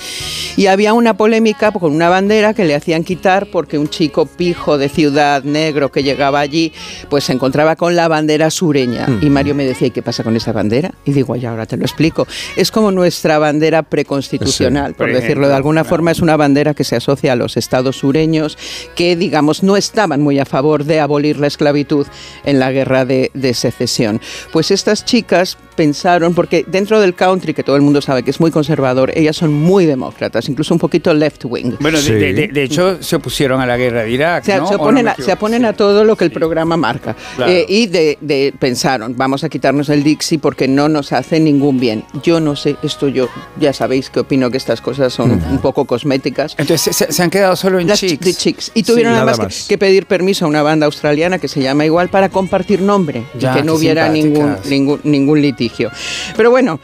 Y 0.58 0.68
había 0.68 0.94
una 0.94 1.16
polémica 1.16 1.72
con 1.72 1.94
una 1.94 2.10
bandera 2.10 2.54
que 2.54 2.66
le 2.66 2.76
hacían 2.76 3.04
quitar 3.04 3.48
porque 3.52 3.78
un 3.78 3.90
chico 3.90 4.26
pijo 4.26 4.78
de 4.78 4.90
ciudad 4.90 5.44
negro 5.44 5.92
que 5.92 6.04
llegaba 6.04 6.40
allí, 6.40 6.72
pues 7.10 7.24
se 7.26 7.34
encontraba 7.34 7.76
con 7.76 7.96
la 7.96 8.08
bandera 8.08 8.50
sureña. 8.50 9.08
Mm. 9.08 9.20
Y 9.26 9.30
Mario 9.30 9.56
me 9.56 9.66
decía, 9.66 9.88
¿y 9.88 9.92
qué 9.92 10.02
pasa 10.02 10.24
con 10.24 10.36
esa 10.36 10.52
bandera? 10.52 10.94
Y 11.06 11.14
digo, 11.14 11.36
ya 11.36 11.52
ahora 11.52 11.66
te 11.66 11.78
lo 11.78 11.84
explico. 11.84 12.28
Es 12.56 12.72
como 12.72 12.92
nuestra 12.92 13.40
bandera 13.40 13.84
preconstitucional, 13.84 14.92
Sí, 14.92 14.96
por, 14.98 15.12
decirlo 15.14 15.48
de 15.48 15.56
alguna 15.56 15.84
forma, 15.84 16.12
es 16.12 16.20
una 16.20 16.38
bandera 16.38 16.74
que 16.74 16.84
se 16.84 16.96
asocia 16.96 17.34
a 17.34 17.36
los 17.36 17.58
estados 17.58 17.98
sureños 17.98 18.58
que, 18.96 19.16
digamos, 19.16 19.64
no 19.64 19.78
estaban 19.78 20.22
muy 20.22 20.40
a 20.40 20.46
favor 20.46 20.84
de 20.86 21.00
abolir 21.00 21.40
la 21.40 21.48
esclavitud 21.48 22.03
en 22.44 22.60
la 22.60 22.72
guerra 22.72 23.06
de, 23.06 23.32
de 23.34 23.54
secesión. 23.54 24.20
Pues 24.52 24.72
estas 24.72 25.06
chicas 25.06 25.58
pensaron, 25.76 26.34
porque 26.36 26.64
dentro 26.68 27.02
del 27.02 27.16
country, 27.16 27.54
que 27.54 27.64
todo 27.64 27.76
el 27.76 27.82
mundo 27.82 28.00
sabe 28.02 28.22
que 28.24 28.30
es 28.30 28.40
muy 28.40 28.52
conservador, 28.52 29.12
ellas 29.18 29.36
son 29.36 29.52
muy 29.54 29.86
demócratas, 29.88 30.48
incluso 30.48 30.74
un 30.74 30.80
poquito 30.80 31.14
left 31.14 31.46
wing. 31.46 31.74
Bueno, 31.80 32.00
de, 32.02 32.14
de- 32.14 32.34
de- 32.34 32.48
de 32.48 32.64
hecho, 32.64 33.02
se 33.02 33.16
opusieron 33.16 33.60
a 33.60 33.66
la 33.66 33.76
guerra 33.76 34.04
de 34.04 34.12
Irak. 34.12 34.44
Se, 34.44 34.56
¿no? 34.58 34.68
se 34.68 34.76
¿O 34.76 34.78
no 34.78 34.84
oponen 34.84 35.06
me 35.06 35.12
a, 35.12 35.16
se 35.16 35.34
oponen 35.34 35.66
a 35.66 35.74
todo 35.74 36.04
lo 36.06 36.16
que 36.16 36.26
el 36.26 36.32
programa 36.32 36.78
marca. 36.78 37.16
Claro. 37.36 37.52
Eh, 37.52 37.66
y 37.68 37.88
de, 37.88 38.18
de- 38.22 38.54
pensaron, 38.60 39.16
vamos 39.18 39.44
a 39.44 39.50
quitarnos 39.50 39.90
el 39.90 40.04
Dixie 40.04 40.38
porque 40.38 40.68
no 40.68 40.90
nos 40.90 41.12
hace 41.12 41.40
ningún 41.40 41.80
bien. 41.80 42.04
Yo 42.24 42.40
no 42.40 42.56
sé, 42.56 42.76
esto 42.84 43.08
yo, 43.08 43.28
ya 43.60 43.74
sabéis 43.74 44.10
que 44.12 44.20
opino 44.20 44.52
que 44.52 44.58
estas 44.58 44.80
cosas 44.80 45.12
son 45.12 45.32
un 45.32 45.58
poco 45.60 45.86
cosméticas. 45.86 46.56
Entonces 46.60 46.96
se, 46.96 47.12
se 47.12 47.24
han 47.24 47.30
quedado 47.32 47.56
solo 47.56 47.80
en 47.80 47.88
Las 47.88 48.00
chicks. 48.00 48.38
chicks. 48.38 48.72
Y 48.76 48.84
tuvieron 48.84 49.14
Sí, 49.16 49.20
además 49.20 49.64
que, 49.64 49.70
que 49.70 49.78
pedir 49.80 50.06
permiso 50.06 50.46
a 50.46 50.48
una 50.48 50.62
banda 50.62 50.86
australiana 50.86 51.40
que 51.40 51.48
se 51.48 51.62
llama 51.62 51.83
igual 51.86 52.10
para 52.10 52.30
compartir 52.30 52.82
nombre 52.82 53.24
Ya, 53.38 53.52
y 53.52 53.56
que 53.58 53.64
no 53.64 53.76
hubiera 53.76 54.10
ningún, 54.10 54.58
ningún, 54.70 55.00
ningún 55.04 55.42
litigio. 55.42 55.92
Pero 56.36 56.50
bueno, 56.50 56.80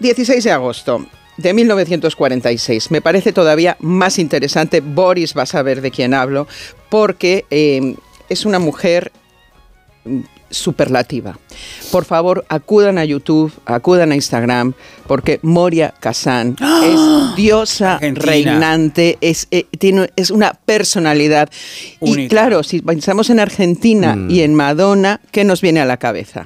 16 0.00 0.44
de 0.44 0.52
agosto. 0.52 1.06
De 1.38 1.54
1946. 1.54 2.90
Me 2.90 3.00
parece 3.00 3.32
todavía 3.32 3.76
más 3.80 4.18
interesante. 4.18 4.80
Boris 4.80 5.34
va 5.36 5.42
a 5.42 5.46
saber 5.46 5.80
de 5.80 5.90
quién 5.90 6.12
hablo, 6.12 6.46
porque 6.90 7.46
eh, 7.50 7.96
es 8.28 8.44
una 8.44 8.58
mujer 8.58 9.12
superlativa. 10.52 11.36
Por 11.90 12.04
favor, 12.04 12.44
acudan 12.48 12.98
a 12.98 13.04
YouTube, 13.04 13.52
acudan 13.66 14.12
a 14.12 14.14
Instagram, 14.14 14.72
porque 15.06 15.40
Moria 15.42 15.92
Kazan 15.98 16.56
es 16.84 17.36
diosa 17.36 17.94
Argentina. 17.94 18.24
reinante, 18.26 19.18
es, 19.20 19.48
eh, 19.50 19.66
tiene, 19.78 20.10
es 20.16 20.30
una 20.30 20.52
personalidad. 20.64 21.48
Y 22.00 22.28
claro, 22.28 22.62
si 22.62 22.80
pensamos 22.80 23.28
en 23.30 23.40
Argentina 23.40 24.14
Mm. 24.16 24.30
y 24.30 24.42
en 24.42 24.54
Madonna, 24.54 25.20
¿qué 25.32 25.44
nos 25.44 25.60
viene 25.60 25.80
a 25.80 25.84
la 25.84 25.96
cabeza? 25.96 26.44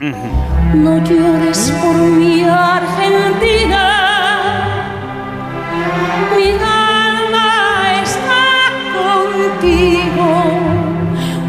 No 0.75 0.99
llores 1.05 1.73
por 1.83 1.95
mi 1.97 2.43
Argentina. 2.43 3.93
Mi 6.37 6.51
alma 6.53 8.03
está 8.03 8.43
contigo. 8.97 10.45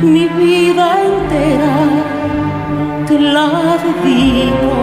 Mi 0.02 0.28
vida 0.28 0.88
entera 1.04 1.97
te 3.18 3.24
la 3.24 3.78
dedico. 3.84 4.74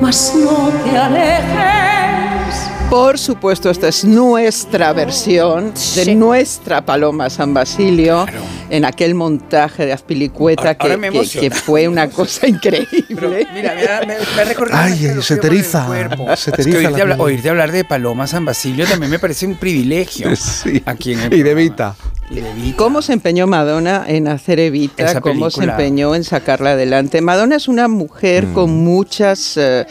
Mas 0.00 0.34
no 0.34 0.70
te 0.84 0.96
alejes. 0.96 2.70
Por 2.90 3.18
supuesto, 3.18 3.68
esta 3.68 3.88
es 3.88 4.04
nuestra 4.04 4.92
versión 4.92 5.72
de 5.96 6.14
nuestra 6.14 6.84
Paloma 6.84 7.28
San 7.30 7.52
Basilio 7.52 8.26
en 8.70 8.84
aquel 8.84 9.14
montaje 9.14 9.86
de 9.86 9.92
Azpilicueta 9.92 10.76
Ahora- 10.78 10.96
que, 10.96 11.50
fue 11.50 11.88
una 11.88 12.08
cosa 12.08 12.46
increíble. 12.46 13.46
Mira, 13.52 13.74
me, 14.06 14.14
me, 14.36 14.44
recorrido 14.44 14.78
Ay, 14.78 15.20
se 15.20 15.36
te 15.36 15.48
eriza, 15.48 15.88
se 16.36 16.52
te 16.52 16.62
Es 16.62 16.66
que 16.68 16.72
eriza 16.74 16.88
oírte, 16.88 16.98
la 16.98 17.02
hablar, 17.02 17.20
oírte 17.20 17.50
hablar 17.50 17.72
de 17.72 17.84
Paloma 17.84 18.28
San 18.28 18.44
Basilio 18.44 18.86
también 18.86 19.10
me 19.10 19.18
parece 19.18 19.46
un 19.46 19.56
privilegio. 19.56 20.28
Aquí 20.86 21.14
en 21.14 21.20
el 21.20 21.34
Y 21.34 21.42
de 21.42 21.54
Vita. 21.54 21.96
¿Cómo 22.76 23.02
se 23.02 23.12
empeñó 23.12 23.46
Madonna 23.46 24.04
en 24.06 24.26
hacer 24.28 24.58
Evita? 24.58 25.04
¿Cómo 25.20 25.50
se 25.50 25.60
empeñó 25.72 26.14
en 26.14 26.24
sacarla 26.24 26.72
adelante? 26.72 27.20
Madonna 27.20 27.56
es 27.56 27.68
una 27.68 27.88
mujer 27.88 28.46
con 28.52 28.70
muchas... 28.70 29.56
eh, 29.56 29.86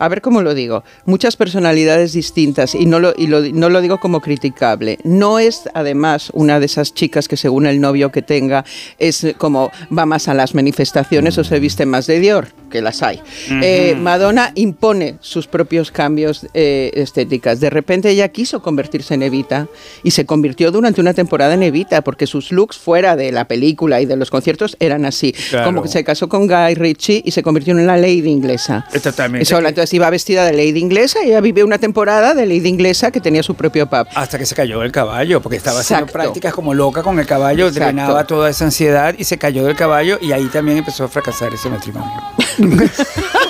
a 0.00 0.08
ver 0.08 0.20
cómo 0.22 0.42
lo 0.42 0.54
digo, 0.54 0.82
muchas 1.06 1.36
personalidades 1.36 2.12
distintas 2.12 2.74
y 2.74 2.84
no 2.84 2.98
lo, 2.98 3.14
y 3.16 3.28
lo- 3.28 3.40
no 3.52 3.68
lo 3.68 3.80
digo 3.80 4.00
como 4.00 4.20
criticable. 4.20 4.98
No 5.04 5.38
es 5.38 5.68
además 5.72 6.30
una 6.34 6.58
de 6.58 6.66
esas 6.66 6.92
chicas 6.94 7.28
que 7.28 7.36
según 7.36 7.64
el 7.66 7.80
novio 7.80 8.10
que 8.10 8.20
tenga 8.20 8.64
es 8.98 9.24
como 9.38 9.70
va 9.96 10.04
más 10.04 10.26
a 10.26 10.34
las 10.34 10.54
manifestaciones 10.54 11.38
o 11.38 11.44
se 11.44 11.60
viste 11.60 11.86
más 11.86 12.08
de 12.08 12.18
Dior, 12.18 12.48
que 12.70 12.82
las 12.82 13.02
hay. 13.04 13.20
Eh, 13.62 13.96
Madonna 13.98 14.50
impone 14.56 15.16
sus 15.20 15.46
propios 15.46 15.92
cambios 15.92 16.44
eh, 16.54 16.90
estéticas. 16.94 17.60
De 17.60 17.70
repente 17.70 18.10
ella 18.10 18.28
quiso 18.28 18.60
convertirse 18.62 19.14
en 19.14 19.22
Evita 19.22 19.68
y 20.02 20.10
se 20.10 20.26
convirtió 20.26 20.72
durante 20.72 21.00
una 21.00 21.14
temporada 21.14 21.54
en 21.54 21.62
Evita 21.62 21.73
porque 22.04 22.26
sus 22.26 22.52
looks 22.52 22.78
fuera 22.78 23.16
de 23.16 23.32
la 23.32 23.46
película 23.46 24.00
y 24.00 24.06
de 24.06 24.16
los 24.16 24.30
conciertos 24.30 24.76
eran 24.80 25.04
así. 25.04 25.32
Claro. 25.50 25.66
Como 25.66 25.82
que 25.82 25.88
se 25.88 26.04
casó 26.04 26.28
con 26.28 26.46
Guy 26.46 26.74
Ritchie 26.74 27.22
y 27.24 27.30
se 27.32 27.42
convirtió 27.42 27.72
en 27.72 27.80
una 27.80 27.96
lady 27.96 28.28
inglesa. 28.28 28.86
Totalmente. 29.02 29.42
Eso, 29.42 29.58
entonces 29.58 29.92
iba 29.94 30.08
vestida 30.10 30.44
de 30.44 30.52
lady 30.52 30.78
inglesa 30.78 31.24
y 31.24 31.28
ella 31.28 31.40
vivió 31.40 31.64
una 31.64 31.78
temporada 31.78 32.34
de 32.34 32.46
lady 32.46 32.68
inglesa 32.68 33.10
que 33.10 33.20
tenía 33.20 33.42
su 33.42 33.54
propio 33.54 33.88
pub. 33.88 34.06
Hasta 34.14 34.38
que 34.38 34.46
se 34.46 34.54
cayó 34.54 34.80
del 34.80 34.92
caballo, 34.92 35.40
porque 35.42 35.56
estaba 35.56 35.80
haciendo 35.80 36.04
Exacto. 36.04 36.18
prácticas 36.18 36.54
como 36.54 36.74
loca 36.74 37.02
con 37.02 37.18
el 37.18 37.26
caballo, 37.26 37.66
Exacto. 37.68 37.84
drenaba 37.86 38.26
toda 38.26 38.50
esa 38.50 38.64
ansiedad 38.66 39.14
y 39.18 39.24
se 39.24 39.38
cayó 39.38 39.64
del 39.64 39.76
caballo 39.76 40.18
y 40.20 40.32
ahí 40.32 40.46
también 40.46 40.78
empezó 40.78 41.04
a 41.04 41.08
fracasar 41.08 41.52
ese 41.54 41.68
matrimonio. 41.68 42.10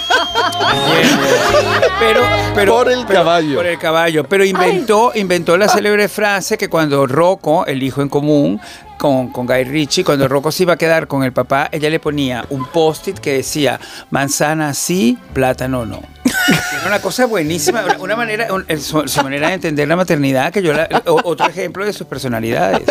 pero, 1.99 2.21
pero, 2.55 2.73
Por 2.75 2.91
el 2.91 3.05
pero- 3.07 3.21
caballo. 3.21 3.57
Por 3.57 3.67
el 3.67 3.79
caballo. 3.79 4.25
Pero 4.25 4.45
inventó, 4.45 5.13
inventó 5.15 5.57
la 5.57 5.69
célebre 5.69 6.09
frase 6.09 6.59
que 6.59 6.69
cuando 6.69 7.07
Rocco, 7.07 7.67
el 7.67 7.83
hijo 7.83 8.03
en 8.03 8.09
común, 8.09 8.61
con, 8.99 9.29
con 9.29 9.47
Guy 9.47 9.65
Ritchie, 9.65 10.05
cuando 10.05 10.29
Rocco 10.29 10.51
se 10.53 10.63
iba 10.65 10.75
a 10.75 10.77
quedar 10.77 11.07
con 11.07 11.23
el 11.25 11.33
papá, 11.33 11.69
ella 11.73 11.91
le 11.91 12.01
ponía 12.01 12.45
un 12.51 12.65
post-it 12.67 13.19
que 13.19 13.35
decía 13.35 13.79
manzana 14.11 14.75
sí, 14.75 15.19
plátano 15.33 15.85
no. 15.85 16.01
Era 16.49 16.87
una 16.89 17.01
cosa 17.01 17.27
buenísima, 17.27 17.83
una- 17.85 17.99
una 17.99 18.17
manera, 18.17 18.53
un- 18.53 18.65
el- 18.69 18.81
su, 18.81 19.07
su 19.09 19.23
manera 19.23 19.49
de 19.49 19.55
entender 19.55 19.89
la 19.89 19.97
maternidad, 19.97 20.53
que 20.53 20.63
yo 20.63 20.73
la- 20.73 20.89
otro 21.05 21.47
ejemplo 21.47 21.85
de 21.85 21.93
sus 21.93 22.07
personalidades. 22.07 22.83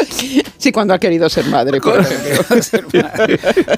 Sí, 0.58 0.72
cuando 0.72 0.94
ha 0.94 1.00
querido 1.00 1.28
ser 1.30 1.46
madre, 1.46 1.82
por. 1.82 2.04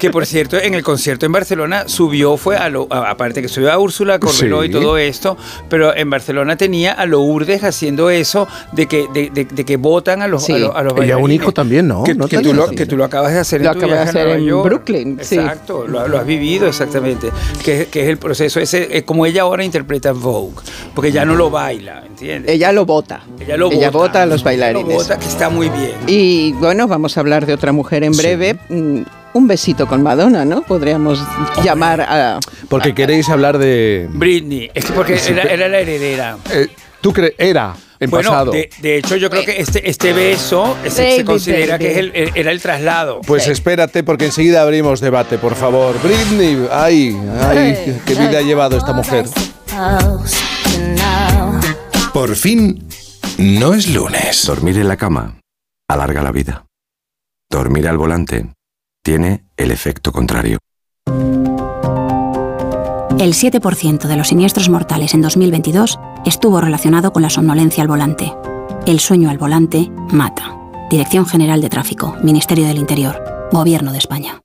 Que 0.00 0.10
por 0.10 0.26
cierto, 0.26 0.56
en 0.58 0.74
el 0.74 0.82
concierto 0.82 1.26
en 1.26 1.32
Barcelona 1.32 1.84
subió, 1.88 2.36
fue 2.36 2.56
a 2.56 2.68
lo, 2.68 2.86
a- 2.90 3.10
aparte 3.10 3.42
que 3.42 3.48
subió 3.48 3.72
a 3.72 3.78
Úrsula 3.78 4.18
Corberó 4.18 4.62
Sí. 4.62 4.68
y 4.68 4.70
todo 4.70 4.96
esto, 4.98 5.36
pero 5.68 5.96
en 5.96 6.08
Barcelona 6.10 6.56
tenía 6.56 6.92
a 6.92 7.06
Lourdes 7.06 7.64
haciendo 7.64 8.10
eso 8.10 8.46
de 8.72 8.86
que, 8.86 9.06
de, 9.12 9.30
de- 9.30 9.44
de 9.46 9.64
que 9.64 9.76
votan 9.76 10.22
a 10.22 10.28
los, 10.28 10.44
Sí. 10.44 10.52
a 10.52 10.58
los, 10.58 10.76
a 10.76 10.82
los 10.82 10.92
Ella 10.94 11.16
un 11.16 11.22
bailarines. 11.24 11.42
hijo 11.42 11.52
también, 11.52 11.88
¿no? 11.88 12.04
Que, 12.04 12.14
¿No 12.14 12.28
que 12.28 12.36
tenía 12.36 12.52
tú 12.52 12.56
lo, 12.56 12.70
que 12.70 12.86
tú 12.86 12.96
lo 12.96 13.04
acabas 13.04 13.32
de 13.32 13.40
hacer 13.40 13.60
Lo 13.62 13.72
en 13.72 13.78
tu 13.80 13.86
de 13.86 13.98
a 13.98 14.02
hacer 14.02 14.28
en 14.28 14.44
York. 14.44 14.64
Brooklyn, 14.64 15.18
sí. 15.22 15.36
Exacto, 15.36 15.86
lo, 15.86 16.06
lo 16.08 16.18
has 16.18 16.26
vivido 16.26 16.66
exactamente. 16.68 17.30
Que, 17.64 17.86
que 17.90 18.02
es 18.04 18.08
el 18.08 18.18
proceso 18.18 18.60
ese, 18.60 18.96
es 18.96 19.02
como 19.04 19.26
ella 19.26 19.42
ahora 19.42 19.64
interpreta 19.66 20.12
Vogue, 20.12 20.54
porque 20.94 21.12
ya 21.12 21.24
no 21.24 21.34
lo 21.34 21.50
baila, 21.50 22.02
¿entiendes? 22.06 22.50
Ella 22.52 22.72
lo 22.72 22.86
vota. 22.86 23.20
Ella 23.38 23.56
lo 23.56 23.70
Ella 23.70 23.90
vota. 23.90 23.98
vota 23.98 24.22
a 24.22 24.26
los 24.26 24.40
Lo 24.40 24.44
bailarines. 24.46 24.94
vota, 24.96 25.18
que 25.18 25.26
está 25.26 25.50
muy 25.50 25.68
bien. 25.68 25.92
Y 26.06 26.52
bueno, 26.54 26.88
vamos 26.88 27.16
a 27.16 27.20
hablar 27.20 27.44
de 27.46 27.52
otra 27.54 27.72
mujer 27.72 28.02
en 28.04 28.12
breve. 28.16 28.56
Mm, 28.68 29.02
un 29.34 29.46
besito 29.46 29.86
con 29.86 30.02
Madonna, 30.02 30.46
¿no? 30.46 30.62
Podríamos 30.62 31.22
llamar 31.62 32.00
a... 32.00 32.40
Porque 32.70 32.94
queréis 32.94 33.28
hablar 33.28 33.58
de... 33.58 34.08
Britney, 34.10 34.70
es 34.72 34.86
que 34.86 34.92
porque 34.94 35.20
era, 35.28 35.42
era 35.42 35.68
la 35.68 35.80
heredera. 35.80 36.38
Eh, 36.50 36.68
¿Tú 37.06 37.12
crees? 37.12 37.34
Era, 37.38 37.72
en 38.00 38.10
bueno, 38.10 38.30
pasado. 38.30 38.50
De, 38.50 38.68
de 38.82 38.96
hecho, 38.96 39.14
yo 39.14 39.30
creo 39.30 39.44
que 39.44 39.60
este, 39.60 39.88
este 39.88 40.12
beso 40.12 40.76
se- 40.88 41.18
se, 41.18 41.24
considera 41.24 41.74
baby. 41.74 41.84
que 41.84 41.92
es 41.92 41.98
el, 41.98 42.10
el- 42.16 42.32
era 42.34 42.50
el 42.50 42.60
traslado. 42.60 43.20
Pues 43.24 43.46
espérate, 43.46 44.02
porque 44.02 44.24
enseguida 44.24 44.60
abrimos 44.60 44.98
debate, 44.98 45.38
por 45.38 45.54
favor. 45.54 45.94
Britney, 46.02 46.66
ay, 46.72 47.16
ay, 47.42 48.00
qué 48.04 48.14
vida 48.16 48.38
ha 48.38 48.42
llevado 48.42 48.76
esta 48.76 48.92
mujer. 48.92 49.26
Por 52.12 52.34
fin, 52.34 52.84
no 53.38 53.72
es 53.74 53.88
lunes. 53.94 54.44
Dormir 54.44 54.78
en 54.78 54.88
la 54.88 54.96
cama 54.96 55.38
alarga 55.88 56.22
la 56.24 56.32
vida. 56.32 56.66
Dormir 57.48 57.86
al 57.86 57.98
volante 57.98 58.48
tiene 59.04 59.44
el 59.56 59.70
efecto 59.70 60.10
contrario. 60.10 60.58
El 63.18 63.32
7% 63.32 64.08
de 64.08 64.16
los 64.16 64.28
siniestros 64.28 64.68
mortales 64.68 65.14
en 65.14 65.22
2022 65.22 65.98
estuvo 66.26 66.60
relacionado 66.60 67.14
con 67.14 67.22
la 67.22 67.30
somnolencia 67.30 67.82
al 67.82 67.88
volante. 67.88 68.34
El 68.84 69.00
sueño 69.00 69.30
al 69.30 69.38
volante 69.38 69.90
mata. 70.12 70.54
Dirección 70.90 71.24
General 71.24 71.62
de 71.62 71.70
Tráfico, 71.70 72.14
Ministerio 72.22 72.66
del 72.66 72.76
Interior, 72.76 73.48
Gobierno 73.50 73.92
de 73.92 73.98
España. 73.98 74.42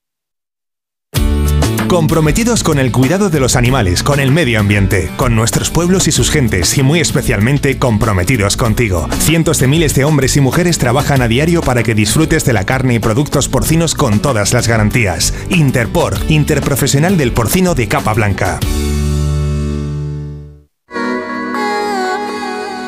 Comprometidos 1.92 2.64
con 2.64 2.80
el 2.80 2.94
cuidado 2.94 3.30
de 3.30 3.42
los 3.42 3.58
animales, 3.58 4.02
con 4.02 4.22
el 4.22 4.32
medio 4.32 4.62
ambiente, 4.62 5.12
con 5.18 5.36
nuestros 5.36 5.72
pueblos 5.72 6.08
y 6.08 6.14
sus 6.14 6.32
gentes 6.32 6.78
y 6.78 6.84
muy 6.84 7.02
especialmente 7.02 7.78
comprometidos 7.80 8.56
contigo. 8.56 9.10
Cientos 9.20 9.60
de 9.60 9.68
miles 9.68 9.94
de 9.94 10.06
hombres 10.06 10.38
y 10.38 10.40
mujeres 10.40 10.78
trabajan 10.78 11.22
a 11.22 11.28
diario 11.28 11.60
para 11.60 11.84
que 11.84 11.94
disfrutes 11.94 12.46
de 12.46 12.54
la 12.54 12.64
carne 12.64 12.94
y 12.94 13.00
productos 13.00 13.50
porcinos 13.50 13.94
con 13.94 14.22
todas 14.22 14.54
las 14.54 14.70
garantías. 14.70 15.34
Interpor, 15.50 16.16
interprofesional 16.30 17.18
del 17.18 17.34
porcino 17.34 17.76
de 17.76 17.90
capa 17.90 18.14
blanca. 18.14 18.62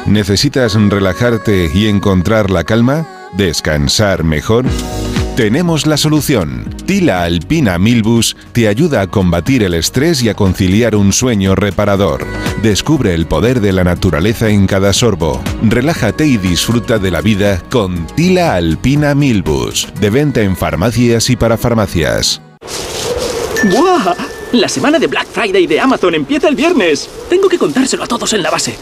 ¿Necesitas 0.06 0.76
relajarte 0.76 1.70
y 1.74 1.88
encontrar 1.88 2.50
la 2.50 2.64
calma? 2.64 3.06
¿Descansar 3.36 4.24
mejor? 4.24 4.64
Tenemos 5.36 5.88
la 5.88 5.98
solución. 5.98 6.76
Tila 6.86 7.24
Alpina 7.24 7.80
Milbus 7.80 8.38
te 8.52 8.68
ayuda 8.68 9.02
a 9.02 9.08
combatir 9.08 9.64
el 9.64 9.74
estrés 9.74 10.22
y 10.22 10.30
a 10.30 10.36
conciliar 10.36 10.96
un 10.96 11.12
sueño 11.12 11.56
reparador. 11.56 12.24
Descubre 12.62 13.16
el 13.16 13.26
poder 13.26 13.60
de 13.60 13.74
la 13.74 13.84
naturaleza 13.84 14.50
en 14.50 14.68
cada 14.68 14.94
sorbo. 14.94 15.42
Relájate 15.64 16.28
y 16.28 16.38
disfruta 16.38 17.00
de 17.00 17.10
la 17.10 17.22
vida 17.22 17.64
con 17.72 18.06
Tila 18.16 18.54
Alpina 18.54 19.16
Milbus, 19.16 19.88
de 20.00 20.12
venta 20.12 20.42
en 20.42 20.56
farmacias 20.56 21.28
y 21.32 21.36
para 21.36 21.58
farmacias. 21.58 22.40
¡Buah! 23.72 24.14
La 24.52 24.70
semana 24.70 25.00
de 25.00 25.08
Black 25.08 25.26
Friday 25.26 25.66
de 25.66 25.80
Amazon 25.80 26.14
empieza 26.14 26.48
el 26.48 26.56
viernes. 26.56 27.10
Tengo 27.28 27.50
que 27.50 27.58
contárselo 27.58 28.04
a 28.04 28.08
todos 28.08 28.34
en 28.34 28.44
la 28.44 28.52
base. 28.52 28.78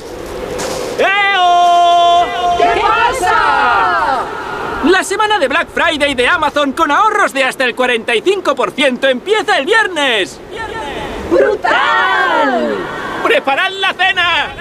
¡Eo! 1.00 2.58
¿Qué 2.58 2.82
pasa? 2.82 4.01
La 4.92 5.06
semana 5.06 5.40
de 5.40 5.48
Black 5.48 5.70
Friday 5.74 6.16
de 6.16 6.28
Amazon 6.28 6.74
con 6.74 6.92
ahorros 6.92 7.34
de 7.34 7.46
hasta 7.46 7.64
el 7.64 7.78
45% 7.78 9.10
empieza 9.10 9.58
el 9.58 9.66
viernes. 9.66 10.38
¡Brutal! 11.32 12.76
¡Preparad 13.24 13.72
la 13.80 13.94
cena! 13.94 14.54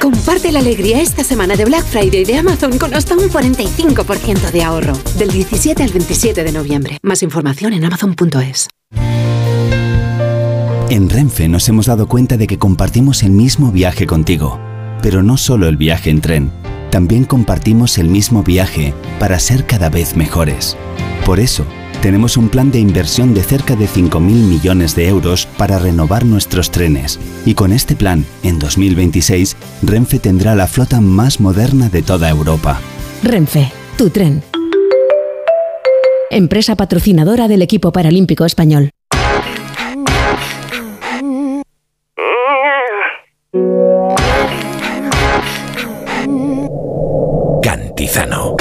Comparte 0.00 0.52
la 0.52 0.60
alegría 0.60 1.00
esta 1.00 1.24
semana 1.24 1.56
de 1.56 1.64
Black 1.64 1.84
Friday 1.84 2.24
de 2.24 2.38
Amazon 2.38 2.78
con 2.78 2.94
hasta 2.94 3.16
un 3.16 3.28
45% 3.28 4.52
de 4.52 4.62
ahorro. 4.62 4.92
Del 5.18 5.32
17 5.32 5.82
al 5.82 5.90
27 5.90 6.44
de 6.44 6.52
noviembre. 6.52 6.98
Más 7.02 7.24
información 7.24 7.72
en 7.72 7.84
amazon.es. 7.84 8.68
En 10.90 11.10
Renfe 11.10 11.48
nos 11.48 11.68
hemos 11.68 11.86
dado 11.86 12.06
cuenta 12.06 12.36
de 12.36 12.46
que 12.46 12.58
compartimos 12.58 13.24
el 13.24 13.30
mismo 13.30 13.72
viaje 13.72 14.06
contigo, 14.06 14.60
pero 15.02 15.24
no 15.24 15.36
solo 15.36 15.66
el 15.66 15.76
viaje 15.76 16.10
en 16.10 16.20
tren, 16.20 16.52
también 16.92 17.24
compartimos 17.24 17.96
el 17.96 18.08
mismo 18.08 18.42
viaje 18.42 18.92
para 19.18 19.38
ser 19.38 19.64
cada 19.66 19.88
vez 19.88 20.14
mejores. 20.14 20.76
Por 21.24 21.40
eso, 21.40 21.64
tenemos 22.02 22.36
un 22.36 22.50
plan 22.50 22.70
de 22.70 22.80
inversión 22.80 23.32
de 23.32 23.42
cerca 23.42 23.76
de 23.76 23.86
5.000 23.86 24.20
millones 24.20 24.94
de 24.94 25.08
euros 25.08 25.46
para 25.56 25.78
renovar 25.78 26.26
nuestros 26.26 26.70
trenes. 26.70 27.18
Y 27.46 27.54
con 27.54 27.72
este 27.72 27.96
plan, 27.96 28.26
en 28.42 28.58
2026, 28.58 29.56
Renfe 29.82 30.18
tendrá 30.18 30.54
la 30.54 30.66
flota 30.66 31.00
más 31.00 31.40
moderna 31.40 31.88
de 31.88 32.02
toda 32.02 32.28
Europa. 32.28 32.78
Renfe, 33.22 33.72
tu 33.96 34.10
tren. 34.10 34.42
Empresa 36.30 36.76
patrocinadora 36.76 37.48
del 37.48 37.62
equipo 37.62 37.92
paralímpico 37.92 38.44
español. 38.44 38.90
Cantizano. 48.12 48.56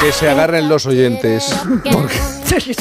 Que 0.00 0.12
se 0.12 0.26
agarren 0.42 0.68
los 0.68 0.86
oyentes. 0.86 1.54
Porque, 1.92 2.74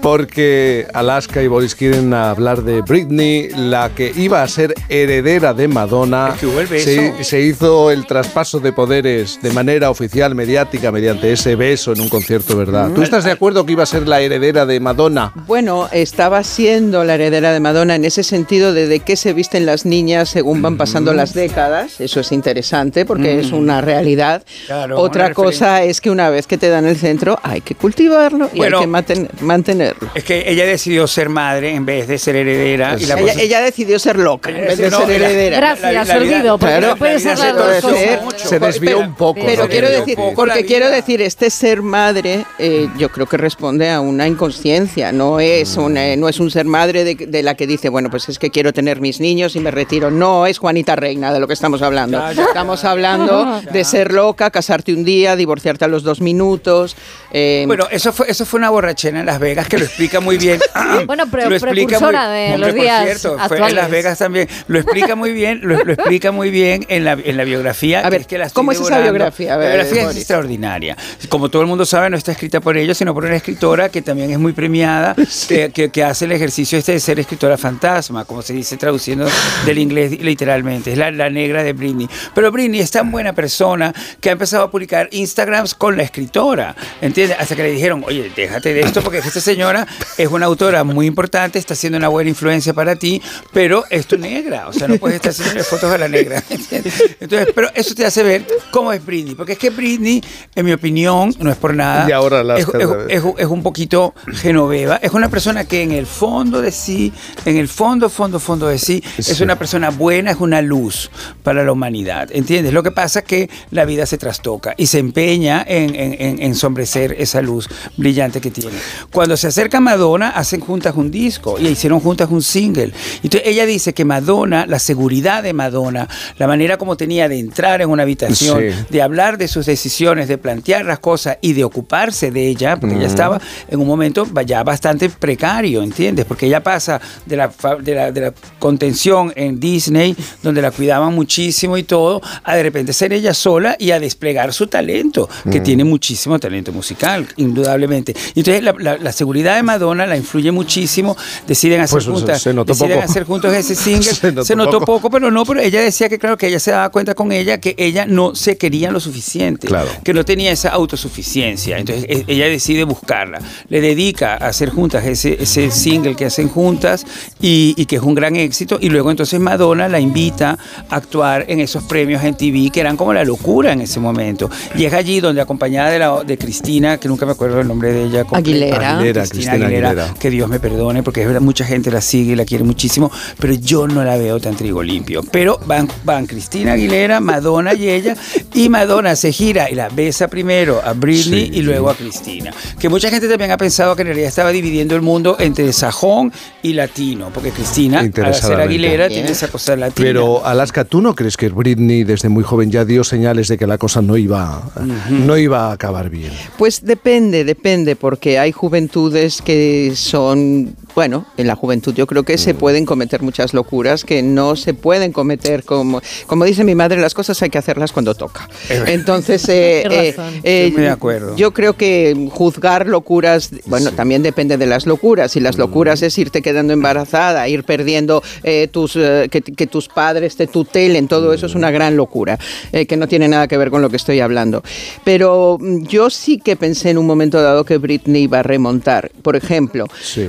porque 0.00 0.86
Alaska 0.92 1.42
y 1.42 1.46
Boris 1.48 1.74
quieren 1.74 2.12
hablar 2.14 2.62
de 2.62 2.80
Britney, 2.82 3.48
la 3.56 3.90
que 3.94 4.12
iba 4.16 4.42
a 4.42 4.48
ser 4.48 4.74
heredera 4.88 5.54
de 5.54 5.68
Madonna. 5.68 6.34
Se, 6.78 7.24
se 7.24 7.40
hizo 7.40 7.90
el 7.90 8.06
traspaso 8.06 8.60
de 8.60 8.72
poderes 8.72 9.38
de 9.42 9.50
manera 9.50 9.90
oficial, 9.90 10.34
mediática, 10.34 10.90
mediante 10.92 11.32
ese 11.32 11.56
beso 11.56 11.92
en 11.92 12.00
un 12.00 12.08
concierto, 12.08 12.56
¿verdad? 12.56 12.90
¿Tú 12.94 13.02
estás 13.02 13.24
de 13.24 13.30
acuerdo 13.32 13.64
que 13.66 13.72
iba 13.72 13.82
a 13.82 13.86
ser 13.86 14.06
la 14.08 14.20
heredera 14.20 14.64
de 14.66 14.80
Madonna? 14.80 15.32
Bueno, 15.46 15.88
estaba 15.92 16.42
siendo 16.42 17.04
la 17.04 17.14
heredera 17.14 17.52
de 17.52 17.60
Madonna 17.60 17.94
en 17.96 18.04
ese 18.04 18.22
sentido 18.22 18.72
de 18.72 18.84
de 18.88 19.00
qué 19.00 19.16
se 19.16 19.32
visten 19.32 19.64
las 19.66 19.86
niñas 19.86 20.28
según 20.30 20.60
van 20.62 20.76
pasando 20.76 21.12
las 21.14 21.32
décadas. 21.34 22.00
Eso 22.00 22.20
es 22.20 22.32
interesante 22.32 23.04
porque 23.06 23.34
Mm. 23.36 23.40
es 23.40 23.52
una 23.52 23.80
realidad. 23.80 24.44
Claro, 24.66 24.98
Otra 24.98 25.26
una 25.26 25.34
cosa 25.34 25.82
es 25.82 26.00
que 26.02 26.10
una 26.10 26.28
vez 26.30 26.46
que 26.46 26.58
te 26.58 26.68
dan 26.68 26.84
el 26.86 26.93
centro 26.96 27.38
hay 27.42 27.60
que 27.60 27.74
cultivarlo 27.74 28.50
y 28.52 28.58
Bueno, 28.58 28.78
hay 28.78 28.84
que 28.84 28.90
manten- 28.90 29.28
mantenerlo. 29.40 30.10
Es 30.14 30.24
que 30.24 30.44
ella 30.50 30.64
decidió 30.66 31.06
ser 31.06 31.28
madre 31.28 31.74
en 31.74 31.84
vez 31.86 32.06
de 32.08 32.18
ser 32.18 32.36
heredera. 32.36 32.96
y 32.98 33.06
la 33.06 33.14
ella, 33.18 33.22
cosa- 33.32 33.40
ella 33.42 33.60
decidió 33.60 33.98
ser 33.98 34.18
loca 34.18 34.50
en 34.50 34.66
vez 34.66 34.78
de 34.78 34.90
no, 34.90 34.98
ser 34.98 35.08
la- 35.08 35.14
heredera. 35.14 35.56
Gracias, 35.58 36.10
olvido, 36.16 36.58
porque 36.58 36.80
no 36.80 36.96
puede 36.96 37.18
ser 37.18 37.36
dos 37.38 37.80
cosas. 37.82 38.48
Se 38.48 38.58
desvió 38.58 38.98
un 39.00 39.14
poco. 39.14 39.40
Pero 39.44 39.68
quiero 39.68 39.88
decir, 39.90 40.18
porque 40.34 40.64
quiero 40.64 40.90
decir, 40.90 41.22
este 41.22 41.50
ser 41.50 41.82
madre, 41.82 42.44
eh, 42.58 42.88
yo 42.98 43.08
creo 43.10 43.26
que 43.26 43.36
responde 43.36 43.90
a 43.90 44.00
una 44.00 44.26
inconsciencia. 44.26 45.12
No 45.12 45.40
es 45.40 45.76
un, 45.76 45.96
eh, 45.96 46.16
no 46.16 46.28
es 46.28 46.40
un 46.40 46.50
ser 46.50 46.64
madre 46.66 47.04
de, 47.04 47.14
de 47.14 47.42
la 47.42 47.54
que 47.54 47.66
dice, 47.66 47.88
bueno, 47.88 48.10
pues 48.10 48.28
es 48.28 48.38
que 48.38 48.50
quiero 48.50 48.72
tener 48.72 49.00
mis 49.00 49.20
niños 49.20 49.56
y 49.56 49.60
me 49.60 49.70
retiro. 49.70 50.10
No 50.10 50.46
es 50.46 50.58
Juanita 50.58 50.96
Reina 50.96 51.32
de 51.32 51.40
lo 51.40 51.46
que 51.46 51.54
estamos 51.54 51.82
hablando. 51.82 52.18
Ya, 52.18 52.32
ya. 52.32 52.44
Estamos 52.44 52.84
hablando 52.84 53.60
de 53.72 53.84
ser 53.84 54.12
loca, 54.12 54.50
casarte 54.50 54.92
un 54.92 55.04
día, 55.04 55.36
divorciarte 55.36 55.84
a 55.84 55.88
los 55.88 56.02
dos 56.02 56.20
minutos. 56.20 56.83
Eh, 57.32 57.64
Bueno, 57.66 57.86
eso 57.90 58.12
fue, 58.12 58.30
eso 58.30 58.44
fue 58.46 58.58
una 58.58 58.70
borrachera 58.70 59.20
en 59.20 59.26
Las 59.26 59.38
Vegas 59.38 59.68
que 59.68 59.78
lo 59.78 59.84
explica 59.84 60.20
muy 60.20 60.38
bien. 60.38 60.60
Bueno, 61.06 61.24
pero 61.30 61.48
Lo 61.50 61.56
explica 61.56 61.98
precursora 61.98 62.28
de 62.28 62.52
Hombre, 62.54 62.58
los 62.66 62.74
días 62.74 62.98
por 62.98 63.06
cierto, 63.18 63.38
fue 63.48 63.58
en. 63.68 63.74
Las 63.74 63.90
Vegas 63.90 64.18
también. 64.18 64.48
Lo 64.68 64.78
explica 64.78 65.14
muy 65.14 65.32
bien, 65.32 65.60
lo, 65.62 65.82
lo 65.84 65.92
explica 65.92 66.30
muy 66.32 66.50
bien 66.50 66.84
en 66.88 67.04
la, 67.04 67.12
en 67.12 67.36
la 67.36 67.44
biografía. 67.44 68.00
A 68.00 68.10
ver, 68.10 68.22
es 68.22 68.26
que 68.26 68.38
la 68.38 68.48
¿cómo 68.50 68.72
es 68.72 68.80
esa 68.80 69.00
biografía? 69.00 69.54
A 69.54 69.56
ver, 69.56 69.68
la 69.68 69.74
biografía 69.74 70.00
es 70.02 70.06
Boris. 70.06 70.18
extraordinaria. 70.20 70.96
Como 71.28 71.48
todo 71.50 71.62
el 71.62 71.68
mundo 71.68 71.84
sabe, 71.86 72.10
no 72.10 72.16
está 72.16 72.32
escrita 72.32 72.60
por 72.60 72.76
ella, 72.76 72.94
sino 72.94 73.12
por 73.14 73.24
una 73.24 73.36
escritora 73.36 73.88
que 73.88 74.02
también 74.02 74.30
es 74.30 74.38
muy 74.38 74.52
premiada, 74.52 75.14
que, 75.48 75.70
que- 75.70 75.90
que 75.90 76.02
hace 76.04 76.24
el 76.24 76.32
ejercicio 76.32 76.78
este 76.78 76.92
de 76.92 77.00
ser 77.00 77.18
escritora 77.20 77.56
fantasma, 77.58 78.24
como 78.24 78.42
se 78.42 78.52
dice 78.52 78.76
traduciendo 78.76 79.26
del 79.66 79.78
inglés 79.78 80.18
literalmente. 80.20 80.92
Es 80.92 80.98
la, 80.98 81.10
la 81.10 81.30
negra 81.30 81.62
de 81.62 81.72
Britney. 81.72 82.08
Pero 82.34 82.50
Britney 82.50 82.80
es 82.80 82.90
tan 82.90 83.10
buena 83.10 83.32
persona 83.32 83.92
que 84.20 84.28
ha 84.30 84.32
empezado 84.32 84.64
a 84.64 84.70
publicar 84.70 85.08
Instagrams 85.12 85.74
con 85.74 85.96
la 85.96 86.02
escritora. 86.02 86.73
¿Entiendes? 87.00 87.36
Hasta 87.38 87.56
que 87.56 87.62
le 87.62 87.70
dijeron, 87.72 88.04
oye, 88.06 88.30
déjate 88.34 88.74
de 88.74 88.80
esto 88.80 89.02
porque 89.02 89.18
esta 89.18 89.40
señora 89.40 89.86
es 90.18 90.28
una 90.28 90.46
autora 90.46 90.84
muy 90.84 91.06
importante, 91.06 91.58
está 91.58 91.74
siendo 91.74 91.98
una 91.98 92.08
buena 92.08 92.30
influencia 92.30 92.72
para 92.74 92.96
ti, 92.96 93.20
pero 93.52 93.84
es 93.90 94.06
tu 94.06 94.16
negra. 94.18 94.68
O 94.68 94.72
sea, 94.72 94.88
no 94.88 94.96
puedes 94.98 95.16
estar 95.16 95.30
haciendo 95.32 95.62
fotos 95.64 95.90
a 95.92 95.98
la 95.98 96.08
negra. 96.08 96.42
¿entiendes? 96.50 97.16
Entonces, 97.20 97.48
pero 97.54 97.68
eso 97.74 97.94
te 97.94 98.04
hace 98.06 98.22
ver 98.22 98.46
cómo 98.70 98.92
es 98.92 99.04
Britney. 99.04 99.34
Porque 99.34 99.52
es 99.52 99.58
que 99.58 99.70
Britney, 99.70 100.22
en 100.54 100.64
mi 100.66 100.72
opinión, 100.72 101.34
no 101.38 101.50
es 101.50 101.56
por 101.56 101.74
nada. 101.74 102.08
Y 102.08 102.12
ahora 102.12 102.42
las 102.42 102.60
es, 102.60 102.68
es- 102.68 102.88
es- 103.08 103.22
es 103.38 103.46
un 103.46 103.62
poquito 103.62 104.14
genoveva. 104.32 104.96
Es 105.02 105.12
una 105.12 105.28
persona 105.28 105.64
que 105.64 105.82
en 105.82 105.92
el 105.92 106.06
fondo 106.06 106.60
de 106.60 106.70
sí, 106.72 107.12
en 107.44 107.56
el 107.56 107.68
fondo, 107.68 108.08
fondo, 108.10 108.38
fondo 108.40 108.66
de 108.68 108.78
sí, 108.78 109.02
es 109.18 109.40
una 109.40 109.56
persona 109.58 109.90
buena, 109.90 110.30
es 110.32 110.38
una 110.40 110.60
luz 110.62 111.10
para 111.42 111.64
la 111.64 111.72
humanidad. 111.72 112.28
¿Entiendes? 112.32 112.72
Lo 112.72 112.82
que 112.82 112.90
pasa 112.90 113.20
es 113.20 113.24
que 113.24 113.50
la 113.70 113.84
vida 113.84 114.06
se 114.06 114.18
trastoca 114.18 114.74
y 114.76 114.86
se 114.86 114.98
empeña 114.98 115.64
en, 115.66 115.94
en- 115.94 116.42
en- 116.42 116.54
ensombrecer 116.64 117.14
esa 117.18 117.42
luz 117.42 117.68
brillante 117.96 118.40
que 118.40 118.50
tiene. 118.50 118.70
Cuando 119.12 119.36
se 119.36 119.48
acerca 119.48 119.80
Madonna, 119.80 120.30
hacen 120.30 120.60
juntas 120.60 120.94
un 120.96 121.10
disco 121.10 121.56
y 121.60 121.66
hicieron 121.68 122.00
juntas 122.00 122.30
un 122.30 122.42
single. 122.42 122.92
Entonces 123.22 123.42
ella 123.44 123.66
dice 123.66 123.92
que 123.92 124.04
Madonna, 124.06 124.64
la 124.66 124.78
seguridad 124.78 125.42
de 125.42 125.52
Madonna, 125.52 126.08
la 126.38 126.46
manera 126.46 126.78
como 126.78 126.96
tenía 126.96 127.28
de 127.28 127.38
entrar 127.38 127.82
en 127.82 127.90
una 127.90 128.02
habitación, 128.04 128.60
Sí. 128.60 128.86
de 128.88 129.02
hablar 129.02 129.36
de 129.36 129.46
sus 129.48 129.66
decisiones, 129.66 130.26
de 130.28 130.38
plantear 130.38 130.86
las 130.86 131.00
cosas 131.00 131.36
y 131.42 131.52
de 131.52 131.64
ocuparse 131.64 132.30
de 132.30 132.48
ella, 132.48 132.76
porque 132.80 132.96
ella 132.96 133.06
estaba 133.08 133.40
en 133.68 133.78
un 133.80 133.86
momento 133.86 134.26
ya 134.46 134.62
bastante 134.64 135.10
precario, 135.10 135.82
¿entiendes? 135.82 136.24
Porque 136.24 136.46
ella 136.46 136.62
pasa 136.62 137.00
de 137.26 137.36
la, 137.36 137.50
fa- 137.50 137.76
de 137.76 137.94
la, 137.94 138.10
de 138.12 138.20
la 138.22 138.34
contención 138.58 139.32
en 139.36 139.60
Disney, 139.60 140.16
donde 140.42 140.62
la 140.62 140.70
cuidaban 140.70 141.14
muchísimo 141.14 141.76
y 141.76 141.82
todo, 141.82 142.22
a 142.42 142.56
de 142.56 142.62
repente 142.62 142.92
ser 142.94 143.12
ella 143.12 143.34
sola 143.34 143.76
y 143.78 143.90
a 143.90 144.00
desplegar 144.00 144.52
su 144.54 144.66
talento, 144.66 145.28
que 145.50 145.60
Mm. 145.60 145.62
tiene 145.62 145.84
muchísimo 145.84 146.38
talento 146.38 146.53
musical, 146.72 147.26
indudablemente. 147.36 148.14
Entonces 148.34 148.62
la, 148.62 148.74
la- 148.78 148.98
la 148.98 149.12
seguridad 149.12 149.56
de 149.56 149.62
Madonna 149.62 150.06
la 150.06 150.16
influye 150.16 150.50
muchísimo, 150.52 151.16
deciden 151.46 151.80
hacer 151.80 151.92
Pues, 151.94 152.04
se- 152.04 152.10
juntas, 152.10 152.42
se 152.42 152.54
notó 152.54 152.72
deciden 152.72 152.98
poco. 152.98 153.10
hacer 153.10 153.24
juntos 153.24 153.54
ese 153.54 153.74
single, 153.84 154.02
Se 154.04 154.14
se 154.14 154.32
notó 154.32 154.54
notó, 154.56 154.78
poco. 154.80 154.86
poco, 155.00 155.10
pero 155.10 155.30
no, 155.30 155.44
pero 155.44 155.60
ella 155.60 155.80
decía 155.80 156.08
que 156.08 156.18
claro 156.18 156.36
que 156.36 156.46
ella 156.48 156.60
se 156.60 156.70
daba 156.70 156.88
cuenta 156.90 157.14
con 157.14 157.32
ella 157.32 157.58
que 157.60 157.74
ella 157.78 158.06
no 158.06 158.34
se 158.34 158.56
quería 158.56 158.90
lo 158.90 159.00
suficiente, 159.00 159.66
Claro. 159.66 159.88
que 160.04 160.14
no 160.14 160.24
tenía 160.24 160.52
esa 160.52 160.70
autosuficiencia. 160.70 161.78
Entonces 161.78 162.04
e- 162.08 162.24
ella 162.26 162.46
decide 162.46 162.84
buscarla, 162.84 163.40
le 163.68 163.80
dedica 163.80 164.34
a 164.34 164.48
hacer 164.48 164.70
juntas 164.70 165.04
ese, 165.06 165.36
ese 165.42 165.70
single 165.70 166.14
que 166.16 166.26
hacen 166.26 166.48
juntas 166.48 167.04
y, 167.40 167.74
y 167.76 167.86
que 167.86 167.96
es 167.96 168.02
un 168.02 168.14
gran 168.14 168.36
éxito. 168.36 168.78
Y 168.80 168.88
luego 168.88 169.10
entonces 169.10 169.38
Madonna 169.40 169.88
la 169.88 170.00
invita 170.00 170.58
a 170.88 170.96
actuar 170.96 171.44
en 171.48 171.60
esos 171.60 171.82
premios 171.84 172.22
en 172.24 172.34
TV 172.36 172.70
que 172.72 172.80
eran 172.80 172.96
como 172.96 173.12
la 173.12 173.24
locura 173.24 173.72
en 173.72 173.80
ese 173.82 174.00
momento. 174.00 174.50
Y 174.76 174.84
es 174.84 174.92
allí 174.92 175.20
donde 175.20 175.40
acompañada 175.40 175.90
de, 175.90 175.98
la, 175.98 176.22
de 176.24 176.36
Cristina, 176.44 176.98
que 176.98 177.08
nunca 177.08 177.24
me 177.24 177.32
acuerdo 177.32 177.60
el 177.60 177.68
nombre 177.68 177.92
de 177.92 178.04
ella. 178.04 178.24
Aguilera. 178.30 178.98
Aguilera, 178.98 179.26
Cristina 179.26 179.52
Aguilera. 179.52 180.14
Que 180.18 180.30
Dios 180.30 180.48
me 180.48 180.60
perdone, 180.60 181.02
porque 181.02 181.22
es 181.22 181.26
verdad, 181.26 181.40
mucha 181.40 181.64
gente 181.64 181.90
la 181.90 182.00
sigue 182.00 182.32
y 182.32 182.36
la 182.36 182.44
quiere 182.44 182.64
muchísimo, 182.64 183.10
pero 183.38 183.54
yo 183.54 183.86
no 183.86 184.04
la 184.04 184.16
veo 184.16 184.38
tan 184.40 184.54
trigo 184.56 184.82
limpio. 184.82 185.22
Pero 185.30 185.58
van, 185.66 185.88
van 186.04 186.26
Cristina 186.26 186.72
Aguilera, 186.72 187.20
Madonna 187.20 187.72
y 187.74 187.88
ella, 187.88 188.14
y 188.52 188.68
Madonna 188.68 189.16
se 189.16 189.32
gira 189.32 189.70
y 189.70 189.74
la 189.74 189.88
besa 189.88 190.28
primero 190.28 190.82
a 190.84 190.92
Britney 190.92 191.50
y 191.52 191.62
luego 191.62 191.90
a 191.90 191.94
Cristina. 191.94 192.52
Que 192.78 192.88
mucha 192.88 193.08
gente 193.08 193.28
también 193.28 193.50
ha 193.50 193.56
pensado 193.56 193.96
que 193.96 194.02
en 194.02 194.08
realidad 194.08 194.28
estaba 194.28 194.50
dividiendo 194.50 194.94
el 194.94 195.02
mundo 195.02 195.36
entre 195.38 195.72
sajón 195.72 196.32
y 196.62 196.74
latino, 196.74 197.30
porque 197.32 197.50
Cristina, 197.50 198.00
al 198.00 198.34
ser. 198.34 198.60
Aguilera, 198.60 199.08
tiene 199.08 199.30
esa 199.30 199.48
cosa 199.48 199.76
latina. 199.76 200.06
Pero 200.06 200.44
Alaska, 200.44 200.84
¿tú 200.84 201.00
no 201.00 201.14
crees 201.14 201.36
que 201.36 201.48
Britney 201.48 202.04
desde 202.04 202.28
muy 202.28 202.44
joven 202.44 202.70
ya 202.70 202.84
dio 202.84 203.04
señales 203.04 203.48
de 203.48 203.58
que 203.58 203.66
la 203.66 203.78
cosa 203.78 204.02
no 204.02 204.16
iba, 204.16 204.62
no 205.08 205.36
iba 205.36 205.68
a 205.68 205.72
acabar 205.72 206.10
bien? 206.10 206.23
Pues 206.58 206.84
depende, 206.84 207.44
depende, 207.44 207.96
porque 207.96 208.38
hay 208.38 208.52
juventudes 208.52 209.42
que 209.42 209.92
son, 209.94 210.76
bueno, 210.94 211.26
en 211.36 211.46
la 211.46 211.56
juventud 211.56 211.94
yo 211.94 212.06
creo 212.06 212.22
que 212.22 212.34
Mm. 212.34 212.38
se 212.38 212.54
pueden 212.54 212.84
cometer 212.84 213.22
muchas 213.22 213.54
locuras 213.54 214.04
que 214.04 214.22
no 214.22 214.56
se 214.56 214.74
pueden 214.74 215.12
cometer 215.12 215.62
como, 215.64 216.00
como 216.26 216.44
dice 216.44 216.64
mi 216.64 216.74
madre, 216.74 217.00
las 217.00 217.14
cosas 217.14 217.40
hay 217.42 217.50
que 217.50 217.58
hacerlas 217.58 217.92
cuando 217.92 218.14
toca. 218.14 218.48
Entonces, 218.86 219.48
eh, 219.48 219.82
eh, 219.90 220.14
eh, 220.42 220.72
de 220.76 220.88
acuerdo. 220.88 221.36
yo 221.36 221.52
creo 221.52 221.74
que 221.74 222.28
juzgar 222.32 222.86
locuras, 222.86 223.50
bueno, 223.66 223.92
también 223.92 224.22
depende 224.22 224.56
de 224.56 224.66
las 224.66 224.86
locuras. 224.86 225.32
Si 225.32 225.40
las 225.40 225.58
locuras 225.58 226.02
es 226.02 226.16
irte 226.18 226.42
quedando 226.42 226.72
embarazada, 226.72 227.48
ir 227.48 227.64
perdiendo 227.64 228.22
eh, 228.42 228.68
tus, 228.70 228.96
eh, 228.96 229.28
que, 229.30 229.42
que 229.42 229.66
tus 229.66 229.88
padres 229.88 230.36
te 230.36 230.46
tutelen, 230.46 231.08
todo 231.08 231.32
eso 231.32 231.46
es 231.46 231.54
una 231.54 231.70
gran 231.70 231.96
locura, 231.96 232.38
eh, 232.72 232.86
que 232.86 232.96
no 232.96 233.08
tiene 233.08 233.28
nada 233.28 233.48
que 233.48 233.56
ver 233.56 233.70
con 233.70 233.80
lo 233.82 233.90
que 233.90 233.96
estoy 233.96 234.20
hablando. 234.20 234.62
Pero 235.04 235.58
mm, 235.60 235.84
yo 235.86 236.10
sí 236.10 236.38
que 236.38 236.56
pensé 236.56 236.90
en 236.90 236.98
un 236.98 237.06
momento 237.06 237.40
dado 237.40 237.64
que 237.64 237.78
Britney 237.78 238.22
iba 238.24 238.40
a 238.40 238.42
remontar. 238.42 239.10
Por 239.22 239.36
ejemplo, 239.36 239.86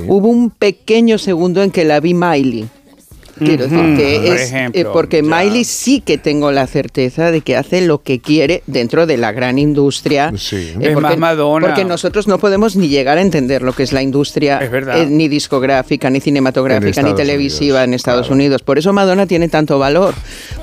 hubo 0.08 0.28
un 0.28 0.50
pequeño 0.58 1.18
segundo 1.18 1.62
en 1.62 1.70
que 1.70 1.84
la 1.84 2.00
vi 2.00 2.14
Miley. 2.14 2.68
Quiero 3.38 3.64
decir 3.64 3.78
Ujú, 3.78 3.96
que 3.96 4.22
por 4.26 4.36
es 4.36 4.42
ejemplo, 4.42 4.80
eh, 4.80 4.86
porque 4.92 5.22
Miley 5.22 5.64
sí 5.64 6.00
que 6.00 6.16
tengo 6.18 6.50
la 6.52 6.66
certeza 6.66 7.30
de 7.30 7.42
que 7.42 7.56
hace 7.56 7.82
lo 7.82 8.02
que 8.02 8.18
quiere 8.20 8.62
dentro 8.66 9.06
de 9.06 9.16
la 9.18 9.32
gran 9.32 9.58
industria. 9.58 10.32
eh, 10.32 10.76
Es 10.80 10.92
porque, 10.94 11.00
más 11.00 11.18
Madonna. 11.18 11.66
porque 11.66 11.84
nosotros 11.84 12.26
no 12.28 12.38
podemos 12.38 12.76
ni 12.76 12.88
llegar 12.88 13.18
a 13.18 13.20
entender 13.22 13.62
lo 13.62 13.72
que 13.74 13.82
es 13.82 13.92
la 13.92 14.02
industria 14.02 14.58
Es 14.60 14.70
eh, 14.72 15.06
ni 15.08 15.28
discográfica, 15.28 16.08
ni 16.08 16.20
cinematográfica, 16.20 17.02
ni 17.02 17.14
televisiva 17.14 17.84
en 17.84 17.94
Estados 17.94 18.30
Unidos. 18.30 18.62
Por 18.62 18.78
eso 18.78 18.92
Madonna 18.92 19.26
tiene 19.26 19.48
tanto 19.48 19.78
valor, 19.78 20.14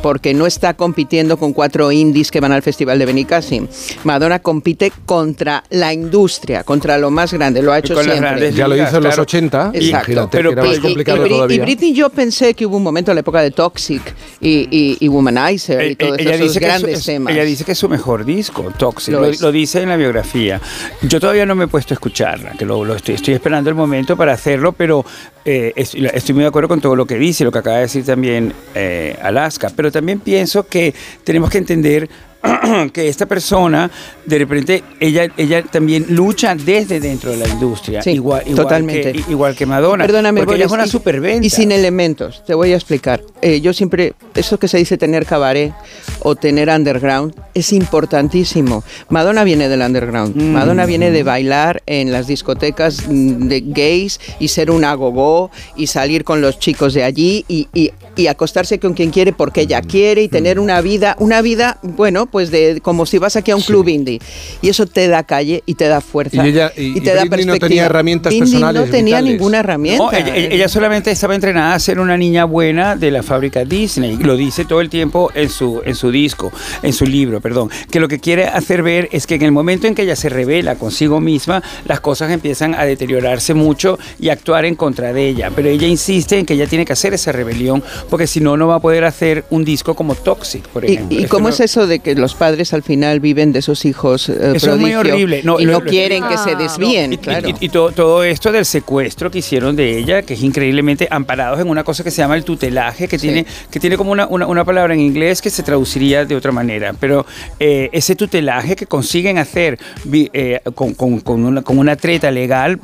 porque 0.01 0.33
no 0.33 0.47
está 0.47 0.73
compitiendo 0.73 1.37
con 1.37 1.53
cuatro 1.53 1.91
indies 1.91 2.31
que 2.31 2.39
van 2.39 2.51
al 2.53 2.61
Festival 2.63 2.97
de 2.99 3.05
Benicassim. 3.05 3.67
Madonna 4.03 4.39
compite 4.39 4.91
contra 5.05 5.63
la 5.69 5.93
industria, 5.93 6.63
contra 6.63 6.97
lo 6.97 7.11
más 7.11 7.33
grande, 7.33 7.61
lo 7.61 7.71
ha 7.71 7.79
hecho 7.79 8.01
siempre. 8.01 8.51
Ya 8.53 8.67
lo 8.67 8.75
hizo 8.75 8.97
en 8.97 9.03
los 9.03 9.13
claro. 9.15 9.21
80, 9.23 9.71
y 9.73 9.77
Exacto. 9.77 10.11
imagínate 10.11 10.37
que 10.41 10.47
era 10.49 10.63
más 10.63 10.77
y- 10.77 10.79
complicado 10.81 11.27
y. 11.27 11.53
Y 11.53 11.59
Britney 11.59 11.93
yo 11.93 12.09
pensé 12.09 12.53
que 12.53 12.62
hubo 12.65 12.77
un 12.77 12.83
momento 12.83 13.11
en 13.11 13.15
la 13.15 13.21
época 13.21 13.41
de 13.41 13.51
Toxic 13.51 14.01
y, 14.41 14.67
y, 14.71 14.97
y 14.99 15.07
Womanizer 15.07 15.81
y 15.85 15.91
Eh, 15.91 15.95
todos 15.95 16.19
ella 16.19 16.35
esos 16.35 16.47
dice 16.47 16.59
que 16.59 16.65
es 16.65 16.71
su- 16.73 16.79
grandes 16.81 16.99
es- 16.99 17.05
temas. 17.05 17.33
ella 17.33 17.43
dice 17.43 17.63
que 17.65 17.71
es 17.73 17.77
su 17.77 17.89
mejor 17.89 18.25
disco, 18.25 18.71
Toxic. 18.77 19.13
Lo 19.13 19.21
Lo, 19.21 19.25
es. 19.27 19.41
lo 19.41 19.51
dice 19.51 19.81
en 19.81 19.89
la 19.89 19.97
biografía. 19.97 20.59
Yo 21.01 21.19
todavía 21.19 21.45
no 21.45 21.55
me 21.55 21.65
he 21.65 21.67
puesto 21.67 21.93
a 21.93 21.95
escucharla, 21.95 22.51
que 22.51 22.65
lo, 22.65 22.83
lo 22.85 22.95
estoy, 22.95 23.15
estoy 23.15 23.33
esperando 23.33 23.69
el 23.69 23.75
momento 23.75 24.15
para 24.17 24.33
hacerlo, 24.33 24.71
pero 24.73 25.05
eh, 25.45 25.73
es- 25.75 25.93
estoy 25.95 26.33
muy 26.35 26.43
de 26.43 26.47
acuerdo 26.49 26.67
con 26.69 26.79
todo 26.81 26.95
lo 26.95 27.05
que 27.05 27.15
dice, 27.17 27.43
lo 27.43 27.51
que 27.51 27.59
acaba 27.59 27.75
de 27.77 27.81
decir 27.83 28.05
también 28.05 28.53
eh, 28.75 29.17
Alaska. 29.21 29.71
Pero 29.75 29.91
también 29.91 30.19
pienso 30.19 30.67
que 30.67 30.93
tenemos 31.23 31.49
que 31.49 31.57
entender 31.57 32.09
que 32.93 33.07
esta 33.07 33.25
persona, 33.25 33.89
de 34.25 34.37
repente, 34.37 34.83
ella, 34.99 35.27
ella 35.37 35.63
también 35.63 36.05
lucha 36.09 36.55
desde 36.55 36.99
dentro 36.99 37.31
de 37.31 37.37
la 37.37 37.47
industria, 37.47 38.01
Sí, 38.01 38.11
igual, 38.11 38.43
igual 38.45 38.55
totalmente. 38.63 39.11
Que, 39.13 39.31
igual 39.31 39.55
que 39.55 39.65
Madonna. 39.65 40.05
Perdóname, 40.05 40.41
porque 40.41 40.55
ella 40.55 40.65
es 40.65 40.71
una 40.71 40.85
y- 40.85 40.89
superventa. 40.89 41.45
Y 41.45 41.49
sin 41.49 41.71
elementos, 41.71 42.43
te 42.45 42.53
voy 42.53 42.71
a 42.73 42.75
explicar. 42.75 43.21
Eh, 43.41 43.61
yo 43.61 43.73
siempre, 43.73 44.13
eso 44.35 44.57
que 44.59 44.67
se 44.67 44.77
dice 44.77 44.97
tener 44.97 45.25
cabaret 45.25 45.73
o 46.19 46.35
tener 46.35 46.69
underground, 46.69 47.33
es 47.53 47.71
importantísimo. 47.73 48.83
Madonna 49.09 49.43
viene 49.43 49.69
del 49.69 49.81
underground. 49.81 50.35
Mm. 50.35 50.51
Madonna 50.53 50.85
viene 50.85 51.11
de 51.11 51.23
bailar 51.23 51.81
en 51.85 52.11
las 52.11 52.27
discotecas 52.27 53.03
mm, 53.07 53.47
de 53.47 53.61
gays 53.61 54.19
y 54.39 54.49
ser 54.49 54.69
un 54.71 54.83
agogó 54.85 55.49
y 55.75 55.87
salir 55.87 56.23
con 56.23 56.41
los 56.41 56.59
chicos 56.59 56.93
de 56.93 57.03
allí 57.03 57.45
y, 57.47 57.67
y- 57.73 57.91
y 58.15 58.27
acostarse 58.27 58.79
con 58.79 58.93
quien 58.93 59.09
quiere 59.11 59.33
porque 59.33 59.61
ella 59.61 59.81
Mm. 59.81 59.87
quiere 59.87 60.21
y 60.23 60.27
tener 60.27 60.59
una 60.59 60.81
vida, 60.81 61.15
una 61.19 61.41
vida, 61.41 61.79
bueno, 61.81 62.27
pues 62.33 62.49
de 62.51 62.79
como 62.81 63.05
si 63.05 63.19
vas 63.19 63.35
aquí 63.35 63.51
a 63.51 63.55
un 63.55 63.61
club 63.61 63.87
indie. 63.87 64.19
Y 64.61 64.69
eso 64.69 64.87
te 64.87 65.07
da 65.07 65.23
calle 65.23 65.61
y 65.67 65.75
te 65.75 65.87
da 65.87 66.01
fuerza. 66.01 66.43
Y 66.45 66.49
ella- 66.49 66.73
y- 66.75 66.97
y 66.97 67.01
te 67.01 67.13
da 67.13 67.21
Britney 67.25 67.29
no 67.45 67.53
tenía 67.53 67.59
perspectiva. 67.59 67.85
herramientas 67.85 68.31
Britney 68.31 68.49
personales, 68.51 68.81
No 68.81 68.91
tenía 68.91 69.17
vitales. 69.17 69.31
ninguna 69.33 69.59
herramienta. 69.59 70.03
No, 70.03 70.11
ella, 70.11 70.35
ella- 70.35 70.67
solamente 70.67 71.11
estaba 71.11 71.35
entrenada 71.35 71.75
a 71.75 71.79
ser 71.79 71.99
una 71.99 72.17
niña 72.17 72.45
buena 72.45 72.95
de 72.95 73.11
la 73.11 73.21
fábrica 73.21 73.63
Disney. 73.63 74.17
Lo 74.17 74.35
dice 74.35 74.65
todo 74.65 74.81
el 74.81 74.89
tiempo 74.89 75.31
en 75.35 75.49
su, 75.49 75.81
en 75.85 75.93
su 75.93 76.09
disco, 76.09 76.51
en 76.81 76.91
su 76.91 77.05
libro, 77.05 77.39
perdón. 77.39 77.69
Que 77.91 77.99
lo 77.99 78.07
que 78.07 78.19
quiere 78.19 78.45
hacer 78.47 78.81
ver 78.81 79.09
es 79.11 79.27
que 79.27 79.35
en 79.35 79.43
el 79.43 79.51
momento 79.51 79.85
en 79.85 79.93
que 79.93 80.01
ella 80.01 80.15
se 80.15 80.27
revela 80.29 80.75
consigo 80.75 81.21
misma, 81.21 81.61
las 81.85 81.99
cosas 81.99 82.31
empiezan 82.31 82.73
a 82.73 82.83
deteriorarse 82.85 83.53
mucho 83.53 83.99
y 84.19 84.29
actuar 84.29 84.65
en 84.65 84.73
contra 84.75 85.13
de 85.13 85.27
ella. 85.29 85.51
Pero 85.55 85.69
ella 85.69 85.85
insiste 85.87 86.39
en 86.39 86.45
que 86.47 86.55
ella 86.55 86.65
tiene 86.65 86.83
que 86.85 86.93
hacer 86.93 87.13
esa 87.13 87.31
rebelión, 87.31 87.83
porque 88.09 88.25
si 88.25 88.39
no, 88.41 88.57
no 88.57 88.67
va 88.67 88.75
a 88.75 88.79
poder 88.79 89.03
hacer 89.05 89.45
un 89.51 89.63
disco 89.63 89.93
como 89.95 90.15
Toxic, 90.15 90.67
por 90.69 90.83
¿Y, 90.89 90.93
ejemplo. 90.93 91.17
y 91.19 91.23
Esto 91.23 91.29
cómo 91.35 91.49
no- 91.49 91.53
es 91.53 91.59
eso 91.59 91.85
de 91.85 91.99
que 91.99 92.15
los 92.23 92.33
padres 92.35 92.73
al 92.73 92.81
final 92.83 93.19
viven 93.19 93.51
de 93.51 93.59
esos 93.59 93.85
hijos 93.85 94.29
eh, 94.29 94.53
Eso 94.55 94.73
es 94.73 94.79
muy 94.79 94.93
horrible. 94.93 95.41
No, 95.43 95.59
y 95.59 95.65
lo- 95.65 95.73
no 95.73 95.79
lo- 95.81 95.85
quieren 95.89 96.23
que 96.27 96.37
se 96.37 96.51
Ah, 96.51 96.55
desvíen? 96.55 97.09
no. 97.11 97.13
Y- 97.15 97.17
claro. 97.17 97.49
Y, 97.49 97.55
y 97.65 97.69
todo, 97.69 97.91
todo 97.91 98.23
esto 98.23 98.51
del 98.51 98.65
secuestro 98.65 99.29
que 99.29 99.39
hicieron 99.39 99.75
de 99.75 99.97
ella, 99.97 100.21
que 100.23 100.33
es 100.35 100.41
increíblemente 100.41 101.07
amparados 101.11 101.59
en 101.59 101.69
una 101.69 101.83
cosa 101.83 102.03
que 102.03 102.11
se 102.11 102.17
llama 102.21 102.35
el 102.35 102.43
tutelaje, 102.43 103.07
que 103.07 103.17
tiene, 103.19 103.45
que 103.69 103.79
tiene 103.79 103.97
como 103.97 104.11
una, 104.11 104.25
una, 104.27 104.47
una 104.47 104.63
palabra 104.65 104.93
en 104.93 105.01
inglés 105.01 105.41
que 105.41 105.49
se 105.49 105.61
traduciría 105.63 106.25
de 106.25 106.35
otra 106.35 106.51
manera. 106.51 106.93
Pero 106.99 107.25
eh, 107.59 107.89
ese 107.91 108.15
tutelaje 108.15 108.75
que 108.75 108.85
consiguen 108.85 109.37
hacer 109.37 109.77
vi- 110.05 110.29
eh, 110.33 110.61
con, 110.75 110.93
con- 110.93 111.19
con 111.19 111.43
una, 111.43 111.61
con 111.61 111.77
una 111.77 111.95
treta 111.95 112.31
legal, 112.31 112.79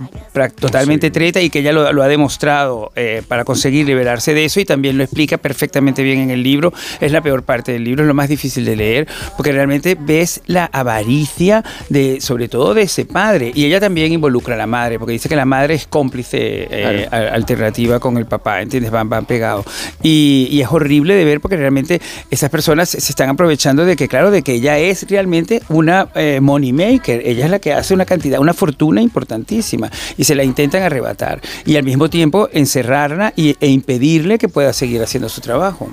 totalmente 0.59 1.11
treta, 1.11 1.42
y 1.42 1.50
que 1.50 1.59
ella 1.59 1.72
lo, 1.72 1.92
lo 1.93 2.03
ha 2.03 2.08
demostrado 2.08 2.92
eh, 2.95 3.22
para 3.27 3.43
conseguir 3.43 3.85
liberarse 3.85 4.34
de 4.34 4.45
eso, 4.45 4.59
y 4.59 4.66
también 4.66 4.98
lo 4.98 5.03
explica 5.03 5.38
perfectamente 5.38 6.03
bien 6.03 6.19
en 6.19 6.30
el 6.32 6.43
libro. 6.43 6.74
Es 7.00 7.11
la 7.11 7.22
peor 7.22 7.43
parte 7.43 7.72
del 7.72 7.84
libro, 7.84 8.03
es 8.03 8.08
lo 8.08 8.14
más 8.14 8.30
difícil 8.30 8.66
de 8.66 8.76
leer, 8.76 9.08
porque 9.38 9.51
realmente 9.51 9.98
ves 9.99 10.41
la 10.48 10.66
avaricia 10.72 11.64
de, 11.90 12.22
sobre 12.22 12.48
todo 12.48 12.74
de 12.74 12.83
ese 12.83 13.06
padre. 13.06 13.51
Y 13.53 13.66
ella 13.66 13.80
también 13.80 14.11
involucra 14.11 14.56
a 14.56 14.58
la 14.58 14.67
madre, 14.67 14.99
porque 14.99 15.14
dice 15.14 15.30
que 15.30 15.35
la 15.35 15.45
madre 15.45 15.75
es 15.75 15.88
cómplice 15.88 16.67
eh, 16.69 17.08
a- 17.11 17.33
alternativa 17.33 17.99
con 17.99 18.17
el 18.17 18.25
papá, 18.25 18.61
¿entiendes? 18.61 18.91
Van, 18.91 19.09
van 19.09 19.25
pegados. 19.25 19.66
Y, 20.03 20.48
y 20.51 20.61
es 20.61 20.67
horrible 20.72 21.16
de 21.16 21.25
ver 21.25 21.41
porque 21.41 21.58
realmente 21.58 22.01
esas 22.30 22.49
personas 22.49 22.90
se 22.90 22.98
están 22.98 23.30
aprovechando 23.30 23.85
de 23.85 23.95
que, 23.95 24.08
claro, 24.08 24.32
de 24.32 24.41
que 24.41 24.53
ella 24.53 24.77
es 24.77 25.06
realmente 25.09 25.61
una 25.69 26.09
eh, 26.16 26.40
money 26.41 26.74
maker. 26.74 27.22
Ella 27.25 27.45
es 27.45 27.51
la 27.51 27.59
que 27.59 27.74
hace 27.74 27.93
una 27.93 28.06
cantidad, 28.06 28.40
una 28.40 28.53
fortuna 28.53 29.01
importantísima. 29.01 29.90
Y 30.17 30.24
se 30.24 30.35
la 30.35 30.43
intentan 30.43 30.83
arrebatar. 30.83 31.41
Y 31.66 31.75
al 31.75 31.83
mismo 31.83 32.09
tiempo 32.09 32.49
encerrarla 32.51 33.33
y, 33.35 33.56
e 33.59 33.67
impedirle 33.67 34.38
que 34.38 34.49
pueda 34.49 34.74
seguir 34.74 35.01
haciendo 35.01 35.30
su 35.30 35.41
trabajo. 35.41 35.90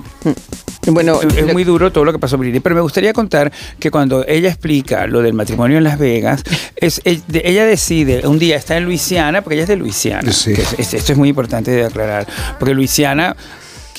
Bueno, 0.87 1.19
es, 1.21 1.53
muy 1.53 1.63
duro 1.63 1.91
todo 1.91 2.05
lo 2.05 2.11
que 2.13 2.19
pasó 2.19 2.37
Britney, 2.37 2.59
pero 2.59 2.75
me 2.75 2.81
gustaría 2.81 3.13
contar 3.13 3.51
que 3.79 3.91
cuando 3.91 4.25
ella 4.27 4.49
explica 4.49 5.07
lo 5.07 5.21
del 5.21 5.33
matrimonio 5.33 5.77
en 5.77 5.83
Las 5.83 5.99
Vegas, 5.99 6.43
es, 6.75 7.01
ella 7.05 7.65
decide, 7.65 8.27
un 8.27 8.39
día 8.39 8.55
está 8.55 8.77
en 8.77 8.85
Luisiana, 8.85 9.41
porque 9.41 9.55
ella 9.55 9.63
es 9.63 9.69
de 9.69 9.75
Luisiana, 9.77 10.31
Sí. 10.31 10.53
que 10.53 10.61
es- 10.61 10.75
es- 10.77 10.93
esto 10.93 11.11
es 11.11 11.17
muy 11.17 11.29
importante 11.29 11.71
de 11.71 11.85
aclarar, 11.85 12.25
porque 12.59 12.73
Luisiana... 12.73 13.35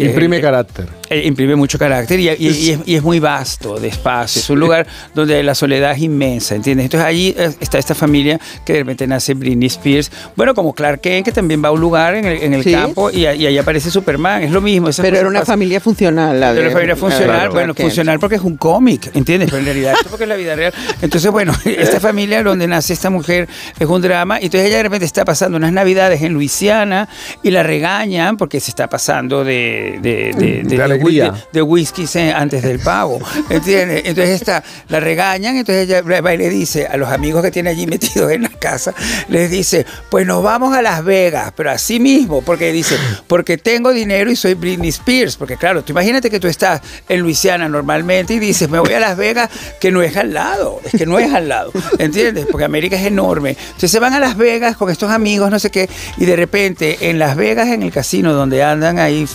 que- 0.05 0.11
Imprime 0.11 0.41
carácter. 0.41 0.87
eh, 1.11 1.23
imprime 1.27 1.57
mucho 1.57 1.79
carácter 1.79 2.19
y, 2.21 2.29
y- 2.31 2.35
y 2.49 2.71
es, 2.71 2.79
y 2.87 2.95
es 2.97 3.03
muy 3.03 3.19
vasto 3.21 3.79
de 3.79 3.89
espacio. 3.89 4.41
Es 4.41 4.49
un 4.51 4.61
lugar 4.61 4.87
donde 5.15 5.43
la 5.43 5.55
soledad 5.55 5.93
es 5.93 5.99
inmensa, 6.03 6.55
¿entiendes? 6.55 6.85
Entonces 6.85 7.07
allí 7.07 7.35
eh, 7.37 7.51
está 7.61 7.79
esta 7.79 7.95
familia 7.95 8.39
que 8.65 8.73
de 8.75 8.79
repente 8.81 9.07
nace 9.07 9.35
Britney 9.35 9.67
Spears. 9.67 10.11
Bueno, 10.37 10.55
como 10.55 10.75
Clark 10.75 11.01
Kent, 11.01 11.25
que 11.27 11.33
también 11.33 11.63
va 11.63 11.69
a 11.69 11.73
un 11.73 11.81
lugar 11.81 12.15
en 12.15 12.25
el, 12.25 12.43
en 12.43 12.55
el 12.55 12.63
Sí. 12.65 12.73
campo 12.73 13.11
y, 13.11 13.27
ahí 13.27 13.59
aparece 13.59 13.91
Superman. 13.91 14.43
Es 14.43 14.51
lo 14.53 14.61
mismo. 14.61 14.89
Pero 15.01 15.17
era 15.19 15.29
una 15.29 15.41
pasan. 15.41 15.55
familia 15.55 15.81
funcional. 15.81 16.39
La 16.41 16.53
de, 16.53 16.57
Pero 16.59 16.69
la 16.69 16.73
familia 16.75 16.97
funcional, 16.97 17.49
bueno, 17.51 17.75
funcional 17.75 18.19
porque 18.21 18.37
es 18.37 18.43
un 18.43 18.57
cómic, 18.57 19.11
¿entiendes? 19.15 19.49
Pero 19.51 19.59
en 19.61 19.65
realidad 19.67 19.95
esto 19.95 20.09
porque 20.11 20.25
es 20.25 20.29
la 20.29 20.37
vida 20.37 20.55
real. 20.57 20.73
Entonces, 21.03 21.31
bueno, 21.31 21.53
esta 21.65 22.01
familia 22.01 22.43
donde 22.43 22.67
nace 22.67 22.93
esta 22.93 23.11
mujer 23.11 23.49
es 23.79 23.87
un 23.87 24.01
drama. 24.03 24.41
Y 24.41 24.45
entonces 24.47 24.69
ella 24.69 24.77
de 24.79 24.83
repente 24.85 25.05
está 25.07 25.25
pasando 25.25 25.57
unas 25.57 25.73
navidades 25.73 26.23
en 26.23 26.33
Luisiana 26.35 27.09
y 27.43 27.51
la 27.51 27.63
regañan 27.63 28.37
porque 28.37 28.61
se 28.61 28.71
está 28.71 28.89
pasando 28.89 29.45
de, 29.45 29.88
de, 30.01 30.33
de, 30.33 30.63
De 30.65 30.83
alegría. 30.83 31.35
de- 31.53 31.63
whisky 31.63 32.07
antes 32.35 32.63
del 32.63 32.79
pavo, 32.81 33.19
¿entiendes? 33.51 34.03
Entonces 34.05 34.41
esta, 34.41 34.63
la 34.89 35.01
regañan, 35.01 35.57
entonces 35.57 35.89
ella 35.89 36.03
va 36.21 36.35
y 36.35 36.39
le 36.39 36.49
dice 36.49 36.87
a 36.87 36.97
los 36.97 37.09
amigos 37.11 37.43
que 37.43 37.51
tiene 37.51 37.71
allí 37.71 37.87
metidos 37.87 38.31
en 38.33 38.43
la 38.43 38.49
casa, 38.49 38.95
les 39.29 39.51
dice, 39.51 39.85
pues 40.11 40.27
nos 40.27 40.43
vamos 40.43 40.75
a 40.75 40.83
Las 40.83 41.05
Vegas, 41.05 41.53
pero 41.57 41.71
así 41.71 42.01
mismo, 42.01 42.43
porque 42.43 42.73
dice, 42.73 42.97
porque 43.27 43.59
tengo 43.59 43.93
dinero 43.93 44.31
y 44.31 44.37
soy 44.37 44.55
Britney 44.55 44.89
Spears, 44.91 45.37
porque 45.37 45.57
claro, 45.57 45.83
tú 45.83 45.93
imagínate 45.93 46.31
que 46.31 46.41
tú 46.41 46.47
estás 46.49 46.81
en 47.09 47.21
Luisiana 47.21 47.69
normalmente 47.69 48.35
y 48.35 48.39
dices, 48.39 48.69
me 48.69 48.79
voy 48.79 48.93
a 48.93 49.01
Las 49.01 49.17
Vegas, 49.17 49.51
que 49.81 49.91
no 49.91 50.03
es 50.03 50.17
al 50.17 50.33
lado, 50.35 50.81
es 50.85 50.93
que 50.99 51.07
no 51.07 51.19
es 51.19 51.33
al 51.33 51.49
lado, 51.49 51.73
¿entiendes? 51.99 52.47
Porque 52.51 52.65
América 52.65 52.97
es 52.97 53.07
enorme. 53.07 53.51
Entonces 53.67 53.91
se 53.91 53.99
van 53.99 54.15
a 54.15 54.21
Las 54.21 54.37
Vegas 54.37 54.77
con 54.77 54.91
estos 54.91 55.11
amigos, 55.11 55.51
no 55.51 55.59
sé 55.59 55.71
qué, 55.71 55.89
y 56.17 56.25
de 56.25 56.37
repente 56.37 57.11
en 57.11 57.19
Las 57.19 57.37
Vegas, 57.37 57.69
en 57.69 57.83
el 57.83 57.93
casino 57.93 58.33
donde 58.33 58.63
andan 58.63 58.99
ahí 58.99 59.27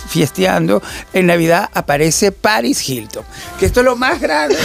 en 1.13 1.27
Navidad 1.27 1.69
aparece 1.73 2.31
Paris 2.31 2.87
Hilton, 2.87 3.23
que 3.59 3.65
esto 3.65 3.79
es 3.81 3.85
lo 3.85 3.95
más 3.95 4.19
grande, 4.19 4.55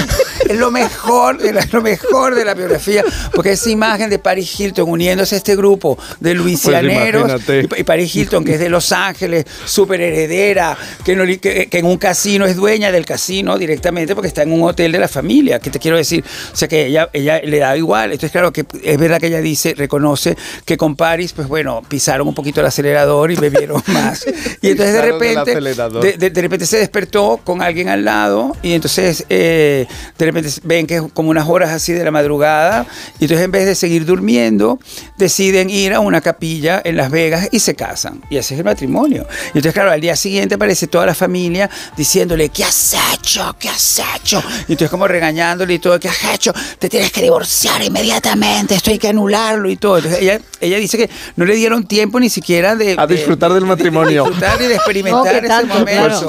es 0.48 0.57
lo 0.57 0.70
mejor, 0.70 1.39
de 1.39 1.52
la, 1.52 1.66
lo 1.73 1.82
mejor 1.82 2.34
de 2.34 2.44
la 2.44 2.55
biografía, 2.55 3.05
porque 3.34 3.52
esa 3.52 3.70
imagen 3.70 4.10
de 4.10 4.18
Paris 4.18 4.58
Hilton 4.58 4.89
uniéndose 4.89 5.34
a 5.34 5.39
este 5.39 5.57
grupo 5.57 5.98
de 6.20 6.34
luisianeros, 6.34 7.28
imagínate. 7.28 7.68
y, 7.76 7.81
y 7.81 7.84
Paris 7.84 8.15
Hilton, 8.15 8.44
que 8.44 8.55
es 8.55 8.60
de 8.60 8.68
Los 8.68 8.92
Ángeles, 8.92 9.44
súper 9.65 10.00
heredera, 10.00 10.76
que, 11.05 11.15
no, 11.15 11.24
que, 11.24 11.68
que 11.68 11.78
en 11.78 11.86
un 11.86 11.98
casino 11.98 12.47
es 12.47 12.57
dueña 12.57 12.90
del 12.92 13.05
casino 13.05 13.58
directamente 13.58 14.15
porque 14.15 14.28
está 14.28 14.42
en 14.42 14.52
un 14.52 14.62
hotel 14.62 14.92
de 14.92 14.98
la 14.98 15.08
familia, 15.08 15.58
que 15.58 15.70
te 15.70 15.78
quiero 15.78 15.97
decir, 15.97 16.24
o 16.52 16.57
sea 16.57 16.68
que 16.68 16.86
ella, 16.86 17.08
ella 17.12 17.40
le 17.42 17.58
da 17.58 17.76
igual, 17.76 18.12
entonces 18.12 18.31
claro 18.31 18.52
que 18.52 18.65
es 18.82 18.98
verdad 18.98 19.20
que 19.20 19.28
ella 19.28 19.40
dice, 19.40 19.74
reconoce 19.76 20.36
que 20.65 20.76
con 20.76 20.97
Paris, 20.97 21.32
pues 21.32 21.48
bueno, 21.48 21.82
pisaron 21.89 22.28
un 22.28 22.34
poquito 22.34 22.60
el 22.60 22.66
acelerador 22.66 23.31
y 23.32 23.36
bebieron 23.36 23.82
más, 23.89 24.26
y 24.60 24.70
entonces 24.70 24.94
de 24.94 25.02
repente, 25.02 25.67
acelerador. 25.70 26.02
de, 26.02 26.12
de- 26.16 26.30
de 26.30 26.40
repente 26.42 26.66
se 26.66 26.78
despertó 26.78 27.40
con 27.44 27.62
alguien 27.62 27.88
al 27.88 28.05
lado 28.05 28.56
y 28.62 28.72
entonces 28.72 29.24
eh, 29.28 29.86
de 30.18 30.24
repente 30.24 30.50
ven 30.64 30.86
que 30.86 30.97
es 30.97 31.02
como 31.14 31.30
unas 31.30 31.48
horas 31.48 31.70
así 31.70 31.92
de 31.92 32.05
la 32.05 32.10
madrugada 32.10 32.86
y 33.18 33.24
entonces 33.24 33.44
en 33.44 33.50
vez 33.50 33.66
de 33.66 33.74
seguir 33.74 34.05
durmiendo 34.05 34.78
deciden 35.16 35.70
ir 35.70 35.94
a 35.94 36.00
una 36.00 36.20
capilla 36.20 36.80
en 36.84 36.97
Las 36.97 37.10
Vegas 37.10 37.48
y 37.52 37.60
se 37.60 37.74
casan 37.74 38.22
y 38.30 38.36
ese 38.36 38.55
es 38.55 38.58
el 38.60 38.64
matrimonio. 38.64 39.26
Y 39.55 39.58
entonces 39.58 39.72
claro, 39.74 39.90
al 39.90 40.00
día 40.00 40.16
siguiente 40.16 40.55
aparece 40.55 40.86
toda 40.86 41.06
la 41.06 41.14
familia 41.14 41.68
diciéndole, 41.97 42.48
¿qué 42.50 42.64
has 42.64 42.94
hecho? 43.14 43.56
¿Qué 43.58 43.68
has 43.68 44.00
hecho? 44.16 44.42
Y 44.68 44.72
entonces 44.72 44.90
como 44.90 45.08
regañándole 45.08 45.74
y 45.74 45.78
todo, 45.78 45.98
¿qué 45.98 46.08
has 46.08 46.24
hecho? 46.34 46.52
Te 46.78 46.88
tienes 46.88 47.10
que 47.12 47.22
divorciar 47.22 47.82
inmediatamente, 47.82 48.74
esto 48.74 48.90
hay 48.90 48.98
que 48.98 49.08
anularlo 49.08 49.68
y 49.70 49.76
todo. 49.76 49.97
Entonces 49.98 50.22
ella, 50.22 50.40
ella 50.60 50.76
dice 50.78 50.97
que 50.98 51.10
no 51.36 51.44
le 51.44 51.55
dieron 51.56 51.86
tiempo 51.86 52.20
ni 52.20 52.28
siquiera 52.30 52.76
de... 52.76 52.94
A 52.98 53.06
de- 53.06 53.16
disfrutar 53.16 53.52
del 53.52 53.64
matrimonio. 53.66 54.24
disfrutar 54.24 54.60
y 54.62 54.66
de 54.66 54.74
experimentar 54.74 55.34
ese 55.49 55.60
tanto, 55.60 55.78
momento. 55.78 56.02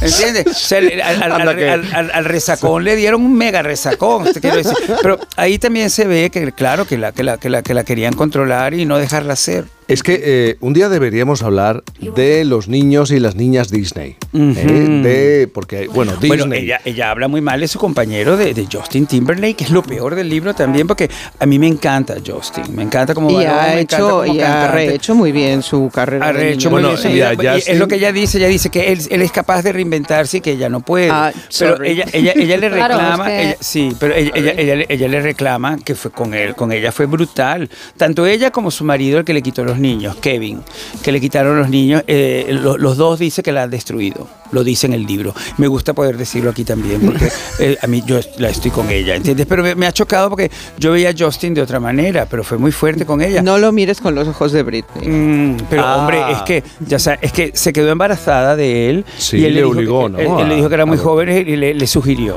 ¿Entiendes? 0.00 0.46
O 0.46 0.54
sea, 0.54 0.78
al, 0.78 1.32
al- 1.32 1.68
al- 1.94 2.10
al 2.12 2.24
resacón 2.24 2.84
le 2.84 2.96
dieron 2.96 3.22
un 3.22 3.34
mega 3.36 3.62
resacón, 3.62 4.24
te 4.32 4.40
quiero 4.40 4.56
decir. 4.56 4.74
Pero 5.02 5.18
ahí 5.36 5.58
también 5.58 5.90
se 5.90 6.06
ve 6.06 6.30
que, 6.30 6.52
claro, 6.52 6.86
que 6.86 6.96
la, 6.96 7.12
que 7.12 7.22
la, 7.22 7.36
que 7.38 7.48
la, 7.50 7.62
que 7.62 7.74
la 7.74 7.84
querían 7.84 8.14
controlar 8.14 8.72
y 8.74 8.86
no 8.86 8.98
dejarla 8.98 9.36
ser. 9.36 9.64
Es 9.90 10.02
que 10.04 10.20
eh, 10.22 10.56
un 10.60 10.72
día 10.72 10.88
deberíamos 10.88 11.42
hablar 11.42 11.82
de 12.14 12.44
los 12.44 12.68
niños 12.68 13.10
y 13.10 13.18
las 13.18 13.34
niñas 13.34 13.70
Disney. 13.70 14.16
¿eh? 14.32 15.00
De, 15.02 15.48
porque, 15.52 15.88
bueno, 15.88 16.12
Disney. 16.12 16.28
Bueno, 16.38 16.54
ella, 16.54 16.80
ella 16.84 17.10
habla 17.10 17.26
muy 17.26 17.40
mal 17.40 17.58
de 17.60 17.66
su 17.66 17.78
compañero 17.80 18.36
de, 18.36 18.54
de 18.54 18.66
Justin 18.70 19.06
Timberlake, 19.06 19.56
que 19.56 19.64
es 19.64 19.70
lo 19.70 19.82
peor 19.82 20.14
del 20.14 20.28
libro 20.28 20.54
también, 20.54 20.86
porque 20.86 21.10
a 21.40 21.44
mí 21.46 21.58
me 21.58 21.66
encanta 21.66 22.14
Justin, 22.24 22.64
me 22.74 22.84
encanta 22.84 23.14
como 23.14 23.30
Y 23.32 23.44
ha 23.44 23.72
me 23.74 23.80
hecho, 23.80 24.20
como 24.20 24.32
y 24.32 24.40
ha 24.40 24.70
rehecho 24.70 25.14
muy 25.16 25.32
bien 25.32 25.62
su 25.62 25.90
carrera. 25.92 26.26
Ha 26.28 26.32
de 26.32 26.38
rehecho 26.38 26.70
niño. 26.70 26.88
muy 26.88 26.96
bien 26.96 27.12
y 27.12 27.16
Y 27.44 27.46
es 27.48 27.54
Justin- 27.66 27.78
lo 27.80 27.88
que 27.88 27.96
ella 27.96 28.12
dice, 28.12 28.38
ella 28.38 28.46
dice 28.48 28.70
que 28.70 28.92
él, 28.92 29.00
él 29.10 29.22
es 29.22 29.32
capaz 29.32 29.62
de 29.62 29.72
reinventarse 29.72 30.36
y 30.36 30.40
que 30.40 30.52
ella 30.52 30.68
no 30.68 30.80
puede. 30.80 31.10
Ah, 31.10 31.32
pero 31.58 31.82
ella, 31.82 32.04
ella, 32.12 32.32
ella 32.36 32.56
le 32.58 32.70
Claro, 32.70 32.94
reclama, 32.94 33.24
es 33.26 33.32
que- 33.42 33.48
ella- 33.48 33.56
sí, 33.58 33.92
pero 33.98 34.14
ella, 34.14 34.30
ella, 34.36 34.52
ella 34.56 34.76
le- 34.76 34.86
ella 34.88 35.08
le 35.08 35.20
reclama 35.20 35.78
que 35.78 35.96
fue 35.96 36.12
con 36.12 36.32
él, 36.32 36.54
con 36.54 36.70
ella 36.70 36.92
fue 36.92 37.06
brutal. 37.06 37.68
Tanto 37.96 38.24
ella 38.26 38.52
como 38.52 38.70
su 38.70 38.84
marido, 38.84 39.18
el 39.18 39.24
que 39.24 39.34
le 39.34 39.42
quitó 39.42 39.64
los 39.64 39.79
niños, 39.80 40.16
Kevin, 40.16 40.60
que 41.02 41.10
le 41.12 41.20
quitaron 41.20 41.58
los 41.58 41.68
niños, 41.68 42.02
eh, 42.06 42.46
lo- 42.50 42.78
los 42.78 42.96
dos 42.96 43.18
dice 43.18 43.42
que 43.42 43.50
la 43.52 43.64
han 43.64 43.70
destruido. 43.70 44.28
Lo 44.52 44.64
dice 44.64 44.86
en 44.88 44.94
el 44.94 45.06
libro. 45.06 45.32
Me 45.58 45.68
gusta 45.68 45.92
poder 45.92 46.16
decirlo 46.16 46.50
aquí 46.50 46.64
también, 46.64 47.00
porque 47.02 47.28
eh, 47.60 47.78
a 47.80 47.86
mí 47.86 48.02
yo 48.04 48.18
la 48.38 48.48
estoy 48.48 48.72
con 48.72 48.90
ella, 48.90 49.14
¿entiendes? 49.14 49.46
Pero 49.46 49.62
me, 49.62 49.76
me 49.76 49.86
ha 49.86 49.92
chocado 49.92 50.28
porque 50.28 50.50
yo 50.76 50.90
veía 50.90 51.10
a 51.10 51.14
Justin 51.16 51.54
de 51.54 51.62
otra 51.62 51.78
manera, 51.78 52.26
pero 52.28 52.42
fue 52.42 52.58
muy 52.58 52.72
fuerte 52.72 53.06
con 53.06 53.22
ella. 53.22 53.42
No 53.42 53.58
lo 53.58 53.70
mires 53.70 54.00
con 54.00 54.14
los 54.16 54.26
ojos 54.26 54.50
de 54.50 54.64
Britney. 54.64 55.08
Mm, 55.08 55.56
pero 55.70 55.82
Ah. 55.84 55.96
hombre, 55.98 56.20
es 56.32 56.42
que 56.42 56.64
ya 56.80 56.98
sabes, 56.98 57.20
es 57.22 57.32
que 57.32 57.52
se 57.54 57.72
quedó 57.72 57.90
embarazada 57.90 58.56
de 58.56 58.90
él 58.90 59.04
Sí, 59.18 59.36
y 59.38 59.44
él 59.44 59.54
le 59.54 59.62
obligó, 59.64 60.06
que, 60.06 60.24
¿no? 60.24 60.38
él, 60.38 60.42
él 60.42 60.48
le 60.48 60.56
dijo 60.56 60.68
que 60.68 60.74
era 60.74 60.86
muy 60.86 60.98
A- 60.98 61.00
joven 61.00 61.28
y 61.46 61.54
le, 61.56 61.72
le 61.74 61.86
sugirió. 61.86 62.36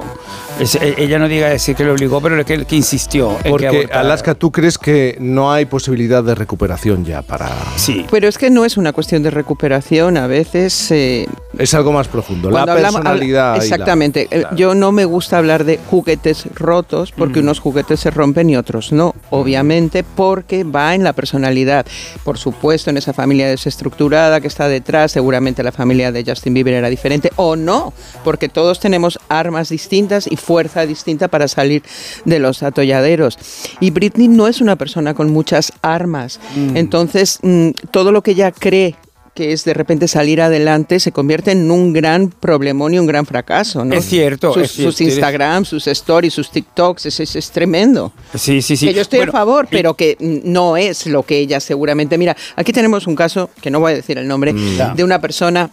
Es- 0.60 0.76
e- 0.76 0.94
ella 1.00 1.18
no 1.18 1.28
diga 1.28 1.50
decir 1.50 1.76
que 1.76 1.84
le 1.84 1.90
obligó, 1.90 2.22
pero 2.22 2.46
que, 2.46 2.64
que 2.66 2.76
insistió. 2.76 3.32
en 3.38 3.44
que 3.44 3.50
Porque. 3.50 3.90
Alaska, 3.92 4.36
¿tú 4.36 4.52
crees 4.52 4.78
que 4.78 5.18
no 5.20 5.52
hay 5.52 5.66
posibilidad 5.66 6.24
de 6.24 6.36
recuperación 6.36 7.04
ya 7.06 7.24
para...? 7.38 7.50
Sí. 7.78 8.06
Pero 8.12 8.28
es 8.28 8.38
que 8.38 8.50
no 8.50 8.64
es 8.66 8.78
una 8.78 8.94
cuestión 8.94 9.24
de 9.24 9.32
recuperación, 9.32 10.18
a 10.18 10.28
veces... 10.28 10.92
eh, 10.92 11.26
Es 11.58 11.74
algo 11.74 11.92
más 11.92 12.08
profundo. 12.08 12.50
La 12.52 12.62
hablamos- 12.64 12.96
personalidad. 13.02 13.56
y 13.56 13.58
la- 13.60 13.64
exactamente. 13.64 14.28
Eh, 14.32 14.44
Yo 14.56 14.76
no 14.76 14.92
me 14.92 15.06
gusta 15.06 15.38
hablar 15.40 15.64
de 15.64 15.80
juguetes 15.90 16.46
rotos 16.54 17.12
porque 17.12 17.40
unos 17.40 17.60
juguetes 17.60 18.00
se 18.00 18.12
rompen 18.12 18.50
y 18.50 18.56
otros 18.58 18.92
no. 18.92 19.16
Obviamente 19.32 20.04
porque 20.04 20.64
va 20.64 20.94
en 20.96 21.04
la 21.04 21.14
personalidad. 21.14 21.86
Por 22.24 22.38
supuesto, 22.38 22.90
en 22.90 22.98
esa 22.98 23.14
familia 23.14 23.48
desestructurada 23.48 24.40
que 24.42 24.48
está 24.48 24.68
detrás, 24.68 25.12
seguramente 25.12 25.64
la 25.64 25.72
familia 25.72 26.12
de 26.12 26.24
Justin 26.26 26.54
Bieber 26.54 26.74
era 26.76 26.90
diferente 26.90 27.32
o 27.36 27.56
no, 27.56 27.94
porque 28.24 28.50
todos 28.50 28.80
tenemos 28.80 29.20
armas 29.30 29.70
distintas 29.70 30.28
y 30.30 30.36
fuerza 30.38 30.86
distinta 30.86 31.28
para 31.28 31.48
salir 31.48 31.84
de 32.26 32.40
los 32.40 32.62
atolladeros. 32.64 33.38
Y 33.80 33.90
Britney 33.92 34.28
no 34.28 34.48
es 34.48 34.62
una 34.62 34.76
persona 34.76 35.14
con 35.14 35.32
muchas 35.32 35.74
armas. 35.82 36.40
Mm. 36.56 36.78
Entonces, 36.78 37.13
mm, 37.42 37.70
todo 37.92 38.12
lo 38.12 38.22
que 38.22 38.32
ella 38.32 38.52
cree 38.52 38.96
que 39.36 39.52
es 39.52 39.64
de 39.66 39.74
repente 39.74 40.08
salir 40.08 40.42
adelante, 40.42 41.00
se 41.00 41.12
convierte 41.12 41.50
en 41.52 41.72
un 41.72 41.92
gran 41.92 42.30
problemón 42.30 42.94
y 42.94 43.00
un 43.00 43.08
gran 43.08 43.26
fracaso, 43.26 43.84
¿no? 43.84 43.96
Es 43.96 44.06
cierto, 44.06 44.54
Sus, 44.54 44.62
es 44.64 44.72
cierto. 44.74 44.92
sus 44.92 45.02
Instagram, 45.02 45.66
sus 45.66 45.88
stories, 45.88 46.32
sus 46.36 46.52
TikToks, 46.52 47.08
es, 47.08 47.20
es, 47.20 47.36
es 47.36 47.50
tremendo. 47.50 48.14
Sí, 48.36 48.62
sí, 48.62 48.78
sí. 48.78 48.86
Que 48.86 48.94
yo 48.94 49.02
estoy 49.02 49.18
Bueno, 49.20 49.32
a 49.32 49.34
favor, 49.34 49.66
y- 49.72 49.76
pero 49.76 49.96
que 49.96 50.18
no 50.20 50.78
es 50.78 51.08
lo 51.08 51.24
que 51.24 51.40
ella 51.40 51.60
seguramente. 51.60 52.16
Mira, 52.20 52.38
aquí 52.56 52.72
tenemos 52.72 53.08
un 53.08 53.16
caso, 53.16 53.50
que 53.60 53.72
no 53.72 53.80
voy 53.80 53.94
a 53.94 53.96
decir 53.96 54.20
el 54.20 54.28
nombre, 54.28 54.54
Mm. 54.54 54.96
de 54.98 55.04
una 55.04 55.20
persona 55.20 55.72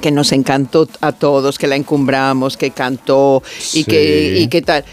que 0.00 0.10
nos 0.10 0.32
encantó 0.32 0.88
a 1.00 1.12
todos, 1.12 1.58
que 1.60 1.68
la 1.68 1.76
encumbramos, 1.76 2.56
que 2.56 2.72
cantó 2.72 3.40
y, 3.46 3.62
Sí. 3.62 3.84
que, 3.84 4.36
y 4.40 4.48
que 4.48 4.62
tal. 4.62 4.84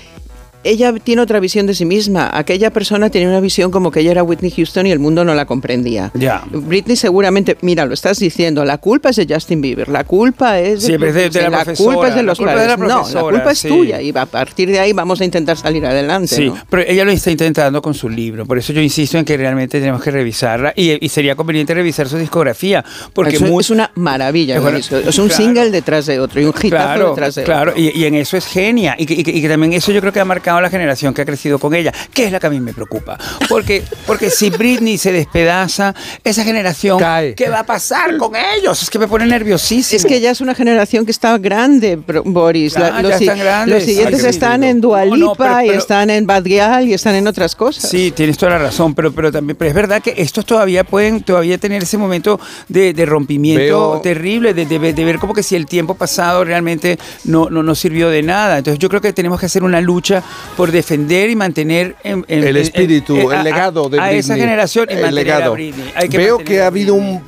Ella 0.67 0.93
tiene 1.03 1.21
otra 1.21 1.39
visión 1.39 1.65
de 1.65 1.73
sí 1.73 1.85
misma. 1.85 2.29
Aquella 2.33 2.71
persona 2.71 3.09
tenía 3.09 3.27
una 3.29 3.39
visión 3.39 3.71
como 3.71 3.91
que 3.91 4.01
ella 4.01 4.11
era 4.11 4.23
Whitney 4.23 4.51
Houston 4.51 4.85
y 4.87 4.91
el 4.91 4.99
mundo 4.99 5.23
no 5.25 5.33
la 5.33 5.45
comprendía. 5.45 6.11
Ya. 6.13 6.43
Britney 6.51 6.95
seguramente, 6.95 7.57
mira, 7.61 7.85
lo 7.85 7.93
estás 7.93 8.19
diciendo, 8.19 8.65
la 8.65 8.77
culpa 8.77 9.09
es 9.09 9.15
de 9.15 9.27
Justin 9.29 9.61
Bieber, 9.61 9.87
la 9.89 10.03
culpa 10.03 10.59
es 10.59 10.81
de, 10.81 10.87
Sí, 10.87 10.93
es 10.93 10.99
de- 11.13 11.29
de 11.29 11.41
la 11.43 11.49
la 11.49 11.65
culpa 11.75 12.07
es 12.09 12.15
de 12.15 12.23
los 12.23 12.37
culpa 12.37 12.53
es 12.53 12.59
de 12.61 12.67
la 12.67 12.77
padres. 12.77 13.13
no, 13.13 13.21
la 13.21 13.29
culpa 13.31 13.51
es 13.51 13.59
sí. 13.59 13.67
tuya 13.67 14.01
y 14.01 14.11
a 14.17 14.25
partir 14.25 14.69
de 14.69 14.79
ahí 14.79 14.93
vamos 14.93 15.21
a 15.21 15.25
intentar 15.25 15.57
salir 15.57 15.85
adelante. 15.85 16.35
Sí, 16.35 16.47
¿no? 16.47 16.57
pero 16.69 16.83
ella 16.87 17.05
lo 17.05 17.11
está 17.11 17.31
intentando 17.31 17.81
con 17.81 17.93
su 17.93 18.09
libro. 18.09 18.45
Por 18.45 18.57
eso 18.57 18.73
yo 18.73 18.81
insisto 18.81 19.17
en 19.17 19.25
que 19.25 19.37
realmente 19.37 19.79
tenemos 19.79 20.01
que 20.03 20.11
revisarla 20.11 20.73
y, 20.75 21.03
y 21.03 21.09
sería 21.09 21.35
conveniente 21.35 21.73
revisar 21.73 22.07
su 22.09 22.17
discografía. 22.17 22.83
Porque 23.13 23.35
es, 23.35 23.41
un- 23.41 23.49
muy- 23.49 23.61
es 23.61 23.69
una 23.69 23.91
maravilla. 23.95 24.59
Bueno. 24.59 24.77
Es 24.79 24.91
un 24.91 25.27
claro. 25.29 25.29
single 25.43 25.71
detrás 25.71 26.05
de 26.05 26.19
otro 26.19 26.41
y 26.41 26.45
un 26.45 26.49
hitazo 26.51 26.69
Claro, 26.69 27.09
detrás 27.11 27.35
de 27.35 27.43
claro, 27.43 27.71
otro. 27.71 27.81
y, 27.83 27.97
y 27.97 28.05
en 28.05 28.15
eso 28.15 28.37
es 28.37 28.45
genia. 28.45 28.95
Y 28.97 29.05
que, 29.05 29.13
y 29.13 29.23
que- 29.23 29.31
y 29.31 29.41
que 29.41 29.49
también 29.49 29.73
eso 29.73 29.91
yo 29.91 30.01
creo 30.01 30.11
que 30.13 30.19
ha 30.19 30.25
marcado 30.25 30.56
la 30.61 30.69
generación 30.69 31.13
que 31.13 31.21
ha 31.21 31.25
crecido 31.25 31.59
con 31.59 31.73
ella, 31.73 31.91
que 32.13 32.25
es 32.25 32.31
la 32.31 32.39
que 32.39 32.47
a 32.47 32.49
mí 32.49 32.59
me 32.59 32.73
preocupa. 32.73 33.17
Porque, 33.49 33.83
porque 34.05 34.29
si 34.29 34.49
Britney 34.49 34.97
se 34.97 35.11
despedaza, 35.11 35.93
esa 36.23 36.43
generación, 36.43 36.99
¿qué 37.35 37.49
va 37.49 37.59
a 37.59 37.65
pasar 37.65 38.17
con 38.17 38.33
ellos? 38.35 38.81
Es 38.83 38.89
que 38.89 38.99
me 38.99 39.07
pone 39.07 39.25
nerviosísimo. 39.25 39.97
Es 39.97 40.05
que 40.05 40.19
ya 40.19 40.31
es 40.31 40.41
una 40.41 40.55
generación 40.55 41.05
que 41.05 41.11
está 41.11 41.37
grande, 41.37 41.97
Boris. 42.25 42.77
La- 42.77 43.01
los, 43.01 43.11
ya 43.11 43.17
si- 43.17 43.23
están 43.25 43.39
grandes. 43.39 43.75
los 43.75 43.83
siguientes 43.83 44.23
están 44.23 44.63
en 44.63 44.81
Dualipa 44.81 45.17
No, 45.17 45.25
no, 45.27 45.35
pero- 45.35 45.61
y 45.63 45.69
están 45.69 46.09
en 46.09 46.25
Bad 46.25 46.43
Gyal 46.43 46.87
y 46.87 46.93
están 46.93 47.15
en 47.15 47.27
otras 47.27 47.55
cosas. 47.55 47.89
Sí, 47.89 48.11
tienes 48.11 48.37
toda 48.37 48.53
la 48.53 48.57
razón, 48.59 48.93
pero, 48.95 49.11
pero 49.11 49.31
también 49.31 49.55
pero 49.57 49.69
es 49.69 49.75
verdad 49.75 50.01
que 50.01 50.13
estos 50.17 50.45
todavía 50.45 50.83
pueden 50.83 51.21
todavía 51.23 51.57
tener 51.57 51.83
ese 51.83 51.97
momento 51.97 52.39
de, 52.67 52.93
de 52.93 53.05
rompimiento 53.05 53.93
Veo- 53.93 54.01
terrible, 54.01 54.53
de, 54.53 54.65
de 54.65 55.05
ver 55.05 55.19
como 55.19 55.33
que 55.33 55.43
si 55.43 55.55
el 55.55 55.65
tiempo 55.65 55.95
pasado 55.95 56.43
realmente 56.43 56.97
no, 57.25 57.49
no, 57.49 57.63
no 57.63 57.75
sirvió 57.75 58.09
de 58.09 58.21
nada. 58.23 58.57
Entonces 58.57 58.79
yo 58.79 58.89
creo 58.89 59.01
que 59.01 59.13
tenemos 59.13 59.39
que 59.39 59.45
hacer 59.47 59.63
una 59.63 59.81
lucha 59.81 60.23
por 60.55 60.71
defender 60.71 61.29
y 61.29 61.35
mantener 61.35 61.95
en- 62.03 62.25
en- 62.27 62.43
el 62.47 62.57
espíritu, 62.57 63.15
en- 63.17 63.31
a- 63.31 63.37
el 63.39 63.43
legado 63.43 63.89
de 63.89 63.97
a, 63.99 64.01
Britney. 64.03 64.19
esa 64.19 64.35
generación 64.35 64.87
y 64.89 64.93
el 64.93 65.13
legado. 65.15 65.51
a 65.51 65.55
Britney. 65.55 65.91
Hay 65.95 66.09
que 66.09 66.17
Veo 66.17 66.37
que 66.39 66.61
ha 66.61 66.67
habido 66.67 66.95
un 66.95 67.21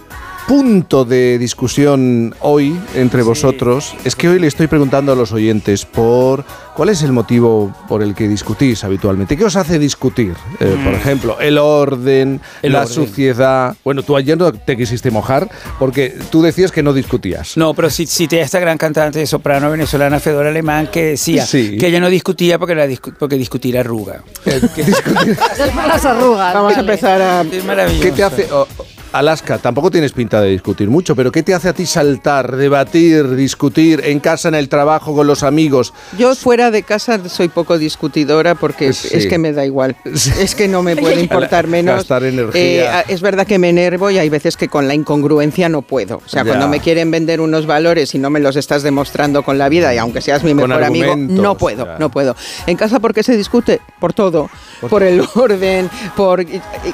punto 0.49 1.05
de 1.05 1.37
discusión 1.37 2.33
hoy 2.39 2.75
entre 2.95 3.21
vosotros. 3.21 3.93
Es 4.03 4.15
que 4.15 4.29
hoy 4.29 4.39
le 4.39 4.47
estoy 4.47 4.65
preguntando 4.65 5.11
a 5.11 5.15
los 5.15 5.31
oyentes 5.31 5.85
por 5.85 6.43
cuál 6.75 6.89
es 6.89 7.03
el 7.03 7.11
motivo 7.11 7.71
por 7.87 8.01
el 8.01 8.15
que 8.15 8.27
discutís 8.27 8.83
habitualmente. 8.83 9.37
¿Qué 9.37 9.45
os 9.45 9.55
hace 9.55 9.77
discutir? 9.77 10.33
Eh, 10.59 10.75
Por 10.83 10.93
Mm. 10.93 10.95
ejemplo, 10.95 11.39
el 11.39 11.59
orden, 11.59 12.41
El 12.63 12.73
la 12.73 12.81
orden. 12.81 12.93
suciedad. 12.95 13.75
Bueno, 13.83 14.01
tú 14.01 14.17
ayer 14.17 14.39
no 14.39 14.51
te 14.51 14.75
quisiste 14.75 15.11
mojar 15.11 15.47
porque 15.77 16.17
tú 16.31 16.41
decías 16.41 16.71
que 16.71 16.81
no 16.81 16.93
discutías. 16.93 17.55
No, 17.55 17.75
pero 17.75 17.91
sí 17.91 18.07
cité 18.07 18.41
a 18.41 18.45
esta 18.45 18.57
gran 18.59 18.79
cantante 18.79 19.19
de 19.19 19.27
soprano 19.27 19.69
venezolana, 19.69 20.19
Fedora 20.19 20.49
Alemán, 20.49 20.89
que 20.91 21.03
decía 21.11 21.45
Sí. 21.45 21.77
que 21.77 21.85
ella 21.89 21.99
no 21.99 22.09
discutía 22.09 22.57
porque, 22.57 22.73
la 22.73 22.87
discu- 22.87 23.13
porque 23.19 23.35
discutir 23.35 23.77
arruga. 23.77 24.23
Por 24.43 24.53
las 25.87 26.03
arrugas. 26.05 26.55
Vamos 26.55 26.75
a 26.75 26.79
empezar 26.79 27.21
a... 27.21 27.41
Es 27.41 27.63
maravilloso. 27.63 28.01
¿Qué 28.03 28.11
te 28.13 28.23
hace, 28.23 28.47
oh, 28.51 28.65
Alaska, 29.11 29.57
tampoco 29.57 29.89
tienes 29.89 30.11
pinta 30.11 30.39
de 30.39 30.49
discutir 30.51 30.87
mucho, 30.87 31.15
pero 31.15 31.31
¿qué 31.31 31.41
te 31.41 31.55
hace 31.55 31.67
a 31.69 31.73
ti 31.73 31.85
saltar, 31.87 32.55
debatir, 32.55 33.35
discutir 33.35 34.01
en 34.05 34.19
casa, 34.19 34.49
en 34.49 34.55
el 34.55 34.69
trabajo, 34.69 35.15
con 35.15 35.25
los 35.25 35.41
amigos? 35.41 35.93
Yo 36.17 36.35
fuera 36.35 36.69
de 36.69 36.83
casa 36.83 37.19
soy 37.27 37.47
poco 37.49 37.79
discutidora 37.79 38.53
porque 38.53 38.93
Sí. 38.93 39.09
es 39.11 39.25
que 39.25 39.39
me 39.39 39.51
da 39.51 39.65
igual. 39.65 39.95
Es 40.05 40.53
que 40.53 40.67
no 40.67 40.83
me 40.83 40.95
puede 40.95 41.19
importar 41.21 41.65
menos. 41.67 41.95
Gastar 41.95 42.23
energía. 42.23 42.61
Eh, 42.61 42.87
a- 42.87 43.01
es 43.01 43.21
verdad 43.21 43.47
que 43.47 43.57
me 43.57 43.69
enervo 43.69 44.11
y 44.11 44.19
hay 44.19 44.29
veces 44.29 44.55
que 44.57 44.67
con 44.67 44.87
la 44.87 44.93
incongruencia 44.93 45.69
no 45.69 45.81
puedo. 45.81 46.17
O 46.17 46.29
sea, 46.29 46.43
Ya. 46.43 46.49
cuando 46.49 46.67
me 46.67 46.79
quieren 46.79 47.09
vender 47.09 47.41
unos 47.41 47.65
valores 47.65 48.13
y 48.13 48.19
no 48.19 48.29
me 48.29 48.39
los 48.39 48.55
estás 48.57 48.83
demostrando 48.83 49.41
con 49.43 49.57
la 49.57 49.69
vida 49.69 49.91
y 49.93 49.97
aunque 49.97 50.21
seas 50.21 50.43
mi 50.43 50.53
mejor 50.53 50.83
amigo, 50.83 51.15
no 51.15 51.57
puedo, 51.57 51.85
ya. 51.85 51.97
no 51.97 52.09
puedo. 52.11 52.35
En 52.67 52.77
casa 52.77 52.99
porque 52.99 53.23
se 53.23 53.35
discute 53.35 53.81
por 53.99 54.13
todo, 54.13 54.49
Por 54.81 54.89
por, 54.89 55.03
el 55.03 55.21
orden, 55.35 55.89
por 56.15 56.45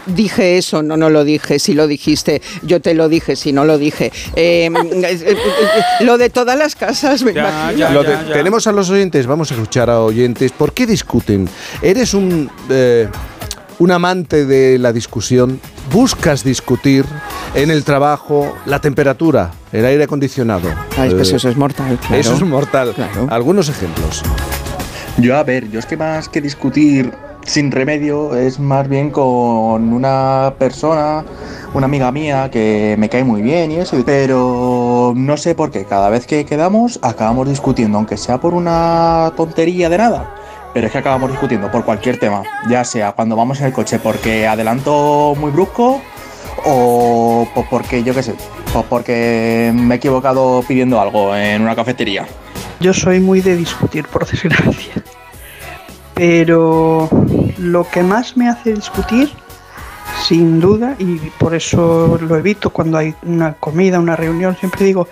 dije 0.06 0.58
eso, 0.58 0.82
no 0.84 0.98
no 0.98 1.10
lo 1.10 1.24
dije, 1.24 1.60
si 1.60 1.74
lo 1.74 1.88
dijiste, 1.88 2.42
yo 2.64 2.82
te 2.82 2.94
lo 2.94 3.10
dije, 3.10 3.36
si 3.36 3.52
no 3.54 3.66
lo 3.66 3.78
dije. 3.78 4.12
Eh, 4.36 4.70
eh, 5.04 5.36
lo 6.02 6.18
de 6.18 6.30
todas 6.30 6.58
las 6.58 6.76
casas, 6.76 7.24
me 7.24 7.32
imagino. 7.32 7.90
Lo 7.92 8.04
de- 8.04 8.18
Tenemos 8.34 8.68
a 8.68 8.72
los 8.72 8.90
oyentes, 8.90 9.28
vamos 9.28 9.52
a 9.52 9.54
escuchar 9.56 9.90
a 9.90 10.02
oyentes. 10.02 10.52
¿Por 10.52 10.74
qué 10.74 10.86
discuten? 10.86 11.48
¿Eres 11.82 12.14
un, 12.14 12.50
eh, 12.70 13.08
un 13.80 13.92
amante 13.92 14.46
de 14.46 14.78
la 14.78 14.92
discusión? 14.94 15.60
¿Buscas 15.92 16.44
discutir 16.44 17.06
en 17.54 17.72
el 17.72 17.84
trabajo 17.84 18.56
la 18.66 18.80
temperatura, 18.82 19.52
el 19.72 19.86
aire 19.86 20.04
acondicionado? 20.06 20.70
Ah, 20.98 21.06
es 21.08 21.14
que 21.14 21.20
Eh, 21.22 21.36
eso 21.36 21.50
es 21.50 21.56
mortal, 21.58 21.98
claro. 22.00 22.16
Eso 22.22 22.34
es 22.34 22.42
mortal. 22.42 22.94
Algunos 23.30 23.70
ejemplos. 23.70 24.24
Yo, 25.18 25.38
a 25.38 25.44
ver, 25.44 25.70
yo 25.72 25.80
es 25.80 25.86
que 25.86 25.96
más 25.96 26.28
que 26.28 26.42
discutir 26.42 27.12
sin 27.46 27.72
remedio 27.72 28.36
es 28.36 28.60
más 28.60 28.90
bien 28.90 29.12
con 29.12 29.94
una 29.94 30.54
persona, 30.58 31.24
una 31.74 31.86
amiga 31.86 32.12
mía 32.12 32.50
que 32.52 32.96
me 32.98 33.08
cae 33.08 33.24
muy 33.24 33.42
bien 33.42 33.72
y 33.72 33.76
eso, 33.76 33.98
pero 34.06 35.14
no 35.16 35.38
sé 35.38 35.56
por 35.56 35.72
qué, 35.72 35.86
cada 35.86 36.10
vez 36.10 36.28
que 36.28 36.46
quedamos 36.46 37.00
acabamos 37.02 37.48
discutiendo, 37.48 37.98
aunque 37.98 38.18
sea 38.18 38.40
por 38.40 38.54
una 38.54 39.32
tontería 39.38 39.90
de 39.90 39.98
nada. 39.98 40.36
Pero 40.74 40.88
es 40.88 40.92
que 40.92 40.98
acabamos 40.98 41.32
discutiendo 41.32 41.72
por 41.72 41.86
cualquier 41.86 42.20
tema, 42.20 42.44
ya 42.70 42.84
sea 42.84 43.14
cuando 43.14 43.38
vamos 43.38 43.62
en 43.62 43.68
el 43.68 43.74
coche 43.74 43.98
porque 44.00 44.46
adelanto 44.46 45.34
muy 45.40 45.52
brusco 45.52 46.02
o 46.66 47.48
porque 47.70 48.04
yo 48.04 48.14
qué 48.14 48.24
sé, 48.24 48.36
porque 48.90 49.72
me 49.74 49.96
he 49.96 49.98
equivocado 49.98 50.64
pidiendo 50.68 51.00
algo 51.00 51.34
en 51.36 51.62
una 51.62 51.76
cafetería. 51.76 52.26
Yo 52.82 52.94
soy 52.94 53.20
muy 53.22 53.40
de 53.40 53.56
discutir, 53.56 54.06
por 54.08 54.28
desgracia. 54.28 54.96
Pero 56.14 57.10
lo 57.58 57.88
que 57.90 58.04
más 58.04 58.36
me 58.38 58.50
hace 58.50 58.74
discutir, 58.74 59.32
sin 60.28 60.60
duda, 60.60 60.96
y 61.00 61.18
por 61.38 61.54
eso 61.56 62.18
lo 62.22 62.36
evito 62.38 62.70
cuando 62.70 62.98
hay 62.98 63.16
una 63.24 63.54
comida, 63.54 64.00
una 64.00 64.16
reunión, 64.16 64.56
siempre 64.58 64.86
digo, 64.86 65.08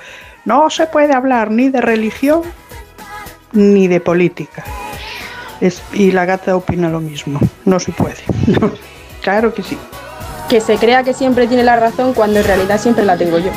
no 0.45 0.69
se 0.69 0.87
puede 0.87 1.13
hablar 1.13 1.51
ni 1.51 1.69
de 1.69 1.81
religión 1.81 2.41
ni 3.51 3.87
de 3.87 3.99
política. 3.99 4.63
Es- 5.61 5.81
y 5.93 6.11
la 6.11 6.25
gata 6.25 6.55
opina 6.55 6.89
lo 6.89 6.99
mismo, 6.99 7.39
no 7.65 7.79
se 7.79 7.91
puede. 7.91 8.17
claro 9.21 9.53
que 9.53 9.63
sí. 9.63 9.77
que 10.49 10.59
se 10.59 10.77
crea 10.77 11.03
que 11.03 11.13
siempre 11.13 11.47
tiene 11.47 11.63
la 11.63 11.75
razón 11.77 12.13
cuando 12.13 12.39
en 12.39 12.45
realidad 12.45 12.79
siempre 12.79 13.05
la 13.05 13.17
tengo 13.17 13.39
yo. 13.39 13.51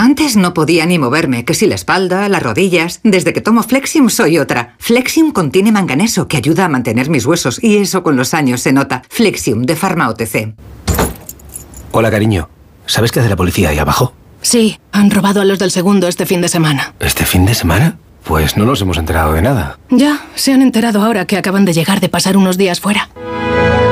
Antes 0.00 0.34
no 0.34 0.54
podía 0.54 0.86
ni 0.86 0.98
moverme, 0.98 1.44
que 1.44 1.52
si 1.52 1.66
la 1.66 1.74
espalda, 1.74 2.26
las 2.30 2.42
rodillas. 2.42 3.00
Desde 3.02 3.34
que 3.34 3.42
tomo 3.42 3.62
Flexium 3.62 4.08
soy 4.08 4.38
otra. 4.38 4.74
Flexium 4.78 5.30
contiene 5.30 5.72
manganeso 5.72 6.26
que 6.26 6.38
ayuda 6.38 6.64
a 6.64 6.68
mantener 6.70 7.10
mis 7.10 7.26
huesos 7.26 7.62
y 7.62 7.76
eso 7.76 8.02
con 8.02 8.16
los 8.16 8.32
años 8.32 8.62
se 8.62 8.72
nota. 8.72 9.02
Flexium 9.10 9.64
de 9.64 9.76
Pharma 9.76 10.08
OTC. 10.08 10.54
Hola 11.92 12.10
cariño, 12.10 12.48
¿sabes 12.86 13.12
qué 13.12 13.20
hace 13.20 13.28
la 13.28 13.36
policía 13.36 13.68
ahí 13.68 13.78
abajo? 13.78 14.14
Sí, 14.40 14.80
han 14.90 15.10
robado 15.10 15.42
a 15.42 15.44
los 15.44 15.58
del 15.58 15.70
segundo 15.70 16.08
este 16.08 16.24
fin 16.24 16.40
de 16.40 16.48
semana. 16.48 16.94
¿Este 16.98 17.26
fin 17.26 17.44
de 17.44 17.54
semana? 17.54 17.98
Pues 18.24 18.56
no 18.56 18.64
nos 18.64 18.80
hemos 18.80 18.96
enterado 18.96 19.34
de 19.34 19.42
nada. 19.42 19.78
Ya, 19.90 20.24
se 20.34 20.54
han 20.54 20.62
enterado 20.62 21.02
ahora 21.02 21.26
que 21.26 21.36
acaban 21.36 21.66
de 21.66 21.74
llegar 21.74 22.00
de 22.00 22.08
pasar 22.08 22.38
unos 22.38 22.56
días 22.56 22.80
fuera. 22.80 23.10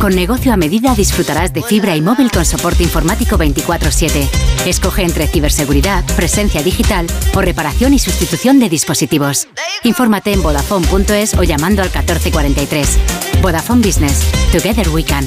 Con 0.00 0.14
negocio 0.14 0.52
a 0.52 0.56
medida 0.56 0.94
disfrutarás 0.94 1.52
de 1.52 1.62
fibra 1.62 1.96
y 1.96 2.00
móvil 2.00 2.30
con 2.30 2.44
soporte 2.44 2.84
informático 2.84 3.36
24/7. 3.36 4.28
Escoge 4.64 5.02
entre 5.02 5.26
ciberseguridad, 5.26 6.04
presencia 6.14 6.62
digital 6.62 7.06
o 7.34 7.40
reparación 7.40 7.94
y 7.94 7.98
sustitución 7.98 8.60
de 8.60 8.68
dispositivos. 8.68 9.48
Infórmate 9.82 10.32
en 10.32 10.42
vodafone.es 10.42 11.34
o 11.34 11.42
llamando 11.42 11.82
al 11.82 11.88
1443. 11.88 12.98
Vodafone 13.42 13.84
Business. 13.84 14.20
Together 14.52 14.88
we 14.90 15.02
can. 15.02 15.26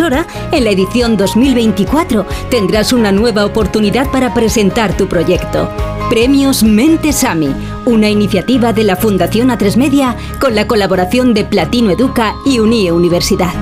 en 0.00 0.64
la 0.64 0.70
edición 0.70 1.18
2024 1.18 2.24
tendrás 2.50 2.94
una 2.94 3.12
nueva 3.12 3.44
oportunidad 3.44 4.10
para 4.10 4.32
presentar 4.32 4.96
tu 4.96 5.08
proyecto. 5.08 5.68
Premios 6.08 6.62
Mentesami, 6.62 7.54
una 7.84 8.08
iniciativa 8.08 8.72
de 8.72 8.84
la 8.84 8.96
Fundación 8.96 9.50
A3 9.50 9.76
Media 9.76 10.16
con 10.40 10.54
la 10.54 10.66
colaboración 10.66 11.34
de 11.34 11.44
Platino 11.44 11.90
Educa 11.90 12.34
y 12.46 12.60
Unie 12.60 12.92
Universidad. 12.92 13.52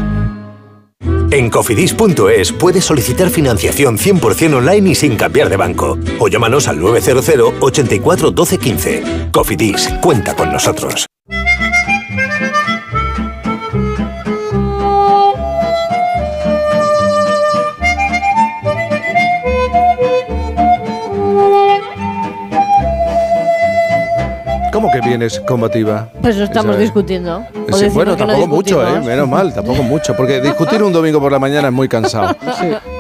En 1.30 1.50
cofidis.es 1.50 2.52
puedes 2.52 2.84
solicitar 2.84 3.30
financiación 3.30 3.98
100% 3.98 4.54
online 4.54 4.90
y 4.90 4.94
sin 4.94 5.16
cambiar 5.16 5.48
de 5.48 5.56
banco. 5.56 5.98
O 6.20 6.28
llámanos 6.28 6.68
al 6.68 6.78
900 6.78 7.54
84 7.60 8.30
12 8.30 8.58
15. 8.58 9.02
Cofidis, 9.32 9.88
cuenta 10.00 10.34
con 10.36 10.52
nosotros. 10.52 11.08
¿Cómo 24.78 24.92
que 24.92 25.00
vienes 25.00 25.40
combativa? 25.40 26.08
Pues 26.22 26.36
lo 26.36 26.44
estamos 26.44 26.66
Isabel? 26.70 26.80
discutiendo. 26.82 27.44
Sí, 27.72 27.88
bueno, 27.88 28.14
que 28.14 28.22
no 28.22 28.28
tampoco 28.28 28.46
mucho, 28.46 28.86
¿eh? 28.86 29.00
Menos 29.00 29.28
mal, 29.28 29.52
tampoco 29.52 29.82
mucho. 29.82 30.14
Porque 30.16 30.40
discutir 30.40 30.84
un 30.84 30.92
domingo 30.92 31.18
por 31.20 31.32
la 31.32 31.40
mañana 31.40 31.66
es 31.66 31.74
muy 31.74 31.88
cansado. 31.88 32.36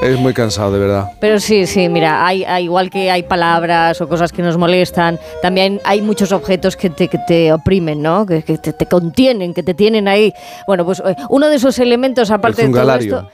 Es 0.02 0.16
muy 0.18 0.32
cansado, 0.32 0.72
de 0.72 0.78
verdad. 0.78 1.10
Pero 1.20 1.40
sí, 1.40 1.66
sí, 1.66 1.88
mira, 1.88 2.24
hay, 2.24 2.44
hay- 2.44 2.64
igual 2.64 2.88
que 2.88 3.10
hay 3.10 3.24
palabras 3.24 4.00
o 4.00 4.08
cosas 4.08 4.32
que 4.32 4.42
nos 4.42 4.56
molestan, 4.56 5.18
también 5.42 5.80
hay 5.84 6.02
muchos 6.02 6.30
objetos 6.30 6.76
que 6.76 6.88
te, 6.90 7.08
que 7.08 7.18
te 7.26 7.52
oprimen, 7.52 8.00
¿no? 8.00 8.24
Que, 8.24 8.42
que 8.42 8.58
te, 8.58 8.72
te 8.72 8.86
contienen, 8.86 9.54
que 9.54 9.62
te 9.64 9.74
tienen 9.74 10.06
ahí. 10.06 10.32
Bueno, 10.68 10.84
pues 10.84 11.00
eh, 11.04 11.14
uno 11.30 11.48
de 11.48 11.56
esos 11.56 11.78
elementos, 11.80 12.30
aparte 12.30 12.66
de 12.66 12.72
todo 12.72 12.94
esto. 12.94 13.28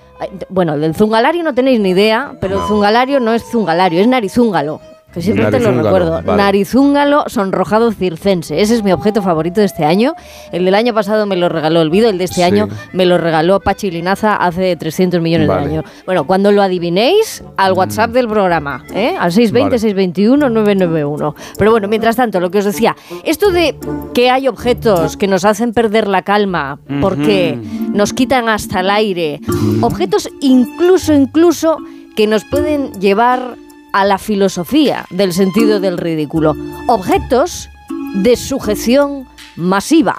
Bueno, 0.49 0.79
del 0.79 0.95
zungalario 0.95 1.43
no 1.43 1.55
tenéis 1.55 1.81
ni 1.81 1.91
idea, 1.91 2.33
pero 2.41 2.61
el 2.63 2.67
zungalario 2.69 3.21
no 3.21 3.33
es 3.35 3.43
zungalario, 3.51 4.01
es 4.01 4.09
narizúngalo. 4.09 4.81
Que 5.15 5.23
siempre 5.23 5.51
te 5.51 5.61
lo 5.61 5.73
recuerdo. 5.83 6.23
vale. 6.23 6.37
Narizúngalo 6.43 7.25
sonrojado 7.29 7.93
circense. 7.93 8.61
Ese 8.61 8.75
es 8.75 8.83
mi 8.83 8.93
objeto 8.93 9.23
favorito 9.23 9.61
de 9.61 9.67
este 9.67 9.85
año. 9.85 10.15
El 10.53 10.65
del 10.65 10.75
año 10.75 10.93
pasado 10.93 11.25
me 11.27 11.37
lo 11.37 11.49
regaló 11.49 11.81
Olvido, 11.81 12.11
el 12.11 12.19
de 12.19 12.25
este 12.25 12.37
Sí. 12.37 12.43
año 12.43 12.69
me 12.93 13.07
lo 13.07 13.17
regaló 13.17 13.61
Pachi 13.61 13.91
Linaza 13.91 14.35
hace 14.37 14.77
300 14.77 15.21
millones 15.21 15.49
Vale. 15.49 15.61
Mm. 15.61 15.65
de 15.69 15.79
años. 15.79 15.85
Bueno, 16.05 16.27
cuando 16.27 16.51
lo 16.53 16.63
adivinéis, 16.63 17.43
al 17.57 17.73
WhatsApp 17.75 18.11
del 18.11 18.29
programa, 18.29 18.85
¿eh? 18.93 19.15
al 19.19 19.31
620-621-991. 19.33 21.35
Pero 21.59 21.71
bueno, 21.71 21.89
mientras 21.89 22.17
tanto, 22.17 22.41
lo 22.41 22.51
que 22.51 22.59
os 22.59 22.65
decía, 22.65 22.97
esto 23.25 23.51
de 23.51 23.77
que 24.15 24.31
hay 24.31 24.49
objetos 24.49 25.17
que 25.17 25.27
nos 25.27 25.45
hacen 25.45 25.73
perder 25.73 26.09
la 26.09 26.23
calma 26.23 26.79
porque 27.01 27.59
nos 27.93 28.13
quitan 28.13 28.49
hasta 28.49 28.81
el 28.81 28.91
aire, 28.91 29.41
objetos 29.81 30.29
incluso, 30.41 31.13
incluso 31.13 31.79
que 32.17 32.27
nos 32.27 32.45
pueden 32.45 32.93
llevar 33.01 33.57
a 33.95 34.05
la 34.05 34.19
filosofía 34.19 35.07
del 35.09 35.33
sentido 35.33 35.79
del 35.79 35.99
ridículo. 35.99 36.57
Objetos 36.89 37.71
de 38.17 38.35
sujeción 38.35 39.29
masiva. 39.55 40.17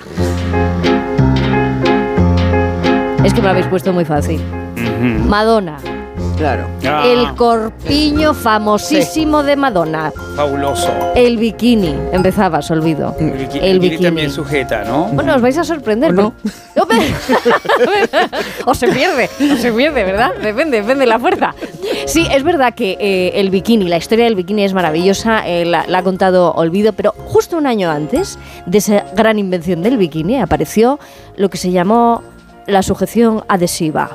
Es 3.25 3.33
que 3.33 3.41
me 3.41 3.47
lo 3.47 3.49
habéis 3.49 3.67
puesto 3.67 3.91
muy 3.91 4.05
fácil. 4.05 4.39
Madonna. 5.27 5.77
Claro. 6.37 6.67
El 7.05 7.33
corpiño 7.35 8.33
famosísimo 8.33 9.41
de 9.41 9.55
Madonna. 9.55 10.11
Fabuloso. 10.35 10.91
El 11.15 11.37
bikini. 11.37 11.95
Empezabas, 12.11 12.69
olvido. 12.71 13.15
El 13.19 13.31
bikini, 13.31 13.65
El 13.67 13.79
bikini. 13.79 14.03
también 14.03 14.29
sujeta, 14.31 14.83
¿no? 14.83 15.05
Bueno, 15.05 15.33
os 15.35 15.41
vais 15.41 15.57
a 15.57 15.63
sorprender. 15.63 16.11
¿O 16.11 16.13
no? 16.13 16.33
pero- 16.87 17.01
o 18.65 18.73
se 18.75 18.87
pierde, 18.89 19.29
o 19.53 19.55
se 19.55 19.71
pierde, 19.71 20.03
¿verdad? 20.03 20.31
Depende, 20.41 20.81
depende 20.81 21.05
de 21.05 21.09
la 21.09 21.19
fuerza. 21.19 21.55
Sí, 22.05 22.27
es 22.29 22.43
verdad 22.43 22.73
que 22.73 22.97
eh, 22.99 23.31
el 23.39 23.49
bikini, 23.49 23.87
la 23.87 23.97
historia 23.97 24.25
del 24.25 24.35
bikini 24.35 24.65
es 24.65 24.73
maravillosa, 24.73 25.47
eh, 25.47 25.63
la, 25.65 25.85
la 25.87 25.99
ha 25.99 26.03
contado 26.03 26.51
Olvido, 26.53 26.91
pero 26.93 27.13
justo 27.25 27.57
un 27.57 27.65
año 27.65 27.89
antes 27.89 28.37
de 28.65 28.77
esa 28.79 29.05
gran 29.15 29.39
invención 29.39 29.81
del 29.81 29.97
bikini 29.97 30.39
apareció 30.41 30.99
lo 31.37 31.49
que 31.49 31.57
se 31.57 31.71
llamó 31.71 32.23
la 32.67 32.83
sujeción 32.83 33.43
adhesiva. 33.47 34.09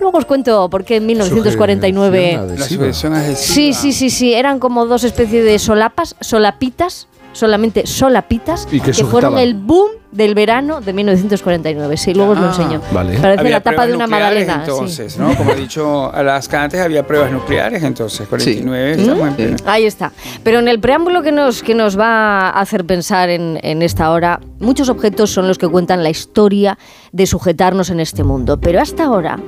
Luego 0.00 0.18
os 0.18 0.24
cuento 0.24 0.68
por 0.70 0.84
qué 0.84 0.96
en 0.96 1.06
1949... 1.06 2.40
La 2.56 2.64
sujeción 2.64 3.14
adhesiva. 3.14 3.54
Sí, 3.54 3.72
sí, 3.72 3.92
sí, 3.92 4.10
sí. 4.10 4.34
Eran 4.34 4.58
como 4.58 4.86
dos 4.86 5.04
especies 5.04 5.44
de 5.44 5.58
solapas, 5.58 6.14
solapitas, 6.20 7.08
solamente 7.38 7.86
solapitas, 7.86 8.66
¿Y 8.70 8.80
qué 8.80 8.90
que 8.92 9.04
fueron 9.04 9.38
el 9.38 9.54
boom 9.54 9.90
del 10.10 10.34
verano 10.34 10.80
de 10.80 10.92
1949. 10.94 11.96
Sí, 11.98 12.14
luego 12.14 12.32
os 12.32 12.38
lo 12.38 12.46
Ah, 12.46 12.48
enseño. 12.48 12.80
vale. 12.92 13.18
Parece 13.18 13.40
Había 13.40 13.52
la 13.52 13.60
tapa 13.60 13.86
de 13.86 13.94
una 13.94 14.06
magdalena. 14.06 14.64
sí. 14.64 14.70
Entonces, 14.70 15.18
¿no? 15.18 15.34
Como 15.36 15.52
he 15.52 15.56
dicho, 15.56 16.10
a 16.12 16.22
las 16.22 16.52
antes 16.54 16.80
había 16.80 17.06
pruebas 17.06 17.30
nucleares, 17.30 17.82
entonces, 17.82 18.26
49, 18.26 18.92
estamos 18.92 19.28
en 19.28 19.34
pleno. 19.34 19.56
Ahí 19.66 19.84
está. 19.84 20.12
Pero 20.42 20.60
en 20.60 20.68
el 20.68 20.80
preámbulo 20.80 21.22
que 21.22 21.30
nos, 21.30 21.62
que 21.62 21.74
nos 21.74 21.98
va 21.98 22.48
a 22.48 22.60
hacer 22.60 22.86
pensar 22.86 23.28
en, 23.28 23.60
en 23.62 23.82
esta 23.82 24.10
hora, 24.10 24.40
muchos 24.60 24.88
objetos 24.88 25.30
son 25.30 25.46
los 25.46 25.58
que 25.58 25.68
cuentan 25.68 26.02
la 26.02 26.08
historia 26.10 26.78
de 27.12 27.26
sujetarnos 27.26 27.90
en 27.90 28.00
este 28.00 28.24
mundo. 28.24 28.58
Pero 28.58 28.80
hasta 28.80 29.04
ahora 29.04 29.38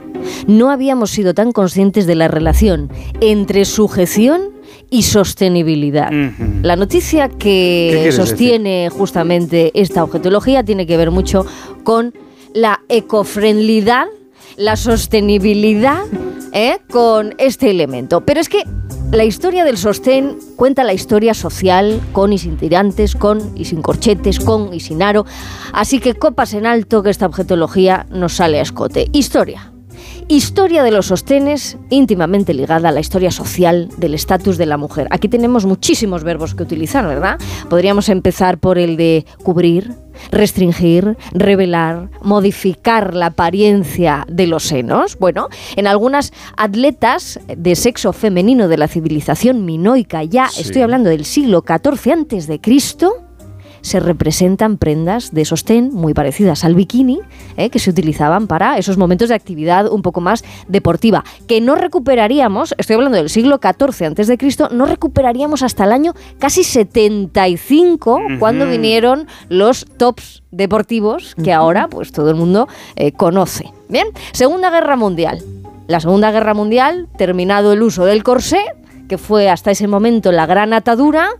no 0.47 0.71
habíamos 0.71 1.11
sido 1.11 1.33
tan 1.33 1.53
conscientes 1.53 2.07
de 2.07 2.15
la 2.17 2.29
relación 2.29 2.91
entre 3.23 3.65
sujeción 3.65 4.60
y 4.91 5.03
sostenibilidad. 5.03 6.11
La 6.63 6.77
noticia 6.77 7.29
¿Qué 7.29 8.01
que 8.03 8.13
sostiene 8.13 8.89
justamente 8.91 9.71
esta 9.75 10.05
objetología 10.05 10.65
tiene 10.65 10.87
que 10.87 10.97
ver 10.97 11.11
mucho 11.11 11.47
con 11.85 12.13
la 12.55 12.81
ecofriendlidad, 12.89 14.07
la 14.57 14.77
sostenibilidad 14.77 16.03
¿eh? 16.53 16.79
con 16.91 17.35
este 17.39 17.71
elemento. 17.71 18.23
Pero 18.23 18.41
es 18.41 18.49
que 18.49 18.65
la 19.13 19.25
historia 19.25 19.65
del 19.65 19.77
sostén 19.77 20.39
cuenta 20.57 20.85
la 20.85 20.93
historia 20.93 21.35
social 21.35 22.01
con 22.13 22.33
y 22.33 22.39
sin 22.39 22.57
tirantes, 22.57 23.15
con 23.15 23.57
y 23.57 23.65
sin 23.65 23.83
corchetes, 23.83 24.39
con 24.41 24.73
y 24.73 24.81
sin 24.81 25.03
aro. 25.03 25.27
Así 25.73 26.01
que 26.01 26.15
copas 26.15 26.55
en 26.55 26.67
alto 26.67 27.03
que 27.03 27.11
esta 27.11 27.27
objetología 27.27 28.07
nos 28.11 28.35
sale 28.35 28.59
a 28.59 28.63
escote. 28.63 29.09
Historia. 29.13 29.73
Historia 30.31 30.85
de 30.85 30.93
los 30.93 31.07
sostenes 31.07 31.77
íntimamente 31.89 32.55
ligada 32.55 32.91
a 32.91 32.93
la 32.93 33.01
historia 33.01 33.33
social 33.33 33.89
del 33.97 34.15
estatus 34.15 34.59
de 34.59 34.67
la 34.67 34.77
mujer. 34.77 35.09
Aquí 35.11 35.27
tenemos 35.27 35.67
muchísimos 35.67 36.23
verbos 36.23 36.55
que 36.55 36.63
utilizar, 36.63 37.05
¿verdad? 37.05 37.37
Podríamos 37.69 38.09
empezar 38.09 38.59
por 38.59 38.79
el 38.79 38.97
de 38.97 39.27
cubrir, 39.43 39.93
restringir, 40.31 41.17
revelar, 41.33 42.11
modificar 42.23 43.13
la 43.13 43.27
apariencia 43.27 44.25
de 44.29 44.47
los 44.47 44.63
senos. 44.63 45.19
Bueno, 45.19 45.49
en 45.75 45.89
algunas 45.89 46.33
atletas 46.57 47.41
de 47.49 47.75
sexo 47.75 48.13
femenino 48.13 48.69
de 48.69 48.79
la 48.79 48.87
civilización 48.87 49.65
minoica, 49.65 50.23
ya 50.23 50.47
Sí. 50.49 50.61
estoy 50.61 50.83
hablando 50.83 51.11
del 51.11 51.25
siglo 51.25 51.65
XIV 51.67 52.13
antes 52.13 52.47
de 52.47 52.61
Cristo, 52.61 53.15
se 53.83 54.01
representan 54.01 54.77
prendas 54.77 55.33
de 55.33 55.45
sostén 55.45 55.91
muy 55.93 56.15
parecidas 56.15 56.65
al 56.65 56.75
bikini, 56.75 57.21
¿eh? 57.57 57.71
que 57.71 57.79
se 57.79 57.91
utilizaban 57.91 58.47
para 58.47 58.79
esos 58.79 58.97
momentos 58.97 59.29
de 59.29 59.35
actividad 59.35 59.91
un 59.91 60.03
poco 60.03 60.21
más 60.21 60.45
deportiva, 60.69 61.25
que 61.47 61.61
no 61.61 61.75
recuperaríamos, 61.75 62.75
estoy 62.79 62.95
hablando 62.95 63.19
del 63.19 63.31
siglo 63.31 63.61
XIV 63.63 64.07
antes 64.07 64.27
de 64.27 64.39
Cristo, 64.39 64.69
no 64.71 64.87
recuperaríamos 64.87 65.63
hasta 65.63 65.85
el 65.85 65.93
año 65.93 66.15
casi 66.39 66.65
75 66.65 68.21
cuando 68.39 68.67
vinieron 68.67 69.27
los 69.49 69.87
tops 69.97 70.43
deportivos 70.51 71.35
que 71.43 71.53
ahora 71.53 71.89
pues 71.89 72.13
todo 72.13 72.31
el 72.31 72.37
mundo 72.37 72.69
eh, 72.97 73.13
conoce. 73.13 73.73
Bien, 73.89 74.09
Segunda 74.33 74.71
Guerra 74.71 74.97
Mundial. 74.97 75.43
La 75.87 75.99
Segunda 75.99 76.31
Guerra 76.31 76.55
Mundial, 76.55 77.09
terminado 77.19 77.73
el 77.73 77.83
uso 77.83 78.05
del 78.05 78.23
corsé, 78.23 78.61
que 79.09 79.19
fue 79.19 79.51
hasta 79.51 79.73
ese 79.73 79.89
momento 79.89 80.31
la 80.31 80.47
gran 80.47 80.73
atadura. 80.73 81.31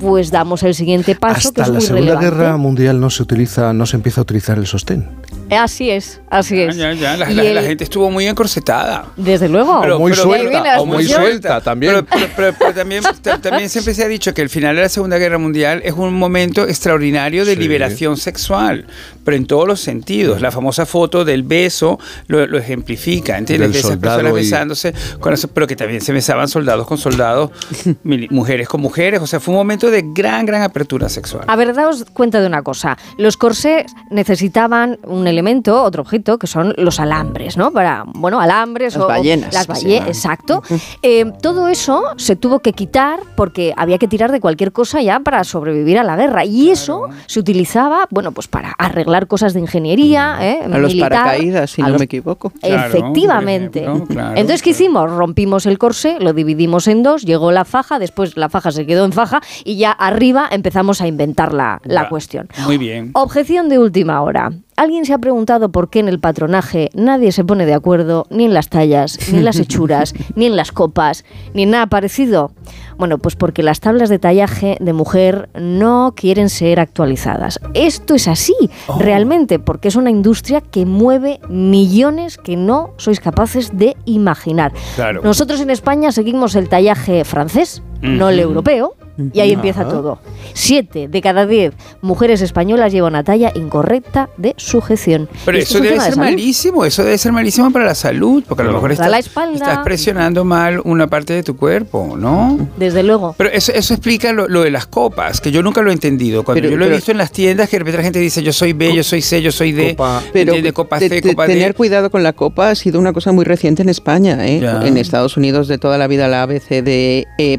Pues 0.00 0.30
damos 0.30 0.62
el 0.62 0.74
siguiente 0.74 1.14
paso 1.14 1.52
que 1.52 1.60
Hasta 1.60 1.62
es 1.62 1.68
la 1.68 1.74
muy 1.74 1.82
Segunda 1.82 2.14
relevante. 2.14 2.36
Guerra 2.36 2.56
Mundial 2.56 3.00
no 3.00 3.10
se 3.10 3.22
utiliza, 3.22 3.72
no 3.72 3.86
se 3.86 3.96
empieza 3.96 4.20
a 4.20 4.22
utilizar 4.22 4.58
el 4.58 4.66
sostén. 4.66 5.08
Así 5.58 5.90
es, 5.90 6.20
así 6.30 6.60
es. 6.60 6.76
Ya, 6.76 6.92
ya, 6.92 7.16
la, 7.16 7.30
Y 7.30 7.34
la- 7.34 7.42
el- 7.42 7.54
la 7.54 7.62
gente 7.62 7.84
estuvo 7.84 8.10
muy 8.10 8.26
encorsetada. 8.26 9.06
Desde 9.16 9.48
luego. 9.48 9.80
O 9.80 9.98
muy 9.98 10.12
viene 10.12 10.22
suelta, 10.22 10.80
o 10.80 10.86
muy 10.86 11.04
suelta 11.04 11.60
también. 11.60 11.92
Pero, 11.94 12.06
pero- 12.06 12.32
pero- 12.36 12.56
pero 12.58 12.74
también, 12.74 13.02
ta- 13.22 13.38
también 13.38 13.68
siempre 13.68 13.94
se 13.94 14.02
ha 14.04 14.08
dicho 14.08 14.32
que 14.34 14.42
el 14.42 14.48
final 14.48 14.76
de 14.76 14.82
la 14.82 14.88
Segunda 14.88 15.18
Guerra 15.18 15.38
Mundial 15.38 15.82
es 15.84 15.92
un 15.92 16.14
momento 16.14 16.64
extraordinario 16.66 17.44
de 17.44 17.54
Sí. 17.54 17.58
liberación 17.60 18.16
sexual, 18.16 18.86
pero 19.24 19.36
en 19.36 19.46
todos 19.46 19.66
los 19.68 19.80
sentidos. 19.80 20.40
La 20.40 20.50
famosa 20.50 20.86
foto 20.86 21.24
del 21.24 21.42
beso 21.42 21.98
lo, 22.28 22.46
lo 22.46 22.58
ejemplifica, 22.58 23.36
¿entiendes? 23.38 23.68
Del 23.68 23.72
de 23.72 23.78
esas 23.80 23.98
personas 23.98 24.32
y- 24.32 24.34
besándose, 24.34 24.94
con 25.20 25.32
eso, 25.34 25.48
pero 25.48 25.66
que 25.66 25.76
también 25.76 26.00
se 26.00 26.12
besaban 26.12 26.48
soldados 26.48 26.86
con 26.86 26.98
soldados, 26.98 27.50
mujeres 28.04 28.68
con 28.68 28.80
mujeres. 28.80 29.20
O 29.20 29.26
sea, 29.26 29.40
fue 29.40 29.52
un 29.52 29.58
momento 29.58 29.90
de 29.90 30.02
gran, 30.14 30.46
gran 30.46 30.62
apertura 30.62 31.08
sexual. 31.08 31.44
A 31.46 31.56
ver, 31.56 31.74
daos 31.74 32.04
cuenta 32.12 32.40
de 32.40 32.46
una 32.46 32.62
cosa. 32.62 32.96
Los 33.18 33.36
corsés 33.36 33.86
necesitaban 34.10 34.98
un 35.04 35.26
elemento, 35.26 35.41
otro 35.82 36.02
objeto, 36.02 36.38
que 36.38 36.46
son 36.46 36.74
los 36.76 37.00
alambres, 37.00 37.56
¿no? 37.56 37.70
Para, 37.72 38.04
bueno, 38.06 38.40
alambres 38.40 38.94
Las 38.94 39.04
o 39.04 39.08
ballenas, 39.08 39.52
Las 39.54 39.66
ballenas, 39.66 40.08
exacto. 40.08 40.62
Eh, 41.02 41.30
todo 41.42 41.68
eso 41.68 42.02
se 42.16 42.36
tuvo 42.36 42.60
que 42.60 42.72
quitar 42.72 43.20
porque 43.36 43.72
había 43.76 43.98
que 43.98 44.08
tirar 44.08 44.32
de 44.32 44.40
cualquier 44.40 44.72
cosa 44.72 45.00
ya 45.02 45.20
para 45.20 45.44
sobrevivir 45.44 45.98
a 45.98 46.04
la 46.04 46.16
guerra. 46.16 46.44
Y 46.44 46.70
eso 46.70 47.08
se 47.26 47.40
utilizaba, 47.40 48.06
bueno, 48.10 48.32
pues 48.32 48.48
para 48.48 48.72
arreglar 48.78 49.26
cosas 49.26 49.54
de 49.54 49.60
ingeniería, 49.60 50.36
¿eh? 50.40 50.60
A 50.64 50.68
los 50.78 50.90
militar, 50.90 51.10
paracaídas, 51.10 51.70
si 51.70 51.82
a 51.82 51.86
no 51.86 51.90
los- 51.92 51.98
me 52.00 52.04
equivoco. 52.06 52.52
Efectivamente. 52.62 53.80
por 53.80 53.90
ejemplo, 53.90 54.06
claro, 54.14 54.30
Entonces, 54.36 54.62
¿qué 54.62 54.70
hicimos? 54.70 55.10
Rompimos 55.10 55.66
el 55.66 55.78
corsé, 55.78 56.18
lo 56.20 56.32
dividimos 56.32 56.86
en 56.88 57.02
dos, 57.02 57.22
llegó 57.22 57.52
la 57.52 57.64
faja, 57.64 57.98
después 57.98 58.36
la 58.36 58.48
faja 58.48 58.70
se 58.70 58.86
quedó 58.86 59.04
en 59.04 59.12
faja 59.12 59.40
y 59.64 59.76
ya 59.76 59.92
arriba 59.92 60.48
empezamos 60.50 61.00
a 61.00 61.06
inventar 61.06 61.52
la, 61.52 61.80
la 61.84 62.08
cuestión. 62.08 62.48
Muy 62.64 62.78
bien. 62.78 63.10
Objeción 63.14 63.68
de 63.68 63.78
última 63.78 64.22
hora. 64.22 64.52
¿Alguien 64.76 65.04
se 65.04 65.12
ha 65.12 65.18
preguntado 65.18 65.70
por 65.70 65.90
qué 65.90 65.98
en 65.98 66.08
el 66.08 66.18
patronaje 66.18 66.90
nadie 66.94 67.30
se 67.30 67.44
pone 67.44 67.66
de 67.66 67.74
acuerdo 67.74 68.26
ni 68.30 68.46
en 68.46 68.54
las 68.54 68.68
tallas, 68.68 69.18
ni 69.30 69.38
en 69.38 69.44
las 69.44 69.56
hechuras, 69.60 70.14
ni 70.34 70.46
en 70.46 70.56
las 70.56 70.72
copas, 70.72 71.24
ni 71.52 71.64
en 71.64 71.70
nada 71.70 71.86
parecido? 71.86 72.52
Bueno, 72.96 73.18
pues 73.18 73.36
porque 73.36 73.62
las 73.62 73.80
tablas 73.80 74.08
de 74.08 74.18
tallaje 74.18 74.78
de 74.80 74.92
mujer 74.92 75.50
no 75.54 76.14
quieren 76.16 76.48
ser 76.48 76.80
actualizadas. 76.80 77.60
Esto 77.74 78.14
es 78.14 78.28
así, 78.28 78.54
realmente, 78.98 79.58
porque 79.58 79.88
es 79.88 79.96
una 79.96 80.10
industria 80.10 80.60
que 80.60 80.86
mueve 80.86 81.40
millones 81.48 82.38
que 82.38 82.56
no 82.56 82.94
sois 82.96 83.20
capaces 83.20 83.76
de 83.76 83.96
imaginar. 84.04 84.72
Claro. 84.94 85.20
Nosotros 85.22 85.60
en 85.60 85.70
España 85.70 86.12
seguimos 86.12 86.54
el 86.54 86.68
tallaje 86.68 87.24
francés, 87.24 87.82
no 88.02 88.28
el 88.28 88.38
europeo. 88.40 88.94
Y 89.34 89.40
ahí 89.40 89.52
empieza 89.52 89.86
todo. 89.86 90.18
Siete 90.54 91.06
de 91.06 91.20
cada 91.20 91.44
diez 91.46 91.74
mujeres 92.00 92.40
españolas 92.40 92.92
llevan 92.92 93.12
una 93.12 93.22
talla 93.22 93.52
incorrecta 93.54 94.30
de 94.38 94.54
sujeción. 94.56 95.28
Pero 95.44 95.58
eso 95.58 95.80
debe 95.80 95.94
de 95.96 96.00
ser 96.00 96.16
malísimo, 96.16 96.84
eso 96.86 97.04
debe 97.04 97.18
ser 97.18 97.30
malísimo 97.30 97.70
para 97.70 97.84
la 97.84 97.94
salud, 97.94 98.42
porque 98.48 98.62
a 98.62 98.66
lo 98.66 98.72
mejor 98.72 98.92
estás, 98.92 99.10
la 99.10 99.18
espalda. 99.18 99.54
estás 99.56 99.78
presionando 99.84 100.44
mal 100.44 100.80
una 100.84 101.08
parte 101.08 101.34
de 101.34 101.42
tu 101.42 101.56
cuerpo, 101.56 102.16
¿no? 102.18 102.58
Desde 102.78 103.02
luego. 103.02 103.34
Pero 103.36 103.50
eso, 103.50 103.70
eso 103.72 103.92
explica 103.92 104.32
lo, 104.32 104.48
lo 104.48 104.62
de 104.62 104.70
las 104.70 104.86
copas, 104.86 105.42
que 105.42 105.52
yo 105.52 105.62
nunca 105.62 105.82
lo 105.82 105.90
he 105.90 105.92
entendido. 105.92 106.42
Cuando 106.42 106.62
Pero- 106.62 106.70
yo 106.72 106.76
lo 106.78 106.84
he 106.84 106.88
pero- 106.88 106.96
visto 106.96 107.12
en 107.12 107.18
las 107.18 107.32
tiendas, 107.32 107.68
que 107.68 107.76
de 107.76 107.78
repente 107.80 107.98
la 107.98 108.04
gente 108.04 108.18
dice 108.18 108.42
yo 108.42 108.52
soy 108.54 108.72
B, 108.72 108.94
yo 108.94 109.02
soy 109.04 109.20
C, 109.20 109.42
yo 109.42 109.52
soy 109.52 109.72
D, 109.72 109.94
Pero 110.32 110.54
de 110.54 110.72
copa 110.72 110.98
C, 110.98 111.10
te- 111.10 111.20
copa 111.20 111.46
D. 111.46 111.52
tener 111.52 111.74
cuidado 111.74 112.10
con 112.10 112.22
la 112.22 112.32
copa 112.32 112.70
ha 112.70 112.74
sido 112.74 112.98
una 112.98 113.12
cosa 113.12 113.30
muy 113.32 113.44
reciente 113.44 113.82
en 113.82 113.90
España. 113.90 114.38
¿eh? 114.46 114.58
En 114.84 114.96
Estados 114.96 115.36
Unidos 115.36 115.68
de 115.68 115.76
toda 115.76 115.98
la 115.98 116.06
vida 116.06 116.28
la 116.28 116.42
ABCD, 116.44 117.26
E, 117.38 117.58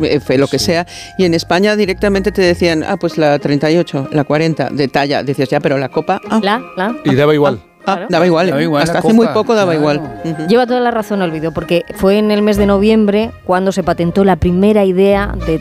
F, 0.00 0.38
lo 0.38 0.46
que 0.48 0.58
sea. 0.58 0.86
Y 1.18 1.24
en 1.24 1.34
España 1.34 1.76
directamente 1.76 2.32
te 2.32 2.42
decían, 2.42 2.84
ah, 2.86 2.96
pues 2.96 3.18
la 3.18 3.38
38, 3.38 4.08
la 4.12 4.24
40 4.24 4.70
de 4.70 4.88
talla. 4.88 5.22
Decías, 5.22 5.48
ya, 5.48 5.60
pero 5.60 5.78
la 5.78 5.88
copa... 5.88 6.20
Ah, 6.28 6.40
La, 6.42 6.62
la. 6.76 6.96
Y 7.04 7.14
daba 7.14 7.34
igual. 7.34 7.60
ah, 7.62 7.69
daba 8.08 8.26
igual. 8.26 8.48
¿eh? 8.48 8.50
Daba 8.50 8.62
igual 8.62 8.82
Hasta 8.82 8.98
hace 8.98 9.12
muy 9.12 9.26
poco 9.28 9.54
daba 9.54 9.72
claro. 9.72 9.80
igual. 9.96 10.20
Ujú. 10.24 10.46
Lleva 10.48 10.66
toda 10.66 10.80
la 10.80 10.90
razón 10.90 11.22
Olvido, 11.22 11.52
porque 11.52 11.84
fue 11.96 12.18
en 12.18 12.30
el 12.30 12.42
mes 12.42 12.56
de 12.56 12.66
noviembre 12.66 13.30
cuando 13.44 13.72
se 13.72 13.82
patentó 13.82 14.24
la 14.24 14.36
primera 14.36 14.84
idea 14.84 15.34
de, 15.46 15.60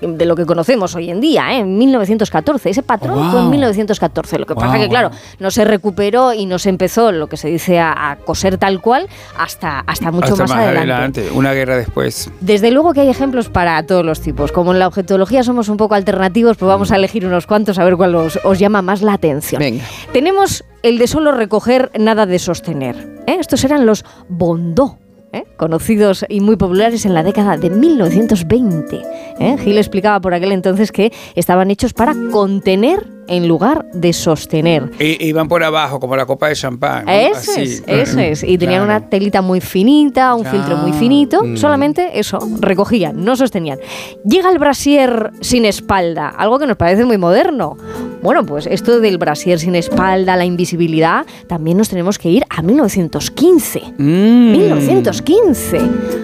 de 0.00 0.26
lo 0.26 0.36
que 0.36 0.46
conocemos 0.46 0.94
hoy 0.94 1.10
en 1.10 1.20
día, 1.20 1.52
¿eh? 1.54 1.58
en 1.58 1.78
1914. 1.78 2.70
Ese 2.70 2.82
patrón 2.82 3.30
fue 3.30 3.38
en 3.40 3.44
Wow. 3.46 3.50
1914. 3.50 4.38
Lo 4.38 4.46
que 4.46 4.54
pasa 4.54 4.68
Wow, 4.72 4.80
que, 4.80 4.88
claro, 4.88 5.08
wow. 5.10 5.18
no 5.40 5.50
se 5.50 5.64
recuperó 5.64 6.32
y 6.32 6.46
no 6.46 6.58
se 6.58 6.68
empezó 6.68 7.12
lo 7.12 7.26
que 7.28 7.36
se 7.36 7.48
dice 7.48 7.78
a, 7.80 8.10
a 8.12 8.16
coser 8.16 8.58
tal 8.58 8.80
cual 8.80 9.06
hasta, 9.38 9.80
hasta 9.80 10.10
mucho 10.10 10.32
Hasta 10.32 10.42
más, 10.46 10.52
adelante. 10.52 11.28
una 11.34 11.52
guerra 11.52 11.76
después. 11.76 12.30
Desde 12.40 12.70
luego 12.70 12.92
que 12.92 13.00
hay 13.00 13.08
ejemplos 13.08 13.48
para 13.48 13.82
todos 13.84 14.04
los 14.04 14.20
tipos. 14.20 14.52
Como 14.52 14.72
en 14.72 14.78
la 14.78 14.86
objetología 14.88 15.42
somos 15.42 15.68
un 15.68 15.76
poco 15.76 15.94
alternativos, 15.94 16.56
pues 16.56 16.68
vamos 16.68 16.92
a 16.92 16.96
elegir 16.96 17.26
unos 17.26 17.46
cuantos 17.46 17.78
a 17.78 17.84
ver 17.84 17.96
cuál 17.96 18.14
os, 18.14 18.38
os 18.44 18.58
llama 18.58 18.82
más 18.82 19.02
la 19.02 19.14
atención. 19.14 19.60
Venga. 19.60 19.84
Tenemos 20.12 20.64
el 20.82 20.98
de 20.98 21.06
solo 21.06 21.30
recoger, 21.52 21.90
nada 21.98 22.24
de 22.24 22.38
sostener. 22.38 22.96
¿eh? 23.26 23.36
Estos 23.38 23.62
eran 23.64 23.84
los 23.84 24.06
bondó. 24.28 24.98
¿eh? 25.34 25.44
conocidos 25.56 26.26
y 26.28 26.40
muy 26.40 26.56
populares 26.56 27.06
en 27.06 27.14
la 27.14 27.22
década 27.22 27.56
de 27.56 27.70
1920. 27.70 29.02
¿eh? 29.38 29.56
Gil 29.58 29.78
explicaba 29.78 30.20
por 30.20 30.34
aquel 30.34 30.52
entonces 30.52 30.92
que 30.92 31.12
estaban 31.34 31.70
hechos 31.70 31.92
para 31.94 32.14
contener 32.30 33.06
en 33.28 33.48
lugar 33.48 33.86
de 33.92 34.12
sostener. 34.12 34.90
E- 34.98 35.16
iban 35.20 35.48
por 35.48 35.62
abajo, 35.62 36.00
como 36.00 36.16
la 36.16 36.26
copa 36.26 36.48
de 36.48 36.54
champán. 36.56 37.04
¿no? 37.06 37.12
Eso 37.12 37.52
Así. 37.52 37.62
es, 37.62 37.82
eso 37.86 38.20
es. 38.20 38.42
Y 38.42 38.58
tenían 38.58 38.84
Claro. 38.84 38.98
una 38.98 39.08
telita 39.08 39.42
muy 39.42 39.60
finita, 39.60 40.34
un 40.34 40.44
Ya. 40.44 40.50
filtro 40.50 40.76
muy 40.76 40.92
finito. 40.92 41.42
Mm. 41.44 41.56
Solamente 41.56 42.18
eso, 42.18 42.38
recogían, 42.60 43.24
no 43.24 43.36
sostenían. 43.36 43.78
Llega 44.24 44.50
el 44.50 44.58
brasier 44.58 45.30
sin 45.40 45.64
espalda, 45.64 46.28
algo 46.28 46.58
que 46.58 46.66
nos 46.66 46.76
parece 46.76 47.04
muy 47.04 47.18
moderno. 47.18 47.76
Bueno, 48.22 48.46
pues 48.46 48.66
esto 48.68 49.00
del 49.00 49.18
brasier 49.18 49.58
sin 49.58 49.74
espalda, 49.74 50.36
la 50.36 50.44
invisibilidad, 50.44 51.26
también 51.48 51.76
nos 51.76 51.88
tenemos 51.88 52.18
que 52.18 52.28
ir 52.30 52.44
a 52.50 52.62
1915. 52.62 53.82
Mm. 53.98 54.52
1915. 54.52 55.80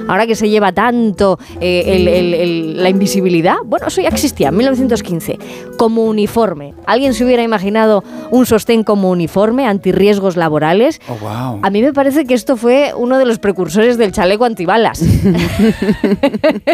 Ahora 0.09 0.27
que 0.27 0.35
se 0.35 0.49
lleva 0.49 0.73
tanto 0.73 1.39
eh, 1.61 1.83
el- 1.87 2.09
el- 2.09 2.35
el- 2.35 2.83
la 2.83 2.89
invisibilidad, 2.89 3.57
bueno, 3.65 3.89
eso 3.89 4.01
ya 4.01 4.09
existía, 4.09 4.51
1915, 4.51 5.39
como 5.77 6.05
uniforme. 6.05 6.75
¿Alguien 6.89 7.15
se 7.15 7.25
hubiera 7.25 7.43
imaginado 7.45 8.03
un 8.31 8.45
sostén 8.47 8.83
como 8.83 9.11
uniforme, 9.11 9.67
antirriesgos 9.67 10.37
laborales? 10.37 11.01
Oh, 11.09 11.15
wow. 11.21 11.61
A 11.63 11.71
mí 11.71 11.83
me 11.83 11.93
parece 11.93 12.25
que 12.25 12.35
esto 12.35 12.57
fue 12.57 12.93
uno 12.97 13.19
de 13.19 13.27
los 13.27 13.39
precursores 13.39 13.97
del 13.99 14.11
chaleco 14.13 14.45
antibalas. 14.45 15.01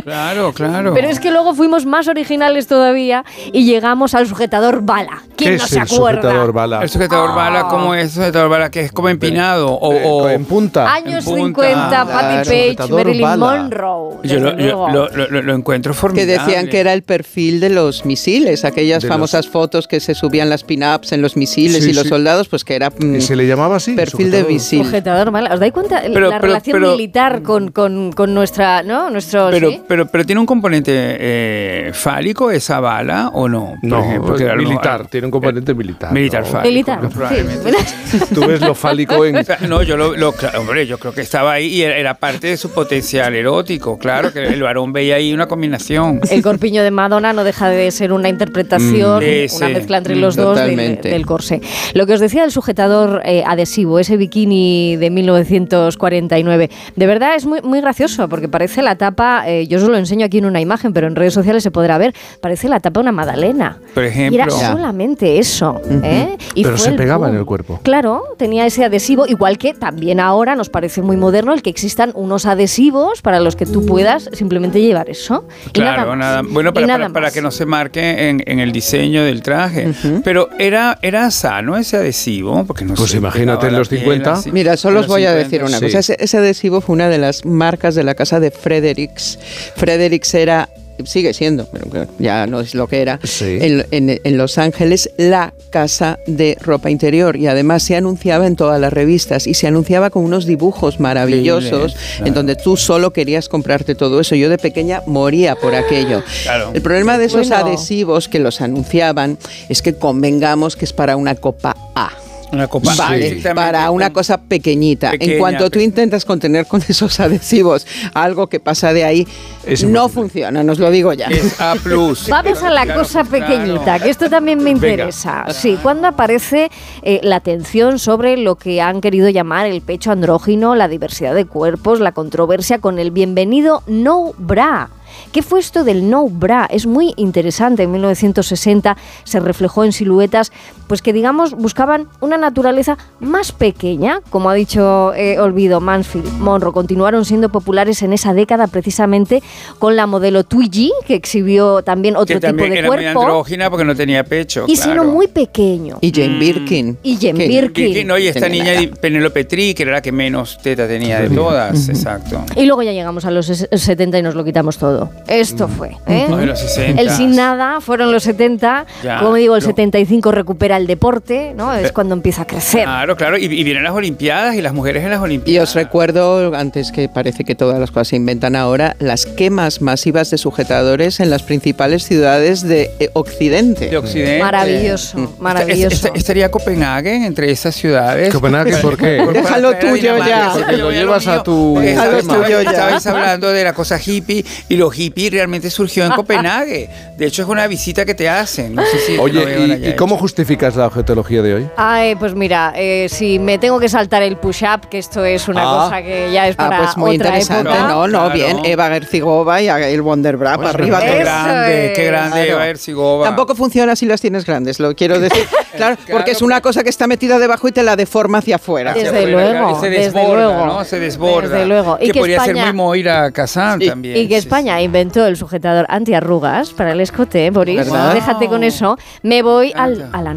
Claro, 0.05 0.53
claro. 0.53 0.93
Pero 0.95 1.09
es 1.09 1.21
que 1.21 1.31
luego 1.31 1.55
fuimos 1.55 1.87
más 1.87 2.09
originales 2.09 2.67
todavía 2.67 3.25
y 3.53 3.65
llegamos 3.65 4.15
al 4.15 4.27
sujetador 4.27 4.83
bala. 4.83 5.23
¿Quién 5.37 5.53
¿Qué 5.53 5.59
no 5.59 5.65
es 5.65 5.71
se 5.71 5.77
el 5.77 5.83
acuerda? 5.83 6.21
sujetador 6.23 6.53
bala? 6.53 6.83
El 6.83 6.89
sujetador 6.89 7.35
bala, 7.35 7.65
¿cómo 7.69 7.95
es 7.95 8.05
el 8.05 8.11
sujetador 8.11 8.51
bala? 8.51 8.71
Que 8.71 8.81
es 8.81 8.93
como 8.93 9.09
empinado 9.09 9.73
o, 9.73 9.89
o- 10.25 10.29
en 10.29 10.45
punta. 10.45 10.93
Años 10.93 11.27
En 11.27 11.35
punta. 11.35 11.63
50, 11.63 12.01
Ah, 12.01 12.05
Patty 12.07 12.49
claro. 12.49 12.77
Page, 12.87 12.93
Marilyn 12.93 13.23
bala. 13.23 13.37
Monroe. 13.63 14.15
Yo 14.25 14.39
lo, 14.41 14.59
yo 14.59 14.89
lo- 14.89 15.09
lo- 15.29 15.43
lo- 15.43 15.55
encuentro 15.55 15.93
Que 15.93 15.99
formidable. 15.99 16.33
decían 16.39 16.69
que 16.69 16.81
era 16.81 16.93
el 16.93 17.03
perfil 17.03 17.61
de 17.61 17.71
los 17.71 18.05
misiles, 18.05 18.65
aquellas 18.65 19.03
De 19.03 19.09
famosas 19.09 19.49
fotos 19.49 19.89
que 19.89 20.01
se 20.05 20.15
subían 20.15 20.49
las 20.51 20.63
pin-ups 20.65 21.13
en 21.13 21.23
los 21.23 21.37
misiles 21.37 21.83
Sí, 21.85 21.91
y 21.91 21.93
los 21.93 22.05
sí. 22.05 22.09
soldados, 22.11 22.49
pues 22.49 22.65
que 22.65 22.75
era 22.77 22.91
mm, 22.91 23.17
¿Y 23.17 23.21
se 23.21 23.35
le 23.37 23.47
llamaba 23.47 23.77
así? 23.77 23.95
perfil 23.95 24.31
de 24.31 24.45
misil. 24.45 24.85
Sujetador 24.85 25.31
bala. 25.31 25.53
¿Os 25.55 25.61
dais 25.61 25.73
cuenta 25.73 26.01
Pero- 26.03 26.29
la 26.31 26.41
pero- 26.41 26.53
relación 26.53 26.77
pero- 26.81 26.93
militar 26.93 27.43
con, 27.43 27.71
con, 27.71 28.13
con 28.13 28.35
nuestra, 28.35 28.83
¿no? 28.83 29.11
Nuestro, 29.11 29.49
Pero, 29.51 29.71
¿sí? 29.71 29.81
pero, 29.89 30.07
pero 30.07 30.25
tiene 30.25 30.41
un 30.41 30.47
componente 30.47 30.93
eh, 30.95 31.91
fálico 31.93 32.51
esa 32.51 32.81
bala 32.81 33.31
o 33.33 33.49
no? 33.49 33.75
Por 33.81 33.89
No, 33.91 34.05
ejemplo, 34.05 34.37
militar, 34.57 35.07
tiene 35.09 35.27
un 35.27 35.31
componente 35.31 35.75
militar. 35.75 36.13
Militar 36.13 36.43
¿no? 36.43 36.47
fálico. 36.49 36.69
Militar. 36.69 37.01
Tú 38.35 38.47
ves 38.47 38.61
lo 38.61 38.75
fálico 38.75 39.25
en... 39.25 39.45
No, 39.69 39.83
yo 39.83 39.97
lo, 39.97 40.15
lo- 40.17 40.33
claro, 40.33 40.61
hombre, 40.61 40.87
yo 40.87 40.99
creo 40.99 41.13
que 41.13 41.21
estaba 41.23 41.53
ahí 41.53 41.67
y 41.67 41.83
era, 41.83 41.97
era 41.97 42.15
parte 42.15 42.49
de 42.49 42.57
su 42.57 42.71
potencial 42.71 43.35
erótico, 43.35 43.99
claro, 43.99 44.33
que 44.33 44.43
el 44.45 44.63
varón 44.63 44.93
veía 44.93 45.17
ahí 45.17 45.33
una 45.33 45.47
combinación. 45.47 46.21
El 46.31 46.43
corpiño 46.43 46.83
de 46.83 46.91
Madonna 46.91 47.33
no 47.33 47.45
deja 47.45 47.69
de 47.71 47.91
ser 47.91 48.13
una 48.13 48.29
interpretación, 48.29 49.23
Mm, 49.23 49.57
una 49.57 49.69
sí. 49.69 49.75
Mezcla 49.95 49.99
entre 49.99 50.17
los 50.17 50.37
dos 50.37 50.59
del, 50.59 51.01
del 51.01 51.27
corsé. 51.27 51.61
Lo 51.95 52.07
que 52.07 52.15
os 52.15 52.21
decía 52.21 52.43
del 52.43 52.51
sujetador 52.51 53.23
eh, 53.25 53.43
adhesivo, 53.47 53.99
ese 53.99 54.17
bikini 54.17 54.97
de 54.97 55.11
1949, 55.11 56.71
de 56.97 57.07
verdad 57.07 57.35
es 57.37 57.47
muy, 57.47 57.61
muy 57.63 57.81
gracioso 57.81 58.29
porque 58.29 58.49
parece 58.49 58.83
la 58.83 58.97
tapa, 58.97 59.45
eh, 59.47 59.67
yo 59.67 59.79
os 59.79 59.85
lo 59.89 59.97
enseño 59.97 60.27
aquí 60.27 60.39
en 60.39 60.47
una 60.47 60.61
imagen, 60.61 60.93
pero 60.93 61.07
en 61.07 61.17
redes 61.17 61.35
sociales 61.35 61.63
se 61.63 61.71
podrá 61.71 61.99
ver, 61.99 62.15
parece 62.41 62.69
la 62.69 62.81
tapa 62.81 63.01
de 63.01 63.03
una 63.03 63.13
magdalena. 63.13 63.79
Por 63.95 64.05
Y 64.05 64.09
ejemplo. 64.09 64.43
era 64.43 64.51
solamente 64.51 65.39
eso. 65.39 65.81
¿eh? 66.03 66.37
Y 66.55 66.63
Pero 66.65 66.77
fue 66.77 66.91
se 66.91 66.93
pegaba 66.97 67.29
en 67.29 67.37
el 67.37 67.45
cuerpo. 67.45 67.81
Claro, 67.83 68.23
tenía 68.39 68.67
ese 68.67 68.85
adhesivo, 68.85 69.27
igual 69.27 69.59
que 69.59 69.75
también 69.75 70.21
ahora 70.21 70.55
nos 70.57 70.69
parece 70.71 71.03
muy 71.03 71.17
moderno 71.17 71.53
el 71.53 71.63
que 71.63 71.71
existan 71.71 72.11
unos 72.15 72.47
adhesivos 72.47 73.23
para 73.23 73.41
los 73.41 73.57
que 73.57 73.67
tú 73.67 73.85
puedas 73.87 74.31
simplemente 74.33 74.81
llevar 74.81 75.09
eso. 75.11 75.47
Y 75.67 75.71
Claro, 75.71 76.03
nada, 76.03 76.17
nada, 76.17 76.43
más. 76.43 76.53
bueno, 76.53 76.71
Y 76.71 76.73
para, 76.73 76.87
nada 76.87 76.99
para, 77.01 77.13
para 77.13 77.27
más. 77.27 77.35
que 77.35 77.43
no 77.43 77.51
se 77.51 77.67
marque 77.67 78.29
en, 78.29 78.43
en 78.47 78.61
el 78.61 78.73
diseño 78.73 79.25
del 79.25 79.43
traje. 79.43 79.84
Pero 80.23 80.49
era, 80.59 80.99
era 81.03 81.31
sano 81.31 81.77
ese 81.77 81.97
adhesivo, 81.97 82.65
porque 82.65 82.85
no 82.85 82.95
Pues 82.95 83.11
se 83.11 83.17
imagínate 83.19 83.67
en 83.67 83.75
los 83.75 83.89
piel 83.89 84.03
50. 84.03 84.33
así. 84.33 84.53
Mira, 84.53 84.77
solo 84.77 85.01
os 85.01 85.07
voy 85.07 85.25
a 85.25 85.31
50, 85.33 85.45
decir 85.45 85.65
una 85.65 85.79
sí. 85.79 85.85
cosa. 85.87 85.99
Ese, 85.99 86.17
ese 86.19 86.37
adhesivo 86.39 86.81
fue 86.81 86.95
una 86.95 87.09
de 87.09 87.19
las 87.19 87.45
marcas 87.45 87.95
de 87.95 88.05
la 88.05 88.15
casa 88.15 88.41
de 88.41 88.51
Fredericks. 88.51 89.39
Fredericks 89.77 90.35
era 90.35 90.69
sigue 91.05 91.33
siendo, 91.35 91.67
pero 91.67 92.07
ya 92.19 92.47
no 92.47 92.61
es 92.61 92.75
lo 92.75 92.87
que 92.87 93.01
era, 93.03 93.19
Sí. 93.23 93.59
en, 93.61 93.87
en- 93.91 94.21
en 94.23 94.37
Los 94.37 94.59
Ángeles, 94.59 95.11
la 95.17 95.53
casa 95.71 96.19
de 96.27 96.57
ropa 96.61 96.91
interior. 96.91 97.37
Y 97.37 97.47
además 97.47 97.83
se 97.83 97.97
anunciaba 97.97 98.47
en 98.47 98.57
todas 98.57 98.81
las 98.81 98.93
revistas 98.93 99.47
y 99.47 99.55
se 99.55 99.67
anunciaba 99.67 100.11
con 100.11 100.25
unos 100.25 100.47
dibujos 100.47 101.01
maravillosos 101.01 101.95
claro. 101.95 102.27
en 102.27 102.35
donde 102.35 102.57
tú 102.57 102.77
solo 102.77 103.13
querías 103.13 103.49
comprarte 103.49 103.95
todo 103.95 104.21
eso. 104.21 104.35
Yo 104.35 104.49
de 104.49 104.59
pequeña 104.59 105.03
moría 105.07 105.57
por 105.57 105.75
aquello. 105.75 106.23
Claro. 106.45 106.71
El 106.75 106.83
problema 106.83 107.19
de 107.19 107.27
esos 107.27 107.49
Bueno. 107.49 107.67
adhesivos 107.67 108.29
que 108.29 108.39
los 108.39 108.61
anunciaban 108.61 109.39
es 109.69 109.83
que 109.83 109.95
convengamos 109.95 110.77
que 110.77 110.85
es 110.85 110.93
para 110.93 111.17
una 111.17 111.35
copa 111.35 111.77
A. 111.95 112.11
Una 112.55 112.69
copa. 112.69 112.95
Vale, 112.97 113.27
Exactamente. 113.29 113.55
para 113.55 113.91
una 113.91 114.13
cosa 114.13 114.39
pequeñita. 114.41 115.11
Pequeña, 115.13 115.33
en 115.35 115.39
cuanto 115.39 115.71
tú 115.71 115.79
intentas 115.81 116.25
contener 116.25 116.67
con 116.67 116.83
esos 116.89 117.19
adhesivos 117.21 117.87
algo 118.15 118.49
que 118.49 118.61
pasa 118.61 118.93
de 118.93 119.05
ahí, 119.05 119.27
Es 119.67 119.85
no 119.85 120.09
funciona, 120.09 120.63
nos 120.63 120.79
lo 120.79 120.91
digo 120.91 121.13
ya. 121.13 121.27
Es 121.27 121.61
A 121.61 121.75
plus. 121.83 122.29
Vamos 122.31 122.63
a 122.63 122.71
la 122.71 122.85
Claro, 122.85 123.01
cosa 123.01 123.25
claro. 123.25 123.47
pequeñita, 123.47 123.99
que 123.99 124.11
esto 124.11 124.29
también 124.29 124.63
me 124.63 124.71
interesa. 124.71 125.47
Sí, 125.53 125.79
cuando 125.83 126.07
aparece 126.09 126.71
eh, 127.03 127.21
la 127.23 127.37
atención 127.37 127.99
sobre 127.99 128.37
lo 128.37 128.57
que 128.57 128.81
han 128.83 129.01
querido 129.01 129.29
llamar 129.31 129.67
el 129.67 129.81
pecho 129.81 130.11
andrógino, 130.13 130.75
la 130.75 130.89
diversidad 130.89 131.35
de 131.35 131.47
cuerpos, 131.47 132.01
la 132.01 132.13
controversia 132.13 132.79
con 132.79 132.99
el 132.99 133.11
bienvenido 133.11 133.83
no 133.87 134.33
bra. 134.39 134.91
¿Qué 135.33 135.43
fue 135.43 135.61
esto 135.61 135.85
del 135.85 136.11
no 136.11 136.29
bra? 136.29 136.67
Es 136.69 136.87
muy 136.87 137.15
interesante. 137.17 137.85
En 137.85 137.93
1960 137.93 138.97
se 139.23 139.41
reflejó 139.41 139.85
en 139.85 139.93
siluetas, 139.93 140.51
pues 140.87 141.03
que 141.03 141.13
digamos 141.13 141.53
buscaban 141.55 142.09
una 142.21 142.37
naturaleza 142.37 142.97
más 143.21 143.53
pequeña, 143.53 144.21
como 144.31 144.51
ha 144.51 144.55
dicho 144.55 145.13
eh, 145.15 145.39
Olvido 145.39 145.81
Mansfield 145.81 146.39
Monroe. 146.39 146.73
Continuaron 146.73 147.25
siendo 147.25 147.49
populares 147.49 148.03
en 148.03 148.13
esa 148.13 148.35
década 148.35 148.67
precisamente 148.67 149.43
con 149.79 149.97
la 149.97 150.07
modelo 150.07 150.45
Twiggy, 150.45 150.93
que 151.07 151.15
exhibió 151.15 151.83
también 151.83 152.17
otro 152.17 152.39
que 152.41 152.47
tipo 152.47 152.63
de 152.65 152.79
era 152.79 152.89
muy 152.89 152.99
cuerpo. 152.99 153.21
andrógina 153.21 153.71
porque 153.71 153.85
no 153.85 153.95
tenía 153.95 154.25
pecho. 154.25 154.65
Y 154.67 154.77
claro. 154.77 154.91
sino 155.03 155.05
muy 155.13 155.29
pequeño. 155.29 155.99
Y 156.01 156.13
Jane 156.13 156.39
Birkin. 156.39 156.99
Y 157.03 157.17
Jane 157.17 157.47
Birkin. 157.49 157.85
Birkin, 157.87 158.07
no, 158.07 158.19
y 158.19 158.29
esta 158.29 158.41
Tenía 158.41 158.79
niña 158.81 158.95
Penélope 159.01 159.45
Tri, 159.45 159.75
que 159.75 159.83
era 159.85 159.93
la 159.93 160.03
que 160.03 160.13
menos 160.13 160.59
teta 160.63 160.87
tenía 160.87 161.21
de 161.21 161.31
todas, 161.31 161.89
exacto. 161.89 162.45
Y 162.57 162.67
luego 162.67 162.83
ya 162.83 162.93
llegamos 162.93 163.25
a 163.25 163.31
los 163.31 163.49
ses- 163.51 163.69
70 163.77 164.19
y 164.19 164.23
nos 164.23 164.35
lo 164.35 164.45
quitamos 164.45 164.79
todo. 164.79 165.11
Esto 165.27 165.69
fue. 165.69 165.97
¿eh? 166.07 166.27
No, 166.29 166.37
de 166.37 166.47
los 166.47 166.59
60. 166.61 167.01
El 167.01 167.11
sin 167.11 167.35
nada 167.35 167.81
fueron 167.81 168.13
los 168.13 168.23
70. 168.25 168.87
Ya, 169.03 169.21
Como 169.21 169.35
digo, 169.37 169.57
el 169.57 169.63
no. 169.63 169.67
75 169.67 170.33
recupera 170.33 170.74
el 170.77 170.87
deporte, 170.87 171.53
¿no? 171.57 171.75
Es 171.75 171.93
cuando 171.93 172.15
empieza 172.15 172.43
a 172.43 172.47
crecer. 172.47 172.85
Claro, 172.85 173.17
claro, 173.17 173.39
y, 173.39 173.45
y 173.45 173.65
vienen 173.65 173.83
las 173.85 173.93
Olimpiadas 173.93 174.55
y 174.57 174.63
las 174.63 174.73
mujeres 174.73 175.05
en 175.05 175.11
las 175.11 175.21
Y 175.21 175.25
Olimpiadas. 175.25 175.69
os 175.71 175.75
recuerdo, 175.75 176.55
antes 176.55 176.93
que 176.93 177.09
parece 177.09 177.45
que 177.45 177.55
todas 177.55 177.79
las 177.79 177.91
cosas 177.91 178.09
se 178.09 178.17
inventan 178.17 178.57
ahora, 178.57 178.97
las 178.99 179.27
quemas 179.27 179.81
masivas 179.81 180.31
de 180.31 180.39
sujetadores 180.39 181.21
en 181.21 181.31
las 181.31 181.43
principales 181.43 182.05
ciudades 182.05 182.63
de 182.63 182.91
eh, 183.01 183.11
Occidente. 183.15 183.89
de 183.89 183.97
Occidente. 183.97 184.39
Maravilloso, 184.43 185.35
maravilloso. 185.39 185.87
Est- 185.97 186.05
est- 186.07 186.17
¿Estaría 186.17 186.51
Copenhague 186.51 187.27
entre 187.27 187.51
esas 187.51 187.75
ciudades? 187.75 188.33
Copenhague, 188.33 188.77
¿por 188.79 188.97
qué? 188.97 189.25
Déjalo 189.33 189.75
tuyo 189.79 190.17
ya. 190.19 190.51
Porque 190.55 190.77
lo 190.77 190.91
llevas 190.91 191.27
a 191.27 191.43
tu 191.43 191.79
Déjalo 191.81 192.19
tuyo 192.23 192.63
ya. 192.63 192.71
Estabais 192.71 193.07
hablando 193.07 193.51
de 193.51 193.65
la 193.65 193.73
cosa 193.73 193.99
hippie 194.05 194.45
y 194.69 194.77
lo 194.77 194.91
hippie 194.93 195.31
realmente 195.31 195.71
surgió 195.71 196.05
en 196.05 196.13
Copenhague. 196.17 196.89
De 197.17 197.27
hecho, 197.27 197.43
es 197.43 197.49
una 197.49 197.67
visita 197.67 198.05
que 198.05 198.15
te 198.15 198.29
hacen. 198.29 198.75
No 198.75 198.83
sé 198.85 198.99
si 199.07 199.19
Oye, 199.19 199.81
¿y, 199.85 199.89
y 199.91 199.97
cómo 199.97 200.19
justificas 200.65 200.77
la 200.77 200.87
objetología 200.87 201.43
de 201.43 201.55
hoy? 201.55 201.69
Ay, 201.77 202.15
pues 202.17 202.35
mira, 202.35 202.73
eh, 202.77 203.09
si 203.11 203.39
me 203.39 203.59
tengo 203.59 203.79
que 203.81 203.89
saltar 203.89 204.23
el 204.23 204.37
push-up, 204.37 204.89
que 204.89 204.99
esto 204.99 205.25
es 205.25 205.49
una 205.49 205.63
Ah. 205.63 205.85
cosa 205.85 206.03
que 206.03 206.31
ya 206.33 206.49
es 206.49 206.55
Ah, 206.59 206.69
para 206.69 206.79
pues 206.79 206.97
muy 206.97 207.17
otra 207.17 207.29
interesante, 207.29 207.71
época. 207.71 207.89
no, 207.89 208.07
no, 208.09 208.19
Claro. 208.31 208.35
bien, 208.35 208.59
Eva 208.65 208.89
Gercigova 208.89 209.61
y 209.63 209.69
el 209.69 210.01
Wonderbra 210.03 210.57
para 210.57 210.71
arriba. 210.71 211.01
Qué 211.01 211.19
grande, 211.19 211.93
qué 211.95 212.05
grande 212.07 212.45
Claro. 212.47 212.53
Eva 212.61 212.67
Ercigova. 212.69 213.25
Tampoco 213.27 213.55
funciona 213.55 213.97
si 213.97 214.07
las 214.07 214.21
tienes 214.21 214.45
grandes, 214.45 214.81
lo 214.81 214.95
quiero 214.95 215.19
decir. 215.19 215.45
Claro, 215.75 215.97
porque 216.09 216.31
es 216.31 216.41
una 216.41 216.61
cosa 216.61 216.85
que 216.85 216.89
está 216.89 217.09
metida 217.09 217.37
debajo 217.41 217.67
y 217.67 217.73
te 217.73 217.83
la 217.83 217.97
deforma 217.97 218.39
hacia 218.39 218.55
afuera. 218.57 218.95
Desde 218.95 219.27
luego, 219.27 219.81
se 219.81 219.91
desde 219.91 220.05
desborda, 220.05 220.45
luego. 220.45 220.67
¿no? 220.67 220.85
Se 220.85 221.01
desborda. 221.01 221.49
Desde 221.49 221.67
luego. 221.67 221.99
Y 222.01 222.07
que, 222.07 222.13
que 222.13 222.19
podría 222.21 222.37
España- 222.37 222.65
ser 222.67 222.75
muy 222.75 222.85
Moira 222.85 223.33
Kazan 223.33 223.81
Sí. 223.81 223.89
también. 223.89 224.17
Y 224.17 224.29
que 224.29 224.35
sí, 224.41 224.47
España 224.47 224.81
inventó 224.81 225.27
el 225.27 225.37
sujetador 225.37 225.85
antiarrugas 225.89 226.71
para 226.71 226.93
el 226.93 227.01
escote, 227.01 227.51
Boris. 227.51 227.77
¿Verdad? 227.91 228.15
Déjate 228.15 228.47
con 228.47 228.63
eso. 228.63 228.97
Me 229.23 229.43
voy 229.43 229.73
al- 229.75 229.95
encanta. 229.97 230.17
a 230.17 230.23
la 230.23 230.35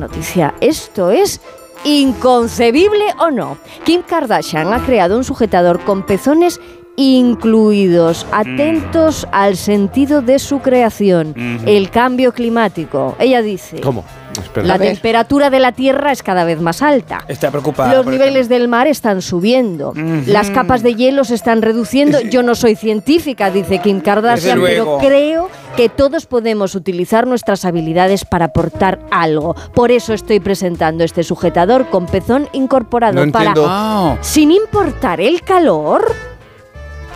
Esto 0.62 1.12
es 1.12 1.42
inconcebible 1.84 3.14
o 3.20 3.30
no. 3.30 3.58
Kim 3.84 4.02
Kardashian 4.02 4.74
ha 4.74 4.84
creado 4.84 5.16
un 5.16 5.24
sujetador 5.24 5.80
con 5.82 6.04
pezones 6.04 6.60
incluidos, 6.98 8.26
atentos 8.32 9.28
al 9.32 9.56
sentido 9.56 10.24
de 10.24 10.40
su 10.40 10.60
creación, 10.60 11.36
el 11.66 11.92
cambio 11.92 12.34
climático. 12.34 13.16
Ella 13.20 13.44
dice, 13.44 13.80
¿Cómo? 13.82 14.04
Espera. 14.38 14.68
la 14.68 14.80
temperatura 14.80 15.50
de 15.50 15.60
la 15.60 15.72
Tierra 15.72 16.12
es 16.12 16.24
cada 16.24 16.44
vez 16.44 16.60
más 16.60 16.82
alta. 16.82 17.24
Está 17.28 17.52
preocupada. 17.52 17.94
Los 17.94 18.06
niveles 18.08 18.50
del 18.50 18.68
mar 18.68 18.88
están 18.88 19.22
subiendo, 19.22 19.94
las 20.26 20.50
capas 20.50 20.82
de 20.82 20.96
hielo 20.96 21.24
se 21.24 21.36
están 21.36 21.62
reduciendo. 21.62 22.20
Yo 22.20 22.42
no 22.42 22.56
soy 22.56 22.76
científica, 22.76 23.52
dice 23.52 23.78
Kim 23.80 24.02
Kardashian, 24.02 24.60
pero 24.60 24.98
creo 24.98 25.50
que 25.76 25.90
todos 25.90 26.26
podemos 26.26 26.74
utilizar 26.74 27.28
nuestras 27.28 27.64
habilidades 27.64 28.26
para 28.26 28.46
aportar 28.46 29.00
algo. 29.12 29.56
Por 29.76 29.92
eso 29.92 30.16
estoy 30.16 30.40
presentando 30.40 31.04
este 31.04 31.22
sujetador 31.22 31.90
con 31.92 32.08
pezón 32.08 32.50
incorporado 32.54 33.24
No 33.24 33.32
para, 33.32 33.50
entiendo. 33.50 33.68
Ah, 33.70 34.18
sin 34.22 34.52
importar 34.52 35.22
el 35.22 35.44
calor, 35.44 36.12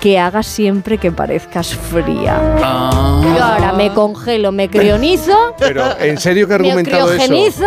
que 0.02 0.18
hagas 0.20 0.48
siempre 0.48 0.98
que 0.98 1.12
parezcas 1.12 1.76
fría. 1.76 2.38
ah. 2.62 3.22
Yo 3.24 3.44
ahora 3.44 3.74
me 3.74 3.94
congelo, 3.94 4.52
me 4.52 4.68
crionizo, 4.68 5.56
Pero, 5.60 5.98
¿en 6.00 6.18
serio 6.18 6.48
que 6.48 6.56
ha 6.56 6.58
me 6.58 6.70
argumentado 6.70 7.14
eso? 7.14 7.64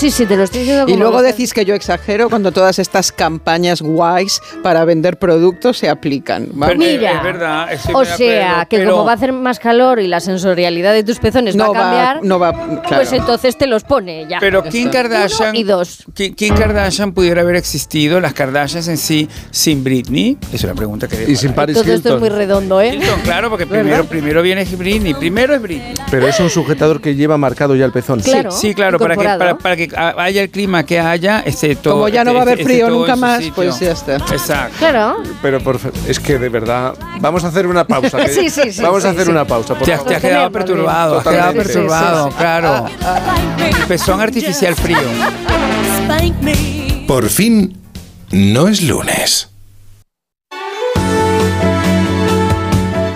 Sí, 0.00 0.10
sí, 0.10 0.26
te 0.26 0.36
lo 0.36 0.44
estoy 0.44 0.60
diciendo 0.60 0.90
Y 0.90 0.96
luego 0.96 1.18
lo- 1.18 1.22
decís 1.22 1.52
que 1.52 1.64
yo 1.64 1.74
exagero 1.74 2.28
cuando 2.30 2.52
todas 2.52 2.78
estas 2.78 3.12
campañas 3.12 3.82
guays 3.82 4.40
para 4.62 4.84
vender 4.84 5.18
productos 5.18 5.78
se 5.78 5.88
aplican. 5.88 6.46
Pero, 6.46 6.56
¿vale? 6.58 6.76
Mira, 6.76 7.12
es- 7.18 7.22
verdad, 7.22 7.68
O 7.92 8.04
sea, 8.04 8.50
acuerdo, 8.52 8.68
que 8.68 8.76
pero- 8.78 8.90
como 8.92 9.04
va 9.04 9.12
a 9.12 9.14
hacer 9.14 9.32
más 9.32 9.58
calor 9.58 10.00
y 10.00 10.06
la 10.08 10.20
sensorialidad 10.20 10.92
de 10.92 11.04
tus 11.04 11.18
pezones 11.18 11.54
no 11.56 11.72
va 11.72 11.78
a 11.78 11.82
cambiar, 11.82 12.24
no 12.24 12.38
va, 12.38 12.52
claro. 12.52 12.82
pues 12.96 13.12
entonces 13.12 13.56
te 13.56 13.66
los 13.66 13.84
pone 13.84 14.26
ya. 14.28 14.38
Pero 14.40 14.62
Kim. 14.64 14.90
Kardashian. 14.90 15.54
Y 15.54 15.62
dos. 15.64 16.04
Kim, 16.14 16.34
Kim 16.34 16.54
Kardashian 16.54 17.12
pudiera 17.12 17.42
haber 17.42 17.56
existido, 17.56 18.20
las 18.20 18.32
Kardashians 18.32 18.88
en 18.88 18.96
sí, 18.96 19.28
sin 19.50 19.84
Britney. 19.84 20.36
Es 20.52 20.64
una 20.64 20.74
pregunta 20.74 21.06
que 21.08 21.30
Y 21.30 21.36
sin 21.36 21.52
Paris 21.52 21.76
Todo 21.76 21.92
esto 21.92 22.14
es 22.14 22.20
muy 22.20 22.28
redondo, 22.28 22.80
¿eh? 22.80 22.94
Hilton, 22.94 23.20
claro, 23.22 23.50
porque 23.50 23.66
primero, 23.66 24.04
primero 24.04 24.42
viene 24.42 24.64
Britney. 24.64 25.14
Primero 25.14 25.54
es 25.54 25.62
Britney. 25.62 25.94
Pero 26.10 26.26
es 26.26 26.38
un 26.40 26.50
sujetador 26.50 27.00
que 27.00 27.14
lleva 27.14 27.36
marcado 27.36 27.74
ya 27.76 27.84
el 27.84 27.92
pezón. 27.92 28.20
Claro. 28.20 28.50
Sí, 28.50 28.74
claro, 28.74 28.98
para 28.98 29.16
que, 29.16 29.24
para, 29.24 29.58
para 29.58 29.76
que 29.76 29.89
haya 29.96 30.42
el 30.42 30.50
clima 30.50 30.84
que 30.84 30.98
haya, 31.00 31.40
esté 31.40 31.76
todo. 31.76 31.94
Como 31.94 32.08
ya 32.08 32.24
no 32.24 32.32
va 32.32 32.40
a 32.40 32.42
haber 32.42 32.60
esté 32.60 32.72
frío 32.72 32.88
nunca 32.90 33.16
más, 33.16 33.38
sitio. 33.38 33.54
pues 33.54 33.80
ya 33.80 33.92
está. 33.92 34.16
Exacto. 34.16 34.76
Claro. 34.78 35.22
Pero 35.42 35.60
por 35.60 35.78
es 36.06 36.20
que 36.20 36.38
de 36.38 36.48
verdad. 36.48 36.94
Vamos 37.20 37.44
a 37.44 37.48
hacer 37.48 37.66
una 37.66 37.84
pausa. 37.86 38.18
que- 38.24 38.28
Sí, 38.28 38.50
sí, 38.50 38.72
sí, 38.72 38.82
Vamos 38.82 39.04
a 39.04 39.08
sí, 39.08 39.14
hacer 39.14 39.24
sí. 39.26 39.30
una 39.30 39.44
pausa. 39.44 39.74
Por 39.74 39.84
Te 39.84 39.92
has, 39.92 39.98
favor. 39.98 40.10
te 40.10 40.16
has 40.16 40.22
quedado 40.22 40.44
Sostenerlo 40.46 40.52
perturbado, 40.52 41.18
has 41.18 41.22
quedado 41.24 41.38
Totalmente. 41.52 41.72
perturbado, 41.72 42.24
Sí, 42.26 42.30
sí, 42.30 42.36
sí. 42.36 42.38
claro. 42.38 42.86
Pezón 43.88 44.20
artificial 44.20 44.74
frío. 44.76 44.98
Por 47.06 47.28
fin, 47.28 47.76
no 48.30 48.68
es 48.68 48.82
lunes. 48.82 49.48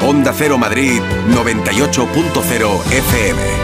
Onda 0.07 0.33
Cero 0.37 0.59
Madrid 0.59 1.01
98.0 1.31 2.83
FM. 2.91 3.64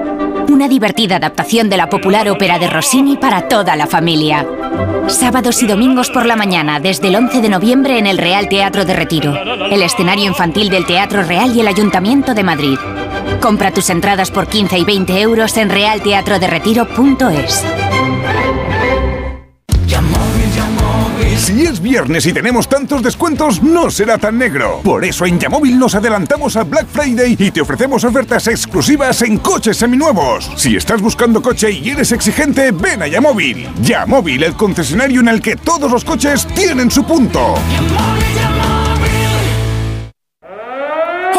Una 0.51 0.67
divertida 0.67 1.15
adaptación 1.15 1.69
de 1.69 1.77
la 1.77 1.87
popular 1.87 2.29
ópera 2.29 2.59
de 2.59 2.67
Rossini 2.67 3.15
para 3.15 3.47
toda 3.47 3.77
la 3.77 3.87
familia. 3.87 4.45
Sábados 5.07 5.63
y 5.63 5.67
domingos 5.67 6.09
por 6.09 6.25
la 6.25 6.35
mañana, 6.35 6.81
desde 6.81 7.07
el 7.07 7.15
11 7.15 7.39
de 7.39 7.47
noviembre 7.47 7.97
en 7.97 8.05
el 8.05 8.17
Real 8.17 8.49
Teatro 8.49 8.83
de 8.83 8.93
Retiro, 8.93 9.33
el 9.71 9.81
escenario 9.81 10.25
infantil 10.25 10.69
del 10.69 10.85
Teatro 10.85 11.23
Real 11.23 11.55
y 11.55 11.61
el 11.61 11.69
Ayuntamiento 11.69 12.33
de 12.33 12.43
Madrid. 12.43 12.77
Compra 13.39 13.71
tus 13.71 13.89
entradas 13.89 14.29
por 14.29 14.47
15 14.47 14.77
y 14.77 14.83
20 14.83 15.21
euros 15.21 15.55
en 15.55 15.69
realteatroderetiro.es. 15.69 17.63
Si 21.41 21.63
es 21.63 21.81
viernes 21.81 22.27
y 22.27 22.33
tenemos 22.33 22.69
tantos 22.69 23.01
descuentos, 23.01 23.63
no 23.63 23.89
será 23.89 24.19
tan 24.19 24.37
negro. 24.37 24.79
Por 24.83 25.03
eso 25.03 25.25
en 25.25 25.39
Yamóvil 25.39 25.79
nos 25.79 25.95
adelantamos 25.95 26.55
a 26.55 26.63
Black 26.63 26.85
Friday 26.85 27.35
y 27.37 27.49
te 27.49 27.61
ofrecemos 27.61 28.03
ofertas 28.03 28.45
exclusivas 28.47 29.23
en 29.23 29.39
coches 29.39 29.75
seminuevos. 29.75 30.51
Si 30.55 30.75
estás 30.75 31.01
buscando 31.01 31.41
coche 31.41 31.71
y 31.71 31.89
eres 31.89 32.11
exigente, 32.11 32.69
ven 32.71 33.01
a 33.01 33.07
Yamóvil. 33.07 33.67
Yamóvil, 33.81 34.43
el 34.43 34.53
concesionario 34.53 35.21
en 35.21 35.29
el 35.29 35.41
que 35.41 35.55
todos 35.55 35.91
los 35.91 36.05
coches 36.05 36.45
tienen 36.53 36.91
su 36.91 37.03
punto. 37.03 37.55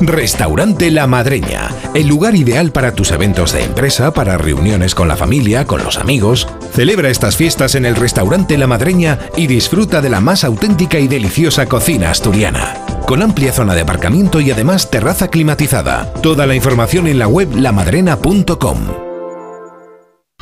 Restaurante 0.00 0.90
La 0.90 1.06
Madreña, 1.06 1.68
el 1.94 2.08
lugar 2.08 2.34
ideal 2.34 2.72
para 2.72 2.94
tus 2.94 3.10
eventos 3.10 3.52
de 3.52 3.64
empresa, 3.64 4.14
para 4.14 4.38
reuniones 4.38 4.94
con 4.94 5.08
la 5.08 5.16
familia, 5.16 5.66
con 5.66 5.84
los 5.84 5.98
amigos. 5.98 6.48
Celebra 6.72 7.10
estas 7.10 7.36
fiestas 7.36 7.74
en 7.74 7.84
el 7.84 7.96
Restaurante 7.96 8.56
La 8.56 8.66
Madreña 8.66 9.18
y 9.36 9.46
disfruta 9.46 10.00
de 10.00 10.08
la 10.08 10.20
más 10.20 10.42
auténtica 10.44 10.98
y 10.98 11.06
deliciosa 11.06 11.66
cocina 11.66 12.10
asturiana. 12.10 12.74
Con 13.06 13.22
amplia 13.22 13.52
zona 13.52 13.74
de 13.74 13.82
aparcamiento 13.82 14.40
y 14.40 14.50
además 14.50 14.90
terraza 14.90 15.28
climatizada. 15.28 16.10
Toda 16.22 16.46
la 16.46 16.54
información 16.54 17.06
en 17.06 17.18
la 17.18 17.28
web 17.28 17.54
lamadrena.com. 17.54 18.78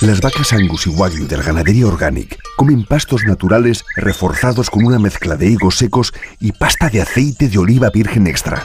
Las 0.01 0.21
vacas 0.21 0.53
Angus 0.53 0.87
y 0.87 0.91
Wagyu 0.91 1.27
del 1.27 1.43
Ganadería 1.43 1.89
Organic 1.89 2.39
comen 2.55 2.85
pastos 2.85 3.25
naturales 3.25 3.85
reforzados 3.97 4.71
con 4.71 4.85
una 4.85 5.01
mezcla 5.01 5.35
de 5.35 5.49
higos 5.49 5.77
secos 5.77 6.15
y 6.39 6.53
pasta 6.53 6.89
de 6.89 7.03
aceite 7.03 7.49
de 7.49 7.59
oliva 7.59 7.91
virgen 7.91 8.29
extra. 8.29 8.65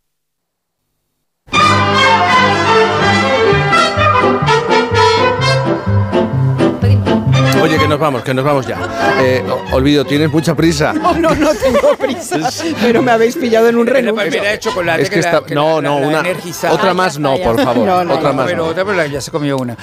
Oye, 7.61 7.77
que 7.77 7.87
nos 7.87 7.99
vamos, 7.99 8.23
que 8.23 8.33
nos 8.33 8.43
vamos 8.45 8.65
ya. 8.67 8.77
Eh, 9.21 9.43
olvido, 9.71 10.05
tienes 10.05 10.31
mucha 10.31 10.55
prisa. 10.55 10.93
No, 11.01 11.13
no, 11.13 11.35
no 11.35 11.53
tengo 11.55 11.95
prisa, 11.97 12.37
pero 12.81 13.01
me 13.01 13.11
habéis 13.11 13.35
pillado 13.35 13.67
en 13.69 13.75
un. 13.77 13.85
Mira, 13.91 14.59
chocolate 14.59 15.01
Es 15.03 15.09
que 15.09 15.19
está- 15.19 15.43
que 15.43 15.53
no, 15.55 15.81
la- 15.81 15.89
no, 15.89 15.99
la- 15.99 16.21
una- 16.21 16.23
otra 16.71 16.93
más 16.93 17.17
no, 17.19 17.37
por 17.37 17.59
favor. 17.61 17.85
No, 17.85 18.03
no, 18.05 18.13
otra 18.15 18.29
no, 18.29 18.35
más 18.35 18.45
pero 18.45 18.63
no. 18.63 18.69
otra, 18.69 18.85
pero 18.85 19.05
ya 19.05 19.19
se 19.21 19.31
comió 19.31 19.57
una. 19.57 19.75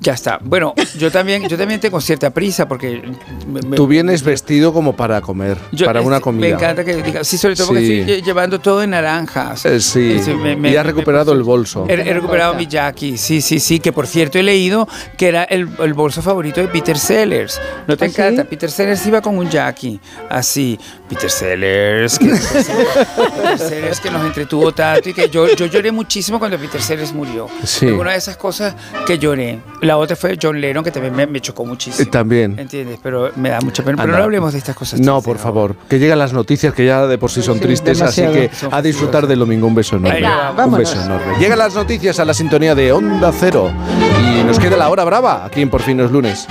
Ya 0.00 0.12
está. 0.14 0.38
Bueno, 0.42 0.74
yo 0.96 1.10
también, 1.10 1.48
yo 1.48 1.56
también 1.58 1.80
tengo 1.80 2.00
cierta 2.00 2.30
prisa 2.30 2.68
porque 2.68 3.02
me- 3.46 3.60
me- 3.62 3.76
Tú 3.76 3.86
vienes 3.86 4.22
vestido 4.22 4.72
como 4.72 4.94
para 4.94 5.20
comer, 5.20 5.58
yo- 5.72 5.86
para 5.86 6.00
una 6.00 6.20
comida. 6.20 6.46
Me 6.48 6.54
encanta 6.54 6.84
que 6.84 7.02
diga, 7.02 7.24
sí, 7.24 7.36
sobre 7.38 7.56
todo 7.56 7.68
porque 7.68 7.80
Sí. 7.86 8.00
estoy 8.00 8.16
lle- 8.20 8.24
llevando 8.24 8.60
todo 8.60 8.82
en 8.82 8.90
naranjas. 8.90 9.64
Eh, 9.66 9.80
sí, 9.80 10.20
me- 10.40 10.54
me- 10.56 10.70
y 10.70 10.76
has 10.76 10.84
me- 10.84 10.92
recuperado 10.92 11.32
el 11.32 11.42
bolso. 11.42 11.86
He, 11.88 11.94
he 11.94 12.14
recuperado 12.14 12.54
mi 12.54 12.66
Jackie, 12.66 13.16
sí, 13.18 13.40
sí, 13.40 13.58
sí, 13.58 13.80
que 13.80 13.92
por 13.92 14.06
cierto 14.06 14.38
he 14.38 14.42
leído 14.42 14.86
que 15.16 15.26
era 15.28 15.44
el, 15.44 15.68
el 15.80 15.94
bolso 15.94 16.22
favorito 16.22 16.60
de 16.60 16.68
Peter 16.68 16.96
Sellers. 17.18 17.60
¿No 17.86 17.96
te 17.96 18.04
¿Ah, 18.04 18.08
encanta? 18.08 18.42
sí? 18.42 18.48
Peter 18.50 18.70
Sellers 18.70 19.06
iba 19.06 19.20
con 19.20 19.36
un 19.38 19.48
Jackie, 19.50 19.98
así. 20.30 20.78
Peter 21.08 21.30
Sellers, 21.30 22.18
que, 22.18 22.26
Peter 22.26 23.58
Sellers 23.58 24.00
que 24.00 24.10
nos 24.10 24.24
entretuvo 24.24 24.72
tanto 24.72 25.08
y 25.08 25.14
que 25.14 25.28
yo, 25.30 25.48
yo 25.54 25.66
lloré 25.66 25.90
muchísimo 25.90 26.38
cuando 26.38 26.58
Peter 26.58 26.80
Sellers 26.80 27.12
murió. 27.12 27.48
Sí. 27.64 27.86
Fue 27.86 27.94
Una 27.94 28.12
de 28.12 28.18
esas 28.18 28.36
cosas 28.36 28.74
que 29.06 29.18
lloré. 29.18 29.60
La 29.80 29.96
otra 29.96 30.16
fue 30.16 30.38
John 30.40 30.60
Lennon, 30.60 30.84
que 30.84 30.90
también 30.90 31.14
me, 31.16 31.26
me 31.26 31.40
chocó 31.40 31.64
muchísimo. 31.64 32.06
Eh, 32.06 32.10
también. 32.10 32.58
¿Entiendes? 32.58 32.98
Pero 33.02 33.30
me 33.36 33.48
da 33.50 33.60
mucha 33.60 33.82
pena. 33.82 33.96
Pero 33.96 34.04
Anda. 34.08 34.18
no 34.18 34.24
hablemos 34.24 34.52
de 34.52 34.58
estas 34.58 34.76
cosas. 34.76 35.00
No, 35.00 35.22
por 35.22 35.38
favor. 35.38 35.74
Que 35.88 35.98
llegan 35.98 36.18
las 36.18 36.32
noticias 36.32 36.74
que 36.74 36.84
ya 36.86 37.06
de 37.06 37.18
por 37.18 37.30
sí 37.30 37.42
son 37.42 37.54
Sí, 37.56 37.60
tristes, 37.62 38.00
así 38.02 38.20
demasiado. 38.20 38.48
que 38.50 38.54
Son 38.56 38.74
a 38.74 38.82
disfrutar 38.82 39.26
del 39.26 39.38
domingo. 39.40 39.66
Un 39.66 39.74
beso 39.74 39.96
enorme. 39.96 40.20
Venga, 40.20 40.52
un 40.66 40.76
beso 40.76 41.00
enorme. 41.02 41.38
Llegan 41.40 41.58
las 41.58 41.74
noticias 41.74 42.18
a 42.20 42.24
la 42.24 42.34
sintonía 42.34 42.74
de 42.74 42.92
Onda 42.92 43.32
Cero. 43.32 43.72
Y 44.22 44.44
nos 44.44 44.58
queda 44.58 44.76
la 44.76 44.88
hora 44.90 45.04
brava 45.04 45.44
aquí 45.44 45.62
en 45.62 45.70
Por 45.70 45.82
fin 45.82 46.00
es 46.00 46.10
lunes. 46.10 46.46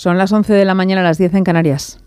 Son 0.00 0.16
las 0.16 0.32
11 0.32 0.54
de 0.54 0.64
la 0.64 0.72
mañana 0.72 1.02
a 1.02 1.04
las 1.04 1.18
10 1.18 1.34
en 1.34 1.44
Canarias. 1.44 1.98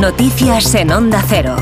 Noticias 0.00 0.74
en 0.74 0.90
Onda 0.90 1.22
Cero. 1.28 1.54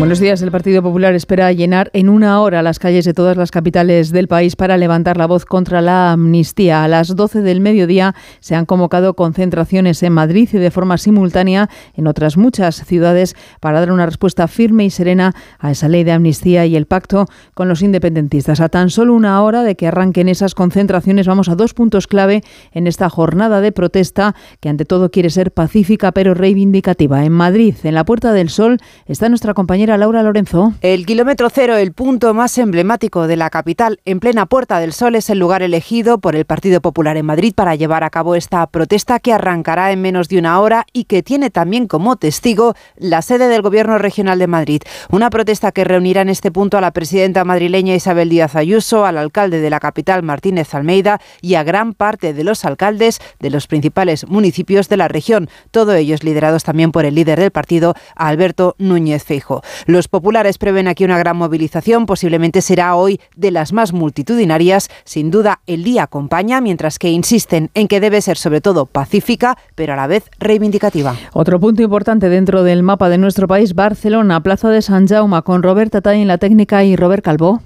Buenos 0.00 0.18
días. 0.18 0.40
El 0.40 0.50
Partido 0.50 0.82
Popular 0.82 1.14
espera 1.14 1.52
llenar 1.52 1.90
en 1.92 2.08
una 2.08 2.40
hora 2.40 2.62
las 2.62 2.78
calles 2.78 3.04
de 3.04 3.12
todas 3.12 3.36
las 3.36 3.50
capitales 3.50 4.10
del 4.12 4.28
país 4.28 4.56
para 4.56 4.78
levantar 4.78 5.18
la 5.18 5.26
voz 5.26 5.44
contra 5.44 5.82
la 5.82 6.12
amnistía. 6.12 6.82
A 6.82 6.88
las 6.88 7.14
12 7.14 7.42
del 7.42 7.60
mediodía 7.60 8.14
se 8.40 8.54
han 8.54 8.64
convocado 8.64 9.12
concentraciones 9.12 10.02
en 10.02 10.14
Madrid 10.14 10.48
y 10.54 10.56
de 10.56 10.70
forma 10.70 10.96
simultánea 10.96 11.68
en 11.94 12.06
otras 12.06 12.38
muchas 12.38 12.82
ciudades 12.86 13.36
para 13.60 13.80
dar 13.80 13.92
una 13.92 14.06
respuesta 14.06 14.48
firme 14.48 14.86
y 14.86 14.90
serena 14.90 15.34
a 15.58 15.70
esa 15.70 15.86
ley 15.86 16.02
de 16.02 16.12
amnistía 16.12 16.64
y 16.64 16.76
el 16.76 16.86
pacto 16.86 17.26
con 17.52 17.68
los 17.68 17.82
independentistas. 17.82 18.60
A 18.62 18.70
tan 18.70 18.88
solo 18.88 19.12
una 19.12 19.42
hora 19.42 19.62
de 19.64 19.76
que 19.76 19.86
arranquen 19.86 20.30
esas 20.30 20.54
concentraciones 20.54 21.26
vamos 21.26 21.50
a 21.50 21.56
dos 21.56 21.74
puntos 21.74 22.06
clave 22.06 22.42
en 22.72 22.86
esta 22.86 23.10
jornada 23.10 23.60
de 23.60 23.70
protesta 23.70 24.34
que 24.60 24.70
ante 24.70 24.86
todo 24.86 25.10
quiere 25.10 25.28
ser 25.28 25.52
pacífica 25.52 26.12
pero 26.12 26.32
reivindicativa. 26.32 27.22
En 27.22 27.32
Madrid, 27.32 27.74
en 27.82 27.94
la 27.94 28.06
Puerta 28.06 28.32
del 28.32 28.48
Sol, 28.48 28.78
está 29.04 29.28
nuestra 29.28 29.52
compañera 29.52 29.89
Laura 29.96 30.22
Lorenzo. 30.22 30.74
El 30.80 31.06
kilómetro 31.06 31.48
cero, 31.50 31.76
el 31.76 31.92
punto 31.92 32.34
más 32.34 32.56
emblemático 32.58 33.26
de 33.26 33.36
la 33.36 33.50
capital, 33.50 34.00
en 34.04 34.20
plena 34.20 34.46
Puerta 34.46 34.78
del 34.80 34.92
Sol, 34.92 35.14
es 35.14 35.30
el 35.30 35.38
lugar 35.38 35.62
elegido 35.62 36.18
por 36.18 36.36
el 36.36 36.44
Partido 36.44 36.80
Popular 36.80 37.16
en 37.16 37.26
Madrid 37.26 37.52
para 37.54 37.74
llevar 37.74 38.04
a 38.04 38.10
cabo 38.10 38.34
esta 38.34 38.66
protesta 38.66 39.20
que 39.20 39.32
arrancará 39.32 39.92
en 39.92 40.02
menos 40.02 40.28
de 40.28 40.38
una 40.38 40.60
hora 40.60 40.86
y 40.92 41.04
que 41.04 41.22
tiene 41.22 41.50
también 41.50 41.86
como 41.86 42.16
testigo 42.16 42.74
la 42.96 43.22
sede 43.22 43.48
del 43.48 43.62
Gobierno 43.62 43.98
Regional 43.98 44.38
de 44.38 44.46
Madrid. 44.46 44.82
Una 45.10 45.30
protesta 45.30 45.72
que 45.72 45.84
reunirá 45.84 46.22
en 46.22 46.28
este 46.28 46.50
punto 46.50 46.78
a 46.78 46.80
la 46.80 46.92
presidenta 46.92 47.44
madrileña 47.44 47.94
Isabel 47.94 48.28
Díaz 48.28 48.56
Ayuso, 48.56 49.04
al 49.04 49.18
alcalde 49.18 49.60
de 49.60 49.70
la 49.70 49.80
capital 49.80 50.22
Martínez 50.22 50.74
Almeida 50.74 51.20
y 51.40 51.54
a 51.54 51.62
gran 51.62 51.94
parte 51.94 52.32
de 52.32 52.44
los 52.44 52.64
alcaldes 52.64 53.20
de 53.38 53.50
los 53.50 53.66
principales 53.66 54.28
municipios 54.28 54.88
de 54.88 54.96
la 54.96 55.08
región, 55.08 55.48
todos 55.70 55.96
ellos 55.96 56.22
liderados 56.22 56.64
también 56.64 56.92
por 56.92 57.04
el 57.04 57.14
líder 57.14 57.40
del 57.40 57.50
partido, 57.50 57.94
Alberto 58.16 58.74
Núñez 58.78 59.24
Feijo. 59.24 59.62
Los 59.86 60.08
populares 60.08 60.58
prevén 60.58 60.88
aquí 60.88 61.04
una 61.04 61.18
gran 61.18 61.36
movilización, 61.36 62.06
posiblemente 62.06 62.60
será 62.62 62.94
hoy 62.94 63.20
de 63.36 63.50
las 63.50 63.72
más 63.72 63.92
multitudinarias. 63.92 64.88
Sin 65.04 65.30
duda, 65.30 65.60
el 65.66 65.84
día 65.84 66.04
acompaña, 66.04 66.60
mientras 66.60 66.98
que 66.98 67.10
insisten 67.10 67.70
en 67.74 67.88
que 67.88 68.00
debe 68.00 68.20
ser 68.20 68.36
sobre 68.36 68.60
todo 68.60 68.86
pacífica, 68.86 69.56
pero 69.74 69.92
a 69.92 69.96
la 69.96 70.06
vez 70.06 70.30
reivindicativa. 70.38 71.16
Otro 71.32 71.60
punto 71.60 71.82
importante 71.82 72.28
dentro 72.28 72.62
del 72.62 72.82
mapa 72.82 73.08
de 73.08 73.18
nuestro 73.18 73.46
país, 73.46 73.74
Barcelona, 73.74 74.42
Plaza 74.42 74.68
de 74.68 74.82
San 74.82 75.06
Jaume, 75.06 75.42
con 75.42 75.62
Roberta 75.62 76.00
Tay 76.00 76.22
en 76.22 76.28
la 76.28 76.38
técnica 76.38 76.84
y 76.84 76.96
Robert 76.96 77.24
Calvo. 77.24 77.60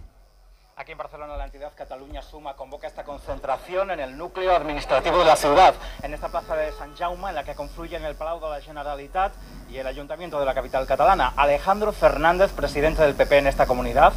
Aquí 0.76 0.92
en 0.92 0.98
Barcelona 0.98 1.36
la 1.36 1.46
entidad 1.46 1.72
Cataluña 1.76 2.20
Suma 2.22 2.54
convoca 2.56 2.86
esta 2.86 3.04
concentración 3.24 3.90
en 3.90 4.00
el 4.00 4.18
núcleo 4.18 4.54
administrativo 4.54 5.18
de 5.18 5.24
la 5.24 5.36
ciudad, 5.36 5.74
en 6.02 6.12
esta 6.12 6.28
plaza 6.28 6.56
de 6.56 6.72
San 6.72 6.94
Jaume, 6.94 7.30
en 7.30 7.34
la 7.34 7.44
que 7.44 7.54
confluyen 7.54 8.04
el 8.04 8.14
Palau 8.14 8.38
de 8.38 8.50
la 8.50 8.60
Generalitat 8.60 9.32
y 9.70 9.78
el 9.78 9.86
Ayuntamiento 9.86 10.38
de 10.38 10.44
la 10.44 10.52
capital 10.52 10.86
catalana. 10.86 11.32
Alejandro 11.36 11.92
Fernández, 11.92 12.52
presidente 12.52 13.02
del 13.02 13.14
PP 13.14 13.38
en 13.38 13.46
esta 13.46 13.64
comunidad, 13.64 14.12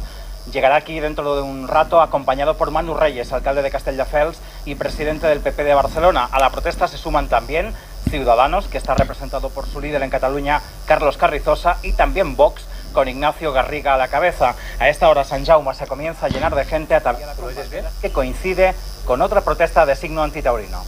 llegará 0.52 0.76
aquí 0.76 1.00
dentro 1.00 1.36
de 1.36 1.42
un 1.42 1.68
rato 1.68 2.02
acompañado 2.02 2.58
por 2.58 2.70
Manu 2.70 2.94
Reyes, 2.94 3.32
alcalde 3.32 3.62
de 3.62 3.70
Castelldefels 3.70 4.40
y 4.66 4.74
presidente 4.74 5.26
del 5.26 5.40
PP 5.40 5.64
de 5.64 5.74
Barcelona. 5.74 6.28
A 6.30 6.38
la 6.38 6.50
protesta 6.50 6.86
se 6.86 6.98
suman 6.98 7.28
también 7.28 7.74
Ciudadanos, 8.10 8.66
que 8.66 8.76
está 8.76 8.94
representado 8.94 9.48
por 9.48 9.66
su 9.66 9.80
líder 9.80 10.02
en 10.02 10.10
Cataluña, 10.10 10.60
Carlos 10.86 11.16
Carrizosa, 11.16 11.78
y 11.82 11.92
también 11.92 12.36
Vox, 12.36 12.66
con 12.92 13.08
Ignacio 13.08 13.52
Garriga 13.52 13.94
a 13.94 13.96
la 13.96 14.08
cabeza. 14.08 14.54
A 14.78 14.88
esta 14.88 15.08
hora 15.08 15.24
San 15.24 15.44
Jaume 15.44 15.74
se 15.74 15.86
comienza 15.86 16.26
a 16.26 16.28
llenar 16.28 16.54
de 16.54 16.64
gente 16.64 16.94
ataviada 16.94 17.34
con 17.34 17.54
banderas, 17.54 17.92
que 18.00 18.10
coincide 18.10 18.74
con 19.04 19.22
otra 19.22 19.40
protesta 19.40 19.86
de 19.86 19.96
signo 19.96 20.22
antitaurino. 20.22 20.78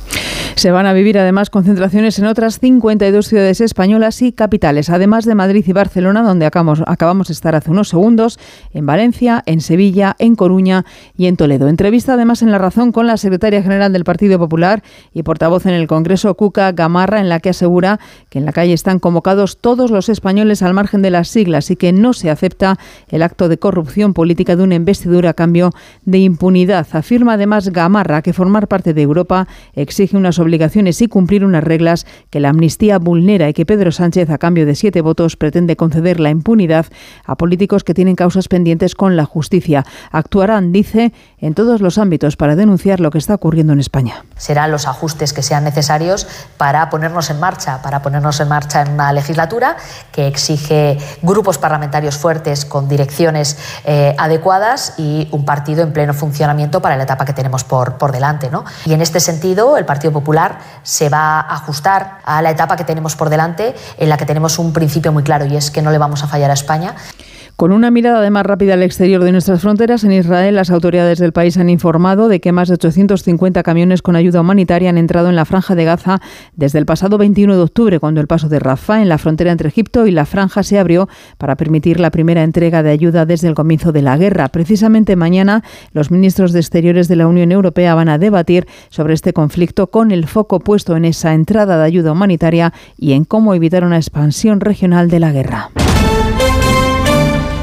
Se 0.57 0.71
van 0.71 0.85
a 0.85 0.93
vivir 0.93 1.19
además 1.19 1.49
concentraciones 1.49 2.19
en 2.19 2.27
otras 2.27 2.59
52 2.59 3.27
ciudades 3.27 3.63
españolas 3.63 4.21
y 4.21 4.33
capitales, 4.33 4.91
además 4.91 5.25
de 5.25 5.35
Madrid 5.35 5.65
y 5.67 5.73
Barcelona, 5.73 6.23
donde 6.23 6.45
acabamos, 6.45 6.83
acabamos 6.87 7.29
de 7.29 7.33
estar 7.33 7.55
hace 7.55 7.71
unos 7.71 7.89
segundos, 7.89 8.39
en 8.75 8.85
Valencia, 8.85 9.43
en 9.47 9.63
Sevilla, 9.63 10.17
en 10.19 10.37
Coruña 10.37 10.85
y 11.17 11.29
en 11.29 11.37
Toledo. 11.37 11.69
Entrevista 11.69 12.13
además 12.13 12.43
en 12.43 12.51
La 12.51 12.59
Razón 12.59 12.93
con 12.93 13.07
la 13.07 13.17
secretaria 13.17 13.63
general 13.63 13.95
del 13.95 14.05
Partido 14.05 14.39
Popular 14.39 14.83
y 15.15 15.23
portavoz 15.23 15.65
en 15.65 15.73
el 15.73 15.87
Congreso, 15.87 16.35
Cuca 16.35 16.73
Gamarra, 16.73 17.21
en 17.21 17.31
la 17.31 17.41
que 17.41 17.51
asegura 17.51 17.99
que 18.29 18.39
en 18.39 18.45
la 18.45 18.53
calle 18.53 18.75
están 18.75 18.99
convocados 18.99 19.59
todos 19.59 19.91
los 19.91 20.11
españoles 20.11 20.63
al 20.63 20.75
margen 20.75 21.01
de 21.01 21.11
las 21.11 21.29
siglas 21.29 21.71
y 21.71 21.77
que 21.77 21.90
no 21.93 22.13
se 22.13 22.31
acepta 22.31 22.79
el 23.09 23.23
acto 23.23 23.49
de 23.49 23.59
corrupción 23.59 24.15
política 24.15 24.57
de 24.57 24.63
una 24.63 24.75
investidura 24.75 25.31
a 25.31 25.35
cambio 25.35 25.71
de 26.05 26.19
impunidad. 26.19 26.87
Afirma 26.93 27.35
además 27.35 27.69
Gamarra 27.71 28.23
que 28.23 28.33
formar 28.33 28.69
parte 28.69 28.95
de 28.95 29.03
Europa 29.03 29.47
exige 29.75 30.17
unas 30.17 30.39
obligaciones 30.39 31.01
y 31.03 31.09
cumplir 31.09 31.45
unas 31.45 31.65
reglas 31.65 32.07
que 32.31 32.41
la 32.41 32.51
amnistía 32.51 32.99
vulnera 32.99 33.49
y 33.49 33.55
que 33.55 33.67
Pedro 33.67 33.93
Sánchez, 33.93 34.31
a 34.31 34.39
cambio 34.39 34.67
de 34.67 34.75
siete 34.75 35.01
votos, 35.01 35.37
pretende 35.37 35.77
conceder 35.77 36.21
la 36.21 36.31
impunidad 36.31 36.87
a 37.25 37.37
políticos 37.37 37.85
que 37.85 37.95
tienen 37.95 38.17
causas 38.17 38.49
pendientes 38.49 38.95
con 38.95 39.17
la 39.17 39.25
justicia. 39.25 39.85
Actuarán, 40.11 40.73
dice, 40.73 41.13
en 41.39 41.55
todos 41.55 41.81
los 41.81 41.99
ámbitos 41.99 42.37
para 42.37 42.57
denunciar 42.57 43.01
lo 43.01 43.11
que 43.11 43.19
está 43.19 43.35
ocurriendo 43.35 43.73
en 43.73 43.81
España. 43.81 44.25
Serán 44.37 44.71
los 44.71 44.87
ajustes 44.87 45.33
que 45.33 45.43
sean 45.43 45.65
necesarios 45.65 46.27
para 46.57 46.91
ponernos 46.91 47.31
en 47.31 47.41
marcha, 47.41 47.83
para 47.83 48.03
ponernos 48.03 48.41
en 48.41 48.49
marcha 48.49 48.83
en 48.83 48.93
una 48.93 49.13
legislatura 49.13 49.77
que 50.13 50.27
exige 50.27 50.99
grupos 51.23 51.59
parlamentarios 51.59 51.80
fuertes 52.19 52.65
con 52.65 52.89
direcciones 52.89 53.57
eh, 53.85 54.15
adecuadas 54.19 54.95
y 54.99 55.29
un 55.31 55.45
partido 55.45 55.83
en 55.83 55.93
pleno 55.93 56.15
funcionamiento 56.15 56.81
para 56.81 56.97
la 56.97 57.05
etapa 57.05 57.25
que 57.25 57.33
tenemos 57.33 57.65
por, 57.65 57.99
por 57.99 58.13
delante. 58.13 58.51
¿no? 58.51 58.65
Y 58.85 58.93
en 58.93 59.03
este 59.03 59.21
sentido, 59.21 59.77
el 59.77 59.85
Partido 59.85 60.13
Popular 60.13 60.59
se 60.83 61.09
va 61.09 61.41
a 61.41 61.55
ajustar 61.55 62.19
a 62.25 62.43
la 62.43 62.51
etapa 62.51 62.77
que 62.77 62.85
tenemos 62.85 63.17
por 63.17 63.31
delante, 63.31 63.75
en 63.99 64.09
la 64.09 64.17
que 64.17 64.27
tenemos 64.27 64.59
un 64.59 64.73
principio 64.73 65.13
muy 65.13 65.23
claro 65.23 65.47
y 65.47 65.57
es 65.57 65.71
que 65.71 65.83
no 65.83 65.91
le 65.91 65.99
vamos 65.99 66.23
a 66.23 66.27
fallar 66.27 66.51
a 66.51 66.55
España. 66.55 66.95
Con 67.61 67.73
una 67.73 67.91
mirada 67.91 68.21
además 68.21 68.47
rápida 68.47 68.73
al 68.73 68.83
exterior 68.83 69.23
de 69.23 69.33
nuestras 69.33 69.61
fronteras, 69.61 70.03
en 70.05 70.13
Israel 70.13 70.55
las 70.55 70.71
autoridades 70.71 71.19
del 71.19 71.35
país 71.35 71.59
han 71.59 71.69
informado 71.69 72.29
de 72.29 72.41
que 72.41 72.53
más 72.53 72.69
de 72.69 72.75
850 72.77 73.63
camiones 73.63 74.01
con 74.01 74.17
ayuda 74.17 74.41
humanitaria 74.41 74.89
han 74.89 74.97
entrado 74.97 75.29
en 75.29 75.37
la 75.37 75.45
franja 75.45 75.75
de 75.75 75.85
Gaza 75.85 76.23
desde 76.57 76.79
el 76.79 76.87
pasado 76.87 77.19
21 77.19 77.55
de 77.57 77.61
octubre, 77.61 78.01
cuando 78.01 78.23
el 78.23 78.29
paso 78.29 78.49
de 78.49 78.61
Rafah 78.61 79.03
en 79.03 79.11
la 79.11 79.19
frontera 79.19 79.53
entre 79.53 79.69
Egipto 79.69 80.07
y 80.07 80.11
la 80.11 80.25
franja 80.25 80.63
se 80.63 80.79
abrió 80.79 81.11
para 81.37 81.57
permitir 81.57 82.01
la 82.01 82.11
primera 82.11 82.45
entrega 82.45 82.83
de 82.83 82.93
ayuda 82.93 83.27
desde 83.27 83.49
el 83.49 83.55
comienzo 83.55 83.93
de 83.93 84.01
la 84.01 84.17
guerra. 84.17 84.49
Precisamente 84.49 85.15
mañana 85.15 85.63
los 85.93 86.11
ministros 86.11 86.55
de 86.55 86.61
Exteriores 86.61 87.09
de 87.09 87.17
la 87.17 87.27
Unión 87.27 87.53
Europea 87.53 87.95
van 87.95 88.09
a 88.09 88.17
debatir 88.17 88.67
sobre 88.89 89.13
este 89.13 89.35
conflicto 89.35 89.91
con 89.91 90.13
el 90.13 90.27
foco 90.27 90.61
puesto 90.61 90.97
en 90.97 91.05
esa 91.05 91.35
entrada 91.35 91.77
de 91.77 91.85
ayuda 91.85 92.13
humanitaria 92.13 92.73
y 92.97 93.13
en 93.13 93.27
cómo 93.27 93.53
evitar 93.53 93.85
una 93.85 93.99
expansión 93.99 94.61
regional 94.61 95.11
de 95.11 95.21
la 95.21 95.33
guerra. 95.33 95.71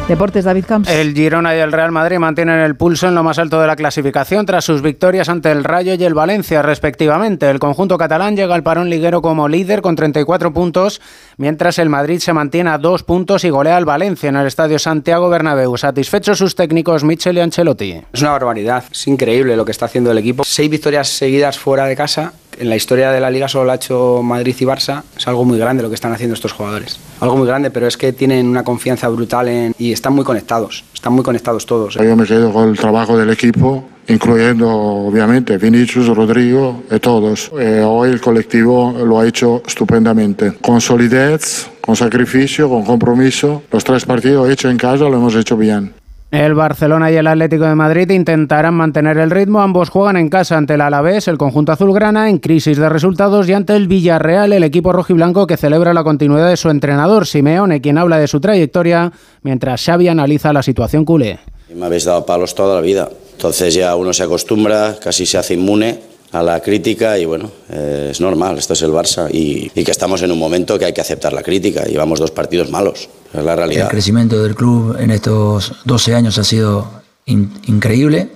Deportes, 0.08 0.46
David 0.46 0.64
Camps. 0.66 0.90
El 0.90 1.14
Girona 1.14 1.54
y 1.54 1.60
el 1.60 1.74
Real 1.74 1.92
Madrid 1.92 2.18
mantienen 2.18 2.62
el 2.62 2.78
pulso 2.78 3.10
en 3.10 3.16
lo 3.16 3.24
más 3.24 3.40
alto 3.40 3.60
de 3.60 3.68
la 3.68 3.76
clasificación 3.76 4.46
tras 4.46 4.64
sus 4.64 4.82
victorias 4.82 5.28
ante 5.28 5.52
el 5.52 5.66
Rayo 5.66 5.96
y 5.96 6.04
el 6.06 6.14
Valencia, 6.14 6.62
respectivamente. 6.62 7.50
El 7.50 7.60
conjunto 7.60 7.98
catalán 7.98 8.38
llega 8.38 8.56
al 8.56 8.64
parón 8.64 8.90
liguero 8.90 9.22
como 9.22 9.50
líder 9.50 9.82
con 9.82 9.98
34 9.98 10.54
puntos, 10.54 11.02
mientras 11.36 11.78
el 11.78 11.90
Madrid 11.90 12.20
se 12.20 12.32
mantiene 12.32 12.70
a 12.70 12.78
dos 12.78 13.04
puntos 13.04 13.44
y 13.44 13.50
golea 13.50 13.76
al 13.76 13.84
Valencia 13.84 14.30
en 14.30 14.38
el 14.38 14.48
Estadio 14.48 14.80
Santiago 14.80 15.28
Bernabéu. 15.30 15.76
Satisfechos 15.76 16.38
sus 16.38 16.56
técnicos 16.56 17.04
Michel 17.04 17.38
y 17.38 17.42
Ancelotti. 17.42 18.02
Es 18.14 18.22
una 18.22 18.32
barbaridad, 18.32 18.86
es 18.90 19.08
increíble 19.08 19.58
lo 19.58 19.66
que 19.66 19.72
está 19.72 19.88
haciendo 19.88 20.12
el 20.12 20.18
equipo. 20.20 20.46
Seis 20.46 20.70
victorias 20.70 21.10
seguidas 21.10 21.60
fuera 21.60 21.86
de 21.86 21.98
casa 21.98 22.32
en 22.60 22.70
la 22.70 22.76
historia 22.76 23.12
de 23.12 23.20
la 23.20 23.30
liga 23.30 23.48
solo 23.48 23.66
lo 23.66 23.72
ha 23.72 23.76
hecho 23.76 24.22
Madrid 24.24 24.56
y 24.60 24.66
Barça. 24.66 25.04
Es 25.18 25.28
algo 25.28 25.46
muy 25.46 25.58
grande 25.58 25.84
lo 25.84 25.90
que 25.90 25.96
están 25.96 26.12
haciendo 26.14 26.34
estos 26.34 26.54
jugadores. 26.54 27.00
Algo 27.20 27.38
muy 27.38 27.48
grande, 27.48 27.72
pero 27.72 27.88
es 27.88 27.98
que 27.98 28.14
tienen 28.14 28.48
una 28.48 28.64
confianza 28.64 29.08
brutal 29.10 29.48
en, 29.48 29.74
y 29.78 29.92
están 29.92 30.14
muy 30.14 30.24
conectados. 30.24 30.84
Están 30.94 31.14
muy 31.14 31.24
conectados 31.24 31.66
todos. 31.66 31.96
Yo 31.96 32.16
me 32.16 32.26
quedo 32.26 32.52
con 32.52 32.70
el 32.70 32.78
trabajo 32.78 33.18
del 33.18 33.30
equipo, 33.30 33.86
incluyendo 34.08 34.70
obviamente 34.70 35.58
Vinicius, 35.58 36.08
Rodrigo 36.08 36.84
todos. 37.02 37.52
Eh, 37.60 37.84
hoy 37.86 38.10
el 38.12 38.22
colectivo 38.22 38.96
lo 39.06 39.20
ha 39.20 39.28
hecho 39.28 39.62
estupendamente. 39.66 40.54
Con 40.62 40.82
solidez, 40.82 41.70
con 41.82 41.96
sacrificio, 41.96 42.70
con 42.70 42.84
compromiso. 42.84 43.64
Los 43.72 43.84
tres 43.84 44.06
partidos 44.06 44.50
hechos 44.50 44.72
en 44.72 44.78
casa 44.78 45.06
lo 45.06 45.16
hemos 45.16 45.36
hecho 45.36 45.58
bien. 45.58 45.94
El 46.30 46.56
Barcelona 46.56 47.10
y 47.10 47.16
el 47.16 47.26
Atlético 47.26 47.64
de 47.64 47.76
Madrid 47.76 48.10
intentarán 48.10 48.74
mantener 48.74 49.18
el 49.18 49.32
ritmo. 49.32 49.62
Ambos 49.62 49.90
juegan 49.90 50.18
en 50.18 50.28
casa 50.28 50.58
ante 50.58 50.74
el 50.74 50.82
Alavés, 50.82 51.30
el 51.30 51.38
conjunto 51.38 51.72
azulgrana, 51.72 52.30
en 52.30 52.40
crisis 52.40 52.78
de 52.78 52.90
resultados, 52.90 53.48
y 53.48 53.54
ante 53.54 53.78
el 53.78 53.88
Villarreal, 53.88 54.52
el 54.52 54.66
equipo 54.66 54.92
rojiblanco 54.92 55.48
que 55.48 55.56
celebra 55.56 55.94
la 55.94 56.04
continuidad 56.04 56.50
de 56.50 56.58
su 56.58 56.70
entrenador, 56.70 57.28
Simeone, 57.28 57.80
quien 57.80 57.98
habla 57.98 58.20
de 58.20 58.28
su 58.28 58.42
trayectoria, 58.42 59.14
mientras 59.42 59.82
Xavi 59.86 60.10
analiza 60.10 60.52
la 60.52 60.64
situación 60.64 61.06
culé. 61.06 61.40
Me 61.74 61.86
habéis 61.86 62.04
dado 62.04 62.26
palos 62.26 62.54
toda 62.54 62.76
la 62.76 62.82
vida. 62.82 63.08
Entonces 63.32 63.74
ya 63.74 63.96
uno 63.96 64.12
se 64.12 64.24
acostumbra, 64.24 64.98
casi 65.02 65.26
se 65.26 65.38
hace 65.38 65.54
inmune 65.54 66.02
a 66.34 66.44
la 66.44 66.60
crítica 66.60 67.18
y 67.18 67.24
bueno, 67.24 67.50
eh, 67.70 68.10
es 68.12 68.20
normal, 68.20 68.58
esto 68.58 68.74
es 68.74 68.82
el 68.82 68.92
Barça 68.92 69.30
y, 69.32 69.72
y 69.74 69.84
que 69.86 69.92
estamos 69.92 70.22
en 70.24 70.32
un 70.32 70.38
momento 70.38 70.78
que 70.78 70.84
hay 70.84 70.94
que 70.94 71.00
aceptar 71.00 71.32
la 71.32 71.42
crítica. 71.42 71.86
Llevamos 71.86 72.20
dos 72.20 72.32
partidos 72.32 72.70
malos, 72.70 73.08
es 73.42 73.46
la 73.46 73.56
realidad. 73.56 73.84
El 73.86 73.90
crecimiento 73.92 74.42
del 74.44 74.56
club 74.56 74.96
en 75.00 75.12
estos 75.12 75.74
12 75.86 76.16
años 76.16 76.38
ha 76.38 76.44
sido 76.44 76.90
in- 77.26 77.52
increíble 77.66 78.30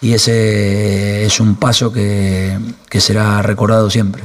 y 0.00 0.12
ese 0.12 1.24
es 1.24 1.40
un 1.40 1.56
paso 1.56 1.92
que, 1.92 2.58
que 2.88 3.00
será 3.00 3.40
recordado 3.42 3.88
siempre. 3.90 4.22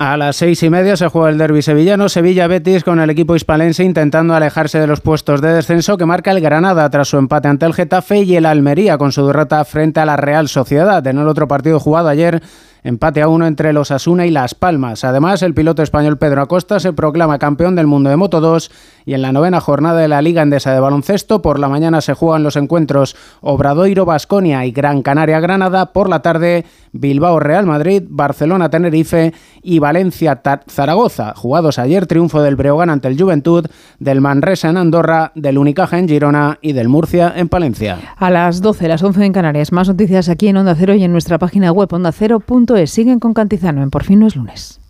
A 0.00 0.16
las 0.16 0.36
seis 0.36 0.62
y 0.62 0.70
media 0.70 0.96
se 0.96 1.08
juega 1.08 1.28
el 1.28 1.38
derby 1.38 1.60
sevillano, 1.60 2.08
Sevilla-Betis 2.08 2.84
con 2.84 3.00
el 3.00 3.10
equipo 3.10 3.34
hispalense 3.34 3.82
intentando 3.82 4.32
alejarse 4.32 4.78
de 4.78 4.86
los 4.86 5.00
puestos 5.00 5.40
de 5.40 5.52
descenso 5.52 5.96
que 5.96 6.06
marca 6.06 6.30
el 6.30 6.40
Granada 6.40 6.88
tras 6.88 7.08
su 7.08 7.16
empate 7.18 7.48
ante 7.48 7.66
el 7.66 7.74
Getafe 7.74 8.18
y 8.22 8.36
el 8.36 8.46
Almería 8.46 8.96
con 8.96 9.10
su 9.10 9.26
derrota 9.26 9.64
frente 9.64 9.98
a 9.98 10.06
la 10.06 10.16
Real 10.16 10.48
Sociedad. 10.48 11.04
En 11.04 11.18
el 11.18 11.26
otro 11.26 11.48
partido 11.48 11.80
jugado 11.80 12.06
ayer, 12.08 12.40
empate 12.82 13.22
a 13.22 13.28
uno 13.28 13.46
entre 13.46 13.72
los 13.72 13.90
Asuna 13.90 14.26
y 14.26 14.30
Las 14.30 14.54
Palmas. 14.54 15.04
Además, 15.04 15.42
el 15.42 15.54
piloto 15.54 15.82
español 15.82 16.18
Pedro 16.18 16.42
Acosta 16.42 16.80
se 16.80 16.92
proclama 16.92 17.38
campeón 17.38 17.76
del 17.76 17.86
mundo 17.86 18.10
de 18.10 18.16
Moto 18.16 18.40
2 18.40 18.70
y 19.06 19.14
en 19.14 19.22
la 19.22 19.32
novena 19.32 19.60
jornada 19.60 20.00
de 20.00 20.08
la 20.08 20.22
Liga 20.22 20.42
Endesa 20.42 20.72
de 20.72 20.80
Baloncesto 20.80 21.42
por 21.42 21.58
la 21.58 21.68
mañana 21.68 22.00
se 22.00 22.14
juegan 22.14 22.42
los 22.42 22.56
encuentros 22.56 23.16
Obradoiro 23.40 24.04
Basconia 24.04 24.66
y 24.66 24.72
Gran 24.72 25.02
Canaria 25.02 25.40
Granada, 25.40 25.92
por 25.92 26.08
la 26.08 26.20
tarde 26.20 26.64
Bilbao 26.92 27.40
Real 27.40 27.66
Madrid, 27.66 28.02
Barcelona 28.08 28.70
Tenerife 28.70 29.32
y 29.62 29.78
Valencia 29.78 30.40
Zaragoza. 30.68 31.34
Jugados 31.34 31.78
ayer 31.78 32.06
triunfo 32.06 32.42
del 32.42 32.56
Breogán 32.56 32.90
ante 32.90 33.08
el 33.08 33.20
Juventud, 33.20 33.66
del 33.98 34.20
Manresa 34.20 34.70
en 34.70 34.76
Andorra, 34.76 35.32
del 35.34 35.58
Unicaja 35.58 35.98
en 35.98 36.08
Girona 36.08 36.58
y 36.60 36.72
del 36.72 36.88
Murcia 36.88 37.32
en 37.36 37.48
Palencia. 37.48 37.98
A 38.16 38.30
las 38.30 38.60
12, 38.60 38.88
las 38.88 39.02
11 39.02 39.24
en 39.24 39.32
Canarias. 39.32 39.72
Más 39.72 39.88
noticias 39.88 40.28
aquí 40.28 40.48
en 40.48 40.56
Onda 40.56 40.74
Cero 40.74 40.94
y 40.94 41.04
en 41.04 41.12
nuestra 41.12 41.38
página 41.38 41.72
web 41.72 41.92
ondacero.es. 41.92 42.67
Siguen 42.86 43.18
con 43.18 43.32
Cantizano 43.32 43.82
en 43.82 43.90
Por 43.90 44.04
fin 44.04 44.20
no 44.20 44.26
es 44.26 44.36
lunes. 44.36 44.77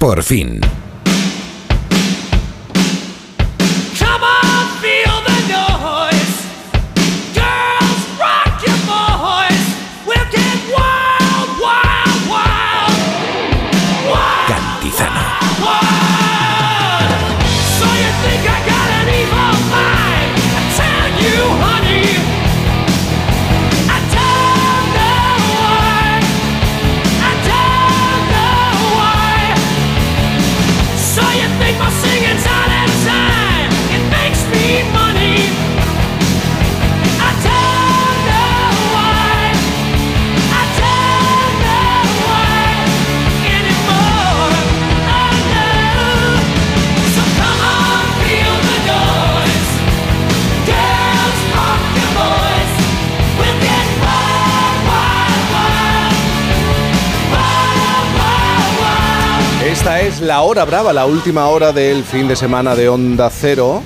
Por 0.00 0.22
fin. 0.22 0.62
Esta 59.80 60.00
es 60.02 60.20
la 60.20 60.42
hora 60.42 60.64
brava, 60.66 60.92
la 60.92 61.06
última 61.06 61.46
hora 61.48 61.72
del 61.72 62.04
fin 62.04 62.28
de 62.28 62.36
semana 62.36 62.74
de 62.76 62.88
Onda 62.88 63.30
Cero, 63.30 63.82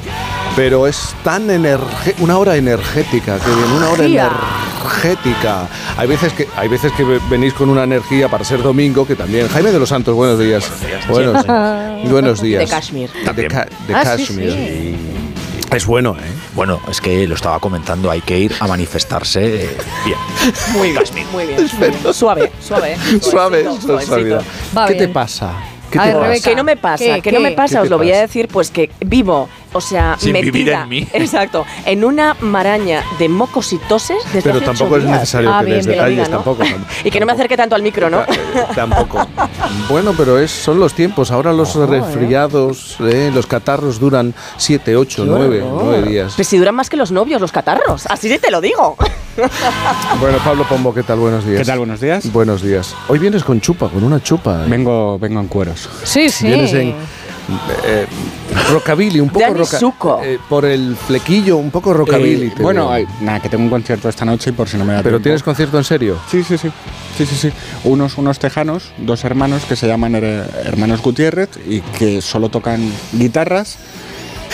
pero 0.56 0.86
es 0.89 1.14
tan 1.23 1.48
energética, 1.50 2.16
una 2.23 2.36
hora 2.39 2.56
energética, 2.56 3.39
que 3.39 3.47
bien, 3.50 3.70
una 3.76 3.90
hora 3.90 4.05
energética. 4.05 5.68
Hay 5.97 6.08
veces 6.08 6.32
que 6.32 6.48
hay 6.56 6.66
veces 6.68 6.92
que 6.92 7.05
venís 7.31 7.55
con 7.55 7.70
una 7.70 7.84
energía 7.84 8.28
para 8.28 8.44
ser 8.44 8.60
domingo 8.62 9.06
que 9.06 9.14
también. 9.14 9.48
Jaime 9.48 9.70
de 9.70 9.78
los 9.78 9.89
Santos, 9.89 10.14
buenos 10.16 10.39
días. 10.39 10.68
Buenos, 11.08 11.47
buenos 12.10 12.42
días. 12.42 12.64
De 12.64 12.68
Kashmir. 12.68 13.10
De, 13.34 13.47
ca- 13.47 13.68
de 13.86 13.94
Ah, 13.94 14.16
sí, 14.16 14.24
Kashmir. 14.24 14.50
sí. 14.52 14.97
Es 15.74 15.86
bueno, 15.86 16.16
¿eh? 16.18 16.31
Bueno, 16.55 16.81
es 16.89 17.00
que 17.00 17.26
lo 17.26 17.34
estaba 17.36 17.58
comentando, 17.60 18.10
hay 18.10 18.20
que 18.20 18.39
ir 18.39 18.55
a 18.60 18.66
manifestarse 18.66 19.64
eh, 19.64 19.76
bien. 20.05 20.18
Muy 20.74 20.90
bien, 20.90 21.02
muy 21.32 21.47
bien. 21.47 21.60
muy 21.78 21.89
bien. 21.89 22.14
Suave, 22.14 22.52
suave. 22.60 22.97
Suave, 23.20 23.64
suavecito, 23.64 23.81
suavecito. 24.06 24.39
Va 24.76 24.86
¿Qué 24.86 24.94
te 24.94 25.08
pasa? 25.08 25.52
¿Qué 25.94 26.00
A 26.00 26.02
te 26.02 26.08
ver, 26.08 26.16
pasa? 26.16 26.28
Rebe, 26.28 26.40
¿qué 26.40 26.56
no 26.56 26.64
me 26.64 26.76
pasa? 26.76 27.05
¿Qué, 27.05 27.23
¿Qué, 27.23 27.31
no 27.32 27.39
me 27.40 27.50
¿Qué 27.50 27.55
pasa? 27.55 27.82
Os 27.82 27.89
lo 27.89 27.98
voy 27.98 28.10
a 28.10 28.20
decir, 28.20 28.48
pues 28.48 28.68
que 28.73 28.90
vivo, 29.06 29.48
o 29.75 29.81
sea, 29.81 30.17
Sin 30.19 30.33
metida, 30.33 30.51
vivir 30.53 30.73
en 30.73 30.89
mí. 30.89 31.09
Exacto, 31.12 31.67
en 31.85 32.05
una 32.05 32.36
maraña 32.41 33.03
de 33.19 33.28
mocos 33.28 33.73
y 33.73 33.78
toses 33.78 34.19
desde 34.33 34.43
Pero 34.43 34.57
hace 34.57 34.65
tampoco 34.67 34.97
es 34.97 35.05
necesario 35.05 35.53
Ah, 35.53 35.61
que 35.61 35.67
bien, 35.67 35.78
lo 35.85 35.93
detalles, 35.93 36.11
diga, 36.17 36.28
¿no? 36.28 36.36
tampoco. 36.36 36.65
Y 37.05 37.11
que 37.11 37.20
no 37.20 37.27
me 37.27 37.33
acerque 37.33 37.57
tanto 37.57 37.75
al 37.75 37.83
micro, 37.83 38.09
¿no? 38.09 38.23
Tampoco. 38.75 39.27
Bueno, 39.89 40.15
pero 40.17 40.39
es, 40.39 40.51
son 40.51 40.78
los 40.78 40.94
tiempos. 40.94 41.31
Ahora 41.31 41.53
los 41.53 41.75
¿eh? 41.77 41.85
resfriados, 41.86 42.97
eh, 43.01 43.31
los 43.35 43.47
catarros 43.47 43.99
duran 43.99 44.33
7, 44.57 44.97
8, 44.97 45.25
Qué 45.25 45.31
9, 45.31 45.62
horror. 45.62 45.83
9 45.85 46.09
días. 46.09 46.33
Pues 46.36 46.49
si 46.49 46.57
duran 46.59 46.75
más 46.75 46.89
que 46.89 46.97
los 46.97 47.11
novios, 47.11 47.41
los 47.41 47.53
catarros. 47.53 48.07
Así 48.07 48.31
sí 48.31 48.39
te 48.39 48.51
lo 48.51 48.61
digo. 48.61 48.97
Bueno, 50.20 50.39
Pablo 50.44 50.65
Pombo, 50.69 50.94
¿qué 50.94 51.03
tal? 51.03 51.19
Buenos 51.19 51.44
días. 51.44 51.59
¿Qué 51.59 51.65
tal? 51.65 51.78
Buenos 51.78 52.01
días. 52.01 52.33
Buenos 52.33 52.62
días. 52.62 52.94
Hoy 53.09 53.19
vienes 53.19 53.43
con 53.43 53.61
chupa, 53.61 53.89
con 53.89 54.05
una 54.05 54.23
chupa. 54.23 54.65
¿eh? 54.65 54.69
Vengo, 54.69 55.19
vengo 55.19 55.41
en 55.41 55.49
cueros. 55.49 55.89
Sí, 56.05 56.28
sí. 56.31 56.47
Vienes 56.47 56.73
en 56.73 56.94
eh, 57.84 58.06
rockabilly, 58.73 59.20
un 59.20 59.28
poco 59.28 59.52
roca, 59.55 59.78
Zuko. 59.78 60.20
eh, 60.23 60.39
por 60.48 60.64
el 60.64 60.97
flequillo, 60.97 61.56
un 61.56 61.70
poco 61.70 61.92
rockabilly. 61.92 62.47
Eh, 62.48 62.55
bueno, 62.60 62.90
hay- 62.90 63.06
nada, 63.20 63.40
que 63.40 63.48
tengo 63.48 63.64
un 63.64 63.70
concierto 63.70 64.08
esta 64.08 64.24
noche 64.24 64.50
y 64.50 64.52
por 64.52 64.68
si 64.68 64.76
no 64.76 64.84
me 64.84 64.92
da 64.94 64.98
¿Pero 65.00 65.10
tiempo. 65.16 65.23
tienes 65.24 65.42
concierto 65.42 65.78
en 65.78 65.84
serio? 65.84 66.18
Sí, 66.31 66.42
sí, 66.42 66.56
sí. 66.58 66.70
Sí, 67.16 67.26
sí, 67.26 67.36
sí. 67.36 67.52
Unos, 67.84 68.18
unos 68.18 68.39
tejanos, 68.39 68.90
dos 68.98 69.24
hermanos 69.24 69.64
que 69.68 69.76
se 69.76 69.86
llaman 69.86 70.14
her- 70.14 70.48
Hermanos 70.64 71.00
Gutiérrez 71.02 71.50
y 71.68 71.81
que 71.81 72.20
solo 72.23 72.48
tocan 72.48 72.90
guitarras. 73.12 73.76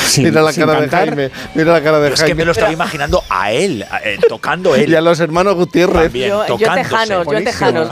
Sin, 0.08 0.24
mira 0.24 0.42
la 0.42 0.52
sin 0.52 0.64
cara 0.64 0.80
cantar. 0.80 1.14
de 1.16 1.28
Jaime, 1.28 1.30
mira 1.54 1.72
la 1.72 1.82
cara 1.82 1.98
de 1.98 2.04
Pero 2.04 2.14
es 2.14 2.20
Jaime. 2.20 2.30
que 2.30 2.34
me 2.36 2.44
lo 2.44 2.52
estaba 2.52 2.72
imaginando 2.72 3.22
a 3.28 3.52
él, 3.52 3.84
a- 3.90 3.98
eh, 3.98 4.18
tocando 4.28 4.74
él. 4.74 4.90
Y 4.90 4.94
a 4.94 5.00
los 5.00 5.20
hermanos 5.20 5.54
Gutiérrez. 5.54 6.04
También, 6.04 6.28
Yo- 6.30 6.56
tejanos, 6.74 7.26
yo 7.26 7.44
tejanos. 7.44 7.88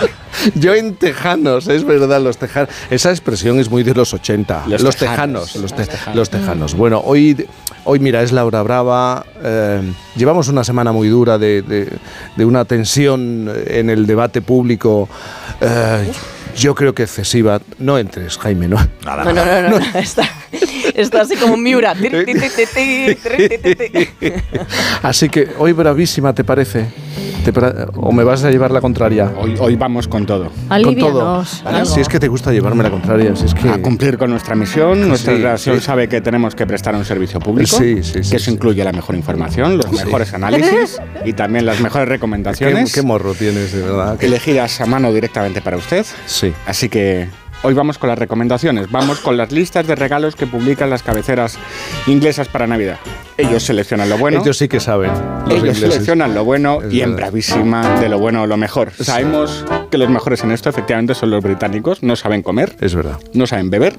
Yo 0.55 0.75
en 0.75 0.95
tejanos, 0.95 1.67
es 1.69 1.85
verdad, 1.85 2.21
los 2.21 2.37
tejanos. 2.39 2.71
Esa 2.91 3.11
expresión 3.11 3.59
es 3.59 3.69
muy 3.71 3.83
de 3.83 3.95
los 3.95 4.15
80. 4.15 4.65
Los, 4.69 4.83
Los 4.83 4.97
tejanos. 4.97 5.53
tejanos. 5.53 5.57
Los, 5.63 5.73
te- 5.73 5.79
Los 5.81 5.89
tejanos. 5.89 6.17
los 6.17 6.31
tejanos. 6.31 6.75
Bueno, 6.75 7.03
hoy, 7.05 7.47
hoy, 7.85 7.99
mira, 7.99 8.23
es 8.23 8.33
la 8.33 8.45
hora 8.45 8.63
brava. 8.63 9.25
eh, 9.43 9.81
llevamos 10.17 10.49
una 10.49 10.63
semana 10.65 10.93
muy 10.93 11.09
dura 11.09 11.39
de, 11.39 11.63
de- 11.63 11.89
de 12.37 12.45
una 12.45 12.65
tensión 12.65 13.51
en 13.67 13.91
el 13.91 14.07
debate 14.07 14.41
público. 14.43 15.09
eh, 15.61 16.11
yo 16.57 16.75
creo 16.75 16.93
que 16.95 17.05
excesiva. 17.05 17.61
No 17.79 17.99
entres, 17.99 18.37
Jaime, 18.39 18.67
¿no? 18.69 18.77
Nada, 19.05 19.25
No, 19.25 19.33
no, 19.33 19.45
no, 19.45 19.63
no, 19.71 19.79
no, 19.79 19.99
Está, 19.99 20.29
está 21.03 21.23
así 21.23 21.37
como 21.37 21.57
Miura. 21.57 21.95
Así 25.03 25.29
que 25.29 25.49
hoy 25.59 25.73
bravísima, 25.73 26.33
¿te 26.35 26.45
parece? 26.45 26.87
¿Te 27.45 27.53
¿O 27.97 28.13
me 28.13 28.25
vas 28.25 28.45
a 28.45 28.51
llevar 28.51 28.71
la 28.71 28.81
contraria? 28.81 29.33
Hoy, 29.39 29.55
hoy 29.59 29.77
vamos 29.77 30.09
con 30.09 30.27
todo. 30.27 30.51
Con 30.69 30.97
todo. 30.97 31.45
Ah. 31.65 31.85
Si 31.85 32.01
es 32.01 32.09
que 32.09 32.19
te 32.19 32.29
gusta 32.29 32.53
llevarme 32.53 32.83
la 32.83 32.91
contraria, 32.91 33.35
si 33.37 33.47
es 33.47 33.55
que... 33.55 33.69
A 33.69 33.81
cumplir 33.81 34.19
con 34.19 34.31
nuestra 34.31 34.55
misión. 34.55 35.09
Nuestra 35.09 35.35
Sí, 35.35 35.43
relación 35.43 35.79
sí. 35.81 35.87
sabe 35.87 36.09
que 36.09 36.21
tenemos 36.21 36.55
que 36.55 36.67
prestar 36.67 36.95
un 36.95 37.05
servicio 37.05 37.41
público. 37.41 37.77
Sí, 37.79 38.03
sí, 38.03 38.23
sí, 38.25 38.31
Que 38.31 38.37
eso 38.37 38.51
incluye 38.51 38.83
la 38.85 38.93
mejor 38.93 39.15
información, 39.15 39.77
los 39.79 39.91
mejores 39.93 40.35
análisis 40.35 41.01
y 41.25 41.33
también 41.33 41.65
las 41.65 41.81
mejores 41.81 42.07
¿Qué, 42.07 42.11
recomendaciones. 42.11 42.93
qué 42.93 43.03
morro 43.03 43.35
tienes, 43.35 43.73
de 43.73 43.83
verdad. 43.83 44.23
elegidas 44.23 44.81
a 44.81 44.87
mano 44.87 45.13
directamente 45.13 45.61
para 45.63 45.77
usted. 45.77 46.05
Sí. 46.27 46.53
Así 46.67 46.89
que 46.89 47.29
hoy 47.63 47.75
vamos 47.75 47.99
con 47.99 48.09
las 48.09 48.19
recomendaciones, 48.19 48.91
vamos 48.91 49.21
con 49.21 49.37
las 49.37 49.53
listas 49.53 49.87
de 49.87 49.95
regalos 49.95 50.37
que 50.37 50.47
publican 50.47 50.91
las 50.91 51.03
cabeceras 51.03 51.59
inglesas 52.07 52.49
para 52.49 52.67
Navidad. 52.67 52.99
Ellos 53.37 53.63
seleccionan 53.63 54.09
lo 54.09 54.19
bueno. 54.19 54.41
Ellos 54.43 54.59
sí 54.59 54.67
que 54.67 54.81
saben. 54.81 55.13
los 55.13 55.51
ellos 55.51 55.59
ingleses. 55.59 55.79
seleccionan 55.93 56.35
lo 56.35 56.45
bueno 56.45 56.81
Es 56.83 56.93
y 56.93 57.03
en 57.03 57.11
verdad. 57.11 57.29
bravísima 57.29 58.01
de 58.01 58.09
lo 58.09 58.19
bueno 58.19 58.43
o 58.43 58.47
lo 58.49 58.57
mejor. 58.57 58.91
Sabemos 58.93 59.65
que 59.93 59.97
los 59.99 60.11
mejores 60.11 60.43
en 60.43 60.51
esto 60.51 60.69
efectivamente 60.69 61.15
son 61.15 61.31
los 61.31 61.43
británicos. 61.45 62.03
No 62.03 62.17
saben 62.17 62.43
comer. 62.43 62.75
Es 62.81 62.97
verdad. 62.97 63.21
No 63.35 63.47
saben 63.47 63.71
beber. 63.71 63.95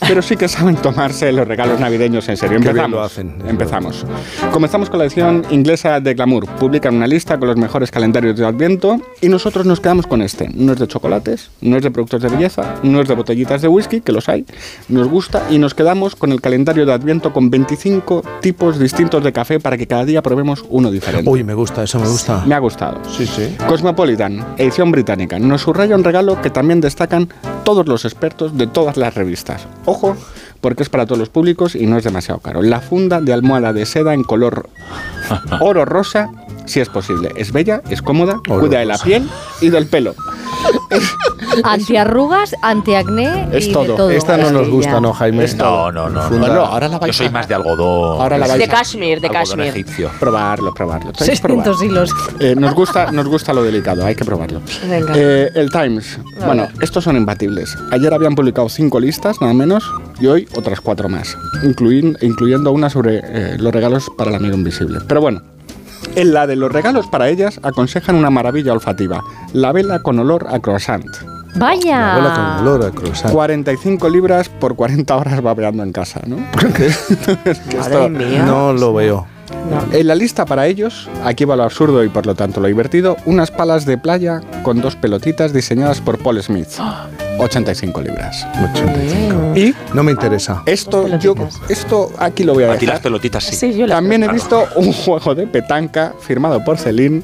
Pero 0.00 0.22
sí 0.22 0.36
que 0.38 0.48
saben 0.48 0.76
tomarse 0.76 1.30
los 1.32 1.46
regalos 1.46 1.78
navideños 1.80 2.26
en 2.30 2.38
serio. 2.38 2.58
Qué 2.60 2.72
bien 2.72 2.86
Empezamos. 2.86 2.98
lo 2.98 3.02
hacen, 3.04 3.34
Empezamos. 3.46 4.06
Comenzamos 4.52 4.88
con 4.88 5.00
la 5.00 5.04
edición 5.04 5.44
inglesa 5.50 6.00
de 6.00 6.14
Glamour. 6.14 6.46
Publican 6.58 6.96
una 6.96 7.06
lista 7.06 7.38
con 7.38 7.48
los 7.48 7.58
mejores 7.58 7.90
calendarios 7.90 8.36
de 8.38 8.46
Adviento 8.46 8.98
y 9.20 9.28
nosotros 9.28 9.66
nos 9.66 9.80
quedamos 9.80 10.06
con 10.06 10.22
este. 10.22 10.48
No 10.54 10.72
es 10.72 10.78
de 10.78 10.88
chocolates, 10.88 11.50
no 11.60 11.76
es 11.76 11.82
de 11.82 11.90
productos 11.90 12.22
de 12.22 12.28
belleza, 12.30 12.76
no 12.82 12.97
de 13.06 13.14
botellitas 13.14 13.62
de 13.62 13.68
whisky, 13.68 14.00
que 14.00 14.12
los 14.12 14.28
hay. 14.28 14.44
Nos 14.88 15.08
gusta 15.08 15.46
y 15.50 15.58
nos 15.58 15.74
quedamos 15.74 16.16
con 16.16 16.32
el 16.32 16.40
calendario 16.40 16.86
de 16.86 16.92
Adviento 16.92 17.32
con 17.32 17.50
25 17.50 18.22
tipos 18.40 18.78
distintos 18.78 19.22
de 19.22 19.32
café 19.32 19.60
para 19.60 19.76
que 19.76 19.86
cada 19.86 20.04
día 20.04 20.22
probemos 20.22 20.64
uno 20.68 20.90
diferente. 20.90 21.30
Uy, 21.30 21.44
me 21.44 21.54
gusta, 21.54 21.84
eso 21.84 22.00
me 22.00 22.08
gusta. 22.08 22.44
Me 22.46 22.54
ha 22.54 22.58
gustado. 22.58 23.00
Sí, 23.16 23.26
sí. 23.26 23.56
Cosmopolitan, 23.68 24.54
edición 24.56 24.90
británica, 24.90 25.38
nos 25.38 25.62
subraya 25.62 25.94
un 25.94 26.04
regalo 26.04 26.40
que 26.40 26.50
también 26.50 26.80
destacan 26.80 27.28
todos 27.64 27.86
los 27.86 28.04
expertos 28.04 28.56
de 28.56 28.66
todas 28.66 28.96
las 28.96 29.14
revistas. 29.14 29.66
Ojo, 29.84 30.16
porque 30.60 30.82
es 30.82 30.88
para 30.88 31.06
todos 31.06 31.18
los 31.18 31.28
públicos 31.28 31.74
y 31.74 31.86
no 31.86 31.98
es 31.98 32.04
demasiado 32.04 32.40
caro. 32.40 32.62
La 32.62 32.80
funda 32.80 33.20
de 33.20 33.32
almohada 33.32 33.72
de 33.72 33.86
seda 33.86 34.14
en 34.14 34.24
color 34.24 34.68
oro 35.60 35.84
rosa, 35.84 36.30
si 36.68 36.80
es 36.80 36.88
posible. 36.88 37.32
Es 37.36 37.52
bella, 37.52 37.82
es 37.90 38.02
cómoda, 38.02 38.40
cuida 38.46 38.78
de 38.80 38.86
la 38.86 38.98
piel 38.98 39.28
y 39.60 39.70
del 39.70 39.86
pelo. 39.86 40.14
Antiarrugas, 41.64 42.54
antiacné 42.62 43.48
Es 43.52 43.68
y 43.68 43.72
todo. 43.72 43.82
de 43.84 43.88
todo. 43.94 44.10
Esta 44.10 44.36
no 44.36 44.50
nos 44.50 44.68
gusta. 44.68 45.00
¿no, 45.00 45.12
Jaime? 45.12 45.46
No, 45.56 45.90
no, 45.92 46.08
no. 46.08 46.22
Funda- 46.22 46.48
no. 46.48 46.60
ahora 46.64 46.88
la 46.88 46.98
vais 46.98 47.16
Yo 47.16 47.24
soy 47.24 47.32
más 47.32 47.48
de 47.48 47.54
algodón. 47.54 48.20
Ahora 48.20 48.38
la 48.38 48.46
vais 48.46 48.60
De 48.60 48.68
cashmere, 48.68 49.20
de 49.20 49.28
cashmere. 49.30 49.68
egipcio. 49.70 50.10
Probarlo, 50.18 50.72
probarlo. 50.74 51.12
Tenéis 51.12 51.40
que 51.40 51.46
probar. 51.48 51.64
600 51.64 51.82
hilos. 51.82 52.10
Eh, 52.40 52.54
nos, 52.56 52.74
gusta, 52.74 53.10
nos 53.12 53.26
gusta 53.26 53.52
lo 53.52 53.62
delicado, 53.62 54.04
hay 54.04 54.14
que 54.14 54.24
probarlo. 54.24 54.60
Venga. 54.88 55.12
Eh, 55.16 55.50
el 55.54 55.70
Times. 55.70 56.18
Bueno, 56.44 56.68
estos 56.80 57.04
son 57.04 57.16
imbatibles. 57.16 57.76
Ayer 57.90 58.12
habían 58.12 58.34
publicado 58.34 58.68
cinco 58.68 59.00
listas, 59.00 59.40
nada 59.40 59.54
menos, 59.54 59.84
y 60.20 60.26
hoy 60.26 60.48
otras 60.56 60.80
cuatro 60.80 61.08
más, 61.08 61.36
incluin- 61.62 62.16
incluyendo 62.22 62.72
una 62.72 62.90
sobre 62.90 63.20
eh, 63.24 63.56
los 63.58 63.72
regalos 63.72 64.10
para 64.16 64.30
el 64.30 64.36
amigo 64.36 64.54
invisible. 64.56 64.98
Pero 65.06 65.20
bueno, 65.20 65.42
en 66.20 66.32
la 66.32 66.46
de 66.46 66.56
los 66.56 66.70
regalos 66.72 67.06
para 67.06 67.28
ellas 67.28 67.60
aconsejan 67.62 68.16
una 68.16 68.30
maravilla 68.30 68.72
olfativa, 68.72 69.22
la 69.52 69.72
vela 69.72 70.00
con 70.02 70.18
olor 70.18 70.46
a 70.50 70.58
croissant. 70.60 71.06
Vaya. 71.56 72.14
Abuela 72.16 72.34
con 72.60 72.66
olor 72.68 72.84
a 72.86 72.90
croissant. 72.90 73.32
45 73.32 74.08
libras 74.10 74.48
por 74.48 74.76
40 74.76 75.16
horas 75.16 75.40
babeando 75.42 75.82
en 75.82 75.92
casa, 75.92 76.20
¿no? 76.26 76.36
Que- 76.58 76.68
que 76.70 77.50
esto- 77.78 78.08
No 78.44 78.72
lo 78.72 78.92
veo. 78.94 79.26
En 79.92 80.06
la 80.06 80.14
lista 80.14 80.44
para 80.44 80.66
ellos, 80.66 81.08
aquí 81.24 81.44
va 81.44 81.56
lo 81.56 81.64
absurdo 81.64 82.02
y 82.04 82.08
por 82.08 82.26
lo 82.26 82.34
tanto 82.34 82.60
lo 82.60 82.68
divertido, 82.68 83.16
unas 83.26 83.50
palas 83.50 83.84
de 83.86 83.98
playa 83.98 84.40
con 84.62 84.80
dos 84.80 84.96
pelotitas 84.96 85.52
diseñadas 85.52 86.00
por 86.00 86.18
Paul 86.18 86.42
Smith. 86.42 86.68
85 87.40 88.00
libras. 88.02 88.44
85. 88.72 89.56
Y 89.56 89.72
No 89.94 90.02
me 90.02 90.10
interesa. 90.10 90.62
esto, 90.66 91.06
yo, 91.18 91.34
esto 91.68 92.10
aquí 92.18 92.42
lo 92.42 92.52
voy 92.54 92.64
a 92.64 92.72
Aquí 92.72 92.84
las 92.84 92.94
dejar. 92.94 93.02
pelotitas 93.02 93.44
sí. 93.44 93.54
Sí, 93.54 93.74
yo 93.78 93.86
la 93.86 93.94
También 93.94 94.24
he 94.24 94.28
visto 94.28 94.64
un 94.74 94.92
juego 95.04 95.34
de 95.36 95.46
petanca 95.46 96.14
firmado 96.20 96.64
por 96.64 96.78
Celine 96.78 97.22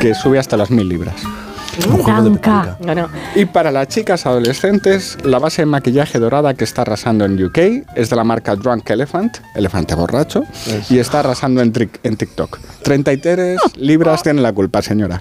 que 0.00 0.14
sube 0.14 0.38
hasta 0.38 0.56
las 0.58 0.70
1000 0.70 0.88
libras. 0.88 1.14
Blanca. 1.88 2.76
No, 2.80 2.94
no. 2.94 3.08
Y 3.34 3.44
para 3.44 3.70
las 3.70 3.88
chicas 3.88 4.26
adolescentes, 4.26 5.18
la 5.24 5.38
base 5.38 5.62
de 5.62 5.66
maquillaje 5.66 6.18
dorada 6.18 6.54
que 6.54 6.64
está 6.64 6.82
arrasando 6.82 7.24
en 7.24 7.42
UK 7.42 7.58
es 7.94 8.10
de 8.10 8.16
la 8.16 8.24
marca 8.24 8.56
Drunk 8.56 8.88
Elephant, 8.90 9.38
elefante 9.54 9.94
borracho, 9.94 10.44
y 10.88 10.98
está 10.98 11.20
arrasando 11.20 11.60
en, 11.62 11.72
en 12.02 12.16
TikTok. 12.16 12.58
33 12.82 13.60
libras 13.76 14.22
tiene 14.22 14.40
la 14.42 14.52
culpa, 14.52 14.82
señora. 14.82 15.20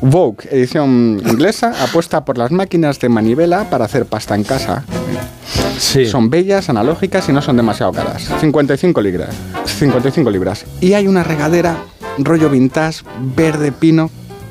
Vogue, 0.00 0.48
edición 0.50 1.20
inglesa, 1.26 1.74
apuesta 1.82 2.24
por 2.24 2.38
las 2.38 2.50
máquinas 2.50 2.98
de 3.00 3.08
manivela 3.08 3.68
para 3.70 3.84
hacer 3.84 4.06
pasta 4.06 4.34
en 4.34 4.44
casa. 4.44 4.84
Sí. 5.78 6.06
Son 6.06 6.30
bellas, 6.30 6.68
analógicas 6.68 7.28
y 7.28 7.32
no 7.32 7.40
son 7.42 7.56
demasiado 7.56 7.92
caras. 7.92 8.30
55 8.40 9.00
libras. 9.00 9.34
55 9.64 10.30
libras. 10.30 10.64
Y 10.80 10.92
hay 10.92 11.06
una 11.06 11.22
regadera 11.22 11.76
rollo 12.18 12.50
vintage, 12.50 13.02
verde 13.34 13.72
pino, 13.72 14.10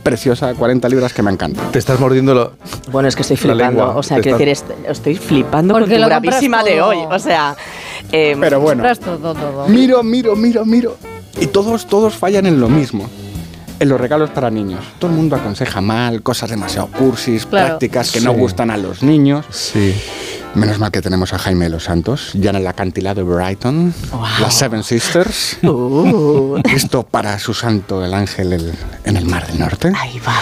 preciosa, 0.10 0.54
40 0.56 0.90
libras 0.90 1.14
que 1.14 1.22
me 1.22 1.32
encanta. 1.32 1.62
Te 1.72 1.78
estás 1.80 2.00
mordiendo 2.00 2.34
lo... 2.34 2.54
Bueno, 2.92 3.08
es 3.08 3.16
que 3.16 3.22
estoy 3.22 3.38
La 3.38 3.42
flipando. 3.42 3.66
lengua, 3.82 3.96
o 3.96 4.02
sea, 4.04 4.18
te 4.18 4.24
quiero 4.24 4.38
decir, 4.40 4.50
est- 4.50 4.72
estoy 4.88 5.16
flipando 5.16 5.74
Porque 5.76 5.92
con 5.92 6.02
lo 6.02 6.08
tu 6.08 6.14
compras 6.16 6.32
bravísima 6.34 6.64
de 6.64 6.78
todo. 6.78 6.88
hoy. 6.90 6.98
O 7.12 7.20
sea, 7.20 7.56
eh, 8.12 8.36
Pero 8.40 8.60
bueno, 8.60 8.82
Compras 8.84 9.00
todo, 9.00 9.34
todo. 9.36 9.68
miro, 9.68 10.02
miro, 10.04 10.36
miro, 10.36 10.66
miro. 10.66 10.98
Y 11.40 11.46
todos, 11.48 11.86
todos 11.86 12.16
fallan 12.16 12.48
en 12.48 12.60
lo 12.60 12.70
mismo. 12.70 13.08
En 13.80 13.88
los 13.88 14.02
regalos 14.02 14.32
para 14.32 14.50
niños. 14.50 14.84
Todo 14.98 15.12
el 15.12 15.16
mundo 15.18 15.36
aconseja 15.36 15.80
mal, 15.80 16.22
cosas 16.24 16.50
demasiado 16.50 16.88
cursis, 16.88 17.46
Claro. 17.46 17.68
prácticas 17.68 18.12
que 18.12 18.20
no 18.20 18.34
Sí. 18.34 18.38
gustan 18.40 18.72
a 18.72 18.78
los 18.78 19.04
niños. 19.04 19.46
Sí. 19.52 19.94
Menos 20.56 20.80
mal 20.80 20.92
que 20.92 21.02
tenemos 21.02 21.32
a 21.34 21.38
Jaime 21.40 21.66
de 21.66 21.70
los 21.72 21.84
Santos, 21.86 22.32
ya 22.34 22.50
en 22.50 22.58
el 22.58 22.68
acantilado 22.68 23.24
de 23.24 23.24
Brighton, 23.24 23.94
las 24.42 24.56
Seven 24.56 24.84
Sisters. 24.84 25.58
uh, 25.64 26.60
Esto 26.74 27.04
para 27.04 27.38
su 27.40 27.54
santo, 27.54 28.04
el 28.04 28.14
ángel 28.14 28.54
el- 28.54 28.74
en 29.06 29.16
el 29.16 29.26
Mar 29.26 29.46
del 29.48 29.60
Norte. 29.60 29.92
ahí 29.96 30.20
va. 30.28 30.36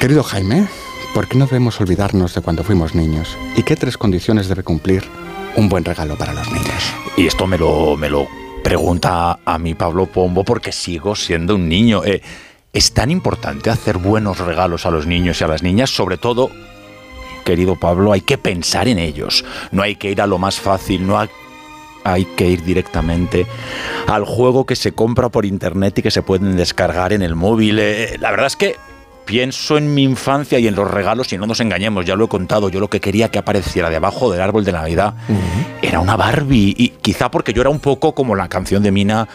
Querido 0.00 0.22
Jaime, 0.24 0.66
¿por 1.14 1.28
qué 1.28 1.36
no 1.38 1.44
debemos 1.46 1.80
olvidarnos 1.80 2.34
de 2.34 2.40
cuando 2.40 2.64
fuimos 2.64 2.94
niños? 2.94 3.36
¿Y 3.56 3.62
qué 3.62 3.76
tres 3.76 3.96
condiciones 3.98 4.48
debe 4.48 4.62
cumplir 4.64 5.04
un 5.56 5.68
buen 5.68 5.84
regalo 5.84 6.16
para 6.16 6.32
los 6.32 6.50
niños? 6.50 6.82
Y 7.16 7.26
esto 7.26 7.46
me 7.46 7.58
lo, 7.58 7.96
me 7.96 8.08
lo 8.10 8.26
pregunta 8.64 9.38
a 9.44 9.58
mí 9.58 9.74
Pablo 9.74 10.06
Pombo 10.06 10.42
porque 10.44 10.72
sigo 10.72 11.14
siendo 11.14 11.54
un 11.54 11.68
niño. 11.68 12.02
Eh, 12.04 12.22
es 12.72 12.92
tan 12.92 13.10
importante 13.10 13.70
hacer 13.70 13.98
buenos 13.98 14.38
regalos 14.38 14.84
a 14.86 14.90
los 14.90 15.06
niños 15.06 15.40
y 15.40 15.44
a 15.44 15.48
las 15.48 15.62
niñas, 15.62 15.90
sobre 15.90 16.16
todo, 16.16 16.50
querido 17.44 17.76
Pablo, 17.76 18.12
hay 18.12 18.22
que 18.22 18.38
pensar 18.38 18.88
en 18.88 18.98
ellos. 18.98 19.44
No 19.70 19.82
hay 19.82 19.96
que 19.96 20.10
ir 20.10 20.20
a 20.20 20.26
lo 20.26 20.38
más 20.38 20.58
fácil, 20.58 21.06
no 21.06 21.18
hay, 21.18 21.28
hay 22.02 22.24
que 22.24 22.48
ir 22.48 22.64
directamente 22.64 23.46
al 24.08 24.24
juego 24.24 24.66
que 24.66 24.76
se 24.76 24.92
compra 24.92 25.28
por 25.28 25.46
internet 25.46 25.98
y 25.98 26.02
que 26.02 26.10
se 26.10 26.22
pueden 26.22 26.56
descargar 26.56 27.12
en 27.12 27.22
el 27.22 27.34
móvil. 27.34 27.78
Eh, 27.78 28.16
la 28.18 28.30
verdad 28.30 28.46
es 28.46 28.56
que 28.56 28.76
pienso 29.24 29.78
en 29.78 29.94
mi 29.94 30.02
infancia 30.02 30.58
y 30.58 30.68
en 30.68 30.74
los 30.74 30.90
regalos 30.90 31.32
y 31.32 31.38
no 31.38 31.46
nos 31.46 31.60
engañemos, 31.60 32.04
ya 32.04 32.16
lo 32.16 32.26
he 32.26 32.28
contado, 32.28 32.68
yo 32.68 32.80
lo 32.80 32.90
que 32.90 33.00
quería 33.00 33.30
que 33.30 33.38
apareciera 33.38 33.90
debajo 33.90 34.30
del 34.30 34.40
árbol 34.40 34.64
de 34.64 34.72
Navidad 34.72 35.14
era 35.82 36.00
una 36.00 36.16
Barbie 36.16 36.74
y 36.76 36.88
quizá 37.00 37.30
porque 37.30 37.52
yo 37.52 37.62
era 37.62 37.70
un 37.70 37.80
poco 37.80 38.14
como 38.14 38.34
la 38.34 38.48
canción 38.48 38.82
de 38.82 38.92
Mina, 38.92 39.26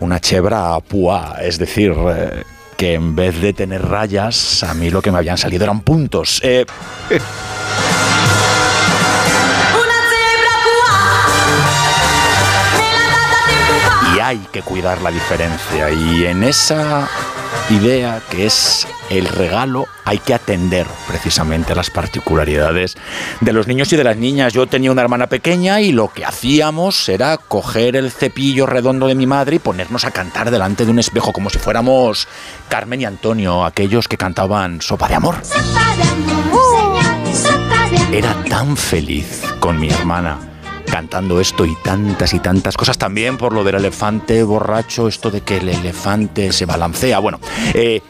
una 0.00 0.20
chebra 0.20 0.78
púa, 0.80 1.36
es 1.40 1.58
decir, 1.58 1.94
eh, 1.96 2.42
que 2.82 2.94
en 2.94 3.14
vez 3.14 3.40
de 3.40 3.52
tener 3.52 3.80
rayas, 3.80 4.64
a 4.64 4.74
mí 4.74 4.90
lo 4.90 5.00
que 5.00 5.12
me 5.12 5.18
habían 5.18 5.38
salido 5.38 5.62
eran 5.62 5.82
puntos. 5.82 6.40
Eh, 6.42 6.66
y 14.16 14.18
hay 14.18 14.38
que 14.50 14.62
cuidar 14.62 15.00
la 15.00 15.12
diferencia. 15.12 15.92
Y 15.92 16.26
en 16.26 16.42
esa 16.42 17.08
idea 17.70 18.20
que 18.30 18.46
es 18.46 18.86
el 19.10 19.26
regalo 19.26 19.86
hay 20.04 20.18
que 20.18 20.34
atender 20.34 20.86
precisamente 21.06 21.74
las 21.74 21.90
particularidades 21.90 22.96
de 23.40 23.52
los 23.52 23.66
niños 23.66 23.92
y 23.92 23.96
de 23.96 24.04
las 24.04 24.16
niñas. 24.16 24.52
Yo 24.52 24.66
tenía 24.66 24.90
una 24.90 25.02
hermana 25.02 25.26
pequeña 25.26 25.80
y 25.80 25.92
lo 25.92 26.12
que 26.12 26.24
hacíamos 26.24 27.08
era 27.08 27.36
coger 27.36 27.96
el 27.96 28.10
cepillo 28.10 28.66
redondo 28.66 29.06
de 29.06 29.14
mi 29.14 29.26
madre 29.26 29.56
y 29.56 29.58
ponernos 29.58 30.04
a 30.04 30.10
cantar 30.10 30.50
delante 30.50 30.84
de 30.84 30.90
un 30.90 30.98
espejo 30.98 31.32
como 31.32 31.50
si 31.50 31.58
fuéramos 31.58 32.28
Carmen 32.68 33.00
y 33.00 33.04
Antonio, 33.04 33.64
aquellos 33.64 34.08
que 34.08 34.16
cantaban 34.16 34.80
Sopa 34.82 35.08
de 35.08 35.14
Amor. 35.14 35.36
Era 38.12 38.34
tan 38.48 38.76
feliz 38.76 39.42
con 39.60 39.80
mi 39.80 39.88
hermana 39.88 40.51
cantando 40.92 41.40
esto 41.40 41.64
y 41.64 41.74
tantas 41.76 42.34
y 42.34 42.38
tantas 42.38 42.76
cosas. 42.76 42.98
También 42.98 43.38
por 43.38 43.54
lo 43.54 43.64
del 43.64 43.76
elefante 43.76 44.42
borracho, 44.42 45.08
esto 45.08 45.30
de 45.30 45.40
que 45.40 45.56
el 45.56 45.70
elefante 45.70 46.52
se 46.52 46.66
balancea. 46.66 47.18
Bueno, 47.18 47.40
eh, 47.72 48.02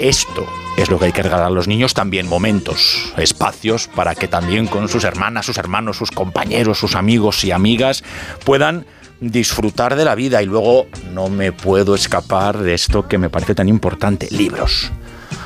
esto 0.00 0.44
es 0.76 0.90
lo 0.90 0.98
que 0.98 1.04
hay 1.04 1.12
que 1.12 1.22
regalar 1.22 1.46
a 1.46 1.50
los 1.50 1.68
niños, 1.68 1.94
también 1.94 2.26
momentos, 2.26 3.14
espacios 3.16 3.86
para 3.86 4.16
que 4.16 4.26
también 4.26 4.66
con 4.66 4.88
sus 4.88 5.04
hermanas, 5.04 5.46
sus 5.46 5.56
hermanos, 5.56 5.98
sus 5.98 6.10
compañeros, 6.10 6.78
sus 6.78 6.96
amigos 6.96 7.44
y 7.44 7.52
amigas 7.52 8.02
puedan 8.44 8.86
disfrutar 9.20 9.94
de 9.94 10.04
la 10.04 10.16
vida. 10.16 10.42
Y 10.42 10.46
luego 10.46 10.88
no 11.12 11.28
me 11.28 11.52
puedo 11.52 11.94
escapar 11.94 12.58
de 12.58 12.74
esto 12.74 13.06
que 13.06 13.18
me 13.18 13.30
parece 13.30 13.54
tan 13.54 13.68
importante, 13.68 14.26
libros. 14.32 14.90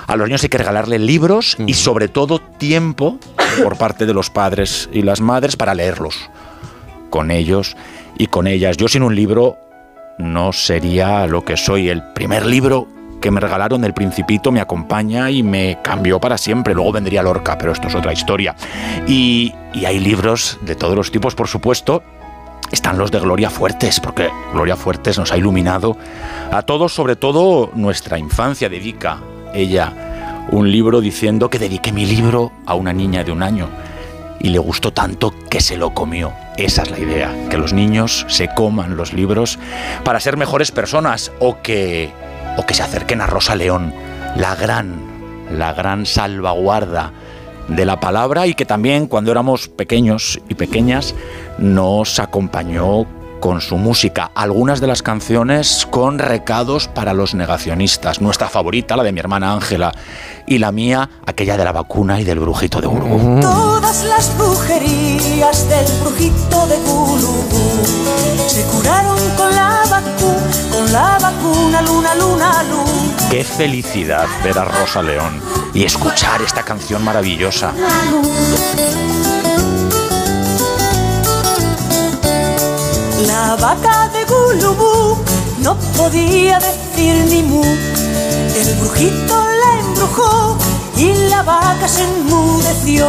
A 0.06 0.16
los 0.16 0.28
niños 0.28 0.42
hay 0.42 0.48
que 0.48 0.58
regalarle 0.58 0.98
libros 0.98 1.58
y 1.66 1.74
sobre 1.74 2.08
todo 2.08 2.38
tiempo 2.38 3.18
por 3.62 3.76
parte 3.76 4.06
de 4.06 4.14
los 4.14 4.30
padres 4.30 4.88
y 4.94 5.02
las 5.02 5.20
madres 5.20 5.56
para 5.56 5.74
leerlos 5.74 6.30
con 7.14 7.30
ellos 7.30 7.76
y 8.18 8.26
con 8.26 8.48
ellas. 8.48 8.76
Yo 8.76 8.88
sin 8.88 9.04
un 9.04 9.14
libro 9.14 9.56
no 10.18 10.52
sería 10.52 11.28
lo 11.28 11.44
que 11.44 11.56
soy. 11.56 11.88
El 11.88 12.02
primer 12.12 12.44
libro 12.44 12.88
que 13.20 13.30
me 13.30 13.38
regalaron, 13.38 13.84
El 13.84 13.94
Principito, 13.94 14.50
me 14.50 14.60
acompaña 14.60 15.30
y 15.30 15.44
me 15.44 15.78
cambió 15.80 16.18
para 16.18 16.36
siempre. 16.36 16.74
Luego 16.74 16.90
vendría 16.90 17.22
Lorca, 17.22 17.56
pero 17.56 17.70
esto 17.70 17.86
es 17.86 17.94
otra 17.94 18.12
historia. 18.12 18.56
Y, 19.06 19.54
y 19.72 19.84
hay 19.84 20.00
libros 20.00 20.58
de 20.62 20.74
todos 20.74 20.96
los 20.96 21.12
tipos, 21.12 21.36
por 21.36 21.46
supuesto. 21.46 22.02
Están 22.72 22.98
los 22.98 23.12
de 23.12 23.20
Gloria 23.20 23.48
Fuertes, 23.48 24.00
porque 24.00 24.28
Gloria 24.52 24.74
Fuertes 24.74 25.16
nos 25.16 25.30
ha 25.30 25.36
iluminado 25.36 25.96
a 26.50 26.62
todos, 26.62 26.92
sobre 26.92 27.14
todo 27.14 27.70
nuestra 27.76 28.18
infancia. 28.18 28.68
Dedica 28.68 29.20
ella 29.54 30.48
un 30.50 30.68
libro 30.68 31.00
diciendo 31.00 31.48
que 31.48 31.60
dediqué 31.60 31.92
mi 31.92 32.06
libro 32.06 32.50
a 32.66 32.74
una 32.74 32.92
niña 32.92 33.22
de 33.22 33.30
un 33.30 33.44
año 33.44 33.68
y 34.40 34.50
le 34.50 34.58
gustó 34.58 34.92
tanto 34.92 35.34
que 35.48 35.60
se 35.60 35.76
lo 35.76 35.94
comió. 35.94 36.32
Esa 36.56 36.82
es 36.82 36.90
la 36.90 36.98
idea, 36.98 37.34
que 37.50 37.58
los 37.58 37.72
niños 37.72 38.26
se 38.28 38.48
coman 38.48 38.96
los 38.96 39.12
libros 39.12 39.58
para 40.04 40.20
ser 40.20 40.36
mejores 40.36 40.70
personas 40.70 41.32
o 41.40 41.62
que, 41.62 42.10
o 42.56 42.66
que 42.66 42.74
se 42.74 42.82
acerquen 42.82 43.20
a 43.20 43.26
Rosa 43.26 43.56
León, 43.56 43.92
la 44.36 44.54
gran, 44.54 45.00
la 45.50 45.72
gran 45.72 46.06
salvaguarda 46.06 47.12
de 47.68 47.84
la 47.84 47.98
palabra 47.98 48.46
y 48.46 48.54
que 48.54 48.66
también 48.66 49.06
cuando 49.06 49.30
éramos 49.30 49.68
pequeños 49.68 50.40
y 50.48 50.54
pequeñas 50.54 51.14
nos 51.58 52.18
acompañó 52.18 53.06
con 53.44 53.60
su 53.60 53.76
música, 53.76 54.30
algunas 54.34 54.80
de 54.80 54.86
las 54.86 55.02
canciones 55.02 55.86
con 55.90 56.18
recados 56.18 56.88
para 56.88 57.12
los 57.12 57.34
negacionistas. 57.34 58.22
Nuestra 58.22 58.48
favorita, 58.48 58.96
la 58.96 59.02
de 59.02 59.12
mi 59.12 59.20
hermana 59.20 59.52
Ángela, 59.52 59.92
y 60.46 60.56
la 60.56 60.72
mía, 60.72 61.10
aquella 61.26 61.58
de 61.58 61.64
la 61.64 61.72
vacuna 61.72 62.18
y 62.18 62.24
del 62.24 62.40
brujito 62.40 62.80
de 62.80 62.86
Urgu. 62.86 63.40
Todas 63.42 64.02
las 64.04 64.34
brujerías 64.38 65.68
del 65.68 65.84
brujito 66.00 66.66
de 66.68 66.76
se 68.48 68.62
curaron 68.62 69.18
con 69.36 69.54
la 69.54 69.82
vacuna, 69.90 70.50
con 70.72 70.90
la 70.90 71.18
vacuna, 71.20 71.82
luna, 71.82 72.14
luna, 72.14 72.62
luna. 72.62 73.28
Qué 73.30 73.44
felicidad 73.44 74.26
ver 74.42 74.58
a 74.58 74.64
Rosa 74.64 75.02
León 75.02 75.42
y 75.74 75.84
escuchar 75.84 76.40
esta 76.40 76.62
canción 76.62 77.04
maravillosa. 77.04 77.74
La 83.26 83.56
vaca 83.60 84.10
de 84.12 84.24
Gulubú 84.24 85.16
no 85.62 85.76
podía 85.96 86.58
decir 86.58 87.14
ni 87.30 87.42
mu. 87.42 87.62
El 87.62 88.74
brujito 88.80 89.34
la 89.34 89.80
embrujó 89.80 90.56
y 90.96 91.28
la 91.28 91.42
vaca 91.42 91.88
se 91.88 92.02
enmudeció. 92.04 93.06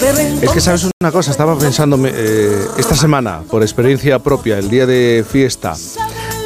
Pero 0.00 0.18
Es 0.42 0.50
que 0.50 0.60
sabes 0.60 0.88
una 1.00 1.12
cosa, 1.12 1.30
estaba 1.30 1.56
pensando 1.58 1.98
eh, 2.06 2.66
esta 2.78 2.94
semana, 2.96 3.42
por 3.50 3.62
experiencia 3.62 4.18
propia, 4.18 4.58
el 4.58 4.68
día 4.70 4.86
de 4.86 5.24
fiesta, 5.28 5.74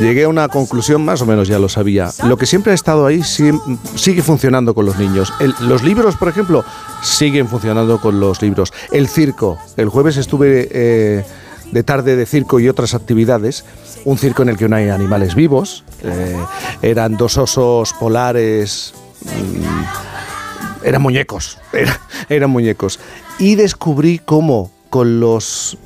llegué 0.01 0.25
a 0.25 0.29
una 0.29 0.49
conclusión, 0.49 1.05
más 1.05 1.23
o 1.23 1.27
menos 1.27 1.49
ya 1.49 1.59
lo 1.59 1.69
sabía. 1.69 2.11
Lo 2.25 2.37
que 2.37 2.47
siempre 2.47 2.73
ha 2.73 2.75
estado 2.75 3.07
ahí 3.07 3.23
sigue 3.23 4.23
funcionando 4.23 4.75
con 4.75 4.87
los 4.87 4.99
niños. 4.99 5.33
El- 5.41 5.55
los 5.61 5.83
libros, 5.83 6.17
por 6.17 6.29
ejemplo, 6.29 6.65
siguen 7.03 7.49
funcionando 7.49 8.01
con 8.01 8.21
los 8.21 8.43
libros. 8.43 8.73
El 8.93 9.09
circo, 9.09 9.59
el 9.77 9.89
jueves 9.89 10.17
estuve 10.17 10.69
eh, 10.71 11.25
de 11.73 11.83
tarde 11.83 12.17
de 12.17 12.27
circo 12.27 12.61
y 12.61 12.69
otras 12.69 12.95
actividades. 12.95 13.65
Un 14.05 14.19
circo 14.19 14.43
en 14.43 14.49
el 14.51 14.57
que 14.57 14.69
no 14.69 14.77
hay 14.77 14.89
animales 14.89 15.35
vivos. 15.35 15.85
eh, 16.03 16.37
eran 16.83 17.17
dos 17.17 17.37
osos 17.39 17.93
polares. 17.95 18.95
mm, 19.25 20.85
eran 20.87 21.03
muñecos, 21.03 21.59
era- 21.73 22.01
eran 22.29 22.51
muñecos. 22.51 23.01
Y 23.39 23.55
descubrí 23.57 24.19
cómo 24.21 24.71
con 24.91 25.21
los 25.21 25.77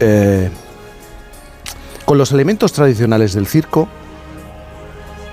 eh, 0.00 0.50
con 2.04 2.16
los 2.18 2.32
elementos 2.32 2.72
tradicionales 2.72 3.34
del 3.34 3.46
circo, 3.46 3.86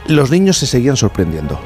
los 0.07 0.29
niños 0.31 0.57
se 0.57 0.67
seguían 0.67 0.97
sorprendiendo. 0.97 1.57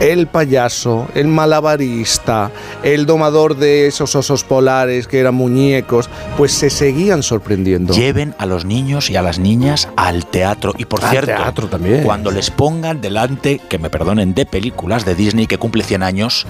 El 0.00 0.26
payaso, 0.26 1.06
el 1.14 1.28
malabarista, 1.28 2.50
el 2.82 3.06
domador 3.06 3.56
de 3.56 3.86
esos 3.86 4.14
osos 4.14 4.44
polares 4.44 5.06
que 5.06 5.18
eran 5.20 5.34
muñecos, 5.34 6.08
pues 6.36 6.52
se 6.52 6.70
seguían 6.70 7.22
sorprendiendo. 7.22 7.94
Lleven 7.94 8.34
a 8.38 8.46
los 8.46 8.64
niños 8.64 9.10
y 9.10 9.16
a 9.16 9.22
las 9.22 9.38
niñas 9.38 9.88
al 9.96 10.26
teatro. 10.26 10.72
Y 10.78 10.84
por 10.86 11.04
Al 11.04 11.10
cierto, 11.10 11.26
teatro 11.32 11.68
también. 11.68 12.02
cuando 12.02 12.30
les 12.30 12.50
pongan 12.50 13.00
delante, 13.00 13.60
que 13.68 13.78
me 13.78 13.90
perdonen, 13.90 14.34
de 14.34 14.46
películas 14.46 15.04
de 15.04 15.14
Disney 15.14 15.46
que 15.46 15.58
cumple 15.58 15.84
100 15.84 16.02
años, 16.02 16.46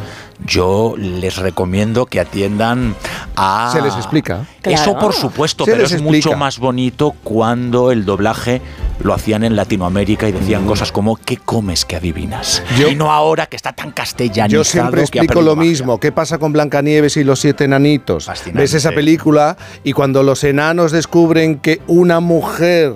yo 0.46 0.94
les 0.96 1.36
recomiendo 1.36 2.06
que 2.06 2.20
atiendan 2.20 2.94
a... 3.36 3.70
Se 3.72 3.82
les 3.82 3.94
explica. 3.94 4.46
Eso 4.62 4.96
por 4.98 5.12
supuesto, 5.14 5.64
Se 5.64 5.72
pero 5.72 5.84
es 5.84 5.92
explica. 5.92 6.28
mucho 6.28 6.38
más 6.38 6.58
bonito 6.58 7.14
cuando 7.24 7.90
el 7.90 8.04
doblaje 8.04 8.60
lo 9.02 9.14
hacían 9.14 9.44
en 9.44 9.56
Latinoamérica 9.56 10.28
y 10.28 10.32
decían 10.32 10.66
cosas 10.66 10.92
como 10.92 11.16
¿qué 11.16 11.38
comes 11.38 11.86
que 11.86 11.96
adivinas? 11.96 12.62
y 12.90 12.94
no 13.00 13.10
ahora 13.10 13.46
que 13.46 13.56
está 13.56 13.72
tan 13.72 13.92
castellanizado 13.92 14.62
Yo 14.62 14.62
siempre 14.62 15.00
explico 15.00 15.40
lo 15.40 15.56
mismo. 15.56 15.98
¿Qué 15.98 16.12
pasa 16.12 16.36
con 16.36 16.52
Blancanieves 16.52 17.16
y 17.16 17.24
los 17.24 17.40
siete 17.40 17.64
enanitos? 17.64 18.30
Ves 18.52 18.74
esa 18.74 18.90
película 18.90 19.56
y 19.82 19.94
cuando 19.94 20.22
los 20.22 20.44
enanos 20.44 20.92
descubren 20.92 21.60
que 21.60 21.80
una 21.86 22.20
mujer 22.20 22.92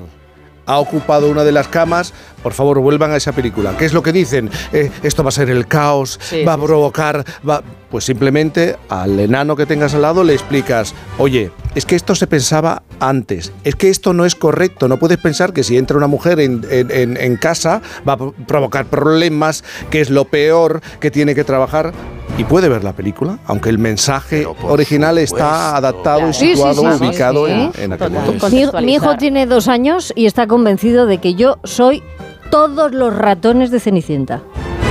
ha 0.67 0.79
ocupado 0.79 1.29
una 1.31 1.45
de 1.45 1.53
las 1.53 1.69
camas, 1.69 2.13
por 2.43 2.53
favor, 2.53 2.79
vuelvan 2.81 3.13
a 3.13 3.17
esa 3.17 3.33
película. 3.33 3.77
¿Qué 3.77 3.85
es 3.85 3.93
lo 3.93 4.03
que 4.03 4.13
dicen? 4.13 4.51
Eh, 4.73 4.91
esto 5.03 5.23
va 5.23 5.29
a 5.29 5.33
ser 5.33 5.51
el 5.51 5.67
caos, 5.67 6.19
Sí, 6.23 6.45
va 6.45 6.55
a 6.55 6.59
provocar... 6.59 7.25
Va... 7.49 7.63
Pues 7.91 8.07
simplemente 8.07 8.77
al 8.89 9.21
enano 9.21 9.55
que 9.55 9.67
tengas 9.67 9.95
al 9.95 10.03
lado 10.03 10.25
le 10.25 10.33
explicas, 10.33 10.93
oye, 11.17 11.53
es 11.77 11.87
que 11.87 11.95
esto 11.95 12.17
se 12.17 12.27
pensaba 12.27 12.83
antes, 12.99 13.53
es 13.63 13.77
que 13.77 13.89
esto 13.89 14.13
no 14.13 14.25
es 14.25 14.35
correcto, 14.35 14.89
no 14.89 14.99
puedes 14.99 15.19
pensar 15.19 15.53
que 15.53 15.63
si 15.63 15.77
entra 15.77 15.97
una 15.97 16.09
mujer 16.09 16.41
en, 16.41 16.67
en- 16.71 16.91
en- 16.91 17.17
en 17.17 17.37
casa 17.37 17.83
va 18.09 18.15
a 18.15 18.17
pro- 18.17 18.35
provocar 18.49 18.87
problemas, 18.87 19.63
que 19.91 20.01
es 20.01 20.11
lo 20.11 20.25
peor, 20.25 20.81
que 20.99 21.13
tiene 21.13 21.37
que 21.37 21.45
trabajar. 21.45 21.93
Y 22.37 22.45
puede 22.45 22.69
ver 22.69 22.83
la 22.83 22.93
película, 22.93 23.39
aunque 23.47 23.71
el 23.71 23.79
mensaje 23.79 24.47
original 24.65 25.19
está 25.19 25.77
adaptado 25.77 26.29
y 26.29 26.33
sí, 26.35 26.49
situado, 26.51 26.83
sí, 26.93 26.99
sí, 26.99 27.05
ubicado 27.05 27.47
sí. 27.47 27.53
en, 27.53 27.73
en 27.77 27.93
aquel 27.93 28.11
Mi, 28.11 28.19
momento. 28.19 28.81
mi 28.83 28.95
hijo 28.95 29.17
tiene 29.17 29.47
dos 29.47 29.69
años 29.69 30.13
y 30.17 30.27
está 30.27 30.47
convencido 30.49 31.07
de 31.07 31.19
que 31.19 31.35
yo 31.35 31.59
soy 31.63 32.03
todos 32.51 32.93
los 32.93 33.15
ratones 33.15 33.71
de 33.71 33.79
Cenicienta. 33.79 34.43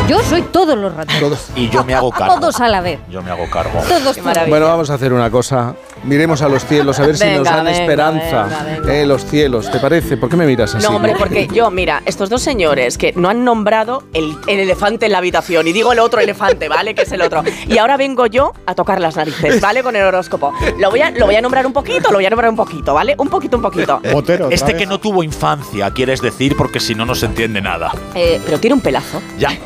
Yo 0.07 0.21
soy 0.21 0.41
todos 0.41 0.77
los 0.77 0.93
ratones. 0.93 1.49
Y 1.55 1.69
yo 1.69 1.83
me 1.83 1.93
hago 1.93 2.11
cargo. 2.17 2.35
Todos 2.35 2.59
a 2.61 2.67
la 2.69 2.81
vez. 2.81 2.99
Yo 3.09 3.21
me 3.21 3.31
hago 3.31 3.49
cargo. 3.49 3.79
Todos. 3.87 4.17
Bueno, 4.49 4.67
vamos 4.67 4.89
a 4.89 4.93
hacer 4.95 5.11
una 5.13 5.29
cosa. 5.29 5.75
Miremos 6.03 6.41
a 6.41 6.49
los 6.49 6.65
cielos, 6.65 6.99
a 6.99 7.05
ver 7.05 7.17
si 7.17 7.25
nos 7.25 7.43
dan 7.45 7.65
venga, 7.65 7.71
esperanza. 7.79 8.43
venga, 8.43 8.63
venga. 8.63 8.95
Eh, 8.95 9.05
los 9.05 9.25
cielos, 9.25 9.71
¿te 9.71 9.79
parece? 9.79 10.17
¿Por 10.17 10.29
qué 10.29 10.35
me 10.35 10.45
miras 10.45 10.75
así? 10.75 10.85
No, 10.85 10.95
hombre, 10.97 11.15
porque 11.17 11.47
yo, 11.53 11.71
mira, 11.71 12.01
estos 12.05 12.29
dos 12.29 12.41
señores 12.41 12.97
que 12.97 13.13
no 13.15 13.29
han 13.29 13.43
nombrado 13.45 14.03
el, 14.13 14.35
el 14.47 14.59
elefante 14.59 15.05
en 15.05 15.13
la 15.13 15.19
habitación, 15.19 15.67
y 15.67 15.71
digo 15.73 15.93
el 15.93 15.99
otro 15.99 16.19
elefante, 16.19 16.67
¿vale? 16.67 16.93
Que 16.93 17.03
es 17.03 17.11
el 17.11 17.21
otro. 17.21 17.43
Y 17.67 17.77
ahora 17.77 17.95
vengo 17.97 18.25
yo 18.25 18.53
a 18.65 18.75
tocar 18.75 18.99
las 18.99 19.15
narices, 19.15 19.61
¿vale? 19.61 19.81
Con 19.83 19.95
el 19.95 20.03
horóscopo. 20.03 20.53
Lo 20.77 20.89
voy 20.89 21.01
a, 21.01 21.11
lo 21.11 21.25
voy 21.25 21.35
a 21.35 21.41
nombrar 21.41 21.65
un 21.65 21.73
poquito, 21.73 22.09
lo 22.09 22.15
voy 22.17 22.25
a 22.25 22.29
nombrar 22.29 22.49
un 22.49 22.57
poquito, 22.57 22.93
¿vale? 22.93 23.15
Un 23.17 23.29
poquito, 23.29 23.57
un 23.57 23.63
poquito. 23.63 24.01
Este 24.49 24.75
que 24.75 24.85
no 24.85 24.99
tuvo 24.99 25.23
infancia, 25.23 25.89
quieres 25.91 26.21
decir, 26.21 26.55
porque 26.57 26.79
si 26.79 26.95
no, 26.95 27.05
no 27.05 27.15
se 27.15 27.27
entiende 27.27 27.61
nada. 27.61 27.91
Eh, 28.15 28.41
pero 28.45 28.59
tiene 28.59 28.73
un 28.73 28.81
pelazo. 28.81 29.21
Ya. 29.37 29.51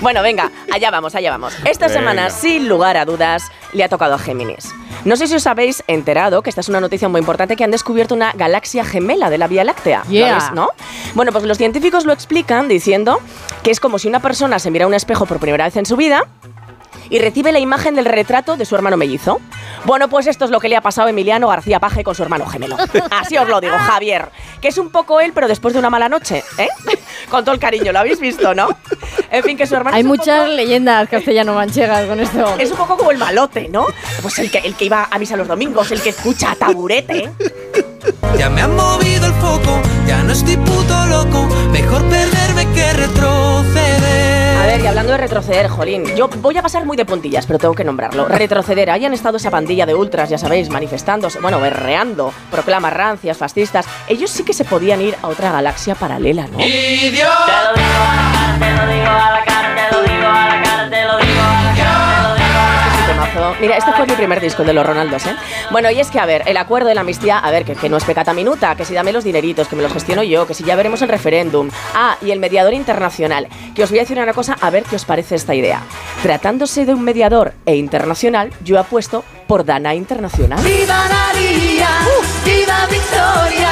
Bueno, 0.00 0.22
venga, 0.22 0.50
allá 0.72 0.92
vamos, 0.92 1.16
allá 1.16 1.30
vamos. 1.32 1.52
Esta 1.64 1.88
Venga. 1.88 1.98
semana, 1.98 2.30
sin 2.30 2.68
lugar 2.68 2.96
a 2.96 3.04
dudas, 3.04 3.42
le 3.72 3.82
ha 3.82 3.88
tocado 3.88 4.14
a 4.14 4.18
Géminis. 4.18 4.68
No 5.04 5.16
sé 5.16 5.26
si 5.28 5.34
os 5.34 5.46
habéis 5.46 5.82
enterado 5.86 6.42
que 6.42 6.50
esta 6.50 6.60
es 6.60 6.68
una 6.68 6.80
noticia 6.80 7.08
muy 7.08 7.20
importante 7.20 7.56
que 7.56 7.64
han 7.64 7.70
descubierto 7.70 8.14
una 8.14 8.32
galaxia 8.32 8.84
gemela 8.84 9.30
de 9.30 9.38
la 9.38 9.46
Vía 9.46 9.64
Láctea. 9.64 10.02
¿Lo 10.06 10.10
Yeah. 10.10 10.36
habéis, 10.36 10.52
¿No? 10.52 10.68
Bueno, 11.14 11.32
pues 11.32 11.44
los 11.44 11.58
científicos 11.58 12.04
lo 12.04 12.12
explican 12.12 12.68
diciendo 12.68 13.20
que 13.62 13.70
es 13.70 13.80
como 13.80 13.98
si 13.98 14.08
una 14.08 14.20
persona 14.20 14.58
se 14.58 14.70
mira 14.70 14.84
a 14.84 14.88
un 14.88 14.94
espejo 14.94 15.26
por 15.26 15.38
primera 15.38 15.64
vez 15.64 15.76
en 15.76 15.86
su 15.86 15.96
vida 15.96 16.26
y 17.10 17.18
recibe 17.18 17.52
la 17.52 17.58
imagen 17.58 17.94
del 17.94 18.04
retrato 18.04 18.56
de 18.56 18.64
su 18.64 18.74
hermano 18.74 18.96
mellizo. 18.96 19.40
Bueno, 19.84 20.08
pues 20.08 20.26
esto 20.26 20.44
es 20.44 20.50
lo 20.50 20.60
que 20.60 20.68
le 20.68 20.76
ha 20.76 20.80
pasado 20.80 21.06
a 21.06 21.10
Emiliano 21.10 21.48
García 21.48 21.80
Paje 21.80 22.02
con 22.04 22.14
su 22.14 22.22
hermano 22.22 22.46
gemelo. 22.46 22.76
Así 23.10 23.36
os 23.36 23.48
lo 23.48 23.60
digo, 23.60 23.76
Javier. 23.78 24.28
Que 24.60 24.68
es 24.68 24.78
un 24.78 24.90
poco 24.90 25.20
él, 25.20 25.32
pero 25.34 25.48
después 25.48 25.72
de 25.72 25.80
una 25.80 25.90
mala 25.90 26.08
noche, 26.08 26.42
¿eh? 26.58 26.68
Con 27.30 27.44
todo 27.44 27.54
el 27.54 27.60
cariño, 27.60 27.92
lo 27.92 27.98
habéis 27.98 28.20
visto, 28.20 28.54
¿no? 28.54 28.68
En 29.30 29.42
fin, 29.44 29.56
que 29.56 29.66
su 29.66 29.74
hermano 29.74 29.96
Hay 29.96 30.04
muchas 30.04 30.48
leyendas 30.48 31.08
castellano-manchegas 31.08 32.06
con 32.06 32.18
esto. 32.20 32.54
es 32.58 32.70
un 32.70 32.76
poco 32.76 32.96
como 32.96 33.10
el 33.10 33.18
malote, 33.18 33.68
¿no? 33.68 33.86
Pues 34.22 34.38
el 34.38 34.50
que, 34.50 34.58
el 34.58 34.74
que 34.74 34.86
iba 34.86 35.08
a 35.10 35.18
misa 35.18 35.36
los 35.36 35.46
domingos, 35.46 35.90
el 35.92 36.00
que 36.00 36.08
escucha 36.10 36.52
a 36.52 36.54
taburete. 36.56 37.30
Ya 38.38 38.48
me 38.48 38.62
han 38.62 38.74
movido 38.74 39.26
el 39.26 39.32
foco, 39.34 39.80
ya 40.06 40.22
no 40.22 40.32
estoy 40.32 40.56
puto 40.56 41.06
loco. 41.06 41.46
Mejor 41.70 42.02
perderme 42.08 42.66
que 42.72 42.92
retroceder. 42.94 44.37
A 44.58 44.66
ver, 44.66 44.80
y 44.80 44.86
hablando 44.88 45.12
de 45.12 45.18
retroceder, 45.18 45.68
Jolín, 45.68 46.04
yo 46.16 46.26
voy 46.28 46.56
a 46.56 46.62
pasar 46.62 46.84
muy 46.84 46.96
de 46.96 47.04
puntillas, 47.04 47.46
pero 47.46 47.60
tengo 47.60 47.74
que 47.74 47.84
nombrarlo. 47.84 48.26
Retroceder, 48.26 48.90
hayan 48.90 49.14
estado 49.14 49.36
esa 49.36 49.52
pandilla 49.52 49.86
de 49.86 49.94
ultras, 49.94 50.30
ya 50.30 50.36
sabéis, 50.36 50.68
manifestándose, 50.68 51.38
bueno, 51.40 51.60
berreando, 51.60 52.32
proclamas 52.50 52.92
rancias, 52.92 53.38
fascistas. 53.38 53.86
Ellos 54.08 54.30
sí 54.30 54.42
que 54.42 54.52
se 54.52 54.64
podían 54.64 55.00
ir 55.00 55.14
a 55.22 55.28
otra 55.28 55.52
galaxia 55.52 55.94
paralela, 55.94 56.48
¿no? 56.48 56.58
Este 56.58 57.06
es 57.06 57.12
un 57.12 57.18
temazo. 63.32 63.56
Mira, 63.60 63.76
este 63.76 63.92
fue 63.92 64.06
mi 64.06 64.14
primer 64.14 64.40
disco, 64.40 64.62
el 64.62 64.68
de 64.68 64.72
los 64.74 64.86
Ronaldos, 64.86 65.26
¿eh? 65.26 65.34
Bueno, 65.70 65.90
y 65.90 66.00
es 66.00 66.10
que, 66.10 66.18
a 66.18 66.26
ver, 66.26 66.42
el 66.46 66.56
acuerdo 66.56 66.88
de 66.88 66.94
la 66.94 67.02
amnistía, 67.02 67.38
a 67.38 67.50
ver, 67.50 67.64
que, 67.64 67.74
que 67.74 67.88
no 67.88 67.96
es 67.96 68.04
pecata 68.04 68.32
minuta, 68.32 68.74
que 68.74 68.84
si 68.84 68.94
dame 68.94 69.12
los 69.12 69.24
dineritos, 69.24 69.68
que 69.68 69.76
me 69.76 69.82
los 69.82 69.92
gestiono 69.92 70.22
yo, 70.22 70.46
que 70.46 70.54
si 70.54 70.64
ya 70.64 70.76
veremos 70.76 71.02
el 71.02 71.08
referéndum. 71.08 71.70
Ah, 71.94 72.16
y 72.22 72.30
el 72.30 72.38
mediador 72.38 72.74
internacional, 72.74 73.48
que 73.74 73.82
os 73.82 73.90
voy 73.90 73.98
a 73.98 74.02
decir 74.02 74.18
una 74.18 74.32
cosa, 74.32 74.56
a 74.60 74.70
ver 74.70 74.84
qué 74.84 74.96
os 74.96 75.04
parece 75.04 75.34
esta 75.34 75.54
idea. 75.54 75.82
Tratándose 76.22 76.86
de 76.86 76.94
un 76.94 77.02
mediador 77.02 77.54
e 77.66 77.76
internacional, 77.76 78.52
yo 78.64 78.78
apuesto 78.78 79.24
por 79.46 79.64
Dana 79.64 79.94
Internacional. 79.94 80.62
¡Viva 80.62 81.08
María! 81.08 81.88
¡Viva 82.44 82.86
Victoria! 82.90 83.70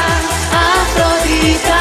¡Afrodita! 0.53 1.79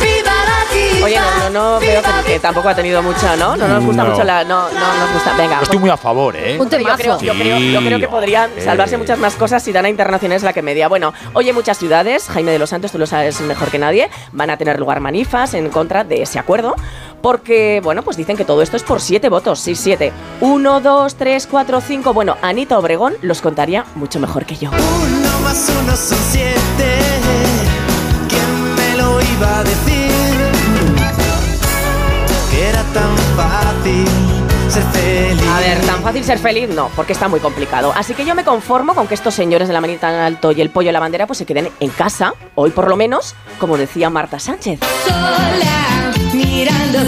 ¡Viva 0.00 0.32
la 0.32 0.74
diva! 0.74 1.06
Oye, 1.06 1.18
no, 1.18 1.37
no, 1.50 1.80
veo 1.80 2.02
que, 2.02 2.32
que 2.32 2.38
tampoco 2.40 2.68
ha 2.68 2.74
tenido 2.74 3.02
mucha, 3.02 3.36
¿no? 3.36 3.56
No 3.56 3.68
nos 3.68 3.84
gusta 3.84 4.04
No. 4.04 4.10
mucho 4.10 4.24
la. 4.24 4.44
No, 4.44 4.68
no 4.70 4.94
nos 4.98 5.12
gusta. 5.12 5.34
Venga. 5.36 5.56
Yo 5.56 5.62
estoy 5.64 5.78
muy 5.78 5.90
a 5.90 5.96
favor, 5.96 6.36
¿eh? 6.36 6.56
yo 6.58 6.66
creo, 6.68 7.20
yo, 7.20 7.32
creo, 7.34 7.58
yo 7.58 7.80
creo 7.80 7.98
que 8.00 8.08
podrían 8.08 8.50
salvarse 8.62 8.96
muchas 8.98 9.18
más 9.18 9.34
cosas 9.34 9.62
si 9.62 9.72
Dana 9.72 9.88
Internacional 9.88 10.36
es 10.36 10.42
la 10.42 10.52
que 10.52 10.62
media. 10.62 10.88
Bueno, 10.88 11.12
oye, 11.34 11.52
muchas 11.52 11.78
ciudades, 11.78 12.28
Jaime 12.28 12.52
de 12.52 12.58
los 12.58 12.70
Santos, 12.70 12.92
tú 12.92 12.98
lo 12.98 13.06
sabes 13.06 13.40
mejor 13.40 13.68
que 13.70 13.78
nadie, 13.78 14.08
van 14.32 14.50
a 14.50 14.56
tener 14.56 14.78
lugar 14.78 15.00
manifas 15.00 15.54
en 15.54 15.68
contra 15.70 16.04
de 16.04 16.22
ese 16.22 16.38
acuerdo. 16.38 16.74
Porque, 17.22 17.80
bueno, 17.82 18.02
pues 18.02 18.16
dicen 18.16 18.36
que 18.36 18.44
todo 18.44 18.62
esto 18.62 18.76
es 18.76 18.84
por 18.84 19.00
siete 19.00 19.28
votos, 19.28 19.58
sí, 19.58 19.74
siete. 19.74 20.12
Uno, 20.40 20.80
dos, 20.80 21.16
tres, 21.16 21.48
cuatro, 21.50 21.80
cinco. 21.80 22.12
Bueno, 22.14 22.36
Anita 22.42 22.78
Obregón 22.78 23.14
los 23.22 23.40
contaría 23.40 23.84
mucho 23.96 24.20
mejor 24.20 24.44
que 24.46 24.56
yo. 24.56 24.70
Uno 24.70 25.40
más 25.42 25.68
uno 25.82 25.96
son 25.96 26.18
siete. 26.30 26.98
¿Quién 28.28 28.74
me 28.74 28.96
lo 28.96 29.20
iba 29.20 29.58
a 29.58 29.64
decir? 29.64 29.97
Tan 32.94 33.16
fácil 33.36 34.06
ser 34.68 34.82
feliz. 34.84 35.48
A 35.48 35.60
ver, 35.60 35.80
tan 35.86 36.02
fácil 36.02 36.24
ser 36.24 36.38
feliz 36.38 36.68
no, 36.70 36.90
porque 36.96 37.12
está 37.12 37.28
muy 37.28 37.40
complicado. 37.40 37.92
Así 37.96 38.14
que 38.14 38.24
yo 38.24 38.34
me 38.34 38.44
conformo 38.44 38.94
con 38.94 39.06
que 39.06 39.14
estos 39.14 39.34
señores 39.34 39.68
de 39.68 39.74
la 39.74 39.80
manita 39.80 40.12
en 40.12 40.20
alto 40.20 40.52
y 40.52 40.60
el 40.60 40.70
pollo 40.70 40.88
en 40.88 40.94
la 40.94 41.00
bandera 41.00 41.26
pues 41.26 41.38
se 41.38 41.46
queden 41.46 41.70
en 41.80 41.90
casa, 41.90 42.34
hoy 42.54 42.70
por 42.70 42.88
lo 42.88 42.96
menos, 42.96 43.34
como 43.58 43.76
decía 43.76 44.10
Marta 44.10 44.38
Sánchez. 44.38 44.80
Sola, 45.06 46.12
mirando 46.32 46.98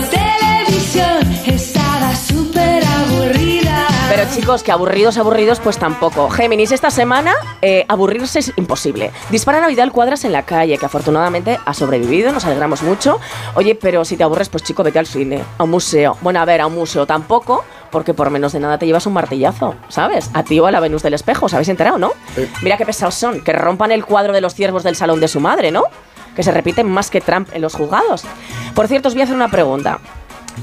Pero 4.10 4.24
chicos, 4.34 4.64
que 4.64 4.72
aburridos, 4.72 5.18
aburridos, 5.18 5.60
pues 5.60 5.78
tampoco. 5.78 6.28
Géminis, 6.30 6.72
esta 6.72 6.90
semana 6.90 7.32
eh, 7.62 7.84
aburrirse 7.86 8.40
es 8.40 8.52
imposible. 8.56 9.12
Disparan 9.30 9.62
a 9.62 9.68
Vidal 9.68 9.92
Cuadras 9.92 10.24
en 10.24 10.32
la 10.32 10.42
calle, 10.42 10.76
que 10.78 10.84
afortunadamente 10.84 11.60
ha 11.64 11.72
sobrevivido, 11.74 12.32
nos 12.32 12.44
alegramos 12.44 12.82
mucho. 12.82 13.20
Oye, 13.54 13.76
pero 13.76 14.04
si 14.04 14.16
te 14.16 14.24
aburres, 14.24 14.48
pues 14.48 14.64
chico, 14.64 14.82
vete 14.82 14.98
al 14.98 15.06
cine, 15.06 15.44
a 15.58 15.62
un 15.62 15.70
museo. 15.70 16.18
Bueno, 16.22 16.40
a 16.40 16.44
ver, 16.44 16.60
a 16.60 16.66
un 16.66 16.74
museo 16.74 17.06
tampoco, 17.06 17.64
porque 17.92 18.12
por 18.12 18.30
menos 18.30 18.52
de 18.52 18.58
nada 18.58 18.78
te 18.78 18.86
llevas 18.86 19.06
un 19.06 19.12
martillazo, 19.12 19.76
¿sabes? 19.88 20.28
A 20.34 20.42
ti 20.42 20.58
o 20.58 20.66
a 20.66 20.72
la 20.72 20.80
Venus 20.80 21.04
del 21.04 21.14
Espejo, 21.14 21.46
¿os 21.46 21.54
habéis 21.54 21.68
enterado, 21.68 21.96
no? 21.96 22.10
Mira 22.62 22.76
qué 22.76 22.84
pesados 22.84 23.14
son, 23.14 23.44
que 23.44 23.52
rompan 23.52 23.92
el 23.92 24.04
cuadro 24.04 24.32
de 24.32 24.40
los 24.40 24.56
ciervos 24.56 24.82
del 24.82 24.96
salón 24.96 25.20
de 25.20 25.28
su 25.28 25.38
madre, 25.38 25.70
¿no? 25.70 25.84
Que 26.34 26.42
se 26.42 26.50
repiten 26.50 26.90
más 26.90 27.10
que 27.10 27.20
Trump 27.20 27.48
en 27.52 27.62
los 27.62 27.74
juzgados. 27.74 28.24
Por 28.74 28.88
cierto, 28.88 29.06
os 29.06 29.14
voy 29.14 29.20
a 29.20 29.24
hacer 29.24 29.36
una 29.36 29.50
pregunta. 29.52 30.00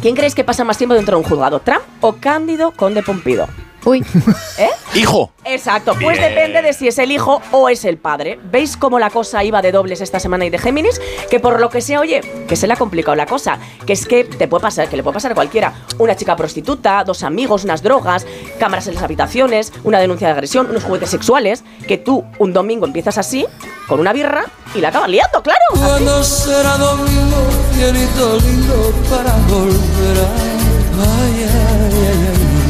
¿Quién 0.02 0.16
creéis 0.16 0.36
que 0.36 0.44
pasa 0.44 0.64
más 0.64 0.78
tiempo 0.78 0.94
dentro 0.94 1.18
de 1.18 1.24
un 1.24 1.30
juzgado, 1.30 1.60
Trump 1.60 1.84
o 2.02 2.14
Cándido 2.14 2.72
Conde 2.72 3.04
Pompido? 3.04 3.48
Uy. 3.86 4.04
¿Eh? 4.58 4.70
Hijo. 4.96 5.32
Exacto, 5.46 5.94
pues 6.02 6.18
Bien. 6.18 6.30
depende 6.34 6.62
de 6.62 6.74
si 6.74 6.88
es 6.88 6.98
el 6.98 7.12
hijo 7.12 7.42
o 7.52 7.70
es 7.70 7.86
el 7.86 7.98
padre. 7.98 8.40
¿Veis 8.52 8.76
cómo 8.76 9.00
la 9.00 9.10
cosa 9.10 9.44
iba 9.44 9.62
de 9.62 9.72
dobles 9.72 10.02
esta 10.02 10.20
semana 10.20 10.46
y 10.46 10.50
de 10.50 10.58
Géminis? 10.58 11.00
Que 11.30 11.40
por 11.40 11.60
lo 11.60 11.70
que 11.70 11.82
sea, 11.82 12.00
oye, 12.02 12.22
que 12.48 12.56
se 12.56 12.68
le 12.68 12.74
ha 12.74 12.76
complicado 12.76 13.16
la 13.16 13.26
cosa. 13.26 13.60
Que 13.86 13.94
es 13.94 14.06
que 14.06 14.24
te 14.24 14.48
puede 14.48 14.62
pasar, 14.62 14.90
que 14.90 14.98
le 14.98 15.04
puede 15.04 15.14
pasar 15.14 15.32
a 15.32 15.36
cualquiera. 15.36 15.74
Una 16.00 16.16
chica 16.16 16.36
prostituta, 16.36 17.04
dos 17.04 17.24
amigos, 17.24 17.64
unas 17.64 17.82
drogas, 17.82 18.26
cámaras 18.60 18.88
en 18.88 18.96
las 18.96 19.04
habitaciones, 19.04 19.72
una 19.84 20.00
denuncia 20.00 20.28
de 20.28 20.34
agresión, 20.34 20.70
unos 20.70 20.84
juguetes 20.84 21.10
sexuales. 21.10 21.64
Que 21.88 21.98
tú 21.98 22.26
un 22.40 22.54
domingo 22.54 22.86
empiezas 22.86 23.18
así, 23.18 23.46
con 23.88 24.00
una 24.00 24.12
birra, 24.14 24.46
y 24.76 24.82
la 24.82 24.90
acabas 24.90 25.10
liando, 25.10 25.42
claro. 25.42 25.64
Cuando 25.74 26.24
será 26.24 26.76
domingo, 26.78 27.48
lindo 27.78 28.94
para 29.10 29.34
volver 29.48 30.18
a. 30.24 31.77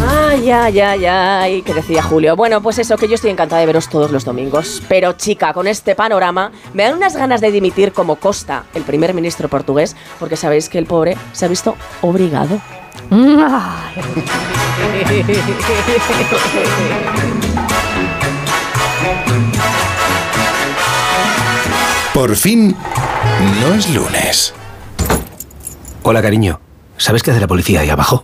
Ay, 0.10 0.52
ay, 0.52 0.80
ay, 0.80 0.80
ay. 0.80 0.80
Ay, 0.80 0.80
ay, 0.80 0.80
ay, 0.80 1.06
ay, 1.06 1.62
que 1.62 1.74
decía 1.74 2.02
Julio. 2.02 2.36
Bueno, 2.36 2.62
pues 2.62 2.80
eso, 2.80 2.98
que 2.98 3.08
yo 3.08 3.16
estoy 3.16 3.30
encantada 3.32 3.60
de 3.60 3.66
veros 3.66 3.90
todos 3.90 4.12
los 4.12 4.24
domingos. 4.24 4.82
Pero 4.88 5.14
chica, 5.14 5.54
con 5.54 5.68
este 5.68 5.96
panorama, 5.96 6.52
me 6.74 6.84
dan 6.84 6.96
unas 6.96 7.16
ganas 7.16 7.42
de 7.42 7.52
dimitir 7.52 7.92
como 7.92 8.16
Costa, 8.16 8.64
el 8.74 8.84
primer 8.84 9.14
ministro 9.14 9.50
portugués, 9.50 9.96
porque 10.20 10.36
sabéis 10.36 10.70
que 10.70 10.78
el 10.78 10.86
pobre 10.86 11.18
se 11.34 11.46
ha 11.46 11.48
visto 11.48 11.76
obligado. 12.02 12.62
Por 22.14 22.36
fin, 22.36 22.76
no 23.62 23.74
es 23.74 23.94
lunes. 23.94 24.54
Hola, 26.04 26.22
cariño. 26.22 26.60
¿Sabes 26.98 27.22
qué 27.22 27.32
hace 27.32 27.40
la 27.40 27.48
policía 27.48 27.82
ahí 27.82 27.90
abajo? 27.90 28.24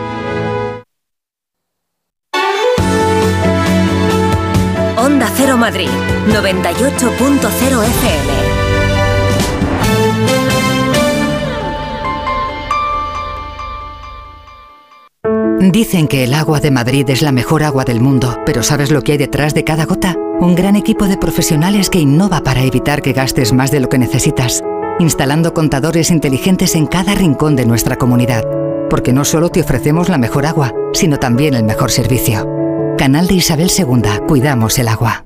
Madrid, 5.57 5.89
98.0 6.27 7.83
FM. 7.83 8.51
Dicen 15.71 16.07
que 16.07 16.23
el 16.23 16.33
agua 16.33 16.59
de 16.59 16.71
Madrid 16.71 17.09
es 17.09 17.21
la 17.21 17.31
mejor 17.31 17.63
agua 17.63 17.85
del 17.85 18.01
mundo, 18.01 18.39
pero 18.45 18.63
¿sabes 18.63 18.91
lo 18.91 19.03
que 19.03 19.13
hay 19.13 19.17
detrás 19.17 19.53
de 19.53 19.63
cada 19.63 19.85
gota? 19.85 20.15
Un 20.39 20.55
gran 20.55 20.75
equipo 20.75 21.05
de 21.05 21.17
profesionales 21.17 21.89
que 21.89 21.99
innova 21.99 22.41
para 22.41 22.63
evitar 22.63 23.01
que 23.01 23.13
gastes 23.13 23.53
más 23.53 23.71
de 23.71 23.79
lo 23.79 23.87
que 23.87 23.99
necesitas, 23.99 24.63
instalando 24.99 25.53
contadores 25.53 26.09
inteligentes 26.09 26.75
en 26.75 26.87
cada 26.87 27.13
rincón 27.13 27.55
de 27.55 27.65
nuestra 27.65 27.95
comunidad. 27.95 28.43
Porque 28.89 29.13
no 29.13 29.23
solo 29.23 29.49
te 29.49 29.61
ofrecemos 29.61 30.09
la 30.09 30.17
mejor 30.17 30.45
agua, 30.45 30.73
sino 30.93 31.19
también 31.19 31.53
el 31.53 31.63
mejor 31.63 31.91
servicio. 31.91 32.49
Canal 32.97 33.27
de 33.27 33.35
Isabel 33.35 33.71
II, 33.75 34.27
cuidamos 34.27 34.77
el 34.79 34.87
agua. 34.87 35.25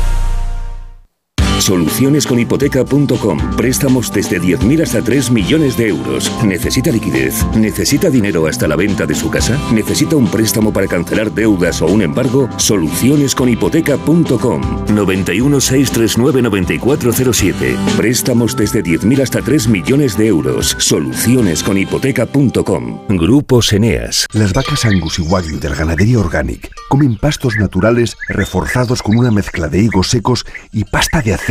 Solucionesconhipoteca.com. 1.61 3.55
Préstamos 3.55 4.11
desde 4.11 4.41
10.000 4.41 4.81
hasta 4.81 5.03
3 5.03 5.29
millones 5.29 5.77
de 5.77 5.89
euros. 5.89 6.31
¿Necesita 6.43 6.89
liquidez? 6.91 7.45
¿Necesita 7.55 8.09
dinero 8.09 8.47
hasta 8.47 8.67
la 8.67 8.75
venta 8.75 9.05
de 9.05 9.13
su 9.13 9.29
casa? 9.29 9.59
¿Necesita 9.71 10.15
un 10.15 10.27
préstamo 10.27 10.73
para 10.73 10.87
cancelar 10.87 11.31
deudas 11.31 11.83
o 11.83 11.85
un 11.85 12.01
embargo? 12.01 12.49
Solucionesconhipoteca.com. 12.57 14.85
91 14.91 15.61
639 15.61 16.41
9407. 16.41 17.77
Préstamos 17.95 18.57
desde 18.57 18.83
10.000 18.83 19.21
hasta 19.21 19.43
3 19.43 19.67
millones 19.67 20.17
de 20.17 20.25
euros. 20.27 20.75
Solucionesconhipoteca.com. 20.79 23.01
Grupos 23.09 23.71
Eneas. 23.71 24.25
Las 24.33 24.53
vacas 24.53 24.85
Angus 24.85 25.19
y 25.19 25.21
Wagyu 25.21 25.59
del 25.59 25.75
ganadería 25.75 26.17
Organic 26.17 26.71
comen 26.89 27.17
pastos 27.17 27.55
naturales 27.57 28.17
reforzados 28.27 29.03
con 29.03 29.15
una 29.15 29.29
mezcla 29.29 29.67
de 29.67 29.83
higos 29.83 30.09
secos 30.09 30.43
y 30.71 30.85
pasta 30.85 31.21
de 31.21 31.35
aceite 31.35 31.50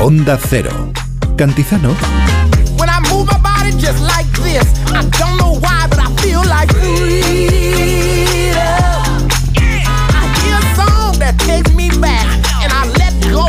Onda 0.00 0.36
Cero. 0.36 0.90
Cantizano. 1.36 1.94
When 2.76 2.88
I 2.88 2.98
move 3.08 3.26
my 3.30 3.38
body 3.38 3.70
just 3.78 4.00
like 4.02 4.26
this, 4.42 4.66
I 4.90 5.04
don't 5.18 5.36
know 5.38 5.60
why, 5.60 5.86
but 5.88 6.00
I 6.00 6.10
feel 6.20 6.42
like 6.42 6.72
freedom. 6.74 8.58
I 10.18 10.22
hear 10.42 10.58
a 10.58 10.74
song 10.74 11.18
that 11.20 11.38
takes 11.38 11.72
me 11.74 11.88
back, 12.00 12.26
and 12.62 12.72
I 12.72 12.84
let 12.98 13.14
go. 13.30 13.46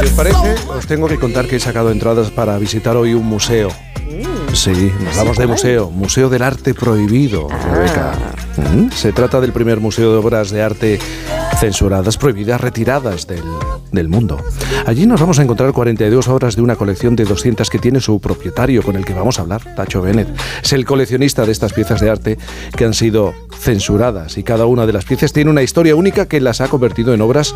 Si 0.00 0.06
os 0.06 0.10
parece, 0.12 0.54
os 0.68 0.86
tengo 0.86 1.08
que 1.08 1.18
contar 1.18 1.48
que 1.48 1.56
he 1.56 1.60
sacado 1.60 1.90
entradas 1.90 2.30
para 2.30 2.56
visitar 2.56 2.96
hoy 2.96 3.14
un 3.14 3.26
museo. 3.26 3.70
Sí, 4.52 4.92
nos 5.04 5.16
vamos 5.16 5.36
de 5.36 5.46
museo, 5.46 5.90
Museo 5.90 6.28
del 6.30 6.42
Arte 6.42 6.72
Prohibido, 6.74 7.48
Rebeca. 7.48 8.12
Mm, 8.74 8.90
Se 8.90 9.12
trata 9.12 9.40
del 9.40 9.52
primer 9.52 9.80
museo 9.80 10.12
de 10.12 10.18
obras 10.18 10.50
de 10.50 10.62
arte 10.62 10.98
censuradas, 11.60 12.16
prohibidas, 12.16 12.60
retiradas 12.60 13.26
del, 13.26 13.42
del 13.92 14.08
mundo. 14.08 14.38
Allí 14.86 15.06
nos 15.06 15.20
vamos 15.20 15.38
a 15.38 15.42
encontrar 15.42 15.72
42 15.72 16.28
obras 16.28 16.56
de 16.56 16.62
una 16.62 16.76
colección 16.76 17.16
de 17.16 17.24
200 17.24 17.68
que 17.70 17.78
tiene 17.78 18.00
su 18.00 18.18
propietario, 18.20 18.82
con 18.82 18.96
el 18.96 19.04
que 19.04 19.14
vamos 19.14 19.38
a 19.38 19.42
hablar, 19.42 19.62
Tacho 19.74 20.00
Bennett. 20.02 20.28
Es 20.62 20.72
el 20.72 20.84
coleccionista 20.84 21.44
de 21.44 21.52
estas 21.52 21.72
piezas 21.72 22.00
de 22.00 22.10
arte 22.10 22.38
que 22.76 22.84
han 22.84 22.94
sido 22.94 23.34
censuradas 23.58 24.36
y 24.38 24.42
cada 24.42 24.66
una 24.66 24.86
de 24.86 24.92
las 24.92 25.04
piezas 25.04 25.32
tiene 25.32 25.50
una 25.50 25.62
historia 25.62 25.96
única 25.96 26.26
que 26.26 26.40
las 26.40 26.60
ha 26.60 26.68
convertido 26.68 27.12
en 27.14 27.20
obras 27.20 27.54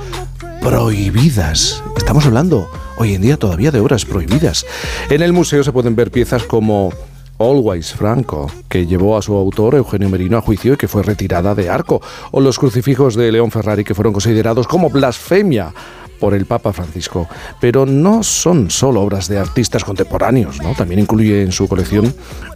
prohibidas. 0.61 1.83
Estamos 1.97 2.27
hablando 2.27 2.69
hoy 2.97 3.15
en 3.15 3.23
día 3.23 3.37
todavía 3.37 3.71
de 3.71 3.81
obras 3.81 4.05
prohibidas. 4.05 4.67
En 5.09 5.23
el 5.23 5.33
museo 5.33 5.65
se 5.65 5.73
pueden 5.73 5.97
ver 5.97 6.11
piezas 6.11 6.45
como 6.45 6.93
Always 7.39 7.95
Franco, 7.95 8.51
que 8.69 8.87
llevó 8.87 9.17
a 9.17 9.23
su 9.23 9.35
autor 9.35 9.75
Eugenio 9.75 10.11
Merino 10.11 10.37
a 10.37 10.43
juicio 10.43 10.75
y 10.75 10.77
que 10.77 10.89
fue 10.89 11.03
retirada 11.03 11.55
de 11.55 11.71
arco, 11.71 12.03
o 12.31 12.41
los 12.41 12.59
crucifijos 12.59 13.15
de 13.15 13.33
León 13.33 13.51
Ferrari 13.51 13.85
que 13.85 13.95
fueron 13.95 14.13
considerados 14.13 14.69
como 14.69 14.91
blasfemia 14.91 15.73
por 16.19 16.35
el 16.35 16.45
Papa 16.45 16.73
Francisco. 16.73 17.27
Pero 17.61 17.87
no 17.87 18.23
son 18.23 18.71
solo 18.71 19.01
obras 19.01 19.29
de 19.29 19.39
artistas 19.39 19.85
contemporáneos, 19.85 20.61
¿no? 20.63 20.75
También 20.75 21.01
incluye 21.01 21.43
en 21.43 21.53
su 21.53 21.67
colección 21.67 22.15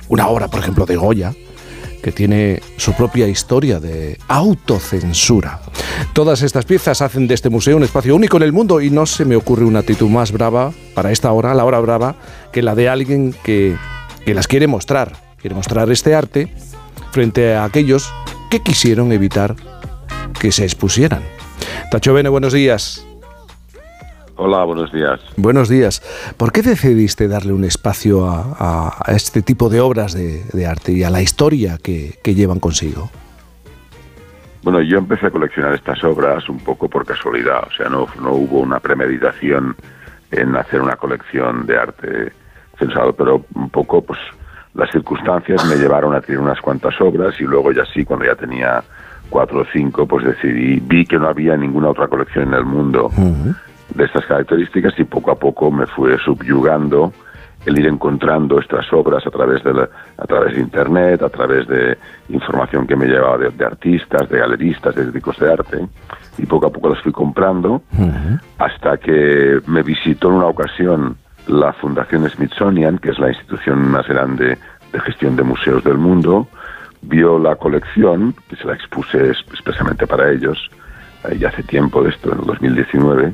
una 0.08 0.28
obra, 0.28 0.48
por 0.48 0.60
ejemplo, 0.60 0.84
de 0.84 0.96
Goya, 0.96 1.34
que 2.04 2.12
tiene 2.12 2.60
su 2.76 2.92
propia 2.92 3.26
historia 3.26 3.80
de 3.80 4.18
autocensura. 4.28 5.62
Todas 6.12 6.42
estas 6.42 6.66
piezas 6.66 7.00
hacen 7.00 7.26
de 7.26 7.32
este 7.32 7.48
museo 7.48 7.78
un 7.78 7.82
espacio 7.82 8.14
único 8.14 8.36
en 8.36 8.42
el 8.42 8.52
mundo 8.52 8.82
y 8.82 8.90
no 8.90 9.06
se 9.06 9.24
me 9.24 9.36
ocurre 9.36 9.64
una 9.64 9.78
actitud 9.78 10.10
más 10.10 10.30
brava 10.30 10.74
para 10.94 11.12
esta 11.12 11.32
hora, 11.32 11.54
la 11.54 11.64
hora 11.64 11.80
brava, 11.80 12.16
que 12.52 12.60
la 12.60 12.74
de 12.74 12.90
alguien 12.90 13.34
que, 13.42 13.74
que 14.26 14.34
las 14.34 14.46
quiere 14.46 14.66
mostrar, 14.66 15.16
quiere 15.38 15.56
mostrar 15.56 15.90
este 15.90 16.14
arte 16.14 16.52
frente 17.10 17.54
a 17.54 17.64
aquellos 17.64 18.12
que 18.50 18.60
quisieron 18.60 19.10
evitar 19.10 19.56
que 20.38 20.52
se 20.52 20.64
expusieran. 20.64 21.22
Tacho 21.90 22.12
Bene, 22.12 22.28
buenos 22.28 22.52
días. 22.52 23.06
Hola, 24.36 24.64
buenos 24.64 24.92
días. 24.92 25.20
Buenos 25.36 25.68
días. 25.68 26.02
¿Por 26.36 26.50
qué 26.50 26.62
decidiste 26.62 27.28
darle 27.28 27.52
un 27.52 27.64
espacio 27.64 28.26
a, 28.26 28.96
este 29.08 29.42
tipo 29.42 29.68
de 29.68 29.80
obras 29.80 30.12
de, 30.12 30.42
de 30.52 30.66
arte 30.66 30.92
y 30.92 31.04
a 31.04 31.10
la 31.10 31.22
historia 31.22 31.78
que, 31.80 32.18
que 32.22 32.34
llevan 32.34 32.58
consigo? 32.58 33.10
Bueno, 34.64 34.80
yo 34.80 34.98
empecé 34.98 35.26
a 35.26 35.30
coleccionar 35.30 35.74
estas 35.74 36.02
obras 36.02 36.48
un 36.48 36.58
poco 36.58 36.88
por 36.88 37.04
casualidad, 37.04 37.64
o 37.68 37.70
sea, 37.76 37.88
no, 37.88 38.06
no 38.20 38.32
hubo 38.32 38.60
una 38.60 38.80
premeditación 38.80 39.76
en 40.30 40.56
hacer 40.56 40.80
una 40.80 40.96
colección 40.96 41.66
de 41.66 41.78
arte 41.78 42.32
censurado, 42.78 43.12
pero 43.12 43.44
un 43.54 43.70
poco, 43.70 44.02
pues, 44.02 44.18
las 44.74 44.90
circunstancias 44.90 45.64
me 45.66 45.76
llevaron 45.76 46.14
a 46.14 46.20
tener 46.20 46.40
unas 46.40 46.60
cuantas 46.60 46.98
obras 47.00 47.38
y 47.40 47.44
luego 47.44 47.70
ya 47.72 47.84
sí, 47.84 48.04
cuando 48.04 48.24
ya 48.24 48.34
tenía 48.34 48.82
cuatro 49.30 49.60
o 49.60 49.66
cinco, 49.72 50.06
pues 50.06 50.24
decidí, 50.24 50.80
vi 50.80 51.04
que 51.06 51.18
no 51.18 51.28
había 51.28 51.56
ninguna 51.56 51.90
otra 51.90 52.08
colección 52.08 52.48
en 52.48 52.54
el 52.54 52.64
mundo 52.64 53.10
de 53.94 54.04
estas 54.04 54.24
características 54.26 54.98
y 54.98 55.04
poco 55.04 55.30
a 55.30 55.34
poco 55.36 55.70
me 55.70 55.86
fue 55.86 56.16
subyugando 56.18 57.12
el 57.66 57.78
ir 57.78 57.86
encontrando 57.86 58.58
estas 58.60 58.92
obras 58.92 59.26
a 59.26 59.30
través 59.30 59.62
de 59.64 59.72
la- 59.72 59.88
a 60.18 60.26
través 60.26 60.54
de 60.54 60.60
internet, 60.60 61.22
a 61.22 61.30
través 61.30 61.66
de 61.66 61.96
información 62.28 62.86
que 62.86 62.94
me 62.94 63.06
llevaba 63.06 63.38
de, 63.38 63.48
de 63.50 63.64
artistas, 63.64 64.28
de 64.28 64.38
galeristas, 64.38 64.94
de 64.94 65.02
críticos 65.04 65.38
de 65.38 65.50
arte 65.52 65.86
y 66.36 66.44
poco 66.44 66.66
a 66.66 66.70
poco 66.70 66.90
las 66.90 67.00
fui 67.02 67.12
comprando 67.12 67.82
hasta 68.58 68.98
que 68.98 69.60
me 69.66 69.82
visitó 69.82 70.28
en 70.28 70.34
una 70.34 70.46
ocasión 70.46 71.16
la 71.46 71.72
Fundación 71.74 72.28
Smithsonian, 72.28 72.98
que 72.98 73.10
es 73.10 73.18
la 73.18 73.28
institución 73.28 73.86
más 73.90 74.06
grande 74.08 74.58
de 74.92 75.00
gestión 75.00 75.34
de 75.36 75.42
museos 75.42 75.82
del 75.84 75.96
mundo, 75.98 76.46
vio 77.02 77.38
la 77.38 77.56
colección, 77.56 78.34
que 78.48 78.56
se 78.56 78.66
la 78.66 78.74
expuse 78.74 79.30
es- 79.30 79.44
expresamente 79.52 80.06
para 80.06 80.30
ellos, 80.30 80.70
eh, 81.28 81.36
ya 81.38 81.48
hace 81.48 81.62
tiempo 81.62 82.02
de 82.02 82.10
esto, 82.10 82.32
en 82.32 82.40
el 82.40 82.46
2019, 82.46 83.32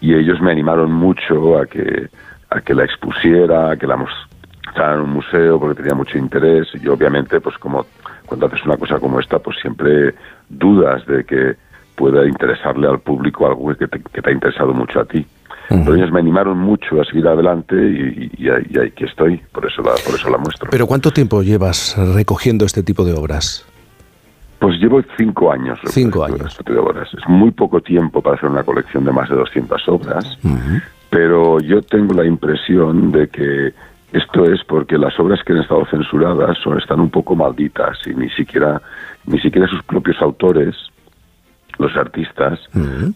y 0.00 0.14
ellos 0.14 0.40
me 0.40 0.50
animaron 0.52 0.92
mucho 0.92 1.58
a 1.58 1.66
que, 1.66 2.08
a 2.50 2.60
que 2.60 2.74
la 2.74 2.84
expusiera, 2.84 3.70
a 3.70 3.76
que 3.76 3.86
la 3.86 3.96
mostrara 3.96 4.94
en 4.94 5.00
un 5.00 5.10
museo, 5.10 5.58
porque 5.58 5.80
tenía 5.82 5.94
mucho 5.94 6.18
interés, 6.18 6.68
y 6.82 6.86
obviamente, 6.88 7.40
pues 7.40 7.56
como 7.58 7.86
cuando 8.26 8.46
haces 8.46 8.64
una 8.64 8.76
cosa 8.76 8.98
como 8.98 9.20
esta, 9.20 9.38
pues 9.38 9.56
siempre 9.60 10.14
dudas 10.48 11.04
de 11.06 11.24
que 11.24 11.56
pueda 11.96 12.26
interesarle 12.26 12.88
al 12.88 12.98
público 13.00 13.46
algo 13.46 13.74
que 13.76 13.86
te, 13.86 14.00
que 14.00 14.20
te 14.22 14.30
ha 14.30 14.32
interesado 14.32 14.72
mucho 14.74 15.00
a 15.00 15.04
ti. 15.04 15.24
Pero 15.68 15.94
ellos 15.94 16.12
me 16.12 16.20
animaron 16.20 16.58
mucho 16.58 17.00
a 17.00 17.04
seguir 17.06 17.26
adelante 17.26 17.74
y, 17.74 18.30
y, 18.36 18.44
y 18.44 18.48
ahí- 18.50 18.92
estoy, 18.98 19.38
por 19.50 19.64
eso 19.64 19.80
la, 19.82 19.92
por 20.04 20.14
eso 20.14 20.28
la 20.28 20.36
muestro. 20.36 20.68
¿Pero 20.70 20.86
cuánto 20.86 21.10
tiempo 21.10 21.42
llevas 21.42 21.96
recogiendo 22.14 22.66
este 22.66 22.82
tipo 22.82 23.02
de 23.04 23.14
obras? 23.14 23.64
Pues 24.64 24.80
llevo 24.80 25.02
cinco 25.18 25.52
años. 25.52 25.78
Cinco 25.88 26.24
años. 26.24 26.58
De 26.64 26.78
obras. 26.78 27.12
Es 27.12 27.28
muy 27.28 27.50
poco 27.50 27.82
tiempo 27.82 28.22
para 28.22 28.36
hacer 28.36 28.48
una 28.48 28.62
colección 28.62 29.04
de 29.04 29.12
más 29.12 29.28
de 29.28 29.36
200 29.36 29.88
obras, 29.90 30.38
pero 31.10 31.60
yo 31.60 31.82
tengo 31.82 32.14
la 32.14 32.24
impresión 32.24 33.12
de 33.12 33.28
que 33.28 33.74
esto 34.14 34.44
es 34.50 34.64
porque 34.64 34.96
las 34.96 35.20
obras 35.20 35.40
que 35.44 35.52
han 35.52 35.58
estado 35.58 35.84
censuradas 35.90 36.56
son, 36.64 36.78
están 36.78 36.98
un 37.00 37.10
poco 37.10 37.36
malditas 37.36 37.98
y 38.06 38.14
ni 38.14 38.30
siquiera, 38.30 38.80
ni 39.26 39.38
siquiera 39.38 39.68
sus 39.68 39.82
propios 39.82 40.16
autores, 40.22 40.74
los 41.76 41.94
artistas, 41.94 42.58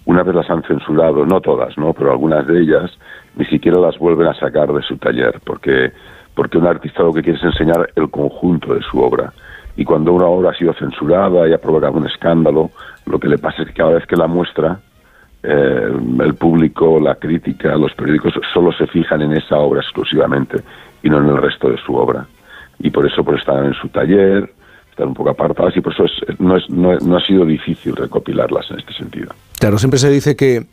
una 0.05 0.23
vez 0.25 0.35
las 0.35 0.51
han 0.51 0.63
censurado, 0.65 1.25
no 1.25 1.41
todas, 1.41 1.79
¿no? 1.79 1.95
pero 1.95 2.11
algunas 2.11 2.47
de 2.47 2.61
ellas, 2.61 2.91
ni 3.37 3.47
siquiera 3.47 3.81
las 3.81 3.97
vuelven 3.97 4.27
a 4.27 4.35
sacar 4.35 4.71
de 4.71 4.83
su 4.83 4.99
taller, 4.99 5.41
porque, 5.47 5.93
porque 6.35 6.59
un 6.59 6.67
artista 6.67 7.05
lo 7.05 7.15
que 7.15 7.23
quiere 7.23 7.39
es 7.39 7.45
enseñar 7.45 7.89
el 7.97 8.11
conjunto 8.11 8.75
de 8.75 8.83
su 8.83 9.01
obra. 9.01 9.33
Y 9.79 9.85
cuando 9.85 10.13
una 10.13 10.27
obra 10.27 10.51
ha 10.51 10.55
sido 10.55 10.75
censurada 10.75 11.49
y 11.49 11.53
ha 11.53 11.59
provocado 11.59 11.95
un 11.99 12.07
escándalo, 12.07 12.71
lo 13.07 13.19
que 13.19 13.29
le 13.29 13.39
pasa 13.39 13.63
es 13.63 13.69
que 13.69 13.75
cada 13.75 13.93
vez 13.95 14.05
que 14.07 14.17
la 14.17 14.27
muestra, 14.27 14.81
eh, 15.45 15.89
el 16.21 16.35
público, 16.35 16.99
la 17.01 17.15
crítica, 17.15 17.77
los 17.77 17.95
periódicos 17.95 18.35
solo 18.53 18.73
se 18.73 18.89
fijan 18.89 19.23
en 19.23 19.33
esa 19.35 19.57
obra 19.59 19.81
exclusivamente 19.81 20.59
y 21.03 21.09
no 21.09 21.19
en 21.19 21.29
el 21.29 21.37
resto 21.37 21.71
de 21.71 21.77
su 21.79 21.95
obra. 21.95 22.27
Y 22.81 22.91
por 22.91 23.07
eso 23.07 23.23
pues 23.25 23.39
están 23.39 23.67
en 23.67 23.75
su 23.75 23.89
taller, 23.89 24.51
están 24.91 25.09
un 25.09 25.15
poco 25.15 25.31
apartadas 25.31 25.77
y 25.77 25.81
por 25.81 25.93
eso 25.93 26.05
es- 26.07 26.41
no, 26.41 26.57
es, 26.57 26.69
no, 26.69 26.99
no 26.99 27.17
ha 27.17 27.21
sido 27.21 27.45
difícil 27.45 27.95
recopilarlas 27.95 28.69
en 28.73 28.81
este 28.81 28.93
sentido. 28.95 29.31
Claro, 29.59 29.79
siempre 29.79 29.99
se 29.99 30.09
dice 30.09 30.37
que 30.37 30.67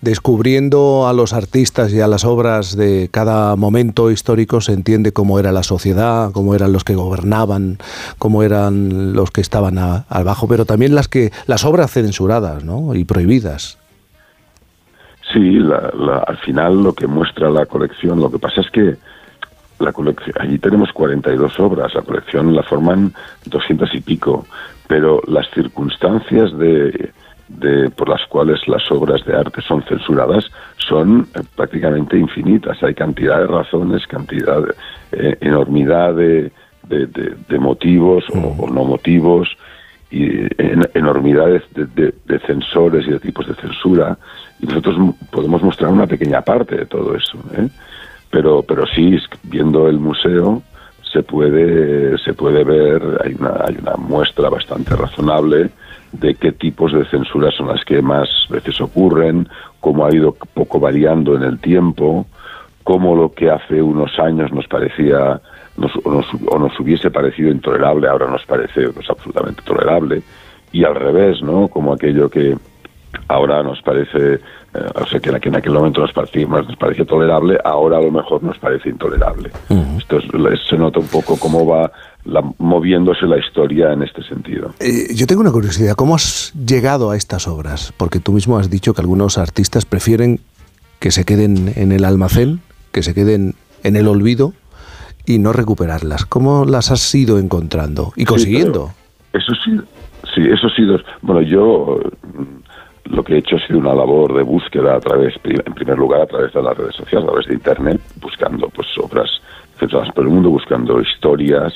descubriendo 0.00 1.06
a 1.06 1.12
los 1.12 1.32
artistas 1.32 1.92
y 1.92 2.00
a 2.00 2.08
las 2.08 2.24
obras 2.24 2.76
de 2.76 3.08
cada 3.12 3.54
momento 3.54 4.10
histórico 4.10 4.60
se 4.60 4.72
entiende 4.72 5.12
cómo 5.12 5.38
era 5.38 5.52
la 5.52 5.62
sociedad, 5.62 6.32
cómo 6.32 6.54
eran 6.56 6.72
los 6.72 6.82
que 6.82 6.96
gobernaban, 6.96 7.78
cómo 8.18 8.42
eran 8.42 9.12
los 9.12 9.30
que 9.30 9.40
estaban 9.40 9.78
abajo, 9.78 10.48
pero 10.48 10.64
también 10.64 10.94
las 10.96 11.06
que 11.06 11.30
las 11.46 11.64
obras 11.64 11.92
censuradas, 11.92 12.64
¿no? 12.64 12.94
y 12.96 13.04
prohibidas. 13.04 13.78
Sí, 15.32 15.58
la- 15.60 16.24
al 16.26 16.38
final 16.38 16.82
lo 16.82 16.92
que 16.94 17.06
muestra 17.06 17.48
la 17.48 17.66
colección, 17.66 18.20
lo 18.20 18.30
que 18.30 18.38
pasa 18.40 18.60
es 18.60 18.70
que 18.70 18.96
la 19.78 19.92
colección, 19.92 20.34
allí 20.40 20.58
tenemos 20.58 20.90
42 20.92 21.58
obras, 21.60 21.94
la 21.94 22.02
colección 22.02 22.54
la 22.54 22.62
forman 22.64 23.14
200 23.46 23.94
y 23.94 24.00
pico, 24.00 24.46
pero 24.88 25.22
las 25.28 25.48
circunstancias 25.54 26.56
de, 26.58 27.12
de- 27.58 27.90
por 27.90 28.08
las 28.08 28.24
cuales 28.28 28.60
las 28.66 28.90
obras 28.90 29.24
de 29.24 29.34
arte 29.36 29.60
son 29.62 29.82
censuradas 29.84 30.50
son 30.78 31.26
eh, 31.34 31.40
prácticamente 31.56 32.16
infinitas. 32.18 32.82
Hay 32.82 32.94
cantidad 32.94 33.38
de 33.38 33.46
razones, 33.46 34.06
cantidad, 34.06 34.60
de, 34.62 34.72
eh, 35.12 35.36
enormidad 35.40 36.14
de, 36.14 36.50
de- 36.88 37.06
de- 37.06 37.34
de 37.48 37.58
motivos 37.58 38.24
o- 38.34 38.56
o 38.64 38.70
no 38.70 38.84
motivos 38.84 39.48
y 40.10 40.24
en- 40.58 40.88
enormidades 40.94 41.62
de, 41.74 42.12
censores 42.46 43.06
y 43.06 43.10
de 43.12 43.20
tipos 43.20 43.46
de 43.46 43.54
censura 43.54 44.18
y 44.60 44.66
nosotros 44.66 44.96
podemos 45.30 45.62
mostrar 45.62 45.90
una 45.90 46.06
pequeña 46.06 46.42
parte 46.42 46.76
de 46.76 46.86
todo 46.86 47.14
eso 47.16 47.38
¿eh? 47.56 47.68
pero 48.30 48.62
pero 48.62 48.84
sí 48.86 49.16
viendo 49.44 49.88
el 49.88 49.98
museo 49.98 50.62
se 51.12 51.22
puede 51.22 52.18
se 52.18 52.34
puede 52.34 52.62
ver 52.64 53.02
hay 53.24 53.34
una 53.38 53.52
hay 53.66 53.78
una 53.80 53.96
muestra 53.96 54.50
bastante 54.50 54.94
razonable 54.96 55.70
de 56.12 56.34
qué 56.34 56.52
tipos 56.52 56.92
de 56.92 57.04
censuras 57.06 57.54
son 57.54 57.68
las 57.68 57.84
que 57.84 58.02
más 58.02 58.28
veces 58.50 58.80
ocurren 58.80 59.48
cómo 59.80 60.04
ha 60.06 60.14
ido 60.14 60.36
poco 60.54 60.78
variando 60.78 61.34
en 61.36 61.42
el 61.42 61.58
tiempo 61.58 62.26
cómo 62.84 63.14
lo 63.16 63.32
que 63.32 63.48
hace 63.50 63.80
unos 63.80 64.18
años 64.18 64.52
nos 64.52 64.66
parecía 64.66 65.40
nos- 65.76 65.96
o, 66.04 66.10
nos, 66.10 66.26
o 66.48 66.58
nos 66.58 66.78
hubiese 66.80 67.10
parecido 67.10 67.50
intolerable 67.50 68.08
ahora 68.08 68.28
nos 68.28 68.44
parece 68.44 68.88
pues, 68.90 69.08
absolutamente 69.08 69.62
tolerable 69.62 70.22
y 70.72 70.84
al 70.84 70.94
revés 70.94 71.40
no 71.42 71.68
como 71.68 71.92
aquello 71.92 72.28
que 72.28 72.56
ahora 73.28 73.62
nos 73.62 73.80
parece 73.82 74.34
eh, 74.34 74.38
o 74.94 75.06
sea 75.06 75.20
que 75.20 75.28
en 75.30 75.36
aquel, 75.36 75.52
en 75.52 75.58
aquel 75.58 75.72
momento 75.72 76.00
nos 76.00 76.12
parecía 76.12 76.46
más 76.46 76.66
nos 76.66 76.76
parecía 76.76 77.04
tolerable 77.04 77.58
ahora 77.64 77.98
a 77.98 78.00
lo 78.02 78.10
mejor 78.10 78.42
nos 78.42 78.58
parece 78.58 78.88
intolerable. 78.88 79.50
Esto 79.98 80.18
es- 80.18 80.24
es- 80.52 80.66
se 80.68 80.76
nota 80.78 80.98
un 80.98 81.08
poco 81.08 81.38
cómo 81.38 81.66
va 81.66 81.90
la- 82.24 82.42
moviéndose 82.58 83.26
la 83.26 83.38
historia 83.38 83.92
en 83.92 84.02
este 84.02 84.22
sentido 84.22 84.72
Eh, 84.80 85.14
yo 85.14 85.26
tengo 85.26 85.40
una 85.40 85.50
curiosidad, 85.52 85.94
¿cómo 85.94 86.14
has 86.14 86.52
llegado 86.54 87.10
a 87.10 87.16
estas 87.16 87.48
obras? 87.48 87.92
Porque 87.96 88.20
tú 88.20 88.32
mismo 88.32 88.58
has 88.58 88.70
dicho 88.70 88.94
que 88.94 89.00
algunos 89.00 89.38
artistas 89.38 89.84
prefieren 89.84 90.40
que 91.00 91.10
se 91.10 91.24
queden 91.24 91.72
en 91.76 91.90
el 91.92 92.04
almacén, 92.04 92.60
que 92.92 93.02
se 93.02 93.12
queden 93.14 93.54
en 93.82 93.96
el 93.96 94.06
olvido 94.06 94.52
y 95.26 95.38
no 95.38 95.52
recuperarlas. 95.52 96.24
¿Cómo 96.26 96.64
las 96.64 96.90
has 96.90 97.12
ido 97.14 97.38
encontrando 97.38 98.12
y 98.16 98.24
consiguiendo? 98.24 98.90
Eso 99.32 99.52
sí, 99.64 99.80
sí, 100.34 100.42
eso 100.42 100.68
sí. 100.76 100.82
Bueno, 101.22 101.42
yo 101.42 101.98
mm, 102.22 103.12
lo 103.14 103.24
que 103.24 103.34
he 103.34 103.38
hecho 103.38 103.56
ha 103.56 103.66
sido 103.66 103.78
una 103.80 103.94
labor 103.94 104.34
de 104.34 104.42
búsqueda 104.42 104.94
a 104.96 105.00
través, 105.00 105.34
en 105.44 105.74
primer 105.74 105.98
lugar, 105.98 106.20
a 106.22 106.26
través 106.26 106.52
de 106.52 106.62
las 106.62 106.76
redes 106.76 106.94
sociales, 106.94 107.24
a 107.28 107.30
través 107.32 107.46
de 107.48 107.54
Internet, 107.54 108.00
buscando 108.20 108.68
pues 108.68 108.86
obras 108.98 109.28
censuradas 109.78 110.12
por 110.14 110.24
el 110.24 110.30
mundo, 110.30 110.50
buscando 110.50 111.00
historias, 111.00 111.72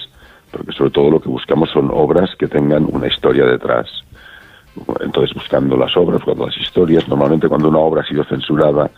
porque 0.56 0.72
sobre 0.72 0.90
todo 0.90 1.10
lo 1.10 1.20
que 1.20 1.28
buscamos 1.28 1.70
son 1.70 1.90
obras 1.92 2.30
que 2.38 2.48
tengan 2.48 2.86
una 2.90 3.06
historia 3.06 3.46
detrás. 3.46 3.88
Entonces, 5.00 5.34
buscando 5.34 5.76
las 5.76 5.96
obras, 5.96 6.20
buscando 6.20 6.46
las 6.46 6.58
historias, 6.58 7.08
normalmente 7.08 7.48
cuando 7.48 7.68
una 7.68 7.78
obra 7.78 8.02
ha 8.02 8.06
sido 8.06 8.24
censurada, 8.24 8.90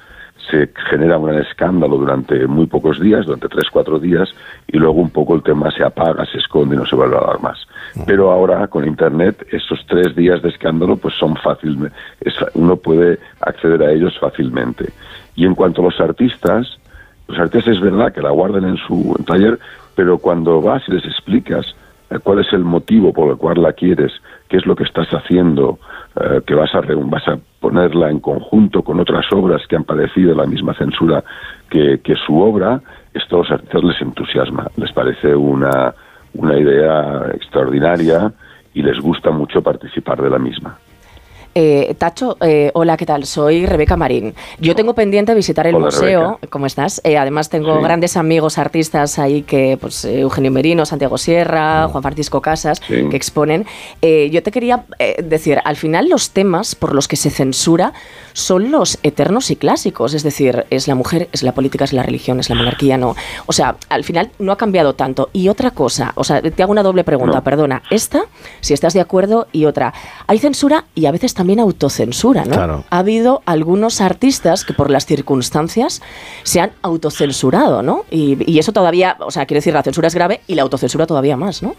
se 0.50 0.70
genera 0.90 1.18
un 1.18 1.26
gran 1.26 1.40
escándalo 1.40 1.98
durante 1.98 2.46
muy 2.46 2.66
pocos 2.66 2.98
días, 3.00 3.26
durante 3.26 3.48
tres, 3.48 3.64
cuatro 3.70 3.98
días, 3.98 4.30
y 4.66 4.78
luego 4.78 5.00
un 5.00 5.10
poco 5.10 5.34
el 5.34 5.42
tema 5.42 5.70
se 5.70 5.84
apaga, 5.84 6.24
se 6.26 6.38
esconde 6.38 6.74
y 6.74 6.78
no 6.78 6.86
se 6.86 6.96
vuelve 6.96 7.16
a 7.16 7.18
hablar 7.18 7.40
más. 7.40 7.66
Pero 8.06 8.30
ahora 8.30 8.66
con 8.68 8.86
Internet 8.86 9.46
esos 9.50 9.84
tres 9.86 10.14
días 10.16 10.40
de 10.42 10.48
escándalo 10.48 10.96
pues 10.96 11.14
son 11.14 11.36
fácilmente, 11.36 11.96
uno 12.54 12.76
puede 12.76 13.18
acceder 13.40 13.82
a 13.82 13.92
ellos 13.92 14.18
fácilmente. 14.18 14.92
Y 15.34 15.44
en 15.44 15.54
cuanto 15.54 15.82
a 15.82 15.84
los 15.86 16.00
artistas, 16.00 16.78
los 17.28 17.38
artistas 17.38 17.76
es 17.76 17.80
verdad 17.80 18.12
que 18.12 18.22
la 18.22 18.30
guardan 18.30 18.64
en 18.64 18.76
su 18.78 19.14
taller, 19.26 19.58
pero 19.98 20.18
cuando 20.18 20.62
vas 20.62 20.80
y 20.86 20.92
les 20.92 21.04
explicas 21.04 21.74
eh, 22.08 22.20
cuál 22.22 22.38
es 22.38 22.52
el 22.52 22.62
motivo 22.62 23.12
por 23.12 23.30
el 23.32 23.36
cual 23.36 23.60
la 23.60 23.72
quieres, 23.72 24.12
qué 24.48 24.58
es 24.58 24.64
lo 24.64 24.76
que 24.76 24.84
estás 24.84 25.08
haciendo, 25.08 25.80
eh, 26.14 26.40
que 26.46 26.54
vas 26.54 26.72
a, 26.72 26.82
vas 26.82 27.26
a 27.26 27.36
ponerla 27.58 28.08
en 28.08 28.20
conjunto 28.20 28.84
con 28.84 29.00
otras 29.00 29.26
obras 29.32 29.60
que 29.66 29.74
han 29.74 29.82
padecido 29.82 30.36
la 30.36 30.46
misma 30.46 30.72
censura 30.74 31.24
que, 31.68 31.98
que 31.98 32.14
su 32.14 32.38
obra, 32.40 32.80
esto 33.12 33.34
a 33.34 33.38
los 33.40 33.50
artistas 33.50 33.82
les 33.82 34.00
entusiasma, 34.00 34.68
les 34.76 34.92
parece 34.92 35.34
una, 35.34 35.92
una 36.34 36.56
idea 36.56 37.32
extraordinaria 37.34 38.32
y 38.74 38.82
les 38.82 39.00
gusta 39.00 39.32
mucho 39.32 39.62
participar 39.62 40.22
de 40.22 40.30
la 40.30 40.38
misma. 40.38 40.78
Eh, 41.60 41.96
Tacho, 41.98 42.36
eh, 42.40 42.70
hola, 42.74 42.96
¿qué 42.96 43.04
tal? 43.04 43.24
Soy 43.26 43.66
Rebeca 43.66 43.96
Marín. 43.96 44.32
Yo 44.60 44.76
tengo 44.76 44.94
pendiente 44.94 45.34
visitar 45.34 45.66
el 45.66 45.74
Hola, 45.74 45.86
museo. 45.86 46.20
Rebeca. 46.20 46.46
¿Cómo 46.50 46.66
estás? 46.66 47.00
Eh, 47.02 47.18
además, 47.18 47.48
tengo 47.48 47.76
Sí. 47.78 47.82
grandes 47.82 48.16
amigos 48.16 48.58
artistas 48.58 49.18
ahí 49.18 49.42
que, 49.42 49.76
pues, 49.76 50.04
Eugenio 50.04 50.52
Merino, 50.52 50.86
Santiago 50.86 51.18
Sierra, 51.18 51.88
Juan 51.88 52.00
Francisco 52.04 52.40
Casas, 52.40 52.80
Sí. 52.86 53.08
que 53.10 53.16
exponen. 53.16 53.66
Yo 54.00 54.40
te 54.44 54.52
quería 54.52 54.84
decir, 55.20 55.58
al 55.64 55.74
final 55.74 56.08
los 56.08 56.30
temas 56.30 56.76
por 56.76 56.94
los 56.94 57.08
que 57.08 57.16
se 57.16 57.28
censura 57.28 57.92
son 58.34 58.70
los 58.70 58.98
eternos 59.02 59.50
y 59.50 59.56
clásicos. 59.56 60.14
Es 60.14 60.22
decir, 60.22 60.64
es 60.70 60.86
la 60.86 60.94
mujer, 60.94 61.28
es 61.32 61.42
la 61.42 61.54
política, 61.54 61.82
es 61.84 61.92
la 61.92 62.04
religión, 62.04 62.38
es 62.38 62.48
la 62.50 62.54
monarquía, 62.54 62.96
no. 62.98 63.16
O 63.46 63.52
sea, 63.52 63.74
al 63.88 64.04
final 64.04 64.30
no 64.38 64.52
ha 64.52 64.56
cambiado 64.56 64.94
tanto. 64.94 65.28
Y 65.32 65.48
otra 65.48 65.72
cosa, 65.72 66.12
o 66.14 66.22
sea, 66.22 66.40
te 66.40 66.62
hago 66.62 66.70
una 66.70 66.84
doble 66.84 67.02
pregunta, 67.02 67.38
No. 67.38 67.42
perdona. 67.42 67.82
Esta, 67.90 68.26
si 68.60 68.74
estás 68.74 68.92
de 68.94 69.00
acuerdo, 69.00 69.48
y 69.50 69.64
otra. 69.64 69.92
Hay 70.28 70.38
censura 70.38 70.84
y 70.94 71.06
a 71.06 71.10
veces 71.10 71.34
también 71.34 71.47
autocensura, 71.58 72.44
¿no? 72.44 72.52
Claro. 72.52 72.84
Ha 72.90 72.98
habido 72.98 73.42
algunos 73.46 74.00
artistas 74.00 74.64
que 74.64 74.74
por 74.74 74.90
las 74.90 75.06
circunstancias 75.06 76.02
se 76.42 76.60
han 76.60 76.72
autocensurado, 76.82 77.82
¿no? 77.82 78.04
Y, 78.10 78.38
y 78.50 78.58
eso 78.58 78.72
todavía, 78.72 79.16
o 79.20 79.30
sea, 79.30 79.46
quiero 79.46 79.58
decir, 79.58 79.72
la 79.72 79.82
censura 79.82 80.08
es 80.08 80.14
grave 80.14 80.40
y 80.46 80.54
la 80.54 80.62
autocensura 80.62 81.06
todavía 81.06 81.36
más, 81.36 81.62
¿no? 81.62 81.74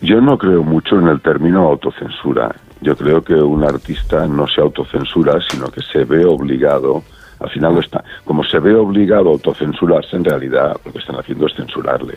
Yo 0.00 0.20
no 0.20 0.36
creo 0.36 0.62
mucho 0.62 0.98
en 0.98 1.08
el 1.08 1.20
término 1.20 1.66
autocensura. 1.66 2.54
Yo 2.80 2.94
creo 2.96 3.22
que 3.24 3.34
un 3.34 3.64
artista 3.64 4.26
no 4.26 4.46
se 4.46 4.60
autocensura, 4.60 5.38
sino 5.48 5.68
que 5.68 5.80
se 5.80 6.04
ve 6.04 6.26
obligado, 6.26 7.02
al 7.40 7.48
final 7.48 7.78
está, 7.78 8.04
como 8.24 8.44
se 8.44 8.58
ve 8.58 8.74
obligado 8.74 9.30
a 9.30 9.32
autocensurarse, 9.32 10.16
en 10.16 10.24
realidad 10.24 10.76
lo 10.84 10.92
que 10.92 10.98
están 10.98 11.16
haciendo 11.16 11.46
es 11.46 11.54
censurarle. 11.54 12.16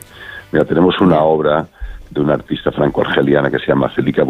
Mira, 0.52 0.66
tenemos 0.66 1.00
una 1.00 1.22
obra 1.22 1.66
de 2.10 2.22
una 2.22 2.34
artista 2.34 2.72
franco-argeliana 2.72 3.50
que 3.50 3.60
se 3.60 3.68
llama 3.68 3.90
Celica 3.96 4.24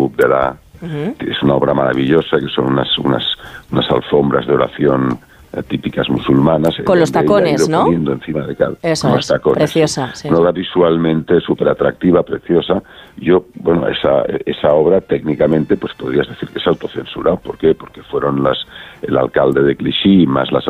Es 0.82 1.42
una 1.44 1.56
obra 1.56 1.74
maravillosa, 1.74 2.38
que 2.40 2.48
son 2.50 2.68
unas, 2.74 2.98
unas, 3.00 3.24
unas 3.72 3.90
alfombras 3.90 4.46
de 4.48 4.54
oración 4.54 5.18
eh, 5.54 5.64
típicas 5.64 6.10
musulmanas. 6.10 6.76
Con 6.84 7.00
los 7.00 7.12
tacones, 7.12 7.68
¿no? 7.70 7.88
encima 7.92 8.42
de 8.46 8.56
cada, 8.56 8.74
Eso 8.84 9.08
con 9.08 9.16
los 9.18 9.26
es, 9.26 9.32
tacones, 9.32 9.58
preciosa, 9.58 10.14
sí. 10.14 10.28
Una 10.28 10.40
obra 10.40 10.52
visualmente 10.52 11.40
súper 11.42 11.70
atractiva, 11.70 12.22
preciosa. 12.24 12.84
Yo, 13.16 13.46
bueno, 13.56 13.88
esa, 13.88 14.24
esa 14.46 14.74
obra 14.74 15.02
técnicamente, 15.02 15.78
pues 15.78 15.94
podrías 15.94 16.28
decir 16.28 16.50
que 16.50 16.60
es 16.60 16.68
autocensura. 16.68 17.36
¿Por 17.38 17.58
qué? 17.58 17.74
Porque 17.74 18.04
fueron 18.04 18.44
las 18.44 18.58
el 19.02 19.18
alcalde 19.18 19.64
de 19.64 19.76
Clichy 19.76 20.28
más 20.28 20.52
las 20.52 20.66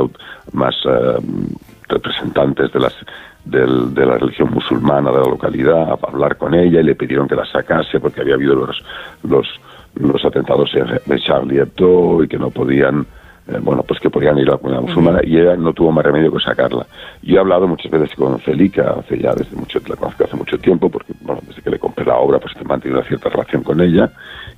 más 0.54 0.76
eh, 0.86 1.18
representantes 1.90 2.72
de 2.72 2.80
las 2.80 2.94
del- 3.46 3.94
de 3.94 4.06
la 4.06 4.18
religión 4.18 4.52
musulmana 4.52 5.10
de 5.10 5.18
la 5.20 5.24
localidad 5.30 5.92
a 5.92 5.98
hablar 6.08 6.36
con 6.38 6.54
ella 6.54 6.82
y 6.82 6.84
le 6.84 6.96
pidieron 6.96 7.28
que 7.30 7.36
la 7.36 7.46
sacase 7.46 8.00
porque 8.00 8.20
había 8.22 8.36
habido 8.36 8.56
los 8.56 8.84
los 9.24 9.48
los 10.00 10.24
atentados 10.26 10.72
de 11.06 11.20
Charlie 11.20 11.60
Hebdo 11.60 12.24
y 12.24 12.28
que 12.28 12.38
no 12.38 12.50
podían 12.50 13.06
eh, 13.48 13.60
bueno, 13.62 13.82
pues 13.84 14.00
que 14.02 14.10
podían 14.10 14.38
ir 14.38 14.50
a 14.50 14.54
la 14.54 14.58
comunidad 14.58 14.82
musulmana 14.82 15.22
y 15.24 15.38
ella 15.38 15.56
no 15.56 15.72
tuvo 15.72 15.92
más 15.92 16.04
remedio 16.04 16.34
que 16.34 16.40
sacarla. 16.40 16.86
Yo 17.22 17.38
he 17.38 17.40
hablado 17.40 17.66
muchas 17.66 17.90
veces 17.90 18.14
con 18.14 18.38
Celica, 18.40 18.96
hace 19.00 19.18
ya 19.18 19.34
desde 19.34 19.56
mucho, 19.56 19.80
la 19.88 19.96
conozco 19.96 20.26
hace 20.26 20.36
mucho 20.36 20.58
tiempo, 20.58 20.90
porque 20.90 21.14
bueno, 21.22 21.42
desde 21.48 21.62
que 21.62 21.70
le 21.70 21.80
compré 21.80 22.04
la 22.04 22.18
obra, 22.18 22.40
pues 22.40 22.54
he 22.60 22.64
mantenido 22.66 23.00
una 23.00 23.08
cierta 23.08 23.30
relación 23.30 23.64
con 23.64 23.80
ella, 23.80 24.12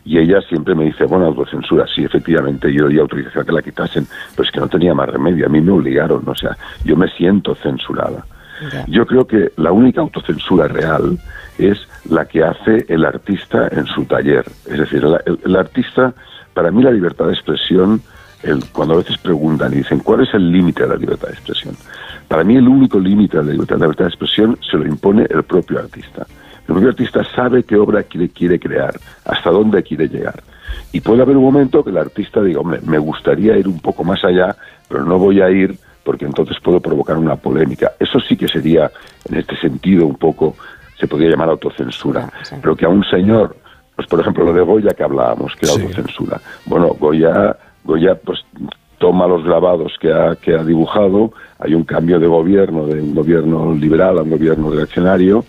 y 0.03 0.17
ella 0.17 0.41
siempre 0.41 0.73
me 0.73 0.85
dice, 0.85 1.05
bueno, 1.05 1.27
autocensura, 1.27 1.85
sí, 1.93 2.03
efectivamente, 2.03 2.73
yo 2.73 2.87
di 2.87 2.97
autorización 2.97 3.43
a 3.43 3.45
que 3.45 3.51
la 3.51 3.61
quitasen, 3.61 4.07
pero 4.35 4.47
es 4.47 4.51
que 4.51 4.59
no 4.59 4.67
tenía 4.67 4.95
más 4.95 5.07
remedio, 5.07 5.45
a 5.45 5.49
mí 5.49 5.61
me 5.61 5.71
obligaron, 5.71 6.27
o 6.27 6.35
sea, 6.35 6.57
yo 6.83 6.95
me 6.95 7.07
siento 7.09 7.53
censurada. 7.55 8.25
Yo 8.87 9.05
creo 9.05 9.25
que 9.25 9.51
la 9.55 9.71
única 9.71 10.01
autocensura 10.01 10.67
real 10.67 11.17
es 11.67 11.79
la 12.05 12.25
que 12.25 12.43
hace 12.43 12.85
el 12.87 13.05
artista 13.05 13.67
en 13.71 13.85
su 13.87 14.05
taller. 14.05 14.45
Es 14.65 14.79
decir, 14.79 15.03
el, 15.43 15.55
artista, 15.55 16.13
para 16.53 16.71
mí 16.71 16.83
la 16.83 16.91
libertad 16.91 17.25
de 17.25 17.33
expresión, 17.33 18.01
cuando 18.71 18.95
a 18.95 18.97
veces 18.97 19.17
preguntan 19.17 19.73
y 19.73 19.77
dicen, 19.77 19.99
¿cuál 19.99 20.21
es 20.21 20.33
el 20.33 20.51
límite 20.51 20.83
de 20.83 20.89
la 20.89 20.95
libertad 20.95 21.27
de 21.27 21.33
expresión? 21.33 21.75
Para 22.27 22.43
mí 22.43 22.55
el 22.55 22.67
único 22.67 22.99
límite 22.99 23.37
de 23.37 23.43
la 23.43 23.51
libertad, 23.51 23.75
de 23.75 23.79
la 23.79 23.85
libertad 23.87 24.05
de 24.05 24.09
expresión 24.09 24.57
se 24.69 24.77
lo 24.77 24.85
impone 24.85 25.25
el 25.29 25.43
propio 25.43 25.79
artista. 25.79 26.25
El 26.59 26.73
propio 26.73 26.89
artista 26.89 27.23
sabe 27.35 27.63
qué 27.63 27.75
obra 27.75 28.03
quiere, 28.03 28.29
quiere 28.29 28.59
crear, 28.59 28.93
hasta 29.25 29.49
dónde 29.49 29.81
quiere 29.83 30.07
llegar. 30.07 30.43
Y 30.91 31.01
puede 31.01 31.21
haber 31.21 31.35
un 31.35 31.43
momento 31.43 31.83
que 31.83 31.89
el 31.89 31.97
artista 31.97 32.41
diga, 32.41 32.59
hombre, 32.59 32.79
me 32.85 32.99
gustaría 32.99 33.57
ir 33.57 33.67
un 33.67 33.79
poco 33.79 34.03
más 34.03 34.23
allá, 34.23 34.55
pero 34.87 35.03
no 35.03 35.17
voy 35.17 35.41
a 35.41 35.49
ir 35.49 35.77
porque 36.03 36.25
entonces 36.25 36.57
puedo 36.63 36.79
provocar 36.79 37.17
una 37.17 37.35
polémica. 37.35 37.91
Eso 37.99 38.19
sí 38.19 38.35
que 38.35 38.47
sería, 38.47 38.91
en 39.29 39.37
este 39.37 39.55
sentido, 39.57 40.07
un 40.07 40.15
poco, 40.15 40.55
se 40.99 41.07
podría 41.07 41.29
llamar 41.29 41.49
autocensura. 41.49 42.29
Pero 42.61 42.75
que 42.75 42.85
a 42.85 42.89
un 42.89 43.03
señor, 43.05 43.55
pues 43.95 44.07
por 44.07 44.19
ejemplo 44.19 44.43
lo 44.45 44.53
de 44.53 44.61
Goya 44.61 44.91
que 44.91 45.03
hablábamos, 45.03 45.55
que 45.55 45.65
era 45.65 45.73
autocensura. 45.81 46.39
Bueno, 46.65 46.87
Goya, 46.99 47.55
Goya 47.83 48.15
pues 48.15 48.39
toma 48.97 49.27
los 49.27 49.43
grabados 49.43 49.93
que 49.99 50.11
ha, 50.11 50.35
que 50.35 50.53
ha 50.55 50.63
dibujado, 50.63 51.31
hay 51.59 51.73
un 51.73 51.83
cambio 51.85 52.19
de 52.19 52.27
gobierno, 52.27 52.85
de 52.85 53.01
un 53.01 53.15
gobierno 53.15 53.73
liberal 53.73 54.19
a 54.19 54.23
un 54.23 54.29
gobierno 54.31 54.69
reaccionario, 54.71 55.45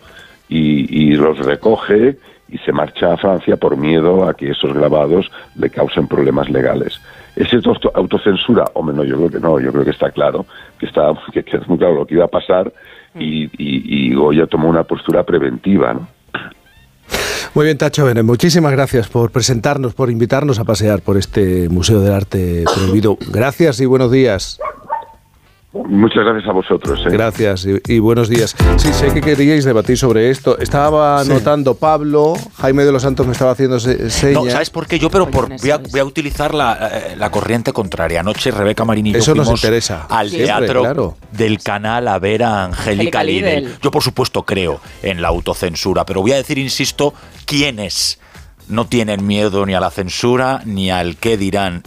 y, 0.49 1.11
y 1.11 1.15
los 1.17 1.39
recoge 1.39 2.17
y 2.49 2.59
se 2.59 2.73
marcha 2.73 3.13
a 3.13 3.17
Francia 3.17 3.57
por 3.57 3.77
miedo 3.77 4.29
a 4.29 4.35
que 4.35 4.51
esos 4.51 4.73
grabados 4.73 5.31
le 5.57 5.71
causen 5.71 6.09
problemas 6.09 6.49
legales. 6.51 7.01
¿Es 7.37 7.53
esto 7.53 7.71
auto- 7.71 7.93
autocensura? 7.95 8.65
Hombre, 8.75 8.97
no, 8.97 9.05
yo 9.05 9.17
creo 9.17 9.31
que 9.31 9.39
no, 9.41 9.61
yo 9.61 9.71
creo 9.73 9.85
que 9.85 9.91
está 9.93 10.11
claro, 10.11 10.47
que, 10.79 10.87
está, 10.87 11.13
que, 11.33 11.43
que 11.45 11.57
es 11.59 11.69
muy 11.69 11.79
claro 11.79 11.95
lo 11.95 12.07
que 12.07 12.15
iba 12.15 12.25
a 12.25 12.29
pasar 12.29 12.73
y, 13.15 13.45
y, 13.45 13.51
y 13.59 14.15
Goya 14.15 14.47
tomó 14.47 14.69
una 14.69 14.85
postura 14.85 15.25
preventiva, 15.25 15.95
¿no? 15.95 16.09
Muy 17.53 17.65
bien, 17.65 17.79
Tacho 17.79 18.05
Bene, 18.05 18.23
muchísimas 18.23 18.71
gracias 18.71 19.09
por 19.09 19.33
presentarnos, 19.33 19.95
por 19.95 20.09
invitarnos 20.09 20.61
a 20.61 20.65
pasear 20.65 21.03
por 21.03 21.17
este 21.17 21.69
Museo 21.69 22.01
del 22.01 22.13
Arte 22.13 22.65
Prohibido. 22.73 23.19
Gracias 23.33 23.81
y 23.81 23.87
buenos 23.87 24.13
días. 24.13 24.61
Muchas 25.73 26.25
gracias 26.25 26.49
a 26.49 26.53
vosotros. 26.53 26.99
¿eh? 27.07 27.11
Gracias 27.11 27.65
y, 27.65 27.95
y 27.95 27.99
buenos 28.01 28.29
días. 28.29 28.57
Sí, 28.77 28.93
sé 28.93 29.15
que 29.15 29.21
queríais 29.21 29.65
debatir 29.65 29.97
sobre 29.97 30.29
esto. 30.31 30.59
Estaba 30.59 31.23
Sí. 31.23 31.31
notando 31.31 31.77
Pablo, 31.77 32.35
Jaime 32.57 32.85
de 32.85 32.91
los 32.91 33.03
Santos 33.03 33.25
me 33.27 33.33
estaba 33.33 33.53
haciendo 33.53 33.79
se- 33.79 34.11
señas. 34.11 34.43
No, 34.45 34.51
¿sabes 34.51 34.69
por 34.71 34.89
qué? 34.89 34.99
Yo, 34.99 35.11
pero 35.11 35.31
por, 35.31 35.49
voy, 35.61 35.71
a, 35.71 35.77
voy 35.77 36.01
a 36.01 36.05
utilizar 36.05 36.55
la, 36.55 36.89
eh, 36.93 37.15
la 37.17 37.31
corriente 37.31 37.73
contraria. 37.73 38.19
Anoche 38.19 38.51
Rebeca 38.51 38.85
Marín 38.85 39.07
y 39.07 39.13
yo 39.13 39.19
Eso 39.19 39.33
nos 39.37 39.49
interesa. 39.49 40.07
al 40.11 40.29
Siempre, 40.31 40.47
teatro 40.47 40.81
claro. 40.81 41.17
del 41.31 41.63
canal 41.63 42.09
a 42.09 42.19
ver 42.19 42.43
a 42.43 42.65
Angélica. 42.65 43.23
Lidl. 43.23 43.79
Yo, 43.81 43.93
por 43.93 44.03
supuesto, 44.03 44.43
creo 44.43 44.81
en 45.05 45.23
la 45.23 45.29
autocensura, 45.29 46.05
pero 46.05 46.21
voy 46.21 46.33
a 46.33 46.37
decir, 46.37 46.59
insisto, 46.59 47.15
quiénes 47.47 48.19
no 48.69 48.87
tienen 48.87 49.25
miedo 49.25 49.65
ni 49.67 49.75
a 49.75 49.81
la 49.81 49.91
censura 49.91 50.63
ni 50.65 50.91
al 50.91 51.17
qué 51.17 51.37
dirán 51.37 51.85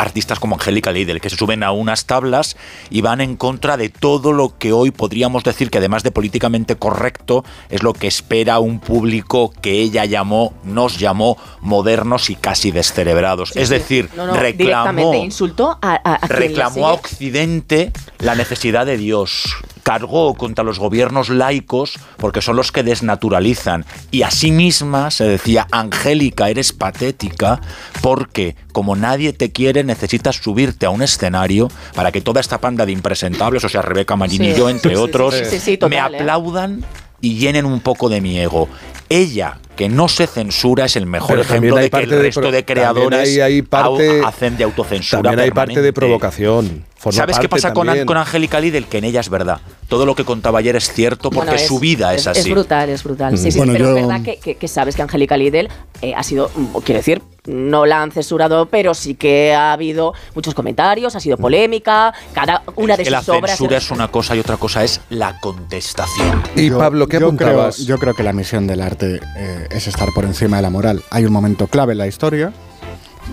artistas 0.00 0.40
como 0.40 0.56
Angélica 0.56 0.92
Lidl, 0.92 1.20
que 1.20 1.30
se 1.30 1.36
suben 1.36 1.62
a 1.62 1.72
unas 1.72 2.06
tablas 2.06 2.56
y 2.88 3.02
van 3.02 3.20
en 3.20 3.36
contra 3.36 3.76
de 3.76 3.90
todo 3.90 4.32
lo 4.32 4.56
que 4.58 4.72
hoy 4.72 4.90
podríamos 4.90 5.44
decir 5.44 5.70
que 5.70 5.78
además 5.78 6.02
de 6.02 6.10
políticamente 6.10 6.76
correcto 6.76 7.44
es 7.68 7.82
lo 7.82 7.92
que 7.92 8.06
espera 8.06 8.58
un 8.60 8.80
público 8.80 9.52
que 9.60 9.80
ella 9.80 10.04
llamó, 10.06 10.54
nos 10.64 10.98
llamó 10.98 11.36
modernos 11.60 12.30
y 12.30 12.36
casi 12.36 12.70
descerebrados. 12.70 13.54
es 13.56 13.68
decir, 13.68 14.08
No, 14.16 14.26
no, 14.26 14.34
reclamó 14.34 15.14
insultó 15.14 15.78
a, 15.82 16.18
reclamó 16.26 16.88
a. 16.88 16.94
Occidente 16.94 17.92
la 18.18 18.34
necesidad 18.34 18.86
de 18.86 18.96
Dios. 18.96 19.54
Cargó 19.82 20.34
contra 20.34 20.62
los 20.62 20.78
gobiernos 20.78 21.30
laicos 21.30 21.98
porque 22.18 22.42
son 22.42 22.56
los 22.56 22.70
que 22.70 22.82
desnaturalizan. 22.82 23.84
Y 24.10 24.22
a 24.22 24.30
sí 24.30 24.50
misma 24.50 25.10
se 25.10 25.24
decía, 25.24 25.66
Angélica, 25.70 26.50
eres 26.50 26.72
patética 26.72 27.60
porque 28.02 28.56
como 28.72 28.96
nadie 28.96 29.32
te 29.32 29.52
quiere 29.52 29.82
necesitas 29.90 30.36
subirte 30.36 30.86
a 30.86 30.90
un 30.90 31.02
escenario 31.02 31.68
para 31.94 32.10
que 32.12 32.20
toda 32.20 32.40
esta 32.40 32.58
panda 32.58 32.86
de 32.86 32.92
impresentables, 32.92 33.62
o 33.64 33.68
sea, 33.68 33.82
Rebeca 33.82 34.16
Marini 34.16 34.48
y 34.48 34.52
Sí. 34.52 34.58
yo, 34.58 34.70
entre 34.70 34.92
Sí, 34.92 34.96
sí, 34.96 35.02
otros, 35.02 35.34
sí, 35.34 35.44
sí, 35.50 35.58
sí, 35.60 35.78
me 35.88 35.96
¿eh? 35.96 36.00
aplaudan 36.00 36.84
y 37.20 37.36
llenen 37.36 37.66
un 37.66 37.80
poco 37.80 38.08
de 38.08 38.20
mi 38.20 38.38
ego. 38.38 38.68
Ella, 39.08 39.58
que 39.76 39.88
no 39.88 40.08
se 40.08 40.26
censura, 40.26 40.84
es 40.84 40.94
el 40.94 41.04
mejor 41.06 41.30
Pero 41.30 41.42
ejemplo 41.42 41.76
de 41.76 41.90
que 41.90 41.96
el 41.98 42.10
de 42.10 42.22
resto 42.22 42.40
de, 42.42 42.46
también 42.62 42.64
creadores 42.64 43.20
hay- 43.28 43.40
hay 43.40 43.62
parte- 43.62 44.20
au- 44.22 44.26
hacen 44.26 44.56
de 44.56 44.64
autocensura. 44.64 45.22
También 45.22 45.40
hay 45.40 45.50
parte 45.50 45.82
de 45.82 45.92
provocación. 45.92 46.84
Forma 46.96 47.16
¿Sabes 47.16 47.38
qué 47.38 47.48
pasa 47.48 47.72
con, 47.72 47.86
también. 47.86 48.06
con 48.06 48.16
Angélica 48.18 48.60
Lidl? 48.60 48.84
Que 48.84 48.98
en 48.98 49.04
ella 49.04 49.20
es 49.20 49.30
verdad. 49.30 49.58
Todo 49.88 50.04
lo 50.06 50.14
que 50.14 50.24
contaba 50.24 50.58
ayer 50.60 50.76
es 50.76 50.92
cierto 50.92 51.30
porque 51.30 51.52
Bueno, 51.52 51.66
su 51.66 51.78
vida 51.80 52.14
es, 52.14 52.26
así. 52.26 52.40
Es 52.40 52.50
brutal, 52.50 52.88
es 52.90 53.02
brutal. 53.02 53.36
Sí, 53.38 53.48
Mm. 53.48 53.50
sí, 53.52 53.58
Bueno, 53.58 53.72
pero 53.72 53.84
yo- 53.86 53.96
es 53.96 54.06
verdad 54.06 54.22
que, 54.22 54.36
que- 54.38 54.54
que 54.56 54.68
sabes 54.68 54.94
que 54.96 55.02
Angélica 55.02 55.36
Lidl 55.36 55.68
eh, 56.02 56.14
ha 56.14 56.22
sido, 56.22 56.50
mm, 56.54 56.76
quiero 56.84 56.98
decir, 57.00 57.22
no 57.50 57.86
la 57.86 58.02
han 58.02 58.12
censurado, 58.12 58.66
pero 58.66 58.94
sí 58.94 59.14
que 59.14 59.54
ha 59.54 59.72
habido 59.72 60.14
muchos 60.34 60.54
comentarios, 60.54 61.14
ha 61.16 61.20
sido 61.20 61.36
polémica, 61.36 62.14
cada 62.32 62.62
una 62.76 62.96
de 62.96 63.04
que 63.04 63.10
la 63.10 63.20
sus 63.20 63.30
obras... 63.30 63.50
censura 63.52 63.76
es 63.76 63.90
una 63.90 64.08
cosa 64.08 64.36
y 64.36 64.40
otra 64.40 64.56
cosa 64.56 64.84
es 64.84 65.00
la 65.10 65.38
contestación. 65.40 66.42
Y 66.56 66.70
Pablo, 66.70 67.08
¿qué 67.08 67.18
yo 67.18 67.26
apuntabas? 67.26 67.76
Creo, 67.76 67.86
yo 67.86 67.98
creo 67.98 68.14
que 68.14 68.22
la 68.22 68.32
misión 68.32 68.66
del 68.66 68.80
arte 68.80 69.20
eh, 69.36 69.68
es 69.70 69.86
estar 69.86 70.08
por 70.14 70.24
encima 70.24 70.56
de 70.56 70.62
la 70.62 70.70
moral. 70.70 71.02
Hay 71.10 71.24
un 71.24 71.32
momento 71.32 71.66
clave 71.66 71.92
en 71.92 71.98
la 71.98 72.06
historia, 72.06 72.52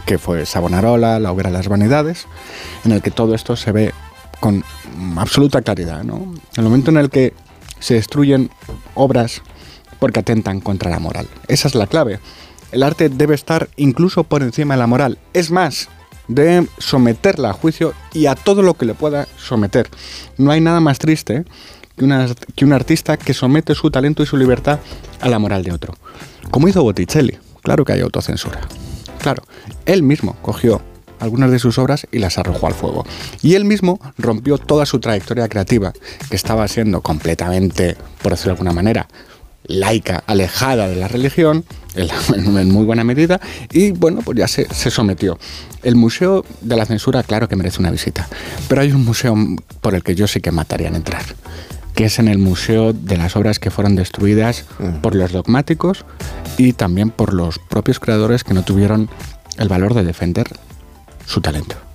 que 0.06 0.18
fue 0.18 0.46
Savonarola, 0.46 1.20
la 1.20 1.32
hoguera 1.32 1.50
de 1.50 1.58
las 1.58 1.68
vanidades, 1.68 2.28
en 2.86 2.92
el 2.92 3.02
que 3.02 3.12
todo 3.12 3.36
esto 3.36 3.56
se 3.56 3.72
ve 3.72 3.94
con 4.40 4.64
mm, 4.96 5.20
absoluta 5.20 5.62
claridad. 5.62 6.04
¿no? 6.04 6.34
El 6.56 6.64
momento 6.64 6.92
en 6.92 6.98
el 6.98 7.10
que 7.10 7.34
se 7.80 7.96
destruyen 7.96 8.50
obras 8.96 9.42
porque 10.00 10.20
atentan 10.20 10.62
contra 10.62 10.90
la 10.90 11.00
moral. 11.00 11.28
Esa 11.48 11.68
es 11.68 11.76
la 11.76 11.88
clave. 11.88 12.20
El 12.72 12.84
arte 12.84 13.10
debe 13.10 13.36
estar 13.36 13.70
incluso 13.78 14.24
por 14.24 14.44
encima 14.44 14.74
de 14.74 14.80
la 14.80 14.88
moral. 14.88 15.18
Es 15.34 15.52
más, 15.52 15.90
debe 16.28 16.68
someterla 16.78 17.52
a 17.52 17.54
juicio 17.54 17.94
y 18.14 18.26
a 18.26 18.36
todo 18.36 18.62
lo 18.62 18.74
que 18.76 18.86
le 18.86 18.94
pueda 18.94 19.28
someter. 19.38 19.90
No 20.38 20.52
hay 20.52 20.60
nada 20.62 20.80
más 20.80 21.00
triste 21.00 21.46
que, 21.96 22.04
una- 22.06 22.28
que 22.56 22.66
un 22.66 22.74
artista 22.74 23.18
que 23.18 23.34
somete 23.34 23.74
su 23.76 23.90
talento 23.92 24.24
y 24.24 24.26
su 24.26 24.36
libertad 24.38 24.80
a 25.22 25.30
la 25.30 25.40
moral 25.40 25.64
de 25.64 25.72
otro. 25.72 25.94
Como 26.52 26.68
hizo 26.68 26.84
Botticelli. 26.84 27.38
Claro 27.64 27.84
que 27.86 27.94
hay 27.94 28.02
autocensura. 28.02 28.62
Claro, 29.20 29.44
él 29.86 30.04
mismo 30.04 30.36
cogió 30.42 30.82
algunas 31.20 31.50
de 31.52 31.60
sus 31.60 31.78
obras 31.80 32.06
y 32.12 32.20
las 32.20 32.38
arrojó 32.38 32.68
al 32.68 32.74
fuego. 32.76 33.06
Y 33.42 33.56
él 33.56 33.66
mismo 33.66 34.00
rompió 34.18 34.58
toda 34.58 34.86
su 34.86 35.00
trayectoria 35.00 35.50
creativa, 35.50 35.92
que 36.30 36.36
estaba 36.36 36.68
siendo 36.68 37.02
completamente, 37.02 37.98
por 38.22 38.34
decirlo 38.34 38.54
de 38.54 38.58
alguna 38.60 38.72
manera, 38.74 39.08
laica, 39.68 40.24
alejada 40.28 40.88
de 40.88 40.96
la 40.96 41.08
religión, 41.08 41.66
en, 41.96 42.72
muy 42.72 42.86
buena 42.86 43.04
medida, 43.04 43.40
y 43.72 43.92
bueno, 43.92 44.22
pues 44.24 44.38
ya 44.38 44.48
se, 44.48 44.68
se 44.74 44.92
sometió. 44.92 45.38
El 45.84 45.96
Museo 45.96 46.46
de 46.62 46.76
la 46.76 46.86
Censura, 46.86 47.24
claro 47.24 47.48
que 47.48 47.56
merece 47.56 47.80
una 47.80 47.92
visita, 47.92 48.28
pero 48.68 48.82
hay 48.82 48.92
un 48.92 49.06
museo 49.06 49.36
por 49.82 49.96
el 49.96 50.04
que 50.04 50.16
yo 50.16 50.28
sí 50.28 50.42
que 50.42 50.52
mataría 50.52 50.88
en 50.88 50.96
entrar, 50.96 51.24
que 51.96 52.06
es 52.06 52.20
en 52.20 52.28
el 52.28 52.38
Museo 52.38 52.94
de 52.94 53.18
las 53.18 53.36
Obras 53.36 53.60
que 53.60 53.72
fueron 53.72 53.96
destruidas 53.96 54.66
por 55.02 55.16
los 55.16 55.32
dogmáticos 55.32 56.06
y 56.58 56.74
también 56.74 57.10
por 57.10 57.34
los 57.34 57.60
propios 57.60 58.00
creadores 58.00 58.44
que 58.44 58.54
no 58.54 58.64
tuvieron 58.64 59.10
el 59.58 59.68
valor 59.68 59.94
de 59.94 60.04
defender 60.04 60.48
su 61.26 61.42
talento. 61.42 61.87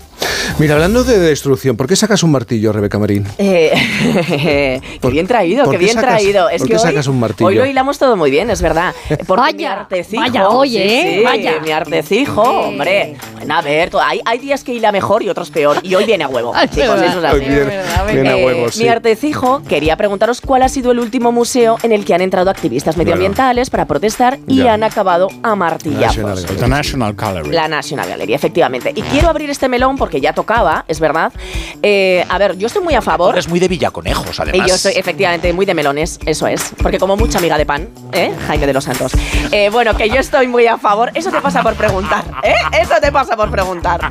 Mira, 0.58 0.74
hablando 0.74 1.04
de 1.04 1.18
destrucción, 1.18 1.76
¿por 1.76 1.86
qué 1.86 1.96
sacas 1.96 2.22
un 2.22 2.30
martillo, 2.30 2.72
Rebeca 2.72 2.98
Marín? 2.98 3.26
Eh, 3.38 3.72
qué 4.26 4.98
¿Por- 5.00 5.12
bien 5.12 5.26
traído, 5.26 5.64
por 5.64 5.72
qué 5.74 5.78
qué 5.78 5.84
bien 5.86 5.96
sacas- 5.96 6.18
traído. 6.18 6.48
Es 6.48 6.58
por 6.58 6.68
que 6.68 6.74
qué 6.74 6.78
hoy, 6.80 6.82
sacas 6.82 7.06
un 7.06 7.18
martillo? 7.20 7.48
hoy 7.48 7.54
lo 7.56 7.66
hilamos 7.66 7.98
todo 7.98 8.16
muy 8.16 8.30
bien, 8.30 8.50
es 8.50 8.60
verdad. 8.62 8.94
Porque 9.26 9.40
Vaya, 9.42 9.56
mi 9.56 9.64
artecijo, 9.64 10.20
vaya, 10.22 10.48
oye, 10.48 11.02
sí, 11.02 11.18
sí, 11.18 11.24
Vaya. 11.24 11.54
mi 11.62 11.70
artecijo, 11.70 12.42
hombre. 12.42 13.16
Bueno, 13.36 13.54
a 13.56 13.62
ver, 13.62 13.90
hay, 14.00 14.20
hay 14.24 14.38
días 14.38 14.62
que 14.64 14.72
hila 14.74 14.92
mejor 14.92 15.22
y 15.22 15.28
otros 15.28 15.50
peor. 15.50 15.78
Y 15.82 15.94
hoy 15.94 16.04
viene 16.04 16.24
a 16.24 16.28
huevo. 16.28 16.54
Es 16.62 16.70
chicos, 16.70 16.88
verdad. 16.90 17.06
eso 17.06 17.18
es 17.18 17.24
así. 17.24 17.36
Hoy 17.36 17.40
viene- 17.44 18.12
viene 18.12 18.30
a 18.30 18.36
huevo, 18.36 18.70
sí. 18.70 18.82
Mi 18.84 18.88
artecijo 18.88 19.62
quería 19.68 19.96
preguntaros 19.96 20.40
cuál 20.40 20.62
ha 20.62 20.68
sido 20.68 20.92
el 20.92 20.98
último 21.00 21.32
museo 21.32 21.78
en 21.82 21.92
el 21.92 22.04
que 22.04 22.14
han 22.14 22.20
entrado 22.20 22.50
activistas 22.50 22.96
medioambientales 22.96 23.70
para 23.70 23.86
protestar 23.86 24.38
y 24.46 24.58
Ya. 24.58 24.74
han 24.74 24.82
acabado 24.84 25.28
a 25.42 25.54
martillazos. 25.56 26.46
The 26.46 26.68
National 26.68 27.14
Gallery. 27.14 27.50
La 27.50 27.68
National 27.68 28.08
Gallery, 28.08 28.34
efectivamente. 28.34 28.92
Y 28.94 29.02
quiero 29.02 29.28
abrir 29.28 29.50
este 29.50 29.68
melón 29.68 29.96
porque 29.96 30.11
ya 30.20 30.32
tocaba, 30.32 30.84
es 30.88 31.00
verdad. 31.00 31.32
Eh, 31.82 32.24
a 32.28 32.38
ver, 32.38 32.56
yo 32.58 32.66
estoy 32.66 32.82
muy 32.82 32.94
a 32.94 33.02
favor. 33.02 33.34
Eres 33.34 33.48
muy 33.48 33.60
de 33.60 33.68
Villaconejos, 33.68 34.38
Y 34.38 34.42
además. 34.42 34.68
yo 34.68 34.78
soy 34.78 34.92
efectivamente 34.96 35.52
muy 35.52 35.66
de 35.66 35.74
melones, 35.74 36.18
eso 36.26 36.46
es. 36.46 36.72
Porque 36.82 36.98
como 36.98 37.16
mucha 37.16 37.38
amiga 37.38 37.58
de 37.58 37.66
pan, 37.66 37.88
¿eh? 38.12 38.32
Jaime 38.46 38.66
de 38.66 38.72
los 38.72 38.84
Santos. 38.84 39.12
Eh, 39.50 39.68
bueno, 39.70 39.96
que 39.96 40.08
yo 40.08 40.16
estoy 40.20 40.46
muy 40.46 40.66
a 40.66 40.78
favor. 40.78 41.10
Eso 41.14 41.30
te 41.30 41.40
pasa 41.40 41.62
por 41.62 41.74
preguntar, 41.74 42.24
¿eh? 42.42 42.54
Eso 42.80 42.94
te 43.00 43.12
pasa 43.12 43.36
por 43.36 43.50
preguntar. 43.50 44.00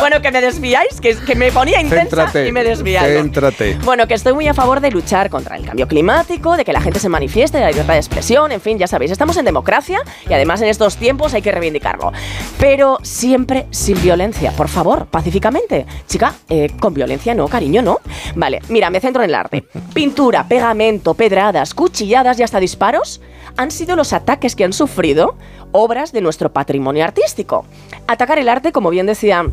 bueno, 0.00 0.20
que 0.20 0.30
me 0.30 0.40
desviáis, 0.40 1.00
que, 1.00 1.16
que 1.16 1.34
me 1.34 1.50
ponía 1.52 1.80
intensa 1.80 2.26
Céntrate, 2.28 2.48
y 2.48 2.52
me 2.52 2.64
desviáis. 2.64 3.14
céntrate. 3.16 3.78
Bueno, 3.84 4.06
que 4.06 4.14
estoy 4.14 4.32
muy 4.34 4.46
a 4.48 4.54
favor 4.54 4.80
de 4.80 4.90
luchar 4.90 5.30
contra 5.30 5.56
el 5.56 5.64
cambio 5.66 5.88
climático, 5.88 6.56
de 6.56 6.64
que 6.64 6.72
la 6.72 6.80
gente 6.80 6.98
se 7.00 7.08
manifieste, 7.08 7.58
de 7.58 7.64
la 7.64 7.70
libertad 7.70 7.94
de 7.94 8.00
expresión, 8.00 8.52
en 8.52 8.60
fin, 8.60 8.78
ya 8.78 8.86
sabéis, 8.86 9.10
estamos 9.10 9.36
en 9.36 9.44
democracia 9.44 10.00
y 10.28 10.32
además 10.32 10.60
en 10.62 10.68
estos 10.68 10.96
tiempos 10.96 11.34
hay 11.34 11.42
que 11.42 11.52
reivindicarlo. 11.52 12.12
Pero 12.58 12.98
siempre 13.02 13.66
sin 14.00 14.04
violencia, 14.04 14.52
por 14.52 14.68
favor, 14.68 15.06
pacíficamente. 15.06 15.86
Chica, 16.06 16.34
eh, 16.48 16.70
con 16.80 16.94
violencia 16.94 17.34
no, 17.34 17.48
cariño, 17.48 17.82
no. 17.82 17.98
Vale, 18.34 18.60
mira, 18.68 18.90
me 18.90 19.00
centro 19.00 19.22
en 19.22 19.30
el 19.30 19.34
arte. 19.34 19.64
Pintura, 19.94 20.46
pegamento, 20.46 21.14
pedradas, 21.14 21.74
cuchilladas 21.74 22.38
y 22.38 22.42
hasta 22.42 22.60
disparos 22.60 23.20
han 23.56 23.70
sido 23.70 23.96
los 23.96 24.12
ataques 24.12 24.54
que 24.54 24.64
han 24.64 24.72
sufrido 24.72 25.36
obras 25.72 26.12
de 26.12 26.20
nuestro 26.20 26.52
patrimonio 26.52 27.04
artístico. 27.04 27.64
Atacar 28.06 28.38
el 28.38 28.48
arte, 28.48 28.72
como 28.72 28.90
bien 28.90 29.06
decía 29.06 29.46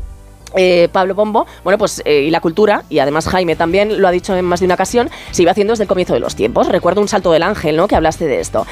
eh, 0.55 0.89
Pablo 0.91 1.15
Bombo, 1.15 1.45
bueno, 1.63 1.77
pues 1.77 2.01
eh, 2.05 2.21
y 2.21 2.31
la 2.31 2.39
cultura, 2.39 2.83
y 2.89 2.99
además 2.99 3.27
Jaime 3.27 3.55
también 3.55 4.01
lo 4.01 4.07
ha 4.07 4.11
dicho 4.11 4.35
en 4.35 4.45
más 4.45 4.59
de 4.59 4.65
una 4.65 4.75
ocasión, 4.75 5.09
se 5.31 5.41
iba 5.41 5.51
haciendo 5.51 5.73
desde 5.73 5.83
el 5.83 5.87
comienzo 5.87 6.13
de 6.13 6.19
los 6.19 6.35
tiempos. 6.35 6.67
Recuerdo 6.67 7.01
un 7.01 7.07
salto 7.07 7.31
del 7.31 7.43
ángel, 7.43 7.75
¿no? 7.75 7.87
Que 7.87 7.95
hablaste 7.95 8.25
de 8.25 8.39
esto. 8.39 8.65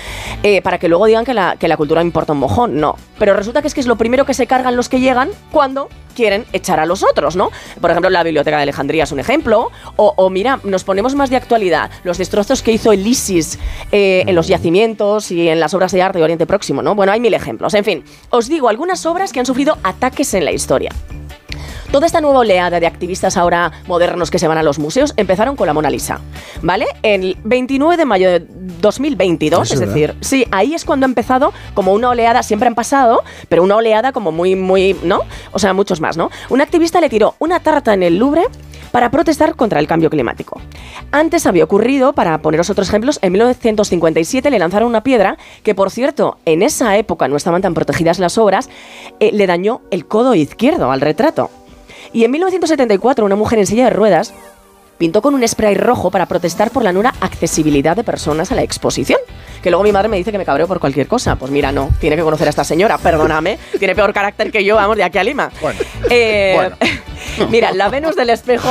Eh, 0.44 0.62
para 0.62 0.78
que 0.78 0.88
luego 0.88 1.06
digan 1.06 1.26
que 1.26 1.34
la, 1.34 1.56
que 1.58 1.68
la 1.68 1.78
cultura 1.78 2.02
importa 2.02 2.34
un 2.34 2.40
mojón, 2.40 2.80
no. 2.80 2.96
Pero 3.20 3.34
resulta 3.34 3.62
que 3.62 3.68
es 3.68 3.74
que 3.74 3.82
es 3.82 3.88
lo 3.88 3.96
primero 3.98 4.26
que 4.26 4.34
se 4.34 4.48
cargan 4.48 4.76
los 4.76 4.90
que 4.90 5.00
llegan 5.00 5.30
cuando 5.52 5.90
quieren 6.16 6.46
echar 6.54 6.80
a 6.80 6.86
los 6.86 7.04
otros, 7.04 7.36
¿no? 7.36 7.52
Por 7.82 7.92
ejemplo, 7.92 8.10
la 8.10 8.24
Biblioteca 8.24 8.58
de 8.58 8.64
Alejandría 8.64 9.04
es 9.04 9.12
un 9.12 9.20
ejemplo. 9.20 9.72
O, 9.98 10.30
mira, 10.30 10.60
nos 10.64 10.84
ponemos 10.84 11.14
más 11.16 11.30
de 11.30 11.36
actualidad, 11.36 11.92
los 12.04 12.18
destrozos 12.18 12.62
que 12.62 12.72
hizo 12.72 12.94
el 12.94 13.06
ISIS 13.06 13.60
en 13.92 14.34
los 14.34 14.48
yacimientos 14.48 15.32
y 15.32 15.50
en 15.50 15.60
las 15.60 15.74
obras 15.74 15.92
de 15.92 16.02
arte 16.02 16.20
de 16.20 16.24
Oriente 16.24 16.46
Próximo, 16.46 16.82
¿no? 16.82 16.96
Bueno, 16.96 17.12
hay 17.12 17.20
mil 17.20 17.34
ejemplos. 17.34 17.74
En 17.74 17.84
fin, 17.84 18.04
os 18.30 18.48
digo 18.48 18.70
algunas 18.70 19.06
obras 19.06 19.34
que 19.34 19.40
han 19.42 19.46
sufrido 19.46 19.78
ataques 19.84 20.34
en 20.34 20.46
la 20.46 20.52
historia. 20.52 20.92
Toda 21.96 22.08
esta 22.08 22.20
nueva 22.20 22.40
oleada 22.40 22.82
de 22.82 22.88
activistas 22.88 23.38
ahora 23.38 23.72
modernos 23.88 24.30
que 24.30 24.38
se 24.38 24.50
van 24.50 24.58
a 24.58 24.64
los 24.64 24.80
museos 24.80 25.14
empezaron 25.16 25.56
con 25.56 25.66
la 25.66 25.74
Mona 25.74 25.90
Lisa, 25.90 26.20
¿vale? 26.62 26.88
El 27.04 27.38
29 27.46 27.96
de 27.96 28.04
mayo 28.04 28.30
de 28.30 28.46
2022, 28.82 29.72
Es 29.72 29.72
es 29.72 29.80
decir, 29.80 30.14
sí, 30.20 30.46
ahí 30.52 30.74
es 30.74 30.84
cuando 30.84 31.06
ha 31.06 31.08
empezado 31.08 31.54
como 31.74 31.94
una 31.94 32.10
oleada, 32.10 32.44
siempre 32.44 32.68
han 32.68 32.76
pasado, 32.76 33.24
pero 33.48 33.64
una 33.64 33.78
oleada 33.78 34.12
como 34.12 34.34
muy, 34.34 34.58
muy, 34.58 34.98
¿no? 35.04 35.22
O 35.54 35.60
sea, 35.60 35.74
muchos 35.74 36.02
más, 36.02 36.18
¿no? 36.18 36.32
Un 36.50 36.60
activista 36.60 37.00
le 37.00 37.08
tiró 37.08 37.36
una 37.40 37.62
tarta 37.62 37.94
en 37.94 38.04
el 38.04 38.18
Louvre 38.18 38.44
para 38.92 39.10
protestar 39.10 39.56
contra 39.56 39.80
el 39.80 39.88
cambio 39.88 40.10
climático. 40.10 40.60
Antes 41.14 41.46
había 41.46 41.64
ocurrido, 41.64 42.12
para 42.12 42.42
poneros 42.42 42.70
otros 42.70 42.90
ejemplos, 42.90 43.20
en 43.22 43.32
1957 43.32 44.50
le 44.50 44.60
lanzaron 44.60 44.90
una 44.90 45.02
piedra 45.02 45.38
que, 45.64 45.74
por 45.74 45.92
cierto, 45.92 46.40
en 46.44 46.62
esa 46.62 46.98
época 46.98 47.30
no 47.30 47.38
estaban 47.38 47.62
tan 47.62 47.74
protegidas 47.74 48.20
las 48.20 48.38
obras, 48.38 48.70
eh, 49.22 49.32
le 49.32 49.48
dañó 49.48 49.80
el 49.92 50.06
codo 50.06 50.36
izquierdo 50.36 50.92
al 50.92 51.00
retrato. 51.00 51.50
Y 52.16 52.24
en 52.24 52.32
1974 52.32 53.26
una 53.26 53.36
mujer 53.36 53.60
en 53.60 53.68
silla 53.68 53.84
de 53.84 53.90
ruedas 53.90 54.34
pintó 54.98 55.22
con 55.22 55.36
un 55.36 55.46
spray 55.46 55.76
rojo 55.76 56.12
para 56.12 56.28
protestar 56.28 56.72
por 56.72 56.82
la 56.82 56.94
nula 56.94 57.14
accesibilidad 57.20 57.94
de 57.94 58.06
personas 58.06 58.54
a 58.54 58.56
la 58.56 58.62
exposición. 58.62 59.20
Que 59.62 59.70
luego 59.70 59.84
mi 59.84 59.92
madre 59.92 60.08
me 60.08 60.16
dice 60.16 60.32
que 60.32 60.38
me 60.38 60.46
cabreo 60.46 60.66
por 60.66 60.80
cualquier 60.80 61.10
cosa. 61.10 61.36
Pues 61.36 61.52
mira, 61.52 61.74
no, 61.74 61.90
tiene 62.00 62.16
que 62.16 62.22
conocer 62.22 62.48
a 62.48 62.52
esta 62.52 62.64
señora, 62.64 62.98
perdóname, 63.00 63.60
tiene 63.80 63.96
peor 63.96 64.14
carácter 64.14 64.50
que 64.50 64.64
yo, 64.64 64.76
vamos, 64.76 64.96
de 64.96 65.04
aquí 65.04 65.18
a 65.18 65.26
Lima. 65.26 65.52
Eh, 66.10 66.70
Mira, 67.50 67.72
la 67.74 67.90
Venus 67.90 68.16
del 68.16 68.30
espejo. 68.30 68.70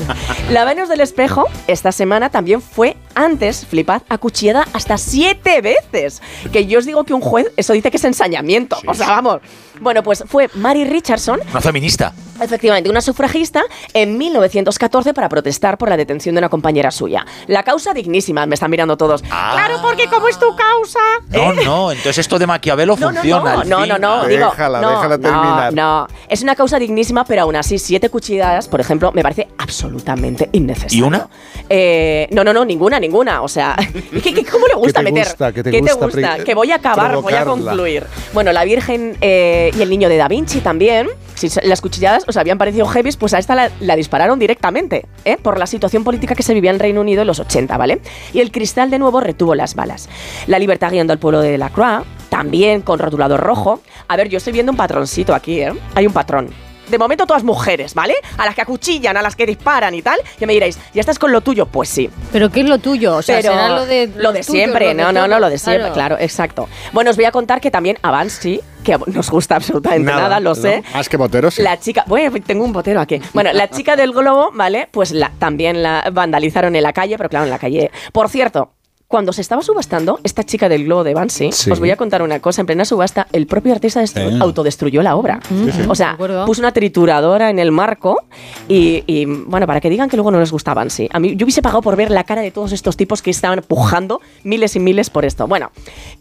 la 0.50 0.64
Venus 0.64 0.88
del 0.88 1.00
espejo 1.00 1.46
esta 1.66 1.92
semana 1.92 2.28
también 2.28 2.60
fue 2.60 2.96
antes, 3.14 3.66
flipad, 3.66 4.02
acuchillada 4.08 4.66
hasta 4.72 4.98
siete 4.98 5.60
veces. 5.62 6.20
Que 6.52 6.66
yo 6.66 6.78
os 6.78 6.86
digo 6.86 7.04
que 7.04 7.14
un 7.14 7.20
juez, 7.20 7.50
eso 7.56 7.72
dice 7.72 7.90
que 7.90 7.96
es 7.96 8.04
ensañamiento. 8.04 8.76
O 8.86 8.94
sea, 8.94 9.08
vamos. 9.08 9.40
Bueno, 9.80 10.02
pues 10.02 10.24
fue 10.28 10.48
Mary 10.54 10.84
Richardson, 10.84 11.40
Una 11.50 11.60
feminista. 11.60 12.12
Efectivamente, 12.40 12.90
una 12.90 13.00
sufragista 13.00 13.62
en 13.94 14.18
1914 14.18 15.14
para 15.14 15.28
protestar 15.28 15.78
por 15.78 15.88
la 15.88 15.96
detención 15.96 16.34
de 16.34 16.40
una 16.40 16.48
compañera 16.48 16.90
suya. 16.90 17.24
La 17.46 17.62
causa 17.62 17.94
dignísima, 17.94 18.46
me 18.46 18.54
están 18.54 18.70
mirando 18.70 18.96
todos. 18.96 19.22
Claro, 19.22 19.78
porque 19.80 20.08
¿cómo 20.08 20.26
es 20.28 20.38
tu 20.38 20.46
causa? 20.56 20.98
No, 21.30 21.52
no, 21.52 21.90
entonces 21.92 22.18
esto 22.18 22.38
de 22.40 22.46
Maquiavelo 22.48 22.96
No, 22.96 23.12
no, 23.12 23.20
funciona. 23.20 23.54
no, 23.54 23.60
al 23.60 23.68
no, 23.68 23.78
fin. 23.80 23.88
no, 23.90 23.98
no, 23.98 24.26
digo, 24.26 24.50
Déjala, 24.50 24.80
no, 24.80 24.90
déjala 24.90 25.16
no, 25.18 25.22
terminar. 25.22 25.72
No, 25.74 26.08
es 26.28 26.42
una 26.42 26.56
causa 26.56 26.78
dignísima, 26.80 27.24
pero 27.24 27.42
aún 27.42 27.54
así, 27.54 27.78
siete 27.78 28.08
cuchilladas, 28.10 28.66
por 28.66 28.80
ejemplo, 28.80 29.12
me 29.12 29.22
parece 29.22 29.48
absolutamente 29.58 30.48
innecesario. 30.52 30.98
¿Y 30.98 31.02
una? 31.02 31.28
Eh, 31.68 32.26
no, 32.32 32.42
no, 32.42 32.52
no, 32.52 32.64
ninguna, 32.64 32.98
ninguna. 32.98 33.42
O 33.42 33.48
sea, 33.48 33.76
¿qué- 34.22 34.34
qué- 34.34 34.44
¿cómo 34.44 34.66
le 34.66 34.74
gusta 34.74 34.98
te 35.00 35.04
meter? 35.12 35.28
gusta? 35.28 35.52
¿Qué 35.52 35.62
te 35.62 35.70
¿Qué 35.70 35.80
gusta 35.80 35.98
te 35.98 36.04
gusta? 36.06 36.34
pri- 36.36 36.44
Que 36.44 36.54
voy 36.54 36.72
a 36.72 36.76
acabar, 36.76 37.16
voy 37.18 37.34
a 37.34 37.44
concluir. 37.44 38.04
Bueno, 38.32 38.52
la 38.52 38.64
Virgen 38.64 39.16
eh, 39.20 39.61
y 39.70 39.82
el 39.82 39.90
niño 39.90 40.08
de 40.08 40.16
Da 40.16 40.28
Vinci 40.28 40.60
también. 40.60 41.08
Si 41.34 41.48
las 41.62 41.80
cuchilladas 41.80 42.24
os 42.28 42.36
habían 42.36 42.58
parecido 42.58 42.86
heavies, 42.86 43.16
pues 43.16 43.34
a 43.34 43.38
esta 43.38 43.70
la, 43.80 43.96
dispararon 43.96 44.38
directamente, 44.38 45.06
¿eh? 45.24 45.36
por 45.40 45.58
la 45.58 45.66
situación 45.66 46.04
política 46.04 46.34
que 46.34 46.42
se 46.42 46.54
vivía 46.54 46.70
en 46.70 46.78
Reino 46.78 47.00
Unido 47.00 47.22
en 47.22 47.26
los 47.26 47.40
80, 47.40 47.76
¿vale? 47.76 48.00
Y 48.32 48.40
el 48.40 48.52
cristal 48.52 48.90
de 48.90 48.98
nuevo 48.98 49.20
retuvo 49.20 49.54
las 49.54 49.74
balas. 49.74 50.08
La 50.46 50.58
libertad 50.58 50.92
guiando 50.92 51.12
al 51.12 51.18
pueblo 51.18 51.40
de 51.40 51.58
la 51.58 51.70
Croix, 51.70 52.04
también 52.28 52.82
con 52.82 52.98
rotulador 52.98 53.40
rojo. 53.40 53.80
A 54.08 54.16
ver, 54.16 54.28
yo 54.28 54.38
estoy 54.38 54.52
viendo 54.52 54.72
un 54.72 54.78
patroncito 54.78 55.34
aquí, 55.34 55.60
¿eh? 55.60 55.72
Hay 55.94 56.06
un 56.06 56.12
patrón. 56.12 56.50
De 56.88 56.98
momento 56.98 57.26
todas 57.26 57.44
mujeres, 57.44 57.94
¿vale? 57.94 58.14
A 58.38 58.44
las 58.44 58.54
que 58.54 58.62
acuchillan, 58.62 59.16
a 59.16 59.22
las 59.22 59.36
que 59.36 59.46
disparan 59.46 59.94
y 59.94 60.02
tal. 60.02 60.18
Y 60.40 60.46
me 60.46 60.52
diréis, 60.52 60.78
¿ya 60.92 61.00
estás 61.00 61.18
con 61.18 61.32
lo 61.32 61.40
tuyo? 61.40 61.66
Pues 61.66 61.88
sí. 61.88 62.10
¿Pero 62.32 62.50
qué 62.50 62.60
es 62.60 62.68
lo 62.68 62.78
tuyo? 62.78 63.16
O 63.16 63.22
sea, 63.22 63.36
Pero 63.36 63.52
será 63.52 63.68
lo 63.68 63.86
de, 63.86 64.10
lo 64.16 64.32
de 64.32 64.42
siempre, 64.42 64.86
lo 64.86 64.88
de 64.88 64.94
no, 64.94 65.12
no, 65.12 65.28
no, 65.28 65.38
lo 65.40 65.48
de 65.48 65.58
siempre, 65.58 65.90
claro. 65.92 66.16
exacto. 66.18 66.68
Bueno, 66.92 67.10
os 67.10 67.16
voy 67.16 67.24
a 67.24 67.32
contar 67.32 67.60
que 67.60 67.70
también 67.70 67.98
Avansi, 68.02 68.60
que 68.84 68.98
nos 69.06 69.30
gusta 69.30 69.56
absolutamente 69.56 70.10
nada, 70.10 70.40
lo 70.40 70.54
sé. 70.54 70.82
Más 70.92 71.08
que 71.08 71.16
boteros. 71.16 71.54
sí. 71.54 71.62
La 71.62 71.78
chica, 71.78 72.04
bueno, 72.06 72.32
tengo 72.44 72.64
un 72.64 72.72
botero 72.72 73.00
aquí. 73.00 73.20
Bueno, 73.32 73.52
la 73.52 73.68
chica 73.70 73.96
del 73.96 74.12
globo, 74.12 74.50
¿vale? 74.52 74.88
Pues 74.90 75.12
la, 75.12 75.30
también 75.38 75.82
la 75.82 76.08
vandalizaron 76.12 76.74
en 76.76 76.82
la 76.82 76.92
calle, 76.92 77.16
pero 77.16 77.28
claro, 77.28 77.44
en 77.44 77.50
la 77.50 77.58
calle. 77.58 77.90
Por 78.12 78.28
cierto. 78.28 78.72
Cuando 79.12 79.34
se 79.34 79.42
estaba 79.42 79.60
subastando, 79.60 80.20
esta 80.24 80.42
chica 80.42 80.70
del 80.70 80.84
globo 80.84 81.04
de 81.04 81.12
Banksy, 81.12 81.52
Sí. 81.52 81.70
os 81.70 81.78
voy 81.80 81.90
a 81.90 81.98
contar 81.98 82.22
una 82.22 82.40
cosa. 82.40 82.62
En 82.62 82.66
plena 82.66 82.86
subasta, 82.86 83.26
el 83.34 83.46
propio 83.46 83.74
artista 83.74 84.00
destru- 84.00 84.32
Eh. 84.32 84.38
autodestruyó 84.40 85.02
la 85.02 85.16
obra. 85.16 85.38
Sí, 85.46 85.70
sí. 85.70 85.82
O 85.86 85.94
sea, 85.94 86.16
puso 86.46 86.62
una 86.62 86.72
trituradora 86.72 87.50
en 87.50 87.58
el 87.58 87.72
marco 87.72 88.22
y, 88.68 89.04
y, 89.06 89.26
bueno, 89.26 89.66
para 89.66 89.82
que 89.82 89.90
digan 89.90 90.08
que 90.08 90.16
luego 90.16 90.30
no 90.30 90.40
les 90.40 90.50
gustaba 90.50 90.76
Banksy. 90.80 91.10
A 91.12 91.20
mí, 91.20 91.36
yo 91.36 91.44
hubiese 91.44 91.60
pagado 91.60 91.82
por 91.82 91.94
ver 91.94 92.10
la 92.10 92.24
cara 92.24 92.40
de 92.40 92.50
todos 92.52 92.72
estos 92.72 92.96
tipos 92.96 93.20
que 93.20 93.28
estaban 93.30 93.60
pujando 93.68 94.22
miles 94.44 94.76
y 94.76 94.80
miles 94.80 95.10
por 95.10 95.26
esto. 95.26 95.46
Bueno, 95.46 95.72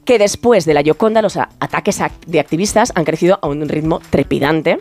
que 0.04 0.20
después 0.20 0.66
de 0.66 0.74
la 0.74 0.82
Yoconda, 0.82 1.22
los 1.22 1.38
ataques 1.38 1.98
de 2.28 2.40
activistas 2.42 2.92
han 2.94 3.06
crecido 3.06 3.40
a 3.42 3.48
un 3.48 3.70
ritmo 3.70 4.02
trepidante. 4.10 4.80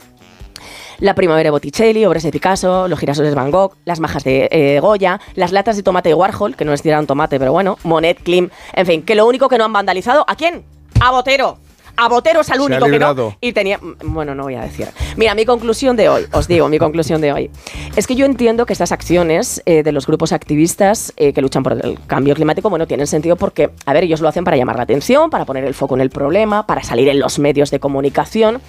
La 1.00 1.14
primavera 1.14 1.46
de 1.46 1.50
Botticelli, 1.50 2.04
obras 2.04 2.24
de 2.24 2.30
Picasso, 2.30 2.86
los 2.86 2.98
girasoles 2.98 3.30
de 3.30 3.34
Van 3.34 3.50
Gogh, 3.50 3.74
las 3.86 4.00
majas 4.00 4.22
de 4.22 4.48
eh, 4.50 4.80
Goya, 4.80 5.18
las 5.34 5.50
latas 5.50 5.76
de 5.76 5.82
tomate 5.82 6.10
de 6.10 6.14
Warhol, 6.14 6.56
que 6.56 6.66
no 6.66 6.72
les 6.72 6.82
tiraron 6.82 7.06
tomate, 7.06 7.38
pero 7.38 7.52
bueno, 7.52 7.78
Monet, 7.84 8.22
Klim, 8.22 8.50
en 8.74 8.86
fin, 8.86 9.02
que 9.02 9.14
lo 9.14 9.26
único 9.26 9.48
que 9.48 9.56
no 9.56 9.64
han 9.64 9.72
vandalizado, 9.72 10.26
¿a 10.28 10.36
quién? 10.36 10.62
A 11.00 11.10
Botero. 11.10 11.56
A 11.96 12.08
Botero 12.08 12.42
es 12.42 12.50
al 12.50 12.60
único 12.60 12.86
que 12.86 12.98
no. 12.98 13.36
Y 13.40 13.52
tenía. 13.52 13.80
Bueno, 14.04 14.34
no 14.34 14.44
voy 14.44 14.54
a 14.54 14.60
decir. 14.60 14.88
Mira, 15.16 15.34
mi 15.34 15.44
conclusión 15.44 15.96
de 15.96 16.08
hoy, 16.08 16.26
os 16.32 16.46
digo, 16.46 16.68
mi 16.68 16.78
conclusión 16.78 17.20
de 17.20 17.32
hoy. 17.32 17.50
Es 17.96 18.06
que 18.06 18.14
yo 18.14 18.26
entiendo 18.26 18.66
que 18.66 18.74
estas 18.74 18.92
acciones 18.92 19.62
eh, 19.66 19.82
de 19.82 19.92
los 19.92 20.06
grupos 20.06 20.32
activistas 20.32 21.12
eh, 21.16 21.32
que 21.32 21.42
luchan 21.42 21.62
por 21.62 21.72
el 21.72 21.98
cambio 22.06 22.34
climático, 22.34 22.70
bueno, 22.70 22.86
tienen 22.86 23.06
sentido 23.06 23.36
porque, 23.36 23.70
a 23.86 23.92
ver, 23.92 24.04
ellos 24.04 24.20
lo 24.20 24.28
hacen 24.28 24.44
para 24.44 24.56
llamar 24.56 24.76
la 24.76 24.82
atención, 24.82 25.30
para 25.30 25.44
poner 25.46 25.64
el 25.64 25.74
foco 25.74 25.94
en 25.94 26.02
el 26.02 26.10
problema, 26.10 26.66
para 26.66 26.82
salir 26.82 27.08
en 27.08 27.20
los 27.20 27.38
medios 27.38 27.70
de 27.70 27.80
comunicación. 27.80 28.60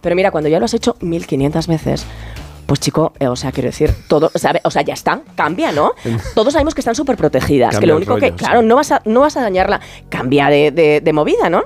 Pero 0.00 0.16
mira, 0.16 0.30
cuando 0.30 0.48
ya 0.48 0.58
lo 0.58 0.64
has 0.64 0.74
hecho 0.74 0.96
1500 1.00 1.66
veces, 1.66 2.04
pues 2.66 2.80
chico, 2.80 3.12
eh, 3.18 3.26
o 3.26 3.36
sea, 3.36 3.50
quiero 3.52 3.68
decir, 3.68 3.92
todo, 4.08 4.30
sabe, 4.34 4.60
o 4.64 4.70
sea, 4.70 4.82
ya 4.82 4.94
está, 4.94 5.22
cambia, 5.34 5.72
¿no? 5.72 5.92
Todos 6.34 6.52
sabemos 6.52 6.74
que 6.74 6.80
están 6.80 6.94
súper 6.94 7.16
protegidas, 7.16 7.74
que 7.80 7.86
lo 7.86 7.96
único 7.96 8.14
que, 8.20 8.32
claro, 8.38 8.62
no 8.62 8.76
vas, 8.76 8.92
a, 8.92 9.02
no 9.04 9.20
vas 9.20 9.36
a 9.36 9.42
dañarla, 9.42 9.80
cambia 10.08 10.48
de, 10.48 10.70
de- 10.70 11.00
de 11.00 11.12
movida, 11.12 11.50
¿no? 11.50 11.64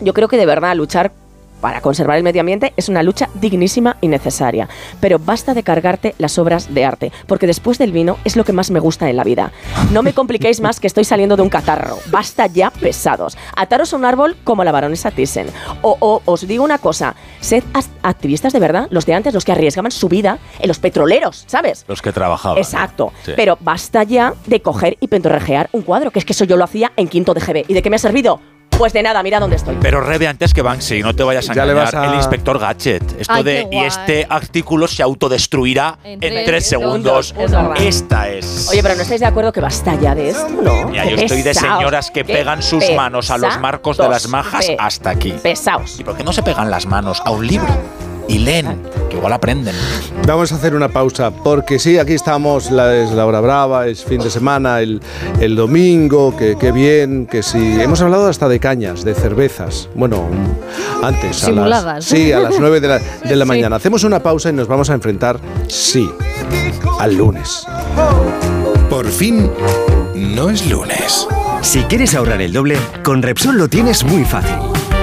Yo 0.00 0.14
creo 0.14 0.28
que 0.28 0.36
de 0.36 0.46
verdad 0.46 0.74
luchar 0.76 1.12
para 1.60 1.80
conservar 1.80 2.16
el 2.16 2.22
medio 2.22 2.40
ambiente 2.40 2.72
es 2.76 2.88
una 2.88 3.02
lucha 3.02 3.28
dignísima 3.34 3.96
y 4.00 4.08
necesaria. 4.08 4.68
Pero 5.00 5.18
basta 5.18 5.54
de 5.54 5.62
cargarte 5.62 6.14
las 6.18 6.38
obras 6.38 6.72
de 6.74 6.84
arte, 6.84 7.12
porque 7.26 7.46
después 7.46 7.78
del 7.78 7.92
vino 7.92 8.16
es 8.24 8.36
lo 8.36 8.44
que 8.44 8.52
más 8.52 8.70
me 8.70 8.80
gusta 8.80 9.08
en 9.10 9.16
la 9.16 9.24
vida. 9.24 9.52
No 9.92 10.02
me 10.02 10.12
compliquéis 10.12 10.60
más 10.60 10.80
que 10.80 10.86
estoy 10.86 11.04
saliendo 11.04 11.36
de 11.36 11.42
un 11.42 11.48
catarro. 11.48 11.98
Basta 12.10 12.46
ya 12.46 12.70
pesados. 12.70 13.36
Ataros 13.56 13.92
a 13.92 13.96
un 13.96 14.04
árbol 14.04 14.36
como 14.44 14.64
la 14.64 14.72
baronesa 14.72 15.10
Thyssen. 15.10 15.48
O, 15.82 15.96
o 16.00 16.22
os 16.24 16.46
digo 16.46 16.64
una 16.64 16.78
cosa, 16.78 17.14
sed 17.40 17.62
as- 17.74 17.90
activistas 18.02 18.52
de 18.52 18.60
verdad, 18.60 18.86
los 18.90 19.06
de 19.06 19.14
antes, 19.14 19.34
los 19.34 19.44
que 19.44 19.52
arriesgaban 19.52 19.90
su 19.90 20.08
vida 20.08 20.38
en 20.58 20.68
los 20.68 20.78
petroleros, 20.78 21.44
¿sabes? 21.46 21.84
Los 21.88 22.02
que 22.02 22.12
trabajaban. 22.12 22.58
Exacto. 22.58 23.12
Sí. 23.24 23.32
Pero 23.36 23.58
basta 23.60 24.02
ya 24.04 24.34
de 24.46 24.60
coger 24.62 24.96
y 25.00 25.08
pentorrejear 25.08 25.68
un 25.72 25.82
cuadro, 25.82 26.10
que 26.10 26.18
es 26.18 26.24
que 26.24 26.32
eso 26.32 26.44
yo 26.44 26.56
lo 26.56 26.64
hacía 26.64 26.92
en 26.96 27.08
quinto 27.08 27.34
de 27.34 27.40
GB. 27.40 27.64
¿Y 27.68 27.74
de 27.74 27.82
qué 27.82 27.90
me 27.90 27.96
ha 27.96 27.98
servido? 28.00 28.40
Pues 28.78 28.92
de 28.92 29.02
nada, 29.02 29.22
mira 29.24 29.40
dónde 29.40 29.56
estoy. 29.56 29.76
Pero 29.80 30.00
Rebe 30.00 30.28
antes 30.28 30.54
que 30.54 30.62
Banksy, 30.62 31.02
no 31.02 31.14
te 31.14 31.24
vayas 31.24 31.50
a 31.50 31.54
Ya 31.54 31.64
le 31.66 31.72
engañar. 31.72 31.92
vas 31.94 32.02
a- 32.04 32.06
El 32.10 32.14
inspector 32.14 32.58
Gadget. 32.60 33.20
Esto 33.20 33.34
Ay, 33.34 33.42
de 33.42 33.68
y 33.72 33.78
este 33.78 34.24
artículo 34.30 34.86
se 34.86 35.02
autodestruirá 35.02 35.98
en, 36.04 36.20
tres 36.20 36.44
tres 36.46 36.66
segundos. 36.68 37.28
segundos, 37.28 37.34
es 37.44 37.50
verdad. 37.50 37.76
Esta 37.86 38.28
es. 38.28 38.68
Oye, 38.70 38.82
pero 38.82 38.94
¿no 38.94 39.02
estáis 39.02 39.20
de 39.20 39.26
acuerdo 39.26 39.52
que 39.52 39.60
basta 39.60 39.94
ya 39.96 40.14
de 40.14 40.30
esto, 40.30 40.48
no? 40.62 40.88
Mira, 40.88 41.04
yo 41.06 41.16
estoy 41.16 41.42
de 41.42 41.54
señoras 41.54 42.10
que 42.12 42.24
pegan 42.24 42.62
sus 42.62 42.84
manos 42.94 43.30
a 43.30 43.38
los 43.38 43.58
marcos 43.58 43.96
de 43.98 44.08
las 44.08 44.28
majas 44.28 44.66
pe- 44.66 44.76
hasta 44.78 45.10
aquí. 45.10 45.32
Pesaos. 45.42 45.98
¿Y 45.98 46.04
por 46.04 46.16
qué 46.16 46.22
no 46.22 46.32
se 46.32 46.42
pegan 46.44 46.70
las 46.70 46.86
manos 46.86 47.20
a 47.24 47.30
un 47.32 47.46
libro? 47.46 47.68
Y 48.28 48.38
leen, 48.40 48.82
que 49.08 49.16
igual 49.16 49.32
aprenden. 49.32 49.74
Vamos 50.26 50.52
a 50.52 50.56
hacer 50.56 50.74
una 50.74 50.88
pausa, 50.90 51.30
porque 51.30 51.78
sí, 51.78 51.96
aquí 51.98 52.12
estamos, 52.12 52.70
la, 52.70 52.94
es 52.94 53.10
la 53.12 53.24
hora 53.24 53.40
brava, 53.40 53.86
es 53.86 54.04
fin 54.04 54.20
de 54.20 54.28
semana, 54.28 54.80
el, 54.80 55.00
el 55.40 55.56
domingo, 55.56 56.36
que, 56.36 56.56
que 56.58 56.70
bien, 56.70 57.26
que 57.26 57.42
sí. 57.42 57.80
Hemos 57.80 58.02
hablado 58.02 58.28
hasta 58.28 58.46
de 58.48 58.60
cañas, 58.60 59.02
de 59.04 59.14
cervezas. 59.14 59.88
Bueno, 59.94 60.26
antes. 61.02 61.42
A 61.42 61.46
Simuladas. 61.46 61.84
las, 61.84 62.04
sí, 62.04 62.30
a 62.32 62.40
las 62.40 62.58
9 62.60 62.80
de 62.80 62.88
la, 62.88 62.98
de 62.98 63.36
la 63.36 63.44
Sí. 63.44 63.48
mañana. 63.48 63.76
Hacemos 63.76 64.04
una 64.04 64.20
pausa 64.22 64.50
y 64.50 64.52
nos 64.52 64.68
vamos 64.68 64.90
a 64.90 64.94
enfrentar, 64.94 65.40
sí, 65.68 66.08
al 67.00 67.14
lunes. 67.16 67.64
Por 68.90 69.06
fin, 69.06 69.50
no 70.14 70.50
es 70.50 70.68
lunes. 70.70 71.26
Si 71.62 71.80
quieres 71.84 72.14
ahorrar 72.14 72.42
el 72.42 72.52
doble, 72.52 72.76
con 73.02 73.22
Repsol 73.22 73.56
lo 73.56 73.68
tienes 73.68 74.04
muy 74.04 74.24
fácil. 74.24 74.54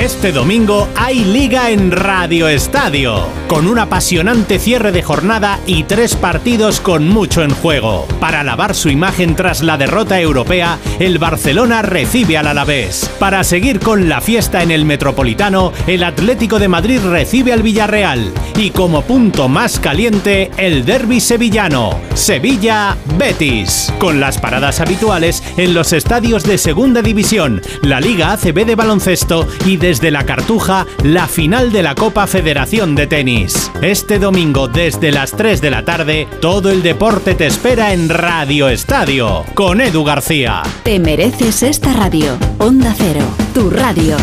Este 0.00 0.32
domingo 0.32 0.88
hay 0.96 1.24
liga 1.24 1.70
en 1.70 1.90
Radio 1.92 2.48
Estadio, 2.48 3.26
con 3.48 3.66
un 3.66 3.78
apasionante 3.78 4.58
cierre 4.58 4.92
de 4.92 5.02
jornada 5.02 5.60
y 5.66 5.84
tres 5.84 6.16
partidos 6.16 6.80
con 6.80 7.06
mucho 7.06 7.42
en 7.42 7.50
juego. 7.50 8.08
Para 8.18 8.42
lavar 8.42 8.74
su 8.74 8.88
imagen 8.88 9.36
tras 9.36 9.62
la 9.62 9.76
derrota 9.76 10.18
europea, 10.18 10.78
el 10.98 11.18
Barcelona 11.18 11.82
recibe 11.82 12.38
al 12.38 12.46
Alavés. 12.46 13.10
Para 13.18 13.44
seguir 13.44 13.78
con 13.78 14.08
la 14.08 14.20
fiesta 14.20 14.62
en 14.62 14.70
el 14.70 14.86
Metropolitano, 14.86 15.72
el 15.86 16.02
Atlético 16.02 16.58
de 16.58 16.68
Madrid 16.68 17.00
recibe 17.02 17.52
al 17.52 17.62
Villarreal. 17.62 18.32
Y 18.56 18.70
como 18.70 19.02
punto 19.02 19.48
más 19.48 19.78
caliente, 19.78 20.50
el 20.56 20.84
derby 20.84 21.20
sevillano, 21.20 22.00
Sevilla-Betis, 22.14 23.92
con 23.98 24.18
las 24.18 24.38
paradas 24.38 24.80
habituales 24.80 25.42
en 25.56 25.74
los 25.74 25.92
estadios 25.92 26.42
de 26.44 26.58
Segunda 26.58 27.02
División, 27.02 27.60
la 27.82 28.00
Liga 28.00 28.32
ACB 28.32 28.64
de 28.64 28.74
baloncesto 28.74 29.46
y 29.66 29.69
desde 29.76 30.10
la 30.10 30.24
Cartuja, 30.24 30.86
la 31.02 31.26
final 31.26 31.72
de 31.72 31.82
la 31.82 31.94
Copa 31.94 32.26
Federación 32.26 32.94
de 32.94 33.06
Tenis. 33.06 33.70
Este 33.82 34.18
domingo 34.18 34.68
desde 34.68 35.12
las 35.12 35.32
3 35.32 35.60
de 35.60 35.70
la 35.70 35.84
tarde, 35.84 36.28
todo 36.40 36.70
el 36.70 36.82
deporte 36.82 37.34
te 37.34 37.46
espera 37.46 37.92
en 37.92 38.08
Radio 38.08 38.68
Estadio, 38.68 39.44
con 39.54 39.80
Edu 39.80 40.04
García. 40.04 40.62
Te 40.82 40.98
mereces 40.98 41.62
esta 41.62 41.92
radio. 41.92 42.36
Onda 42.58 42.94
Cero, 42.96 43.24
tu 43.54 43.70
radio. 43.70 44.16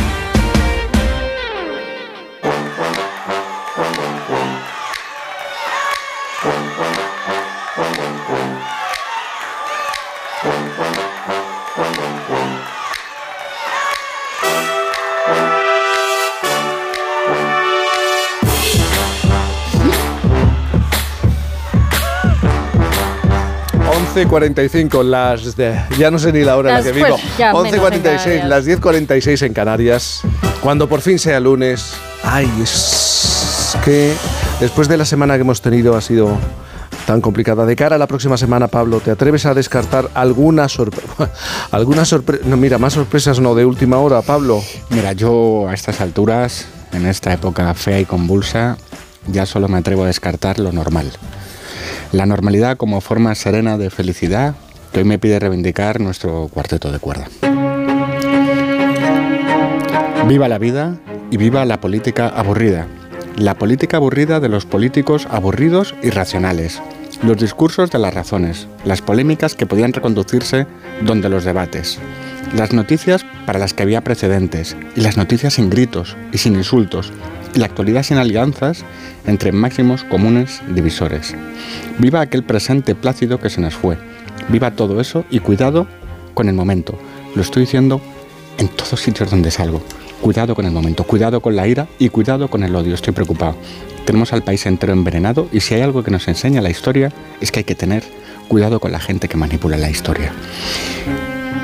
Once 24.26 24.60
11.45, 24.60 25.04
las 25.04 25.56
de, 25.56 25.80
ya 25.98 26.10
no 26.10 26.18
sé 26.20 26.32
ni 26.34 26.42
la 26.42 26.58
hora 26.58 26.70
en 26.70 26.74
la 26.76 26.80
Las- 26.80 26.88
que 26.88 26.92
vivo. 26.94 27.18
pues, 27.52 27.74
en 27.74 27.80
11.46, 27.80 28.02
Canarias. 28.42 28.48
las 28.50 28.66
10.46 28.66 29.42
en 29.46 29.54
Canarias. 29.54 30.22
Cuando 30.62 30.88
por 30.90 31.02
fin 31.02 31.20
sea 31.20 31.40
lunes. 31.40 31.94
Ay, 32.24 32.50
es 32.62 33.78
que 33.86 34.14
después 34.60 34.88
de 34.88 34.98
la 34.98 35.06
semana 35.06 35.36
que 35.36 35.42
hemos 35.42 35.62
tenido 35.62 35.96
ha 35.96 36.02
sido 36.02 36.36
tan 37.06 37.22
complicada. 37.22 37.66
De 37.66 37.76
cara 37.76 37.96
a 37.96 38.00
la 38.00 38.08
próxima 38.08 38.38
semana, 38.38 38.68
Pablo, 38.68 39.00
¿te 39.00 39.12
atreves 39.12 39.46
a 39.46 39.54
descartar 39.54 40.10
alguna 40.14 40.68
sorpresa? 40.68 41.30
¿Alguna 41.72 42.04
sorpresa? 42.06 42.44
No, 42.48 42.58
mira, 42.58 42.78
más 42.78 42.94
sorpresas 42.94 43.40
no 43.40 43.56
de 43.56 43.66
última 43.66 43.98
hora, 43.98 44.22
Pablo. 44.22 44.62
Mira, 44.90 45.14
yo 45.14 45.68
a 45.70 45.74
estas 45.74 46.02
alturas, 46.02 46.66
en 46.92 47.06
esta 47.06 47.32
época 47.34 47.74
fea 47.76 48.00
y 48.00 48.06
convulsa, 48.06 48.78
ya 49.28 49.46
solo 49.46 49.68
me 49.68 49.78
atrevo 49.78 50.04
a 50.04 50.08
descartar 50.08 50.60
lo 50.60 50.72
normal. 50.72 51.12
La 52.14 52.26
normalidad 52.26 52.78
como 52.78 53.02
forma 53.02 53.36
serena 53.36 53.78
de 53.78 53.90
felicidad 53.90 54.56
que 54.94 55.00
hoy 55.00 55.06
me 55.06 55.20
pide 55.20 55.40
reivindicar 55.40 56.00
nuestro 56.00 56.48
cuarteto 56.48 56.90
de 56.92 57.00
cuerda. 57.00 57.28
Viva 60.28 60.48
la 60.48 60.58
vida 60.58 60.98
y 61.32 61.38
viva 61.38 61.66
la 61.66 61.82
política 61.82 62.30
aburrida. 62.30 62.88
La 63.36 63.56
política 63.56 63.98
aburrida 63.98 64.40
de 64.40 64.48
los 64.48 64.66
políticos 64.66 65.28
aburridos 65.30 65.96
y 66.02 66.10
racionales. 66.10 66.82
Los 67.24 67.38
discursos 67.38 67.92
de 67.92 68.00
las 68.00 68.14
razones. 68.14 68.68
Las 68.86 69.02
polémicas 69.02 69.56
que 69.56 69.66
podían 69.66 69.92
reconducirse 69.92 70.66
donde 71.02 71.30
los 71.30 71.44
debates. 71.44 72.00
Las 72.56 72.72
noticias 72.72 73.26
para 73.46 73.60
las 73.60 73.74
que 73.74 73.84
había 73.84 74.02
precedentes. 74.02 74.78
Y 74.96 75.02
las 75.02 75.18
noticias 75.18 75.56
sin 75.56 75.70
gritos 75.70 76.16
y 76.32 76.38
sin 76.38 76.56
insultos. 76.56 77.12
La 77.56 77.66
actualidad 77.66 78.04
sin 78.04 78.18
alianzas 78.18 78.84
entre 79.26 79.52
máximos 79.52 80.04
comunes 80.04 80.62
divisores. 80.74 81.36
Viva 81.98 82.22
aquel 82.22 82.44
presente 82.44 82.96
plácido 82.96 83.40
que 83.40 83.50
se 83.50 83.62
nos 83.62 83.76
fue. 83.76 83.98
Viva 84.50 84.72
todo 84.72 85.02
eso 85.02 85.26
y 85.30 85.40
cuidado 85.40 85.88
con 86.34 86.50
el 86.50 86.56
momento. 86.56 86.98
Lo 87.36 87.42
estoy 87.42 87.62
diciendo 87.62 88.02
en 88.58 88.68
todos 88.68 89.00
sitios 89.00 89.32
donde 89.32 89.52
salgo. 89.52 89.82
Cuidado 90.22 90.56
con 90.56 90.66
el 90.66 90.72
momento, 90.72 91.04
cuidado 91.04 91.42
con 91.42 91.56
la 91.56 91.68
ira 91.68 91.88
y 92.00 92.10
cuidado 92.10 92.50
con 92.50 92.64
el 92.64 92.76
odio. 92.76 92.96
Estoy 92.96 93.14
preocupado. 93.14 93.56
Tenemos 94.06 94.34
al 94.34 94.44
país 94.44 94.66
entero 94.66 94.94
envenenado 94.94 95.48
y 95.52 95.60
si 95.60 95.74
hay 95.74 95.82
algo 95.82 96.04
que 96.04 96.12
nos 96.12 96.28
enseña 96.28 96.62
la 96.62 96.70
historia 96.70 97.12
es 97.42 97.52
que 97.52 97.60
hay 97.60 97.66
que 97.66 97.76
tener 97.76 98.04
cuidado 98.48 98.80
con 98.80 98.92
la 98.92 99.00
gente 99.00 99.28
que 99.28 99.38
manipula 99.38 99.78
la 99.78 99.90
historia. 99.90 100.32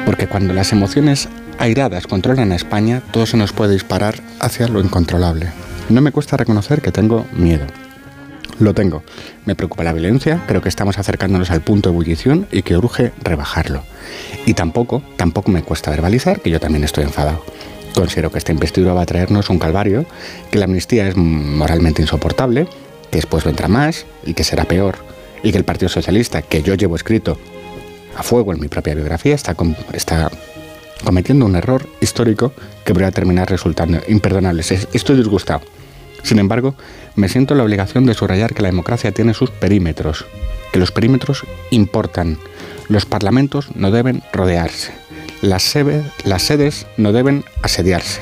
Porque 0.05 0.27
cuando 0.27 0.53
las 0.53 0.71
emociones 0.71 1.29
airadas 1.57 2.07
controlan 2.07 2.51
a 2.51 2.55
España, 2.55 3.01
todo 3.11 3.25
se 3.25 3.37
nos 3.37 3.53
puede 3.53 3.73
disparar 3.73 4.15
hacia 4.39 4.67
lo 4.67 4.81
incontrolable. 4.81 5.47
No 5.89 6.01
me 6.01 6.11
cuesta 6.11 6.37
reconocer 6.37 6.81
que 6.81 6.91
tengo 6.91 7.25
miedo. 7.33 7.65
Lo 8.59 8.73
tengo. 8.73 9.03
Me 9.45 9.55
preocupa 9.55 9.83
la 9.83 9.93
violencia, 9.93 10.43
creo 10.47 10.61
que 10.61 10.69
estamos 10.69 10.97
acercándonos 10.97 11.49
al 11.51 11.61
punto 11.61 11.89
de 11.89 11.93
ebullición 11.93 12.47
y 12.51 12.61
que 12.61 12.77
urge 12.77 13.11
rebajarlo. 13.21 13.83
Y 14.45 14.53
tampoco, 14.53 15.01
tampoco 15.17 15.51
me 15.51 15.63
cuesta 15.63 15.91
verbalizar 15.91 16.39
que 16.41 16.49
yo 16.49 16.59
también 16.59 16.83
estoy 16.83 17.03
enfadado. 17.03 17.43
Considero 17.95 18.31
que 18.31 18.37
esta 18.37 18.51
investidura 18.51 18.93
va 18.93 19.01
a 19.01 19.05
traernos 19.05 19.49
un 19.49 19.59
calvario, 19.59 20.05
que 20.51 20.57
la 20.59 20.65
amnistía 20.65 21.07
es 21.07 21.15
moralmente 21.15 22.01
insoportable, 22.01 22.67
que 23.11 23.17
después 23.17 23.43
vendrá 23.43 23.67
más 23.67 24.05
y 24.25 24.33
que 24.33 24.43
será 24.43 24.65
peor, 24.65 24.95
y 25.43 25.51
que 25.51 25.57
el 25.57 25.63
Partido 25.65 25.89
Socialista, 25.89 26.41
que 26.41 26.63
yo 26.63 26.73
llevo 26.75 26.95
escrito 26.95 27.37
a 28.15 28.23
fuego 28.23 28.53
en 28.53 28.59
mi 28.59 28.67
propia 28.67 28.95
biografía, 28.95 29.35
está, 29.35 29.53
com- 29.55 29.75
está 29.93 30.31
cometiendo 31.03 31.45
un 31.45 31.55
error 31.55 31.87
histórico 32.01 32.53
que 32.85 32.93
podría 32.93 33.11
terminar 33.11 33.49
resultando 33.49 33.99
imperdonable. 34.07 34.61
Es- 34.61 34.87
Estoy 34.93 35.17
disgustado. 35.17 35.61
Sin 36.23 36.39
embargo, 36.39 36.75
me 37.15 37.27
siento 37.29 37.53
en 37.53 37.57
la 37.59 37.63
obligación 37.65 38.05
de 38.05 38.13
subrayar 38.13 38.53
que 38.53 38.61
la 38.61 38.69
democracia 38.69 39.11
tiene 39.11 39.33
sus 39.33 39.49
perímetros, 39.51 40.25
que 40.71 40.79
los 40.79 40.91
perímetros 40.91 41.43
importan. 41.71 42.37
Los 42.87 43.05
parlamentos 43.05 43.67
no 43.75 43.91
deben 43.91 44.23
rodearse, 44.31 44.93
las, 45.41 45.73
las 46.25 46.43
sedes 46.43 46.85
no 46.97 47.11
deben 47.11 47.43
asediarse 47.61 48.21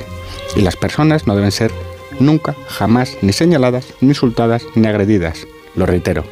y 0.56 0.62
las 0.62 0.76
personas 0.76 1.26
no 1.28 1.36
deben 1.36 1.52
ser 1.52 1.72
nunca, 2.20 2.56
jamás, 2.68 3.18
ni 3.22 3.34
señaladas, 3.34 3.86
ni 4.02 4.10
insultadas, 4.10 4.64
ni 4.76 4.88
agredidas. 4.88 5.48
Lo 5.76 5.86
reitero, 5.86 6.24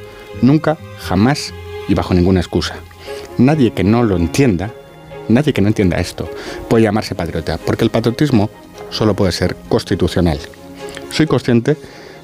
nunca, 0.42 0.78
jamás 1.00 1.54
y 1.88 1.94
bajo 1.96 2.14
ninguna 2.14 2.40
excusa. 2.40 2.76
Nadie 3.38 3.72
que 3.74 3.84
no 3.84 4.04
lo 4.04 4.16
entienda, 4.18 4.72
nadie 5.30 5.54
que 5.54 5.62
no 5.62 5.68
entienda 5.68 6.00
esto, 6.00 6.30
puede 6.68 6.84
llamarse 6.84 7.16
patriota, 7.16 7.58
porque 7.58 7.84
el 7.84 7.92
patriotismo 7.92 8.50
solo 8.90 9.16
puede 9.16 9.32
ser 9.32 9.56
constitucional. 9.70 10.40
Soy 11.12 11.28
consciente 11.28 11.78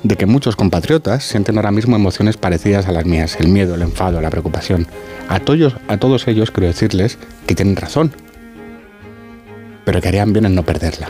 de 0.03 0.17
que 0.17 0.25
muchos 0.25 0.56
compatriotas 0.56 1.24
sienten 1.24 1.58
ahora 1.58 1.72
mismo 1.72 1.95
emociones 1.95 2.38
parecidas 2.38 2.88
a 2.88 2.92
las 2.92 3.06
mías, 3.06 3.38
el 3.40 3.48
miedo, 3.48 3.75
el 3.75 3.82
enfado, 3.82 4.22
la 4.22 4.30
preocupación. 4.30 4.88
A 5.27 5.40
todos, 5.40 6.27
ellos 6.27 6.51
quiero 6.51 6.67
decirles 6.67 7.17
que 7.48 7.56
tienen 7.56 7.75
razón, 7.75 8.11
pero 9.84 10.01
que 10.01 10.08
harían 10.08 10.34
bien 10.34 10.45
en 10.45 10.53
no 10.53 10.64
perderla. 10.64 11.09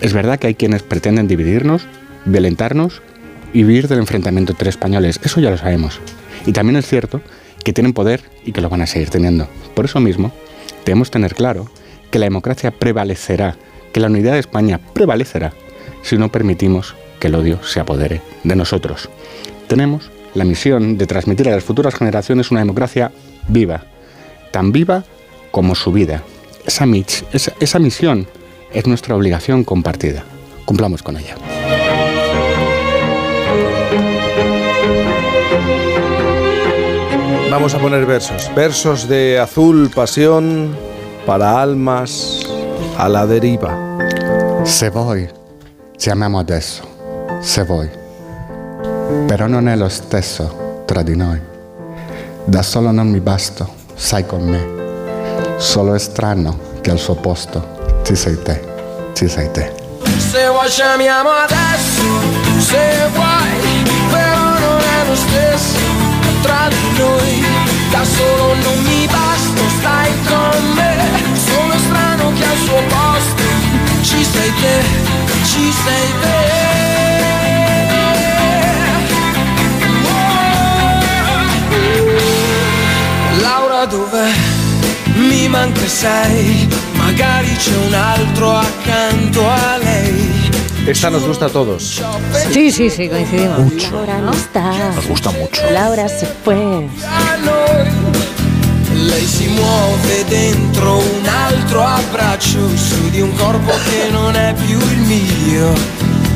Es 0.00 0.12
verdad 0.12 0.38
que 0.38 0.48
hay 0.48 0.54
quienes 0.54 0.82
pretenden 0.82 1.26
dividirnos, 1.26 1.86
violentarnos 2.24 3.02
y 3.52 3.64
vivir 3.64 3.88
del 3.88 3.98
enfrentamiento 3.98 4.52
entre 4.52 4.70
españoles, 4.70 5.18
eso 5.24 5.40
ya 5.40 5.50
lo 5.50 5.56
sabemos. 5.56 6.00
Y 6.46 6.52
también 6.52 6.76
es 6.76 6.86
cierto 6.86 7.20
que 7.64 7.72
tienen 7.72 7.94
poder 7.94 8.22
y 8.44 8.52
que 8.52 8.60
lo 8.60 8.68
van 8.68 8.82
a 8.82 8.86
seguir 8.86 9.10
teniendo. 9.10 9.48
Por 9.74 9.86
eso 9.86 9.98
mismo, 9.98 10.32
debemos 10.84 11.10
tener 11.10 11.34
claro 11.34 11.68
que 12.10 12.18
la 12.18 12.26
democracia 12.26 12.70
prevalecerá, 12.70 13.56
que 13.92 14.00
la 14.00 14.08
unidad 14.08 14.32
de 14.32 14.40
España 14.40 14.80
prevalecerá 14.92 15.52
si 16.02 16.16
no 16.18 16.30
permitimos 16.30 16.94
que 17.18 17.28
el 17.28 17.34
odio 17.34 17.62
se 17.62 17.80
apodere 17.80 18.20
de 18.42 18.56
nosotros. 18.56 19.08
Tenemos 19.68 20.10
la 20.34 20.44
misión 20.44 20.98
de 20.98 21.06
transmitir 21.06 21.48
a 21.48 21.52
las 21.52 21.64
futuras 21.64 21.94
generaciones 21.94 22.50
una 22.50 22.60
democracia 22.60 23.12
viva, 23.48 23.84
tan 24.50 24.72
viva 24.72 25.04
como 25.50 25.74
su 25.74 25.92
vida. 25.92 26.22
Esa, 26.66 26.86
esa 27.60 27.78
misión 27.78 28.26
es 28.72 28.86
nuestra 28.86 29.16
obligación 29.16 29.64
compartida. 29.64 30.24
Cumplamos 30.64 31.02
con 31.02 31.16
ella. 31.16 31.36
Vamos 37.54 37.72
a 37.72 37.78
poner 37.78 38.04
versos. 38.04 38.50
Versos 38.56 39.06
de 39.06 39.38
azul, 39.38 39.88
pasión, 39.94 40.76
para 41.24 41.62
almas 41.62 42.44
a 42.98 43.08
la 43.08 43.26
deriva. 43.26 43.78
Se 44.64 44.90
vuoi, 44.90 45.30
chiamiamo 45.96 46.40
adesso. 46.40 46.82
Se 47.40 47.62
vuoi. 47.62 47.88
Però 49.28 49.46
non 49.46 49.68
è 49.68 49.76
lo 49.76 49.88
stesso 49.88 50.82
tra 50.84 51.02
di 51.02 51.14
noi. 51.14 51.40
Da 52.44 52.62
solo 52.62 52.90
non 52.90 53.06
mi 53.06 53.20
basto, 53.20 53.72
sai 53.94 54.26
con 54.26 54.42
me. 54.42 55.58
Solo 55.58 55.94
è 55.94 55.98
strano 56.00 56.58
che 56.80 56.90
al 56.90 56.98
suo 56.98 57.14
posto 57.14 58.00
ci 58.02 58.16
sei 58.16 58.36
te, 58.42 58.60
ci 59.12 59.28
sei 59.28 59.48
te. 59.52 59.72
Se 60.16 60.48
vuoi 60.48 60.68
chiamiamo 60.68 61.30
adesso, 61.30 62.02
se 62.58 63.08
vuoi, 63.14 64.10
però 64.10 64.58
non 64.58 64.80
è 64.80 65.08
lo 65.08 65.14
stesso 65.14 65.93
tra 66.44 66.68
di 66.68 66.98
noi. 66.98 67.32
Da 67.90 68.04
solo 68.04 68.54
non 68.62 68.78
mi 68.82 69.06
basto, 69.06 69.62
stai 69.78 70.12
con 70.28 70.72
me. 70.74 70.94
Sono 71.48 71.74
strano 71.78 72.32
che 72.36 72.44
al 72.44 72.58
suo 72.66 72.82
posto 72.96 73.42
ci 74.02 74.24
sei 74.32 74.52
te, 74.62 74.78
ci 75.50 75.72
sei 75.84 76.08
te. 76.22 76.40
Oh. 80.06 81.00
Laura 83.40 83.86
dov'è? 83.86 84.32
Mi 85.16 85.48
manca 85.48 85.86
sei, 85.86 86.68
magari 86.94 87.52
c'è 87.54 87.76
un 87.86 87.94
altro 87.94 88.56
accanto 88.56 89.48
a 89.48 89.76
lei. 89.78 89.83
Esta 90.86 91.08
nos 91.08 91.26
gusta 91.26 91.46
a 91.46 91.48
todos. 91.48 92.02
Sí, 92.52 92.70
sí, 92.70 92.90
sí, 92.90 93.08
coincidimos. 93.08 93.90
Laura 93.90 94.18
no 94.18 94.32
está. 94.32 94.70
Nos 94.94 95.06
gusta 95.06 95.30
mucho. 95.30 95.62
Laura 95.70 96.06
se 96.08 96.26
fue. 96.26 96.56
a 96.56 97.36
noi. 97.38 97.88
Lei 98.92 99.26
si 99.26 99.48
muove 99.48 100.24
dentro 100.28 100.98
un 100.98 101.26
altro 101.26 101.82
abbraccio 101.82 102.58
su 102.76 103.10
di 103.10 103.20
un 103.22 103.34
corpo 103.34 103.72
che 103.88 104.10
non 104.10 104.36
è 104.36 104.54
più 104.66 104.78
il 104.78 104.98
mio. 104.98 105.72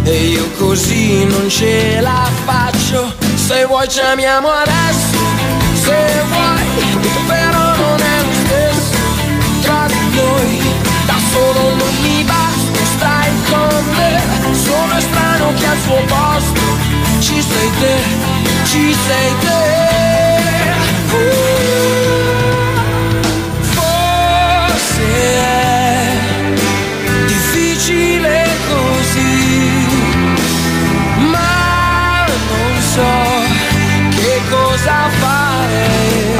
E 0.04 0.28
io 0.28 0.48
così 0.56 1.26
non 1.26 1.48
ce 1.50 2.00
la 2.00 2.26
faccio. 2.46 3.12
Se 3.34 3.66
vuoi 3.66 3.86
chiamiamo 3.86 4.48
adesso, 4.48 5.18
se 5.74 6.22
vuoi, 6.30 6.62
però 7.26 7.76
non 7.76 8.00
è 8.00 8.22
lo 8.22 8.32
stesso 8.44 8.98
tra 9.60 9.86
di 9.88 10.16
noi. 10.16 10.60
Da 11.06 11.16
solo 11.32 11.74
non 11.74 11.94
mi 12.00 12.24
stai 12.24 12.37
me. 13.96 14.20
Sono 14.52 15.00
strano 15.00 15.52
che 15.54 15.66
al 15.66 15.78
suo 15.78 16.00
posto 16.06 16.60
ci 17.20 17.42
sei 17.42 17.70
te, 17.80 17.96
ci 18.64 18.94
sei 19.06 19.34
te. 19.40 19.86
Forse 21.06 21.47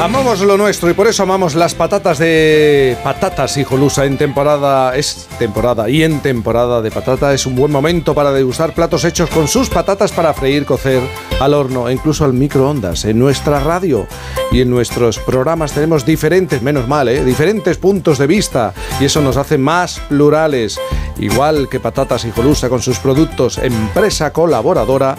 Amamos 0.01 0.41
lo 0.43 0.57
nuestro 0.57 0.89
y 0.89 0.95
por 0.95 1.09
eso 1.09 1.25
amamos 1.25 1.57
las 1.57 1.75
patatas 1.75 2.19
de 2.19 2.97
patatas 3.03 3.57
hijolusa 3.57 4.05
en 4.05 4.17
temporada 4.17 4.95
es 4.95 5.29
temporada 5.41 5.91
y 5.91 6.05
en 6.05 6.21
temporada 6.21 6.81
de 6.81 6.93
patata 6.93 7.35
es 7.35 7.47
un 7.47 7.57
buen 7.57 7.73
momento 7.73 8.15
para 8.15 8.31
degustar 8.31 8.75
platos 8.75 9.05
hechos 9.05 9.29
con 9.29 9.49
sus 9.49 9.69
patatas 9.69 10.13
para 10.13 10.33
freír, 10.35 10.65
cocer 10.65 11.03
al 11.41 11.53
horno 11.53 11.89
e 11.89 11.95
incluso 11.95 12.25
al 12.25 12.33
microondas. 12.33 13.07
En 13.07 13.19
nuestra 13.19 13.59
radio 13.59 14.07
y 14.53 14.61
en 14.61 14.71
nuestros 14.71 15.19
programas 15.19 15.73
tenemos 15.73 16.07
diferentes, 16.07 16.63
menos 16.63 16.87
mal, 16.87 17.09
¿eh? 17.09 17.25
diferentes 17.25 17.77
puntos 17.77 18.19
de 18.19 18.29
vista 18.29 18.73
y 19.01 19.07
eso 19.07 19.21
nos 19.21 19.37
hace 19.37 19.59
más 19.59 19.99
plurales. 20.09 20.79
Igual 21.19 21.69
que 21.69 21.81
Patatas 21.81 22.25
Hijolusa 22.25 22.69
con 22.69 22.81
sus 22.81 23.01
productos, 23.01 23.59
empresa 23.59 24.33
colaboradora 24.33 25.17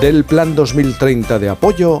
del 0.00 0.22
Plan 0.22 0.54
2030 0.54 1.40
de 1.40 1.48
apoyo 1.48 2.00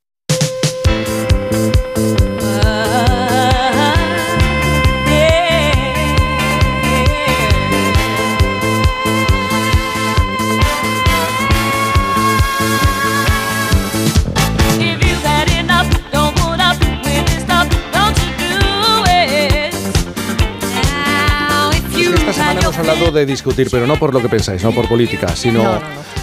Hablado 22.91 23.11
de 23.11 23.25
discutir, 23.25 23.67
pero 23.71 23.87
no 23.87 23.97
por 23.97 24.13
lo 24.13 24.21
que 24.21 24.29
pensáis, 24.29 24.63
no 24.63 24.71
por 24.71 24.87
política, 24.87 25.35
sino 25.35 25.63
No, 25.63 25.73
no, 25.75 25.81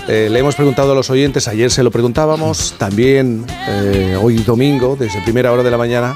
eh, 0.08 0.28
le 0.30 0.38
hemos 0.38 0.54
preguntado 0.54 0.92
a 0.92 0.94
los 0.94 1.10
oyentes, 1.10 1.48
ayer 1.48 1.70
se 1.70 1.82
lo 1.82 1.90
preguntábamos, 1.90 2.74
también 2.78 3.44
eh, 3.68 4.16
hoy 4.20 4.36
domingo, 4.38 4.96
desde 4.98 5.20
primera 5.22 5.52
hora 5.52 5.62
de 5.62 5.70
la 5.70 5.78
mañana, 5.78 6.14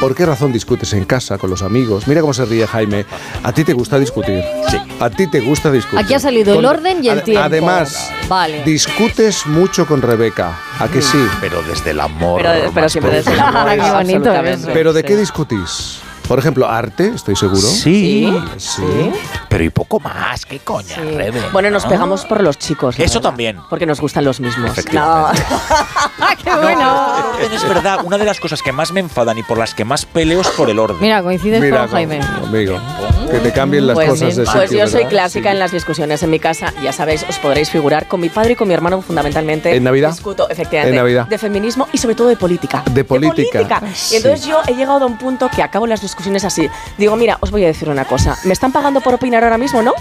¿por 0.00 0.14
qué 0.14 0.24
razón 0.26 0.52
discutes 0.52 0.92
en 0.92 1.04
casa 1.04 1.38
con 1.38 1.50
los 1.50 1.62
amigos? 1.62 2.06
Mira 2.06 2.20
cómo 2.20 2.32
se 2.32 2.44
ríe 2.44 2.66
Jaime. 2.66 3.04
¿A 3.42 3.52
ti 3.52 3.64
te 3.64 3.72
gusta 3.72 3.98
discutir? 3.98 4.42
Sí. 4.70 4.76
¿A 5.00 5.10
ti 5.10 5.26
te 5.26 5.40
gusta 5.40 5.70
discutir? 5.70 5.98
Aquí 5.98 6.14
ha 6.14 6.20
salido 6.20 6.52
el 6.52 6.56
Con- 6.64 6.66
orden 6.66 7.04
y 7.04 7.08
el 7.08 7.18
Ade- 7.18 7.24
tiempo. 7.24 7.42
Además, 7.44 8.10
Vale. 8.28 8.62
discutes 8.64 9.46
mucho 9.46 9.86
con 9.86 10.02
Rebeca, 10.02 10.58
¿a 10.78 10.88
que 10.88 11.02
sí? 11.02 11.18
Pero 11.40 11.62
desde 11.62 11.90
el 11.90 12.00
amor. 12.00 12.42
Pero- 12.42 12.70
pero 12.72 12.88
siempre 12.88 13.14
desde 13.16 13.32
el 13.32 13.40
amor, 13.40 13.68
Qué 13.74 13.90
bonito 13.90 14.32
eso. 14.34 14.68
¿Pero 14.72 14.92
de 14.92 15.02
qué 15.04 15.16
discutís? 15.16 16.00
Por 16.28 16.38
ejemplo, 16.38 16.68
arte, 16.68 17.08
estoy 17.14 17.34
seguro. 17.34 17.56
Sí. 17.62 18.30
Sí. 18.58 18.82
Pero 19.48 19.64
y 19.64 19.70
poco 19.70 19.98
más, 19.98 20.44
qué 20.44 20.58
coña, 20.58 20.96
Rebe. 20.96 21.40
Bueno, 21.52 21.70
nos 21.70 21.84
¿no? 21.84 21.88
pegamos 21.90 22.26
por 22.26 22.42
los 22.42 22.58
chicos. 22.58 22.98
la 22.98 23.04
Eso 23.06 23.14
verdad, 23.14 23.30
también. 23.30 23.58
Porque 23.70 23.86
nos 23.86 23.98
gustan 24.00 24.24
los 24.24 24.38
mismos. 24.38 24.70
Efectivamente. 24.70 25.42
¡Qué 26.44 26.50
bueno! 26.50 27.16
El 27.38 27.44
orden 27.46 27.52
es 27.54 27.66
verdad, 27.68 28.00
una 28.04 28.18
de 28.18 28.24
las 28.26 28.38
cosas 28.40 28.62
que 28.62 28.72
más 28.72 28.92
me 28.92 29.00
enfadan 29.00 29.38
y 29.38 29.42
por 29.42 29.56
las 29.58 29.74
que 29.74 29.84
más 29.86 30.04
peleo 30.04 30.42
es 30.42 30.48
por 30.48 30.68
el 30.68 30.78
orden. 30.78 30.98
Mira, 31.00 31.22
coincides 31.22 31.62
Mira, 31.62 31.80
con 31.80 31.88
Jaime. 31.92 32.20
amigo, 32.20 32.78
que 33.28 33.38
te 33.38 33.52
cambien 33.52 33.86
las 33.86 33.94
Pues, 33.94 34.10
cosas 34.10 34.36
de 34.36 34.44
pues 34.44 34.70
yo 34.70 34.86
soy 34.86 35.04
clásica 35.04 35.50
en 35.50 35.58
las 35.58 35.72
discusiones 35.72 36.22
en 36.22 36.30
mi 36.30 36.38
casa. 36.38 36.72
Ya 36.82 36.92
sabéis, 36.92 37.24
os 37.28 37.38
podréis 37.38 37.70
figurar 37.70 38.06
con 38.08 38.20
mi 38.20 38.28
padre 38.28 38.52
y 38.52 38.56
con 38.56 38.68
mi 38.68 38.74
hermano 38.74 39.02
fundamentalmente. 39.02 39.74
¿En 39.74 39.84
Navidad? 39.84 40.10
Discuto, 40.10 40.48
efectivamente. 40.48 40.90
En 40.90 40.96
Navidad. 40.96 41.26
De 41.26 41.38
feminismo 41.38 41.88
y 41.92 41.98
sobre 41.98 42.14
todo 42.14 42.28
de 42.28 42.36
política. 42.36 42.82
De 42.90 43.04
política. 43.04 43.82
Y 44.10 44.16
entonces 44.16 44.46
yo 44.46 44.60
he 44.66 44.74
llegado 44.74 45.04
a 45.04 45.06
un 45.06 45.18
punto 45.18 45.48
que 45.54 45.62
acabo 45.62 45.86
las 45.86 46.00
discusiones 46.00 46.44
así. 46.44 46.68
Digo, 46.96 47.16
mira, 47.16 47.38
os 47.40 47.50
voy 47.50 47.64
a 47.64 47.68
decir 47.68 47.88
una 47.88 48.04
cosa. 48.04 48.36
¿Me 48.44 48.52
están 48.52 48.72
pagando 48.72 49.00
por 49.00 49.14
opinar 49.14 49.44
ahora 49.44 49.58
mismo, 49.58 49.82
no? 49.82 49.92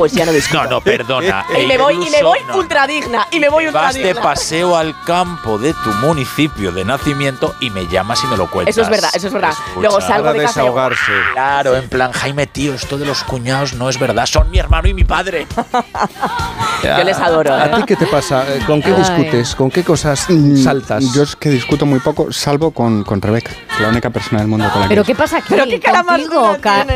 Pues 0.00 0.12
ya 0.12 0.24
no 0.24 0.32
discuto. 0.32 0.62
No, 0.64 0.70
no, 0.70 0.80
perdona. 0.80 1.44
Y 1.62 1.66
me 1.66 1.76
voy, 1.76 1.94
y 1.94 2.08
me 2.10 2.22
voy 2.22 2.38
no, 2.46 2.54
no. 2.54 2.58
ultra 2.60 2.86
digna. 2.86 3.26
Y 3.30 3.38
me 3.38 3.50
voy 3.50 3.66
ultra 3.66 3.82
Vas 3.82 3.94
de 3.94 4.14
paseo 4.14 4.74
al 4.74 4.94
campo 5.04 5.58
de 5.58 5.74
tu 5.74 5.90
municipio 6.00 6.72
de 6.72 6.86
nacimiento 6.86 7.54
y 7.60 7.68
me 7.68 7.86
llamas 7.86 8.24
y 8.24 8.26
me 8.28 8.38
lo 8.38 8.50
cuentas. 8.50 8.74
Eso 8.74 8.80
es 8.80 8.88
verdad, 8.88 9.10
eso 9.12 9.26
es 9.26 9.32
verdad. 9.34 9.52
Luego 9.76 10.00
salgo 10.00 10.28
Para 10.28 10.38
de 10.38 10.44
casa 10.46 10.60
y 10.60 10.62
digo, 10.64 10.74
desahogarse. 10.74 11.12
Claro, 11.34 11.76
en 11.76 11.88
plan, 11.90 12.12
Jaime, 12.12 12.46
tío, 12.46 12.72
esto 12.72 12.96
de 12.96 13.04
los 13.04 13.22
cuñados 13.24 13.74
no 13.74 13.90
es 13.90 13.98
verdad, 13.98 14.24
son 14.24 14.50
mi 14.50 14.58
hermano 14.58 14.88
y 14.88 14.94
mi 14.94 15.04
padre. 15.04 15.46
Yo 16.82 17.04
les 17.04 17.18
adoro. 17.18 17.52
¿A 17.54 17.66
¿eh? 17.66 17.70
ti 17.76 17.82
qué 17.84 17.96
te 17.96 18.06
pasa? 18.06 18.44
Eh, 18.48 18.60
¿Con 18.66 18.80
qué 18.80 18.92
discutes? 18.94 19.54
¿Con 19.54 19.70
qué 19.70 19.84
cosas 19.84 20.26
saltas? 20.64 21.04
Mm, 21.04 21.14
Yo 21.14 21.22
es 21.24 21.36
que 21.36 21.50
discuto 21.50 21.84
muy 21.84 22.00
poco, 22.00 22.32
salvo 22.32 22.70
con, 22.70 23.04
con 23.04 23.20
Rebeca, 23.20 23.50
la 23.80 23.88
única 23.88 24.08
persona 24.08 24.38
del 24.40 24.48
mundo 24.48 24.66
con 24.72 24.80
la 24.80 24.88
que 24.88 24.94
¿Pero 24.94 25.04
qué 25.04 25.14
pasa 25.14 25.38
aquí? 25.38 25.48
Pero 25.50 25.66
qué 25.66 25.78
cara 25.78 26.02
Contigo, 26.04 26.56
ca- 26.60 26.86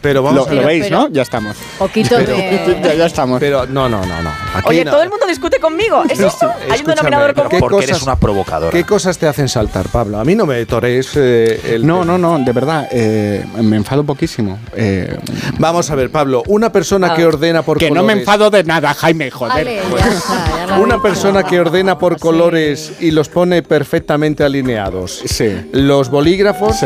Pero 0.00 0.22
vamos 0.22 0.46
Lo, 0.46 0.50
a 0.50 0.54
lo 0.54 0.66
veis, 0.66 0.84
pero- 0.84 1.00
¿no? 1.00 1.08
Ya 1.10 1.22
estamos. 1.22 1.54
Poquito 1.78 2.16
de... 2.16 2.45
ya, 2.82 2.94
ya 2.94 3.06
estamos. 3.06 3.40
Pero 3.40 3.66
no, 3.66 3.88
no, 3.88 4.04
no, 4.04 4.22
no. 4.22 4.30
Aquí 4.54 4.68
Oye, 4.68 4.84
no. 4.84 4.90
todo 4.92 5.02
el 5.02 5.10
mundo 5.10 5.26
discute 5.26 5.58
conmigo. 5.58 6.02
¿Es 6.08 6.20
esto? 6.20 6.50
Hay 6.70 6.80
un 6.80 6.86
denominador 6.86 7.34
común. 7.34 7.50
¿qué 7.50 7.58
Porque 7.58 7.76
eres 7.78 7.90
cosas- 7.90 8.02
una 8.04 8.16
provocadora. 8.16 8.70
¿Qué 8.70 8.84
cosas 8.84 9.18
te 9.18 9.26
hacen 9.26 9.48
saltar, 9.48 9.88
Pablo? 9.88 10.18
A 10.18 10.24
mí 10.24 10.34
no 10.34 10.46
me 10.46 10.64
torees 10.66 11.10
eh, 11.16 11.60
el... 11.74 11.86
No, 11.86 12.04
no, 12.04 12.18
no, 12.18 12.38
de 12.38 12.52
verdad, 12.52 12.88
eh, 12.90 13.44
me 13.62 13.76
enfado 13.76 14.04
poquísimo. 14.04 14.58
Eh, 14.74 15.16
Vamos 15.58 15.90
a 15.90 15.94
ver, 15.94 16.10
Pablo, 16.10 16.42
una 16.46 16.70
persona 16.72 17.14
que 17.14 17.24
ordena 17.24 17.62
por 17.62 17.78
que 17.78 17.90
no 17.90 18.02
me 18.02 18.12
colores- 18.14 18.18
enfado 18.20 18.50
de 18.50 18.64
nada, 18.64 18.94
Jaime, 18.94 19.30
joder. 19.30 19.64
Vale, 19.64 19.80
ya 19.98 20.08
está, 20.08 20.66
ya 20.66 20.76
lo 20.76 20.82
Una 20.86 21.00
persona 21.02 21.42
que 21.44 21.58
ordena 21.60 21.98
por 21.98 22.18
colores 22.18 22.92
y 23.00 23.10
los 23.10 23.28
pone 23.28 23.62
perfectamente 23.62 24.44
alineados. 24.44 25.22
Sí. 25.26 25.68
Los 25.72 26.10
bolígrafos 26.10 26.76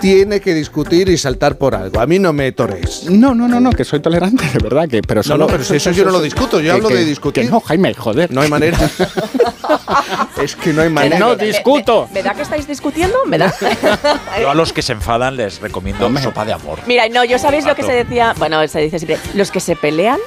tiene 0.00 0.40
que 0.40 0.54
discutir 0.54 1.08
y 1.08 1.18
saltar 1.18 1.56
por 1.56 1.74
algo. 1.74 2.00
A 2.00 2.06
mí 2.06 2.18
no 2.18 2.32
me 2.32 2.52
tores. 2.52 3.04
No, 3.10 3.34
no, 3.34 3.46
no, 3.48 3.60
no, 3.60 3.70
que 3.70 3.84
soy 3.84 4.00
tolerante, 4.00 4.44
de 4.46 4.58
verdad, 4.58 4.88
que 4.88 5.02
pero 5.02 5.20
No, 5.20 5.24
solo, 5.24 5.46
no, 5.46 5.52
pero 5.52 5.64
si 5.64 5.76
eso 5.76 5.90
yo 5.90 6.04
no 6.04 6.10
lo 6.10 6.20
discuto, 6.20 6.60
yo 6.60 6.74
hablo 6.74 6.88
de 6.88 7.04
discutir. 7.04 7.44
Que 7.44 7.50
no, 7.50 7.60
Jaime, 7.60 7.94
joder. 7.94 8.32
No 8.32 8.40
hay 8.40 8.50
manera. 8.50 8.78
es 10.42 10.56
que 10.56 10.72
no 10.72 10.82
hay 10.82 10.90
manera. 10.90 11.18
no 11.18 11.36
discuto. 11.36 12.08
¿Verdad 12.12 12.36
que 12.36 12.42
estáis 12.42 12.66
discutiendo? 12.66 13.16
¿Verdad? 13.26 13.54
Yo 14.40 14.50
a 14.50 14.54
los 14.54 14.72
que 14.72 14.82
se 14.82 14.92
enfadan 14.92 15.36
les 15.36 15.60
recomiendo 15.60 16.10
sopa 16.20 16.44
de 16.44 16.52
amor. 16.52 16.80
Mira, 16.86 17.08
no, 17.08 17.24
yo 17.24 17.38
sabéis 17.38 17.64
lo 17.64 17.74
que 17.74 17.82
se 17.82 17.92
decía, 17.92 18.34
bueno, 18.38 18.66
se 18.68 18.80
dice 18.80 18.98
siempre, 18.98 19.18
los 19.34 19.50
que 19.50 19.60
se 19.60 19.76
pelean 19.76 20.18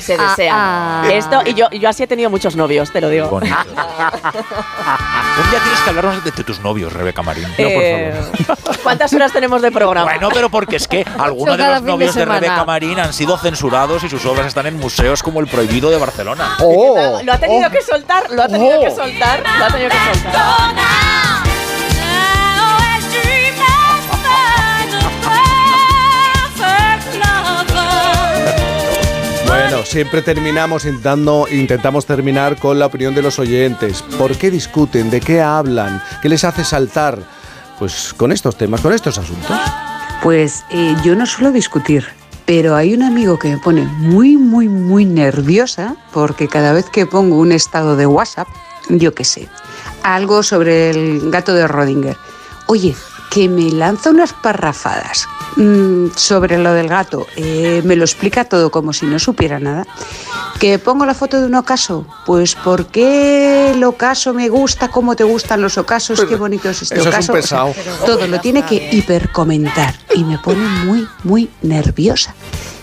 se 0.00 0.14
Ah, 0.18 0.28
desean. 0.30 0.56
ah. 0.58 1.02
Esto, 1.12 1.42
y 1.44 1.54
yo, 1.54 1.68
yo 1.70 1.88
así 1.88 2.02
he 2.02 2.06
tenido 2.06 2.30
muchos 2.30 2.56
novios, 2.56 2.90
te 2.92 3.00
lo 3.00 3.08
digo. 3.08 3.28
Bonito. 3.28 3.56
Un 3.68 5.50
día 5.50 5.60
tienes 5.62 5.80
que 5.84 5.90
hablarnos 5.90 6.24
de 6.24 6.32
tus 6.32 6.60
novios, 6.60 6.92
Rebeca 6.92 7.22
Marín. 7.22 7.46
Eh, 7.58 8.12
¿Cuántas 8.82 9.12
horas 9.12 9.32
tenemos 9.32 9.62
de 9.62 9.70
programa? 9.70 10.04
Bueno, 10.10 10.28
pero 10.32 10.48
porque 10.50 10.76
es 10.76 10.88
que 10.88 11.04
algunos 11.18 11.56
de 11.56 11.66
los 11.66 11.82
de 11.84 11.90
novios 11.90 12.14
de. 12.14 12.24
Rebeca 12.24 12.64
Marín 12.64 12.98
han 12.98 13.12
sido 13.12 13.38
censurados 13.38 14.02
y 14.04 14.08
sus 14.08 14.24
obras 14.26 14.46
están 14.46 14.66
en 14.66 14.76
museos 14.78 15.22
como 15.22 15.40
el 15.40 15.46
Prohibido 15.46 15.90
de 15.90 15.98
Barcelona. 15.98 16.56
Oh. 16.60 17.20
Lo 17.22 17.32
ha 17.32 17.38
tenido 17.38 17.70
que 17.70 17.82
soltar, 17.82 18.30
lo 18.30 18.42
ha 18.42 18.48
tenido 18.48 18.80
que 18.80 18.90
soltar, 18.90 19.42
lo 19.58 19.64
ha 19.64 19.68
tenido 19.68 19.90
que 19.90 20.18
soltar. 20.20 20.72
Bueno, 29.60 29.84
siempre 29.84 30.22
terminamos 30.22 30.84
intentando, 30.84 31.48
intentamos 31.50 32.06
terminar 32.06 32.56
con 32.60 32.78
la 32.78 32.86
opinión 32.86 33.12
de 33.12 33.22
los 33.22 33.40
oyentes. 33.40 34.02
¿Por 34.16 34.36
qué 34.36 34.52
discuten? 34.52 35.10
¿De 35.10 35.20
qué 35.20 35.40
hablan? 35.40 36.00
¿Qué 36.22 36.28
les 36.28 36.44
hace 36.44 36.62
saltar? 36.62 37.18
Pues 37.76 38.14
con 38.16 38.30
estos 38.30 38.56
temas, 38.56 38.80
con 38.80 38.92
estos 38.92 39.18
asuntos. 39.18 39.58
Pues 40.22 40.64
eh, 40.70 40.94
yo 41.02 41.16
no 41.16 41.26
suelo 41.26 41.50
discutir, 41.50 42.06
pero 42.46 42.76
hay 42.76 42.94
un 42.94 43.02
amigo 43.02 43.36
que 43.36 43.48
me 43.48 43.58
pone 43.58 43.82
muy, 43.82 44.36
muy, 44.36 44.68
muy 44.68 45.04
nerviosa 45.04 45.96
porque 46.12 46.46
cada 46.46 46.72
vez 46.72 46.88
que 46.88 47.04
pongo 47.04 47.36
un 47.36 47.50
estado 47.50 47.96
de 47.96 48.06
WhatsApp, 48.06 48.46
yo 48.88 49.12
qué 49.12 49.24
sé, 49.24 49.48
algo 50.04 50.44
sobre 50.44 50.90
el 50.90 51.32
gato 51.32 51.52
de 51.52 51.66
Rodinger, 51.66 52.16
oye, 52.68 52.94
que 53.30 53.48
me 53.48 53.70
lanza 53.70 54.10
unas 54.10 54.32
parrafadas 54.32 55.26
mm, 55.56 56.08
sobre 56.14 56.58
lo 56.58 56.72
del 56.72 56.88
gato, 56.88 57.26
eh, 57.36 57.82
me 57.84 57.96
lo 57.96 58.04
explica 58.04 58.44
todo 58.44 58.70
como 58.70 58.92
si 58.92 59.06
no 59.06 59.18
supiera 59.18 59.58
nada. 59.58 59.86
Que 60.58 60.78
pongo 60.78 61.06
la 61.06 61.14
foto 61.14 61.40
de 61.40 61.46
un 61.46 61.54
ocaso, 61.54 62.04
pues 62.26 62.56
¿por 62.56 62.86
qué 62.86 63.70
el 63.72 63.84
ocaso 63.84 64.34
me 64.34 64.48
gusta? 64.48 64.88
¿Cómo 64.88 65.14
te 65.14 65.22
gustan 65.22 65.62
los 65.62 65.78
ocasos? 65.78 66.24
Qué 66.24 66.34
bonito 66.34 66.68
es 66.68 66.82
este 66.82 66.96
eso 66.96 67.02
es 67.02 67.06
un 67.06 67.12
ocaso. 67.14 67.32
O 67.32 67.42
sea, 67.42 67.72
pesado. 67.74 68.06
todo 68.06 68.26
lo 68.26 68.40
tiene 68.40 68.64
que 68.64 68.88
hipercomentar 68.90 69.94
y 70.14 70.24
me 70.24 70.38
pone 70.38 70.66
muy, 70.84 71.06
muy 71.22 71.48
nerviosa. 71.62 72.34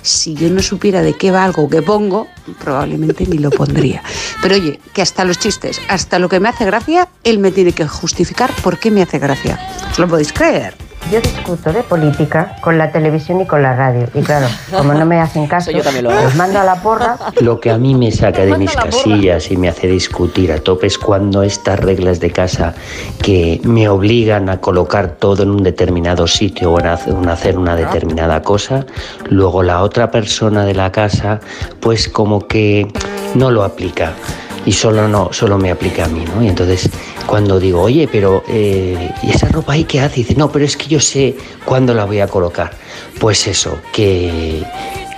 Si 0.05 0.35
yo 0.35 0.49
no 0.51 0.61
supiera 0.61 1.01
de 1.01 1.13
qué 1.13 1.31
va 1.31 1.43
algo 1.43 1.67
que 1.67 1.81
pongo, 1.81 2.27
probablemente 2.59 3.25
ni 3.25 3.39
lo 3.39 3.49
pondría. 3.49 4.03
Pero 4.41 4.55
oye, 4.55 4.79
que 4.93 5.01
hasta 5.01 5.25
los 5.25 5.39
chistes, 5.39 5.81
hasta 5.89 6.19
lo 6.19 6.29
que 6.29 6.39
me 6.39 6.47
hace 6.47 6.63
gracia, 6.63 7.09
él 7.23 7.39
me 7.39 7.51
tiene 7.51 7.71
que 7.71 7.87
justificar 7.87 8.53
por 8.61 8.77
qué 8.77 8.91
me 8.91 9.01
hace 9.01 9.17
gracia. 9.17 9.59
¿Os 9.89 9.97
lo 9.97 10.07
podéis 10.07 10.31
creer? 10.31 10.84
Yo 11.11 11.21
discuto 11.21 11.71
de 11.71 11.83
política 11.83 12.55
con 12.61 12.79
la 12.79 12.91
televisión 12.91 13.39
y 13.39 13.45
con 13.45 13.61
la 13.61 13.75
radio. 13.75 14.07
Y 14.13 14.21
claro, 14.21 14.47
como 14.75 14.93
no 14.95 15.05
me 15.05 15.19
hacen 15.19 15.45
caso, 15.45 15.69
yo 15.75 15.83
también 15.83 16.05
lo 16.05 16.11
hago. 16.11 16.23
los 16.23 16.35
mando 16.35 16.59
a 16.59 16.63
la 16.63 16.81
porra. 16.81 17.17
Lo 17.41 17.59
que 17.59 17.69
a 17.69 17.77
mí 17.77 17.93
me 17.93 18.11
saca 18.11 18.43
de 18.43 18.57
mis 18.57 18.75
casillas 18.75 19.51
y 19.51 19.57
me 19.57 19.69
hace 19.69 19.87
discutir 19.87 20.51
a 20.51 20.57
tope 20.57 20.87
es 20.87 20.97
cuando 20.97 21.43
estas 21.43 21.79
reglas 21.79 22.19
de 22.19 22.31
casa 22.31 22.73
que 23.21 23.61
me 23.63 23.87
obligan 23.87 24.49
a 24.49 24.59
colocar 24.59 25.11
todo 25.17 25.43
en 25.43 25.51
un 25.51 25.63
determinado 25.63 26.25
sitio 26.25 26.73
o 26.73 26.79
en 26.79 27.29
hacer 27.29 27.57
una 27.57 27.75
determinada 27.75 28.41
cosa, 28.41 28.85
luego 29.29 29.61
la 29.61 29.83
otra 29.83 30.09
persona 30.09 30.65
de 30.65 30.73
la 30.73 30.91
casa 30.91 31.39
pues 31.81 32.09
como 32.09 32.47
que 32.47 32.87
no 33.35 33.51
lo 33.51 33.63
aplica 33.63 34.13
y 34.65 34.71
solo 34.71 35.07
no 35.07 35.31
solo 35.31 35.57
me 35.57 35.71
aplica 35.71 36.05
a 36.05 36.07
mí, 36.07 36.23
¿no? 36.25 36.43
Y 36.43 36.47
entonces 36.47 36.89
cuando 37.25 37.59
digo, 37.59 37.81
oye, 37.81 38.07
pero 38.11 38.43
eh, 38.47 39.11
¿y 39.23 39.29
esa 39.29 39.47
ropa 39.49 39.73
ahí 39.73 39.83
qué 39.83 39.99
hace? 40.01 40.21
Y 40.21 40.23
dice, 40.23 40.35
no, 40.35 40.51
pero 40.51 40.65
es 40.65 40.75
que 40.77 40.87
yo 40.87 40.99
sé 40.99 41.35
cuándo 41.63 41.93
la 41.93 42.05
voy 42.05 42.19
a 42.19 42.27
colocar. 42.27 42.71
Pues 43.19 43.47
eso, 43.47 43.79
que, 43.93 44.63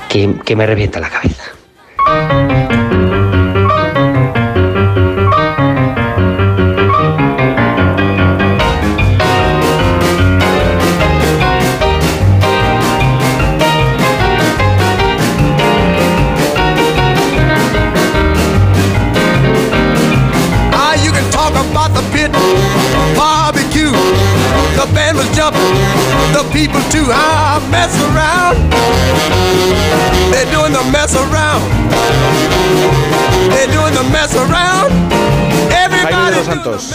que, 0.10 0.36
que 0.46 0.56
me 0.56 0.66
revienta 0.66 1.00
la 1.00 1.10
cabeza. 1.10 2.97
People 26.58 26.82
too. 26.90 27.06
Mess 27.70 27.94
around. 28.10 28.58
They're 30.32 30.50
doing 30.52 30.74
the 30.74 30.84
mess 30.92 31.14
around. 31.16 31.62
They're 33.54 33.72
doing 33.72 33.94
the 33.94 34.04
mess 34.12 34.34
around. 34.36 34.92
Jaime 35.70 36.32
de 36.32 36.38
los 36.38 36.46
Santos. 36.46 36.94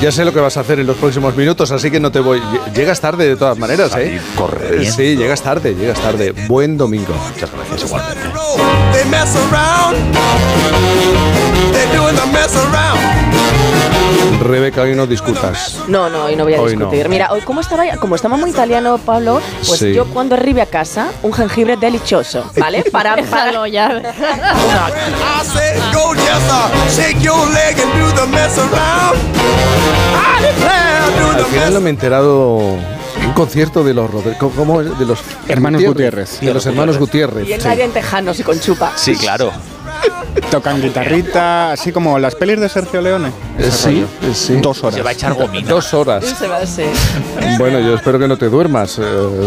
Ya 0.00 0.12
sé 0.12 0.24
lo 0.26 0.32
que 0.34 0.40
vas 0.40 0.56
a 0.58 0.60
hacer 0.60 0.80
en 0.80 0.86
los 0.86 0.96
próximos 0.98 1.34
minutos, 1.34 1.70
así 1.70 1.90
que 1.90 1.98
no 1.98 2.10
te 2.12 2.20
voy. 2.20 2.40
Lle- 2.40 2.72
Llegas 2.74 3.00
tarde 3.00 3.26
de 3.26 3.36
todas 3.36 3.56
maneras, 3.56 3.92
¿eh? 3.96 4.20
corriendo. 4.36 4.92
Sí, 4.92 5.16
llegas 5.16 5.40
tarde, 5.40 5.74
llegas 5.74 5.98
tarde. 6.00 6.32
Buen 6.46 6.76
domingo. 6.76 7.14
Muchas 7.32 7.50
gracias 7.52 7.84
igualmente. 7.88 8.20
Rebeca, 14.44 14.82
hoy 14.82 14.94
no 14.94 15.06
discutas. 15.06 15.78
No, 15.88 16.08
no, 16.10 16.24
hoy 16.26 16.36
no 16.36 16.44
voy 16.44 16.54
a 16.54 16.60
Hoy 16.60 16.76
no. 16.76 16.86
discutir. 16.86 17.08
Mira, 17.08 17.32
hoy 17.32 17.40
como 17.40 17.60
estaba, 17.60 17.84
como 17.98 18.14
estaba 18.14 18.36
muy 18.36 18.50
italiano, 18.50 18.98
Pablo, 18.98 19.40
pues 19.66 19.80
Sí. 19.80 19.92
yo 19.94 20.04
cuando 20.06 20.34
arribe 20.34 20.60
a 20.62 20.66
casa, 20.66 21.08
un 21.22 21.32
jengibre 21.32 21.76
delicioso, 21.76 22.44
¿vale? 22.56 22.84
Para, 22.92 23.16
para 23.24 23.66
ya. 23.68 23.86
Al 31.36 31.44
final 31.46 31.74
no 31.74 31.80
me 31.80 31.86
he 31.86 31.90
enterado 31.90 32.56
un 32.56 33.32
concierto 33.34 33.82
de 33.84 33.94
los 33.94 34.10
¿cómo- 34.38 34.80
es? 34.80 34.98
de 34.98 35.04
los 35.06 35.20
Hermanos 35.48 35.82
Gutiérrez. 35.82 36.40
De 36.40 36.52
los 36.54 36.66
hermanos 36.66 36.98
Gutiérrez. 36.98 37.48
y 37.48 37.52
sí. 37.54 37.58
nadie 37.68 37.84
en 37.84 37.92
tejanos 37.92 38.38
y 38.38 38.42
con 38.42 38.58
chupa. 38.60 38.92
Sí, 38.96 39.16
claro. 39.16 39.52
Tocan 40.50 40.80
guitarrita, 40.80 41.72
así 41.72 41.92
como 41.92 42.18
las 42.18 42.34
pelis 42.34 42.60
de 42.60 42.68
Sergio 42.68 43.00
Leone. 43.00 43.28
Eh, 43.58 43.70
sí, 43.70 44.04
eh, 44.22 44.34
sí. 44.34 44.56
Dos 44.56 44.82
horas. 44.82 44.94
Se 44.96 45.02
va 45.02 45.10
a 45.10 45.12
echar 45.12 45.34
gomina. 45.34 45.68
Dos 45.68 45.92
horas. 45.94 46.24
Se 46.24 46.46
va 46.46 46.56
a 46.56 46.60
hacer. 46.60 46.88
Bueno, 47.58 47.78
yo 47.80 47.94
espero 47.94 48.18
que 48.18 48.28
no 48.28 48.36
te 48.36 48.48
duermas. 48.48 48.98
eh, 48.98 49.02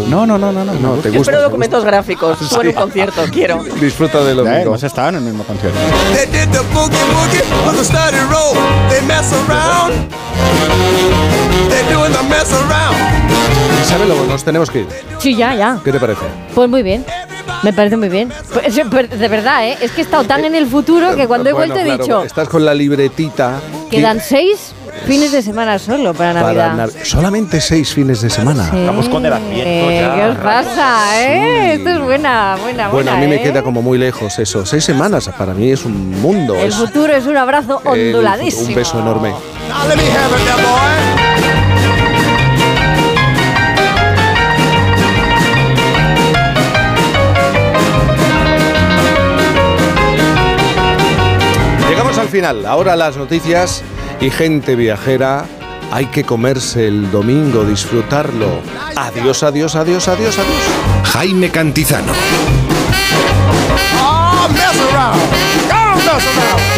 No, 0.08 0.26
no, 0.26 0.38
no, 0.38 0.52
no, 0.52 0.64
no. 0.66 0.74
no, 0.74 0.94
te 0.96 1.10
Yo 1.12 1.18
gusta. 1.18 1.32
espero 1.32 1.42
documentos 1.42 1.84
gráficos. 1.84 2.38
Tú 2.50 2.62
en 2.62 2.68
un 2.70 2.74
concierto, 2.74 3.24
quiero. 3.32 3.64
Disfruta 3.80 4.24
de 4.24 4.36
lo 4.36 4.44
domingo. 4.44 4.68
hemos 4.68 4.84
estado 4.84 5.10
en 5.10 5.16
el 5.16 5.22
mismo 5.22 5.44
concierto. 5.44 5.78
Isabel, 13.84 14.10
nos 14.28 14.44
tenemos 14.44 14.70
que 14.70 14.80
ir. 14.80 14.88
Sí, 15.20 15.36
ya, 15.36 15.56
ya. 15.56 15.80
¿Qué 15.84 15.92
te 15.92 16.00
parece? 16.00 16.22
Pues 16.54 16.70
muy 16.70 16.84
bien. 16.84 17.06
Me 17.64 17.74
parece 17.74 17.98
muy 17.98 18.10
bien. 18.10 18.32
Pues, 18.54 18.80
pues, 18.90 19.10
de 19.20 19.28
verdad, 19.28 19.68
¿eh? 19.68 19.78
Es 19.82 19.92
que 19.92 20.02
he 20.02 20.04
estado 20.04 20.24
tan 20.26 20.46
en 20.46 20.56
el 20.56 20.68
futuro 20.68 21.16
que 21.16 21.28
cuando 21.28 21.50
he 21.50 21.54
Bueno, 21.54 21.74
vuelto 21.74 21.80
he 21.84 21.86
claro, 21.96 22.04
dicho, 22.04 22.24
Estás 22.24 22.48
con 22.50 22.64
la 22.66 22.74
libretita. 22.74 23.60
quedan 23.90 24.20
seis 24.22 24.74
fines 25.06 25.32
de 25.32 25.42
semana 25.42 25.78
solo 25.80 26.14
para 26.14 26.34
para 26.42 26.54
Navidad. 26.74 26.88
Nav- 26.88 27.04
Solamente 27.06 27.62
seis 27.62 27.94
fines 27.94 28.22
de 28.22 28.30
semana. 28.30 28.70
Sí. 28.72 28.78
Estamos 28.78 29.10
con 29.10 29.26
el 29.26 29.34
Adviento 29.34 29.92
ya. 29.92 30.16
¿Qué 30.16 30.24
os 30.30 30.38
pasa, 30.38 31.22
eh? 31.24 31.74
Esto 31.76 31.90
es 31.90 32.00
buena, 32.02 32.56
buena, 32.62 32.88
buena. 32.90 32.90
Bueno, 32.90 33.12
a 33.12 33.16
mí 33.18 33.28
me 33.28 33.36
¿eh? 33.38 33.44
queda 33.44 33.62
como 33.64 33.82
muy 33.82 33.98
lejos 33.98 34.38
eso. 34.40 34.66
Seis 34.66 34.84
semanas 34.84 35.30
para 35.38 35.54
mí 35.54 35.72
es 35.72 35.84
un 35.86 36.22
mundo. 36.22 36.56
El 36.56 36.70
es 36.70 36.76
futuro 36.76 37.14
es 37.14 37.26
un 37.26 37.38
abrazo 37.38 37.82
onduladísimo. 37.86 38.68
un 38.70 38.76
beso 38.76 39.00
enorme. 39.00 39.34
Al 52.28 52.32
final. 52.32 52.66
Ahora 52.66 52.98
las 52.98 53.16
noticias 53.16 53.84
y 54.20 54.30
gente 54.30 54.76
viajera. 54.76 55.46
Hay 55.92 56.08
que 56.08 56.26
comerse 56.26 56.88
el 56.88 57.10
domingo, 57.10 57.64
disfrutarlo. 57.64 58.60
Adiós, 58.98 59.44
adiós, 59.44 59.76
adiós, 59.78 60.08
adiós, 60.10 60.38
adiós. 60.38 60.64
Jaime 61.06 61.50
Cantizano. 61.50 62.12
Oh, 63.98 64.50
mess 64.52 64.78
around. 64.92 65.22
Go, 65.70 65.78
go. 66.04 66.16
mess 66.16 66.28
around. 66.28 66.78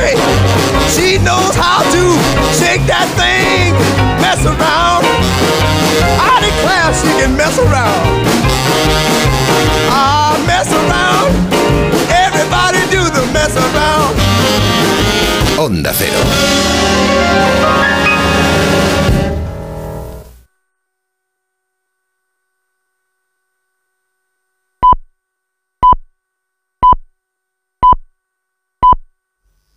Diamond. 0.00 0.90
She 0.90 1.18
knows 1.18 1.54
how 1.54 1.82
to 1.82 2.02
shake 2.54 2.86
that 2.86 3.08
thing, 3.18 3.74
mess 4.22 4.44
around. 4.44 5.04
I 6.20 6.40
declare 6.40 6.92
she 6.94 7.10
can 7.20 7.36
mess 7.36 7.58
around. 7.58 8.24
Mess 10.46 10.72
around. 10.72 11.34
Everybody 12.10 12.78
do 12.90 13.04
the 13.10 13.26
mess 13.32 13.54
around. 13.54 14.16
Onda 15.58 15.92
Cero. 15.92 16.24